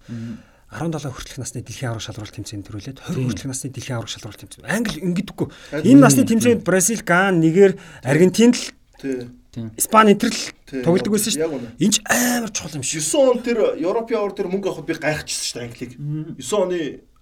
17 0.69 1.09
хүртэлх 1.09 1.39
насны 1.41 1.65
дэлхийн 1.65 1.97
аварга 1.97 2.05
шалралт 2.05 2.35
тэмцээнд 2.37 2.65
төрүүлээд 2.69 2.99
20 3.01 3.25
хүртэлх 3.25 3.49
насны 3.49 3.73
дэлхийн 3.73 3.97
аварга 3.97 4.13
шалралт 4.13 4.41
тэмцээн. 4.45 4.69
Англи 4.69 5.01
ингэдэггүй. 5.01 5.49
Энэ 5.81 6.01
насны 6.05 6.23
тэмцээнд 6.29 6.61
Бразил, 6.61 7.01
Ган, 7.09 7.41
Нигер, 7.41 7.81
Аргентин 8.05 8.53
л 8.53 8.63
Тий. 9.01 9.31
Испани 9.79 10.13
энэ 10.13 10.29
л 10.29 10.83
тоглодог 10.85 11.15
байсан 11.15 11.33
шүү 11.33 11.41
дээ. 11.41 11.79
Энд 11.81 11.95
ч 11.95 11.99
амар 12.05 12.51
чухал 12.51 12.77
юм 12.77 12.85
шүү. 12.85 13.01
9 13.01 13.31
он 13.31 13.39
тэр 13.41 13.59
Европын 13.79 14.19
авар 14.19 14.35
тэр 14.35 14.51
мөнгө 14.51 14.69
авахд 14.75 14.87
би 14.91 14.95
гайхчихсан 14.99 15.47
шүү 15.47 15.57
дээ 15.57 15.67
Англиг. 15.71 15.93
9 16.37 16.53
оны 16.59 16.79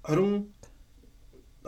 20 0.09 0.49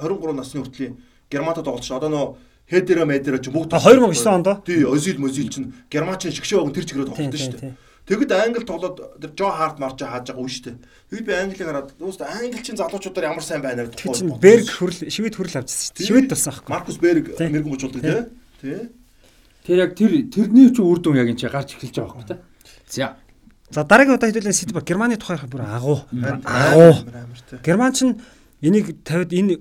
23 0.00 0.32
насны 0.34 0.64
хүртлийн 0.64 0.94
Германтад 1.30 1.64
тоглож 1.68 1.90
одоо 1.92 2.08
нөө 2.10 2.26
Хедера 2.68 3.04
Медера 3.04 3.38
ч 3.38 3.52
бүгд 3.52 3.70
2009 3.76 4.26
онд. 4.32 4.64
Тий, 4.64 4.84
Озил 4.84 5.20
Мозил 5.20 5.48
чинь 5.48 5.72
Германчин 5.92 6.32
шигшээ 6.32 6.58
өгөн 6.60 6.74
тэр 6.74 6.84
чигээр 6.88 7.12
тийм, 7.12 7.32
шүү 7.32 7.56
дээ. 7.60 7.76
Тэгэд 8.08 8.32
Англи 8.32 8.64
тоглоод 8.64 9.20
тэр 9.20 9.32
Жо 9.36 9.52
Харт 9.52 9.76
марч 9.76 10.00
хааж 10.00 10.32
байгаа 10.32 10.48
шүү 10.48 10.64
дээ. 10.64 10.76
Тэгэд 11.12 11.26
би 11.28 11.32
Англиг 11.36 11.60
хараад 11.60 11.92
үст 12.00 12.24
Англичин 12.24 12.80
залуучуудаар 12.80 13.28
ямар 13.36 13.44
сайн 13.44 13.60
байна 13.60 13.84
Тэр 13.84 14.16
чинь 14.16 14.32
Берг 14.40 14.64
хөрл 14.64 15.12
шивэд 15.12 15.36
хөрл 15.36 15.60
авчихсан 15.60 15.92
шүү 15.92 15.92
дээ. 15.92 16.08
Шивэд 16.08 16.28
болсон 16.32 16.52
аахгүй. 16.56 16.72
Маркус 16.72 16.96
Берг 16.96 17.24
мэрэгэн 17.36 17.68
мужуулдаг 17.68 18.00
тий. 18.00 18.24
Тий. 18.64 18.80
Тэр 19.68 19.76
яг 19.84 19.92
тэр 19.92 20.12
тэрний 20.32 20.72
ч 20.72 20.80
үр 20.80 20.98
дүн 21.04 21.20
яг 21.20 21.28
энэ 21.28 21.36
чи 21.36 21.52
гарч 21.52 21.76
эхэлж 21.76 21.96
байгаа 22.00 22.16
байхгүй 22.16 22.28
те. 22.32 22.36
За. 22.88 23.20
За 23.68 23.84
дараагийн 23.84 24.16
удаа 24.16 24.32
хэдүүлэн 24.32 24.56
Ситбер 24.56 24.88
Германы 24.88 25.20
тухайх 25.20 25.44
бүр 25.44 25.68
агуу. 25.68 26.08
Агуу. 26.48 27.04
Герман 27.60 27.92
ч 27.92 28.08
энийг 28.64 29.04
тавиад 29.04 29.36
энэ 29.36 29.60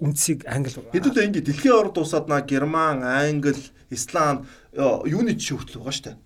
үндсийг 0.00 0.48
англи 0.48 0.72
Хэдүүлээ 0.72 1.28
ингэ 1.28 1.44
дэлхийн 1.52 1.76
орд 1.76 2.00
усаад 2.00 2.32
на 2.32 2.40
Герман, 2.40 3.04
Англи, 3.04 3.60
Исланд 3.92 4.48
э, 4.72 4.80
юуны 5.06 5.36
жишээ 5.36 5.60
хүртэл 5.60 5.80
байгаа 5.84 5.92
шүү 5.92 6.16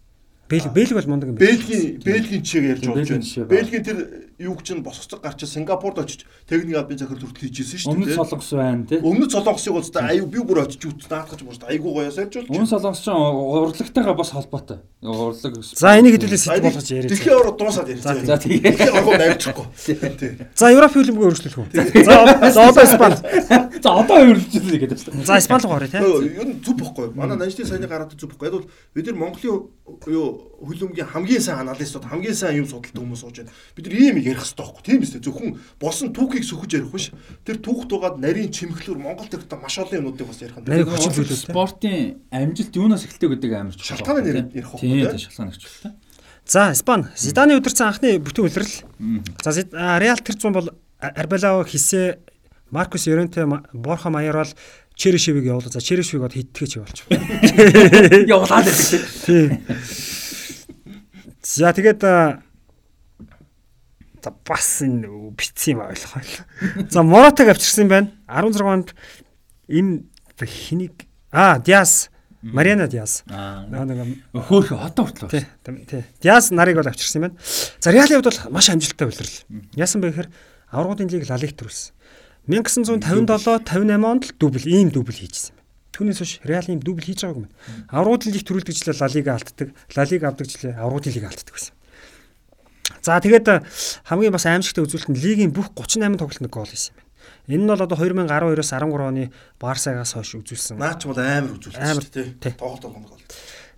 дээ. 0.48 0.60
Бэл 0.60 0.72
Бэлг 0.72 0.92
бол 0.96 1.08
мундаг 1.08 1.28
юм 1.28 1.36
байна. 1.36 1.52
Бельгийн 1.52 2.00
Бельгийн 2.04 2.42
жишээг 2.42 2.64
ярьж 2.72 2.84
болж 2.88 3.08
байна. 3.08 3.48
Бельгийн 3.48 3.84
тэр 3.84 4.27
юуг 4.38 4.62
чинь 4.62 4.82
босгоцог 4.82 5.20
гарч 5.20 5.44
Сингапурд 5.44 5.98
очиж 5.98 6.24
техник 6.48 6.76
албан 6.76 6.98
захирал 6.98 7.26
хүртэл 7.26 7.50
хийжсэн 7.50 7.78
шүү 7.82 8.06
дээ. 8.06 8.14
солонгос 8.14 8.52
байна 8.54 8.86
те. 8.86 9.02
Өмнөд 9.02 9.30
солонгосыг 9.34 9.72
бол 9.74 9.82
та 9.82 10.06
аюу 10.08 10.26
би 10.30 10.38
бүр 10.38 10.62
очиж 10.62 10.86
үт 10.86 11.02
наадгаж 11.10 11.42
бүр 11.42 11.58
аюу 11.66 11.90
гоёо 11.98 12.12
сарж 12.14 12.38
болж. 12.38 12.46
Өмнө 12.46 12.70
солонгос 12.70 13.02
ч 13.02 13.10
урлагтайгаа 13.10 14.14
бас 14.14 14.30
холбоотой. 14.30 14.78
Урлаг. 15.02 15.54
За 15.62 15.98
энийг 15.98 16.14
хэдүүлээ 16.18 16.38
Ситб 16.38 16.62
болгож 16.70 16.86
яриа. 16.90 17.10
Дэлхийн 17.10 17.34
орд 17.34 17.58
дуусаад 17.58 17.88
ярьж 17.90 18.02
За, 18.02 18.38
тэгээ. 18.38 18.62
Дэлхийн 18.62 18.94
орд 18.94 19.18
навчихгүй. 19.18 19.66
Тий. 20.18 20.30
За 20.54 20.70
Европ 20.70 20.92
хөлбөмбөг 20.94 21.26
өргөжлөх 21.34 21.58
үү? 21.58 21.66
За 22.06 22.50
за 22.50 22.60
одоо 22.66 22.82
Испани. 22.82 23.18
За 23.82 23.90
одоо 23.94 24.16
хөрөлжлээ 24.22 24.78
гэдэг 24.86 24.98
чинь. 24.98 25.22
За 25.26 25.38
Испани 25.38 25.62
руу 25.66 25.78
орё 25.78 25.86
те. 25.90 25.98
Юу 25.98 26.46
нь 26.46 26.58
зүг 26.62 26.78
бохгүй. 26.82 27.14
Манай 27.14 27.38
Нанжны 27.38 27.62
саяны 27.66 27.86
гараад 27.86 28.14
зүг 28.14 28.34
бохгүй. 28.34 28.50
Яг 28.50 28.54
бол 28.58 28.66
бид 28.94 29.06
нар 29.06 29.18
Монголын 29.18 29.70
юу 30.10 30.57
хөлөмгийн 30.58 31.06
хамгийн 31.06 31.40
сайн 31.42 31.62
аналистууд 31.62 32.04
хамгийн 32.10 32.34
сайн 32.34 32.58
юм 32.62 32.66
судалдаг 32.66 32.98
хүмүүс 32.98 33.22
сууж 33.22 33.36
байна. 33.46 33.54
Бид 33.78 33.86
нар 33.86 33.94
ийм 33.94 34.16
ярих 34.18 34.42
хэрэгтэй 34.42 34.58
байхгүй. 34.58 34.82
Тийм 34.82 35.00
үстэй. 35.06 35.22
Зөвхөн 35.22 35.50
босон 35.78 36.10
түүхийг 36.10 36.44
сөхөж 36.44 36.70
ярих 36.74 36.90
биш. 36.90 37.06
Тэр 37.46 37.56
түүхт 37.62 37.90
угаад 37.94 38.18
нарийн 38.18 38.50
чимэглэр 38.50 38.98
Монгол 38.98 39.30
төртөө 39.30 39.58
маш 39.62 39.78
олон 39.78 39.98
юмнуудыг 40.02 40.26
бас 40.26 40.42
ярих 40.42 40.58
Нарийн 40.58 40.82
хэрэгтэй. 40.82 40.98
хүчин 40.98 41.14
зүйлүүд. 41.14 41.42
Спортын 41.46 42.18
амжилт 42.34 42.74
юунаас 42.74 43.06
эхэлдэг 43.06 43.30
гэдэг 43.38 43.50
амар 43.54 43.74
чухал. 43.78 44.02
Шалтгааны 44.02 44.20
нэр 44.26 44.36
ярих 44.50 44.70
Тийм 44.74 44.98
байхгүй. 44.98 45.14
тийм 45.14 45.22
шалтгаан 45.30 45.48
их 45.54 45.58
чухал. 45.62 45.92
За 46.48 46.72
Испани 46.72 47.04
Зиданы 47.14 47.54
удирсан 47.60 47.88
анхны 47.94 48.18
бүтэн 48.18 48.44
үлрэл. 48.50 48.74
За 49.44 49.98
Реал 50.02 50.18
тэр 50.18 50.36
зүүн 50.40 50.54
бол 50.58 50.68
Арбелао 50.98 51.62
хийсэ 51.62 52.18
Маркус 52.74 53.06
Йоренте 53.06 53.46
Борхо 53.72 54.10
Маяр 54.10 54.42
бол 54.42 54.52
Черешевиг 54.98 55.44
явуулаа. 55.44 55.70
За 55.70 55.80
Черешевиг 55.80 56.24
од 56.26 56.32
хиттгэж 56.34 56.80
явуулчих. 56.82 57.06
Явуулаад 58.26 58.66
байдаг 58.66 59.06
тийм. 59.22 59.62
За 61.48 61.72
тэгээд 61.72 62.04
за 62.04 62.44
бас 64.44 64.84
энэ 64.84 65.08
битсэн 65.32 65.80
юм 65.80 65.88
ойлгох 65.88 66.12
байл. 66.20 66.36
За 66.92 67.00
Моратаг 67.00 67.48
авчирсан 67.48 67.88
байна. 67.88 68.12
16 68.28 68.60
онд 68.60 68.92
энэ 69.64 70.04
хэнийг 70.36 71.08
а 71.32 71.58
Диас 71.58 72.10
Мариана 72.42 72.86
Диас. 72.86 73.24
Аа. 73.30 73.64
Нэг 73.64 74.20
Хөөх 74.36 74.76
одоо 74.76 75.08
хүртэл. 75.08 75.32
Тий, 75.32 75.46
тий. 75.88 76.04
Диас 76.20 76.50
нарыг 76.52 76.76
бол 76.76 76.86
авчирсан 76.86 77.32
байна. 77.32 77.36
За 77.80 77.90
Реалын 77.90 78.20
хувьд 78.20 78.28
бол 78.28 78.52
маш 78.52 78.68
амжилттай 78.68 79.08
үлрэл. 79.08 79.42
Яасан 79.74 80.04
бэ 80.04 80.12
гэхээр 80.12 80.28
аврагуудын 80.70 81.08
лиг 81.08 81.26
Ла 81.32 81.40
Лиг 81.40 81.56
төрүүлсэн. 81.56 81.96
1957 82.46 83.64
58 83.64 84.04
онд 84.04 84.22
л 84.24 84.32
дубль 84.38 84.68
ийм 84.68 84.92
дубль 84.92 85.16
хийжсэн. 85.16 85.57
Түүнээс 85.98 86.18
хойш 86.22 86.32
Реал 86.46 86.70
ийм 86.70 86.78
дубль 86.78 87.02
хийж 87.02 87.26
байгаагүй 87.26 87.42
юм. 87.42 87.50
Аврагуудын 87.90 88.30
лиг 88.30 88.46
төрүүлдэгчлээ 88.46 88.94
Ла 89.02 89.08
Лига 89.10 89.34
алддаг, 89.34 89.68
Ла 89.98 90.04
Лиг 90.06 90.22
авдагчлээ 90.22 90.78
аврагуудын 90.78 91.14
лиг 91.18 91.26
алддаг 91.26 91.54
байсан. 91.58 91.74
За 93.02 93.18
тэгээд 93.18 93.46
э, 93.50 93.62
хамгийн 94.06 94.32
бас 94.32 94.46
аимшигтай 94.46 94.86
үзүүлэлт 94.86 95.10
нь 95.10 95.18
лигийн 95.18 95.50
бүх 95.50 95.74
38 95.74 96.16
тоглолтод 96.22 96.50
гол 96.54 96.70
хийсэн 96.70 96.94
юм 96.94 97.02
байна. 97.02 97.08
Энэ 97.48 97.62
нь 97.64 97.70
бол 97.74 97.82
одоо 97.82 97.96
2012-оос 97.98 98.70
13 98.72 99.08
оны 99.10 99.24
Барсагаас 99.58 100.12
хойш 100.14 100.38
үзүүлсэн. 100.38 100.78
Наач 100.78 101.02
бол 101.04 101.18
амар 101.18 101.56
үзүүлэлт 101.58 101.82
Амар, 101.82 102.04
шүү 102.04 102.14
дээ. 102.14 102.24
тий. 102.24 102.36
Тий. 102.40 102.52
Тоглолт 102.56 102.82
болгоно 102.84 103.08
гол. 103.10 103.22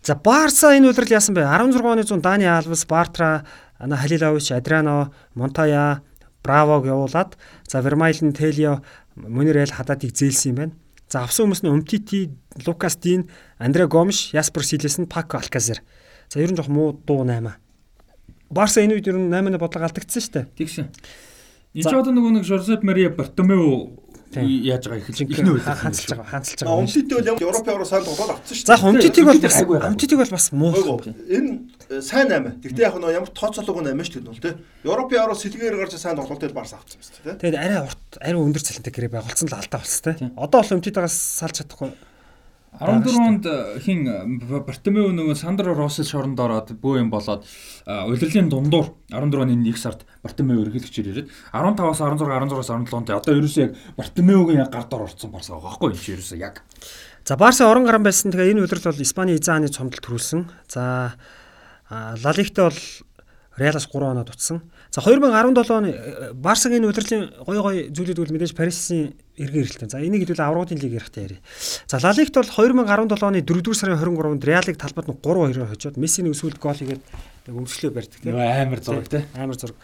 За 0.03 0.15
Барса 0.15 0.75
энэ 0.77 0.91
үлрэл 0.91 1.17
яасан 1.17 1.35
бэ? 1.35 1.47
16 1.47 1.81
оны 1.83 2.03
100 2.05 2.21
Дани 2.21 2.47
Алвес, 2.47 2.85
Бартра, 2.87 3.47
Ана 3.79 3.97
Халилович, 3.97 4.53
Адриано, 4.53 5.13
Монтая, 5.35 6.03
Бравог 6.43 6.87
явуулаад 6.87 7.37
за 7.69 7.81
Вермайлен, 7.81 8.33
Телио, 8.33 8.83
Мөнирэл 9.17 9.73
хададыг 9.75 10.17
зээлсэн 10.17 10.51
юм 10.51 10.57
байна. 10.57 10.75
За 11.11 11.27
авсан 11.27 11.51
хүмүүс 11.51 11.63
нь 11.67 11.73
Умтити, 11.75 12.31
Лукас 12.63 12.95
Дин, 12.97 13.27
Андре 13.59 13.91
Гомш, 13.91 14.31
Яспер 14.31 14.63
Силес 14.63 14.97
нь 15.03 15.11
Пако 15.11 15.43
Алказер. 15.43 15.83
За 16.31 16.39
ер 16.39 16.55
нь 16.55 16.57
жоох 16.57 16.71
муу 16.71 16.95
дуу 16.95 17.27
8. 17.27 17.59
Барса 18.49 18.79
энэ 18.79 18.95
үед 18.95 19.11
ер 19.11 19.19
нь 19.19 19.27
8-ны 19.27 19.59
бодлого 19.59 19.91
алдагдсан 19.91 20.23
шүү 20.23 20.33
дээ. 20.39 20.47
Тэгшин. 20.55 20.87
Энд 21.75 21.87
ч 21.87 21.91
одоо 21.91 22.15
нөгөө 22.15 22.39
нэг 22.39 22.45
Жозеп 22.47 22.87
Мария 22.87 23.11
Бартомеу 23.11 23.91
Тийм. 23.91 24.10
Яаж 24.39 24.87
байгаа 24.87 25.03
их 25.03 25.11
Жинхэнэ 25.11 25.43
ихнэ 25.43 25.51
үйл 25.59 25.67
хаанцлж 25.67 26.11
байгаа, 26.15 26.31
хаанцлж 26.31 26.59
А 26.63 26.65
байгаа. 26.71 26.81
Умтитэй 26.87 27.17
бол 27.19 27.27
ямар 27.27 27.43
Европын 27.43 27.75
ороо 27.75 27.89
сайн 27.91 28.05
тоглоод 28.07 28.31
авцсан 28.31 28.55
шүү 28.55 28.67
За 28.71 28.77
Умтитиг 28.87 29.25
бол 29.27 29.41
бас 29.43 29.57
айгүй. 29.59 29.79
Умтитиг 29.83 30.19
бол 30.23 30.31
бас 30.31 30.47
муу. 30.55 30.73
Энэ 31.27 31.51
э, 31.91 32.01
сайн 32.01 32.31
аймаа. 32.31 32.55
Гэхдээ 32.63 32.87
яг 32.87 32.95
нөө 32.95 33.11
ямар 33.11 33.31
тооцоолоогүй 33.35 33.91
аймаа 33.91 34.07
шүү 34.07 34.23
дээ 34.23 34.39
тий. 34.39 34.55
Европын 34.87 35.19
ороо 35.19 35.35
сэлгээр 35.35 35.75
гарч 35.83 35.99
сайн 35.99 36.15
тоглолтод 36.15 36.55
барс 36.55 36.79
авцсан 36.79 37.03
юм 37.03 37.05
шүү 37.11 37.25
дээ. 37.27 37.43
Тэгээд 37.43 37.59
арай 37.59 37.79
урт, 37.83 38.03
арай 38.23 38.39
өндөр 38.39 38.63
цалинтай 38.63 38.93
гэрээ 38.95 39.15
байгуулсан 39.19 39.51
л 39.51 39.59
алдаа 39.59 39.83
болцсон 39.83 40.15
Тийм. 40.15 40.31
те. 40.31 40.39
Одоо 40.39 40.63
бол 40.63 40.75
Умтитигаас 40.79 41.17
салж 41.19 41.59
чадахгүй. 41.59 41.91
14 42.79 43.17
онд 43.19 43.47
э, 43.47 43.81
хин 43.83 44.07
э, 44.07 44.61
Бартомеу 44.63 45.11
нөгөө 45.11 45.35
Сандро 45.35 45.75
Россел 45.75 46.07
шоронд 46.07 46.39
ороод 46.39 46.71
бөө 46.79 47.01
юм 47.03 47.11
болоод 47.11 47.43
э, 47.85 48.07
удирлын 48.07 48.49
дундуур 48.49 48.95
14 49.11 49.43
оны 49.43 49.59
1 49.59 49.77
сард 49.77 50.07
Бартомеу 50.23 50.63
эргэлэгчээр 50.63 51.11
ирээд 51.11 51.29
15-аас 51.53 51.99
16 51.99 52.31
16-аас 52.31 52.71
17 52.71 52.95
онд 52.95 53.11
одоо 53.11 53.35
ерөөсөө 53.35 53.63
яг 53.67 53.75
Бартомеугийн 53.99 54.63
яг 54.63 54.71
гар 54.71 54.87
дор 54.87 55.05
орцсон 55.11 55.35
барсаа 55.35 55.59
байгаа 55.59 55.77
байхгүй 55.77 55.93
энэ 55.99 56.15
ерөөсөө 56.15 56.39
яг 56.39 56.63
За 57.27 57.37
Барса 57.37 57.69
орон 57.69 57.85
гарan 57.85 58.03
байсан. 58.03 58.33
Тэгээ 58.33 58.57
энэ 58.57 58.65
удирдал 58.65 58.95
бол 58.95 59.03
Испани 59.05 59.37
Изааны 59.37 59.69
цомдол 59.69 60.01
төрүүлсэн. 60.01 60.49
За 60.73 61.15
Ла 61.91 62.33
Лигт 62.33 62.57
бол 62.57 62.81
Реалаас 63.61 63.87
3 63.93 64.09
оноо 64.09 64.25
дутсан. 64.25 64.63
За 64.91 65.01
2017 65.01 65.71
оны 65.71 65.91
э, 65.95 66.33
Барсагийн 66.35 66.83
удирдлагын 66.83 67.31
гой 67.47 67.59
гой 67.63 67.77
зүйлүүд 67.95 68.19
бол 68.19 68.35
мэдээж 68.35 68.55
Парисын 68.59 69.15
эргэн 69.39 69.63
ирэлтэн. 69.63 69.91
За 69.91 70.03
энийг 70.03 70.27
хэдүүл 70.27 70.43
аврагын 70.43 70.83
лиг 70.83 70.99
ярихтаа 70.99 71.31
ярив. 71.31 71.39
За 71.87 72.03
Ла 72.03 72.11
Лигт 72.11 72.35
бол 72.35 72.43
2017 72.43 73.23
оны 73.23 73.39
4-р 73.47 73.77
сарын 73.79 74.03
23-нд 74.03 74.43
Реалыг 74.51 74.77
талбайд 74.83 75.07
нь 75.07 75.19
3-2-оор 75.23 75.71
хожоод 75.71 75.95
Месси 75.95 76.27
нэг 76.27 76.35
сүүлд 76.35 76.59
гол 76.59 76.75
хийгээд 76.75 77.07
өмсгөлөө 77.47 77.93
барьдаг 77.95 78.19
тийм. 78.19 78.35
Амар 78.35 78.83
зураг 78.83 79.07
тийм. 79.07 79.31
Амар 79.39 79.55
зураг. 79.55 79.79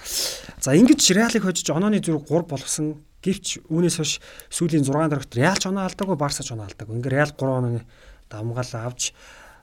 За 0.58 0.74
ингэж 0.74 0.98
Реалыг 1.14 1.42
хожиж 1.46 1.70
онооны 1.70 2.02
зүрх 2.02 2.26
3 2.26 2.50
болгосон. 2.50 2.98
Гэвч 3.22 3.62
үүнээс 3.70 4.02
хойш 4.02 4.18
сүүлийн 4.50 4.82
6 4.82 5.06
дарагт 5.06 5.38
Реалч 5.38 5.70
оноо 5.70 5.86
алдаагүй, 5.86 6.18
Барсач 6.18 6.50
оноо 6.50 6.66
алдаагүй. 6.66 6.98
Ингээ 6.98 7.14
Реал 7.14 7.30
3 7.30 7.46
онооны 7.62 7.82
давмгаал 8.26 8.90
авч 8.90 9.14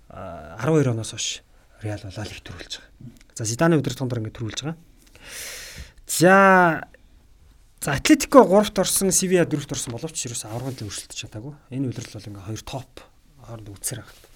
12 0.08 0.88
оноос 0.88 1.12
хойш 1.12 1.44
Реал 1.84 2.00
Ла 2.04 2.24
Лиг 2.28 2.40
төрүүлж 2.44 2.80
байгаа. 2.80 2.92
За 3.36 3.44
Зиданы 3.44 3.80
удирдлагын 3.80 4.12
дор 4.12 4.20
ингэ 4.24 4.36
төрүүлж 4.36 4.60
байгаа. 4.64 4.76
За 6.20 6.84
За 7.84 7.94
Атлетико 7.94 8.40
3-т 8.46 8.80
орсон, 8.80 9.12
Севиа 9.12 9.44
4-т 9.44 9.74
орсон 9.74 9.98
боловч 9.98 10.22
ерөөсөө 10.24 10.54
аврагын 10.54 10.88
өршөлтөж 10.88 11.18
чадаагүй. 11.20 11.52
Энэ 11.74 11.90
удирдал 11.90 12.16
бол 12.16 12.30
ингээ 12.30 12.48
хоёр 12.48 12.62
топ 12.64 13.02
хооронд 13.44 13.68
үцээр 13.74 14.00
байгаа. 14.00 14.32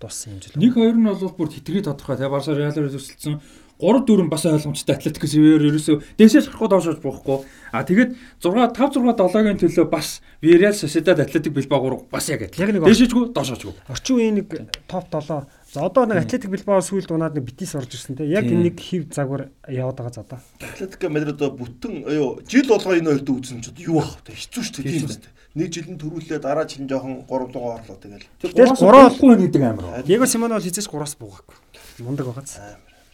Дууссан 0.00 0.32
юм 0.34 0.40
жил. 0.42 0.56
Нэг 0.58 0.74
хоёр 0.74 0.96
нь 0.98 1.06
бол 1.06 1.36
бүр 1.36 1.52
хитрхи 1.52 1.84
тодорхой. 1.84 2.16
Тэгээ 2.18 2.32
Барса 2.32 2.56
Реалаар 2.56 2.90
өрсөлдсөн 2.90 3.38
3 3.78 4.02
4 4.02 4.26
бас 4.32 4.46
ойлгомжтой 4.50 4.94
Атлетико 4.98 5.26
Севиар 5.30 5.62
ерөөсөө 5.62 5.96
дээшээс 6.18 6.50
гарахгүй 6.50 6.68
доошооч 6.74 6.98
буухгүй. 7.04 7.38
А 7.70 7.86
тэгээд 7.86 8.10
6 8.42 8.74
5 8.74 8.98
6 8.98 8.98
7-гийн 8.98 9.58
төлөө 9.62 9.86
бас 9.92 10.18
Villarreal 10.42 10.74
Sociedad 10.74 11.22
Athletic 11.22 11.54
Bilbao 11.54 11.86
3 11.86 12.10
бас 12.10 12.26
яг 12.34 12.42
адилхан. 12.50 12.82
Дээшээчгүй 12.82 13.30
доошоочгүй. 13.30 13.74
Орчин 13.94 14.16
үеийн 14.18 14.34
нэг 14.42 14.50
топ 14.90 15.06
7 15.06 15.46
За 15.72 15.86
одоо 15.88 16.04
нэг 16.04 16.20
Атлетик 16.20 16.52
Билбао 16.52 16.84
сүүлд 16.84 17.14
унаад 17.16 17.32
нэг 17.32 17.48
битис 17.48 17.72
орж 17.72 17.96
ирсэн 17.96 18.20
те. 18.20 18.28
Яг 18.28 18.44
нэг 18.44 18.76
хив 18.76 19.08
загвар 19.08 19.48
яваад 19.64 19.96
байгаа 19.96 20.12
за 20.12 20.20
одоо. 20.20 20.40
Атлетико 20.60 21.08
Мадрид 21.08 21.40
бүтэн 21.40 22.04
юу 22.12 22.44
жил 22.44 22.68
болгоо 22.68 22.92
энэ 22.92 23.16
хоёрт 23.16 23.32
үзсэн 23.32 23.64
ч 23.64 23.72
юу 23.80 24.04
ах 24.04 24.20
вэ? 24.20 24.36
Хэцүү 24.36 24.60
шүү 24.68 24.84
дээ 24.84 25.00
тийм 25.00 25.08
үү? 25.08 25.32
Нэг 25.56 25.72
жилийн 25.72 25.96
төрүүлээ 25.96 26.44
дараа 26.44 26.68
жил 26.68 26.84
жоохон 26.84 27.24
3 27.24 27.56
дугаар 27.56 27.80
орлоо 27.80 27.96
тэгэл. 27.96 28.28
Тэгэл 28.44 28.76
3 28.76 29.16
болохгүй 29.16 29.36
гэдэг 29.48 29.62
амар. 29.64 30.04
Диего 30.04 30.28
Симоне 30.28 30.60
бол 30.60 30.64
хизээс 30.68 30.92
3-аас 30.92 31.16
буугаагүй. 31.16 31.56
Мундаг 32.04 32.28
байгааз. 32.28 32.60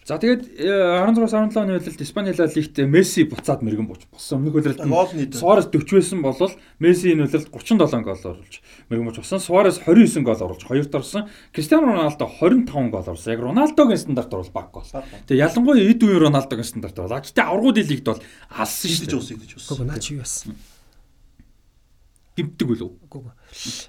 За 0.09 0.17
тэгээд 0.17 0.57
16 0.57 1.53
17 1.53 1.53
оны 1.61 1.77
үеэлд 1.77 2.01
Испани 2.01 2.33
Ла 2.33 2.49
Лигт 2.49 2.81
Месси 2.81 3.29
буцаад 3.29 3.61
мэрэгэн 3.61 3.85
бууч 3.85 4.09
болсон. 4.09 4.41
Өмнөх 4.41 4.57
үеэлд 4.57 5.37
Суарес 5.37 5.69
40 5.69 5.85
байсан 6.01 6.25
бол 6.25 6.33
Месси 6.81 7.13
энэ 7.13 7.29
үеэлд 7.29 7.53
37 7.53 8.09
гол 8.09 8.17
оруулж 8.17 8.55
мэрэгэн 8.89 9.05
бууч 9.05 9.21
болсон. 9.21 9.37
Суарес 9.37 9.77
29 9.85 10.25
гол 10.25 10.41
оруулж 10.49 10.65
хоёрт 10.65 10.97
орсон. 10.97 11.29
Кристиано 11.53 11.93
Роналдо 11.93 12.25
25 12.25 12.89
гол 12.89 13.05
оруулсан. 13.05 13.33
Яг 13.37 13.45
Роналдогийн 13.45 14.01
стандарт 14.01 14.33
бол 14.33 14.49
баг 14.49 14.73
гол. 14.73 14.89
Тэгээд 15.29 15.45
ялангуяа 15.45 15.85
эд 15.93 16.01
үеийн 16.01 16.25
Роналдогийн 16.25 16.65
стандарт 16.65 16.97
бол. 16.97 17.13
Гэхдээ 17.13 17.45
аврагууд 17.45 17.77
лигт 17.77 18.09
бол 18.09 18.23
алсан 18.49 18.89
шүү 18.89 19.13
дээ. 19.13 19.45
Идэж 19.45 19.61
ус. 19.61 19.69
Гэхдээ 19.69 19.93
наа 19.93 20.01
чи 20.01 20.17
юу 20.17 20.25
яасан? 20.25 20.57
Гимтдэг 22.33 22.65
үлээ. 22.65 22.97
Үгүй. 23.13 23.29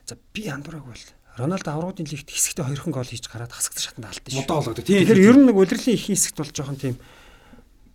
За 0.04 0.20
би 0.36 0.52
андуураг 0.52 0.84
бол 0.84 1.00
Роналдо 1.38 1.70
аврагын 1.72 2.08
лигт 2.10 2.30
хэсэгтээ 2.32 2.66
хоёрхан 2.66 2.94
гол 2.94 3.06
хийж 3.06 3.28
гараад 3.30 3.54
хасагт 3.54 3.80
шатанд 3.80 4.10
алдсан 4.10 4.32
шүү. 4.32 4.42
Модоо 4.42 4.58
болгодог. 4.64 4.86
Тийм. 4.86 5.06
Тэгэхээр 5.06 5.26
ер 5.30 5.38
нь 5.38 5.46
нэг 5.52 5.58
удирлын 5.60 5.96
их 5.96 6.06
хэсэгт 6.10 6.38
бол 6.40 6.52
жоохон 6.52 6.80
тийм 6.80 6.96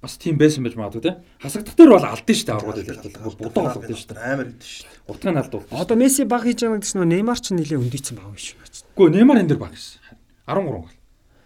бас 0.04 0.16
тийм 0.20 0.36
байсан 0.36 0.64
байж 0.64 0.76
магадгүй 0.76 1.02
те. 1.02 1.12
Хасагдах 1.40 1.76
дээр 1.76 1.92
бол 1.96 2.04
алдсан 2.04 2.36
шүү 2.36 2.46
дээ 2.46 2.56
аврагын 2.56 2.86
лигт. 2.88 3.18
Будаа 3.40 3.62
болгодог 3.72 3.96
шүү 3.96 4.08
дээ. 4.12 4.24
Амар 4.24 4.48
идэв 4.52 4.68
шүү 4.68 4.84
дээ. 4.84 5.08
Уртгын 5.08 5.40
алд 5.40 5.52
бол. 5.52 5.66
Одоо 5.72 5.96
Месси 5.96 6.24
баг 6.28 6.44
хийж 6.44 6.60
байгаа 6.60 6.80
гэсэн 6.84 7.00
нь 7.04 7.12
Неймар 7.12 7.40
ч 7.40 7.46
нэлээ 7.56 7.80
өндийцэн 7.80 8.16
байгаа 8.20 8.32
юм 8.32 8.40
шүү. 8.40 8.60
Үгүй 8.96 9.08
Неймар 9.12 9.40
энэ 9.40 9.50
дэр 9.56 9.60
баг 9.64 9.72
гэсэн. 9.72 10.00
13 10.44 10.68
гол. 10.68 10.92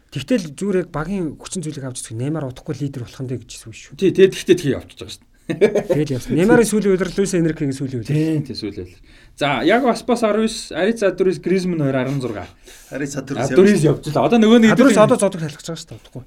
Тэгтэл 0.08 0.46
зүгээр 0.58 0.78
яг 0.82 0.90
багийн 0.90 1.26
хүчин 1.38 1.62
зүйлийг 1.62 1.86
авч 1.86 2.02
үзэх 2.02 2.18
Неймар 2.18 2.50
удахгүй 2.50 2.74
лидер 2.78 3.06
болох 3.06 3.22
нь 3.22 3.30
гэж 3.30 3.46
хэлсэн 3.46 3.74
шүү. 3.74 3.94
Тий, 3.94 4.10
тэгээ 4.10 4.34
тэгтээ 4.34 4.56
тгий 4.58 4.74
явчихж 4.74 5.00
байгаа 5.06 5.14
шүү. 5.14 5.28
Тэгэл 5.48 6.12
явсан. 6.12 6.36
Неймарын 6.36 6.68
сүүлийн 6.68 6.92
удирдал 6.92 7.16
Луис 7.24 7.32
Энрикийн 7.32 7.72
сүүлийн 7.72 8.04
удирдал. 8.04 8.20
Тийм 8.20 8.44
тийм 8.44 8.56
сүүлийн. 8.56 8.88
За, 9.38 9.62
яг 9.62 9.84
Аспас 9.86 10.22
19, 10.22 10.72
Арица 10.72 11.12
Дурис, 11.12 11.38
Гризман 11.38 11.78
2 11.78 11.92
16. 11.92 12.48
Арица 12.90 13.22
Дурис 13.22 13.48
Дурис 13.54 13.84
явчихлаа. 13.86 14.26
Одоо 14.26 14.42
нөгөө 14.42 14.58
нэг 14.66 14.74
Дурис 14.74 14.98
одоо 14.98 15.14
зодог 15.14 15.38
тайлгаж 15.38 15.62
байгаа 15.62 15.78
шүү 15.78 15.90
дээ, 15.94 16.00
удахгүй. 16.02 16.24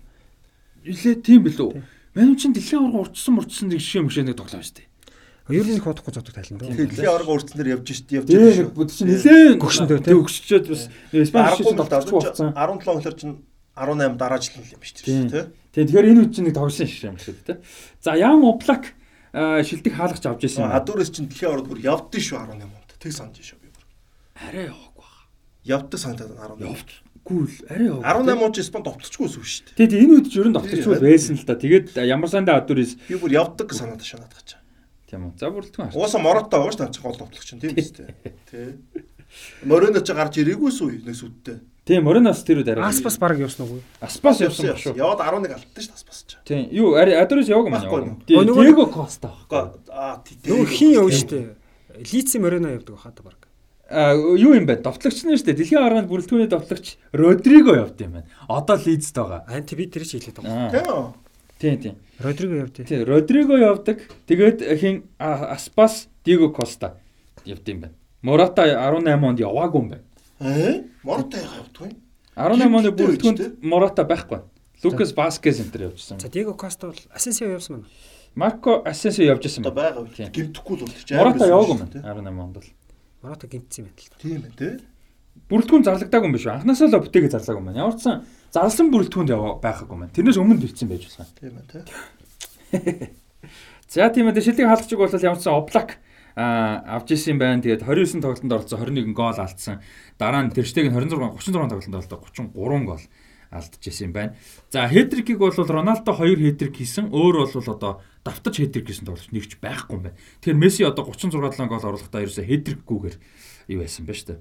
Илээ 0.88 1.16
тийм 1.20 1.44
билүү. 1.44 1.84
Мань 2.16 2.38
чинь 2.40 2.56
дэлхийн 2.56 2.80
аварга 2.88 3.12
урдсан 3.12 3.36
мурдсан 3.36 3.68
нэг 3.68 3.84
жишээ 3.84 4.08
мөшөө 4.08 4.24
нэг 4.32 4.40
тоглоо 4.40 4.64
шүү 4.64 4.80
дээ. 4.80 4.88
Ер 5.52 5.68
нь 5.68 5.76
их 5.76 5.84
бодохгүй 5.84 6.14
зодог 6.16 6.32
тайлна. 6.32 6.64
Дэлхийн 6.64 7.12
аварга 7.12 7.32
урдсан 7.36 7.58
дээр 7.60 7.70
явж 7.76 7.92
шít 7.92 8.16
явж 8.16 8.32
байгаа 8.32 8.56
шүү. 8.56 8.72
Бүд 8.80 8.90
чинь 8.96 9.12
нилээн 9.12 9.60
гөгшөндөө 9.60 10.00
тийм 10.08 10.24
өгсчөөд 10.24 10.66
бас 10.72 10.88
Испани 11.12 11.52
шиг 11.60 11.68
тоглосон. 11.76 12.56
17 12.56 12.88
хөлөр 12.88 13.16
чинь 13.20 13.36
18 13.76 14.16
дараа 14.16 14.40
жил 14.40 14.64
юм 14.64 14.80
биш 14.80 14.96
тийм 14.96 15.28
тийм. 15.28 15.52
Тэгэхээр 15.76 16.08
энэ 16.16 16.20
үе 16.24 16.32
чинь 16.32 16.48
нэг 16.48 16.56
тоглосон 16.56 16.88
шиг 16.88 17.12
юм 17.12 17.20
шиг 17.20 17.44
тийм. 17.44 17.60
За 18.00 18.16
Ян 18.16 18.40
Облак 18.44 18.96
шилдэг 19.32 19.96
хаалгач 19.96 20.24
авч 20.28 20.48
ирсэн. 20.48 20.72
Адуурээс 20.72 21.12
чинь 21.12 21.28
дэлхийн 21.28 21.52
аварга 21.52 21.72
бүр 21.72 21.84
явдсан 21.84 22.20
шүү 22.24 22.40
18 22.48 22.64
онд. 22.64 22.81
Тэг 23.02 23.11
санаж 23.18 23.41
шүү 23.41 23.57
би 23.57 23.69
бүр. 23.73 23.86
Арай 24.38 24.69
яваагүй 24.69 25.02
баа. 25.02 25.26
Явдаг 25.65 25.99
санагдаад 25.99 26.38
18. 26.38 27.02
Явдаггүй 27.26 27.41
л 27.41 27.57
арай 27.65 27.88
яваа. 27.90 28.14
18 28.22 28.45
он 28.45 28.53
ч 28.53 28.61
Испанд 28.61 28.86
товтлцгүй 28.86 29.28
шүү 29.28 29.41
шүү 29.41 29.65
дээ. 29.65 29.78
Тэгээд 29.82 29.94
энэ 30.06 30.14
үед 30.22 30.28
ч 30.30 30.34
ерөн 30.38 30.56
товтлцгүй 30.57 31.02
байсан 31.02 31.36
л 31.38 31.45
да. 31.49 31.56
Тэгээд 31.57 31.88
ямар 32.06 32.30
сандаа 32.30 32.61
адуурээс 32.61 32.94
би 33.10 33.18
бүр 33.18 33.34
явдаг 33.34 33.73
санаад 33.73 34.06
шанаад 34.06 34.34
гачаа. 34.38 34.61
Тийм 35.10 35.28
үү. 35.28 35.41
За 35.41 35.49
бүрэлдэхүүн. 35.49 35.98
Ууса 35.98 36.22
морото 36.22 36.61
байгаа 36.61 36.72
шүү 36.72 36.86
дээ. 36.86 37.02
Гол 37.02 37.18
товтлогч 37.18 37.45
чинь 37.49 37.61
тийм 37.61 37.73
үстэй. 37.73 38.14
Тэ. 38.48 38.78
Морено 39.65 39.99
ч 40.06 40.14
гарч 40.14 40.38
ирээгүйс 40.40 40.78
үү 40.86 41.02
нэг 41.03 41.18
сүдтэй. 41.18 41.57
Тийм, 41.82 42.06
Моренос 42.06 42.44
тэр 42.45 42.61
үед 42.61 42.69
арай. 42.69 42.86
Аспас 42.86 43.18
баг 43.18 43.40
явсан 43.41 43.65
уу? 43.65 43.82
Аспас 43.99 44.38
явсан 44.44 44.69
баг 44.69 44.78
шүү. 44.78 44.94
Яваад 45.02 45.23
11 45.26 45.56
алдсан 45.56 45.82
шүү 45.82 45.95
Аспас 45.98 46.19
ч. 46.30 46.38
Тийм. 46.45 46.69
Юу, 46.69 46.94
Адорис 46.94 47.49
яваг 47.49 47.68
юм 47.68 47.73
аа. 47.73 48.15
Диего 48.28 48.86
Коста 48.86 49.34
байхгүй. 49.49 49.82
Аа, 49.90 50.22
тийм. 50.22 50.38
Юу 50.45 50.65
хин 50.69 50.94
яв 50.94 51.10
штэ. 51.10 51.57
Лици 52.02 52.38
Морено 52.40 52.69
явдаг 52.69 52.98
та 53.15 53.23
баг. 53.23 53.48
А 53.90 54.14
юу 54.15 54.56
юм 54.56 54.65
бэ? 54.65 54.80
Довтлогч 54.82 55.23
нь 55.28 55.36
шүү 55.36 55.52
дээ. 55.52 55.60
Дэлхийн 55.60 55.84
арганд 55.84 56.07
бүрэлдэхүүний 56.07 56.48
довтлогч 56.48 56.95
Родриго 57.11 57.76
явд 57.76 57.99
юм 57.99 58.23
байна. 58.23 58.28
Одоо 58.48 58.80
Лидст 58.80 59.15
байгаа. 59.15 59.44
Аа 59.48 59.61
тий 59.61 59.76
би 59.76 59.91
тэр 59.91 60.07
ч 60.07 60.15
хэлээд 60.15 60.40
байгаа. 60.40 60.72
Тийм. 61.60 61.78
Тийм, 61.78 61.78
тийм. 61.78 61.95
Родриго 62.18 62.56
явд. 62.56 62.88
Тийм, 62.88 63.03
Родриго 63.06 63.57
явдаг. 63.60 63.99
Тэгээд 64.26 64.64
хин 64.80 65.03
Аспас, 65.19 66.07
Диего 66.23 66.49
Коста 66.49 66.98
явд 67.45 67.68
юм 67.68 67.82
байна. 67.82 67.95
Мората 68.22 68.64
18 68.64 69.28
онд 69.28 69.40
яваагүй 69.40 69.80
юм 69.82 69.90
байна. 69.90 70.03
Э? 70.40 70.84
Мората 71.03 71.38
явдгүй. 71.38 71.91
18 72.36 72.72
оны 72.72 72.91
бүрэлдэхүүнд 72.95 73.61
Мората 73.61 74.03
байхгүй. 74.07 74.40
Лукас 74.84 75.14
Васкес 75.14 75.60
энэ 75.61 75.72
төр 75.73 75.82
явжсан. 75.91 76.19
За 76.19 76.30
Диего 76.30 76.53
Коста 76.53 76.88
бол 76.88 76.98
Асенсио 77.14 77.52
явсан 77.52 77.84
байна. 77.84 77.88
Марко 78.36 78.82
Асенсио 78.86 79.28
явжсан 79.36 79.64
байна. 79.64 79.76
байгаа. 79.76 80.32
Гимтэхгүй 80.32 80.76
л 80.80 80.86
болчих. 80.88 81.12
Мората 81.12 81.48
яваагүй 81.52 81.76
юм. 81.76 81.84
18 81.91 82.40
онд 82.40 82.58
л. 82.64 82.70
Мората 83.22 83.48
гимтсэн 83.48 83.84
юм 83.84 83.91
байна 83.91 83.99
л. 83.99 84.20
Тийм 84.22 84.41
ээ 84.48 84.56
тий. 84.56 84.74
Бүрэлдэхүүн 85.52 85.84
зарлагдаагүй 85.84 86.28
юм 86.32 86.36
биш 86.36 86.45
үү? 86.48 86.56
Анхнаасаа 86.56 86.88
л 86.88 87.03
бүтээгээ 87.03 87.34
зарлаагүй 87.36 87.60
юм 87.60 87.68
байна. 87.68 87.82
Ямар 87.84 87.95
ч 87.99 88.08
сан 88.08 88.24
зарласан 88.56 88.88
бүрэлдэхүүнд 88.91 89.32
байхаагүй 89.60 89.95
юм 89.95 90.02
байна. 90.08 90.16
Тэрнээс 90.16 90.40
өмнө 90.40 90.64
бэлдсэн 90.64 90.88
байж 90.88 91.03
байна. 91.12 91.32
Тийм 91.36 91.53
ээ 91.60 91.68
тий. 91.68 91.84
За 93.91 94.08
тийм 94.08 94.32
ээ 94.32 94.40
шилдэг 94.40 94.64
хаалгачиг 94.64 94.95
бол 94.95 95.12
ямар 95.12 95.40
ч 95.40 95.44
сан 95.44 95.60
облак 95.60 95.99
авч 96.36 97.12
исэн 97.12 97.36
байна. 97.36 97.60
Тэгээд 97.60 97.84
29 97.84 98.24
тоглолтод 98.24 98.56
оролцсон 98.56 98.80
21 98.80 99.12
гол 99.12 99.36
алдсан. 99.36 99.84
Дараа 100.16 100.48
нь 100.48 100.56
Тэрштег 100.56 100.88
нь 100.88 100.95
26 100.95 101.20
36 101.36 101.52
тоглолтод 101.52 101.99
оролцсон 101.99 102.48
33 102.56 102.88
гол 102.88 103.03
алдчихсан 103.52 104.07
юм 104.07 104.14
байна. 104.15 104.36
За 104.72 104.88
хедрикийг 104.88 105.38
бол 105.38 105.52
Роналдо 105.52 106.15
2 106.15 106.40
хедрик 106.40 106.76
хийсэн. 106.80 107.11
Өөр 107.11 107.52
бол 107.52 107.68
одоо 107.68 108.02
давтаж 108.23 108.57
хедрик 108.57 108.88
хийсэн 108.88 109.06
тоглогч 109.06 109.30
нэгч 109.36 109.60
байхгүй 109.60 109.95
юм 109.99 110.03
байна. 110.07 110.18
Тэгэхээр 110.40 110.57
Месси 110.64 110.88
одоо 110.88 111.03
36 111.03 111.60
7 111.60 111.68
гол 111.68 111.84
оруулахдаа 111.84 112.23
ерөөсө 112.23 112.48
хедрикгүйгээр 112.48 113.15
юу 113.76 113.80
байсан 113.84 114.07
бэ 114.07 114.15
штэ. 114.15 114.40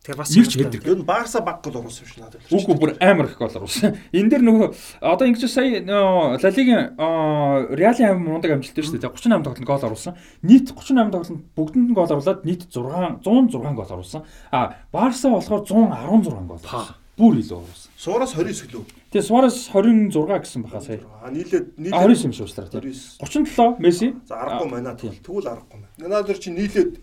Тэгээ 0.00 0.16
бас 0.16 0.32
нэг 0.32 0.48
ч 0.48 0.56
хэдэг. 0.56 0.80
Ер 0.88 0.96
нь 0.96 1.04
Барса 1.04 1.44
баг 1.44 1.60
гол 1.60 1.84
оруулсан 1.84 2.08
юм 2.08 2.08
шиг 2.08 2.20
надад. 2.24 2.40
Үгүй 2.48 2.72
бүр 2.80 2.96
амар 3.04 3.28
их 3.28 3.36
гол 3.36 3.52
оруулсан. 3.52 4.00
Энэ 4.16 4.32
дэр 4.32 4.42
нөгөө 4.48 4.68
одоо 5.04 5.28
ингэж 5.28 5.44
сая 5.44 5.84
Ла 5.84 6.40
Лигийн 6.40 6.96
Реалын 7.76 8.08
аим 8.08 8.24
мундаг 8.24 8.56
амжилттай 8.56 8.80
шүү 8.80 8.96
дээ. 8.96 9.12
38 9.12 9.44
тоглолтод 9.44 9.68
гол 9.68 9.84
оруулсан. 9.92 10.16
Нийт 10.40 10.72
38 10.72 11.12
тоглолтод 11.12 11.44
бүгдэнд 11.52 11.92
нь 11.92 11.96
гол 12.00 12.08
оруулаад 12.16 12.48
нийт 12.48 12.64
6 12.72 13.20
106 13.20 13.76
гол 13.76 13.92
оруулсан. 13.92 14.24
А 14.48 14.80
Барса 14.88 15.28
болохоор 15.28 15.68
116 15.68 15.92
гол 16.24 16.48
оруулсан. 16.48 16.96
Бүр 17.20 17.36
илүү 17.36 17.58
оруулсан. 17.60 17.92
Суураас 18.00 18.32
29 18.32 18.64
гэлөө. 18.64 18.84
Тэгээ 19.12 19.26
Суарес 19.28 19.56
26 19.68 20.40
гэсэн 20.40 20.62
баха 20.64 20.80
сая. 20.80 21.04
А 21.20 21.28
нийлээд 21.28 21.76
нийлээд 21.76 22.00
29 22.00 22.24
юм 22.24 22.32
шиг 22.32 22.48
уучлаарай. 22.48 22.96
37 23.20 23.76
Месси. 23.84 24.08
За 24.24 24.40
аргагүй 24.40 24.70
байна. 24.72 24.96
Тэгвэл 24.96 25.50
аргагүй 25.52 25.84
байна. 25.84 25.88
Надад 26.00 26.40
чи 26.40 26.48
нийлээд 26.48 26.96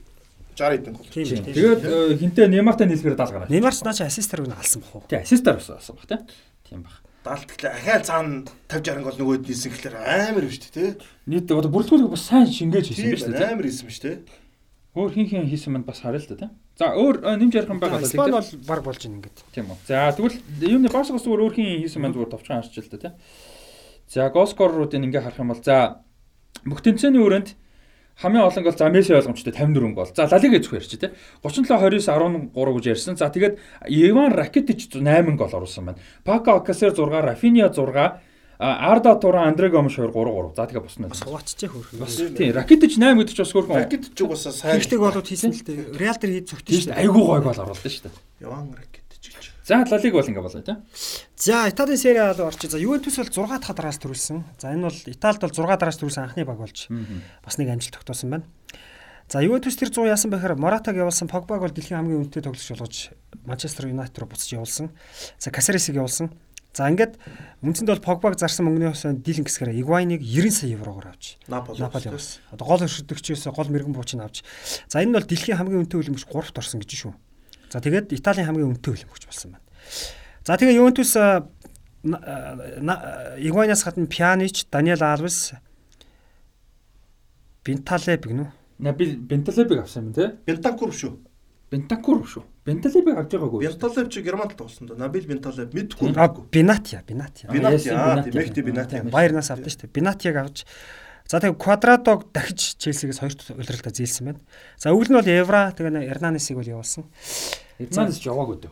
60 0.57 0.73
хэдэн 0.73 0.94
гол. 0.98 1.06
Тэгээд 1.14 1.81
э, 1.85 2.18
хинтээ 2.18 2.49
Неймартай 2.49 2.89
нийлэхээр 2.89 3.14
70 3.14 3.30
гараа. 3.30 3.52
Неймарч 3.53 3.85
наач 3.85 4.02
ассистаар 4.02 4.49
үн 4.49 4.57
алсан 4.57 4.81
бах 4.81 4.95
уу? 4.98 5.03
Тий, 5.06 5.22
ассистаар 5.22 5.61
болсон 5.61 5.94
бах 5.94 6.10
тий. 6.10 6.18
Тийм 6.65 6.81
бах. 6.81 6.98
70 7.22 7.45
гэхлээр 7.53 7.76
ахаал 7.77 8.03
цаана 8.07 8.34
50 8.73 8.98
60 8.98 9.06
гол 9.06 9.18
нөгөөд 9.22 9.44
нийсэн 9.45 9.69
гэхлээр 9.69 9.95
амар 10.02 10.45
биш 10.49 10.60
тий. 10.65 10.98
Нийт 11.30 11.52
одоо 11.52 11.69
бүрэлдэхүүнийг 11.69 12.10
бас 12.10 12.26
сайн 12.26 12.49
шингээж 12.49 12.89
хийсэн 12.89 13.11
биш 13.14 13.22
тий. 13.27 13.38
Амар 13.38 13.68
хийсэн 13.68 13.85
биш 13.85 13.99
тий. 14.02 14.15
Өөр 14.98 15.11
хин 15.14 15.27
хин 15.30 15.45
хийсэн 15.45 15.77
манд 15.77 15.85
бас 15.85 16.02
харъя 16.02 16.23
л 16.23 16.30
да 16.31 16.48
тий. 16.48 16.49
За 16.77 16.93
өөр 16.93 17.25
э, 17.25 17.35
нэмж 17.41 17.53
ярих 17.57 17.73
юм 17.73 17.81
байгаа 17.81 17.97
л 17.97 18.05
Испани 18.05 18.37
бол 18.37 18.49
баг 18.69 18.81
болж 18.85 19.01
байна 19.01 19.17
ингээд. 19.17 19.37
Тийм 19.49 19.73
үү. 19.73 19.77
За 19.89 20.13
тэгвэл 20.13 20.37
юуны 20.61 20.93
Барсагаас 20.93 21.25
зүгээр 21.25 21.41
өөр 21.41 21.53
хин 21.57 21.65
хийсэн 21.81 22.01
манд 22.05 22.13
зүгээр 22.13 22.33
товчхон 22.37 22.61
харч 22.61 22.77
л 22.77 22.91
да 22.93 22.97
тий. 23.01 23.11
За 24.13 24.29
гол 24.29 24.45
скореруудыг 24.45 25.01
ингээ 25.01 25.25
харах 25.25 25.41
юм 25.41 25.49
бол 25.49 25.63
за 25.65 26.05
бүх 26.69 26.85
тэмцээний 26.85 27.17
өрөөнд 27.17 27.57
хамгийн 28.21 28.45
олон 28.45 28.63
гол 28.63 28.77
за 28.77 28.89
Месси 28.93 29.13
ойлгомжтой 29.17 29.53
54 29.57 29.93
гол. 29.97 30.05
За 30.13 30.29
Ла 30.29 30.37
Лига 30.37 30.61
зөвхөн 30.61 30.77
ярьчих 30.77 31.01
тий. 31.01 31.09
37 31.41 32.05
29 32.05 32.53
13 32.53 32.77
гэж 32.77 32.85
ярьсан. 32.93 33.17
За 33.17 33.33
тэгээд 33.33 33.57
Иван 33.89 34.37
Ракетич 34.37 34.93
8 34.93 35.33
гол 35.33 35.49
оруулсан 35.49 35.85
байна. 35.85 35.99
Пако 36.21 36.61
Акасер 36.61 36.93
6, 36.93 37.09
Рафиня 37.09 37.73
6, 37.73 38.21
Арда 38.59 39.15
Туран, 39.15 39.49
Андре 39.49 39.69
Гомш 39.69 39.97
2 40.01 40.09
3 40.09 40.17
3. 40.17 40.55
За 40.57 40.65
тэгээ 40.65 40.81
босно. 40.81 41.07
Бас 41.13 41.21
хувааччих 41.21 41.71
хөрхөн. 41.71 41.99
Бас 42.01 42.15
тий. 42.17 42.49
Ракетич 42.49 42.97
8 42.97 43.13
гэдэг 43.21 43.35
ч 43.38 43.39
бас 43.45 43.53
хөрхөн. 43.53 43.77
Ракет 43.85 44.03
ч 44.17 44.19
угаасаа 44.25 44.53
сайн. 44.53 44.81
Хэрэгтэй 44.81 44.97
голууд 44.97 45.27
хийсэн 45.29 45.53
л 45.53 45.61
дээ. 45.61 45.93
Реал 45.93 46.17
дээр 46.17 46.34
хийж 46.41 46.45
зөвхөн 46.49 46.65
тий. 46.65 46.89
Айгуу 46.89 47.23
гой 47.29 47.41
гол 47.45 47.53
оруулсан 47.53 47.85
шүү 47.93 48.09
дээ. 48.09 48.17
Яван 48.41 48.73
ракет 48.73 49.05
ч 49.21 49.29
гэж. 49.29 49.53
За 49.61 49.77
Ла 49.85 49.97
Лиг 50.01 50.13
бол 50.17 50.25
ингээ 50.25 50.41
болоо 50.41 50.61
тий. 50.65 50.77
За 51.38 51.69
Италийн 51.69 52.01
Сери 52.01 52.17
А 52.17 52.34
руу 52.34 52.49
орчих. 52.49 52.73
За 52.73 52.81
Ювентус 52.81 53.13
бол 53.21 53.29
6 53.29 53.61
дахь 53.61 53.77
дараас 53.77 54.01
төрүүлсэн. 54.01 54.41
За 54.57 54.73
энэ 54.73 54.89
бол 54.89 54.99
Италид 55.05 55.41
бол 55.45 55.53
6 55.53 55.77
дараас 55.77 56.01
төрүүлсэн 56.01 56.23
анхны 56.25 56.41
баг 56.41 56.57
болж 56.57 56.89
бас 57.45 57.57
нэг 57.61 57.69
амжилт 57.69 57.93
тогтоосон 57.93 58.41
байна. 58.41 58.45
За 59.29 59.43
Ювентус 59.43 59.75
тэр 59.75 59.91
100 59.93 60.07
яасан 60.07 60.31
бэхээр 60.31 60.55
Моратаг 60.55 60.95
явуулсан, 60.95 61.27
Погбаг 61.27 61.59
бол 61.59 61.69
дэлхийн 61.69 61.99
хамгийн 61.99 62.31
үнэтэй 62.31 62.47
тоглогч 62.47 62.71
болгож 62.71 63.11
Манчестер 63.43 63.91
Юнайтед 63.91 64.17
руу 64.23 64.31
буцаж 64.31 64.55
явуулсан. 64.55 64.95
За 65.35 65.51
Касаресыг 65.51 65.99
явуулсан. 65.99 66.31
За 66.77 66.85
ингээд 66.93 67.17
үндсэндээ 67.65 67.97
бол 67.97 68.05
Погбаг 68.05 68.37
зарсан 68.37 68.69
мөнгөний 68.69 68.93
хувьд 68.93 69.25
дийлэн 69.25 69.49
гэсгээр 69.49 69.81
Игвайныг 69.81 70.21
90 70.21 70.53
сая 70.53 70.77
еврогоор 70.77 71.09
авч 71.09 71.41
Наполи 71.49 71.81
явуулсан. 71.81 72.45
Одоо 72.53 72.65
гол 72.69 72.85
өршөлтөгчөөс 72.85 73.49
гол 73.49 73.73
мэрэгэн 73.73 73.97
буучийг 73.97 74.21
авч. 74.21 74.45
За 74.85 75.01
энэ 75.01 75.09
нь 75.09 75.17
бол 75.17 75.25
дэлхийн 75.25 75.57
хамгийн 75.57 75.89
үнэтэй 75.89 75.97
хөлбөмбөж 75.97 76.29
3-т 76.29 76.61
орсон 76.61 76.85
гэж 76.85 76.91
шүү. 76.93 77.17
За 77.73 77.81
тэгээд 77.81 78.13
Италийн 78.13 78.45
хамгийн 78.45 78.77
үнэтэй 78.77 78.93
хөлбөмбөж 78.93 79.25
болсон 79.25 79.57
байна. 79.57 79.65
За 80.45 80.53
тэгээ 80.53 80.77
Ювентус 80.77 81.17
Игвайнаас 82.05 83.81
гадна 83.81 84.05
Пьянич, 84.05 84.69
Даниэл 84.69 85.01
Алвес, 85.01 85.57
Бенталеб 87.65 88.21
гэнэ 88.21 88.41
үү? 88.45 88.49
Наби 88.85 89.17
Бенталебиг 89.17 89.81
авсан 89.81 90.13
юм 90.13 90.13
тий. 90.13 90.29
Бентанкур 90.45 90.93
шүү. 90.93 91.17
Бентанкур 91.73 92.21
шүү. 92.21 92.45
Бенталебиг 92.68 93.15
авч 93.15 93.31
байгаагүй. 93.31 93.64
Бенталеб 93.64 94.11
чи 94.11 94.22
Германд 94.22 94.57
тоглосон 94.60 94.91
доо. 94.91 94.99
Набил 94.99 95.23
Бенталеб 95.26 95.72
мэдгүй. 95.72 96.11
Бинатия, 96.52 97.02
Бинатия. 97.07 97.48
Бинатия, 97.48 98.27
Мехти 98.35 98.61
Бинатия. 98.61 99.03
Баярнаас 99.07 99.52
авсан 99.56 99.72
шүү 99.72 99.88
дээ. 99.88 99.95
Бинатияг 99.95 100.35
авч 100.44 100.65
За 101.27 101.44
тэгээ 101.44 101.60
Квадратог 101.60 102.31
дахиж 102.31 102.80
Челсигээс 102.80 103.19
хоёрт 103.19 103.44
удирдалтаа 103.52 103.91
зээлсэн 103.91 104.31
байна. 104.31 104.39
За 104.80 104.95
өвөл 104.95 105.11
нь 105.11 105.19
бол 105.19 105.27
Евра 105.27 105.76
тэгээ 105.76 106.07
Эрнанесыг 106.07 106.56
бол 106.56 106.64
явуулсан. 106.64 107.03
Эрнанес 107.84 108.15
ч 108.15 108.31
яваагүй 108.31 108.64
юм 108.64 108.64
тий. 108.64 108.72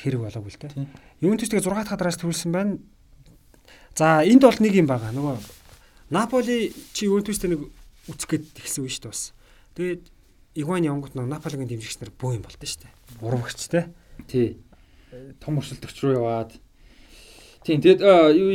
Хэрэг 0.00 0.24
болоогүй 0.24 0.52
л 0.56 0.60
дээ. 0.72 0.88
Ювентус 1.20 1.52
тэгээ 1.52 1.68
6 1.68 1.84
дахь 1.84 2.00
дараас 2.00 2.16
төрүүлсэн 2.16 2.48
байна. 2.48 2.80
За 3.92 4.24
энд 4.24 4.40
бол 4.40 4.56
нэг 4.56 4.72
юм 4.72 4.88
байгаа. 4.88 5.12
Нөгөө 5.12 5.36
Наполи 6.16 6.72
чи 6.96 7.04
Ювентустэй 7.12 7.52
нэг 7.52 7.68
үцэх 8.08 8.28
гээд 8.32 8.44
тэгсэн 8.56 8.88
үе 8.88 8.92
шүү 8.92 9.04
дээ 9.04 9.12
бас. 9.12 9.22
Тэгээд 9.76 10.02
Игвайн 10.58 10.90
явангууд 10.90 11.14
нэг 11.14 11.30
Наполигийн 11.30 11.70
дэмжигч 11.70 12.02
нар 12.02 12.10
бөө 12.18 12.38
юм 12.38 12.42
болдсон 12.42 12.66
шүү 12.66 12.82
дээ. 12.82 12.92
Урамгч 13.22 13.60
те. 13.70 13.80
Тий. 14.26 14.58
Том 15.38 15.62
өрсөлдөгч 15.62 16.02
рүү 16.02 16.18
яваад 16.18 16.58
Тийм 17.68 17.82
тэгэд 17.82 18.00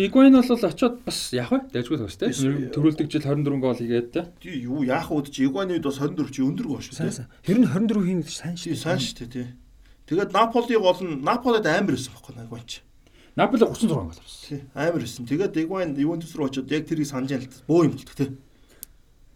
Игвайн 0.10 0.34
бол 0.34 0.66
очиод 0.66 1.04
бас 1.06 1.30
яах 1.36 1.52
вэ? 1.52 1.60
Дэжгүй 1.70 2.02
төгс 2.02 2.18
те. 2.18 2.34
Төрүүлдэг 2.74 3.08
жил 3.12 3.22
24 3.22 3.62
гол 3.62 3.78
хийгээд 3.78 4.10
те. 4.10 4.26
Тий 4.42 4.64
юу 4.64 4.82
яах 4.82 5.12
вэ 5.12 5.28
чи 5.30 5.46
Игвайны 5.46 5.78
үед 5.78 5.86
бас 5.86 6.00
24 6.02 6.34
чи 6.34 6.42
өндөр 6.42 6.66
гол 6.66 6.82
шүү 6.82 6.98
те. 6.98 7.28
Ер 7.46 7.62
нь 7.62 7.68
24 7.68 8.00
хийн 8.10 8.24
гэж 8.26 8.34
сайн 8.34 8.56
шүү. 8.58 8.74
Тий 8.74 8.80
сайн 8.80 8.98
шүү 8.98 9.28
тий. 9.30 9.48
Тэгээд 10.10 10.34
Наполи 10.34 10.76
гол 10.82 11.00
нь 11.04 11.22
Наполид 11.22 11.68
амар 11.68 11.94
байсан 11.94 12.16
байхгүй 12.16 12.42
Игвайн 12.42 12.66
чи. 12.66 12.82
Наполи 13.36 13.64
36 13.70 13.92
гол 13.92 14.10
авсан. 14.10 14.26
Тий 14.50 14.60
амар 14.74 15.04
байсан. 15.04 15.28
Тэгээд 15.30 15.62
Игвайн 15.62 15.94
Ювентус 15.94 16.34
руу 16.34 16.48
очиод 16.48 16.72
яг 16.72 16.88
тэрийг 16.90 17.06
санаж 17.06 17.38
ял 17.38 17.46
бөө 17.70 17.86
юм 17.86 17.94
болдог 17.94 18.16
те. 18.18 18.34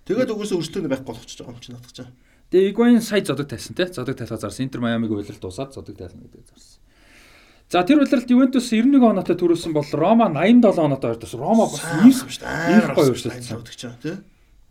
Тэгээд 0.10 0.31
угсаа 0.31 0.57
өршлөөний 0.57 0.89
байхгүй 0.89 1.11
болчихж 1.11 1.44
байгаа 1.44 1.53
юм 1.53 1.61
чи 1.61 1.72
надад 1.76 1.94
чаа. 1.94 2.10
Тэгээ 2.52 2.72
Игвайн 2.72 3.02
сая 3.02 3.26
зодог 3.26 3.48
тайсан 3.48 3.76
те. 3.76 3.88
Зодог 3.88 4.15
тайлгаа 4.15 4.38
зарсан. 4.38 4.65
Интер 4.65 4.80
Майамиг 4.80 5.11
уйлал 5.11 5.36
дуусаад 5.41 5.74
зодог 5.74 5.98
тайлна 5.98 6.24
гэдэг 6.24 6.48
зарсан. 6.48 6.80
За 7.69 7.84
тэр 7.84 7.99
удиралт 7.99 8.30
Ювентус 8.32 8.72
91 8.72 9.03
оноотой 9.03 9.36
төрүүлсэн 9.36 9.74
бол 9.76 9.84
Рома 9.91 10.32
87 10.32 10.80
оноотой 10.80 11.11
ордос. 11.11 11.34
Рома 11.36 11.68
бас 11.68 11.84
ийм 11.99 12.15
шүү 12.15 12.40
дээ. 12.40 12.72
Ийм 12.72 12.95
гоё 12.95 13.11
өршөлтсөн 13.11 13.91
тий. 13.99 14.15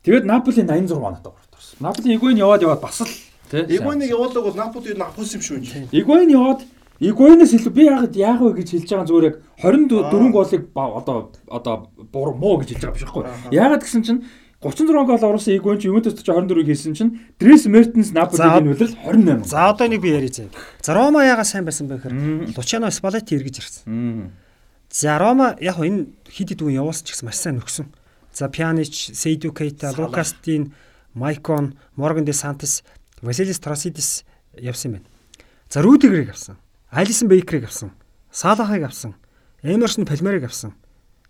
Тэгээд 0.09 0.25
Наполи 0.25 0.65
86 0.65 0.97
оноотой 0.97 1.37
ордос. 1.37 1.77
Наполи 1.77 2.17
Игвайн 2.17 2.41
яваад 2.41 2.65
яваад 2.65 2.81
бас 2.81 3.05
л 3.05 3.13
тий. 3.53 3.77
Игвайныг 3.77 4.09
явуулдаг 4.09 4.43
бол 4.49 4.57
Наполи 4.57 4.97
Наполис 4.97 5.37
юм 5.37 5.45
шүү 5.45 5.61
энэ. 5.61 5.93
Игвайн 5.93 6.33
яваад 6.33 6.65
Игвайнээс 6.97 7.53
илүү 7.53 7.73
би 7.77 7.85
яагаад 7.85 8.17
яах 8.17 8.41
вэ 8.41 8.57
гэж 8.65 8.69
хэлж 8.73 8.89
байгаа 8.89 9.05
зүгээр 9.05 9.29
яг 9.29 9.37
24 9.61 10.33
голыг 10.33 10.63
одоо 10.73 11.29
одоо 11.53 11.93
муу 12.41 12.57
гэж 12.57 12.73
хэлж 12.73 12.83
байгаа 12.89 12.97
биш 12.97 13.05
байхгүй. 13.05 13.25
Яагаад 13.53 13.85
гэсэн 13.85 14.01
чинь 14.01 14.25
36 14.63 15.07
гол 15.07 15.21
оруулсан 15.21 15.55
Игвэн 15.55 15.79
чи 15.79 15.89
Ювентус 15.89 16.17
ч 16.17 16.25
24-ийг 16.25 16.67
хийсэн 16.67 16.95
чинь 16.97 17.21
Дрис 17.39 17.67
Мертенс 17.67 18.13
Наполигийн 18.13 18.73
үлрэл 18.73 18.97
28. 18.97 19.45
За 19.45 19.69
одоо 19.69 19.87
нэг 19.89 20.01
би 20.01 20.17
ярий 20.17 20.33
зэ. 20.33 20.49
За 20.81 20.95
Рома 20.95 21.25
яага 21.29 21.45
сайн 21.45 21.69
байсан 21.69 21.89
бэ 21.89 22.01
гэхээр 22.01 22.57
Лучано 22.57 22.91
Спалетти 22.91 23.37
эргэж 23.37 23.57
ирсэн. 23.61 24.33
За 24.89 25.19
Рома 25.21 25.57
яг 25.61 25.77
энэ 25.77 26.09
хид 26.33 26.57
хид 26.57 26.65
үн 26.65 26.73
явуулсан 26.73 27.05
ч 27.05 27.13
гэсэн 27.13 27.29
маш 27.29 27.37
сайн 27.37 27.61
нөхсөн. 27.61 27.93
За 28.33 28.49
Пьянич, 28.49 29.13
Сейду 29.13 29.53
Кейта, 29.53 29.93
Лукастин, 29.97 30.73
Майкон, 31.13 31.77
Морган 31.97 32.25
де 32.25 32.33
Сантес, 32.33 32.85
Василис 33.21 33.61
Трасидис 33.61 34.25
явсан 34.57 34.93
байна. 34.93 35.07
За 35.69 35.83
Рүдигрийг 35.83 36.31
авсан. 36.31 36.57
Алисон 36.91 37.29
Бейкерийг 37.29 37.65
авсан. 37.65 37.93
Салахыг 38.33 38.85
авсан. 38.85 39.15
Эмерсон 39.63 40.07
Палмерыг 40.07 40.45
авсан. 40.45 40.75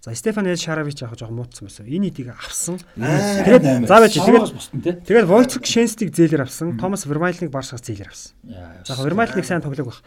За 0.06 0.14
Стефан 0.14 0.46
Эл 0.46 0.54
Шаравич 0.54 1.02
яг 1.02 1.18
жоохон 1.18 1.34
муутсан 1.34 1.66
байсан. 1.66 1.82
Энэ 1.90 2.14
идийг 2.14 2.30
авсан. 2.30 2.78
Тэгээд 2.94 3.90
заа 3.90 4.06
байж 4.06 4.14
тэгээд 4.14 5.02
тэгээд 5.02 5.26
Войцк 5.26 5.66
Шенстиг 5.66 6.14
зээлэр 6.14 6.46
авсан. 6.46 6.78
Томас 6.78 7.10
Вермайлныг 7.10 7.50
Барсаас 7.50 7.82
зээлэр 7.82 8.14
авсан. 8.14 8.38
За 8.86 8.94
Вермайлныг 9.02 9.42
сайн 9.42 9.66
тоглог 9.66 9.90
баг. 9.90 9.98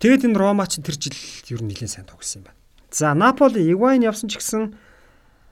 Тэгээд 0.00 0.24
энэ 0.24 0.40
Рома 0.40 0.64
ч 0.64 0.80
тэр 0.80 0.96
жил 0.96 1.12
ер 1.52 1.60
нь 1.60 1.68
нэлээд 1.68 1.92
сайн 2.00 2.08
тоглосон 2.08 2.40
юм 2.40 2.44
байна. 2.48 2.56
За 2.88 3.12
Наполи 3.12 3.60
Игвайн 3.60 4.08
явсан 4.08 4.32
ч 4.32 4.40
гэсэн 4.40 4.72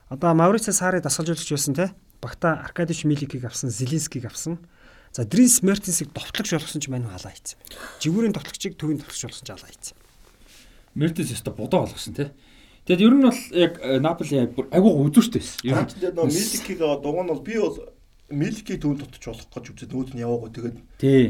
одоо 0.09 0.33
Маурицо 0.33 0.73
Сари 0.73 1.05
дасгалжуулагч 1.05 1.53
байсан 1.53 1.77
те. 1.77 1.93
Багта 2.25 2.65
Аркадич 2.65 3.05
Миликийг 3.05 3.45
авсан, 3.45 3.69
Зелинскийг 3.69 4.25
авсан. 4.25 4.65
За 5.13 5.29
Дринс 5.29 5.61
Мертенсийг 5.61 6.09
товтлогч 6.17 6.57
болгосон 6.57 6.81
ч 6.81 6.89
мань 6.89 7.05
халаа 7.05 7.37
хийцэн. 7.37 7.61
Жигүүрийн 8.01 8.33
товтлогчийг 8.33 8.81
төвийн 8.81 9.05
товтлогч 9.05 9.29
болгосон 9.29 9.45
ч 9.45 9.51
халаа 9.53 9.69
хийцэн. 9.69 9.97
Мертенс 10.97 11.37
өстө 11.37 11.53
бодоо 11.53 11.85
болгосон 11.85 12.17
те. 12.17 12.33
Тэгэд 12.85 13.01
ер 13.01 13.15
нь 13.17 13.25
бол 13.25 13.41
яг 13.57 13.73
Наполи 13.81 14.37
айгүй 14.45 14.93
үзүүштэй 15.09 15.41
байсан. 15.41 15.61
Ер 15.65 15.77
нь 15.89 16.13
нөө 16.13 16.29
Миликийг 16.29 16.79
дуг 16.79 17.17
нь 17.17 17.31
бол 17.33 17.41
би 17.41 17.57
бол 17.57 17.77
Миликийг 18.29 18.81
төвөнд 18.81 19.05
тотч 19.09 19.25
болох 19.25 19.49
гэж 19.53 19.65
үзээд 19.73 19.93
нүүд 19.93 20.11
нь 20.17 20.25
яваагүй 20.25 20.51
тэгээд 20.53 20.77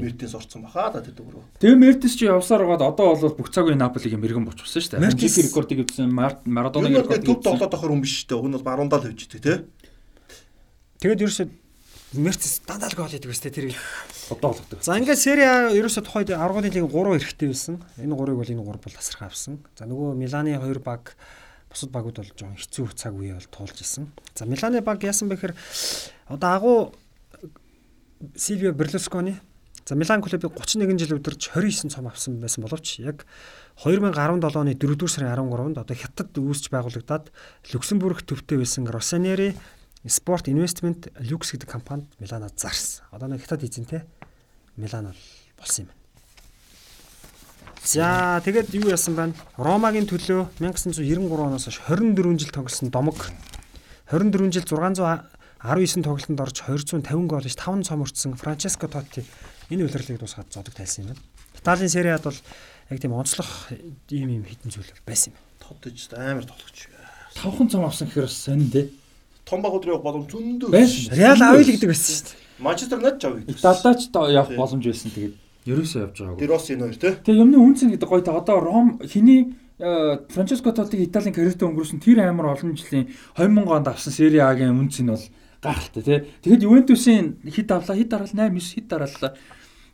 Мертенс 0.02 0.34
орцсон 0.34 0.62
баха 0.66 0.91
да 0.94 1.02
тэр 1.02 1.15
дөрөв. 1.15 1.47
Тэгээ 1.58 1.78
Мертенс 1.78 2.15
чи 2.15 2.26
явсаар 2.26 2.66
байгаад 2.66 2.94
одоо 2.94 3.15
бол 3.15 3.39
бүх 3.39 3.50
цагийн 3.55 3.78
Наполигийн 3.78 4.23
мэрэгэн 4.23 4.47
болчихсон 4.47 4.83
шүү 4.83 4.92
дээ. 4.99 5.07
Мертенс 5.07 5.39
рекордыг 5.42 5.83
үзсэн 5.86 6.10
Марадонагийн 6.10 7.02
рекордыг 7.02 7.26
төв 7.26 7.42
тоглоод 7.42 7.74
авахар 7.74 7.91
хүн 7.91 8.02
биш 8.02 8.15
шүү 8.23 8.28
дээ. 8.31 8.39
Уг 8.39 8.47
нь 8.47 8.55
бол 8.58 8.66
баруундаа 8.66 8.99
л 9.02 9.07
хөвжтэй 9.10 9.42
тий. 9.42 9.58
Тэгээд 11.02 11.23
ерөөсөө 11.23 11.47
Мерцес 12.15 12.62
дандаа 12.62 12.91
л 12.91 12.94
гол 12.94 13.10
хийдэг 13.10 13.31
өстэй 13.34 13.50
тэр 13.50 13.74
одоо 14.31 14.55
болгодог. 14.55 14.78
За 14.86 14.94
ингээд 14.94 15.18
Сери 15.18 15.42
А 15.42 15.74
ерөөсөө 15.74 16.07
тухайд 16.07 16.31
аргуулын 16.31 16.70
лиг 16.70 16.86
3 16.86 17.18
эрэхтэй 17.18 17.50
байсан. 17.50 17.83
Энэ 17.99 18.15
3-ыг 18.15 18.39
бол 18.39 18.52
энэ 18.55 18.62
3 18.62 18.78
бол 18.86 18.94
тасархаа 18.94 19.34
авсан. 19.34 19.58
За 19.74 19.83
нөгөө 19.83 20.15
Миланы 20.15 20.55
2 20.55 20.78
баг 20.78 21.18
бусад 21.74 21.90
багууд 21.90 22.22
бол 22.22 22.30
жоохон 22.30 22.56
хэцүү 22.56 22.86
цаг 22.94 23.18
үе 23.18 23.34
бол 23.34 23.50
туулж 23.50 23.82
исэн. 23.82 24.08
За 24.38 24.46
Миланы 24.46 24.80
баг 24.80 25.02
яасан 25.02 25.28
бэ 25.28 25.36
гэхээр 25.36 25.54
одоо 26.30 26.50
агуу 26.54 26.78
Сильвио 28.36 28.72
Берлускони 28.72 29.36
за 29.84 29.94
Милан 29.94 30.22
клубыг 30.22 30.54
31 30.54 30.98
жил 30.98 31.18
удирж 31.18 31.50
29 31.50 31.92
цом 31.92 32.06
авсан 32.06 32.40
байсан 32.40 32.64
боловч 32.64 32.98
яг 33.00 33.26
2017 33.82 34.56
оны 34.56 34.72
4-р 34.78 35.10
сарын 35.10 35.50
13-нд 35.50 35.78
одоо 35.82 35.96
хятад 35.96 36.30
үүсч 36.38 36.70
байгуулагдаад 36.70 37.28
Люксембург 37.74 38.22
төвтэй 38.22 38.58
байсан 38.62 38.86
Rossoneri 38.86 39.52
Sport 40.06 40.48
Investment 40.48 41.10
Lux 41.20 41.52
гэдэг 41.52 41.68
компанид 41.68 42.08
Миланад 42.20 42.56
зарсан. 42.56 43.04
Одоо 43.10 43.28
нэг 43.28 43.42
хятад 43.42 43.64
эзэнтэй 43.64 44.06
Милан 44.76 45.12
бол 45.12 45.20
болсон 45.58 45.84
юм 45.84 45.88
байна. 45.92 46.03
За 47.84 48.40
тэгээд 48.40 48.72
юу 48.80 48.88
яасан 48.88 49.12
байна? 49.12 49.36
Ромагийн 49.60 50.08
төлөө 50.08 50.56
1993 50.56 51.20
оноос 51.20 51.68
хойш 51.68 51.84
24 51.84 52.40
жил 52.40 52.48
тоглосон 52.48 52.88
домог 52.88 53.20
24 54.08 54.56
жил 54.56 54.64
619 54.64 56.00
тоглолтод 56.00 56.40
орж 56.40 56.56
250 56.64 57.28
гол 57.28 57.44
иш 57.44 57.56
5 57.60 57.84
цом 57.84 58.00
өртсөн 58.00 58.40
Франческо 58.40 58.88
Тотти 58.88 59.20
энэ 59.68 59.84
үлрэлийг 59.84 60.16
дуусгаад 60.16 60.48
зодог 60.48 60.72
тайлсан 60.72 61.04
юм 61.04 61.08
байна. 61.12 61.20
Италийн 61.60 61.92
сериад 61.92 62.24
бол 62.24 62.40
яг 62.88 63.00
тийм 63.04 63.12
онцлог 63.12 63.48
ийм 64.08 64.32
юм 64.32 64.48
хитэн 64.48 64.72
зүйл 64.72 64.88
байсан 65.04 65.36
юм. 65.36 65.38
Тодж 65.60 66.08
амар 66.16 66.48
тоглогч. 66.48 66.88
5 67.36 67.68
цом 67.68 67.84
авсан 67.84 68.08
гэхээр 68.08 68.32
сонин 68.32 68.72
дээ. 68.72 68.88
Том 69.44 69.60
багууд 69.60 69.84
руу 69.84 70.00
явах 70.00 70.08
боломж 70.08 70.32
зөндөө. 70.32 70.72
Реал 71.12 71.36
авъя 71.36 71.60
л 71.60 71.68
гэдэг 71.68 71.92
байсан 71.92 72.16
шүү 72.16 72.32
дээ. 72.32 72.64
Манчестер 72.64 72.96
Юнайтед 72.96 73.20
ч 73.20 73.24
авъя. 73.28 73.44
Италидаач 73.44 74.00
явах 74.08 74.56
боломж 74.56 74.84
байсан 74.88 75.12
тэгээд 75.12 75.43
Ерөөсөө 75.65 76.01
явж 76.05 76.17
байгаагүй. 76.20 76.41
Тэр 76.44 76.52
бас 76.52 76.68
энэ 76.68 76.84
хоёр 76.84 76.99
тий. 77.01 77.12
Тэгээ 77.25 77.41
юмны 77.41 77.59
үнцэн 77.60 77.89
гэдэг 77.97 78.09
гоё 78.09 78.20
та 78.20 78.36
одоо 78.36 78.60
Ром 78.60 79.01
хиний 79.01 79.57
Франческо 79.78 80.70
Тоттиг 80.70 81.01
Италийн 81.09 81.34
карьертаа 81.34 81.67
өнгөрөөсөн 81.73 82.05
тэр 82.05 82.20
амар 82.23 82.52
олон 82.52 82.76
жилийн 82.76 83.10
2000 83.34 83.65
онд 83.65 83.89
авсан 83.89 84.12
Serie 84.12 84.44
A-гийн 84.44 84.76
үнц 84.76 85.01
нь 85.01 85.09
бол 85.09 85.25
гайхалтай 85.65 86.02
тий. 86.05 86.18
Тэгэхэд 86.44 86.62
Ювентусын 86.68 87.41
хит 87.49 87.73
авлаа, 87.73 87.97
хит 87.97 88.09
дараал 88.12 88.31
8 88.31 88.55
9 88.55 88.60
хит 88.60 88.86
дарааллаа. 88.86 89.34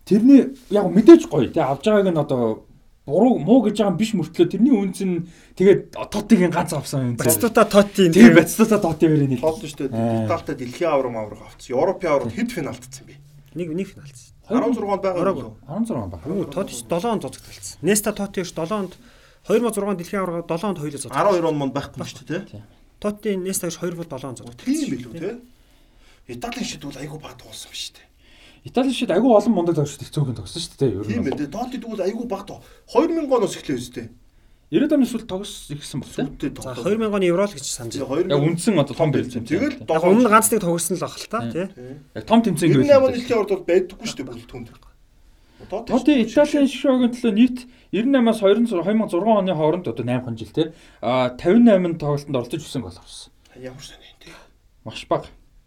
Тэрний 0.05 0.53
яг 0.69 0.87
мэдээж 0.91 1.31
гоё 1.31 1.49
тий 1.49 1.63
авж 1.63 1.87
байгааг 1.87 2.13
нь 2.13 2.19
одоо 2.21 2.67
буруу 3.07 3.39
муу 3.39 3.63
гэж 3.65 3.79
байгаа 3.79 3.93
юм 3.95 3.97
биш 3.97 4.13
мөртлөө 4.19 4.47
тэрний 4.53 4.75
үнц 4.75 5.01
нь 5.01 5.25
тэгээд 5.57 5.97
Тоттигийн 5.97 6.53
ганц 6.53 6.75
авсан 6.75 7.15
юм. 7.15 7.17
Батстута 7.17 7.65
Тотти 7.65 8.11
тий 8.13 8.29
Батстута 8.35 8.77
Тотти 8.83 9.09
мөрийн 9.09 9.39
нийл. 9.39 9.41
Тоглож 9.41 9.71
штэ. 9.71 9.89
Италитай 9.89 10.55
дэлхийн 10.61 10.91
аврам 10.93 11.17
аврах 11.17 11.47
авцсан. 11.47 11.73
Европын 11.73 12.11
аврам 12.11 12.31
хэд 12.31 12.53
финалтцсан 12.53 13.07
бэ? 13.07 13.15
Нэг 13.57 13.69
нэг 13.73 13.89
финалц. 13.95 14.35
16 14.51 14.83
онд 14.83 15.03
байгаа 15.03 15.23
Ороогүй. 15.23 15.43
юу? 15.47 15.55
16 15.67 15.97
он 15.97 16.11
баг. 16.11 16.21
Тотти 16.51 16.75
7 16.75 17.05
онд 17.15 17.23
зоцогдолцсон. 17.23 17.79
Неста 17.83 18.11
Тотти 18.13 18.43
ш 18.45 18.53
7 18.53 18.73
онд 18.75 18.93
2006 19.47 19.97
дэлхийн 19.97 20.21
аварга 20.23 20.43
7 20.45 20.69
онд 20.69 20.79
хоёулаа 20.83 20.99
зоцогдсон. 20.99 21.41
12 21.41 21.49
он 21.49 21.57
манд 21.57 21.73
байхгүй 21.75 22.05
шүү 22.05 22.27
дээ, 22.27 22.45
тий? 22.51 22.63
Тотти 23.01 23.37
Неста 23.37 23.71
ш 23.71 23.79
2 23.79 23.95
бол 23.95 24.05
7 24.05 24.27
онд 24.29 24.59
Тийм 24.61 24.91
билүү, 24.91 25.13
тий? 25.19 25.35
Италийн 26.31 26.67
шид 26.67 26.83
бол 26.85 26.95
айгүй 26.95 27.19
баг 27.19 27.35
туулсан 27.41 27.71
биш 27.73 27.91
үү? 27.91 28.07
Итали 28.63 28.93
шид 28.93 29.11
агүй 29.11 29.33
олон 29.33 29.55
мундаг 29.57 29.75
тогшд 29.75 30.05
хэцүүхэн 30.05 30.37
тогсон 30.37 30.61
шүү 30.61 30.77
дээ. 30.79 30.93
Ер 31.01 31.05
Тийм 31.09 31.25
нь. 31.25 31.33
ээ. 31.33 31.49
Тоtti 31.49 31.81
тэгвэл 31.81 32.05
айгүй 32.05 32.27
баг 32.29 32.45
тоо. 32.45 32.61
2000 32.93 33.25
оноос 33.25 33.57
эхлэв 33.57 33.81
үстэй. 33.81 34.13
90-ад 34.71 34.93
оны 34.95 35.07
сүүл 35.11 35.27
тогс 35.27 35.67
ихсэн 35.75 35.99
баг 35.99 36.11
тийм. 36.15 36.31
Сүлдээ 36.31 36.51
За 36.63 36.75
тоглоо. 36.79 36.95
2000 36.95 37.11
оны 37.11 37.27
евро 37.27 37.43
л 37.43 37.55
гэж 37.59 37.67
санаж 37.67 37.95
Тэгээ 37.99 38.07
байна. 38.07 38.31
2000 38.31 38.39
Яг 38.39 38.43
үндсэн 38.47 38.75
одоо 38.79 38.95
том 38.95 39.11
бэлзэн. 39.11 39.43
Тэгэл 39.51 39.77
Яг 39.83 40.03
өмнө 40.07 40.31
ганц 40.31 40.47
нэг 40.55 40.61
тоглосон 40.63 40.95
л 40.95 41.07
ах 41.11 41.17
л 41.19 41.27
та 41.27 41.39
тий. 41.51 41.67
яг 42.15 42.25
том 42.31 42.39
тэмцээн 42.47 42.71
98 42.71 43.03
оны 43.03 43.15
дэлхийн 43.19 43.35
аварт 43.35 43.51
бол 43.51 43.67
байдаггүй 43.67 44.07
шүү 44.07 44.19
дээ 44.23 44.29
бүгд 44.31 44.47
түнд. 44.47 44.69
Тоти 45.91 46.13
Италийн 46.23 46.71
шоугийн 46.71 47.13
төлөө 47.13 47.35
нийт 47.35 47.59
98-аас 47.93 48.41
2006 48.41 49.11
оны 49.27 49.53
хооронд 49.59 49.87
одоо 49.91 50.05
8 50.07 50.39
жил 50.39 50.55
тий. 50.55 50.67
А 51.03 51.35
58 51.35 51.99
тоглолтод 51.99 52.31
оролцож 52.31 52.63
өссөн 52.63 52.87
гол 52.87 52.95
авсан. 52.95 53.33
Ямар 53.59 53.83
сайн 53.83 54.01
юм 54.07 54.19
тий. 54.23 54.33
Маш 54.87 55.03
бага. 55.11 55.27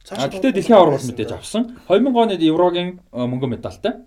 А 0.10 0.28
гэтээ 0.32 0.52
дэлхийн 0.56 0.80
авар 0.80 0.96
бол 0.96 1.08
мэдээж 1.12 1.32
авсан. 1.36 1.76
2000 1.92 2.16
оны 2.16 2.40
Еврогийн 2.40 3.04
а, 3.12 3.28
мөнгө 3.28 3.52
медальтай. 3.52 4.02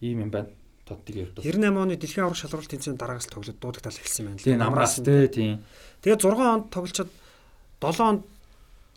Ийм 0.00 0.28
юм 0.28 0.30
байна. 0.30 0.52
Тоттиг 0.84 1.16
явдал. 1.16 1.44
98 1.44 1.80
оны 1.80 1.96
дэлхийн 1.96 2.24
аварга 2.28 2.40
шалралт 2.40 2.68
тэмцээний 2.68 3.00
дараагаас 3.00 3.28
тоглоод 3.32 3.58
дуудагдал 3.60 3.96
эхэлсэн 3.96 4.24
байна. 4.28 4.38
Тийм 4.38 4.60
намраас 4.60 5.00
тий 5.00 5.28
тийм. 5.32 5.64
Тэгээд 6.04 6.20
6 6.20 6.36
онд 6.44 6.64
тоглолцоод 6.68 7.10
7 7.80 8.00
онд 8.04 8.22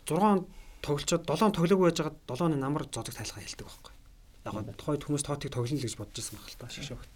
6 0.04 0.20
онд 0.20 0.44
тоглолцоод 0.84 1.24
7 1.24 1.44
он 1.48 1.52
тоглоогүй 1.56 1.86
байж 1.88 1.98
хагаад 1.98 2.18
7 2.28 2.44
оны 2.44 2.56
намар 2.60 2.84
зодог 2.92 3.16
тайлгаа 3.16 3.40
хэлдэг 3.40 3.64
байхгүй. 3.64 3.92
Яг 4.44 4.52
гоо 4.52 4.74
тухайд 4.76 5.04
хүмүүс 5.08 5.24
тоотыг 5.24 5.48
тоглоно 5.48 5.80
л 5.80 5.86
гэж 5.88 5.96
бодож 5.96 6.16
байсан 6.20 6.36
баг 6.36 6.48
л 6.52 6.60
та 6.60 6.68
шишээ 6.68 6.96
багт. 7.00 7.14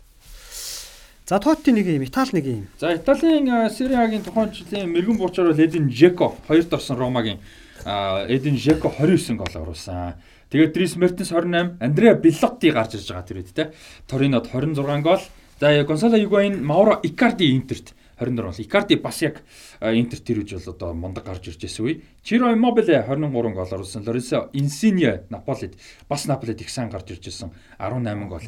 За 1.26 1.38
тооти 1.38 1.70
нэг 1.70 1.86
юм, 1.86 2.02
Итали 2.04 2.32
нэг 2.32 2.46
юм. 2.46 2.66
За 2.80 2.94
Италийн 2.96 3.46
Serie 3.70 3.96
A-гийн 3.96 4.24
тухайн 4.24 4.52
жилийн 4.52 4.90
мэрэгэн 4.90 5.16
буучаар 5.16 5.52
бол 5.54 5.60
Эдин 5.60 5.88
Жеко 5.88 6.34
хоёрт 6.48 6.72
орсон 6.72 6.98
Ромагийн 6.98 7.38
Эдин 7.84 8.56
Жеко 8.58 8.90
29 8.90 9.38
гол 9.38 9.62
оруулсан. 9.62 10.14
Тэгээд 10.52 10.72
Дрис 10.76 10.96
Мертенс 10.96 11.32
28, 11.32 11.80
Андреа 11.80 12.12
Биллотти 12.12 12.68
гарч 12.68 13.00
ирж 13.00 13.08
байгаа 13.08 13.24
тэр 13.24 13.40
үед 13.40 13.56
те. 13.56 13.72
Торинод 14.04 14.52
26 14.52 15.00
гол. 15.00 15.20
За 15.58 15.84
Гонсало 15.84 16.20
Игуайн, 16.20 16.60
Мауро 16.60 17.00
Икарди 17.02 17.56
Интерт 17.56 17.94
24 18.20 18.42
гол. 18.42 18.54
Икарди 18.58 18.96
бас 18.96 19.22
яг 19.22 19.40
а, 19.80 19.94
Интерт 19.96 20.24
тэр 20.28 20.44
үж 20.44 20.52
бол 20.52 20.74
одоо 20.74 20.92
мундаг 20.92 21.24
гарч 21.24 21.48
ирж 21.48 21.56
байсан 21.56 21.86
үе. 21.88 22.02
Чиро 22.22 22.52
Иммобиле 22.52 23.00
23 23.00 23.32
гол 23.32 23.64
оруулсан. 23.64 24.04
Лоренцо 24.04 24.50
Инсинье 24.52 25.24
Наполид 25.30 25.72
бас 26.06 26.26
Наполид 26.26 26.60
их 26.60 26.68
сайн 26.68 26.90
гарч 26.90 27.16
ирж 27.16 27.24
байсан 27.24 27.56
18 27.78 28.28
гол 28.28 28.44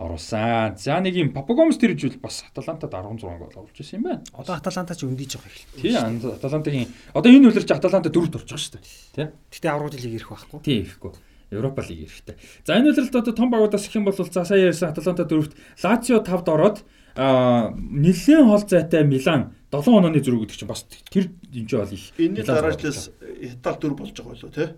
оруулсан. 0.00 0.78
За 0.78 0.96
нэг 1.04 1.12
юм 1.12 1.34
Папагомс 1.36 1.76
тэр 1.76 1.92
үж 1.92 2.08
бол 2.08 2.24
бас 2.24 2.40
Аталантад 2.48 2.88
16 2.88 3.20
гол 3.20 3.52
оруулж 3.52 3.76
ирсэн 3.76 4.00
юм 4.00 4.08
байна. 4.08 4.22
Одоо 4.32 4.56
Аталанта 4.56 4.96
ч 4.96 5.04
өндийж 5.04 5.36
байгаа 5.36 5.52
хэл. 5.52 5.68
Тий 5.76 5.92
Аталантагийн 5.92 6.88
одоо 7.12 7.28
энэ 7.28 7.52
үлэрч 7.52 7.68
Аталанта 7.68 8.08
дөрөвт 8.08 8.40
орж 8.40 8.48
байгаа 8.48 8.64
шүү 8.64 8.80
дээ. 8.80 8.88
Тий. 9.12 9.28
Гэтэ 9.52 9.68
аврагын 9.68 10.00
лиг 10.00 10.16
ирэх 10.16 10.32
байхгүй. 10.32 10.60
Тий 10.64 10.80
ихгүй. 10.88 11.12
Европа 11.54 11.82
лиг 11.82 12.06
ирэхтэй. 12.06 12.36
За 12.66 12.76
энэ 12.76 12.90
үлрэлт 12.90 13.14
одоо 13.14 13.34
том 13.34 13.50
багуудаас 13.50 13.86
их 13.86 13.94
юм 13.94 14.04
бол 14.04 14.14
за 14.14 14.44
сая 14.44 14.70
ярьсан 14.70 14.90
Аталанта 14.90 15.24
дөрөвт 15.24 15.54
Лацио 15.82 16.20
5-д 16.20 16.50
ороод 16.50 16.84
а 17.14 17.70
нэлээд 17.74 18.44
хол 18.44 18.62
зайтай 18.66 19.04
Милан 19.06 19.54
7 19.70 19.86
онооны 19.86 20.18
зөрүү 20.18 20.50
гэдэг 20.50 20.58
чинь 20.58 20.68
бас 20.68 20.82
тэр 21.10 21.30
энэ 21.30 21.68
ч 21.68 21.72
бол 21.78 21.94
их. 21.94 22.04
Энэний 22.18 22.42
дараачлаас 22.42 23.10
Итали 23.38 23.78
дөрв 23.78 23.96
болж 23.98 24.14
байгаа 24.14 24.34
болоо 24.34 24.50
тий. 24.50 24.68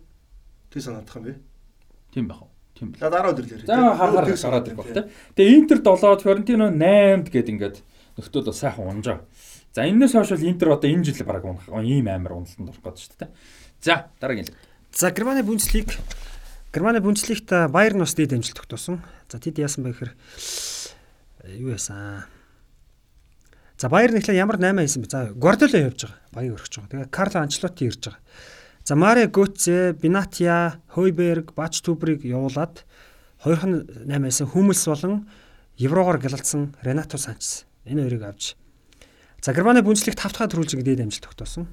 Тэг 0.73 0.83
санаадах 0.85 1.17
юм 1.17 1.25
бэ? 1.25 1.35
Тийм 2.13 2.29
байх 2.29 2.43
уу? 2.45 2.53
Тийм 2.77 2.93
бэл. 2.93 3.01
За 3.01 3.11
дараа 3.11 3.33
өдөр 3.33 3.45
л 3.45 3.53
яриа. 3.57 3.67
За 3.67 3.97
харахаар 3.97 4.29
гараад 4.37 4.69
ирэх 4.69 4.77
баг 4.77 4.93
тий. 4.93 5.05
Тэгээ 5.33 5.57
Интер 5.57 5.79
7-д 5.81 6.23
Фьорентино 6.25 6.69
8-д 6.69 7.29
гээд 7.33 7.49
ингээд 7.57 7.77
нөхдөл 8.21 8.45
бол 8.45 8.57
сайхан 8.57 8.85
унжаа. 8.85 9.25
За 9.73 9.85
энэс 9.89 10.13
хойш 10.13 10.33
бол 10.33 10.49
Интер 10.49 10.69
одоо 10.73 10.89
энэ 10.89 11.05
жил 11.05 11.25
баг 11.25 11.45
унах 11.45 11.69
ийм 11.85 12.09
амар 12.09 12.33
уналтанд 12.37 12.69
орох 12.73 12.85
гэдэг 12.85 13.01
шүү 13.01 13.17
дээ. 13.21 13.31
За 13.81 14.09
дараагийн. 14.21 14.49
За 14.93 15.11
Германы 15.13 15.45
Бундслиг 15.45 15.93
Германы 16.77 17.01
Бундслигт 17.01 17.49
Баерн 17.73 18.05
бас 18.05 18.13
дэд 18.13 18.37
амжилт 18.37 18.61
тогтоосон. 18.61 19.01
За 19.33 19.41
тэд 19.41 19.57
яасан 19.57 19.81
бэ 19.89 19.97
гэхээр 19.97 20.13
юу 21.57 21.73
яасан? 21.73 22.29
За 23.81 23.89
Баерн 23.89 24.21
ихлэ 24.21 24.37
ямар 24.37 24.61
8 24.61 24.85
хийсэн 24.85 25.01
бэ? 25.01 25.09
За 25.09 25.33
Гвардиола 25.33 25.89
явж 25.89 26.05
байгаа. 26.05 26.21
Баяг 26.37 26.53
өргөж 26.61 26.77
байгаа. 26.77 26.93
Тэгээ 26.93 27.09
Карло 27.09 27.41
Анчлоти 27.41 27.89
ирж 27.89 28.13
байгаа. 28.13 28.21
За 28.85 28.93
Маре 28.93 29.25
Гоце, 29.25 29.97
Бинатия, 29.97 30.77
Хойберг, 30.93 31.57
Бач 31.57 31.81
Тубриг 31.81 32.29
явуулаад 32.29 32.85
2-8 33.41 34.05
хийсэн 34.05 34.47
Хүмэлс 34.53 34.85
болон 34.85 35.33
Еврогоор 35.81 36.21
гялалцсан 36.21 36.77
Ренато 36.85 37.17
Санчес. 37.17 37.65
Энэ 37.89 38.05
хоёрыг 38.05 38.37
авч. 38.37 38.53
За 39.41 39.57
Германы 39.57 39.81
Бундслиг 39.81 40.13
5 40.13 40.29
дахь 40.29 40.53
төрүүлж 40.53 40.77
дэд 40.77 41.01
амжилт 41.01 41.25
тогтоосон. 41.25 41.73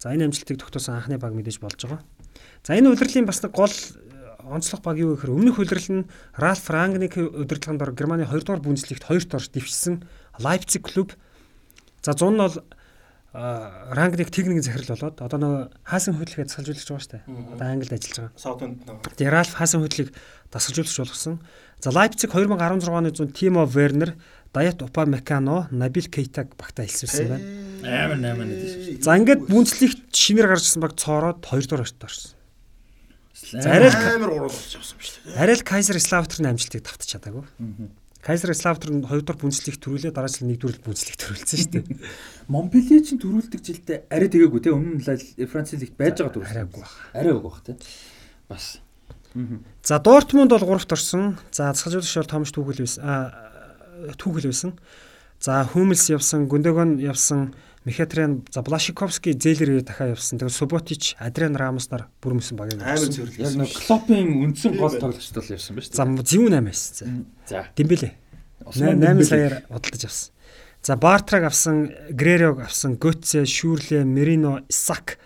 За 0.00 0.08
энэ 0.08 0.32
амжилтыг 0.32 0.56
тогтоосон 0.56 0.96
анхны 0.96 1.18
баг 1.20 1.36
мэдээж 1.36 1.60
болж 1.60 1.84
байгаа. 1.84 2.00
За 2.64 2.72
энэ 2.72 2.96
удирдлагын 2.96 3.26
бас 3.26 3.42
нэг 3.42 3.52
гол 3.52 3.68
э, 3.68 4.07
онцлог 4.48 4.80
баг 4.82 4.96
юу 4.98 5.14
гэхээр 5.14 5.34
өмнөх 5.36 5.60
удирдал 5.60 6.02
нь 6.02 6.08
Ральф 6.36 6.66
Рангник 6.70 7.16
удирдлагын 7.16 7.78
дор 7.78 7.92
Германы 7.92 8.24
2 8.24 8.44
дугаар 8.44 8.64
Бундслигт 8.64 9.04
2-т 9.04 9.36
орж 9.36 9.48
дэвшсэн 9.52 10.04
Лайпциг 10.40 10.88
клуб. 10.88 11.12
За 12.02 12.12
100 12.12 12.32
нь 12.32 12.40
бол 12.40 12.56
Рангник 13.32 14.30
техникийн 14.32 14.64
захирал 14.64 14.96
болоод 14.96 15.20
одоо 15.20 15.38
нөгөө 15.38 15.62
хаасан 15.84 16.16
хөдөлгөөд 16.16 16.48
дасгалжуулагч 16.48 16.88
байгаа 16.88 17.04
шүү 17.04 17.12
дээ. 17.12 17.22
Одоо 17.54 17.66
Англид 17.68 17.92
ажиллаж 17.92 18.16
байгаа. 18.18 18.40
Саутанд 18.40 18.78
нэг. 18.88 19.04
Тэгээ 19.20 19.34
Ральф 19.36 19.52
хаасан 19.52 19.84
хөдлөгийг 19.84 20.16
дасгалжуулагч 20.48 20.96
болгосон. 20.96 21.36
За 21.76 21.92
Лайпциг 21.92 22.32
2016 22.32 22.88
оны 22.88 23.12
100 23.12 23.36
Тимо 23.36 23.68
Вернер, 23.68 24.16
Даят 24.56 24.80
Упамекано, 24.80 25.68
Набил 25.70 26.08
Кейтаг 26.08 26.56
багтаа 26.56 26.88
хэлсвэрсэн 26.88 27.28
байна. 27.28 27.44
Амар 27.84 28.16
8 28.16 28.48
нэдэж 28.48 28.70
шүү. 28.96 29.04
За 29.04 29.12
ингээд 29.20 29.44
Бундслигт 29.44 30.08
шинээр 30.08 30.48
гарч 30.48 30.64
ирсэн 30.64 30.80
баг 30.80 30.96
цоороод 30.96 31.44
2 31.44 31.68
дугаар 31.68 31.84
орчт 31.84 32.00
орсон. 32.00 32.37
Арай 33.64 33.88
л 33.88 33.96
амар 33.96 34.30
авсан 34.48 34.80
юм 34.80 34.84
шүү 34.84 35.32
дээ. 35.32 35.38
Арай 35.38 35.56
л 35.56 35.64
Кайзер 35.64 35.98
Славтрын 36.02 36.50
амжилтыг 36.52 36.82
давтаж 36.84 37.08
чадаагүй. 37.08 37.44
Кайзер 38.18 38.50
Славтр 38.52 38.90
нь 38.90 39.06
2 39.06 39.22
дугаар 39.22 39.38
бүнцлийг 39.38 39.78
төрүүлээ 39.78 40.10
дараа 40.10 40.28
жил 40.28 40.50
1 40.50 40.58
дугаар 40.58 40.82
бүнцлийг 40.82 41.16
төрүүлсэн 41.22 41.58
шүү 41.58 41.70
дээ. 41.70 41.84
Монпелье 42.52 42.98
ч 42.98 43.14
төрүүлдэг 43.14 43.62
жилдээ 43.62 43.98
арай 44.10 44.28
тэгээгүй 44.28 44.60
те 44.66 44.74
өмнө 44.74 44.98
нь 44.98 45.46
Франц 45.46 45.72
лигт 45.78 45.94
байж 45.94 46.18
байгаа 46.18 46.34
төрүүлсэн. 46.34 46.58
Арайгүй 46.58 46.82
баг. 46.82 46.92
Арай 47.14 47.32
үг 47.32 47.44
бах 47.46 47.62
те. 47.62 47.78
Бас. 48.50 48.82
За 49.86 50.02
Дортмунд 50.02 50.50
бол 50.50 50.66
3-т 50.66 50.92
орсон. 50.98 51.38
За 51.54 51.70
засгалжуулагч 51.70 52.14
бол 52.18 52.32
Томш 52.34 52.50
түүхэл 52.50 52.82
байсан. 52.82 53.06
Түүхэл 54.18 54.50
байсан. 54.50 54.74
За 55.38 55.62
Хүмэлс 55.62 56.10
явсан, 56.10 56.50
Гүндөгөн 56.50 56.98
явсан, 56.98 57.54
Мехатрен, 57.84 58.42
за 58.50 58.62
Блашиковский 58.62 59.32
Зээлэр 59.32 59.82
дахиад 59.82 60.10
явсан. 60.18 60.38
Тэгээд 60.38 60.52
Суботич, 60.52 61.14
Адриан 61.18 61.56
Рамос 61.56 61.90
нар 61.90 62.08
бүрмсэн 62.20 62.56
багийг 62.58 62.82
Амар 62.82 62.98
явсан. 62.98 63.12
зөвлөсөн. 63.14 63.40
Яг 63.40 63.54
нэг 63.56 63.70
Клопын 63.86 64.28
үндсэн 64.44 64.76
гол 64.76 64.92
тоглогчд 64.98 65.34
бол 65.34 65.48
явсан 65.48 65.76
ба 65.76 65.80
шүү 65.82 65.94
За 65.94 66.04
зэвүүн 66.04 66.54
8 66.58 66.64
байсан. 66.66 67.26
За. 67.46 67.64
Дембеле. 67.76 68.12
Осман 68.66 68.98
8 68.98 69.00
Дембеле. 69.00 69.24
саяар 69.24 69.54
худалдаж 69.70 70.04
авсан. 70.04 70.30
За 70.82 70.96
Бартраг 70.96 71.44
авсан, 71.44 71.90
Грерог 72.10 72.60
авсан, 72.60 72.96
Götze, 72.96 73.44
Шүрле, 73.46 74.04
Мерино, 74.04 74.60
Исак. 74.68 75.18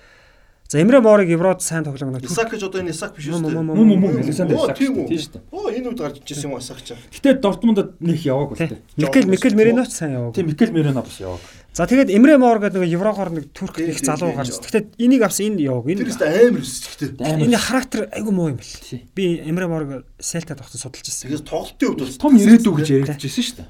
За 0.69 0.81
Эмре 0.81 1.01
Морыг 1.03 1.29
Еврод 1.29 1.61
сайн 1.61 1.85
тоглоно. 1.85 2.17
Исак 2.25 2.49
гэж 2.55 2.63
одоо 2.65 2.81
энэ 2.81 2.91
Исак 2.97 3.13
биш 3.17 3.29
үү? 3.29 3.37
Мм, 3.37 3.77
Мөн 3.77 4.01
мөн 4.01 4.17
Александр 4.25 4.55
Исак 4.57 4.79
тийм 4.79 4.97
шүү 4.97 5.05
үү? 5.05 5.09
дээ. 5.09 5.29
Дээ. 5.29 5.43
Оо 5.53 5.69
энэ 5.69 5.89
үед 5.93 6.01
гарч 6.01 6.17
ижсэн 6.25 6.49
юм 6.49 6.57
Исак 6.57 6.81
ч. 6.81 6.97
Гэтэ 7.13 7.45
Дортмундад 7.45 8.01
нэх 8.01 8.25
яваагүй 8.25 8.57
Тий. 8.57 8.69
те. 8.73 8.77
Микел 8.97 9.27
Микел 9.29 9.53
Мериноч 9.53 9.91
сайн 9.93 10.13
яваг. 10.17 10.33
Тийм 10.35 10.47
Микел 10.49 10.73
Мерено 10.73 11.03
бас 11.05 11.21
яваагүй. 11.21 11.45
За 11.73 11.89
тэгээд 11.89 12.13
Эмре 12.13 12.37
Мор 12.37 12.61
гэдэг 12.61 12.85
нэг 12.85 12.93
Еврогоор 12.93 13.33
нэг 13.33 13.49
турк 13.57 13.81
их 13.81 13.97
залуу 14.05 14.37
гарч. 14.37 14.61
Тэгэхдээ 14.61 14.93
энийг 15.01 15.25
авсан 15.25 15.57
энэ 15.57 15.73
яваг. 15.73 15.89
Тэр 15.89 16.05
Энэ 16.05 16.53
амар 16.53 16.61
өсчихтэй. 16.61 17.09
Амар. 17.17 17.49
энэ 17.49 17.57
характер 17.57 18.01
айгүй 18.13 18.29
муу 18.33 18.53
юм 18.53 18.61
бэл. 18.61 19.01
Би 19.17 19.41
Эмре 19.41 19.67
Морыг 19.73 20.05
Селтад 20.21 20.61
тогтсон 20.61 20.93
судалж 20.93 21.09
ирсэн. 21.09 21.33
Тэгээс 21.33 21.49
тоглолтын 21.49 21.89
хувьд 21.97 22.05
бол 22.05 22.21
Том 22.21 22.37
ирээдүү 22.37 22.73
гэж 22.77 22.89
яригдчихсэн 22.93 23.45
шүү 23.49 23.57
дээ. 23.65 23.69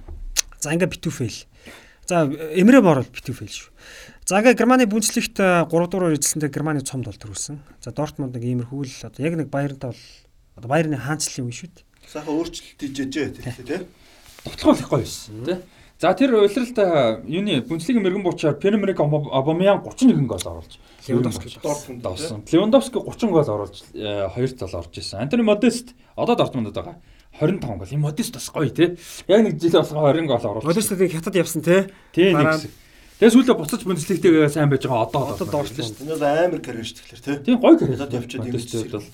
За 0.58 0.74
ингээ 0.74 0.90
битүү 0.98 1.12
фейл. 1.14 1.38
За 2.10 2.26
Эмре 2.26 2.82
Мор 2.82 3.06
бол 3.06 3.14
битүү 3.14 3.34
фейл 3.38 3.54
шүү. 3.54 3.70
За 4.26 4.42
ингээ 4.42 4.58
Германы 4.58 4.90
бүнцлэгт 4.90 5.38
3 5.38 5.70
дуурайр 5.70 6.18
эзэлсэндээ 6.18 6.50
Германы 6.50 6.82
цомд 6.82 7.06
бол 7.06 7.22
төрүүлсэн. 7.22 7.62
За 7.78 7.94
Дортмунд 7.94 8.34
нэг 8.34 8.42
иймэрхүү 8.66 8.82
л 8.82 8.94
одоо 9.06 9.22
яг 9.22 9.38
нэг 9.38 9.46
Баернтай 9.46 9.94
бол 9.94 10.02
одоо 10.58 10.68
Баерны 10.74 10.98
хаанчлалын 10.98 11.46
үе 11.46 11.54
шүү 11.54 11.70
дээ. 11.70 11.86
сайхан 12.10 12.34
өөрчлөлт 12.34 12.82
хийжээ 12.82 13.30
тэр 13.30 13.62
тий. 13.62 13.80
Тоглоом 14.42 14.74
их 14.74 14.90
гоё 14.90 15.06
байсан 15.06 15.46
тий. 15.46 15.58
За 16.02 16.10
тэр 16.18 16.34
улиралд 16.34 16.78
а, 16.82 17.22
юуны 17.22 17.62
Бундслигийн 17.62 18.02
мэрэгэн 18.02 18.24
буучаар 18.26 18.58
Пьер-Эмерик 18.58 18.98
Абамян 18.98 19.86
31 19.86 20.26
гол 20.26 20.42
оруулж 20.42 20.80
Левандовски 21.06 21.62
Дортмунд 21.62 22.02
доосон. 22.02 22.42
Левандовски 22.50 22.98
30 22.98 23.30
гол 23.30 23.46
оруулж 23.46 23.84
2 23.94 24.58
зал 24.58 24.80
орж 24.82 24.98
исэн. 24.98 25.20
Антони 25.22 25.42
Модест 25.42 25.94
одоо 26.16 26.34
Дортмундд 26.34 26.74
байгаа. 26.74 26.98
25 27.38 27.78
гол. 27.78 27.86
Энэ 27.86 28.02
Модест 28.02 28.34
бас 28.34 28.50
гоё 28.50 28.74
тий. 28.74 28.98
Яг 29.28 29.46
нэг 29.46 29.62
жил 29.62 29.78
болгоо 29.78 30.10
20 30.10 30.26
гол 30.26 30.42
оруулж. 30.42 30.64
Модестыг 30.66 31.06
хятад 31.06 31.36
явсан 31.38 31.62
те. 31.62 31.86
тий 32.10 32.34
нэг 32.34 32.50
хэсэг. 32.50 32.70
Тэгээ 33.22 33.34
сүүлдээ 33.38 33.54
буцаж 33.54 33.86
Бундслигтэйгээ 33.86 34.50
сайн 34.50 34.74
байж 34.74 34.82
байгаа 34.82 35.06
одоо 35.06 35.38
Одоо 35.38 35.46
доошлоо 35.46 35.86
шүү 35.86 36.02
Энэ 36.02 36.18
бол 36.18 36.26
амар 36.26 36.58
карьер 36.58 36.82
шүү 36.82 36.98
тэгэхээр 36.98 37.22
тий. 37.22 37.36
Тийм 37.46 37.62
гоё 37.62 37.78
карьер. 37.78 37.94
Хятад 37.94 38.18
явчихад 38.18 38.46
ингэж 38.50 38.66
Модесттэй 38.74 38.90
бол. 38.90 39.06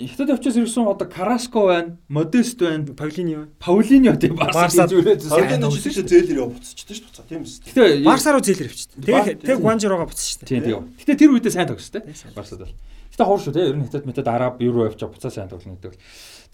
Хятад 0.00 0.28
явчаас 0.32 0.56
ирсэн 0.56 0.88
одоо 0.88 1.08
Караско 1.08 1.66
байна, 1.68 1.96
Модест 2.08 2.58
байна, 2.58 2.86
Павлини 2.96 3.32
юу? 3.32 3.46
Паулиньо 3.60 4.16
тийм 4.16 4.36
Барса 4.36 4.88
Сарын 4.88 5.60
нэг 5.60 5.72
жишээ 5.76 6.08
зээлэр 6.08 6.38
яв 6.40 6.56
буцчихдаг 6.56 6.96
шүү 6.96 7.12
дээ. 7.20 7.28
Тийм 7.28 7.42
үст. 7.44 7.60
Гэтэ 7.68 8.04
Барса 8.04 8.32
руу 8.32 8.40
зээлэр 8.40 8.68
авчихдээ. 8.72 8.96
Бар- 9.04 9.24
Тэгээ 9.28 9.44
тэг 9.44 9.58
Гуанжирога 9.60 10.04
буцсан 10.08 10.24
шүү 10.24 10.40
дээ. 10.40 10.48
Тийм 10.48 10.62
тийм. 10.64 10.82
Гэтэ 11.04 11.12
тэр 11.20 11.30
үедээ 11.36 11.52
сайн 11.52 11.68
тогстой. 11.68 12.02
сайн. 12.16 12.32
Барсад 12.32 12.58
бол. 12.64 12.72
Гэтэ 13.12 13.24
хоор 13.28 13.40
шүү 13.44 13.52
те. 13.52 13.60
Ер 13.68 13.76
нь 13.76 13.84
хятад 13.84 14.06
метод 14.08 14.28
араб 14.28 14.54
евро 14.64 14.88
явчаа 14.88 15.08
буцаа 15.12 15.30
сайн 15.30 15.48
тоглоно 15.52 15.76
гэдэг 15.76 15.92
бол. 15.92 16.00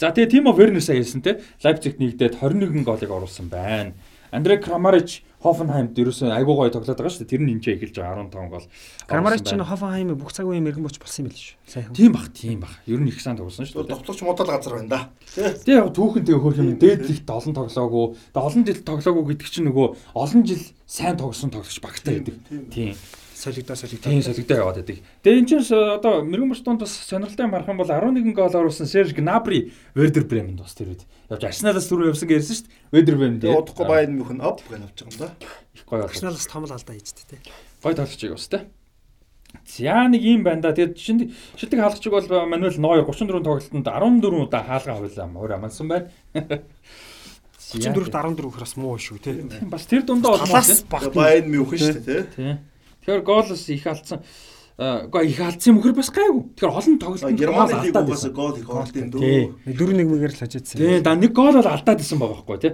За 0.01 0.11
тэгээ 0.11 0.31
Тимо 0.33 0.51
Вернер 0.57 0.83
сая 0.83 0.99
хэлсэн 0.99 1.23
те. 1.23 1.39
Лайпцигт 1.63 2.01
нэгдээд 2.03 2.41
21 2.43 2.83
голыг 2.83 3.11
оруулсан 3.11 3.47
байна. 3.47 3.93
Андре 4.35 4.59
Крамарич 4.59 5.23
Хофенхаймд 5.43 5.99
ерөөсөө 5.99 6.33
айгуу 6.33 6.57
гоё 6.57 6.73
тоглоод 6.73 6.97
байгаа 6.97 7.13
шүү 7.13 7.23
дээ. 7.25 7.33
Тэр 7.37 7.43
нь 7.45 7.53
энэ 7.57 7.65
эхэлж 7.77 7.97
байгаа 8.01 8.25
15 8.33 8.51
гол. 8.51 8.67
Оруулсан 9.13 9.45
чинь. 9.45 9.65
Хофенхайм 9.69 10.17
бүх 10.17 10.33
цаг 10.33 10.49
үеийн 10.49 10.65
мэрэгэн 10.65 10.87
боч 10.87 10.97
болсон 10.97 11.27
юм 11.27 11.31
байл 11.31 11.45
шүү. 11.45 11.57
Сайн. 11.69 11.93
Тийм 11.93 12.11
бах, 12.17 12.27
тийм 12.33 12.59
бах. 12.65 12.75
Ер 12.89 13.01
нь 13.05 13.11
их 13.13 13.21
сайн 13.21 13.37
тоглосон 13.37 13.69
шүү 13.69 13.85
дээ. 13.85 13.93
Довтлогч 13.93 14.21
модал 14.25 14.49
газар 14.49 14.81
байна 14.81 14.89
да. 14.89 15.01
Тий. 15.29 15.45
Тэгээ 15.61 15.81
яг 15.85 15.93
түүхэн 15.93 16.25
тэгээ 16.25 16.41
хөрх 16.41 16.59
юм 16.65 16.81
дээдлэгт 16.81 17.29
олон 17.29 17.53
тоглоогүй. 17.53 18.07
Олон 18.33 18.63
жил 18.65 18.81
тоглоогүй 18.81 19.25
гэдэг 19.37 19.49
чинь 19.53 19.69
нөгөө 19.69 19.87
олон 20.17 20.43
жил 20.49 20.65
сайн 20.89 21.21
тоглосон 21.21 21.53
тоглогч 21.53 21.79
багтай 21.85 22.25
байдаг. 22.25 22.37
тийм. 22.73 22.97
Солигдоо 23.47 23.77
солигдоо. 23.79 24.11
Тийм 24.11 24.23
солигдоо 24.27 24.57
яваад 24.59 24.77
байдаг. 24.83 24.99
Тэгээ 25.23 25.39
энэ 25.39 25.47
чинь 25.47 25.63
с- 25.63 25.71
одоо 25.71 26.27
мэрэгэн 26.27 26.51
бочтонд 26.51 26.81
бас 26.83 26.91
сонирхолтой 27.07 27.47
марах 27.47 27.71
юм 27.71 27.79
бол 27.79 27.87
11 27.87 28.35
гол 28.35 28.51
оруулсан 28.51 28.91
Серж 28.91 29.15
Гнабри 29.15 29.71
Вердер 29.95 30.27
Бремэнд 30.27 30.59
бас 30.67 30.75
тэр 30.75 30.99
үед 30.99 31.07
явж 31.31 31.47
Арсеналаас 31.47 31.87
түрүү 31.87 32.11
явсан 32.11 32.27
гэсэн 32.27 32.55
шүү 32.59 32.67
дээ. 32.67 32.91
Вердер 32.91 33.17
Бремэнд 33.23 33.45
удахгүй 33.47 33.87
Баерн 33.87 34.19
Мюнхен 34.19 34.43
оп 34.43 34.67
гэж 34.67 34.83
авч 34.83 34.99
байгаа 34.99 35.15
юм 35.15 35.19
да. 35.23 35.31
их 35.79 35.85
гоё. 35.87 36.03
Арсеналаас 36.11 36.47
том 36.51 36.65
л 36.67 36.75
алдаа 36.75 36.95
хийжтэй 36.99 37.25
те. 37.31 37.37
Гоё 37.87 37.95
тоглож 37.95 38.19
байгаа 38.19 38.35
бас 38.35 38.49
тэ. 38.51 38.67
За 39.63 40.09
нэг 40.11 40.23
юм 40.27 40.43
байна 40.43 40.61
да. 40.67 40.75
Тэгээд 40.75 40.99
шинэ 40.99 41.31
шилдэг 41.55 41.79
хаалгачиг 41.79 42.11
бол 42.13 42.27
Мануэл 42.51 42.83
Нойер 42.83 43.07
34 43.07 43.47
тоглолтод 43.47 43.87
14 43.87 44.43
удаа 44.43 44.63
хаалгаа 44.67 44.99
хавлаа. 45.07 45.27
Мөр 45.31 45.55
амансан 45.55 45.87
байна. 45.87 46.11
34-т 47.67 48.11
14 48.11 48.47
гэхээс 48.47 48.75
муу 48.79 48.99
шүү 48.99 49.19
те. 49.23 49.33
Бас 49.67 49.87
тэр 49.87 50.03
дундаа 50.07 50.35
бол 50.39 50.43
Талаас 50.47 50.83
баг. 50.87 51.11
Баерн 51.15 51.51
Мюнхен 51.51 51.79
шүү 51.79 52.03
тий. 52.05 52.23
Тийм. 52.37 52.59
Тэгэхээр 53.07 53.23
гоолос 53.23 53.69
их 53.71 53.87
алдсан. 53.87 54.21
Гаа 54.77 55.23
их 55.23 55.39
алдсан 55.39 55.79
юм 55.79 55.81
хөр 55.81 55.95
бас 55.95 56.11
гайгүй. 56.11 56.43
Тэгэхээр 56.59 56.75
олон 56.75 56.99
тоглолтод 56.99 57.31
лиг 57.31 57.49
алдаад 57.49 58.09
байсан. 58.11 58.33
гол 58.35 58.57
их 58.59 58.67
орлын 58.67 59.09
дөө. 59.15 59.23
Тий. 59.23 59.47
4-1 59.79 60.11
мэгээр 60.11 60.35
л 60.35 60.41
хажаадсан. 60.43 60.77
Тийм, 60.83 61.03
да 61.07 61.15
нэг 61.15 61.31
гол 61.31 61.55
бол 61.55 61.71
алдаад 61.71 62.03
исэн 62.03 62.19
байгаа 62.19 62.43
байхгүй 62.43 62.59
тий. 62.67 62.73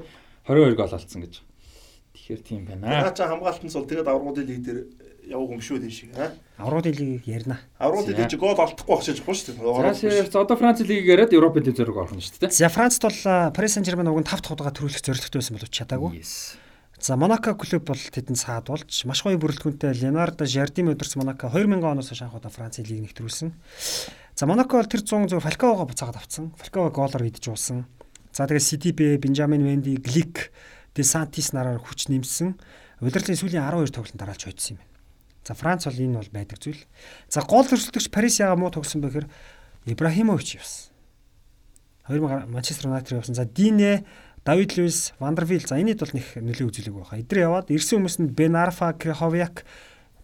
22 0.48 0.74
гол 0.80 0.88
алдсан 0.96 1.20
гэж. 1.20 1.34
Тэгэхээр 2.16 2.40
тийм 2.48 2.64
байна. 2.64 3.04
Наа 3.04 3.12
чи 3.12 3.22
хамгаалтан 3.22 3.68
цул 3.68 3.84
тэгээд 3.84 4.08
аврагуудын 4.08 4.48
лиг 4.48 4.64
дээр 4.64 4.80
яваг 5.28 5.52
юм 5.52 5.60
шүү 5.62 5.78
дээ 5.84 5.92
шиг 5.92 6.10
аа. 6.16 6.32
Авруудын 6.58 6.96
лигийг 6.96 7.28
ярина. 7.28 7.60
Аврагуудын 7.78 8.16
лиг 8.16 8.32
чи 8.32 8.40
гол 8.40 8.56
алдахгүй 8.56 8.88
багчиж 8.88 9.20
байгаа 9.20 9.94
шүү 9.94 10.08
дээ. 10.08 10.32
Одоо 10.32 10.56
Франц 10.56 10.80
лигийг 10.80 11.06
яриад 11.06 11.36
Европын 11.36 11.62
төв 11.62 11.76
зэрэг 11.76 11.94
орно 11.94 12.18
шүү 12.24 12.40
дээ. 12.42 12.56
За 12.56 12.72
Францд 12.72 13.04
бол 13.04 13.20
Paris 13.54 13.78
Saint-Germain 13.78 14.10
уг 14.10 14.24
нь 14.24 14.26
5 14.26 14.48
тоглоо 14.48 14.72
төрүүлэх 14.72 15.04
зорилготой 15.04 15.38
байсан 15.38 15.54
боловч 15.60 15.74
чадаагүй. 15.76 16.18
Yes. 16.18 16.58
За 17.02 17.16
Монако 17.16 17.56
клуб 17.58 17.82
бол 17.82 17.98
тэдэнд 17.98 18.38
саад 18.38 18.70
болж 18.70 18.86
маш 19.10 19.26
гоё 19.26 19.34
бүрэлдэхүүнтэй 19.34 19.90
Леонардо 19.90 20.46
Жардим 20.46 20.86
өдөрс 20.94 21.18
Монако 21.18 21.50
2000 21.50 21.82
оноос 21.82 22.14
хойш 22.14 22.22
анх 22.22 22.38
удаа 22.38 22.54
Францын 22.54 22.86
лиг 22.86 23.02
нэвтрүүлсэн. 23.02 23.50
За 24.38 24.46
Монако 24.46 24.78
бол 24.78 24.86
тэр 24.86 25.02
100 25.02 25.34
зөв 25.34 25.42
Фалкаогоо 25.42 25.90
буцаагаад 25.90 26.22
авцсан. 26.22 26.54
Фалкаого 26.62 26.94
гоолоор 26.94 27.26
идэж 27.26 27.50
уусан. 27.50 27.90
За 28.30 28.46
тэгээ 28.46 28.62
Ситибе, 28.62 29.18
Бенжамин 29.18 29.66
Венди, 29.66 29.98
Глик, 29.98 30.54
Де 30.94 31.02
Сантис 31.02 31.50
нараар 31.50 31.82
хүч 31.82 32.06
нэмсэн. 32.06 32.54
Удирдлын 33.02 33.34
сүүлийн 33.34 33.66
12 33.66 33.98
тоглолтод 33.98 34.22
дараалж 34.22 34.46
хоцсон 34.46 34.78
юм 34.78 34.86
байна. 34.86 34.94
За 35.42 35.58
Франц 35.58 35.90
бол 35.90 35.98
энэ 35.98 36.18
бол 36.22 36.30
байдаг 36.30 36.62
зүйл. 36.62 36.86
За 37.26 37.42
гол 37.42 37.66
өрсөлдөгч 37.66 38.14
Парис 38.14 38.38
яга 38.38 38.54
муу 38.54 38.70
тогсон 38.70 39.02
бэхээр 39.02 39.26
Ибрахимович 39.90 40.54
явсан. 40.54 40.94
2000 42.06 42.46
Манчестер 42.46 42.86
Юнайтед 42.86 43.18
явсан. 43.18 43.34
За 43.34 43.44
Дине, 43.44 44.06
Давид 44.44 44.76
Луис, 44.76 45.14
Вандервил 45.20 45.62
за 45.62 45.78
энэд 45.78 46.02
бол 46.02 46.14
нэг 46.18 46.26
нөлөө 46.34 46.66
үзүүлэг 46.66 46.94
байгаа. 46.98 47.22
Эдгээр 47.22 47.46
яваад 47.46 47.70
ирсэн 47.70 48.02
хүмүүс 48.02 48.16
нь 48.18 48.34
Бен 48.34 48.58
Арфа, 48.58 48.90
Криховяк, 48.90 49.62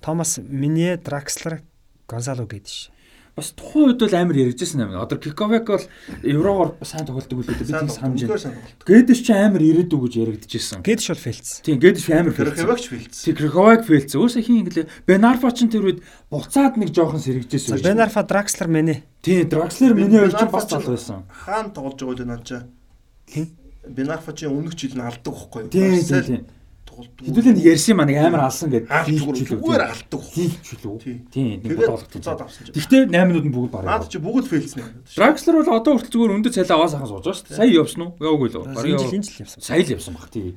Томас 0.02 0.42
Минье, 0.42 0.98
Дракслер, 0.98 1.62
Гонсало 2.10 2.42
гэдэг 2.42 2.66
ш. 2.66 2.90
Бас 3.38 3.54
тухайн 3.54 3.94
үед 3.94 4.02
бол 4.02 4.14
амар 4.18 4.34
ярьжсэн 4.34 4.82
юм. 4.82 4.98
Одоо 4.98 5.18
Киковек 5.22 5.70
бол 5.70 5.86
еврогоор 6.26 6.74
сайн 6.82 7.06
тоглолтог 7.06 7.38
үлээ 7.38 7.54
бид 7.54 7.70
тийм 7.70 7.86
байна. 7.86 8.58
Гэдэш 8.82 9.20
чи 9.22 9.30
амар 9.30 9.62
ирээдүг 9.62 10.02
гэж 10.10 10.14
яригдчихсэн. 10.18 10.82
Гэдэж 10.82 11.06
бол 11.14 11.22
фэлц. 11.22 11.48
Тийм 11.62 11.78
гэдэш 11.78 12.10
амар 12.10 12.34
фэлцсэн. 12.34 12.66
Тэрхэвэгч 12.66 12.84
филц. 12.90 13.16
Криховек 13.38 13.86
фэлцсэн. 13.86 14.18
Өөсөө 14.18 14.42
хин 14.42 14.58
инглээ 14.66 14.90
Бенарфа 15.06 15.54
ч 15.54 15.70
тэр 15.70 15.86
үед 15.86 16.02
буцаад 16.34 16.74
нэг 16.82 16.90
жоохон 16.90 17.22
сэрэгжсэн. 17.22 17.78
Бен 17.78 18.02
Арфа, 18.02 18.26
Дракслер 18.26 18.66
мэнэ. 18.66 19.06
Тийм 19.22 19.46
Дракслер 19.46 19.94
миний 19.94 20.18
ойлж 20.18 20.34
бас 20.50 20.66
зал 20.66 20.82
байсан. 20.82 21.22
Хаан 21.30 21.70
тоглож 21.70 22.02
байгаа 22.02 22.26
л 22.26 22.30
наа 22.34 22.42
чи. 22.42 22.58
Бенарфа 22.58 23.57
чи 23.94 24.46
өмнөх 24.46 24.74
жил 24.76 24.94
нь 24.96 25.02
алдаг 25.02 25.34
байхгүй 25.34 25.62
юу? 25.64 25.70
Тийм 25.70 26.00
тийм. 26.04 26.44
тоглодог. 26.88 27.22
Хэдүүлээ 27.28 27.54
нэг 27.54 27.64
ярьсан 27.68 27.90
юм 27.94 28.00
аа 28.02 28.06
нэг 28.08 28.16
амар 28.18 28.42
алсан 28.48 28.68
гэдэг. 28.72 28.88
Зүгээр 28.88 29.82
алдаг. 29.86 30.22
Хийлчлүү. 30.34 30.96
Тийм. 30.98 31.18
Тийм 31.30 31.46
нэг 31.62 31.68
Тэгээд 31.68 31.78
бодлого 31.78 32.10
буцаад 32.10 32.40
авсан 32.42 32.62
чи. 32.66 32.70
Гэхдээ 32.74 33.02
8-нууд 33.12 33.46
нь 33.46 33.54
бүгд 33.54 33.70
бараг. 33.70 33.86
Наад 33.86 34.08
чи 34.10 34.18
бүгд 34.18 34.46
фейлсэн 34.50 34.80
юм. 34.82 34.90
Дракслер 35.14 35.54
бол 35.62 35.70
одоо 35.78 35.92
хүртэл 35.94 36.14
зүгээр 36.16 36.34
өндөр 36.38 36.52
цалиа 36.58 36.74
аваа 36.74 36.88
сайхан 36.90 37.08
сууж 37.08 37.22
байгаа 37.22 37.38
шүү 37.38 37.46
дээ. 37.48 37.58
Сая 37.58 37.70
явсан 37.70 38.00
уу? 38.02 38.10
Яваагүй 38.18 38.48
л. 38.50 38.56
Бараг 38.58 38.86
Энэ 38.88 38.98
жил 38.98 39.06
яв- 39.06 39.14
энэ 39.14 39.26
жил 39.28 39.42
явсан. 39.46 39.60
Сая 39.62 39.82
л 39.84 39.92
явсан 39.94 40.14
баг 40.18 40.26
тий. 40.32 40.48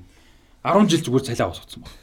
10 0.65 0.89
жил 0.89 1.01
зүгээр 1.05 1.25
цалиа 1.29 1.45
аваа 1.45 1.57
суудсан 1.61 1.81
баг. 1.85 1.93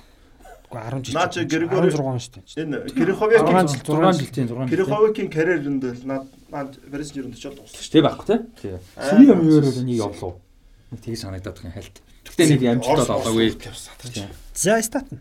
Үгүй 0.68 0.80
10 0.86 1.02
жил. 1.08 1.14
Наа 1.18 1.28
чи 1.32 1.40
Григори- 1.48 1.90
16 1.90 2.20
шүү 2.22 2.32
дээ. 2.38 2.62
Энэ 2.62 2.76
6 2.86 2.94
Криховякийн 2.94 3.68
жил 3.68 3.82
6 3.88 4.18
жил 4.20 4.30
тийм 4.30 4.46
6 4.46 4.68
жил. 4.68 4.76
Криховякийн 4.76 5.28
карьерэнд 5.32 5.82
л 5.84 6.02
наад 6.06 6.26
наад 6.52 6.70
Парис 6.92 7.10
жирэнд 7.10 7.34
очиод 7.34 7.56
дууссан 7.56 7.80
шүү 7.82 7.92
Тэ 7.92 8.04
байхгүй 8.04 8.26
тий. 8.28 8.38
Тий. 8.60 8.74
Аа, 8.96 9.02
Сэрийн 9.08 9.32
юмэр 9.34 9.64
бол 9.64 9.82
нэг 9.82 9.96
явлаа. 9.98 10.34
Нэг 10.90 11.00
тгий 11.04 11.16
санагдаад 11.16 11.56
байгаа 11.56 11.68
юм 11.68 11.76
хальт. 11.76 11.96
Гэхдээ 12.24 12.46
нэг 12.48 12.62
амжилтад 12.80 13.10
олоогүй. 13.12 13.56
явсан. 13.60 14.28
За 14.54 14.82
стат 14.82 15.08
нь. 15.12 15.20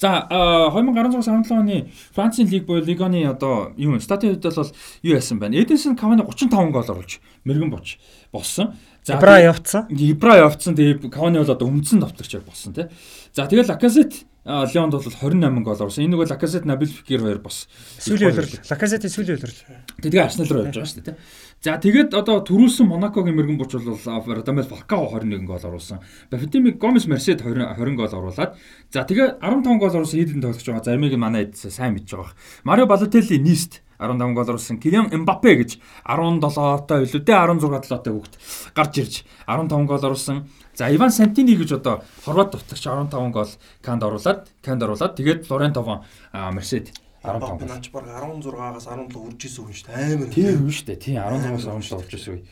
За 0.00 0.26
а, 0.30 0.70
2016 0.72 1.28
17 1.28 1.52
оны 1.52 1.92
Францын 2.14 2.48
лиг 2.48 2.64
буюу 2.64 2.82
Лигоны 2.82 3.26
одоо 3.28 3.74
юу 3.76 4.00
статын 4.00 4.32
хувьд 4.32 4.56
бол 4.56 4.72
юу 5.02 5.14
яасан 5.14 5.38
байна? 5.38 5.60
Эдинсон 5.60 5.96
Кавани 5.96 6.22
35 6.22 6.72
гол 6.72 6.84
оруулж 6.88 7.20
мэрэгэн 7.44 7.70
боч 7.70 7.98
болсон. 8.32 8.76
Ибра 9.06 9.40
явцсан. 9.40 9.88
Ибра 9.92 10.36
явцсан. 10.40 10.74
Тэгээ 10.74 11.10
Кавани 11.12 11.38
бол 11.38 11.52
одоо 11.52 11.68
үндсэн 11.68 12.00
давтагч 12.00 12.40
болсон 12.40 12.72
тий. 12.72 12.88
За 13.36 13.44
тэгэл 13.46 13.68
Лаказет 13.68 14.24
Леонд 14.44 14.92
бол 14.96 15.04
28 15.04 15.62
гол 15.64 15.76
оруулсан. 15.76 16.04
Энэ 16.04 16.16
нэг 16.16 16.20
бол 16.24 16.32
Лаказет 16.32 16.64
Набил 16.64 16.88
Фикер 16.88 17.20
хоёр 17.20 17.38
бас 17.44 17.68
Сүүлийн 18.00 18.32
үйлрэл. 18.32 18.56
Лаказетийн 18.72 19.12
сүүлийн 19.12 19.36
үйлрэл. 19.36 19.60
Тэгээ 20.00 20.24
Арсенал 20.24 20.48
руу 20.48 20.64
явж 20.64 20.80
байгаа 20.80 20.88
шүү 20.88 21.04
дээ 21.04 21.12
тий. 21.12 21.20
За 21.60 21.76
тэгээд 21.76 22.16
одоо 22.16 22.40
төрүүлсэн 22.40 22.88
Монакогийн 22.88 23.36
мэрэгэн 23.36 23.60
буч 23.60 23.76
бол 23.84 24.00
Радамел 24.32 24.64
Фалкао 24.64 25.12
21 25.12 25.44
гол 25.44 25.60
оруулсан. 25.60 26.00
Бафетими 26.32 26.72
Гомес 26.72 27.04
Марсед 27.04 27.44
20 27.44 27.76
20 27.76 28.00
гол 28.00 28.08
оруулаад 28.08 28.56
за 28.88 29.04
тэгээ 29.04 29.44
15 29.44 29.76
гол 29.76 29.92
оруулсан 29.92 30.20
хэдэн 30.24 30.40
тоглож 30.40 30.64
байгаа. 30.64 30.84
Заримыг 30.88 31.20
манай 31.20 31.52
эд 31.52 31.60
сайн 31.60 32.00
мэдж 32.00 32.16
байгаа. 32.16 32.32
Марио 32.64 32.86
Балотелли 32.88 33.36
Нист 33.36 33.84
15 34.00 34.32
гол 34.32 34.48
оруулсан. 34.48 34.80
Килиан 34.80 35.12
Эмбапе 35.12 35.60
гэж 35.60 35.76
17-той 36.08 37.04
илүү 37.04 37.20
дээ 37.28 37.36
16 37.36 37.60
толоотой 37.60 38.12
хүүхд 38.16 38.34
гарч 38.72 38.94
ирж 38.96 39.14
15 39.44 39.84
гол 39.84 40.00
оруулсан. 40.00 40.48
За 40.72 40.88
Иван 40.88 41.12
Сантини 41.12 41.60
гэж 41.60 41.76
одоо 41.76 42.00
хорват 42.24 42.56
давтагч 42.56 42.88
15 42.88 43.12
гол 43.36 43.52
Канд 43.84 44.00
оруулаад 44.00 44.48
Канд 44.64 44.80
оруулаад 44.80 45.12
тэгээд 45.12 45.44
Флорентовон 45.44 46.08
Марсед 46.32 46.88
15 47.22 47.40
15 47.40 47.58
гол. 47.60 47.68
наач 47.68 47.86
баг 47.92 48.04
16-аас 48.08 48.86
17 48.88 49.16
үрж 49.20 49.40
исэн 49.44 49.64
хүн 49.64 49.76
шүү 49.76 49.86
дээ. 49.92 50.14
Амар. 50.16 50.28
Тийм 50.32 50.64
үү 50.64 50.72
шүү 50.72 50.86
дээ. 50.88 50.98
Тийм 51.04 51.16
15-аас 51.20 51.64
17 51.68 51.96
орж 52.00 52.10
ирсэн 52.16 52.32
үе. 52.32 52.42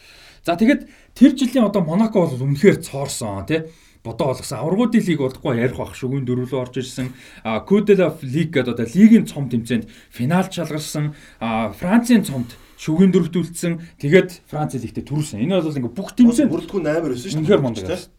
За 0.45 0.57
тэгэд 0.57 0.83
тэр 1.17 1.33
жилийн 1.33 1.65
одоо 1.65 1.83
Монако 1.83 2.29
бол 2.29 2.37
үнэхээр 2.37 2.85
цоорсон 2.85 3.49
тий. 3.49 3.65
Бодоо 4.05 4.33
болгосон. 4.33 4.61
Аврагуудын 4.61 5.03
лиг 5.03 5.19
болохгүй 5.19 5.57
ярих 5.57 5.77
бах 5.81 5.97
шүгэн 5.97 6.25
дөрвөлөө 6.29 6.61
орж 6.61 6.75
ирсэн. 6.85 7.13
А 7.43 7.61
Кудела 7.65 8.13
лиг 8.23 8.53
гэдэг 8.53 8.73
одоо 8.77 8.87
лигийн 8.87 9.27
цом 9.27 9.49
тэмцээнд 9.49 9.89
финалд 10.13 10.53
шалгарсан. 10.53 11.17
Францын 11.41 12.23
цомд 12.25 12.55
шүгэн 12.79 13.11
дөрвөлтүүлсэн. 13.11 13.99
Тэгээд 13.99 14.47
Франц 14.47 14.79
лигтээ 14.79 15.03
төрүүлсэн. 15.03 15.43
Энэ 15.43 15.59
бол 15.59 15.75
ингээ 15.75 15.97
бүх 15.99 16.15
тэмцээнд 16.15 16.53
бүрэлдэхүүн 16.53 16.87
амар 16.87 17.13
өссөн 17.19 17.31
шүү 17.35 17.41
үнэхээр 17.43 17.63
мундаг 17.65 17.85
байсан. 17.91 18.13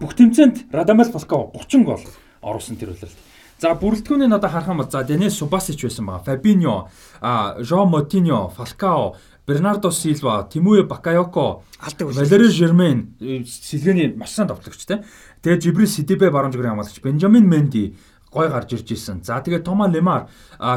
Бүх 0.00 0.12
тэмцээнд 0.16 0.72
Радамел 0.72 1.12
Фалкао 1.12 1.52
30 1.52 1.84
гол 1.84 2.04
оруулсан 2.40 2.80
тэр 2.80 2.96
үлрэлт. 2.96 3.27
За 3.58 3.74
бүрэлдэхүүнийг 3.74 4.30
одоо 4.38 4.50
харах 4.50 4.68
юм 4.70 4.78
бол 4.78 4.90
за 4.90 5.02
Денис 5.02 5.34
Субасич 5.34 5.82
байсан 5.82 6.06
байгаа. 6.06 6.22
Фабиньо, 6.22 6.88
а 7.20 7.56
Жо 7.58 7.84
Мотиньо, 7.86 8.48
Фалкао, 8.54 9.16
Бернардо 9.48 9.90
Силва, 9.90 10.48
Тимуэ 10.52 10.84
Бакайоко. 10.84 11.64
Валери 11.98 12.50
Жермен 12.50 13.16
сэлгээний 13.18 14.14
маш 14.14 14.30
сайн 14.30 14.46
давтлагч 14.46 14.86
те. 14.86 15.02
Тэгээд 15.42 15.62
Жибрил 15.62 15.88
Сидибе 15.88 16.30
баруун 16.30 16.52
зүгрийн 16.52 16.78
хамгаалагч 16.78 17.02
Бенжамин 17.02 17.48
Менди 17.48 17.96
гой 18.30 18.48
гарч 18.48 18.72
ирж 18.74 18.92
исэн. 18.92 19.24
За 19.24 19.40
тэгээд 19.40 19.64
Тома 19.64 19.88
Лемар 19.88 20.28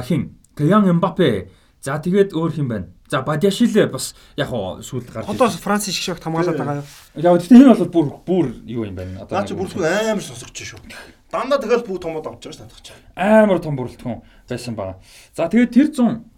хин 0.08 0.40
Каян 0.56 0.90
Мбаппе 0.90 1.52
за 1.82 2.02
тэгээд 2.02 2.34
өөр 2.34 2.52
хин 2.52 2.68
байна. 2.68 2.88
За 3.12 3.22
Бадяшиле 3.22 3.86
бас 3.86 4.16
яг 4.38 4.48
хоо 4.50 4.82
сүүлд 4.82 5.12
гарч 5.12 5.28
Одоо 5.28 5.50
Франц 5.50 5.86
шиг 5.86 6.16
шогт 6.16 6.24
хамгаалаад 6.24 6.58
байгаа 6.58 6.82
юу? 6.82 6.88
Яг 7.14 7.38
гэхдээ 7.38 7.60
энэ 7.62 7.76
бол 7.76 7.94
бүр 7.94 8.08
бүр 8.26 8.46
юу 8.66 8.86
юм 8.88 8.96
байна. 8.96 9.28
Наа 9.30 9.46
чи 9.46 9.54
бүрэлдэхүүн 9.54 10.16
амар 10.16 10.24
сонсогч 10.24 10.64
шүү. 10.64 10.80
Дандаа 11.32 11.60
тэгэл 11.64 11.88
бүх 11.88 12.04
томод 12.04 12.28
авч 12.28 12.52
байгаа 12.52 12.68
ш 12.68 12.82
ч. 12.84 12.92
Амар 13.16 13.64
том 13.64 13.80
бүрэлдэхүүн 13.80 14.20
байсан 14.52 14.76
байгаа. 14.76 15.00
За 15.32 15.48
тэгээд 15.48 15.72
тэр 15.72 15.88
100 15.96 16.32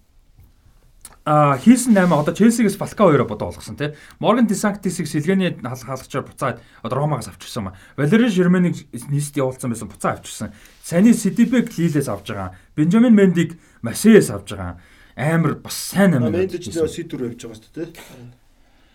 А 1.25 1.55
хийсэн 1.55 1.95
8 1.95 2.11
одоо 2.11 2.35
Челсигээс 2.35 2.75
Фалка 2.75 3.07
2-оо 3.07 3.23
бодоо 3.23 3.47
болгосон 3.47 3.79
тий. 3.79 3.95
Морган 4.19 4.45
Десантисыг 4.45 5.07
сэлгээний 5.07 5.55
хаалгачаар 5.63 6.27
буцаад 6.27 6.59
одоо 6.83 6.99
Ромагаас 6.99 7.31
авчихсан 7.31 7.71
ба. 7.71 7.77
Валери 7.95 8.27
Жерменийг 8.27 8.75
нийст 9.07 9.31
явуулсан 9.39 9.71
байсан 9.71 9.87
буцаа 9.87 10.19
авчихсан. 10.19 10.51
Сани 10.83 11.13
Сидибек 11.15 11.71
Лилээс 11.79 12.11
авж 12.11 12.27
байгаа. 12.27 12.59
Бенжамин 12.75 13.15
Мендиг 13.15 13.55
Масеэс 13.81 14.35
авж 14.35 14.51
байгаа. 14.51 14.83
Амар 15.15 15.55
бас 15.63 15.95
сайн 15.95 16.19
амин. 16.19 16.35
Мендич 16.35 16.67
нөө 16.67 16.91
сэтүр 16.91 17.31
явж 17.31 17.39
байгаа 17.39 17.55
шүү 17.55 17.71
дээ 17.71 17.87
тий. 17.87 18.42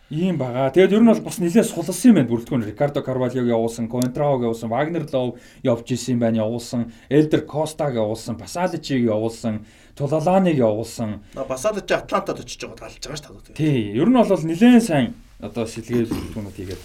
Ийм 0.08 0.38
бага. 0.40 0.72
Тэгээд 0.72 0.96
ер 0.96 1.02
нь 1.04 1.10
бол 1.12 1.20
бас 1.20 1.36
нэлээд 1.36 1.68
сулсан 1.68 1.92
юм 2.08 2.16
байна 2.16 2.32
бүрэлдэхүүн. 2.32 2.64
Рикардо 2.64 3.04
Карвальог 3.04 3.44
явуулсан, 3.44 3.92
Контраог 3.92 4.40
явуулсан, 4.40 4.72
Вагнер 4.72 5.04
Лов 5.12 5.36
явж 5.60 5.92
исэн 5.92 6.16
юм 6.16 6.20
байна 6.24 6.48
явуулсан, 6.48 6.92
Элдер 7.12 7.44
Костаг 7.44 7.92
явуулсан, 7.92 8.40
Пасаличиг 8.40 9.04
явуулсан, 9.04 9.68
Тулаланыг 9.92 10.56
явуулсан. 10.56 11.20
Басалич 11.36 11.92
Атлантад 11.92 12.40
очиж 12.40 12.56
байгаа 12.56 12.88
талж 12.88 13.04
байгаа 13.04 13.20
шүү 13.20 13.52
дээ. 13.52 13.60
Тий. 13.60 13.92
Ер 13.92 14.08
нь 14.08 14.16
бол 14.16 14.32
нэлээд 14.32 14.80
сайн 14.80 15.12
одоо 15.44 15.68
сэлгээ 15.68 16.08
бүрэлдэхүүнүүд 16.08 16.56
хийгээд 16.56 16.82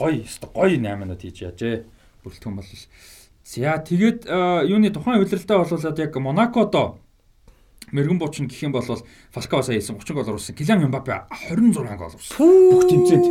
гоё, 0.00 0.24
гоё 0.56 0.76
8-нууд 0.80 1.20
хийж 1.20 1.36
яажээ. 1.44 1.84
Бүрэлдэхүүн 2.24 2.56
бол. 2.56 2.70
За 3.44 3.76
тэгээд 3.76 4.24
юуны 4.72 4.88
тухайн 4.88 5.20
удирдалтаа 5.20 5.68
болуулаад 5.68 5.98
яг 6.00 6.16
Монакодо 6.16 6.96
мэрэгэн 7.92 8.18
буучин 8.18 8.48
гэх 8.48 8.64
юм 8.64 8.72
бол 8.72 8.82
Фалкао 8.82 9.62
сая 9.62 9.76
хийсэн 9.76 10.00
30 10.00 10.16
гол 10.16 10.28
оруулсан. 10.32 10.56
Килиан 10.56 10.88
Мбаппе 10.88 11.28
26 11.28 11.76
гол 11.76 12.08
оруулсан. 12.08 12.36
Бүх 12.72 12.84
тэмцээнд 12.88 13.26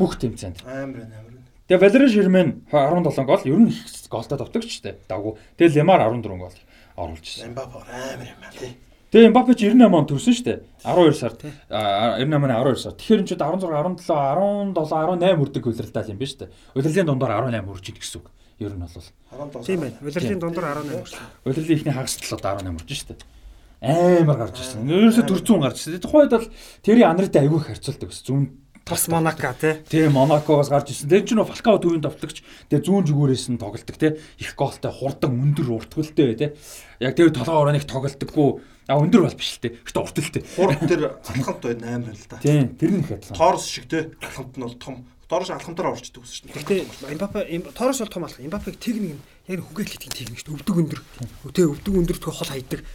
бүх 0.00 0.16
тэмцээнд. 0.16 0.64
Амар 0.64 1.04
амар. 1.04 1.36
Тэгээ 1.68 1.82
Валери 1.82 2.08
Жермен 2.08 2.48
17 2.72 3.24
гол 3.28 3.42
ер 3.44 3.60
нь 3.60 3.68
их 3.68 3.84
голтой 4.08 4.38
товтогчтэй. 4.38 4.96
Дагуу. 5.08 5.38
Тэгээ 5.60 5.84
Лемар 5.84 6.00
14 6.08 6.38
гол 6.40 6.56
оруулж 6.96 7.24
ирсэн. 7.24 7.52
Мбаппе 7.52 7.84
амар 7.84 8.24
юм 8.24 8.40
аа 8.40 8.52
тий. 8.56 8.72
Тэгээ 9.12 9.30
Мбаппе 9.30 9.54
ч 9.54 9.68
98 9.68 9.92
он 9.92 10.06
төрсөн 10.08 10.32
шүү 10.32 10.46
дээ. 10.48 10.58
12 10.80 11.20
сард. 11.20 11.40
98 11.68 12.24
оны 12.24 12.54
12 12.56 12.80
сард. 12.80 12.96
Тэгэхээр 12.96 13.20
энэ 13.20 13.28
ч 13.28 13.32
16, 13.36 13.68
17, 13.68 14.00
17, 14.00 14.72
18 14.80 15.36
хүрдэг 15.36 15.64
удирдал 15.66 16.08
юм 16.08 16.18
байна 16.18 16.30
шүү 16.32 16.40
дээ. 16.40 16.50
Удирдлын 16.72 17.08
дундаар 17.12 17.32
18 17.52 17.68
хүрч 17.68 17.86
ид 17.92 17.98
гэсэн 18.00 18.16
үг. 18.20 18.26
Ер 18.62 18.72
нь 18.72 18.80
бол 18.80 18.88
17. 18.88 19.66
Тийм 19.66 19.80
байна. 19.84 19.96
Удирдлагын 20.00 20.40
дундуур 20.40 20.64
18 20.64 21.04
хүрсэн. 21.04 21.24
Удирдлын 21.44 21.76
ихний 21.76 21.94
хагас 21.94 22.16
талууд 22.16 22.44
18 22.64 22.78
хүрч 22.80 22.90
шүү 22.94 23.08
дээ 23.12 23.35
амар 23.80 24.36
гарч 24.40 24.60
ирсэн. 24.62 24.88
Ерөөсө 24.88 25.26
400 25.28 25.60
гарч 25.60 25.76
ирсэн. 25.84 26.00
Тухайд 26.00 26.32
бол 26.32 26.48
тэрийн 26.80 27.10
анартай 27.12 27.44
аягүй 27.44 27.60
харьцуулдаг 27.60 28.08
ус. 28.08 28.22
Зүүн 28.24 28.46
Бас 28.86 29.08
Монако 29.10 29.50
тий. 29.58 29.82
Тэгээ 29.82 30.14
Монакогоос 30.14 30.70
гарч 30.70 30.94
ирсэн. 30.94 31.10
Тэр 31.10 31.26
чинь 31.26 31.42
Фалкао 31.42 31.82
төвийн 31.82 32.06
товтлогч 32.06 32.46
тэгээ 32.70 32.86
зүүн 32.86 33.02
зүгээрээс 33.10 33.50
нь 33.50 33.58
тоглолдог 33.58 33.98
тий. 33.98 34.14
Их 34.38 34.54
гоолтой 34.54 34.94
хурдан 34.94 35.34
өндөр 35.42 35.74
уртгалтай 35.74 36.38
тий. 36.38 36.50
Яг 37.02 37.18
тэгээ 37.18 37.34
толгой 37.34 37.66
ороо 37.66 37.74
нэг 37.74 37.82
тоглолдоггүй. 37.82 38.62
А 38.86 38.94
өндөр 39.02 39.26
бол 39.26 39.34
биш 39.34 39.58
л 39.58 39.66
тий. 39.66 39.74
Гэтэ 39.82 39.98
урталтай. 39.98 40.42
Хурд 40.54 40.86
тэр 40.86 41.02
алхамт 41.34 41.66
байна 41.66 41.98
амар 41.98 42.14
л 42.14 42.26
да. 42.30 42.38
Тий. 42.38 42.62
Тэр 42.78 42.90
нь 42.94 43.02
их 43.02 43.10
адилхан. 43.10 43.34
Торс 43.34 43.66
шиг 43.66 43.90
тий. 43.90 44.06
Алхамт 44.22 44.54
нь 44.54 44.62
бол 44.62 44.78
том. 44.78 45.02
Дорош 45.26 45.50
алхамтараа 45.50 45.98
орчдөг 45.98 46.22
ус 46.22 46.38
шүү 46.38 46.54
дээ. 46.54 46.86
Гэтэ 46.86 47.18
Мбаппе 47.18 47.74
Торос 47.74 47.98
бол 47.98 48.14
том 48.14 48.30
алхам. 48.30 48.46
Мбаппег 48.46 48.78
техник 48.78 49.18
нь 49.18 49.22
яг 49.50 49.66
хүгээл 49.66 49.98
хийх 49.98 50.14
техник 50.14 50.38
шүү 50.38 50.54
дээ. 50.54 50.58
Өвдөг 50.62 50.76
өндөр. 50.78 51.00
Тэ 51.50 51.66
өвдөг 51.66 51.94
өндөр 51.98 52.18
тгөө 52.22 52.34
хол 52.38 52.54
хайдаг 52.54 52.86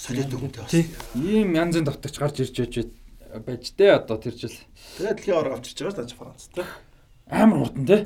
солиод 0.00 0.32
өгөнтэй 0.32 0.62
бас. 0.64 0.72
Ийм 1.12 1.52
янзын 1.52 1.84
давтагч 1.84 2.16
гарч 2.16 2.40
ирж 2.40 2.56
байж 2.56 2.88
байж 3.44 3.64
тээ 3.76 4.00
одоо 4.00 4.16
тэр 4.16 4.34
жил. 4.34 4.56
Тэгээд 4.96 5.20
дэлхийн 5.20 5.36
ор 5.36 5.52
авчирч 5.54 5.78
байгаа 5.84 6.08
ч 6.08 6.16
Франц 6.16 6.48
тий. 6.48 6.64
Амар 7.28 7.68
хурдан 7.68 7.84
тий. 7.84 8.00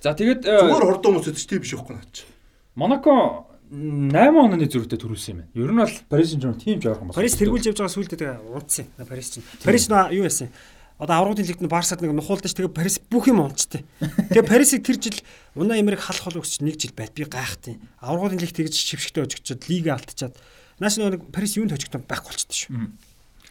За 0.00 0.16
тэгээд 0.16 0.48
зүгээр 0.48 0.86
хурдан 0.88 1.10
хүмүүс 1.20 1.28
өдөж 1.30 1.44
тийм 1.44 1.60
биш 1.60 1.76
байхгүй 1.76 1.94
наач. 2.00 2.24
Монако 2.74 3.12
8 3.66 4.14
оны 4.14 4.66
зүрхтэй 4.66 4.98
төрүүлсэн 4.98 5.30
юм 5.34 5.38
байна. 5.42 5.50
Ер 5.58 5.70
нь 5.74 5.80
бол 5.82 5.94
Парис 6.08 6.30
Сен-Жермен 6.32 6.60
тийм 6.62 6.78
ч 6.80 6.86
ойрхон 6.86 7.10
байна. 7.10 7.18
Парис 7.18 7.34
тэргүүлж 7.34 7.66
явж 7.70 7.78
байгаа 7.82 7.94
сүулдэ 7.94 8.16
тэгээ 8.16 8.38
унтсан. 8.54 8.86
Парис 9.02 9.28
чинь. 9.34 9.46
Парис 9.66 9.90
нөө 9.90 10.14
юу 10.14 10.26
яасан? 10.26 10.54
Одоо 11.02 11.18
аврагын 11.18 11.44
лигт 11.44 11.60
нь 11.60 11.68
Барсад 11.68 12.00
нэг 12.00 12.14
нухуулдаж 12.14 12.54
тэгээ 12.54 12.70
Парис 12.72 13.02
бүх 13.10 13.26
юм 13.26 13.42
унцтай. 13.42 13.82
Тэгээ 13.98 14.46
Парисыг 14.46 14.86
тэр 14.86 14.96
жил 15.02 15.18
унаа 15.58 15.82
эмэрэг 15.82 15.98
халах 15.98 16.30
хол 16.30 16.40
өгч 16.40 16.62
нэг 16.62 16.78
жил 16.78 16.94
байт 16.94 17.12
би 17.12 17.26
гайхтیں۔ 17.26 17.82
Аврагын 18.00 18.38
лигт 18.40 18.54
тэгж 18.54 18.72
шившгтэй 18.72 19.26
өжөгчөд 19.26 19.66
лигээ 19.66 19.92
алтчаад 19.92 20.38
Нааш 20.80 20.98
нэг 21.00 21.24
Парис 21.32 21.56
юунд 21.56 21.72
хожигдсон 21.72 22.04
байхгүй 22.04 22.32
болчихсон 22.32 22.56
шүү. 22.56 22.88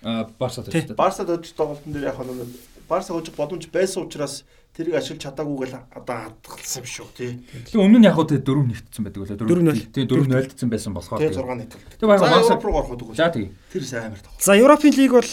Аа 0.06 0.30
Барсад 0.38 0.70
хожигдсон. 0.70 0.98
Барсад 1.00 1.28
хожиж 1.30 1.54
тоглолтын 1.58 1.94
дээр 1.94 2.14
яг 2.14 2.20
нэг 2.22 2.54
Барса 2.88 3.14
хожих 3.14 3.34
боломж 3.34 3.66
байсан 3.74 4.06
учраас 4.06 4.46
тэрийг 4.78 5.00
ашиглаж 5.00 5.24
чадаагүй 5.24 5.66
гэл 5.66 5.80
одоо 5.90 6.30
хадгалсан 6.44 6.84
юм 6.84 6.86
шүү 6.86 7.10
тий. 7.18 7.32
Тэгээ 7.72 7.82
өмнө 7.82 8.00
нь 8.04 8.06
яг 8.06 8.14
хөө 8.20 8.44
дөрөв 8.44 8.66
нэгтсэн 8.70 9.02
байдаг 9.08 9.22
үлээ. 9.24 9.40
4-0. 9.42 9.90
Тэгээ 9.90 10.10
4-0 10.12 10.70
байсан 10.70 10.92
болохоор. 10.94 11.20
Тэгээ 11.24 11.34
6 11.34 11.58
нэгтэл. 11.66 11.82
Тэгээ 11.96 12.12
баян 12.12 12.22
Барса 12.30 12.60
руу 12.60 12.76
орох 12.76 12.92
гэдэг. 12.94 13.16
За 13.16 13.32
тэгээ. 13.32 13.52
Тэр 13.72 13.84
сайн 13.88 14.04
амар 14.12 14.22
тоглолт. 14.22 14.44
За 14.44 14.54
Европын 14.54 14.94
лиг 14.94 15.12
бол 15.16 15.32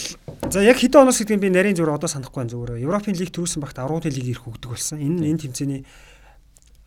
за 0.49 0.59
яг 0.63 0.77
хэдэн 0.79 1.01
оноос 1.03 1.19
гэдгийг 1.19 1.43
би 1.43 1.49
нарийн 1.51 1.75
зүгээр 1.75 1.93
одоо 1.93 2.09
санахгүй 2.09 2.39
байна 2.39 2.53
зүгээр. 2.55 2.81
Европын 2.87 3.19
лиг 3.19 3.29
төрүүлсэн 3.35 3.61
багт 3.61 3.77
10 3.77 4.15
лиг 4.15 4.27
ирэх 4.31 4.47
хөгдөг 4.47 4.69
болсон. 4.71 4.97
Энэ 5.03 5.27
энэ 5.27 5.43
тэмцээний 5.43 5.81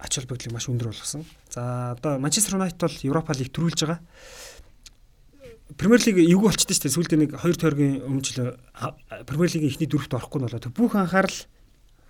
ач 0.01 0.13
холбогдлыг 0.17 0.53
маш 0.57 0.67
өндөр 0.73 0.97
болгосон. 0.97 1.29
За 1.53 1.93
одоо 1.93 2.19
Манчестер 2.19 2.57
Юнайтед 2.57 2.81
бол 2.81 2.97
Европа 3.05 3.37
лиг 3.37 3.53
төрүүлж 3.53 3.85
байгаа. 3.85 4.01
Премьер 5.75 5.99
лиг 6.07 6.23
эвгүй 6.23 6.47
болчихдээ 6.47 6.79
шүү 6.79 6.87
дээ. 6.87 6.95
Сүүлдээ 6.95 7.21
нэг 7.27 7.31
2 7.43 7.59
тойргийн 7.59 8.07
өмнө 8.07 8.55
Премьер 9.27 9.51
лигийн 9.51 9.71
эхний 9.75 9.91
дөрөвт 9.91 10.15
орохгүй 10.15 10.39
нь 10.39 10.47
болоо. 10.47 10.71
Бүх 10.71 10.95
анхаарал 10.95 11.39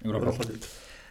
Европ. 0.04 0.44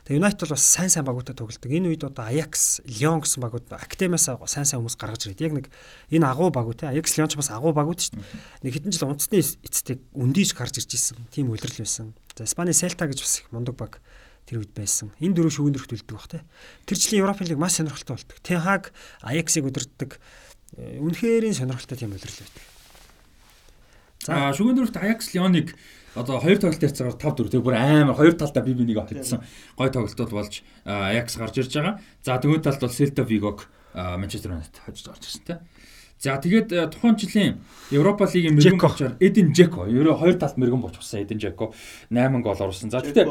Тэгээ 0.06 0.22
Юнайтед 0.22 0.46
бол 0.46 0.54
бас 0.54 0.62
сайн 0.62 0.94
сайн 0.94 1.06
багуудтай 1.10 1.34
тоглодог. 1.34 1.66
Энэ 1.66 1.90
үед 1.90 2.06
одоо 2.06 2.30
Аякс, 2.30 2.86
Лион 2.86 3.26
гэсэн 3.26 3.42
багууд 3.42 3.66
Академиас 3.74 4.30
сайн 4.46 4.70
сайн 4.70 4.86
хүмүүс 4.86 5.02
гаргаж 5.02 5.26
ирээд 5.26 5.42
яг 5.42 5.54
нэг 5.58 5.66
энэ 6.14 6.30
агуу 6.30 6.54
багуу 6.54 6.78
те 6.78 6.94
Аякс, 6.94 7.18
Лион 7.18 7.34
ч 7.34 7.42
бас 7.42 7.50
агуу 7.50 7.74
багууд 7.74 7.98
шүү 7.98 8.22
дээ. 8.22 8.70
Нэг 8.70 8.74
хэдэн 8.78 8.94
жил 8.94 9.10
унцны 9.10 9.42
эцэстэг 9.42 10.06
өндийж 10.14 10.54
гарч 10.54 10.78
ирж 10.78 10.94
исэн. 10.94 11.18
Тим 11.34 11.50
үйлрэл 11.50 11.82
байсан. 11.82 12.14
За 12.38 12.46
Испани 12.46 12.78
Селта 12.78 13.10
гэж 13.10 13.26
бас 13.26 13.42
их 13.42 13.50
мундаг 13.50 13.74
баг 13.82 13.98
тэр 14.46 14.62
үед 14.62 14.78
байсан. 14.78 15.10
Энэ 15.18 15.42
дөрөв 15.42 15.58
шүүгэнэрхт 15.58 15.90
үлддэг 15.98 16.14
бах 16.14 16.30
те. 16.30 16.46
Тэр 16.86 17.02
жилийн 17.02 17.26
Европын 17.26 17.50
лиг 17.50 17.58
маш 17.58 17.82
сонирхолтой 17.82 18.22
болдог. 18.22 18.38
Hag 18.46 18.94
Аяксыг 19.26 19.66
удирддаг 19.66 20.22
үнэхэрийн 20.74 21.54
сонирхолтой 21.54 21.98
тийм 21.98 22.16
үлрэл 22.18 22.42
байдаг. 22.42 22.64
За 24.26 24.50
шүгэн 24.58 24.76
дөрөвт 24.76 24.98
Аякс 24.98 25.32
Леоныг 25.38 25.78
одоо 26.18 26.40
хоёр 26.42 26.58
тоглолт 26.58 26.82
ярьцгаар 26.82 27.14
5 27.14 27.46
4 27.46 27.54
тэг 27.54 27.62
бүр 27.62 27.78
амар 27.78 28.18
хоёр 28.18 28.34
талдаа 28.34 28.64
бие 28.66 28.74
бинийг 28.74 28.98
авчихсан 28.98 29.46
гой 29.78 29.90
тоглолтууд 29.94 30.32
болж 30.34 30.64
Аякс 30.84 31.38
гарч 31.38 31.56
ирж 31.62 31.72
байгаа. 31.76 32.02
За 32.26 32.40
дөрөв 32.42 32.64
талд 32.64 32.82
бол 32.82 32.90
Селта 32.90 33.24
Вигог 33.24 33.70
Манчестер 33.96 34.52
Юнайтед 34.52 34.78
хожиж 34.84 35.08
гарч 35.08 35.24
ирсэн 35.24 35.44
тийм. 35.48 35.60
За 36.18 36.38
тэгээд 36.40 36.72
э, 36.72 36.88
тухайн 36.88 37.20
жилийн 37.20 37.60
Европа 37.92 38.24
лигийн 38.24 38.56
мэрэгэн 38.56 38.80
болчоор 38.80 39.14
Эдин 39.20 39.52
Жеко 39.52 39.84
ерөө 39.84 40.16
хоёр 40.16 40.40
талд 40.40 40.56
мэрэгэн 40.56 40.80
болч 40.80 40.96
болсон 40.96 41.20
Эдин 41.20 41.40
Жеко 41.44 41.76
8 42.08 42.40
гол 42.40 42.56
оруулсан. 42.56 42.88
За 42.90 43.04
тэгтээ 43.04 43.28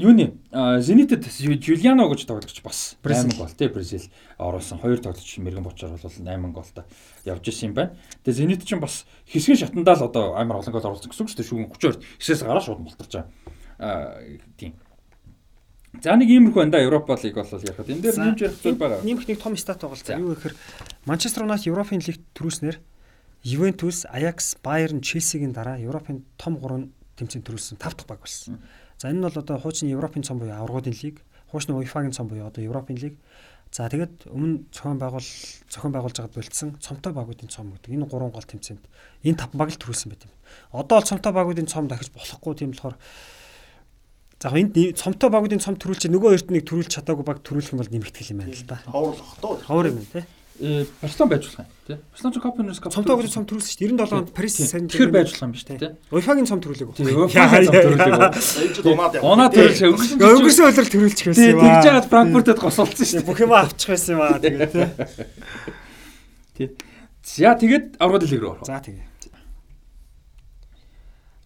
юуны 0.00 0.40
Зенитэд 0.80 1.28
Жулиано 1.28 2.08
гэж 2.08 2.24
тоглогч 2.24 2.56
бас 2.64 2.96
8 3.04 3.36
гол 3.36 3.52
тий 3.52 3.68
Бразил 3.68 4.08
оруулсан. 4.40 4.80
Хоёр 4.80 5.04
тоглогч 5.04 5.38
мэрэгэн 5.38 5.62
болчоор 5.62 5.92
бол 5.92 6.08
8 6.08 6.52
голтой 6.56 6.84
явж 7.28 7.44
исэн 7.44 7.68
юм 7.68 7.74
байна. 7.76 7.92
Тэгээ 8.24 8.38
Зенит 8.48 8.64
ч 8.64 8.72
бас 8.80 9.04
хэсгийн 9.28 9.60
шатандаа 9.60 10.00
л 10.00 10.08
одоо 10.08 10.32
амар 10.40 10.64
олон 10.64 10.72
гол 10.72 10.88
оруулсан 10.88 11.12
гэсэн 11.12 11.20
үг 11.20 11.30
шүү 11.30 11.36
дээ. 11.36 11.50
Шүүгэн 11.52 11.68
32 11.68 12.00
9-ээс 12.16 12.42
гараа 12.48 12.64
шууд 12.64 12.80
мултарч 12.80 13.12
байгаа. 13.12 13.28
Аа 13.76 14.16
тийм 14.56 14.72
За 16.00 16.16
нэг 16.16 16.28
иймэрхүү 16.32 16.56
байна 16.56 16.72
да 16.72 16.80
Европа 16.80 17.20
лиг 17.20 17.36
бол 17.36 17.44
ярихад 17.44 17.90
энэ 17.92 18.00
дээр 18.00 18.16
нэмж 18.16 18.40
ярих 18.40 18.58
зүйл 18.64 18.80
байгаа. 18.80 19.04
Нэмэх 19.04 19.28
нэг 19.28 19.38
том 19.44 19.56
стат 19.60 19.84
байгаа 19.84 20.00
л 20.00 20.00
за. 20.00 20.16
Юу 20.16 20.32
гэхээр 20.32 20.56
Манчестер 21.04 21.44
Юнайтед 21.44 21.68
Европын 21.68 22.00
лигт 22.00 22.24
төрүүлснээр 22.32 22.80
Ювентус, 23.44 24.06
Аякс, 24.08 24.56
Баерн, 24.64 25.04
Челсигийн 25.04 25.52
дараа 25.52 25.76
Европын 25.76 26.24
том 26.40 26.56
3 26.56 26.88
тэмцээнд 27.20 27.44
төрүүлсэн 27.44 27.76
5 27.76 27.92
дахь 27.92 28.08
баг 28.08 28.24
болсон. 28.24 28.62
За 28.96 29.12
энэ 29.12 29.20
нь 29.20 29.26
бол 29.26 29.36
одоо 29.36 29.58
хуучны 29.60 29.92
Европын 29.92 30.24
цом 30.24 30.38
буюу 30.38 30.56
аврагуудын 30.56 30.96
лиг, 31.02 31.20
хуучны 31.52 31.76
УЕФА-гийн 31.76 32.16
цом 32.16 32.30
буюу 32.30 32.46
одоо 32.46 32.64
Европын 32.64 32.96
лиг. 32.96 33.18
За 33.68 33.88
тэгээд 33.88 34.32
өмнө 34.32 34.70
зохион 34.72 34.96
байгуул 34.96 35.28
зохион 35.68 35.92
байгуулж 35.92 36.16
байгаад 36.16 36.36
болцсон 36.38 36.76
цомтой 36.80 37.12
багуудын 37.12 37.48
цом 37.50 37.72
гэдэг. 37.72 37.92
Энэ 37.92 38.08
3 38.08 38.30
гол 38.30 38.46
тэмцээнд 38.46 38.84
энэ 39.26 39.40
5 39.42 39.56
баг 39.56 39.68
л 39.72 39.80
төрүүлсэн 39.80 40.08
байт 40.12 40.24
юм. 40.24 40.32
Одоо 40.70 41.00
бол 41.00 41.08
цомтой 41.08 41.32
багуудын 41.32 41.66
цом 41.66 41.88
дахиж 41.88 42.12
болохгүй 42.14 42.52
тийм 42.56 42.76
болохоор 42.76 42.96
За 44.42 44.50
энд 44.50 44.74
цомтой 44.98 45.30
багуудын 45.30 45.62
цом 45.62 45.78
төрүүлж 45.78 46.10
нөгөө 46.10 46.34
эрт 46.34 46.50
нэг 46.50 46.66
төрүүлж 46.66 46.90
чадаагүй 46.98 47.22
баг 47.22 47.46
төрүүлэх 47.46 47.78
юм 47.78 47.78
бол 47.78 47.92
нэмэгдэх 47.94 48.26
юм 48.34 48.42
байна 48.42 48.50
л 48.58 48.66
да. 48.66 48.82
Ховрлох 48.90 49.38
тоо. 49.38 49.54
Ховор 49.62 49.86
юм 49.86 50.02
тий. 50.02 50.26
э, 50.58 50.82
Барселон 50.98 51.28
байж 51.30 51.46
болох 51.46 51.62
юм 51.62 51.70
тий. 51.86 51.96
Барселон 52.10 52.32
ч 52.34 52.36
Copa 52.42 52.62
Cup 52.66 52.90
Цомтой 52.90 53.22
гэж 53.22 53.30
цом 53.38 53.46
төрүүлсэн 53.46 53.70
шүү 53.70 53.86
дээ. 53.86 54.02
97 54.02 54.18
онд 54.18 54.34
Парис 54.34 54.58
Сан 54.58 54.90
Тэгэхээр 54.90 55.14
байж 55.14 55.30
болох 55.30 55.46
юм 55.46 55.52
биш 55.54 55.62
тий. 55.62 55.78
UEFA-гийн 56.10 56.48
цом 56.50 56.58
төрүүлээг. 56.58 56.90
Тий, 56.90 57.06
UEFA-гийн 57.06 57.70
цом 57.70 57.78
төрүүлээг. 57.86 58.34
Ээж 58.66 58.76
унаад 58.82 59.14
яваа. 59.14 59.30
Унаа 59.30 59.48
төрүүлж 59.54 59.78
өнгөрсөн. 59.86 60.66
Өдөр 60.74 60.86
төрүүлчих 60.90 61.26
байсан 61.30 61.46
юм 61.46 61.62
тэгж 61.62 61.86
яагаад 61.86 62.10
Франкфуртод 62.10 62.58
госолцсон 62.58 63.06
шүү 63.06 63.22
дээ. 63.22 63.28
Бүх 63.30 63.38
юм 63.46 63.54
авчих 63.54 63.94
байсан 63.94 64.10
юм 64.18 64.26
аа 64.26 64.42
тэгээд 64.42 64.74
тий. 64.74 64.90
Тий. 66.58 66.68
За 67.22 67.54
тэгээд 67.54 67.86
аврагын 68.02 68.26
лиг 68.26 68.42
рүү 68.42 68.50
орох. 68.58 68.66
За 68.66 68.82
тэгээ. 68.82 69.11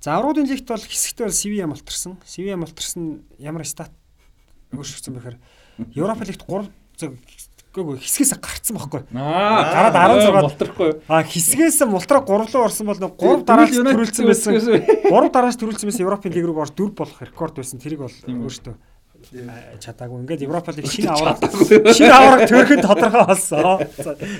За 0.07 0.20
аврагын 0.20 0.47
лигт 0.47 0.68
бол 0.70 0.78
хэсэгт 0.78 1.18
бол 1.18 1.35
Севиа 1.35 1.67
малтарсан. 1.67 2.15
Севиа 2.23 2.55
малтарсан 2.55 3.26
ямар 3.43 3.67
стат 3.67 3.91
өөрчлөгдсөн 4.70 5.17
бэхээр 5.18 5.36
Европа 5.99 6.23
лигт 6.23 6.47
3 6.47 6.70
гэгүй 7.75 7.99
хэсгээс 7.99 8.39
гарцсан 8.39 8.78
байхгүй. 8.78 9.02
Аа, 9.18 9.91
Гараад 9.91 10.23
16 10.23 10.47
болтрохгүй. 10.47 10.91
А 11.10 11.26
хэсгээс 11.26 11.83
мултраа 11.91 12.23
3 12.23 12.55
руу 12.55 12.62
орсон 12.70 12.86
бол 12.86 13.02
3 13.02 13.43
дараач 13.51 13.75
төрүүлсэн 13.75 14.31
байсан. 14.31 14.55
3 15.10 15.35
дараач 15.35 15.59
төрүүлсэн 15.59 15.91
байсан 15.91 16.07
Европын 16.07 16.31
лиг 16.39 16.47
рүү 16.47 16.62
орж 16.62 16.78
4 16.78 16.94
болох 16.94 17.26
рекорд 17.26 17.59
байсан. 17.59 17.83
Тэрийг 17.83 18.07
бол 18.07 18.15
өөртөө 18.15 18.78
чадаагүй. 19.83 20.21
Ингээд 20.23 20.43
Европа 20.47 20.73
лиг 20.73 20.87
шинэ 20.87 21.11
авраг 21.15 21.43
шинэ 21.43 22.13
авраг 22.15 22.47
төрөхөд 22.51 22.83
тодорхой 22.87 23.25
болсон. 23.27 23.83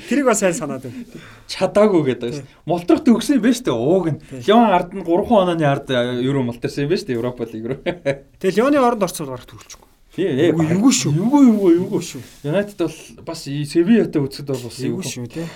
Тэрийг 0.09 0.27
бас 0.27 0.41
сайн 0.41 0.55
санаад 0.55 0.87
байна. 0.87 1.05
чадаагүй 1.51 2.03
гэдэг 2.15 2.37
шүү. 2.39 2.47
Мултрах 2.67 3.03
төгсөн 3.03 3.39
юм 3.39 3.45
байна 3.47 3.59
шүү. 3.59 3.75
Ууг 3.75 4.07
нь. 4.15 4.19
Леон 4.47 4.71
ард 4.71 4.95
нь 4.95 5.03
3 5.03 5.27
онооны 5.43 5.67
ард 5.67 5.91
евро 5.91 6.43
мултарсан 6.47 6.87
юм 6.87 6.95
байна 6.95 7.03
шүү 7.03 7.11
лиг 7.53 7.67
рүү. 7.67 7.79
Тэгээ 8.41 8.57
Леоны 8.63 8.79
оронд 8.79 9.03
орцол 9.03 9.31
барах 9.31 9.47
төрүүлчихгүй. 9.51 9.89
Тий, 10.17 10.27
ээ. 10.27 10.53
Эвгүй 10.53 10.93
шүү. 10.97 11.13
Эвгүй 11.13 11.43
эвгүй 11.51 11.73
эвгүй 11.77 12.03
шүү. 12.03 12.23
United 12.49 12.79
бол 12.81 12.99
бас 13.27 13.43
Sevilla-тай 13.45 14.23
үзэхэд 14.23 14.49
бол 14.49 14.63
бас 14.65 14.79
Эвгүй 14.81 15.05
шүү 15.05 15.29
тий. 15.35 15.49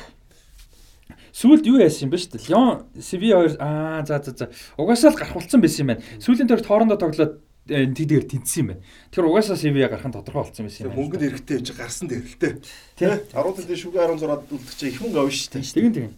Сүүлд 1.33 1.65
юу 1.71 1.79
яасан 1.81 2.09
юм 2.09 2.13
бэ 2.13 2.19
шүү 2.21 2.33
дээ. 2.35 2.49
Леон 2.51 2.83
Sevilla 3.01 3.39
хоёр 3.41 3.55
аа 3.63 4.05
за 4.05 4.19
за 4.21 4.35
за. 4.37 4.51
Угаасаа 4.77 5.15
л 5.15 5.17
гарах 5.17 5.39
болсон 5.39 5.63
байсан 5.63 5.87
юм 5.87 5.89
байна. 5.95 6.05
Сүүлийн 6.21 6.51
төрөлд 6.51 6.69
хоорондоо 6.69 6.99
тоглоод 7.01 7.39
тэдгээр 7.71 8.25
тэнцсэн 8.27 8.59
юм 8.61 8.69
байна. 8.75 8.83
Тэгэхээр 9.15 9.31
угаасаа 9.31 9.57
Sevilla 9.57 9.89
гарах 9.89 10.07
нь 10.11 10.15
тодорхой 10.19 10.43
болсон 10.51 10.67
байсан 10.67 10.83
юм 10.83 10.91
байна. 10.91 10.99
Мөнгөд 10.99 11.23
эрэхтэй 11.31 11.57
гэж 11.63 11.69
гарсан 11.79 12.07
дээрэлтэй. 12.11 12.53
Тий. 12.99 13.07
10 13.07 13.31
төлөө 13.31 13.79
шүгэ 13.79 13.99
16-ад 14.11 14.51
үлдчих 14.51 14.91
их 14.91 15.01
мөнгө 15.01 15.19
авна 15.23 15.31
шүү 15.31 15.51
дээ. 15.55 15.71
Тэгин 15.71 15.95
тэгин. 15.95 16.13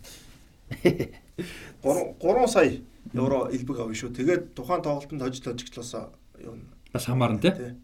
3 1.84 2.16
3 2.18 2.48
сая 2.48 2.80
евро 3.12 3.38
элбэг 3.52 3.78
авна 3.80 3.94
шүү. 3.94 4.10
Тэгээд 4.16 4.54
тухайн 4.56 4.82
тоглолтод 4.82 5.20
хожид 5.20 5.44
хожигдлоосоо 5.44 6.12
юу 6.40 6.56
Бас 6.92 7.04
хамаарна 7.06 7.40
тий. 7.40 7.76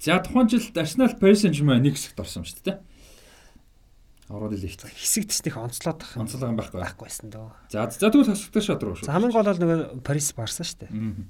За 0.00 0.18
тухайн 0.20 0.48
жилд 0.48 0.76
Arsenal 0.76 1.12
Paris 1.20 1.44
Saint-Germain 1.44 1.80
нэг 1.84 1.96
хэсэгт 1.96 2.20
орсон 2.20 2.44
шүү 2.44 2.64
дээ. 2.64 2.78
Аврал 4.30 4.54
лигт. 4.54 4.80
Хэсэгт 4.80 5.28
теснийх 5.28 5.58
онцлоод 5.58 6.00
ах 6.00 6.16
Онцлог 6.16 6.48
юм 6.48 6.56
байхгүй. 6.56 6.80
байхгүй 6.80 7.04
байсан 7.04 7.28
дөө. 7.34 7.50
За 7.68 7.90
за 7.90 8.08
тэгвэл 8.08 8.30
хасагтай 8.32 8.62
шат 8.62 8.82
руу 8.82 8.96
шүү. 8.96 9.04
За 9.04 9.12
хамгийн 9.12 9.34
гол 9.34 9.44
бол 9.44 9.60
нөгөө 9.60 10.00
Парис 10.06 10.32
барсан 10.32 10.64
шүү 10.64 10.78
дээ. 10.86 10.90
Мгм. 10.94 11.24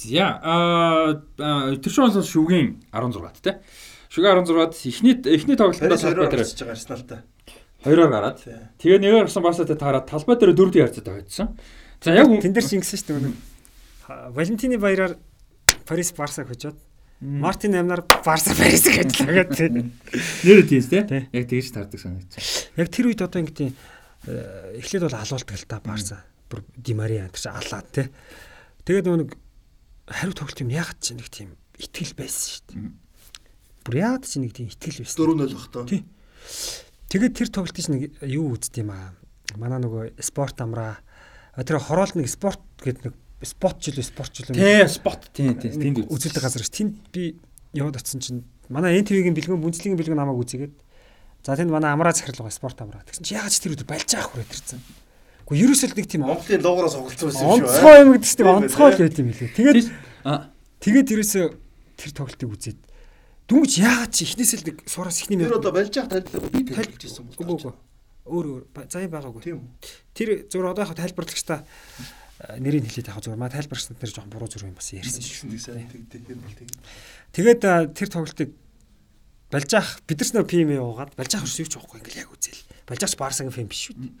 За 0.00 0.40
а 0.40 1.20
тэр 1.76 1.92
шиг 1.92 2.08
бол 2.08 2.24
шүгийн 2.24 2.80
16-т 2.88 3.40
тий. 3.44 3.54
Шүгийн 4.08 4.40
16-д 4.40 4.74
эхний 4.88 5.14
эхний 5.28 5.56
хоёроор 5.60 6.30
дээр 6.32 6.40
гарч 6.40 6.56
байгаа 6.56 6.72
Арсеналтай. 6.72 7.20
хоёроор 7.84 8.10
гараад 8.10 8.38
тэгээ 8.80 8.98
нэгээр 9.00 9.24
гарсан 9.28 9.42
Барсатай 9.44 9.76
таараад 9.76 10.08
талбай 10.08 10.36
дээр 10.40 10.56
дөрөвдүгээр 10.56 10.88
харьцаад 10.88 11.06
тавьчихсан. 11.08 11.48
За 12.00 12.10
яг 12.16 12.26
үн- 12.28 12.40
Тэн 12.40 12.52
дээр 12.56 12.64
шингэсэн 12.64 12.96
шүү 12.96 13.20
дээ. 13.20 14.32
Валентины 14.34 14.76
баяраар 14.80 15.16
Парис 15.86 16.12
Барсаг 16.16 16.48
хожоод 16.48 16.76
Мартин 17.20 17.76
амнаар 17.76 18.02
Барса 18.24 18.56
Парис 18.56 18.88
гэж 18.88 19.20
лагаад 19.28 19.52
тий. 19.52 19.68
нэр 19.68 20.64
тийс 20.64 20.88
тий. 20.88 21.04
Тий. 21.04 21.28
Яг 21.32 21.44
тэгж 21.48 21.68
таардаг 21.76 22.00
санагдчих. 22.00 22.72
Яг 22.76 22.88
тэр 22.88 23.12
үед 23.12 23.20
одоо 23.20 23.40
ингэдیں۔ 23.44 23.72
эхлээд 24.80 25.04
бол 25.04 25.16
алуулдаг 25.20 25.56
л 25.56 25.68
та 25.68 25.80
Барса. 25.84 26.24
Бүр 26.48 26.64
Ди 26.76 26.92
Мария 26.96 27.28
энэ 27.28 27.36
чинь 27.36 27.52
алаад 27.52 27.86
тий. 27.92 28.08
Тэгээд 28.88 29.06
нэг 29.12 29.36
хариу 30.10 30.34
тоглолт 30.34 30.60
юм 30.60 30.70
ягаад 30.74 30.98
ч 30.98 31.14
нэг 31.14 31.30
тийм 31.30 31.54
итгэл 31.78 32.14
байсан 32.18 32.46
шүү 32.50 32.64
дээ. 32.74 32.90
Бүр 33.86 33.94
ягаад 33.96 34.26
ч 34.26 34.42
нэг 34.42 34.52
тийм 34.52 34.68
итгэл 34.68 35.00
байсан. 35.06 35.16
4-0 35.16 35.54
бах 35.54 35.68
тоо. 35.70 35.86
Тий. 35.86 36.02
Тэгээд 37.10 37.34
тэр 37.38 37.48
тоглолтын 37.54 37.84
чинь 37.86 37.98
юу 38.26 38.54
үзт 38.58 38.74
юм 38.76 38.90
аа. 38.90 39.14
Манай 39.54 39.78
нөгөө 39.82 40.18
спорт 40.22 40.58
амраа. 40.60 40.98
Тэр 41.54 41.78
хороолт 41.78 42.18
нэг 42.18 42.28
спорт 42.30 42.62
гэдэг 42.82 43.10
нэг 43.10 43.14
спот 43.42 43.80
жилүү 43.80 44.04
спорт 44.04 44.32
жилүү. 44.36 44.54
Тий, 44.54 44.84
спот 44.90 45.30
тий, 45.32 45.54
тий. 45.56 45.72
Тэнд 45.72 46.04
үз. 46.04 46.12
үзүүлдэг 46.12 46.42
газар 46.44 46.62
ш. 46.62 46.70
Тэнд 46.70 47.10
би 47.14 47.40
яваад 47.72 47.98
очсон 47.98 48.20
чинь 48.20 48.44
манай 48.68 49.00
НТВ-гийн 49.00 49.34
бэлгэн 49.34 49.58
бүнцлигийн 49.62 49.98
бэлгэн 49.98 50.18
намайг 50.18 50.38
үзээгээд 50.38 50.74
за 51.42 51.56
тэнд 51.56 51.72
манай 51.72 51.90
амраа 51.90 52.12
захирал 52.12 52.44
байгаа 52.44 52.54
спорт 52.54 52.78
амраа. 52.84 53.02
Тэгсэн 53.08 53.24
чи 53.24 53.34
ягаад 53.34 53.54
ч 53.54 53.58
тэр 53.64 53.74
өдөр 53.74 53.88
балж 53.88 54.10
аах 54.14 54.28
хүрээд 54.30 54.52
ирсэн. 54.52 54.80
Гэхдээ 55.50 55.66
ерөөсөө 55.66 55.88
л 55.90 55.96
нэг 55.98 56.06
тийм 56.06 56.22
Монголын 56.22 56.62
логоороо 56.62 56.92
соголцсон 56.94 57.26
байсан 57.26 57.42
юм 57.42 57.50
шүү. 57.50 57.66
онцгой 57.66 57.96
юм 57.98 58.10
гэдэг 58.14 58.30
чинь 58.30 58.46
онцгой 58.46 58.90
л 58.94 59.02
байт 59.02 59.18
юм 59.18 59.28
хэлээ. 59.34 59.50
Тэгээд 59.58 59.88
тэгээд 60.78 61.08
ерөөсөө 61.10 61.44
тэр 61.98 62.10
тоглолтыг 62.14 62.50
үзээд 62.54 62.78
дүнгийн 63.50 63.82
ягаад 63.82 64.12
чи 64.14 64.22
эхнээсээ 64.30 64.58
л 64.62 64.66
нэг 64.70 64.76
сураас 64.86 65.18
эхний 65.26 65.42
Тэр 65.42 65.50
минут 65.50 65.58
одоо 65.58 65.74
балж 65.74 65.90
яах 65.98 66.06
тайлбар 66.06 66.42
би 66.54 66.60
тайлбарлаж 66.70 67.02
ирсэн 67.02 67.26
Үгүй 67.34 67.54
үгүй. 67.58 67.74
Өөр 68.30 68.46
өөр 68.46 68.62
заяа 68.86 69.10
байгаагүй. 69.10 69.42
Тийм. 69.42 69.58
Тэр 70.14 70.46
зөвөр 70.46 70.70
одоо 70.70 70.86
яг 70.86 70.94
тайлбарлагчтай 70.94 71.66
э, 71.66 72.62
нэрийг 72.62 72.86
хэлээд 72.86 73.10
яг 73.10 73.18
зөвөр 73.18 73.42
маа 73.42 73.50
тайлбарчсан 73.50 73.98
тэр 73.98 74.14
жоохон 74.14 74.30
буруу 74.30 74.46
зүрх 74.46 74.70
юм 74.70 74.78
бас 74.78 74.94
ярьсан 74.94 75.18
шүү. 75.18 75.50
Тэр 75.50 76.38
бол. 76.38 76.54
Тэгээд 77.34 77.60
тэр 77.90 78.06
тоглолтыг 78.06 78.54
балжаах 79.50 79.98
бид 80.06 80.22
нар 80.22 80.30
нэр 80.30 80.46
ПМ 80.46 80.70
яваад 80.78 81.18
балжаах 81.18 81.42
өрс 81.42 81.58
юу 81.58 81.66
ч 81.66 81.74
байхгүй 81.74 81.98
ингээл 82.06 82.22
яг 82.22 82.30
үзэл. 82.30 82.62
Балжаач 82.86 83.14
Барсагийн 83.18 83.50
фэм 83.50 83.66
биш 83.66 83.90
шүү 83.90 83.98
дээ. 83.98 84.14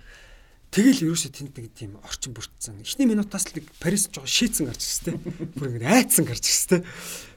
Тэгэл 0.70 1.10
ерөөсөө 1.10 1.30
тэнд 1.34 1.54
нэг 1.58 1.66
тийм 1.74 1.98
орчин 2.06 2.30
бүрдсэн. 2.30 2.78
Эхний 2.86 3.10
минутаас 3.10 3.50
л 3.50 3.58
нэг 3.58 3.66
Парис 3.82 4.06
жоо 4.06 4.22
шийдсэн 4.22 4.70
гарч 4.70 4.86
ирсэн 4.86 5.18
тэ. 5.18 5.50
Бүр 5.58 5.74
ингээд 5.74 5.90
айцсан 5.90 6.22
гарч 6.22 6.46
ирсэн 6.46 6.86
тэ. 6.86 6.86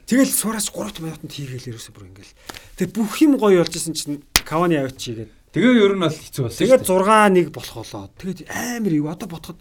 Тэгэл 0.06 0.30
суураас 0.30 0.70
3 0.70 1.02
минутанд 1.02 1.34
хийгээл 1.34 1.74
ерөөсөө 1.74 1.94
бүр 1.98 2.14
ингээл. 2.14 2.34
Тэгээд 2.78 2.94
бүх 2.94 3.18
юм 3.26 3.42
гоё 3.42 3.66
болж 3.66 3.74
исэн 3.74 3.98
чинь 3.98 4.22
Кавани 4.46 4.78
авч 4.78 5.02
чигээд 5.02 5.34
тэгээ 5.50 5.82
ер 5.82 5.98
нь 5.98 6.06
бол 6.06 6.14
хэцүү 6.14 6.44
болсон. 6.46 6.62
Тэгээд 6.62 6.86
6 6.86 7.50
1 7.50 7.50
болох 7.50 7.76
болоо. 7.82 8.06
Тэгээд 8.22 8.40
амар 8.54 8.94
юу 8.94 9.10
одоо 9.10 9.28
бодоход 9.32 9.58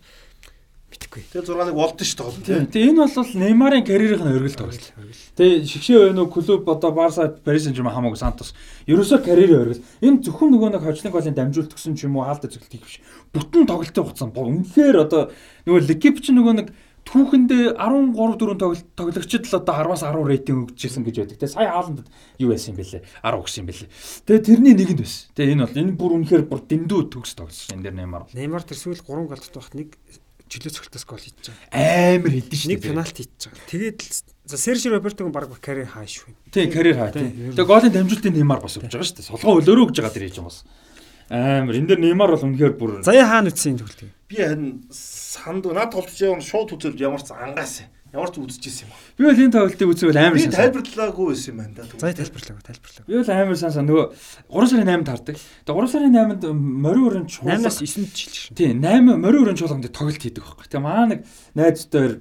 мэдхгүй. 0.92 1.22
Тэгээ 1.32 1.48
6-ыг 1.48 1.76
болдсон 1.76 2.06
шүү 2.06 2.44
дээ. 2.44 2.68
Тэгээ 2.68 2.90
энэ 2.92 3.00
бол 3.08 3.32
Неймарын 3.40 3.84
карьерийн 3.86 4.28
өргөл 4.28 4.58
тоглолт. 4.60 4.86
Тэгээ 5.36 5.64
шигшээ 5.64 5.98
байна 6.12 6.22
уу 6.22 6.32
клуб 6.32 6.68
одоо 6.68 6.90
Барса 6.92 7.28
Paris 7.32 7.64
Saint-Germain 7.64 7.96
хамаагүй 7.96 8.20
Сантос. 8.20 8.52
Ерөөсөө 8.84 9.24
карьерийн 9.24 9.62
өргөл. 9.64 9.84
Энэ 10.04 10.20
зөвхөн 10.28 10.52
нөгөө 10.52 10.70
нэг 10.76 10.84
хожлын 10.84 11.12
голын 11.12 11.36
дамжуулт 11.36 11.72
гэсэн 11.72 11.96
ч 11.96 12.04
юм 12.04 12.20
уу 12.20 12.28
хаалт 12.28 12.44
зөвлөлт 12.44 12.72
хийх 12.72 12.84
биш. 12.84 13.00
Бүтэн 13.32 13.66
тоглолтын 13.68 14.04
хугацаанд 14.04 14.34
боо 14.36 14.46
үнэхээр 14.52 14.96
одоо 15.08 15.32
нөгөө 15.64 15.82
Ликип 15.88 16.20
ч 16.20 16.36
нөгөө 16.36 16.54
нэг 16.60 16.68
түүхэндээ 17.02 17.74
13 17.80 18.14
4 18.14 18.38
тоглолт 18.38 18.86
тоглогчид 18.94 19.48
л 19.50 19.58
одоо 19.58 19.74
10-аас 19.74 20.04
10 20.06 20.22
рейтинг 20.22 20.70
өгчээсэн 20.70 21.02
гэж 21.02 21.16
байдаг. 21.18 21.38
Тэгээ 21.42 21.56
сая 21.56 21.72
хааландд 21.74 22.06
юу 22.38 22.48
байсан 22.54 22.72
юм 22.72 22.78
бэлээ? 22.78 23.02
10 23.02 23.42
өгсөн 23.42 23.60
юм 23.62 23.68
бэлээ. 23.72 23.88
Тэгээ 24.22 24.46
тэрний 24.46 24.74
нэгэнд 24.78 25.00
байсан. 25.02 25.22
Тэгээ 25.34 25.54
энэ 25.58 25.64
бол 25.66 25.80
энэ 25.82 25.98
бүр 25.98 26.12
үнэхээр 26.22 26.44
бүр 26.46 26.60
дэндүү 26.62 27.00
төгс 27.10 27.32
тоглосон 27.34 27.74
энэ 27.74 27.84
дэр 27.90 27.96
Неймар. 27.98 28.22
Неймар 28.36 28.62
тэр 28.62 28.78
сүүл 28.78 29.02
3 29.02 29.26
гол 29.26 29.42
дотоох 29.42 29.70
нэг 29.74 29.98
чөлөө 30.52 30.72
цогтос 30.76 31.04
гол 31.08 31.18
хийж 31.18 31.48
байгаа. 31.48 32.20
Амар 32.22 32.32
хэдэн 32.36 32.58
шүү. 32.60 32.70
Нэг 32.70 32.80
пенальти 32.84 33.24
хийж 33.24 33.48
байгаа. 33.48 33.66
Тэгээд 33.72 33.98
л 34.04 34.12
за 34.46 34.56
Серж 34.60 34.82
Робертог 34.86 35.32
баг 35.32 35.48
карьер 35.58 35.88
хааш 35.88 36.22
шүү. 36.22 36.30
Тий, 36.52 36.68
карьер 36.68 36.96
хаа 37.00 37.10
тий. 37.10 37.32
Тэгээ 37.56 37.66
голын 37.66 37.92
дамжуултын 37.92 38.36
Неймар 38.36 38.60
бас 38.60 38.76
өгч 38.76 38.92
байгаа 38.92 39.08
шүү. 39.08 39.24
Солгоо 39.32 39.64
өлөөрөө 39.64 39.84
өгж 39.88 39.96
байгаа 39.96 40.12
тэр 40.12 40.28
хийж 40.28 40.36
байгаа 40.38 40.52
бас. 40.52 40.60
Амар 41.32 41.74
энэ 41.80 41.88
дэр 41.96 42.00
Неймар 42.04 42.36
бол 42.36 42.44
үнэхээр 42.44 42.76
бүр 42.76 43.00
Заяа 43.00 43.24
хаана 43.24 43.48
үтсэн 43.48 43.80
төлтөг. 43.80 44.08
Би 44.28 44.36
харин 44.36 44.84
санд 44.92 45.64
над 45.64 45.88
толч 45.96 46.20
явна 46.20 46.44
шууд 46.44 46.76
үзэл 46.76 47.00
ямар 47.00 47.24
ч 47.24 47.32
ангаас 47.32 47.88
ямар 48.12 48.28
ч 48.28 48.36
үзчихсэн 48.36 48.84
юм. 48.84 48.92
би 49.16 49.24
бол 49.24 49.40
энэ 49.40 49.56
тоглолтыг 49.56 49.88
үзвэл 49.88 50.20
амар 50.20 50.36
Би 50.36 50.44
сайн. 50.44 50.52
тайлбарлаагүй 50.52 51.26
байсан 51.32 51.48
юм 51.48 51.58
байна 51.64 51.74
да. 51.80 51.88
Заяа 51.96 52.16
тайлбарлаагүй 52.20 52.64
тайлбарлаагүй. 52.68 53.08
Би 53.08 53.16
бол 53.16 53.32
амар 53.32 53.56
сайн 53.56 53.72
сан 53.72 53.86
нөгөө 53.88 54.06
3 54.52 54.68
сарын 54.68 54.88
8-нд 54.92 55.08
хардаг. 55.08 55.36
Тэгээ 55.40 55.76
3 55.80 55.88
сарын 55.88 56.12
8-нд 56.20 56.44
морин 56.52 57.04
өрön 57.08 57.26
чуулга 57.32 57.56
8-аас 57.56 57.80
9-нд 57.80 58.12
жил 58.12 58.36
шин. 58.36 58.52
Тий, 58.52 58.68
8 58.76 59.16
морин 59.16 59.40
өрön 59.40 59.56
чуулганд 59.56 59.88
тоглолт 59.88 60.20
хийдэг 60.20 60.44
байхгүй. 60.44 60.68
Тэгээ 60.68 60.84
маа 60.84 61.08
нэг 61.08 61.24
найзтайр 61.56 62.20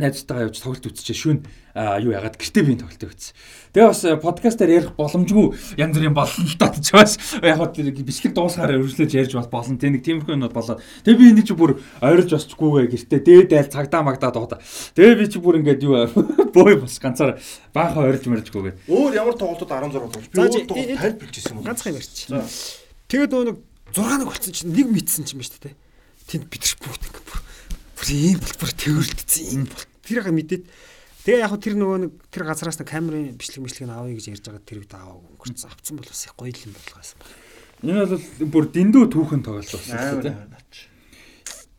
найзтайгаа 0.00 0.48
явж 0.48 0.56
тоглолт 0.64 0.88
үзчихээ 0.88 1.20
шүн 1.20 1.38
а 1.44 1.61
юу 1.74 2.12
ягаад 2.12 2.36
гэртээ 2.36 2.64
би 2.68 2.76
тоглолт 2.76 3.00
үзсэн. 3.00 3.32
Тэгээ 3.72 3.88
бас 3.88 4.04
э, 4.04 4.16
подкастаар 4.20 4.70
ярих 4.76 4.92
боломжгүй 4.92 5.56
янз 5.80 5.96
бүрийн 5.96 6.12
болно 6.12 6.44
л 6.44 6.56
татж 6.60 6.92
бас 6.92 7.16
яг 7.40 7.56
хаа 7.56 7.72
тэр 7.72 7.88
бичлэг 7.96 8.36
дуусахаар 8.36 8.76
өргөжлөж 8.76 9.12
ярьж 9.16 9.32
бас 9.32 9.48
болно. 9.48 9.80
Тэ 9.80 9.88
нэг 9.88 10.04
тиймэрхүү 10.04 10.36
юмуд 10.36 10.52
болоод. 10.52 10.84
Тэгээ 11.08 11.16
би 11.16 11.24
энийг 11.32 11.48
чи 11.48 11.56
бүр 11.56 11.80
ойролж 12.04 12.28
осчгүйгээ 12.36 12.92
гэртээ 12.92 13.20
дээд 13.24 13.56
айл 13.56 13.72
цагдаа 13.72 14.04
магдаа 14.04 14.28
дуудаа. 14.28 14.60
Тэгээ 14.92 15.16
би 15.16 15.24
чи 15.32 15.40
бүр 15.40 15.64
ингээд 15.64 15.80
юу 15.88 16.04
бой 16.52 16.76
бас 16.76 17.00
ганцаар 17.00 17.40
баахан 17.72 18.04
ойролж 18.12 18.28
мэржгүйгээ. 18.28 18.92
Өөр 18.92 19.12
ямар 19.16 19.36
тоглолтод 19.40 19.72
16 19.72 19.96
болж. 20.12 20.28
Би 20.28 20.36
өөр 20.36 20.68
тоглолт 20.68 20.92
энэ- 20.92 21.00
тайлбарлаж 21.00 21.36
ирсэн 21.40 21.56
юм. 21.56 21.64
Ганцхан 21.64 21.96
ярьч. 21.96 22.16
За. 22.28 22.44
Тэгээд 23.08 23.32
нөгөө 23.32 23.48
нэг 23.48 23.56
6 23.96 24.20
нэг 24.20 24.28
болцсон 24.28 24.52
чинь 24.52 24.72
нэг 24.76 24.88
мэдсэн 24.92 25.24
юм 25.32 25.40
ба 25.40 25.48
шүү 25.48 25.64
дээ. 25.64 25.76
Тэнд 26.28 26.44
Питербург 26.52 27.00
ингээ 27.00 27.24
бүр 27.24 27.40
бүр 27.96 28.08
ийм 28.12 28.38
бүр 28.40 28.70
төвөрлөлдсөн 28.76 29.44
ийм 29.48 29.64
бол. 29.64 29.84
Тэр 30.04 30.20
яга 30.20 30.32
мэдээд 30.32 30.64
Тэгээ 31.22 31.42
яг 31.46 31.54
тэр 31.62 31.74
нөгөө 31.78 31.98
нэг 32.02 32.12
тэр 32.34 32.42
газараас 32.50 32.82
нэг 32.82 32.88
камерын 32.90 33.38
бичлэг 33.38 33.62
мэтлэг 33.62 33.86
нь 33.86 33.94
авъя 33.94 34.14
гэж 34.18 34.26
ярьж 34.34 34.42
байгаа 34.42 34.66
тэр 34.66 34.82
үед 34.82 34.90
аваагүй. 34.90 35.30
Өнгөрцөн 35.38 35.70
авцсан 35.70 35.94
бол 35.94 36.10
бас 36.10 36.24
их 36.26 36.34
гоё 36.34 36.50
юм 36.50 36.72
байна. 36.74 37.14
Энэ 37.82 38.06
бол 38.10 38.50
бүр 38.50 38.64
дэндүү 38.74 39.04
түүхэн 39.06 39.42
тоглолт 39.46 39.70
болсон 39.70 40.18
тийм. 40.18 40.34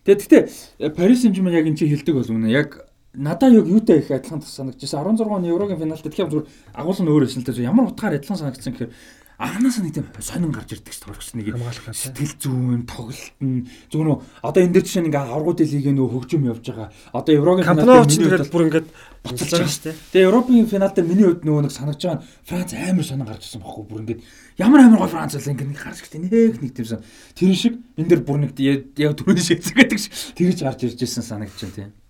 Тэгээ 0.07 0.15
гэхдээ 0.15 0.95
Paris 0.95 1.19
Saint-Germain 1.27 1.59
яг 1.59 1.67
энэ 1.67 1.75
чи 1.75 1.91
хэлдэг 1.91 2.15
бол 2.15 2.31
үнэ. 2.39 2.55
Яг 2.55 2.87
надаа 3.13 3.51
яг 3.51 3.67
юутай 3.67 3.99
их 3.99 4.11
адилхан 4.11 4.41
санагдчихсан 4.41 5.03
16 5.03 5.27
оны 5.27 5.47
Еврогийн 5.47 5.79
финалд 5.79 6.03
тэгэхээр 6.03 6.31
зүгээр 6.31 6.47
агуулсан 6.73 7.07
өөр 7.07 7.23
байсан 7.27 7.43
л 7.43 7.47
дээ 7.51 7.67
ямар 7.67 7.91
утгаар 7.91 8.17
адилхан 8.17 8.39
санагдсан 8.39 8.73
гэхээр 8.73 8.91
анханаас 9.37 9.77
нэг 9.81 9.93
тийм 9.93 10.07
сонин 10.19 10.51
гарч 10.51 10.73
ирдэг 10.77 10.93
ч 10.93 10.99
тоглогч 11.01 11.33
нэг 11.33 11.51
сэтгэл 11.93 12.35
зүйн 12.37 12.83
тоглолт 12.85 13.37
нь. 13.41 13.65
Зүгээр 13.89 14.07
нөө 14.07 14.17
одоо 14.45 14.61
энэ 14.63 14.73
дээр 14.77 14.85
жишээ 14.85 15.01
нь 15.03 15.09
ингээ 15.09 15.25
аврагуудын 15.25 15.69
лигийн 15.69 15.97
нөө 15.97 16.09
хөгжим 16.13 16.47
явж 16.47 16.65
байгаа. 16.69 16.89
Одоо 17.13 17.33
Еврогийн 17.33 17.67
ч 18.07 18.17
миний 18.21 18.37
хувьд 18.37 18.53
бүр 18.53 18.65
ингээд 18.69 18.87
буцалж 19.23 19.51
байгаа 19.53 19.71
шүү. 19.73 19.93
Тэгээ 20.13 20.27
Европын 20.29 20.69
финал 20.69 20.93
дээр 20.93 21.07
миний 21.09 21.25
хувьд 21.27 21.43
нөгөө 21.43 21.63
нэг 21.65 21.73
санагдж 21.73 22.01
байгаа 22.03 22.17
нь 22.21 22.25
Франц 22.45 22.71
амар 22.77 23.05
сонин 23.07 23.27
гарч 23.27 23.43
ирсэн 23.47 23.61
байхгүй 23.63 23.83
бүр 23.89 24.01
ингээд. 24.05 24.21
Ямар 24.61 24.79
амар 24.85 24.99
гол 25.01 25.13
Франц 25.13 25.33
вэ 25.33 25.49
ингээд 25.49 25.71
нэг 25.73 25.81
гарч 25.81 25.99
ирсэн. 26.03 26.23
Нэг 26.29 26.61
нэг 26.61 26.73
тиймсэн 26.77 27.01
тэр 27.33 27.55
шиг 27.57 27.73
энэ 27.97 28.09
дээр 28.09 28.21
бүр 28.21 28.37
нэг 28.45 28.53
яг 28.59 29.17
түрүүний 29.17 29.43
шиг 29.43 29.63
шиг. 29.63 30.13
Тэгж 30.37 30.59
гарч 30.61 30.79
ирж 30.85 30.99
ирсэн 31.01 31.25
санагдаж 31.25 31.57
байна 31.57 31.75
тийм. 31.75 32.02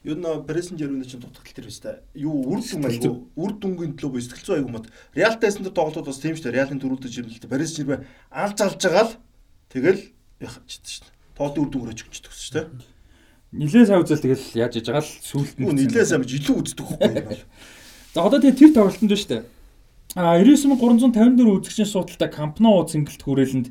Юу 0.00 0.16
нэ 0.16 0.48
Пресен 0.48 0.80
Жерманы 0.80 1.04
чинь 1.04 1.20
дутагдал 1.20 1.52
тэр 1.52 1.68
өстэй. 1.68 2.00
Юу 2.16 2.40
үр 2.48 2.64
дүн 2.64 2.88
айгу 2.88 3.28
үр 3.36 3.52
дүнгийн 3.60 4.00
төлөө 4.00 4.16
бо 4.16 4.24
сэтгэл 4.24 4.48
зүй 4.48 4.64
айгу 4.64 4.72
мод. 4.72 4.88
Реалтайсан 5.12 5.60
дээр 5.60 5.76
тоглолтууд 5.76 6.08
бас 6.08 6.24
тийм 6.24 6.40
шүү 6.40 6.48
дээ. 6.48 6.56
Реалын 6.56 6.80
л 6.80 7.36
дээ. 7.36 7.52
Пресен 7.52 7.84
Жерман 7.84 8.08
алж 8.32 8.56
алж 8.64 8.80
байгаа 8.80 9.12
л 9.12 9.20
тэгэл 9.68 10.08
гэж 10.40 10.88
шүү 10.88 11.04
дээ. 11.04 11.12
Тоолын 11.36 11.60
үр 11.60 11.68
дүн 11.68 11.84
өрөөж 11.84 12.00
өгч 12.00 12.24
төгс 12.24 12.40
шүү 12.48 12.56
дээ. 12.56 12.80
Нилээ 13.60 13.92
сая 13.92 14.00
үзэл 14.00 14.24
тэгэл 14.24 14.56
яаж 14.56 14.80
иж 14.80 14.88
байгаа 14.88 15.04
л 15.04 15.12
сүулт 15.20 15.60
нь. 15.60 15.68
Үу 15.68 15.76
нилээс 15.76 16.16
амж 16.16 16.32
илүү 16.32 16.56
үздэг 16.64 16.86
хөхгүй 16.86 17.12
юм 17.12 17.28
байна. 17.28 17.44
За 18.16 18.24
одоо 18.24 18.40
тэгээ 18.40 18.56
тэр 18.56 18.72
тоглолтонд 18.72 19.12
шүү 19.12 19.36
дээ. 19.36 19.44
А 20.16 20.40
99354 20.42 21.60
үзэгчийн 21.60 21.86
суудалтай 21.86 22.30
Кампно 22.30 22.82
цэнгэлт 22.82 23.22
хүрээлэнд 23.22 23.66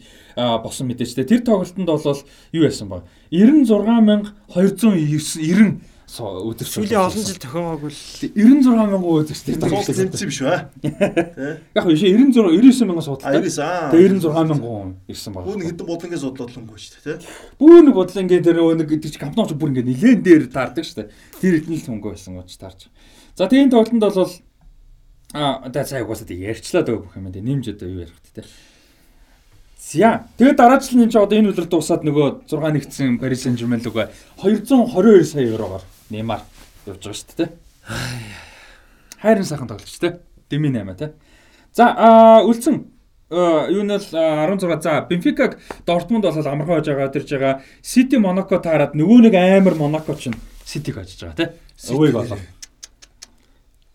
босон 0.63 0.87
мэдээж 0.87 1.15
дээ. 1.15 1.31
Тэр 1.31 1.41
тоглолтонд 1.43 1.87
бол 1.87 2.23
юу 2.55 2.63
яасан 2.63 2.87
ба? 2.87 3.03
96290 3.31 5.81
үзэгч. 6.09 6.69
Сүүлийн 6.73 7.05
олон 7.05 7.23
жил 7.23 7.37
тохиогоогүй 7.37 7.91
л 7.93 8.01
96000 8.33 9.03
үзэгч 9.05 9.41
тэр 9.45 9.57
Тоглолт 9.61 9.85
тоглолт. 9.85 9.99
тэмцсэн 10.09 10.27
биш 10.29 10.39
үү? 10.41 10.57
Тэ? 10.81 11.61
Яг 11.77 11.85
нь 11.85 11.97
96 12.01 12.81
99000 12.81 12.97
А 12.97 13.03
суудалтай. 13.05 13.41
90 13.45 13.61
аа. 13.61 13.91
Тэгээ 13.93 14.09
96000 14.17 14.95
ирсэн 15.05 15.31
баг. 15.33 15.43
Бүүн 15.45 15.63
хэдэн 15.69 15.85
бодлонгийн 15.85 16.23
судлалангүй 16.25 16.77
шүү 16.81 16.91
дээ, 17.05 17.17
тэ? 17.21 17.29
Бүүн 17.61 17.83
нэг 17.85 17.95
бодлонгийн 17.95 18.43
дээр 18.43 18.57
нөгөө 18.57 18.75
нэг 18.81 18.87
гэдэг 18.89 19.11
чи 19.13 19.19
кампноч 19.21 19.53
бүр 19.53 19.69
ингэ 19.69 19.85
нилээн 19.85 20.19
дээр 20.25 20.43
таардаг 20.49 20.83
шүү 20.83 20.97
дээ. 21.05 21.09
Тэр 21.39 21.53
эднэл 21.61 21.85
хөнгө 21.85 22.09
байсан 22.17 22.33
гоч 22.41 22.51
таарч. 22.57 22.89
За 23.37 23.45
тийм 23.45 23.69
тоглолтод 23.69 24.15
бол 24.17 24.33
а 25.37 25.61
одоо 25.69 25.83
цаа 25.85 26.01
угаасаа 26.01 26.25
тэг 26.25 26.41
ярьчлаа 26.41 26.81
дөө 26.83 26.97
бүх 27.05 27.13
юм 27.21 27.29
дэ 27.29 27.39
нэмж 27.45 27.77
одоо 27.77 27.85
юу 27.85 28.01
ярих 28.01 28.17
вэ 28.17 28.41
те. 28.41 28.49
За 29.77 30.25
тэгээд 30.41 30.57
дараачлал 30.57 31.05
нэмж 31.05 31.13
одоо 31.15 31.37
энэ 31.37 31.49
үлрэл 31.53 31.69
дуусаад 31.69 32.01
нөгөө 32.01 32.49
6 32.49 32.57
нэгдсэн 32.73 33.21
Paris 33.21 33.45
Saint-Germain 33.45 33.85
лугаа 33.85 34.09
222 34.41 35.23
сая 35.29 35.45
евроор 35.45 35.85
Неймар 36.09 36.41
явж 36.85 37.05
байгаа 37.05 37.17
шүү 37.17 37.37
дээ. 37.37 37.49
Хайрын 39.21 39.45
сайхан 39.45 39.67
тоглогч 39.69 39.99
те. 39.99 40.19
Деми 40.49 40.71
8 40.73 40.95
те. 40.97 41.13
За 41.73 41.93
үлдсэн 42.45 42.85
юу 43.29 43.83
нь 43.85 43.93
л 43.93 44.01
16 44.01 44.81
за 44.81 45.05
Бенфикаг 45.05 45.59
Дортмунд 45.85 46.25
бол 46.25 46.33
амархан 46.33 46.81
хож 46.81 46.87
байгаа 46.89 47.13
тэрж 47.13 47.29
байгаа 47.29 47.61
Сити 47.81 48.17
Монако 48.17 48.57
таарад 48.57 48.97
нөгөө 48.97 49.29
нэг 49.29 49.35
амар 49.37 49.75
Монако 49.77 50.17
ч 50.17 50.33
Ситиг 50.65 50.97
хожиж 50.97 51.21
байгаа 51.21 51.37
те. 51.37 51.53
Өвөг 51.93 52.13
болоо. 52.13 52.37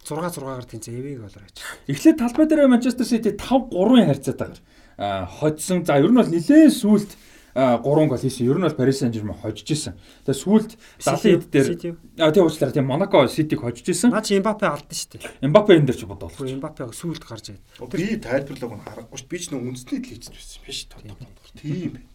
6 0.07 0.39
6-аар 0.39 0.65
тэнцээ 0.70 0.94
эвэг 0.94 1.18
болоо 1.26 1.43
гэж. 1.43 1.57
Эхлээд 1.91 2.18
талбай 2.23 2.47
дээр 2.47 2.68
Манчестер 2.70 3.07
Сити 3.07 3.34
5-3-ын 3.34 4.07
харьцаатайгаар 4.07 4.60
а 4.99 5.26
хоцсон. 5.26 5.83
За 5.84 5.99
ер 5.99 6.12
нь 6.12 6.15
бол 6.15 6.31
нилээн 6.31 6.70
сүулт 6.70 7.18
3 7.55 7.83
гол 7.86 8.18
хийсэн. 8.18 8.50
Ер 8.50 8.58
нь 8.58 8.66
бол 8.66 8.74
Paris 8.74 8.99
Saint-Germain 8.99 9.39
хожиж 9.39 9.70
исэн. 9.70 9.94
Тэгээ 10.26 10.42
70 10.42 10.74
хэд 10.99 11.50
дээр 11.55 11.94
а 12.18 12.34
тэгээ 12.34 12.42
уучлаарай 12.50 12.74
тийм 12.74 12.91
Монако 12.91 13.31
Ситиг 13.31 13.62
хожиж 13.62 13.86
исэн. 13.86 14.10
Наа 14.10 14.26
чи 14.26 14.34
Эмбапе 14.34 14.66
алдсан 14.66 14.91
шүү 14.91 15.10
дээ. 15.23 15.47
Эмбапе 15.47 15.78
энэ 15.78 15.86
дээр 15.86 15.99
ч. 15.99 16.02
Гэхдээ 16.02 16.58
Эмбапе 16.58 16.91
сүүлд 16.91 17.23
гарч 17.23 17.55
ирээд. 17.55 17.62
Би 17.94 18.18
тайлбарлаг 18.18 18.74
нь 18.74 18.83
харахгүй 18.83 19.18
ш. 19.18 19.24
Би 19.31 19.39
ч 19.39 19.55
нэг 19.55 19.62
үндэсний 19.62 20.02
телевизэд 20.02 20.34
байсан 20.34 20.60
биш. 20.66 20.78
Тийм 21.55 21.91
байт. 21.94 22.15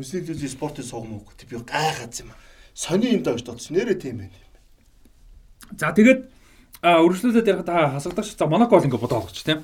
Үндэсний 0.00 0.24
телевиз 0.24 0.56
спортын 0.56 0.88
согмог 0.88 1.28
гэдэг 1.36 1.46
би 1.52 1.56
гайхаад 1.68 2.16
юм. 2.24 2.32
Сони 2.72 3.12
юм 3.12 3.20
даа 3.20 3.36
гэж 3.36 3.44
бодсон. 3.44 3.76
Нэрээ 3.76 4.00
тийм 4.00 4.24
байна. 4.24 4.40
За 5.76 5.92
тэгээд 5.92 6.32
а 6.80 7.04
өргөжлүүлээд 7.04 7.52
ярих 7.52 7.68
та 7.68 7.92
хасагдах 8.00 8.24
ш. 8.24 8.32
За 8.32 8.48
Монако 8.48 8.80
бол 8.80 8.88
ингээ 8.88 8.96
бодоолгоч 8.96 9.44
тийм. 9.44 9.60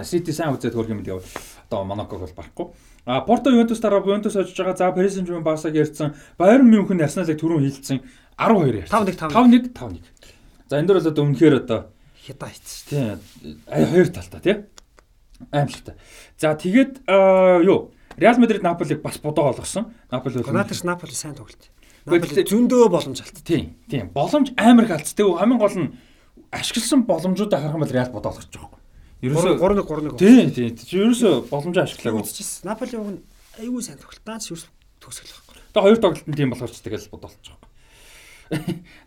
Сити 0.00 0.32
сайн 0.32 0.56
үзээд 0.56 0.72
хөрх 0.72 0.88
юм 0.88 1.04
л 1.04 1.20
одоо 1.68 1.84
Монаког 1.84 2.22
бол 2.22 2.34
барахгүй. 2.34 2.66
А 3.06 3.20
Порто 3.22 3.50
Ювентус 3.50 3.80
дараа 3.80 4.00
Ювентус 4.00 4.36
очиж 4.36 4.56
байгаа. 4.56 4.76
За 4.76 4.88
Paris 4.90 5.16
Saint-Germain 5.16 5.42
Барсаг 5.42 5.74
ярьсан. 5.74 6.14
Bayern 6.38 6.68
Мюнхен 6.68 7.00
Арсеналыг 7.00 7.40
түрүүн 7.40 7.64
хилцсэн 7.64 8.00
12 8.36 8.84
ярьсан. 8.84 9.06
5-1 9.06 9.32
5-1 9.32 9.72
5-1. 9.72 10.02
За 10.68 10.78
энэ 10.78 10.86
дөр 10.86 10.98
бол 11.00 11.10
одоо 11.10 11.24
үнэхээр 11.24 11.54
одоо 11.64 11.80
хятаа 12.20 12.48
хийсэн. 12.48 13.18
тийм 13.66 13.86
хоёр 13.90 14.08
талтай 14.08 14.40
тийм 14.40 14.58
аимшигтай. 15.50 15.94
За 16.38 16.54
тэгээд 16.54 17.08
юу 17.64 17.92
Реал 18.16 18.38
Мадрид 18.38 18.62
Наполиг 18.62 19.02
бас 19.02 19.18
бодоо 19.18 19.48
олгосон. 19.50 19.92
Наполи 20.10 20.34
бол 20.34 20.44
Гонаташ 20.44 20.82
Наполи 20.84 21.12
сайн 21.12 21.34
тоглолт. 21.34 21.70
Наполи 22.04 22.44
зөндөө 22.44 22.88
боломж 22.90 23.20
алт. 23.20 23.40
Тийм, 23.44 23.76
тийм. 23.88 24.10
Боломж 24.12 24.52
амар 24.56 24.84
их 24.84 24.90
алдс. 24.90 25.14
Тэг 25.14 25.26
хамгийн 25.26 25.58
гол 25.60 25.76
нь 25.78 25.94
ашигласан 26.52 27.04
боломжуудыг 27.08 27.58
харах 27.58 27.74
юм 27.74 27.80
бол 27.80 27.92
Реал 27.92 28.12
бодоо 28.12 28.32
олгож 28.32 28.48
байгаа. 28.52 28.79
Ерөөсөө 29.20 29.56
3-1 29.60 29.84
3-1. 29.84 30.16
Тийм, 30.16 30.48
тийм. 30.54 30.76
Чи 30.80 30.96
ерөөсөө 30.96 31.32
боломжоо 31.52 31.84
ашиглаагүй. 31.84 32.24
үзчихсэн. 32.24 32.64
Наполи 32.64 32.96
уг 32.96 33.10
нь 33.12 33.20
айгүй 33.60 33.82
сайн 33.84 34.00
тоглолт. 34.00 34.24
Наач 34.24 34.48
ерөөс 34.48 34.64
төгсгөл 34.96 35.34
байхгүй. 35.36 35.60
Тэгээ 35.76 35.84
хоёр 35.84 35.98
тоглолтын 36.00 36.36
тийм 36.40 36.50
болохоор 36.54 36.72
ч 36.72 36.80
тэгэл 36.80 37.12
бодоо 37.12 37.28
олж 37.28 37.46
байгаа. 37.52 37.68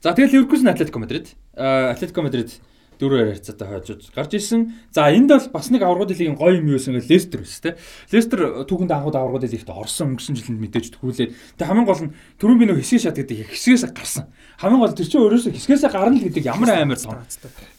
За 0.05 0.13
тэгэл 0.13 0.45
Ливерпул 0.45 0.61
Атлетико 0.69 0.99
Мадрид. 1.01 1.33
Атлетико 1.57 2.21
Мадрид 2.21 2.61
дөрөөр 3.01 3.33
харьцаатай 3.33 3.67
хойж 3.67 4.13
гарч 4.13 4.31
ирсэн. 4.37 4.61
За 4.93 5.09
энд 5.09 5.33
бол 5.33 5.49
бас 5.49 5.67
нэг 5.73 5.81
аврагууд 5.81 6.13
лигийн 6.13 6.37
гоё 6.37 6.61
юм 6.61 6.69
юу 6.71 6.77
гэсэн 6.77 6.93
ингээ 6.93 7.09
Лестер 7.09 7.41
биш 7.41 7.57
те. 7.59 7.75
Лестер 8.13 8.63
түүхэнд 8.69 8.93
анхуд 8.93 9.17
аврагууд 9.17 9.49
лигт 9.49 9.67
орсон 9.67 10.13
өнгөрсөн 10.13 10.37
жилд 10.37 10.61
мэдээж 10.61 10.93
тгүүлээд. 10.93 11.33
Тэг 11.57 11.67
хамгийн 11.67 11.89
гол 11.89 12.03
нь 12.05 12.13
түрүүн 12.37 12.59
би 12.61 12.65
нэг 12.69 12.77
хэсэг 12.79 13.01
шат 13.09 13.17
гэдэг 13.17 13.49
хэсгээс 13.49 13.91
гарсан. 13.91 14.29
Хамгийн 14.61 14.81
гол 14.85 14.93
тэр 14.93 15.09
чинь 15.09 15.25
өөрөөсөө 15.25 15.51
хэсгээс 15.57 15.83
гарна 15.89 16.15
л 16.15 16.25
гэдэг 16.29 16.45
ямар 16.47 16.69
амар 16.69 17.01
том. 17.01 17.17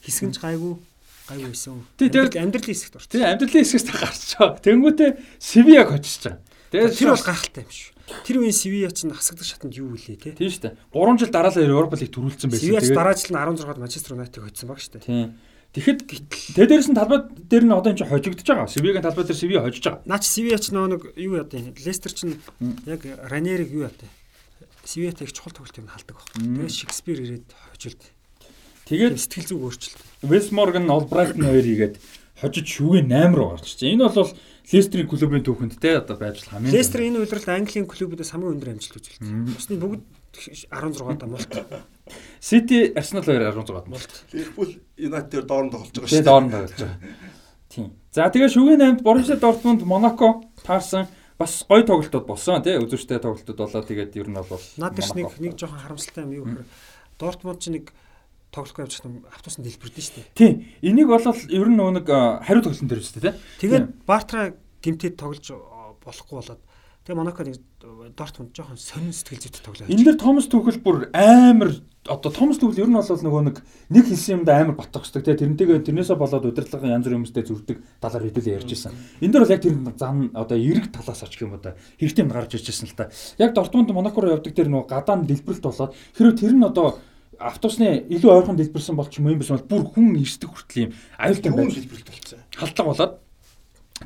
Хэсгэнж 0.03 0.37
гайгүй 0.37 0.75
байсан. 1.29 1.81
Тий, 1.97 2.09
тэгээд- 2.09 2.37
амьдралын 2.37 2.69
хэсэгт 2.69 2.95
орсон. 2.95 3.09
Тэгээ 3.11 3.29
амьдралын 3.33 3.61
хэсгээс 3.65 3.85
та 3.85 3.93
гарч 3.97 4.21
байгаа. 4.37 4.61
Тэнгүүтээ 4.61 5.09
Севиаг 5.41 5.87
хочиж 5.89 6.15
байгаа. 6.21 6.39
Тэгээ 6.71 6.89
Тэр 6.95 7.09
бол 7.09 7.25
гайхалтай 7.25 7.63
юм 7.65 7.71
шүү. 7.73 7.91
Тэр 8.25 8.35
үеийн 8.37 8.53
Севиа 8.53 8.89
чинь 8.93 9.09
хасагдах 9.15 9.47
шатанд 9.49 9.73
юу 9.73 9.89
вүлээ 9.97 10.17
те. 10.21 10.31
Тийм 10.37 10.49
шүү 10.53 10.61
дээ. 10.69 10.77
3 10.93 11.17
жил 11.17 11.31
дараалал 11.33 11.65
Европа 11.65 11.95
лиг 11.97 12.11
төрүүлсэн 12.13 12.49
байсан. 12.53 12.61
Севиач 12.69 12.85
Тэгээд- 12.85 12.99
дараа 13.01 13.15
жил 13.17 13.33
нь 13.33 13.39
16-д 13.41 13.81
Манчестер 13.81 14.11
Юнайтед 14.13 14.43
хоцсон 14.45 14.67
баг 14.69 14.77
шүү 14.77 14.93
дээ. 14.93 15.05
Тийм. 15.09 15.27
Тэгэхэд 15.75 15.99
тэгээ 16.55 16.67
дээрээс 16.69 16.89
нь 16.93 16.95
талбай 16.95 17.19
дээр 17.49 17.65
нь 17.67 17.73
одоо 17.73 17.89
энэ 17.91 17.99
чинь 17.99 18.07
хожигдож 18.13 18.45
байгаа. 18.47 18.69
Севигийн 18.69 19.01
талбай 19.03 19.25
дээр 19.25 19.35
Севи 19.41 19.57
хожиж 19.59 19.83
байгаа. 19.83 20.05
Наач 20.05 20.23
Севиач 20.29 20.65
нөө 20.71 20.87
нэг 20.87 21.01
юу 21.19 21.33
яа 21.41 21.43
дээ. 21.49 21.73
Лестер 21.83 22.13
чинь 22.13 22.37
яг 22.85 23.01
Ранериг 23.27 23.73
юу 23.73 23.89
яа. 23.89 23.91
Севиатай 24.85 25.25
их 25.27 25.33
чухал 25.33 25.51
тоглолт 25.51 25.75
юм 25.81 25.87
халдаг 25.89 26.15
баг. 26.15 26.29
Тэгээд 26.37 26.71
Шекспир 26.71 27.17
ирээд 27.19 27.49
хожилд. 27.73 27.99
Тэгээд 28.85 29.17
сэтгэл 29.17 29.49
зүг 29.49 29.59
өөрчлөлт. 29.65 30.01
Вестморган 30.21 30.85
Олбрайтн 30.93 31.41
хоёр 31.41 31.65
игээд 31.65 31.95
хожиж 32.37 32.65
шүгэ 32.69 33.01
8 33.09 33.33
руу 33.33 33.57
гарч 33.57 33.65
ирсэн. 33.73 33.97
Энэ 33.97 34.09
бол 34.13 34.29
Лестерийн 34.65 35.09
клубын 35.09 35.41
түүхэнд 35.45 35.77
те 35.81 35.97
одоо 36.01 36.17
байж 36.17 36.41
хамгийн 36.45 36.73
Лестер 36.73 37.01
энэ 37.05 37.21
үйлрэлт 37.25 37.49
Английн 37.49 37.85
клубудаас 37.89 38.33
хамгийн 38.33 38.57
өндөр 38.57 38.69
амжилт 38.77 38.97
үзүүлсэн. 38.97 39.45
Бусны 39.53 39.77
бүгд 39.77 40.03
16 40.69 41.17
да 41.21 41.25
мулт. 41.29 41.53
Сити 42.41 42.91
Арсенал 42.97 43.23
хоёр 43.25 43.53
16 43.53 43.87
мулт. 43.89 44.11
Ливерпул 44.33 44.69
Юнайтед 44.97 45.45
доорн 45.45 45.69
тоглож 45.69 45.93
байгаа 45.93 46.09
шүү. 46.09 46.25
доорн 46.25 46.49
тоглож 46.49 46.73
байгаа. 46.77 46.97
Тийм. 47.69 47.87
За 48.13 48.29
тэгээ 48.29 48.49
шүгэ 48.53 48.73
8-д 48.77 49.01
Боруссия 49.05 49.37
Дортмунд 49.37 49.81
Монако 49.85 50.41
таарсан 50.65 51.07
бас 51.37 51.61
гоё 51.69 51.85
тоглолтууд 51.85 52.25
болсон 52.25 52.61
тий 52.63 52.77
үзүүштэй 52.79 53.19
тоглолтууд 53.21 53.57
болоо 53.59 53.81
тэгээд 53.85 54.15
ер 54.17 54.29
нь 54.29 54.37
бол 54.39 54.61
Надад 54.77 55.03
нэг 55.13 55.29
Монако. 55.29 55.41
нэг 55.41 55.53
жоохон 55.59 55.81
харамсалтай 55.83 56.23
юм 56.25 56.31
юу 56.33 56.45
гэхээр 56.45 56.67
Дортмунд 57.19 57.59
ч 57.61 57.69
нэг 57.69 57.85
тоглохгүй 58.55 58.87
явж 58.87 59.03
байгаа 59.03 59.27
автобусны 59.35 59.67
дэлбэрдэн 59.67 60.03
шүү 60.07 60.15
дээ. 60.15 60.31
Тийм. 60.39 60.53
Энийг 60.79 61.11
бол 61.11 61.27
ер 61.27 61.67
нь 61.67 61.75
нэг 61.75 62.07
хариу 62.07 62.63
тоглолтын 62.63 62.87
дээр 62.87 63.03
үстэй 63.03 63.21
тий. 63.27 63.33
Тэгээд 63.59 64.07
Бартра 64.07 64.55
гимтэд 64.79 65.19
тоглож 65.19 65.51
болохгүй 65.99 66.35
болоод 66.39 66.61
тэгээ 67.03 67.19
Монако 67.19 67.43
нэг 67.43 67.59
Дортмунд 68.15 68.55
жоохон 68.55 68.81
сонин 68.81 69.13
сэтгэл 69.13 69.45
зүйтэй 69.45 69.61
тоглоо. 69.61 69.85
Энэ 69.85 70.05
дээр 70.09 70.17
Томас 70.17 70.49
Түхэл 70.49 70.81
бүр 70.81 71.13
амар 71.13 71.77
одоо 72.09 72.31
Томас 72.33 72.57
Түхэл 72.57 72.85
ер 72.85 72.89
нь 72.89 72.97
бол 72.97 73.05
нөгөө 73.05 73.43
нэг 73.45 73.57
нэг 73.93 74.05
хэлсэн 74.09 74.41
юмда 74.41 74.57
амар 74.57 74.73
батгахдаг 74.73 75.21
тий 75.21 75.37
тэрнтэйгээ 75.37 75.85
тэрнээсээ 75.85 76.17
болоод 76.17 76.49
удирдлагын 76.49 76.97
янз 76.97 77.05
бүрийн 77.05 77.21
хүмүүстэй 77.21 77.45
зүрдэг 77.45 77.77
талаар 78.01 78.25
хэдүүлээ 78.25 78.57
ярьж 78.57 78.71
исэн. 78.73 78.93
Энэ 79.21 79.33
дээр 79.37 79.43
бол 79.45 79.53
яг 79.53 79.61
тэр 79.61 79.75
зан 80.01 80.17
одоо 80.33 80.57
эрэг 80.57 80.89
талаас 80.89 81.21
очих 81.21 81.45
юм 81.45 81.53
да 81.61 81.77
хэрэгтэй 82.01 82.25
юм 82.25 82.33
гарч 82.33 82.57
ирж 82.57 82.73
ирсэн 82.73 82.89
л 82.89 82.97
та. 82.97 83.13
Яг 83.37 83.53
Дортмунд 83.53 83.93
Монако 83.93 84.21
руу 84.25 84.33
явдаг 84.33 84.53
тэр 84.53 84.73
нөгөө 84.73 84.89
гадаа 84.89 85.21
нь 85.21 85.29
дэлбэрэлт 85.29 85.61
болоод 85.61 85.93
хэрвээ 86.17 86.41
тэр 86.41 86.53
нь 86.57 86.65
одоо 86.65 86.97
автобусны 87.39 88.05
илүү 88.09 88.31
ойрхон 88.31 88.57
дэлбэрсэн 88.57 88.95
бол 88.95 89.09
ч 89.09 89.19
юм 89.19 89.29
юм 89.29 89.39
биш 89.39 89.49
бол 89.51 89.65
бүр 89.65 89.83
хүн 89.91 90.15
ирсдэг 90.19 90.49
хүртэл 90.49 90.83
юм 90.87 90.91
аюултай 91.19 91.51
Юу 91.51 91.57
байж 91.57 91.73
хэлбэрэлт 91.75 92.09
болсон. 92.09 92.39
халдлага 92.55 92.89
болоод 92.89 93.13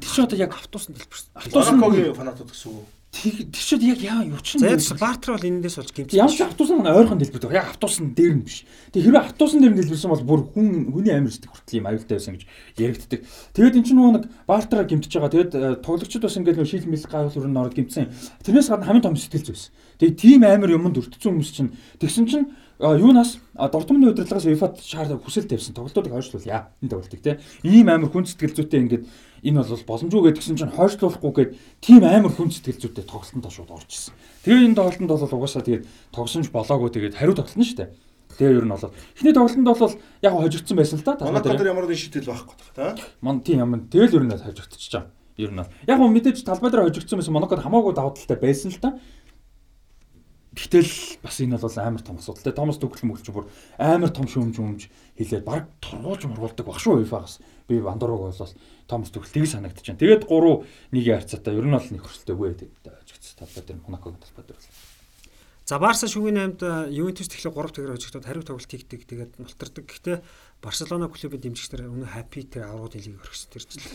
чинь 0.02 0.26
одоо 0.26 0.38
яг 0.38 0.52
автобусанд 0.54 0.98
дэлбэрсэн. 0.98 1.30
автобусны 1.34 2.14
фанатууд 2.14 2.52
гэсэн 2.52 2.72
тэр 3.10 3.50
чинь 3.52 3.90
яг 3.90 4.00
яа 4.06 4.22
юу 4.22 4.38
ч 4.38 4.62
За 4.62 4.70
яа 4.70 4.78
бартер 5.02 5.34
бол 5.34 5.42
энэндээс 5.42 5.82
болж 5.82 5.92
гимт. 5.98 6.14
Ямар 6.14 6.30
ч 6.30 6.46
автобусны 6.46 6.86
ойрхон 6.86 7.18
дэлбэрдэг. 7.18 7.52
Яг 7.58 7.74
автобусны 7.74 8.14
дээр 8.14 8.38
нь 8.38 8.46
биш. 8.46 8.70
Тэг 8.94 9.02
хэрвээ 9.02 9.34
автобусны 9.34 9.66
дээр 9.66 9.74
нь 9.74 9.80
дэлбэрсэн 9.82 10.14
бол 10.14 10.24
бүр 10.30 10.42
хүн 10.54 10.94
хүний 10.94 11.10
амир 11.10 11.34
сдэг 11.34 11.50
хүртэл 11.50 11.82
юм 11.82 11.90
аюултай 11.90 12.22
байсан 12.22 12.38
гэж 12.38 12.46
яригддаг. 12.78 13.20
Тэгээд 13.58 13.78
эн 13.82 13.86
чинь 13.90 13.98
нөгөө 13.98 14.14
нэг 14.14 14.26
баартраар 14.46 14.86
гимтэж 14.86 15.10
байгаа. 15.10 15.34
Тэгээд 15.34 15.82
тоглогчид 15.82 16.22
бас 16.22 16.38
ингээд 16.38 16.58
нөгөө 16.62 16.70
шил 16.70 16.86
мэл 16.86 17.10
гайвал 17.10 17.40
өрн 17.42 17.58
ороод 17.58 17.74
гимтсэн. 17.74 18.14
Тэрнээс 18.46 18.70
гадна 18.70 18.86
хамгийн 18.86 19.06
том 19.10 19.18
сэтгэл 19.18 19.48
зүйс. 19.50 19.74
Тэгээд 19.98 20.22
тийм 20.22 20.46
амир 20.46 20.78
юмд 20.78 21.02
өртсөн 21.02 21.34
хүмүүс 21.34 21.50
чинь 21.50 21.74
тэгсэн 21.98 22.30
чинь 22.30 22.46
юунаас 22.80 23.38
Дортмундын 23.60 24.16
удирдлагаас 24.16 24.48
UEFA-д 24.48 24.80
шаар 24.80 25.20
хүсэл 25.20 25.52
тавьсан 25.52 25.76
тоглолтуудыг 25.76 26.16
хойшлуулъя. 26.16 26.72
Энэ 26.80 26.90
тоглолтыг 26.90 27.20
те. 27.20 27.40
Ийм 27.64 27.92
амар 27.92 28.08
хүн 28.08 28.24
сэтгэл 28.24 28.56
зүйтэй 28.56 28.80
ингээд 28.88 29.04
энэ 29.44 29.60
бол 29.60 29.84
боломжгүй 29.84 30.32
гэдгсэн 30.32 30.56
чинь 30.56 30.72
хойшлуулахгүйгээд 30.72 31.52
тийм 31.84 32.08
амар 32.08 32.32
хүн 32.32 32.48
сэтгэл 32.48 32.80
зүйтэй 32.80 33.04
тоглолтонд 33.04 33.52
шууд 33.52 33.76
орж 33.76 33.92
ирсэн. 33.92 34.16
Тэгээ 34.48 34.72
энэ 34.72 34.78
тоглолтонд 34.80 35.12
бол 35.12 35.36
угаасаа 35.44 35.64
тэгээд 35.68 35.88
тогсон 36.16 36.48
ч 36.48 36.56
болоогүй 36.56 36.88
тэгээд 36.96 37.20
хариу 37.20 37.36
тоглолт 37.36 37.60
нь 37.60 37.68
шүү 37.68 37.80
дээ. 37.84 37.92
Тэгээ 38.40 38.58
ер 38.64 38.64
нь 38.64 38.72
бол 38.72 38.96
эхний 39.20 39.36
тоглолтонд 39.36 39.68
бол 39.68 39.96
яг 40.24 40.34
хожигдсан 40.40 40.78
байсан 40.80 40.98
л 41.00 41.04
та. 41.04 41.20
Монако 41.20 41.52
дээр 41.52 41.76
ямар 41.76 41.84
нэгэн 41.84 42.00
шийдэл 42.00 42.32
байхгүй 42.32 42.56
та. 42.80 42.96
Ман 43.20 43.44
тийм 43.44 43.60
юм. 43.60 43.92
Тэгэл 43.92 44.24
ер 44.24 44.24
нь 44.24 44.32
хожигдчихж 44.32 44.96
байгаа. 44.96 45.12
Ер 45.40 45.52
нь. 45.56 45.64
Яг 45.88 46.00
мэдээж 46.00 46.44
талбай 46.44 46.72
дээр 46.72 46.88
хожигдсан 46.88 47.20
байсан 47.20 47.32
Монакод 47.32 47.64
хамаагүй 47.64 47.96
давуу 47.96 48.12
талтай 48.12 48.40
байсан 48.40 48.72
л 48.72 48.80
та. 48.84 49.00
Гэтэл 50.50 51.22
бас 51.22 51.38
энэ 51.38 51.62
бол 51.62 51.78
амар 51.78 52.02
том 52.02 52.18
асуудал. 52.18 52.42
Тэ 52.42 52.58
Томас 52.58 52.82
Түгэл 52.82 53.06
мөлч 53.06 53.30
бүр 53.30 53.46
амар 53.78 54.10
том 54.10 54.26
шүүмж 54.26 54.58
өмж 54.58 54.90
хэлээд 55.22 55.46
баг 55.46 55.70
тургуулж 55.78 56.26
мургуулдаг 56.26 56.66
баг 56.66 56.82
шүү 56.82 57.06
UEFA-гаас. 57.06 57.38
Би 57.70 57.78
Вандорог 57.78 58.34
болол 58.34 58.54
Томас 58.90 59.14
Түгэл 59.14 59.46
тийг 59.46 59.46
байна. 59.54 59.70
Тэгээд 59.70 60.26
3 60.26 60.66
1-ийн 60.90 61.22
харьцаатай 61.22 61.54
ер 61.54 61.66
нь 61.70 61.76
бол 61.78 61.90
нэг 61.94 62.02
хөрсөлтөөгүй 62.02 62.50
тэгээд 62.66 62.86
ажигдсан 62.90 63.38
талбай 63.46 63.62
дээр 63.62 63.80
Монакогийн 63.86 64.22
талбай 64.26 64.46
дээр 64.50 64.58
бол. 64.58 64.98
За 65.70 65.78
Барса 65.78 66.10
шүгэний 66.10 66.50
8-д 66.58 66.90
Ювентус 66.98 67.30
тэгэхээр 67.30 67.54
3 67.54 67.70
тэгэр 67.78 67.94
хожигдоод 67.94 68.26
хариу 68.26 68.42
тоглолт 68.42 68.74
хийгдэг. 68.74 69.06
Тэгээд 69.06 69.38
мултардаг. 69.38 69.86
Гэхдээ 69.86 70.18
Барселона 70.66 71.14
клубын 71.14 71.46
дэмжигчдэр 71.46 71.94
өнөө 71.94 72.10
хаппи 72.10 72.42
тэр 72.42 72.74
аврагын 72.74 73.06
лиг 73.06 73.22
орхисон 73.22 73.54
тэр 73.54 73.64
жил. 73.70 73.86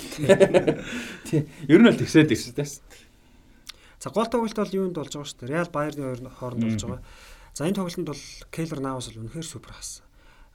Тийм. 1.27 1.51
Ер 1.67 1.83
нь 1.83 1.89
бол 1.91 1.99
тэгсээд 1.99 2.31
ирсэн 2.31 2.55
тест. 2.55 2.87
За 4.05 4.11
гол 4.11 4.29
тоглолт 4.29 4.53
бол 4.53 4.69
юунд 4.69 5.01
болж 5.01 5.17
байгаа 5.17 5.25
шүү 5.33 5.41
дээ. 5.41 5.53
Реал 5.57 5.73
Байерны 5.73 6.05
хоёр 6.05 6.21
хооронд 6.29 6.61
болж 6.61 6.83
байгаа. 6.85 7.01
За 7.57 7.65
энэ 7.65 7.81
тоглолтод 7.81 8.13
бол 8.13 8.25
Кейлер 8.53 8.81
Навас 8.85 9.09
бол 9.09 9.25
үнэхээр 9.25 9.49
супер 9.49 9.73
хасан. 9.73 10.05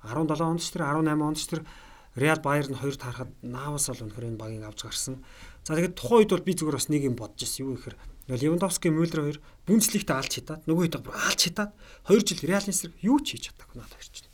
17 0.05 0.37
онд 0.37 0.61
ч 0.61 0.69
тэр 0.69 0.85
18 0.85 1.17
онд 1.17 1.37
ч 1.41 1.49
тэр 1.49 1.65
Реал 2.13 2.41
Байерн 2.45 2.77
хоёр 2.77 2.93
таарахад 2.93 3.33
Навас 3.41 3.89
бол 3.89 4.05
үнэхээр 4.05 4.29
энэ 4.29 4.37
багийг 4.37 4.69
авч 4.69 4.85
гарсан. 4.85 5.25
За 5.65 5.73
тэгээд 5.73 5.97
тухайн 5.97 6.29
үед 6.29 6.29
бол 6.29 6.45
би 6.45 6.53
зүгээр 6.53 6.77
бас 6.77 6.89
нэг 6.93 7.01
юм 7.09 7.17
бодож 7.17 7.41
ирсэн. 7.41 7.65
Юу 7.65 7.73
гэхээр 7.73 7.97
Левандовски 8.37 8.87
Мюллер 8.93 9.21
хоёр 9.25 9.39
Бундслигт 9.65 10.13
алж 10.13 10.29
хитаад 10.29 10.61
нөгөө 10.69 10.85
хэд 10.85 11.01
бүр 11.01 11.17
алж 11.17 11.41
хитаад 11.41 11.73
2 12.05 12.21
жил 12.21 12.45
Реалын 12.45 12.69
эсрэг 12.69 12.93
юу 13.01 13.17
ч 13.17 13.33
хийж 13.33 13.49
чадаагүй 13.49 13.81
надад 13.81 13.97
хоёр 13.97 14.13
жил. 14.13 14.29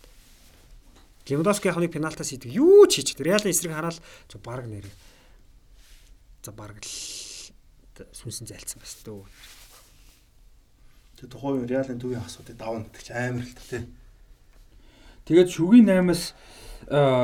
Левандовски 1.31 1.71
яг 1.71 1.79
нэг 1.79 1.95
пенальтаас 1.95 2.35
хийдэг 2.35 2.51
юу 2.51 2.83
ч 2.91 2.99
хийж 2.99 3.15
чаддаг. 3.15 3.31
Реалын 3.31 3.55
эсрэг 3.55 3.71
хараад 3.71 4.03
зөв 4.27 4.43
баг 4.43 4.67
нэр. 4.67 4.83
За 6.43 6.51
баг 6.51 6.75
л 6.83 7.24
сүнсэн 8.11 8.51
зайлцсан 8.51 8.79
бас 8.83 8.93
дөө. 9.07 9.23
Тэгээ 11.15 11.31
тухайн 11.31 11.63
үе 11.63 11.67
Реалын 11.71 11.99
төвийн 12.01 12.25
асуудыг 12.25 12.59
давна 12.59 12.83
гэдэг 12.91 13.03
чи 13.07 13.13
амар 13.15 13.47
л 13.47 13.55
та 13.55 13.63
тий. 13.63 13.83
Тэгээд 15.25 15.49
шүгийн 15.49 15.87
8-аас 15.87 16.35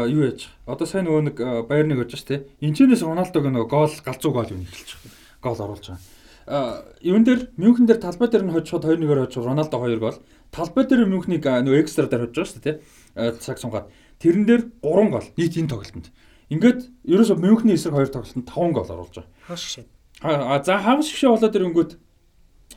юу 0.07 0.21
яаж. 0.25 0.47
Одоо 0.65 0.87
сайн 0.87 1.05
нөгөө 1.05 1.23
нэг 1.27 1.37
Байерныг 1.67 2.07
орж 2.07 2.15
ш 2.15 2.23
тий. 2.23 2.39
Энчнээс 2.63 3.03
Роналдог 3.03 3.43
нөгөө 3.45 3.67
гол 3.67 3.91
галзуу 3.91 4.31
гол 4.31 4.49
юм 4.49 4.63
эхэлж 4.63 4.95
байгаа. 4.95 5.11
Гол 5.43 5.59
оруулж 5.59 5.85
байгаа. 5.91 6.01
А 6.47 6.81
юун 7.03 7.23
дээр 7.27 7.53
Мюнхен 7.59 7.85
дээр 7.85 8.01
талбай 8.01 8.31
дээр 8.31 8.47
нь 8.47 8.53
хожиход 8.55 8.87
2-1-ээр 8.87 9.29
хожих 9.29 9.45
Роналдо 9.45 9.77
2 9.77 9.99
гол. 10.01 10.17
Талбай 10.49 10.87
дээр 10.87 11.05
Мюнхнийг 11.05 11.45
нөгөө 11.45 11.83
экстра 11.83 12.09
дээр 12.09 12.31
хожиж 12.31 12.41
байгаа 12.41 12.49
шүү 12.49 12.63
дээ 12.65 12.75
тий. 12.81 13.37
Цаг 13.37 13.61
сунгаад. 13.61 13.91
Тэрэн 14.17 14.45
дээр 14.49 14.63
3 14.81 15.13
гол 15.13 15.27
нийт 15.37 15.53
энэ 15.61 15.69
тоглолтод. 15.69 16.09
Ингээд 16.49 16.79
ерөөсө 17.05 17.37
Мюнхний 17.37 17.77
эсрэг 17.77 17.93
2 17.93 18.17
тоглолтод 18.17 18.49
5 18.49 18.73
гол 18.73 18.89
оруулж 18.89 19.15
байгаа. 19.21 19.29
Хаш 19.45 19.61
шээ. 19.77 19.85
А 20.21 20.61
за 20.63 20.77
хагас 20.77 21.09
шгшээ 21.09 21.29
болоод 21.29 21.55
ирэнгүүт 21.55 21.91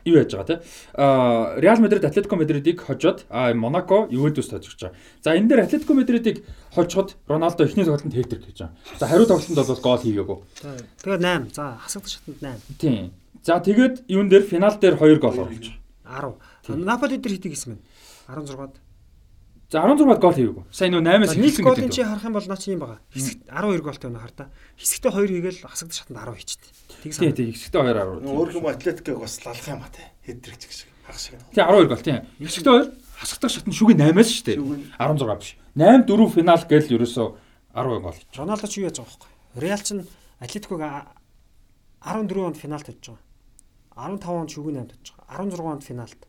юу 0.04 0.16
яаж 0.20 0.32
байгаа 0.32 0.48
те 0.48 0.56
а 0.94 1.56
Реал 1.60 1.80
Мадрид 1.80 2.04
Атлетико 2.04 2.36
Мадридыг 2.36 2.80
хожоод 2.80 3.24
Монако 3.30 4.08
Ювентус 4.10 4.48
тожиж 4.48 4.76
байгаа. 4.80 4.96
За 5.22 5.36
энэ 5.36 5.48
дээр 5.48 5.64
Атлетико 5.64 5.94
Мадридыг 5.94 6.44
хожоход 6.74 7.16
Роналдо 7.28 7.64
эхний 7.64 7.84
тоглолтод 7.84 8.12
хэтрик 8.12 8.46
гэж 8.46 8.58
байгаа. 8.58 8.76
За 8.98 9.06
хариу 9.06 9.26
тоглолтод 9.26 9.66
бол 9.66 9.80
гол 9.80 10.00
хийгээгүй. 10.04 10.38
Тэгээд 11.04 11.20
8. 11.20 11.54
За 11.54 11.78
хасагдах 11.80 12.10
шатнд 12.10 12.40
8. 12.40 12.80
Тийм. 12.80 13.12
За 13.42 13.60
тэгээд 13.60 14.04
юун 14.08 14.28
дээр 14.28 14.42
финал 14.44 14.76
дээр 14.80 14.96
2 14.96 15.20
гол 15.20 15.36
оруулж 15.40 15.72
байгаа. 16.04 16.36
10. 16.68 16.84
Наполи 16.84 17.16
дээр 17.16 17.36
хитий 17.36 17.52
гэсэн 17.52 17.76
мэн. 17.76 17.80
16-д. 18.28 18.83
За 19.72 19.80
16-д 19.80 20.20
гол 20.20 20.36
хийгээгүй. 20.36 20.64
Сайн 20.70 20.92
нөө 20.94 21.02
8-аас 21.02 21.34
эхэлсэн 21.34 21.64
гэдэг. 21.64 21.72
Голын 21.72 21.90
чи 21.90 22.02
харах 22.04 22.24
юм 22.28 22.34
бол 22.36 22.46
наа 22.46 22.60
чи 22.60 22.68
юм 22.70 22.80
байгаа. 22.84 23.00
Хэсэгт 23.10 23.40
12 23.48 23.80
голтой 23.80 24.08
байна 24.12 24.22
хартаа. 24.22 24.46
Хэсэгтээ 24.76 25.12
2 25.12 25.28
хийгээл 25.34 25.60
хасагдах 25.64 25.96
шатнд 25.98 26.18
10 26.20 26.36
хийчихдээ. 26.36 26.72
Тийг 27.02 27.12
сан. 27.16 27.32
Тийм 27.32 27.50
хэсэгтээ 27.56 27.80
2 27.80 27.96
10. 27.96 28.28
Өөр 28.28 28.48
юм 28.54 28.66
Атлетиког 28.68 29.18
бас 29.24 29.34
лалах 29.40 29.68
юм 29.68 29.82
а 29.82 29.88
тий. 29.88 30.06
Хэдрэг 30.28 30.56
ч 30.60 30.64
шиг. 30.68 30.90
Хагас 31.08 31.22
шиг. 31.26 31.40
Тийм 31.56 31.64
12 31.64 31.88
гол 31.90 32.02
тийм. 32.04 32.20
Хэсэгтээ 32.38 32.74
2 32.76 32.92
хасагдах 33.18 33.50
шатнд 33.50 33.74
шүгийн 33.74 34.00
8-аас 34.04 34.30
шүү 34.30 34.46
дээ. 34.46 34.58
16 35.00 35.40
биш. 35.40 35.50
8 35.74 36.06
4 36.06 36.34
финал 36.36 36.62
гээл 36.68 36.92
ерөөсөө 36.94 37.28
10 37.72 38.04
гол. 38.04 38.18
Роналдо 38.36 38.66
ч 38.68 38.74
юу 38.78 38.86
яаж 38.86 39.00
байгаа 39.00 39.10
байхгүй. 39.10 39.30
Реал 39.64 39.82
ч 39.82 39.88
Атлетиког 40.44 40.80
14 42.04 42.46
онд 42.46 42.56
финалд 42.60 42.84
очиж 42.84 43.16
байгаа. 43.16 43.24
15 43.96 44.28
онд 44.28 44.50
шүгийн 44.52 44.76
8-д 44.84 44.94
очиж 45.00 45.14
байгаа. 45.16 45.40
16 45.40 45.72
онд 45.72 45.82
финалд. 45.82 46.20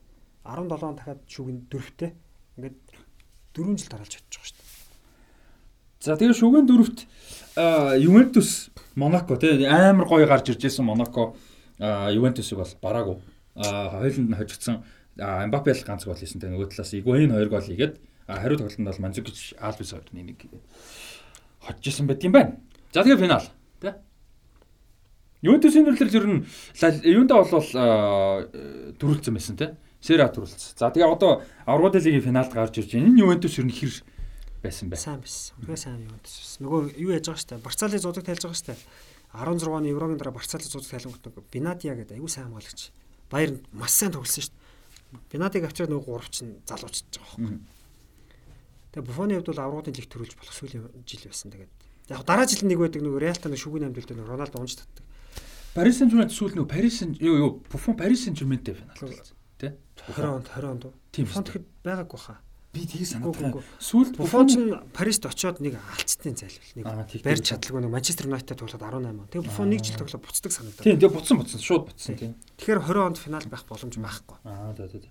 17 0.46 0.88
онд 0.88 0.98
дахиад 1.04 1.22
шүгийн 1.28 1.60
4-т. 1.68 2.16
Ингээд 3.56 3.80
4 3.80 3.80
жил 3.80 3.90
дараалж 3.90 4.14
байгаа 4.20 4.44
шүү 4.44 4.56
дээ. 4.56 4.68
За 6.04 6.16
тэгээ 6.20 6.36
шүгэн 6.36 6.68
дөрөвт 6.68 7.00
Ювентус 8.04 8.70
Монако 8.96 9.40
тий 9.40 9.64
амар 9.66 10.08
гоё 10.08 10.28
гарч 10.28 10.52
ирж 10.52 10.62
байсан 10.68 10.86
Монако 10.86 11.36
Ювентусыг 11.80 12.60
бол 12.60 12.74
бараагүй. 12.84 13.18
Хоёуланд 13.56 14.30
нь 14.30 14.36
хожигдсан 14.36 14.84
Мбаппе 15.16 15.72
л 15.72 15.88
ганц 15.88 16.04
гол 16.04 16.20
хийсэн. 16.20 16.44
Тэгээ 16.44 16.52
нөгөө 16.52 16.70
талаас 16.76 16.92
Игуайн 16.94 17.32
2 17.32 17.48
гол 17.48 17.64
хийгээд 17.64 17.96
хариу 18.28 18.60
тоглолтод 18.60 18.86
бол 18.86 19.04
Манзукич 19.08 19.56
Альвис 19.56 19.96
хоёрны 19.96 20.36
нэг 20.36 20.40
хожиж 21.64 21.88
исэн 21.96 22.08
байт 22.08 22.24
юм 22.28 22.36
байна. 22.36 22.60
За 22.92 23.04
тэгээ 23.04 23.24
финал 23.24 23.48
тий 23.80 23.96
Ювентусын 25.42 25.88
нөлөөлөл 25.88 26.20
ер 26.20 26.28
нь 26.28 26.44
юунда 27.08 27.40
бол 27.40 27.68
дөрүлцсэн 29.00 29.34
байсан 29.36 29.56
тий 29.56 29.72
Сера 30.06 30.30
төрүүлсэн. 30.30 30.78
За 30.78 30.94
тэгээ 30.94 31.10
одоо 31.10 31.42
Аврагын 31.66 32.06
лигийн 32.06 32.22
финалд 32.22 32.54
гарч 32.54 32.78
ирж 32.78 32.94
байна. 32.94 33.10
Энэ 33.10 33.26
Ювентус 33.26 33.58
ер 33.58 33.66
нь 33.66 33.74
хэр 33.74 34.06
байсан 34.62 34.94
бэ? 34.94 35.02
Сайн 35.02 35.18
байсан. 35.18 35.58
Үнэхээр 35.66 35.82
сайн 35.82 36.06
Ювентус 36.06 36.36
байсан. 36.46 36.60
Нөгөө 36.62 36.82
юу 37.02 37.10
яаж 37.10 37.26
байгаа 37.26 37.42
штэ? 37.42 37.58
Барцаалын 37.66 38.04
зуудаг 38.06 38.26
тайлж 38.30 38.44
байгаа 38.46 38.62
штэ. 38.62 38.78
16 39.34 39.66
оны 39.66 39.90
Еврогийн 39.90 40.22
дараа 40.22 40.38
Барцаалын 40.38 40.70
зуудаг 40.70 40.94
тайлангууд 40.94 41.50
Бинадиа 41.50 41.98
гэдэг 41.98 42.22
аюу 42.22 42.30
сайн 42.30 42.54
хамгаалагч. 42.54 42.94
Баяр 43.34 43.58
маш 43.74 43.92
сайн 43.98 44.14
тоглосон 44.14 44.46
штэ. 44.46 44.54
Бинадиг 45.34 45.66
авчираад 45.66 45.90
нөгөө 45.90 46.06
гурав 46.06 46.30
чинь 46.30 46.62
залуучж 46.70 47.02
байгаа 47.10 47.42
байхгүй. 47.42 47.58
Тэгээ 48.94 49.08
Буфоны 49.10 49.34
хувьд 49.42 49.50
бол 49.58 49.66
Аврагын 49.66 49.98
лиг 49.98 50.06
төрүүлж 50.06 50.38
болох 50.38 50.54
сүүлийн 50.54 50.86
жил 51.02 51.26
байсан. 51.26 51.50
Тэгээд 51.50 51.74
яг 52.14 52.22
дараа 52.30 52.46
жил 52.46 52.62
нэг 52.62 52.78
байдаг 52.78 53.02
нөгөө 53.02 53.26
Реалта 53.26 53.50
нэг 53.50 53.58
шүгэн 53.58 53.90
амдэлд 53.90 54.14
нөгөө 54.14 54.30
Роналдо 54.30 54.62
унж 54.62 54.78
татдаг. 54.78 55.04
Парис 55.74 56.00
Сен-Жермен 56.00 56.32
сүүл 56.32 56.56
нөгөө 56.56 56.70
Парис 56.70 57.02
юу 57.20 57.36
юу 57.36 57.50
Буфон 57.68 57.98
Парис 58.00 58.24
Сен-Жерментэй 58.24 58.78
финал 58.78 58.96
20 60.12 60.36
онд 60.38 60.48
20 60.54 60.72
онд? 60.72 60.84
Тийм. 61.12 61.26
Буфон 61.26 61.44
тэгэхэд 61.46 61.66
байгаагүй 61.86 62.20
хаа. 62.20 62.40
Би 62.76 62.84
тийг 62.86 63.08
санагдав. 63.08 63.64
Сүүлд 63.80 64.20
Буфон 64.20 64.48
ч 64.52 64.54
Парист 64.92 65.24
очоод 65.26 65.64
нэг 65.64 65.80
алцтын 65.80 66.36
зайлвал 66.36 66.76
нэг 66.76 66.86
барьж 67.24 67.44
чадлаггүй 67.48 67.82
нэг 67.88 67.92
Манчестер 67.96 68.28
Юнайтед 68.28 68.60
тоглоод 68.60 68.84
18 68.84 69.16
он. 69.16 69.28
Тэгээ 69.32 69.48
Буфон 69.48 69.70
нэг 69.72 69.80
жил 69.80 69.96
тоглоод 69.96 70.28
буцдаг 70.28 70.52
санагдав. 70.52 70.84
Тийм, 70.84 71.00
тэгээ 71.00 71.16
буцсан 71.16 71.40
буцсан 71.40 71.62
шууд 71.64 71.88
буцсан 71.88 72.20
тийм. 72.20 72.36
Тэгэхээр 72.60 72.84
20 72.84 73.08
онд 73.08 73.18
финал 73.18 73.48
байх 73.48 73.64
боломж 73.64 73.96
байхгүй. 73.96 74.38
Аа 74.44 74.76
за 74.76 74.92
за 74.92 75.00
за. 75.00 75.10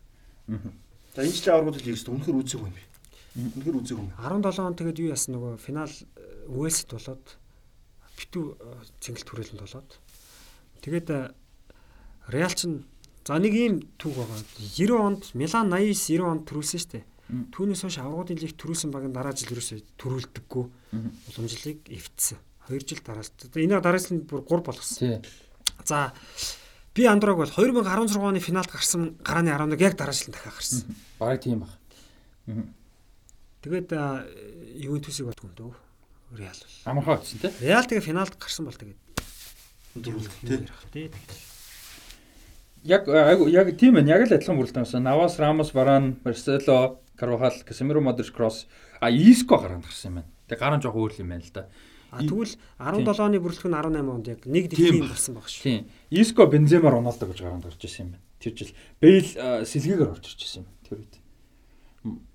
За 1.17 1.25
энэ 1.25 1.33
жилийн 1.33 1.57
аврагууд 1.57 1.81
лигээс 1.81 2.05
үнэхээр 2.05 2.41
үзээгүй 2.45 2.69
юм 2.69 2.77
би. 2.77 2.85
Үнэхээр 3.35 3.77
үзээгүй 3.81 4.05
юм. 4.05 4.13
17 4.21 4.61
он 4.61 4.77
тэгээд 4.77 5.01
юу 5.01 5.09
яасан 5.17 5.33
нөгөө 5.41 5.53
финал 5.57 5.95
Уэльсд 6.53 6.93
болоод 6.93 7.25
битүү 8.21 8.45
цэнгэлт 9.01 9.29
хүрээлэнд 9.33 9.65
болоод 9.65 9.91
тэгээд 10.85 11.09
Реал 12.29 12.55
чинь 12.57 12.85
За 13.25 13.41
нэг 13.41 13.55
ийм 13.57 13.75
түүх 13.97 14.21
байгаа. 14.21 14.41
90 14.61 15.01
онд 15.01 15.23
Милан 15.33 15.73
89 15.73 16.21
90 16.21 16.29
онд 16.29 16.43
төрүүлсэн 16.45 16.81
шүү 16.81 16.93
дээ. 16.93 17.05
Түүнээс 17.57 17.83
хойш 17.89 17.97
аврагын 18.05 18.37
лиг 18.37 18.53
төрүүлсэн 18.61 18.93
баг 18.93 19.09
дараа 19.09 19.33
жил 19.33 19.57
ерөөсөө 19.57 19.81
төрүүлдэггүй. 19.97 20.65
Уламжлалыг 21.33 21.81
эвтсэн. 21.89 22.37
2 22.69 22.85
жил 22.85 23.01
дараалж. 23.01 23.49
Энэ 23.57 23.81
дараас 23.81 24.13
нь 24.13 24.29
бүр 24.29 24.45
3 24.45 24.61
болгосон. 24.61 25.25
За 25.89 26.13
би 26.93 27.09
Андрог 27.09 27.41
бол 27.41 27.49
2016 27.49 28.21
оны 28.21 28.45
финалд 28.45 28.69
гарсан 28.69 29.17
гарааны 29.25 29.57
11 29.57 29.81
яг 29.81 29.97
дараа 29.97 30.13
жил 30.13 30.29
дахиад 30.29 30.61
гарсан. 30.61 30.85
Бараг 31.17 31.41
тийм 31.41 31.65
баг. 31.65 31.73
Тэгээд 33.65 33.89
Ювентусыг 34.85 35.33
бодгүй 35.33 35.49
юм 35.49 35.57
дөө. 35.57 35.73
Реал 36.37 36.61
бол. 36.61 36.77
Амархаа 36.93 37.17
утсан 37.25 37.41
тий. 37.41 37.51
Реал 37.65 37.89
тэгээ 37.89 38.05
финалд 38.05 38.37
гарсан 38.37 38.69
бол 38.69 38.77
тэгээд 38.77 39.01
дөрвөлт 39.97 40.29
тий. 40.93 41.09
Яг 42.85 43.09
яг 43.09 43.69
тийм 43.81 43.97
ээ 43.97 44.09
яг 44.13 44.29
л 44.29 44.37
адилхан 44.37 44.61
бүрэлдэхүүн 44.61 44.85
байсан. 44.85 45.03
Навас, 45.03 45.41
Рамос, 45.41 45.73
Варан, 45.73 46.21
Марсело, 46.25 47.01
Карвахал, 47.17 47.57
Касемиро, 47.65 48.01
Модрич, 48.01 48.31
Кросс 48.31 48.67
а 49.01 49.11
Иско 49.11 49.59
гараад 49.59 49.85
гарсан 49.85 50.11
юм 50.11 50.15
байна. 50.21 50.29
Тэг 50.49 50.59
гаран 50.59 50.83
жоох 50.83 50.97
өөр 50.97 51.21
юм 51.21 51.29
байна 51.33 51.45
л 51.45 51.53
да. 51.53 51.69
А 52.11 52.23
тэгвэл 52.23 52.55
17 52.79 53.25
оны 53.25 53.41
бүрэлдэхүүн 53.43 53.75
18 53.75 54.09
онд 54.09 54.29
яг 54.29 54.41
нэг 54.47 54.71
дэлхийн 54.71 55.03
болсон 55.03 55.35
баг 55.35 55.49
шүү. 55.51 55.63
Тийм. 55.65 55.81
Иско, 56.11 56.47
Бензема, 56.47 56.91
Роналдо 56.91 57.27
гэж 57.27 57.43
гараад 57.43 57.65
гарч 57.65 57.85
ирсэн 57.85 58.05
юм 58.05 58.11
байна. 58.15 58.25
Тэр 58.39 58.53
жил 58.55 58.73
Бейл 59.01 59.29
сэлгээгээр 59.67 60.13
орж 60.15 60.25
ирж 60.31 60.41
ирсэн 60.45 60.63
юм 60.63 60.69
тэр 60.87 60.99
үед. 61.03 61.15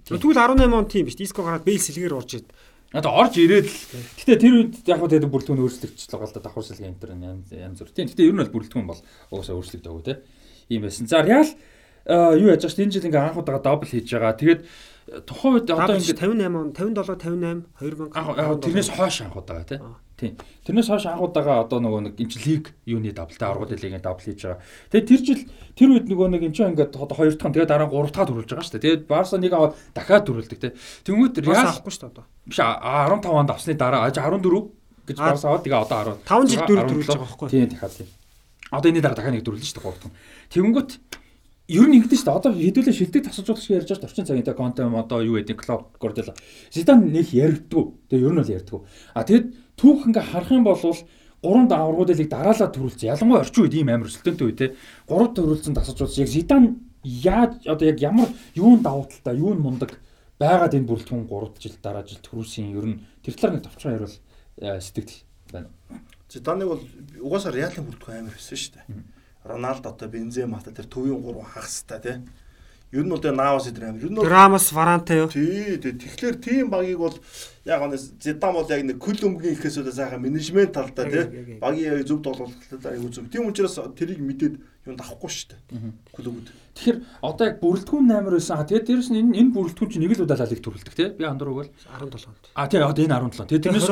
Тэгвэл 0.10 0.36
18 0.36 0.74
он 0.74 0.90
тийм 0.90 1.06
биш. 1.08 1.16
Иско 1.22 1.46
гараад 1.48 1.64
Бейл 1.64 1.80
сэлгээр 1.80 2.18
орж 2.18 2.42
ирд. 2.42 2.50
Одоо 2.92 3.14
орж 3.22 3.38
ирээд 3.38 3.70
л. 3.70 3.78
Гэтэ 4.18 4.42
тэр 4.42 4.54
үед 4.58 4.74
яг 4.84 5.00
хөө 5.00 5.10
тэгээд 5.14 5.30
бүрэлдэхүүн 5.30 5.62
өөрчлөгдөж 5.62 6.10
байгаа 6.10 6.28
л 6.28 6.36
да 6.36 6.42
давхар 6.42 6.66
сэлгээ 6.66 6.90
энэ 6.90 7.00
төр 7.00 7.12
янз 7.14 7.50
янз 7.54 7.80
бүр. 7.80 7.94
Тийм. 7.94 8.10
Гэтэ 8.10 8.26
ер 8.26 8.34
нь 8.34 8.42
бол 8.42 8.54
бүрэлдэхүүн 8.58 8.90
бол 8.90 9.02
угаасаа 9.30 9.56
өөрчлөгдөв 9.62 10.02
те. 10.10 10.14
Ийм 10.70 10.82
байсан. 10.86 11.08
За 11.10 11.22
Реал 11.22 11.50
юу 12.10 12.50
яаж 12.50 12.66
дээ 12.66 12.86
энэ 12.86 12.94
жил 12.94 13.10
ингээ 13.10 13.22
анх 13.34 13.38
удаага 13.38 13.62
дабл 13.62 13.86
хийж 13.86 14.10
байгаа. 14.10 14.34
Тэгээд 14.34 14.62
тухайн 15.26 15.54
үед 15.62 15.70
одоо 15.70 15.98
ингэ 15.98 16.14
58 16.14 16.56
он 16.56 16.74
57 16.74 17.66
58 17.78 18.14
2000 18.14 18.14
яг 18.14 18.62
тэрнээс 18.62 18.90
хойш 18.94 19.22
анх 19.26 19.36
удаага 19.38 19.66
тий. 19.66 19.80
Тийм. 20.18 20.38
Тэрнээс 20.66 20.90
хойш 20.90 21.06
анх 21.06 21.22
удаага 21.22 21.66
одоо 21.66 21.80
нөгөө 21.82 22.02
нэг 22.10 22.14
энэ 22.22 22.38
лиг 22.46 22.66
юуны 22.86 23.14
даблтай 23.14 23.50
аргууд 23.50 23.74
лигийн 23.74 24.02
дабл 24.02 24.22
хийж 24.22 24.42
байгаа. 24.46 24.62
Тэгээд 24.90 25.10
тэр 25.10 25.22
жил 25.26 25.42
тэр 25.78 25.90
үед 25.94 26.06
нөгөө 26.10 26.28
нэг 26.34 26.42
энэ 26.50 26.56
чинь 26.56 26.72
ингээд 26.74 26.94
одоо 26.98 27.16
хоёр 27.18 27.34
дахь 27.34 27.54
тэгээд 27.54 27.70
дараа 27.74 27.90
гурав 27.90 28.14
дахь 28.14 28.30
төрүүлж 28.30 28.50
байгаа 28.54 28.66
шүү 28.66 28.74
дээ. 28.78 28.86
Тэгээд 28.86 29.04
Барса 29.10 29.38
нэг 29.38 29.54
аваад 29.54 29.74
дахиад 29.94 30.26
төрүүлдэг 30.30 30.60
тий. 30.62 30.72
Тэнгүүт 31.06 31.42
Реал 31.46 31.74
авахгүй 31.74 31.94
шүү 31.94 32.02
дээ 32.06 32.14
одоо. 32.14 32.26
Биш 32.46 32.60
15 32.62 33.34
онд 33.34 33.50
авсны 33.50 33.74
дараа 33.74 34.10
14 34.10 34.46
гэж 35.10 35.18
Барса 35.18 35.46
аваад 35.50 35.64
тэгээ 35.66 35.82
одоо 35.82 36.18
10 36.22 36.26
5 36.26 36.54
жил 36.54 36.66
дөрөв 36.70 36.86
төрүүлж 36.90 37.10
байгаа 37.10 37.26
байхгүй. 37.26 37.48
Тийм 37.50 37.70
дахиад 37.74 37.94
тийм. 37.98 38.10
Одоо 38.72 38.90
энэ 38.92 39.02
дараа 39.02 39.18
дахиад 39.18 39.36
нэг 39.38 39.46
төрүүлж 39.46 39.66
шүү 39.66 39.78
дээ 39.78 39.86
гурав 39.86 40.00
дахь. 40.00 40.16
Тэнгүүт 40.54 40.92
ер 41.70 41.86
нь 41.86 41.96
ингэдэж 41.98 42.20
шүү 42.22 42.28
дээ. 42.30 42.40
Одоо 42.40 42.52
хэдүүлээ 42.54 42.96
шилдэг 42.98 43.24
тасалжуулагч 43.30 43.66
ярьж 43.70 43.90
байгаа 43.90 44.08
орчин 44.10 44.26
цагийн 44.26 44.46
та 44.46 44.54
контент 44.54 44.94
одоо 44.94 45.20
юу 45.22 45.38
гэдэг 45.38 45.58
Клоп 45.62 45.98
Гордела. 46.02 46.34
Зидан 46.74 47.10
нэг 47.10 47.30
яригдгүй. 47.30 47.84
Тэгээ 48.10 48.26
ер 48.26 48.34
нь 48.34 48.42
бол 48.42 48.54
яригдгүй. 48.54 48.82
А 49.14 49.26
тэгэд 49.26 49.46
түүх 49.78 50.10
ингээ 50.10 50.26
харах 50.34 50.52
юм 50.54 50.66
бол 50.66 50.78
гурван 51.42 51.68
давргуудыг 51.70 52.30
дараалал 52.30 52.74
төрүүлсэн. 52.74 53.10
Ялангуяа 53.14 53.42
орчин 53.46 53.64
үед 53.64 53.74
ийм 53.78 53.90
амар 53.90 54.10
өсөлтөнтэй 54.10 54.46
үе 54.50 54.56
те. 54.58 54.68
Гурав 55.08 55.32
төрүүлсэн 55.38 55.78
тасалжуулагч 55.78 56.20
яг 56.20 56.30
Зидан 56.30 56.64
яаж 57.04 57.64
одоо 57.64 57.88
яг 57.88 58.00
ямар 58.02 58.28
юун 58.56 58.84
давуу 58.84 59.08
талтай, 59.08 59.40
юун 59.40 59.64
мундаг 59.64 59.96
байгаад 60.40 60.76
энэ 60.76 60.88
бүрэлдэхүүн 60.88 61.28
3 61.32 61.64
жил 61.64 61.76
дараа 61.84 62.04
жил 62.04 62.20
төрүүлсэн 62.20 62.76
ер 62.76 62.86
нь 62.92 63.00
тэр 63.24 63.36
талаар 63.36 63.56
нэг 63.56 63.64
товчхон 63.64 63.96
ярил 63.96 64.16
сэтгэл 64.60 65.24
байна. 65.52 65.70
Зиданыг 66.30 66.68
бол 66.70 66.84
угаасаа 67.26 67.52
Реалын 67.52 67.86
бүрэлдэхүүн 67.90 68.20
амар 68.22 68.38
байсан 68.38 68.58
шүү 68.58 68.74
дээ 68.78 68.86
Роналдотой 69.50 70.10
Бензематай 70.14 70.74
тэр 70.74 70.86
төвийн 70.86 71.24
гурван 71.24 71.48
хагастай 71.48 72.00
тий. 72.04 72.18
Ер 72.92 73.06
нь 73.06 73.10
бол 73.14 73.22
тэр 73.22 73.38
Навас 73.38 73.70
эдэр 73.70 73.94
амир. 73.94 74.02
Ер 74.02 74.10
нь 74.10 74.18
бол 74.18 74.26
Рамос 74.26 74.74
Варантай 74.74 75.22
юу? 75.22 75.30
Тий, 75.30 75.78
тий. 75.78 75.94
Тэгэхээр 75.94 76.36
тийм 76.42 76.74
багийг 76.74 76.98
бол 76.98 77.14
яг 77.62 77.86
нэг 77.86 78.02
Зидан 78.18 78.54
бол 78.58 78.66
яг 78.66 78.82
нэг 78.82 78.98
көл 78.98 79.30
өмгийн 79.30 79.54
ихээс 79.54 79.78
үл 79.78 79.94
сайхан 79.94 80.18
менежмент 80.18 80.74
талдаа 80.74 81.06
тий. 81.06 81.62
Багийн 81.62 82.02
зөв 82.02 82.26
тоглолттой 82.26 82.82
аюу 82.98 83.14
зөв. 83.14 83.30
Тийм 83.30 83.46
учраас 83.46 83.78
тэрийг 83.94 84.18
мэдээд 84.18 84.58
юунд 84.90 85.06
авахгүй 85.06 85.30
шүү 85.30 85.54
дээ. 85.54 85.94
Клубүүд. 86.18 86.50
Тэгэхээр 86.50 86.98
одоо 87.22 87.46
яг 87.46 87.62
бүрэлдэхүүн 87.62 88.10
8 88.10 88.34
байсан. 88.34 88.66
Тэгээд 88.66 88.88
дээрэс 88.90 89.10
нь 89.14 89.20
энэ 89.22 89.38
энэ 89.38 89.54
бүрэлдэхүүн 89.54 89.92
чинь 89.94 90.04
нэг 90.10 90.18
л 90.18 90.26
удаа 90.26 90.42
лалыг 90.42 90.62
төрүүлдэг 90.66 90.96
тий. 90.98 91.10
Би 91.14 91.30
андуур 91.30 91.62
бол 91.62 91.70
17 91.70 92.26
онд. 92.26 92.44
А 92.58 92.66
тий 92.66 92.82
одоо 92.82 93.06
энэ 93.06 93.22
17. 93.22 93.46
Тэгээд 93.54 93.66
тэрнээс 93.70 93.90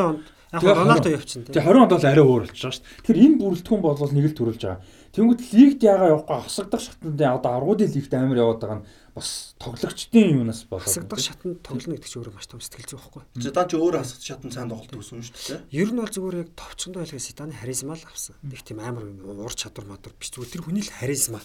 Яг 0.47 0.63
Роналдо 0.63 1.11
явчихсан 1.11 1.43
тий. 1.43 1.53
Тэгээ 1.53 1.69
20 1.69 1.83
онд 1.83 1.91
бол 1.91 2.07
арай 2.07 2.23
өөр 2.23 2.43
болчихж 2.47 2.63
байгаа 2.63 2.75
шүү 2.79 2.85
дээ. 2.87 3.03
Тэр 3.03 3.17
энэ 3.19 3.39
бүрэлдэхүүн 3.43 3.81
бол 3.83 4.15
нэг 4.15 4.25
л 4.31 4.37
төрүүлж 4.39 4.61
байгаа. 4.63 4.79
Тэнгүүт 5.17 5.41
лигт 5.49 5.81
ягаа 5.81 6.13
явахгүй 6.13 6.37
хасагдах 6.45 6.81
шатнд 6.85 7.17
одоо 7.17 7.51
аргуудын 7.57 7.89
лигт 7.89 8.13
амар 8.13 8.37
яваад 8.37 8.61
байгаа 8.61 8.77
нь 8.77 8.87
бас 9.17 9.57
тоглогчдын 9.57 10.45
юунаас 10.45 10.69
болоод. 10.69 10.85
Хасагдах 10.85 11.17
шатнд 11.17 11.57
тоглоно 11.65 11.97
гэдэг 11.97 12.05
чинь 12.05 12.21
өөрөө 12.21 12.37
маш 12.37 12.45
том 12.45 12.61
сэтгэл 12.61 12.85
зүй 12.85 13.01
байхгүй. 13.01 13.23
Зидан 13.41 13.65
ч 13.65 13.73
өөрөө 13.81 14.01
хасагдах 14.05 14.29
шатнд 14.29 14.53
сайн 14.53 14.69
тоглолт 14.69 14.93
өгсөн 14.93 15.25
шүү 15.25 15.65
дээ. 15.65 15.73
Ер 15.73 15.89
нь 15.89 15.97
бол 15.97 16.13
зүгээр 16.13 16.37
яг 16.45 16.49
товчондоо 16.53 17.01
байлгаа 17.01 17.17
Зиданы 17.25 17.53
харизма 17.57 17.97
л 17.97 18.05
авсан. 18.05 18.37
Нэг 18.45 18.61
тийм 18.61 18.77
амар 18.77 19.09
ур 19.09 19.53
чадвар 19.57 19.89
мадар 19.89 20.13
биш 20.13 20.29
зүгээр 20.37 20.53
тэр 20.53 20.65
хүний 20.69 20.85
л 20.85 20.93
харизма. 20.93 21.41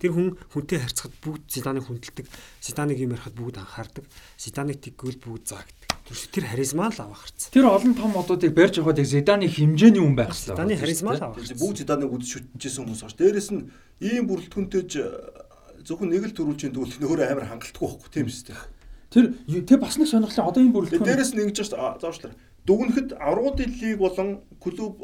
Тэр 0.00 0.16
хүн 0.16 0.28
хүнтэй 0.56 0.80
харьцахад 0.80 1.12
бүгд 1.20 1.44
Зиданыг 1.44 1.84
хүндэлдэг. 1.84 2.24
Зиданыг 2.64 2.96
юм 3.04 3.12
ярихад 3.12 3.36
бүгд 3.36 3.60
анхаардаг. 3.60 4.08
Зиданыг 4.40 4.80
тэгвэл 4.80 5.20
бүгд 5.20 5.44
заагдаг. 5.44 5.79
Тэр 6.10 6.44
харизма 6.50 6.90
л 6.90 6.98
авах 6.98 7.22
хэрэг. 7.30 7.54
Тэр 7.54 7.66
олон 7.70 7.94
том 7.94 8.12
одуудыг 8.18 8.50
барьж 8.50 8.82
явахад 8.82 8.98
Зиданы 9.06 9.46
хэмжээний 9.46 10.02
хүн 10.02 10.16
байх 10.18 10.34
хэрэгтэй. 10.34 10.58
Зиданы 10.58 10.74
харизма 10.74 11.14
л 11.14 11.22
авах. 11.22 11.38
Бүгд 11.38 11.78
Зиданыг 11.86 12.10
үдшиж 12.10 12.50
шүтжсэн 12.50 12.82
хүмүүс 12.82 13.02
байна. 13.06 13.18
Дээрэс 13.20 13.48
нь 13.54 13.62
ийм 14.02 14.24
бүрэлдэхүүнтэй 14.26 14.82
зөвхөн 15.86 16.10
нэг 16.10 16.24
л 16.26 16.34
төрүүлж 16.34 16.60
тэгвэл 16.66 17.06
өөрөө 17.06 17.26
амар 17.30 17.46
хангалтгүй 17.46 17.86
байхгүй 17.86 18.10
тийм 18.10 18.26
үстэй. 18.26 18.58
Тэр 19.14 19.38
тэр 19.62 19.78
бас 19.78 19.98
нэг 20.02 20.10
сонирхолтой 20.10 20.50
одоо 20.50 20.60
энэ 20.66 20.74
бүрэлдэхүүн 20.74 21.06
дээрэс 21.06 21.32
нь 21.34 21.42
ингэж 21.46 21.58
заавчлаа 21.70 22.34
дүгнэхэд 22.66 23.08
аврагуудын 23.16 23.70
лиг 23.80 23.98
болон 23.98 24.28
клуб 24.60 25.02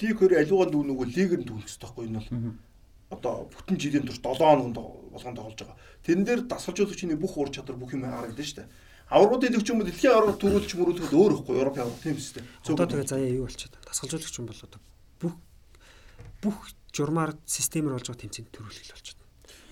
лиг 0.00 0.14
хоёр 0.18 0.32
аливаа 0.40 0.66
дүгнэгүй 0.70 1.06
лигэр 1.12 1.42
дүгнэх 1.44 1.68
хэрэгтэй 1.68 1.84
байхгүй 1.84 2.04
энэ 2.08 2.18
бол 2.18 3.18
одоо 3.18 3.34
бүтэн 3.52 3.76
жилийн 3.78 4.04
турш 4.08 4.20
7 4.20 4.36
хоногт 4.40 4.78
болгон 5.12 5.34
тоглож 5.36 5.60
байгаа. 5.60 5.76
Тэрэн 6.04 6.24
дээр 6.24 6.40
дасгалжуулагчны 6.48 7.16
бүх 7.16 7.36
ур 7.36 7.48
чадвар 7.52 7.76
бүх 7.76 7.92
юм 7.92 8.04
харагдана 8.04 8.44
шүү 8.44 8.64
дээ. 9.08 9.16
Аврагуудын 9.16 9.52
лиг 9.56 9.64
ч 9.64 9.72
юм 9.72 9.80
уу 9.80 9.88
дэлхийн 9.88 10.12
авраг 10.12 10.36
төрүүлж 10.36 10.70
мөрүүлэхэд 10.76 11.16
өөр 11.16 11.32
ихгүй 11.40 11.56
Европын 11.56 11.82
авраг 11.88 12.00
тийм 12.04 12.20
үстэй. 12.20 12.44
Одоо 12.68 12.86
тэгээ 12.86 13.08
заяа 13.08 13.32
юу 13.32 13.48
болчиход 13.48 13.80
дасгалжуулагч 13.88 14.36
юм 14.36 14.46
бол 14.52 14.60
одоо 14.68 14.80
бүх 15.16 15.34
бүх 16.44 16.56
журмаар 16.92 17.32
системээр 17.48 17.96
болж 17.96 18.06
байгаа 18.08 18.22
тэмцээнд 18.28 18.52
төрүүлэх 18.52 18.92
болчиход. 18.92 19.20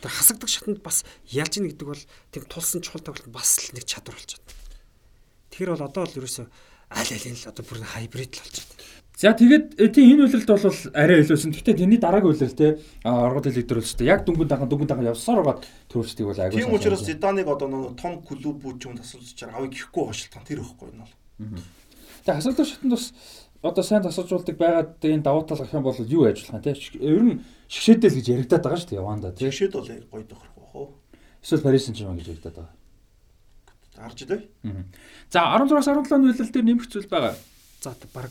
Тэр 0.00 0.12
хасагдах 0.12 0.50
шатнд 0.50 0.80
бас 0.80 1.04
ялж 1.28 1.52
ийн 1.60 1.68
гэдэг 1.68 1.86
бол 1.86 2.02
тийм 2.32 2.44
тулсан 2.48 2.80
чухал 2.80 3.04
тоглолт 3.04 3.28
бас 3.28 3.60
л 3.60 3.76
нэг 3.76 3.84
чадвар 3.84 4.16
болчиход. 4.16 4.48
Тэгэхээр 5.52 5.72
бол 5.76 5.88
одоо 5.88 6.04
л 6.08 6.16
ерөөсөө 6.16 6.46
аль 6.96 7.12
аль 7.12 7.28
л 7.28 7.50
одоо 7.50 7.64
бүр 7.64 7.78
хайбрид 7.84 8.32
л 8.36 8.42
болчиход. 8.44 8.75
За 9.16 9.32
тэгээд 9.32 9.80
э, 9.80 9.88
тийм 9.88 10.20
энэ 10.20 10.28
үйлрэлт 10.28 10.44
бол 10.44 10.76
арай 10.92 11.24
илүүсэн. 11.24 11.56
Гэхдээ 11.56 11.80
тэрний 11.80 11.96
дараагийн 11.96 12.36
үйлрэл 12.36 12.52
те 12.52 12.76
оргод 13.00 13.48
хэлэг 13.48 13.64
дөрөлчтэй. 13.64 14.12
Яг 14.12 14.28
дүнгийн 14.28 14.44
дахан 14.44 14.68
дүнгийн 14.68 14.92
дахан 14.92 15.08
явсаар 15.08 15.40
байгаа 15.40 15.64
төрөлчдгийг 15.88 16.28
бол 16.28 16.36
агуу. 16.44 16.60
Тийм 16.60 16.76
учраас 16.76 17.00
Зиданыг 17.00 17.48
одоо 17.48 17.64
нөгөө 17.64 17.96
том 17.96 18.20
клубүүд 18.20 18.76
ч 18.76 18.82
юм 18.84 19.00
тасалж 19.00 19.32
чаар 19.32 19.56
авыг 19.56 19.72
гэхгүй 19.72 20.04
хошилтон 20.04 20.44
тэр 20.44 20.60
ихгүй 20.60 20.92
энэ 20.92 21.00
бол. 21.00 21.16
Тэгээд 22.28 22.36
хасагдах 22.44 22.68
шатнд 22.68 22.92
бас 22.92 23.04
одоо 23.64 23.84
сайн 23.88 24.04
тасалжуулдаг 24.04 24.56
байгаад 24.60 25.00
энэ 25.00 25.24
давуу 25.24 25.48
тал 25.48 25.64
гэх 25.64 25.72
юм 25.72 25.88
бол 25.88 25.96
юу 25.96 26.28
ажиллах 26.28 26.60
юм 26.60 26.60
те. 26.60 26.76
Ер 27.00 27.22
нь 27.24 27.40
шгшээдэл 27.72 28.20
гэж 28.20 28.26
яригадаад 28.36 28.64
байгаа 28.68 28.80
шүү 28.84 28.90
дээ 28.92 29.00
Яванда 29.00 29.32
те. 29.32 29.48
Шгшээд 29.48 29.72
бол 29.80 29.88
гоё 30.12 30.24
дохрох 30.28 30.54
байх 30.60 30.76
уу? 30.76 30.92
Эсвэл 31.40 31.64
Парис 31.64 31.88
Сен-Жермен 31.88 32.20
гэж 32.20 32.36
яригадаад 32.36 32.68
байгаа. 32.68 32.76
Харж 33.96 34.28
дээ. 34.28 34.44
За 35.32 35.56
16-аас 35.56 35.88
17 35.88 36.20
үйлрэл 36.20 36.52
дээр 36.52 36.66
нэмэх 36.68 36.84
зүйл 36.92 37.08
байгаа. 37.08 37.32
За 37.80 37.96
баг 38.12 38.28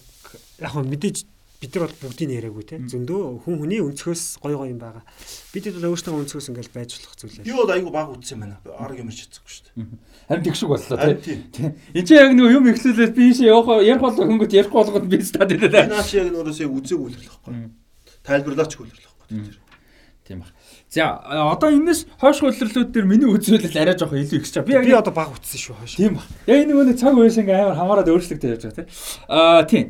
яг 0.60 0.72
хөө 0.72 0.86
мэдээж 0.88 1.18
бид 1.62 1.76
нар 1.76 1.88
бол 1.88 1.96
бүгдийг 2.04 2.32
яриаггүй 2.36 2.66
те 2.68 2.78
зөндөө 2.84 3.22
хүн 3.46 3.60
хүний 3.64 3.80
өнцгөөс 3.80 4.24
гой 4.44 4.56
гой 4.60 4.70
юм 4.76 4.80
байгаа. 4.80 5.04
Бид 5.56 5.64
хэд 5.66 5.80
бол 5.80 5.96
өөрсдөө 5.96 6.20
өнцгөөс 6.20 6.50
ингээл 6.52 6.76
байж 6.76 6.90
болох 7.00 7.16
зүйлээ. 7.16 7.48
Би 7.48 7.56
бол 7.56 7.72
айгүй 7.72 7.92
баг 7.96 8.12
үтсэн 8.12 8.40
байна. 8.44 8.60
Арга 8.76 9.00
юм 9.00 9.10
ирч 9.10 9.24
чадахгүй 9.24 9.52
шүү 9.56 9.64
дээ. 9.72 9.88
Харин 10.28 10.46
тэгшгүй 10.46 10.70
боллоо 10.70 10.98
те. 11.00 11.40
Энд 11.96 12.08
чинь 12.08 12.20
яг 12.20 12.32
нэг 12.36 12.52
юм 12.52 12.68
ихлүүлээд 12.70 13.14
би 13.16 13.24
ийшээ 13.32 13.50
явах 13.56 13.82
ярих 13.82 14.04
бол 14.04 14.20
хөнгөт 14.20 14.52
ярих 14.52 14.72
болгоод 14.76 15.08
би 15.08 15.22
стад 15.24 15.52
хэлээ. 15.56 15.90
Наач 15.90 16.12
яг 16.20 16.28
нөрөөсөө 16.36 16.68
үзег 16.76 17.00
үлэрлэх 17.00 17.40
байхгүй. 17.40 17.72
Тайлбарлаач 18.26 18.72
хүлэрлэх 18.76 19.14
байхгүй. 19.16 19.64
Тийм 20.28 20.40
баг. 20.44 20.52
За 20.90 21.22
одоо 21.54 21.70
энэс 21.70 22.06
хойш 22.18 22.40
хөдөлрлүүд 22.42 22.90
дээр 22.90 23.06
миний 23.06 23.30
үзүүлэлт 23.30 23.78
арай 23.78 23.94
жоох 24.00 24.16
илүү 24.16 24.42
ихсэж 24.42 24.64
байгаа. 24.64 24.82
Би 24.82 24.90
яг 24.90 25.06
одоо 25.06 25.14
баг 25.14 25.30
утсан 25.38 25.60
шүү 25.60 25.76
хойш. 25.78 25.96
Тийм 26.00 26.18
баг. 26.18 26.26
Яг 26.50 26.66
нэг 26.66 26.78
нэг 26.88 26.98
цаг 26.98 27.14
үеэс 27.14 27.38
ингээм 27.42 27.62
амар 27.62 27.78
хамаарад 27.78 28.10
өөрчлөгдөж 28.10 28.50
явж 28.56 28.64
байгаа 28.66 28.80
тийм. 28.80 28.90
Аа 29.30 29.62
тийм. 29.70 29.86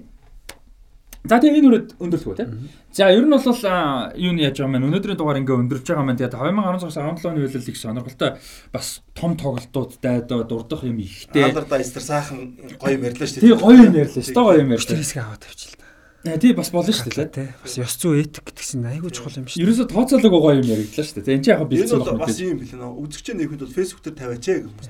За 1.25 1.41
тэгээ 1.41 1.57
энэ 1.57 1.69
үрээд 1.69 1.89
өндөрлөх 1.97 2.29
үү 2.29 2.37
те. 2.37 2.45
За 2.93 3.09
ер 3.09 3.25
нь 3.25 3.33
бол 3.33 3.41
юу 3.41 4.33
нь 4.37 4.41
яаж 4.45 4.61
байгаа 4.61 4.77
юм 4.77 4.87
өнөөдрийн 4.93 5.17
дугаар 5.17 5.41
ингээ 5.41 5.57
өндөрж 5.57 5.85
байгаа 5.89 6.05
юм. 6.05 6.13
Тэгээд 6.13 6.37
2016-аас 6.37 6.97
17 7.01 7.25
оны 7.25 7.39
үеэл 7.41 7.69
их 7.69 7.77
сонирхолтой 7.81 8.31
бас 8.69 9.01
том 9.17 9.33
тоглолтуудтай 9.33 10.21
дурдах 10.21 10.85
юм 10.85 11.01
ихтэй. 11.01 11.49
Алдарда 11.49 11.81
эстер 11.81 12.05
сайхан 12.05 12.61
гоё 12.77 12.93
юм 12.93 13.03
ярьлаа 13.09 13.25
шүү 13.25 13.41
дээ. 13.41 13.49
Тий 13.49 13.57
гоё 13.57 13.81
юм 13.89 13.95
ярьлаа 13.97 14.21
шүү. 14.21 14.37
Гоё 14.37 14.61
юм 14.61 14.69
ярьлаа. 14.69 14.85
Стрессгээ 14.85 15.23
аваад 15.25 15.41
тавьчих 15.41 15.73
л 15.73 15.77
та. 15.81 16.37
Тий 16.37 16.53
бас 16.53 16.69
болно 16.69 16.93
шүү 16.93 17.09
дээ 17.09 17.29
тий. 17.33 17.49
Бас 17.61 17.73
ёс 17.81 17.93
зүй 17.97 18.21
этик 18.21 18.45
гэдэг 18.45 18.65
чинь 18.65 18.85
айгүй 18.85 19.09
чухал 19.09 19.37
юм 19.37 19.45
шүү. 19.49 19.61
Ерөөсө 19.65 19.85
тооцоолог 19.89 20.33
гоё 20.33 20.57
юм 20.61 20.69
яриглаа 20.69 21.05
шүү 21.05 21.21
дээ. 21.25 21.35
Энд 21.37 21.45
чинь 21.45 21.53
яг 21.53 21.65
бэлдсэн 21.65 22.01
байна. 22.01 22.21
Бас 22.21 22.37
юм 22.41 22.57
билээ 22.61 22.79
нөө. 22.81 22.97
Үзэгчээ 23.01 23.35
нэхэд 23.37 23.61
бол 23.61 23.77
Facebook 23.77 24.01
дээр 24.05 24.17
тавиач 24.17 24.45
ээ 24.45 24.59
гэж 24.65 24.87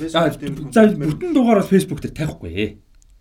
дээр 0.00 0.72
за 0.74 0.80
бүтэн 1.00 1.32
дугаараас 1.32 1.68
Facebook 1.72 2.00
дээр 2.04 2.12
тавихгүй 2.12 2.52
ээ. 2.52 2.70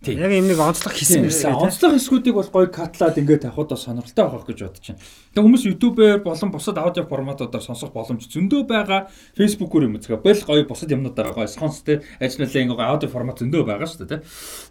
Яг 0.08 0.32
юм 0.32 0.48
нэг 0.48 0.60
онцлог 0.64 0.96
хийсэн 0.96 1.28
байсан. 1.28 1.60
Онцлог 1.60 1.92
хэсгүүдийг 2.00 2.32
бол 2.32 2.48
гоё 2.48 2.72
катлаад 2.72 3.20
ингээд 3.20 3.52
тавихад 3.52 3.76
бас 3.76 3.84
сонирхолтой 3.84 4.32
байх 4.32 4.48
гэж 4.48 4.60
бодож 4.64 4.86
байна. 4.96 5.04
Тэгээ 5.36 5.44
хүмүүс 5.44 5.64
YouTube-ээр 5.68 6.20
болон 6.24 6.50
бусад 6.56 6.80
аудио 6.80 7.04
форматуудаар 7.04 7.60
сонсох 7.60 7.92
боломж 7.92 8.24
зөндөө 8.32 8.64
байгаа. 8.64 9.12
Facebook-оор 9.36 9.92
юм 9.92 10.00
үзгээ. 10.00 10.24
Бол 10.24 10.40
гоё 10.40 10.64
бусад 10.64 10.96
юмнуудаар 10.96 11.36
гоё 11.36 11.52
сонс 11.52 11.84
тэ 11.84 12.00
ажлын 12.24 12.72
гоё 12.72 12.96
аудио 12.96 13.12
формат 13.12 13.44
зөндөө 13.44 13.68
байгаа 13.68 13.92
шүү 13.92 14.08
дээ. 14.08 14.24
тэ. 14.24 14.28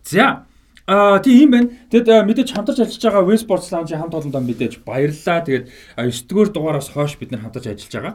За 0.08 0.48
Аа 0.88 1.20
тийм 1.20 1.36
юм 1.44 1.50
байна. 1.52 1.68
Тэгэд 1.92 2.08
мэдээж 2.24 2.48
хамтарч 2.56 2.80
ажиллаж 2.80 3.04
байгаа 3.04 3.28
West 3.28 3.44
Sports 3.44 3.68
Lounge-ийн 3.68 4.00
хамт 4.00 4.16
олондоо 4.16 4.40
мэдээж 4.40 4.80
баярлалаа. 4.88 5.44
Тэгээд 5.44 5.68
9-р 6.00 6.48
дугаараас 6.48 6.88
хойш 6.88 7.20
бид 7.20 7.28
нар 7.36 7.44
хамтарч 7.44 7.68
ажиллаж 7.68 7.92
байгаа. 7.92 8.14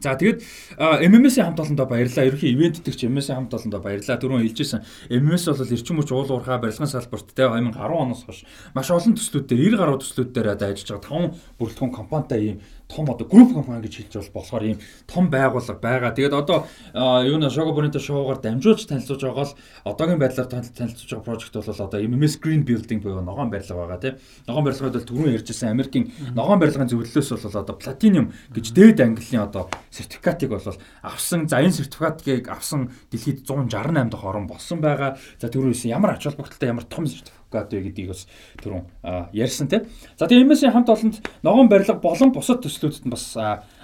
За 0.00 0.16
тэгээд 0.16 0.42
MMS-ийн 0.78 1.46
хамт 1.52 1.60
олондоо 1.60 1.86
баярлалаа. 1.86 2.28
Ерөнхий 2.28 2.52
ивент 2.52 2.80
итгэгч 2.80 3.06
MMS-ийн 3.08 3.36
хамт 3.40 3.54
олондоо 3.56 3.80
баярлалаа. 3.80 4.20
Түрүүн 4.20 4.44
хэлжсэн 4.44 4.84
MMS 5.10 5.48
бол 5.48 5.74
эрчим 5.76 5.96
хүч 6.00 6.10
уул 6.12 6.30
уурхай 6.30 6.58
барилгын 6.60 6.90
салбарт 6.90 7.32
те 7.32 7.48
2010 7.48 7.80
оноос 7.80 8.24
хойш 8.28 8.44
маш 8.74 8.90
олон 8.92 9.16
төслүүд 9.16 9.46
дээр 9.48 9.76
90 9.76 9.80
гаруй 9.80 9.98
төслүүд 10.02 10.30
дээр 10.36 10.48
одоо 10.52 10.68
ажиллаж 10.72 11.00
байгаа 11.00 11.32
5 11.32 11.56
бүрэлдэхүүн 11.58 11.96
компанитай 11.96 12.40
ийм 12.44 12.56
том 12.88 13.10
одоо 13.10 13.26
групп 13.26 13.52
компани 13.52 13.82
гэж 13.82 14.06
хэлж 14.06 14.30
бол 14.30 14.42
болохоор 14.42 14.62
ийм 14.62 14.78
том 15.06 15.30
байгууллага 15.30 15.80
байгаа. 15.80 16.14
Тэгээд 16.14 16.32
одоо 16.32 16.66
юу 16.94 17.38
нэ 17.38 17.50
Shogo 17.50 17.74
Bonito 17.74 17.98
шоугаар 17.98 18.38
дамжуулж 18.38 18.86
танилцуулж 18.86 19.22
байгаа 19.26 19.46
л 19.50 19.54
одоогийн 19.84 20.18
байдлаар 20.22 20.48
танилцуулж 20.48 21.10
байгаа 21.10 21.26
project 21.26 21.54
бол 21.58 21.66
одоо 21.66 21.98
MMS 22.00 22.38
Green 22.38 22.62
Building 22.62 23.02
буюу 23.02 23.20
ногоон 23.20 23.50
барилга 23.50 23.74
байгаа 23.74 23.98
тийм. 23.98 24.14
Ногоон 24.46 24.64
барилгад 24.64 24.94
бол 24.94 25.08
түрүүн 25.10 25.34
ярьжсэн 25.34 25.74
Америкийн 25.74 26.12
ногоон 26.34 26.60
барилгын 26.62 26.90
зөвлөлөөс 26.90 27.30
бол 27.42 27.60
одоо 27.60 27.74
Platinum 27.74 28.32
гэж 28.54 28.66
дээд 28.70 29.02
ангиллын 29.02 29.42
одоо 29.50 29.68
сертификатыг 29.90 30.50
бол 30.54 30.62
авсан. 31.02 31.48
За 31.50 31.58
энэ 31.58 31.74
сертификатыг 31.74 32.48
авсан 32.48 32.94
дэлхийд 33.10 33.42
168 33.42 34.10
дахь 34.10 34.24
орн 34.24 34.46
болсон 34.46 34.80
байгаа. 34.80 35.18
За 35.42 35.50
түрүүнээс 35.50 35.90
ямар 35.90 36.14
ач 36.14 36.24
холбогдолтой 36.24 36.70
ямар 36.70 36.86
том 36.86 37.06
сертификат 37.06 37.35
вэ 37.64 37.88
гэдгийг 37.88 38.12
бас 38.12 38.28
түрүүн 38.60 38.84
ярьсан 39.32 39.72
тийм. 39.72 39.88
За 40.20 40.28
тэгээ 40.28 40.44
MS-ийн 40.44 40.72
хамт 40.76 40.92
олонд 40.92 41.16
ногоон 41.40 41.68
барилга 41.72 41.96
болон 41.96 42.30
бусад 42.36 42.60
төслүүдэд 42.60 43.08
нь 43.08 43.14
бас 43.14 43.32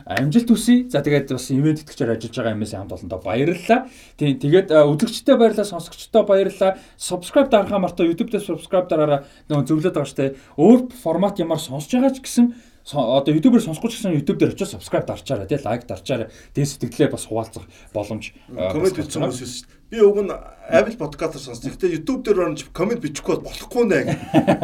амжилт 0.04 0.48
хүсье. 0.52 0.92
За 0.92 1.00
тэгээд 1.00 1.32
бас 1.32 1.48
ивент 1.48 1.80
итгэгчээр 1.80 2.20
ажиллаж 2.20 2.36
байгаа 2.36 2.56
MS-ийн 2.60 2.80
хамт 2.84 2.96
олондоо 3.00 3.20
баярлалаа. 3.24 3.88
Тийм 4.20 4.36
тэгээд 4.36 4.68
үзэгчтэй 4.68 5.36
баярлалаа, 5.40 5.64
сонсогчтой 5.64 6.22
баярлалаа. 6.28 6.76
Subscribe 7.00 7.48
дарахаа 7.48 7.80
мартаа 7.80 8.04
YouTube 8.04 8.28
дээр 8.28 8.44
subscribe 8.44 8.92
дараараа 8.92 9.24
нөгөө 9.48 9.64
зөвлөд 9.64 9.96
байгаа 9.96 10.12
штэ. 10.12 10.36
Өөр 10.60 10.92
формат 10.92 11.40
ямар 11.40 11.56
сонсож 11.56 11.88
байгаа 11.88 12.12
ч 12.12 12.20
гэсэн 12.20 12.46
одоо 12.90 13.30
YouTube-ээр 13.30 13.62
сонсохгүй 13.62 13.90
ч 13.94 14.02
гэсэн 14.02 14.16
YouTube 14.18 14.42
дээр 14.42 14.58
очиж 14.58 14.74
subscribe 14.74 15.06
дарчаарай 15.06 15.46
тий 15.46 15.60
лайк 15.62 15.86
дарчаарай. 15.86 16.34
Тэгээ 16.50 16.66
сэтгэлээ 16.66 17.14
бас 17.14 17.30
хуваалцах 17.30 17.70
боломж 17.94 18.34
коммент 18.50 18.98
бичсэн 18.98 19.22
хүмүүс 19.22 19.38
шүү 19.38 19.70
дээ. 19.70 19.81
Би 19.92 20.00
уг 20.00 20.24
нь 20.24 20.32
Apple 20.72 20.96
podcast-аар 20.96 21.44
сонссон. 21.52 21.76
Гэтэ 21.76 21.92
YouTube 21.92 22.24
дээр 22.24 22.48
орж 22.48 22.64
коммент 22.72 23.04
бичихгүй 23.04 23.44
болохгүй 23.44 23.84
нэ. 23.92 23.98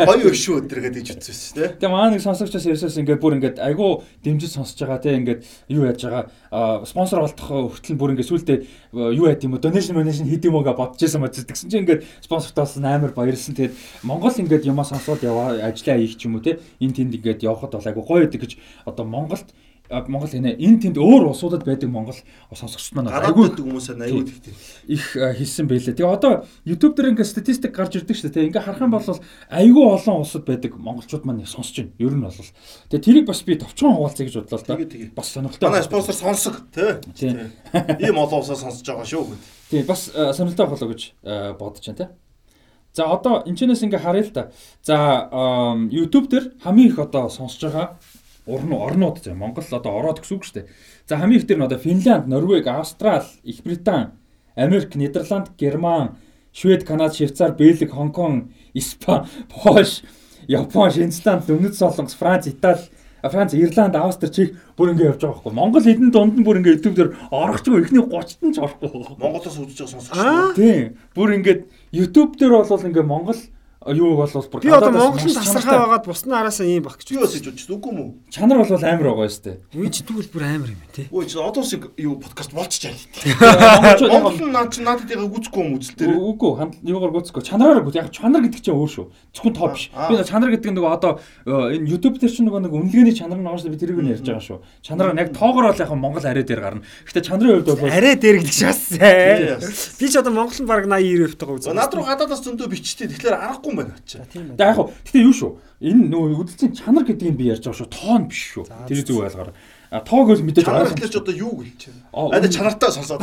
Гоё 0.09 0.25
өг 0.25 0.33
шүү 0.33 0.65
өдрөгээд 0.65 0.97
гэж 1.05 1.21
ütсэн 1.21 1.37
шүү 1.37 1.53
дээ. 1.53 1.69
Тэгээ 1.85 1.93
маань 1.93 2.17
нэг 2.17 2.25
сонсогчоос 2.25 2.65
ярьсаас 2.65 2.97
ингээд 2.97 3.21
бүр 3.21 3.37
ингээд 3.37 3.61
айгүй 3.61 4.09
дэмжиж 4.25 4.57
сонсож 4.57 4.81
байгаа 4.81 5.05
тий 5.05 5.21
ингээд 5.21 5.45
юу 5.69 5.85
яаж 5.85 6.01
байгаа 6.01 6.81
спонсор 6.89 7.29
олдох 7.29 7.77
хүртэл 7.77 8.01
бүр 8.01 8.17
ингээд 8.17 8.31
сүултээ 8.33 8.59
юу 9.21 9.29
яд 9.29 9.45
юм 9.45 9.53
уу 9.53 9.61
donation 9.61 10.01
donation 10.01 10.25
хийд 10.25 10.49
юм 10.49 10.57
ууга 10.57 10.73
бодож 10.73 10.97
байсан 10.97 11.21
бодсон. 11.21 11.45
Тэгсэн 11.45 11.69
чинь 11.69 11.85
ингээд 11.85 12.09
спонсортоос 12.25 12.81
амар 12.81 13.13
баярлсан. 13.13 13.53
Тэгээд 13.53 13.77
Монгол 14.09 14.33
ингээд 14.33 14.65
юмаа 14.65 14.89
сонсоод 14.89 15.21
яваа 15.21 15.61
ажиллаа 15.61 16.01
хийх 16.01 16.17
ч 16.17 16.25
юм 16.25 16.41
уу 16.41 16.47
тий 16.47 16.57
энэ 16.81 17.05
тэнд 17.05 17.21
ингээд 17.21 17.45
явхад 17.45 17.77
бол 17.77 17.85
айгүй 17.85 18.05
гоё 18.09 18.25
гэдэг 18.25 18.41
гэж 18.49 18.53
одоо 18.89 19.05
Монголд 19.05 19.53
Монгол 19.89 20.29
гинэ 20.29 20.57
энэ 20.61 20.79
тэнд 20.85 20.97
өөр 21.01 21.33
улсуудад 21.33 21.65
байдаг 21.65 21.89
Монгол 21.89 22.17
сонсогчд 22.53 22.93
маань 22.93 23.09
айгүй 23.09 23.49
байдаг 23.49 23.65
хүмүүс 23.65 23.89
айгүй 23.97 24.25
тэгтэй 24.29 24.53
их 24.89 25.13
хэлсэн 25.13 25.69
байлээ. 25.69 25.97
Тэгээ 25.97 26.17
одоо 26.17 26.45
YouTube 26.65 26.97
дээр 26.97 27.13
ингээ 27.13 27.29
статистик 27.29 27.77
гарч 27.77 28.01
ирдэг 28.01 28.17
шүү 28.17 28.33
дээ. 28.33 28.49
Ингээ 28.49 28.65
харах 28.65 28.85
юм 28.85 28.93
бол 28.93 29.05
айгүй 29.05 29.85
олон 29.85 30.25
улсад 30.25 30.49
байдаг 30.49 30.77
монголчууд 30.77 31.25
маань 31.29 31.45
сонсож 31.45 31.85
байна. 31.85 31.97
Ер 32.01 32.17
нь 32.17 32.25
бол. 32.25 32.33
Тэгээ 32.89 33.05
тэрийг 33.05 33.27
бас 33.29 33.45
би 33.45 33.57
товчхон 33.61 33.97
хуваалцъя 34.01 34.25
гэж 34.25 34.37
бодлоо 34.49 34.61
л 34.61 34.69
да. 34.69 34.77
Бас 35.13 35.29
сонирхолтой. 35.29 35.69
Манай 35.69 35.85
спонсор 35.85 36.17
сонсог 36.17 36.57
тий. 36.73 37.37
Ийм 38.01 38.17
олон 38.17 38.41
улсаа 38.41 38.57
сонсож 38.57 38.85
байгаа 38.85 39.05
шүү 39.05 39.25
гэд. 39.29 39.43
Тий 39.69 39.83
бас 39.85 40.09
сонирхолтой 40.09 40.69
болоо 40.73 40.89
гэж 40.89 41.01
бодож 41.61 41.85
байна 41.85 42.01
тий. 42.01 42.09
За 42.97 43.05
одоо 43.13 43.45
энэчнээс 43.45 43.85
ингээ 43.85 44.01
харъя 44.01 44.25
л 44.25 44.33
да. 44.33 44.51
За 44.83 45.29
YouTube 45.93 46.33
дээр 46.33 46.57
хамгийн 46.65 46.89
их 46.89 46.99
одоо 46.99 47.29
сонсож 47.29 47.61
байгаа 47.69 48.01
урн 48.49 48.73
орнууд 48.73 49.21
зэ 49.21 49.37
Монгол 49.37 49.69
одоо 49.71 49.93
ороод 50.01 50.25
гэсэн 50.25 50.37
үг 50.41 50.45
шүү 50.49 50.57
дээ. 50.65 50.71
За 51.05 51.21
хамгийн 51.21 51.41
ихтер 51.45 51.59
нь 51.61 51.67
одоо 51.69 51.79
Финланд, 51.79 52.27
Норвег, 52.27 52.67
Австрал, 52.67 53.29
Их 53.45 53.63
Британь, 53.63 54.17
Америк, 54.57 54.97
Нидерланд, 54.97 55.53
Герман, 55.61 56.17
Швед, 56.53 56.85
Канада, 56.85 57.15
Швейцар, 57.15 57.53
Бельги, 57.53 57.85
Хонконг, 57.85 58.51
Испани, 58.73 59.29
Польш, 59.53 60.03
Япон, 60.49 60.91
Шинзланд, 60.91 61.45
Өмнөд 61.45 61.77
Солонгос, 61.77 62.17
Франц, 62.17 62.49
Итали, 62.49 62.81
Франц, 63.23 63.53
Ирланд, 63.53 63.97
Австри, 63.97 64.31
Чех 64.31 64.51
бүр 64.77 64.95
ингэ 64.95 65.05
явж 65.11 65.21
байгаа 65.21 65.43
байхгүй. 65.43 65.53
Монгол 65.53 65.83
хэдэн 65.83 66.11
дунд 66.15 66.39
нь 66.39 66.47
бүр 66.47 66.63
ингэ 66.63 66.79
YouTube 66.79 66.97
дээр 66.97 67.11
орохчгүй 67.35 67.83
эхний 67.83 68.01
30-т 68.01 68.47
нь 68.47 68.55
ч 68.55 68.63
орохгүй. 68.63 68.89
Монголоос 69.19 69.59
үзэж 69.59 69.79
байгаа 69.83 69.93
сонсогч. 69.93 70.55
Тийм. 70.55 70.97
Бүр 71.19 71.35
ингэ 71.35 71.67
YouTube 71.91 72.39
дээр 72.39 72.63
бол 72.63 72.87
ингэ 72.87 73.03
Монгол 73.03 73.41
юу 73.95 74.17
бол 74.17 74.29
бүр 74.29 74.63
би 74.63 74.71
одоо 74.73 74.93
Монголын 74.93 75.35
тасархаа 75.35 75.79
байгаад 75.85 76.07
бусны 76.07 76.35
араасаа 76.35 76.67
ийм 76.67 76.83
баг 76.85 76.99
гэж 76.99 77.13
юу 77.15 77.25
өсөж 77.25 77.49
үзэж 77.53 77.71
үгүй 77.73 77.93
мүү 77.95 78.09
чанар 78.33 78.59
бол 78.61 78.73
амар 78.75 79.07
байгаа 79.13 79.29
шүү 79.29 79.45
дээ. 79.45 79.57
Үе 79.77 79.89
чи 79.93 80.03
тэгвэл 80.03 80.33
бүр 80.33 80.45
амар 80.49 80.71
юм 80.73 80.81
тий 80.95 81.07
үе 81.13 81.27
чи 81.29 81.37
одоо 81.39 81.63
шиг 81.63 81.89
юу 81.97 82.17
подкаст 82.19 82.53
болчихжээ. 82.57 82.95
Монгол 84.09 84.41
нь 84.41 84.53
наад 84.53 84.73
чи 84.73 84.83
надад 84.83 85.11
яг 85.11 85.23
үзэхгүй 85.23 85.63
юм 85.63 85.79
үзэл 85.79 85.97
дээр 86.01 86.17
үгүй 86.17 86.51
юугаар 86.89 87.13
гүцэхгүй. 87.13 87.43
Чанараар 87.45 87.85
гүц 87.85 87.97
яг 88.01 88.11
чанар 88.11 88.43
гэдэг 88.45 88.63
чинь 88.65 88.75
өөр 88.75 88.91
шүү. 88.91 89.07
Зөвхөн 89.37 89.55
топ 89.55 89.77
биш 89.77 89.91
би 89.93 90.15
чанар 90.25 90.51
гэдэг 90.53 90.73
нь 90.73 90.77
нөгөө 90.79 90.93
одоо 90.97 91.13
энэ 91.47 91.89
YouTube 91.89 92.19
дээр 92.19 92.33
чинь 92.33 92.49
нөгөө 92.49 92.67
нэг 92.67 92.73
үнэлгээний 92.73 93.15
чанар 93.15 93.39
нь 93.39 93.47
шүү 93.47 93.73
би 93.73 93.79
тэрийг 93.79 94.01
нь 94.03 94.13
ярьж 94.17 94.27
байгаа 94.27 94.43
шүү. 94.43 94.59
Чанар 94.83 95.13
нь 95.15 95.21
яг 95.23 95.33
тоогоор 95.37 95.73
бол 95.73 95.81
яг 95.81 95.93
Монгол 95.93 96.27
арай 96.27 96.45
дээр 96.45 96.61
гарна. 96.61 96.83
Гэхдээ 97.07 97.25
чанарын 97.25 97.63
хувьд 97.63 97.71
бол 97.79 97.89
арай 97.89 98.15
дээр 98.17 98.37
гэдэг 98.43 98.57
шээс 98.57 98.83
би 100.01 100.07
ч 100.09 100.15
одоо 100.19 100.33
Монгол 100.33 100.59
нь 100.59 100.69
баг 100.69 100.85
80 100.87 101.19
90% 101.19 101.39
тагаа 101.39 101.57
үзсэн 101.59 101.77
над 101.77 101.95
руу 101.95 102.07
гадаадаас 102.07 102.43
зөндөө 102.45 102.69
бичтэй 102.73 103.09
тэгэхээр 103.11 103.37
аргагүй 103.39 103.73
юм 103.79 103.87
байна 103.87 103.95
ачаа 103.95 104.27
Тэгээ 104.27 104.59
яг 104.59 104.77
хөө 104.77 104.87
гэтээ 105.07 105.23
юу 105.23 105.35
шүү. 105.39 105.53
Энэ 105.79 106.03
нөгөө 106.11 106.41
үдэлцийн 106.43 106.73
чанар 106.75 107.07
гэдгийг 107.07 107.39
би 107.39 107.49
ярьж 107.55 107.63
байгаа 107.63 107.79
шүү. 107.79 107.95
Тоон 107.95 108.23
биш 108.27 108.43
шүү. 108.59 108.65
Тэр 108.91 108.99
зүг 109.07 109.23
ойлгоорой. 109.23 109.55
А 109.95 110.03
тоог 110.03 110.27
бол 110.35 110.43
мэдээж 110.43 110.67
чанар 110.67 110.91
гэхэлж 110.91 111.17
одоо 111.23 111.35
юу 111.39 111.55
гэлж 111.63 111.95
байна. 112.13 112.35
Аа 112.35 112.51
чанартай 112.51 112.91
сонсоод. 112.91 113.23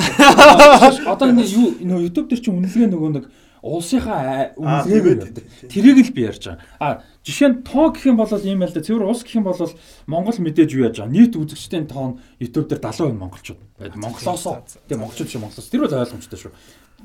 Одоо 1.12 1.28
энэ 1.30 1.44
юу 1.46 1.76
нөгөө 1.84 2.06
YouTube 2.08 2.32
дээр 2.32 2.42
чи 2.42 2.50
үнэлгээ 2.50 2.90
нөгөө 2.90 3.12
нэг 3.20 3.26
улсынхаа 3.66 4.54
үнэлгээ 4.62 5.70
тэрийг 5.74 5.98
л 6.06 6.14
би 6.14 6.22
ярьж 6.30 6.46
байгаа. 6.54 6.62
А 6.78 6.88
жишээ 7.26 7.50
нь 7.50 7.58
тоо 7.66 7.90
гэх 7.90 8.06
юм 8.14 8.22
бол 8.22 8.30
ийм 8.30 8.62
байл 8.62 8.70
да. 8.70 8.86
Цэвэр 8.86 9.10
улс 9.10 9.26
гэх 9.26 9.42
юм 9.42 9.50
бол 9.50 9.58
Монгол 10.06 10.38
мэдээж 10.38 10.70
юу 10.78 10.86
яаж 10.86 11.02
байгаа. 11.02 11.10
Нийт 11.10 11.34
үзэгчдийн 11.34 11.90
тоон 11.90 12.22
YouTube 12.38 12.70
дээр 12.70 12.82
70% 12.82 13.18
монголчууд 13.18 13.60
байд. 13.82 13.98
Монголоос. 13.98 14.78
Тэгээ 14.86 15.02
монголчууд 15.02 15.30
шиг 15.34 15.42
монголоос. 15.42 15.70
Тэр 15.74 15.82
бол 15.82 15.98
ойлгомжтой 15.98 16.40
шүү. 16.46 16.54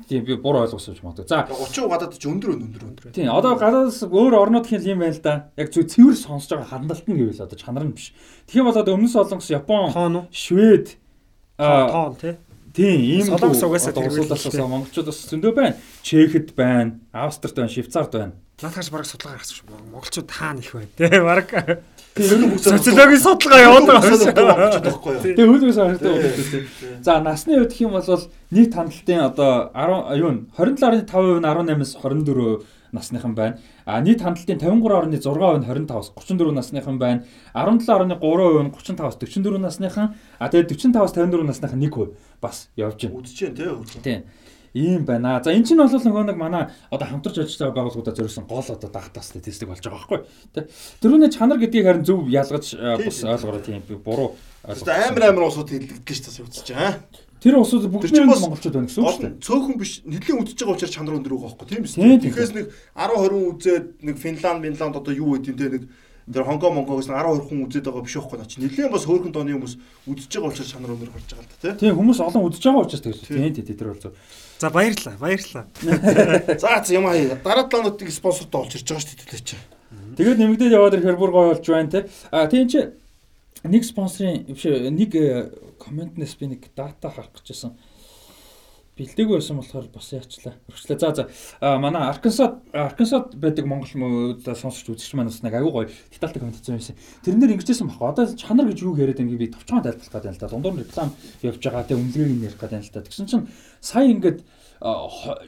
Тийм 0.07 0.25
би 0.25 0.35
буруу 0.35 0.63
ойлгосон 0.63 0.95
юм 0.95 1.11
байна. 1.11 1.27
За 1.27 1.47
30% 1.47 1.89
гадаад 1.89 2.17
ч 2.17 2.25
өндөр 2.27 2.55
өндөр 2.55 2.83
өндөр. 2.89 3.11
Тийм 3.15 3.31
одоо 3.31 3.55
гадаадас 3.55 4.01
өөр 4.07 4.33
орнууд 4.39 4.67
хэл 4.67 4.87
юм 4.87 5.03
байл 5.03 5.19
да. 5.21 5.51
Яг 5.55 5.71
зөв 5.71 5.87
цэвэр 5.87 6.15
сонсож 6.15 6.51
байгаа 6.51 6.79
хандлт 6.79 7.07
нь 7.07 7.17
гэвэл 7.19 7.43
одоо 7.43 7.57
чанар 7.59 7.85
нь 7.85 7.95
биш. 7.95 8.15
Тэгэх 8.47 8.59
юм 8.59 8.67
бол 8.71 8.81
одоо 8.81 8.95
өмнөс 8.95 9.13
солонгос, 9.13 9.51
Япон, 9.51 10.27
Швед 10.31 10.97
аа 11.59 11.91
тоон 11.91 12.15
тий. 12.15 12.35
Тийм 12.73 12.99
ийм 13.03 13.25
солонгос 13.27 13.63
угаасаа 13.63 13.93
тэргүүлсэн 13.93 14.63
монголчууд 14.63 15.07
бас 15.11 15.19
зөндөө 15.27 15.51
байна. 15.53 15.75
Чехэд 16.01 16.55
байна, 16.55 16.99
Австрид 17.11 17.55
байна, 17.55 17.69
Швейцард 17.69 18.11
байна. 18.15 18.33
Наадхаас 18.63 18.89
бараг 18.89 19.07
судалгаа 19.09 19.37
гаргасан 19.37 19.55
шүү. 19.59 19.91
Монголчууд 19.91 20.29
хаана 20.31 20.59
их 20.63 20.71
байна 20.71 20.91
тий. 20.95 21.19
Бараг 21.19 21.49
социологийн 22.15 23.21
судалгаа 23.21 23.61
явуулдаг 23.61 24.03
байхгүй 24.03 25.11
юу. 25.15 25.21
Тэгээ 25.23 25.47
хөлөөс 25.47 25.77
харагдав. 25.79 27.03
За 27.03 27.19
насны 27.23 27.55
хувьд 27.55 27.71
гэх 27.71 27.81
юм 27.81 27.95
бол 27.95 28.03
нийт 28.51 28.75
хандлтын 28.75 29.19
одоо 29.31 29.71
10 29.71 30.19
юу 30.19 30.29
н 30.35 30.47
27.5% 30.57 31.07
нь 31.07 31.47
18-аас 31.47 31.95
24 32.03 32.63
насныхан 32.91 33.35
байна. 33.35 33.57
А 33.85 34.01
нийт 34.01 34.21
хандлтын 34.21 34.59
53.6% 34.59 35.07
нь 35.07 35.63
25-аас 35.63 36.11
34 36.11 36.51
насныхан 36.51 36.99
байна. 36.99 37.23
17.3% 37.55 38.11
нь 38.11 38.71
35-аас 38.75 39.15
44 39.15 39.57
насныхан. 39.57 40.15
А 40.39 40.49
тэгээд 40.49 40.71
45-аас 40.71 41.15
54 41.15 41.43
насныхан 41.47 41.79
1% 41.79 42.11
бас 42.41 42.67
явж 42.75 43.07
байна. 43.07 43.15
Үдчихээн 43.23 43.55
тий. 43.55 44.03
Тийм 44.03 44.23
ийм 44.73 45.05
байна. 45.05 45.41
За 45.43 45.51
эн 45.51 45.63
чинь 45.63 45.77
бол 45.77 45.91
нөгөө 45.91 46.25
нэг 46.31 46.37
манай 46.37 46.69
одоо 46.89 47.07
хамтарч 47.07 47.39
ажиллаж 47.43 47.59
байгаа 47.59 47.75
байгууллагуудад 47.75 48.17
зориулсан 48.17 48.45
гол 48.47 48.63
одоо 48.63 48.89
дата 48.89 49.21
статистик 49.21 49.67
болж 49.67 49.83
байгаа 49.83 49.99
байхгүй. 49.99 50.19
Тэ. 50.55 50.67
Тэрүүний 51.03 51.31
чанар 51.31 51.59
гэдгийг 51.59 51.85
харин 51.85 52.05
зөв 52.07 52.29
ялгаж 52.31 52.75
бас 52.75 53.23
ойлгоорой 53.23 53.63
тийм 53.63 53.83
би 53.87 53.95
буруу 53.95 54.35
ойлгоо. 54.63 54.95
Амар 54.95 55.23
амар 55.29 55.47
усууд 55.51 55.69
хэлдэг 55.69 56.07
гэж 56.07 56.19
tas 56.23 56.39
үзэж 56.39 56.71
байгаа. 56.71 57.03
Тэр 57.41 57.57
усууд 57.57 57.89
бүгд 57.89 58.13
монголчууд 58.21 58.75
байна 58.77 58.87
гэсэн 58.87 59.01
үг 59.01 59.11
шүү 59.11 59.23
дээ. 59.25 59.41
Цөөхөн 59.41 59.77
биш 59.81 59.91
нэлийн 60.05 60.39
үдчихэж 60.45 60.61
байгаа 60.61 60.77
учраас 60.77 60.93
чанар 60.93 61.17
өндөр 61.17 61.33
байгаа 61.33 61.57
байхгүй 61.57 61.67
тийм 61.73 61.81
биз. 61.81 61.97
Тэгэхээр 61.97 62.51
нэг 62.53 62.67
10 62.93 63.17
20 63.17 63.49
үзээд 63.49 63.85
нэг 64.05 64.15
Финланд, 64.21 64.61
Финланд 64.61 64.95
одоо 65.01 65.09
юу 65.09 65.41
гэдэг 65.41 65.57
те 65.57 65.67
нэг 65.73 65.83
Тэр 66.31 66.45
Хонконг 66.45 66.75
Монгоос 66.75 67.09
12 67.09 67.49
хүн 67.49 67.65
үзээд 67.65 67.89
байгаа 67.89 68.05
биш 68.05 68.15
байхгүй 68.15 68.37
наа 68.37 68.47
чи 68.47 68.61
нэлээд 68.61 68.93
бас 68.93 69.03
хөөрхөн 69.09 69.33
дооны 69.33 69.57
хүмүүс 69.57 69.75
үзэж 70.05 70.31
байгаа 70.37 70.53
учраас 70.53 70.69
шанар 70.69 70.93
өнөр 70.93 71.11
гарч 71.11 71.27
байгаа 71.33 71.43
л 71.43 71.49
да 71.49 71.57
тий. 71.59 71.73
Тийм 71.81 71.97
хүмүүс 71.97 72.19
олон 72.21 72.45
үзэж 72.45 72.61
байгаа 72.61 72.85
учраас 72.85 73.03
тэгж 73.03 73.19
тийм 73.25 73.51
тийм 73.51 73.65
тэр 73.73 73.89
бол 73.89 74.03
зөв. 74.05 74.13
За 74.61 74.69
баярлалаа. 74.69 75.17
Баярлалаа. 75.17 75.65
За 76.59 76.83
за 76.85 76.93
юм 76.93 77.07
аа 77.09 77.17
дараа 77.43 77.65
талаануудыг 77.65 78.13
спонсортой 78.13 78.61
олж 78.61 78.77
ирж 78.77 78.85
байгаа 78.85 79.01
шүү 79.01 79.17
дээ 79.17 79.25
төлөөч. 79.25 79.49
Тэгээд 80.21 80.37
нэмэгдээд 80.37 80.75
яваад 80.77 80.95
ирэхээр 81.01 81.17
бүр 81.17 81.31
гоё 81.33 81.49
болж 81.49 81.65
байна 81.65 81.89
те. 81.89 82.05
А 82.29 82.45
тийм 82.45 82.69
чи 82.69 82.93
нэг 83.65 83.81
спонсорын 83.81 84.45
биш 84.53 84.69
нэг 84.69 85.11
комментнес 85.81 86.37
би 86.37 86.53
нэг 86.53 86.69
дата 86.77 87.09
харах 87.09 87.33
гэжсэн 87.41 87.73
бэлдээгүй 89.01 89.41
байсан 89.41 89.57
болохоор 89.57 89.87
бас 89.89 90.07
яачлаа. 90.13 90.53
Өрчлээ. 90.69 90.99
За 91.01 91.09
за 91.17 91.23
манай 91.81 92.05
Arkansas 92.13 92.61
Arkansas 92.69 93.33
байдаг 93.33 93.65
Монгол 93.65 94.37
сонсогч 94.45 94.93
үзэгч 94.93 95.17
маань 95.17 95.33
бас 95.33 95.41
нэг 95.41 95.57
аягүй 95.57 95.71
гоё 95.73 95.89
детальтай 96.13 96.39
комент 96.39 96.61
хийсэн 96.61 96.77
байсан. 96.77 96.95
Тэрнэр 97.25 97.57
ингэжсэн 97.57 97.89
баг. 97.89 98.01
Одоо 98.13 98.29
чанар 98.37 98.69
гэж 98.69 98.79
юу 98.85 98.95
яриад 98.95 99.17
байгааг 99.17 99.41
би 99.41 99.49
товчхон 99.49 99.81
тайлбарлах 99.81 100.13
гэдэг 100.13 100.29
юм 100.29 100.37
л 100.37 100.41
да. 100.41 100.51
Дундуур 100.53 100.75
реклам 100.77 101.09
явж 101.41 101.59
байгаа 101.65 101.83
те 101.89 101.97
үнэлгээг 101.97 102.29
нь 102.29 102.45
ярих 102.45 102.59
гэдэг 102.61 102.77
юм 102.77 102.85
л 102.85 102.93
да. 102.93 103.01
Тэгсэн 103.01 103.25
чинь 103.25 103.47
сая 103.81 104.07
ингээд 104.13 104.39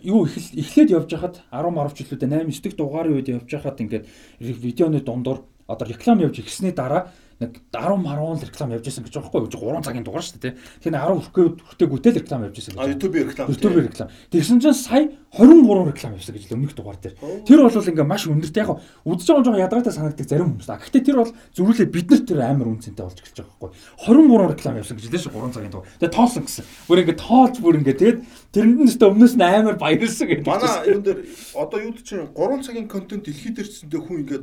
юу 0.03 0.25
эхлээд 0.29 0.89
явж 0.93 1.09
хахад 1.09 1.41
10 1.49 1.73
10 1.73 1.97
жилүүдэд 1.97 2.29
8 2.29 2.53
9 2.53 2.61
дэх 2.61 2.75
дугаарын 2.77 3.17
үед 3.17 3.29
явж 3.33 3.49
хахад 3.49 3.81
ингээд 3.81 4.05
видеоны 4.39 5.01
дундуур 5.01 5.45
одоо 5.65 5.87
реклам 5.87 6.21
явж 6.21 6.37
ирсний 6.39 6.71
дараа 6.71 7.09
нэг 7.39 7.61
10 7.73 7.97
маруун 8.03 8.37
реклам 8.37 8.73
явж 8.73 8.85
исэн 8.89 9.07
гэж 9.07 9.13
байгаа 9.17 9.31
байхгүй 9.33 9.49
юу? 9.49 9.79
3 9.79 9.85
цагийн 9.87 10.05
дугаар 10.05 10.25
шүү 10.25 10.39
дээ 10.43 10.53
тэгэхээр 10.83 10.97
10 10.99 11.23
хүрхээ 11.23 11.47
хүртээгүйтэй 11.63 12.13
реклам 12.19 12.43
явж 12.45 12.57
исэн 12.59 12.73
гэж 12.75 12.89
YouTube 12.93 13.15
реклам 13.23 13.47
YouTube 13.49 13.77
реклам. 13.81 14.09
Тэгсэн 14.29 14.59
чинь 14.61 14.77
сая 14.77 15.05
23 15.33 15.89
реклам 15.89 16.13
явсан 16.13 16.33
гэж 16.37 16.51
өмнөх 16.53 16.73
дугаар 16.77 16.99
дээр. 17.01 17.15
Тэр 17.47 17.59
бол 17.65 17.73
ингээ 17.73 18.05
маш 18.05 18.23
өндөртэй 18.29 18.61
яг 18.61 18.69
үдж 19.01 19.25
байгаа 19.25 19.43
жоохон 19.43 19.63
ядгатай 19.65 19.93
санагддаг 19.93 20.27
зарим 20.29 20.47
хүмүүс. 20.53 20.69
А 20.69 20.77
гэхдээ 20.77 21.03
тэр 21.03 21.17
бол 21.17 21.33
зүрүүлээ 21.57 21.89
бид 21.89 22.07
нар 22.13 22.21
тэр 22.21 22.39
амар 22.45 22.69
үнцэнтэй 22.69 23.01
болж 23.01 23.17
эхэлж 23.17 23.37
байгаа 23.41 23.73
байхгүй 23.73 24.13
23 24.13 24.53
реклам 24.53 24.77
явсан 24.77 24.97
гэж 25.01 25.05
лээ 25.09 25.23
шүү 25.25 25.33
3 25.33 25.55
цагийн 25.57 25.73
дугаар. 25.73 25.89
Тэгээ 25.97 26.13
тоосон 26.13 26.43
гэсэн. 26.45 26.65
Бүр 26.85 27.01
ингээ 27.01 27.17
тоолж 27.17 27.55
бүр 27.57 27.77
ингээ 27.81 27.97
тэгээд 27.97 28.19
тэрэнд 28.53 28.77
нь 28.77 28.89
өстө 28.93 29.09
өмнөөс 29.09 29.33
нь 29.33 29.41
амар 29.41 29.75
баярлсан 29.81 30.27
гэдэг 30.29 30.45
манай 30.45 30.69
юм 30.93 31.01
дээр 31.01 31.19
одоо 31.57 31.79
юу 31.81 31.93
чинь 31.97 32.29
3 32.29 32.61
цагийн 32.61 32.87
контент 32.87 33.25
дэлхийд 33.25 33.57
ирсэндээ 33.57 34.01
хүн 34.05 34.21
ингээ 34.21 34.41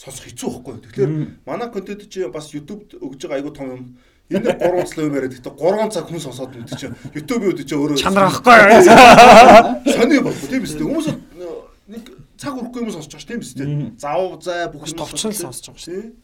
сонсох 0.00 0.24
хэцүү 0.32 0.48
байхгүй. 0.48 0.76
Тэгэхээр 0.80 1.12
манай 1.44 1.68
контент 1.68 2.08
чи 2.08 2.24
бас 2.32 2.48
YouTube-д 2.56 3.04
өгж 3.04 3.20
байгаа 3.20 3.36
айгуу 3.36 3.52
том 3.52 3.68
юм. 3.68 3.82
Энэ 4.32 4.56
дээр 4.56 4.80
3 4.80 4.88
цал 4.88 5.04
юм 5.04 5.14
яриад 5.18 5.34
гэхдээ 5.36 5.54
3 5.60 5.92
цаг 5.92 6.04
хүн 6.08 6.24
сонсоод 6.24 6.56
үдчих 6.56 6.80
чи 6.80 6.88
YouTube-ийн 7.20 7.52
үдчих 7.52 7.76
өөрөө 7.76 8.00
чанар 8.00 8.32
ахгүй. 8.32 8.80
Сони 9.92 10.24
болов 10.24 10.48
тийм 10.48 10.64
биз 10.64 10.72
дээ. 10.72 10.88
Хүмүүс 10.88 11.08
нэг 11.92 12.04
цаг 12.40 12.54
үрхгүй 12.56 12.80
юм 12.80 12.92
сонсож 12.96 13.12
байгаа 13.12 13.20
ш 13.20 13.28
тийм 13.28 13.40
биз 13.44 13.52
дээ. 13.52 13.68
Зав 14.00 14.40
зай 14.40 14.72
бүх 14.72 14.88
юм 14.88 14.96
товчхон 14.96 15.36
сонсож 15.36 15.68
байгаа 15.68 15.84
ш. 15.84 16.16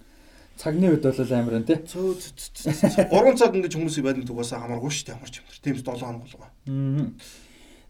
Цагны 0.56 0.88
үед 0.96 1.04
бол 1.04 1.32
амар 1.36 1.60
энэ 1.60 1.68
тий. 1.68 1.78
3 1.84 3.36
цаг 3.36 3.52
ингэж 3.52 3.76
хүмүүс 3.76 4.00
байдаг 4.00 4.24
тугаасаа 4.24 4.64
хамааргүй 4.64 4.88
ш 4.88 5.04
тийм 5.04 5.20
ямар 5.20 5.28
ч 5.28 5.44
юм. 5.44 5.52
Тийм 5.60 5.76
7 5.76 6.00
хоног 6.00 6.24
болгоо. 6.24 6.48
Аа. 6.48 7.12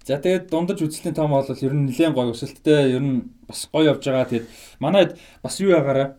За 0.06 0.22
тэгээд 0.22 0.54
дундаж 0.54 0.78
үзэлтийн 0.86 1.18
том 1.18 1.34
бол 1.34 1.42
ер 1.42 1.74
нь 1.74 1.90
нэлээд 1.90 2.14
гоё 2.14 2.30
өсөлттэй 2.30 2.94
ер 2.94 3.02
нь 3.02 3.26
бас 3.50 3.66
гоё 3.66 3.90
явж 3.90 4.06
байгаа. 4.06 4.30
Тэгээд 4.30 4.46
манайд 4.78 5.18
бас 5.42 5.58
юу 5.58 5.74
ягаараа 5.74 6.14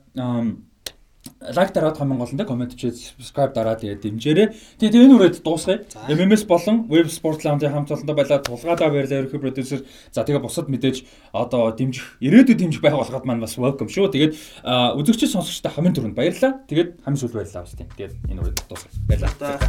лайк 1.56 1.72
дараад 1.72 1.96
хамгийн 1.96 2.20
гол 2.20 2.28
нь 2.36 2.44
коммент 2.44 2.76
чи 2.76 2.92
subscribe 2.92 3.56
дараад 3.56 3.80
тэгээд 3.88 4.04
дэмжээрэй. 4.04 4.48
Тэгээд 4.76 5.08
энэ 5.08 5.16
үрээд 5.16 5.40
дуусгая. 5.40 5.88
MMS 6.12 6.44
болон 6.44 6.92
Web 6.92 7.08
Sport 7.08 7.48
Lounge 7.48 7.64
хамт 7.64 7.88
олондоо 7.88 8.12
байлаа 8.12 8.44
тулгаадаа 8.44 8.92
баярлалаа 8.92 9.24
ерхий 9.24 9.40
продюсер. 9.40 9.88
За 10.12 10.28
тэгээд 10.28 10.44
бусад 10.44 10.68
мэдээж 10.68 11.08
одоо 11.32 11.72
дэмжих 11.72 12.20
ирээдүйд 12.20 12.60
дэмжих 12.60 12.84
байгууллагад 12.84 13.24
маань 13.24 13.40
бас 13.40 13.56
welcome 13.56 13.88
шүү. 13.88 14.12
Тэгээд 14.12 14.36
үзэгч 15.00 15.32
сонсогчтой 15.32 15.72
хамгийн 15.72 15.96
түрүүнд 15.96 16.20
баярлалаа. 16.20 16.60
Тэгээд 16.68 17.08
хамгийн 17.08 17.24
сүүл 17.24 17.40
баярлалаа 17.40 17.64
бас 17.64 17.72
тийм. 17.72 17.88
Тэгээд 17.96 18.20
энэ 18.36 18.44
үрээд 18.44 18.68
дуусгая. 18.68 18.92
Баярлалаа. 19.08 19.64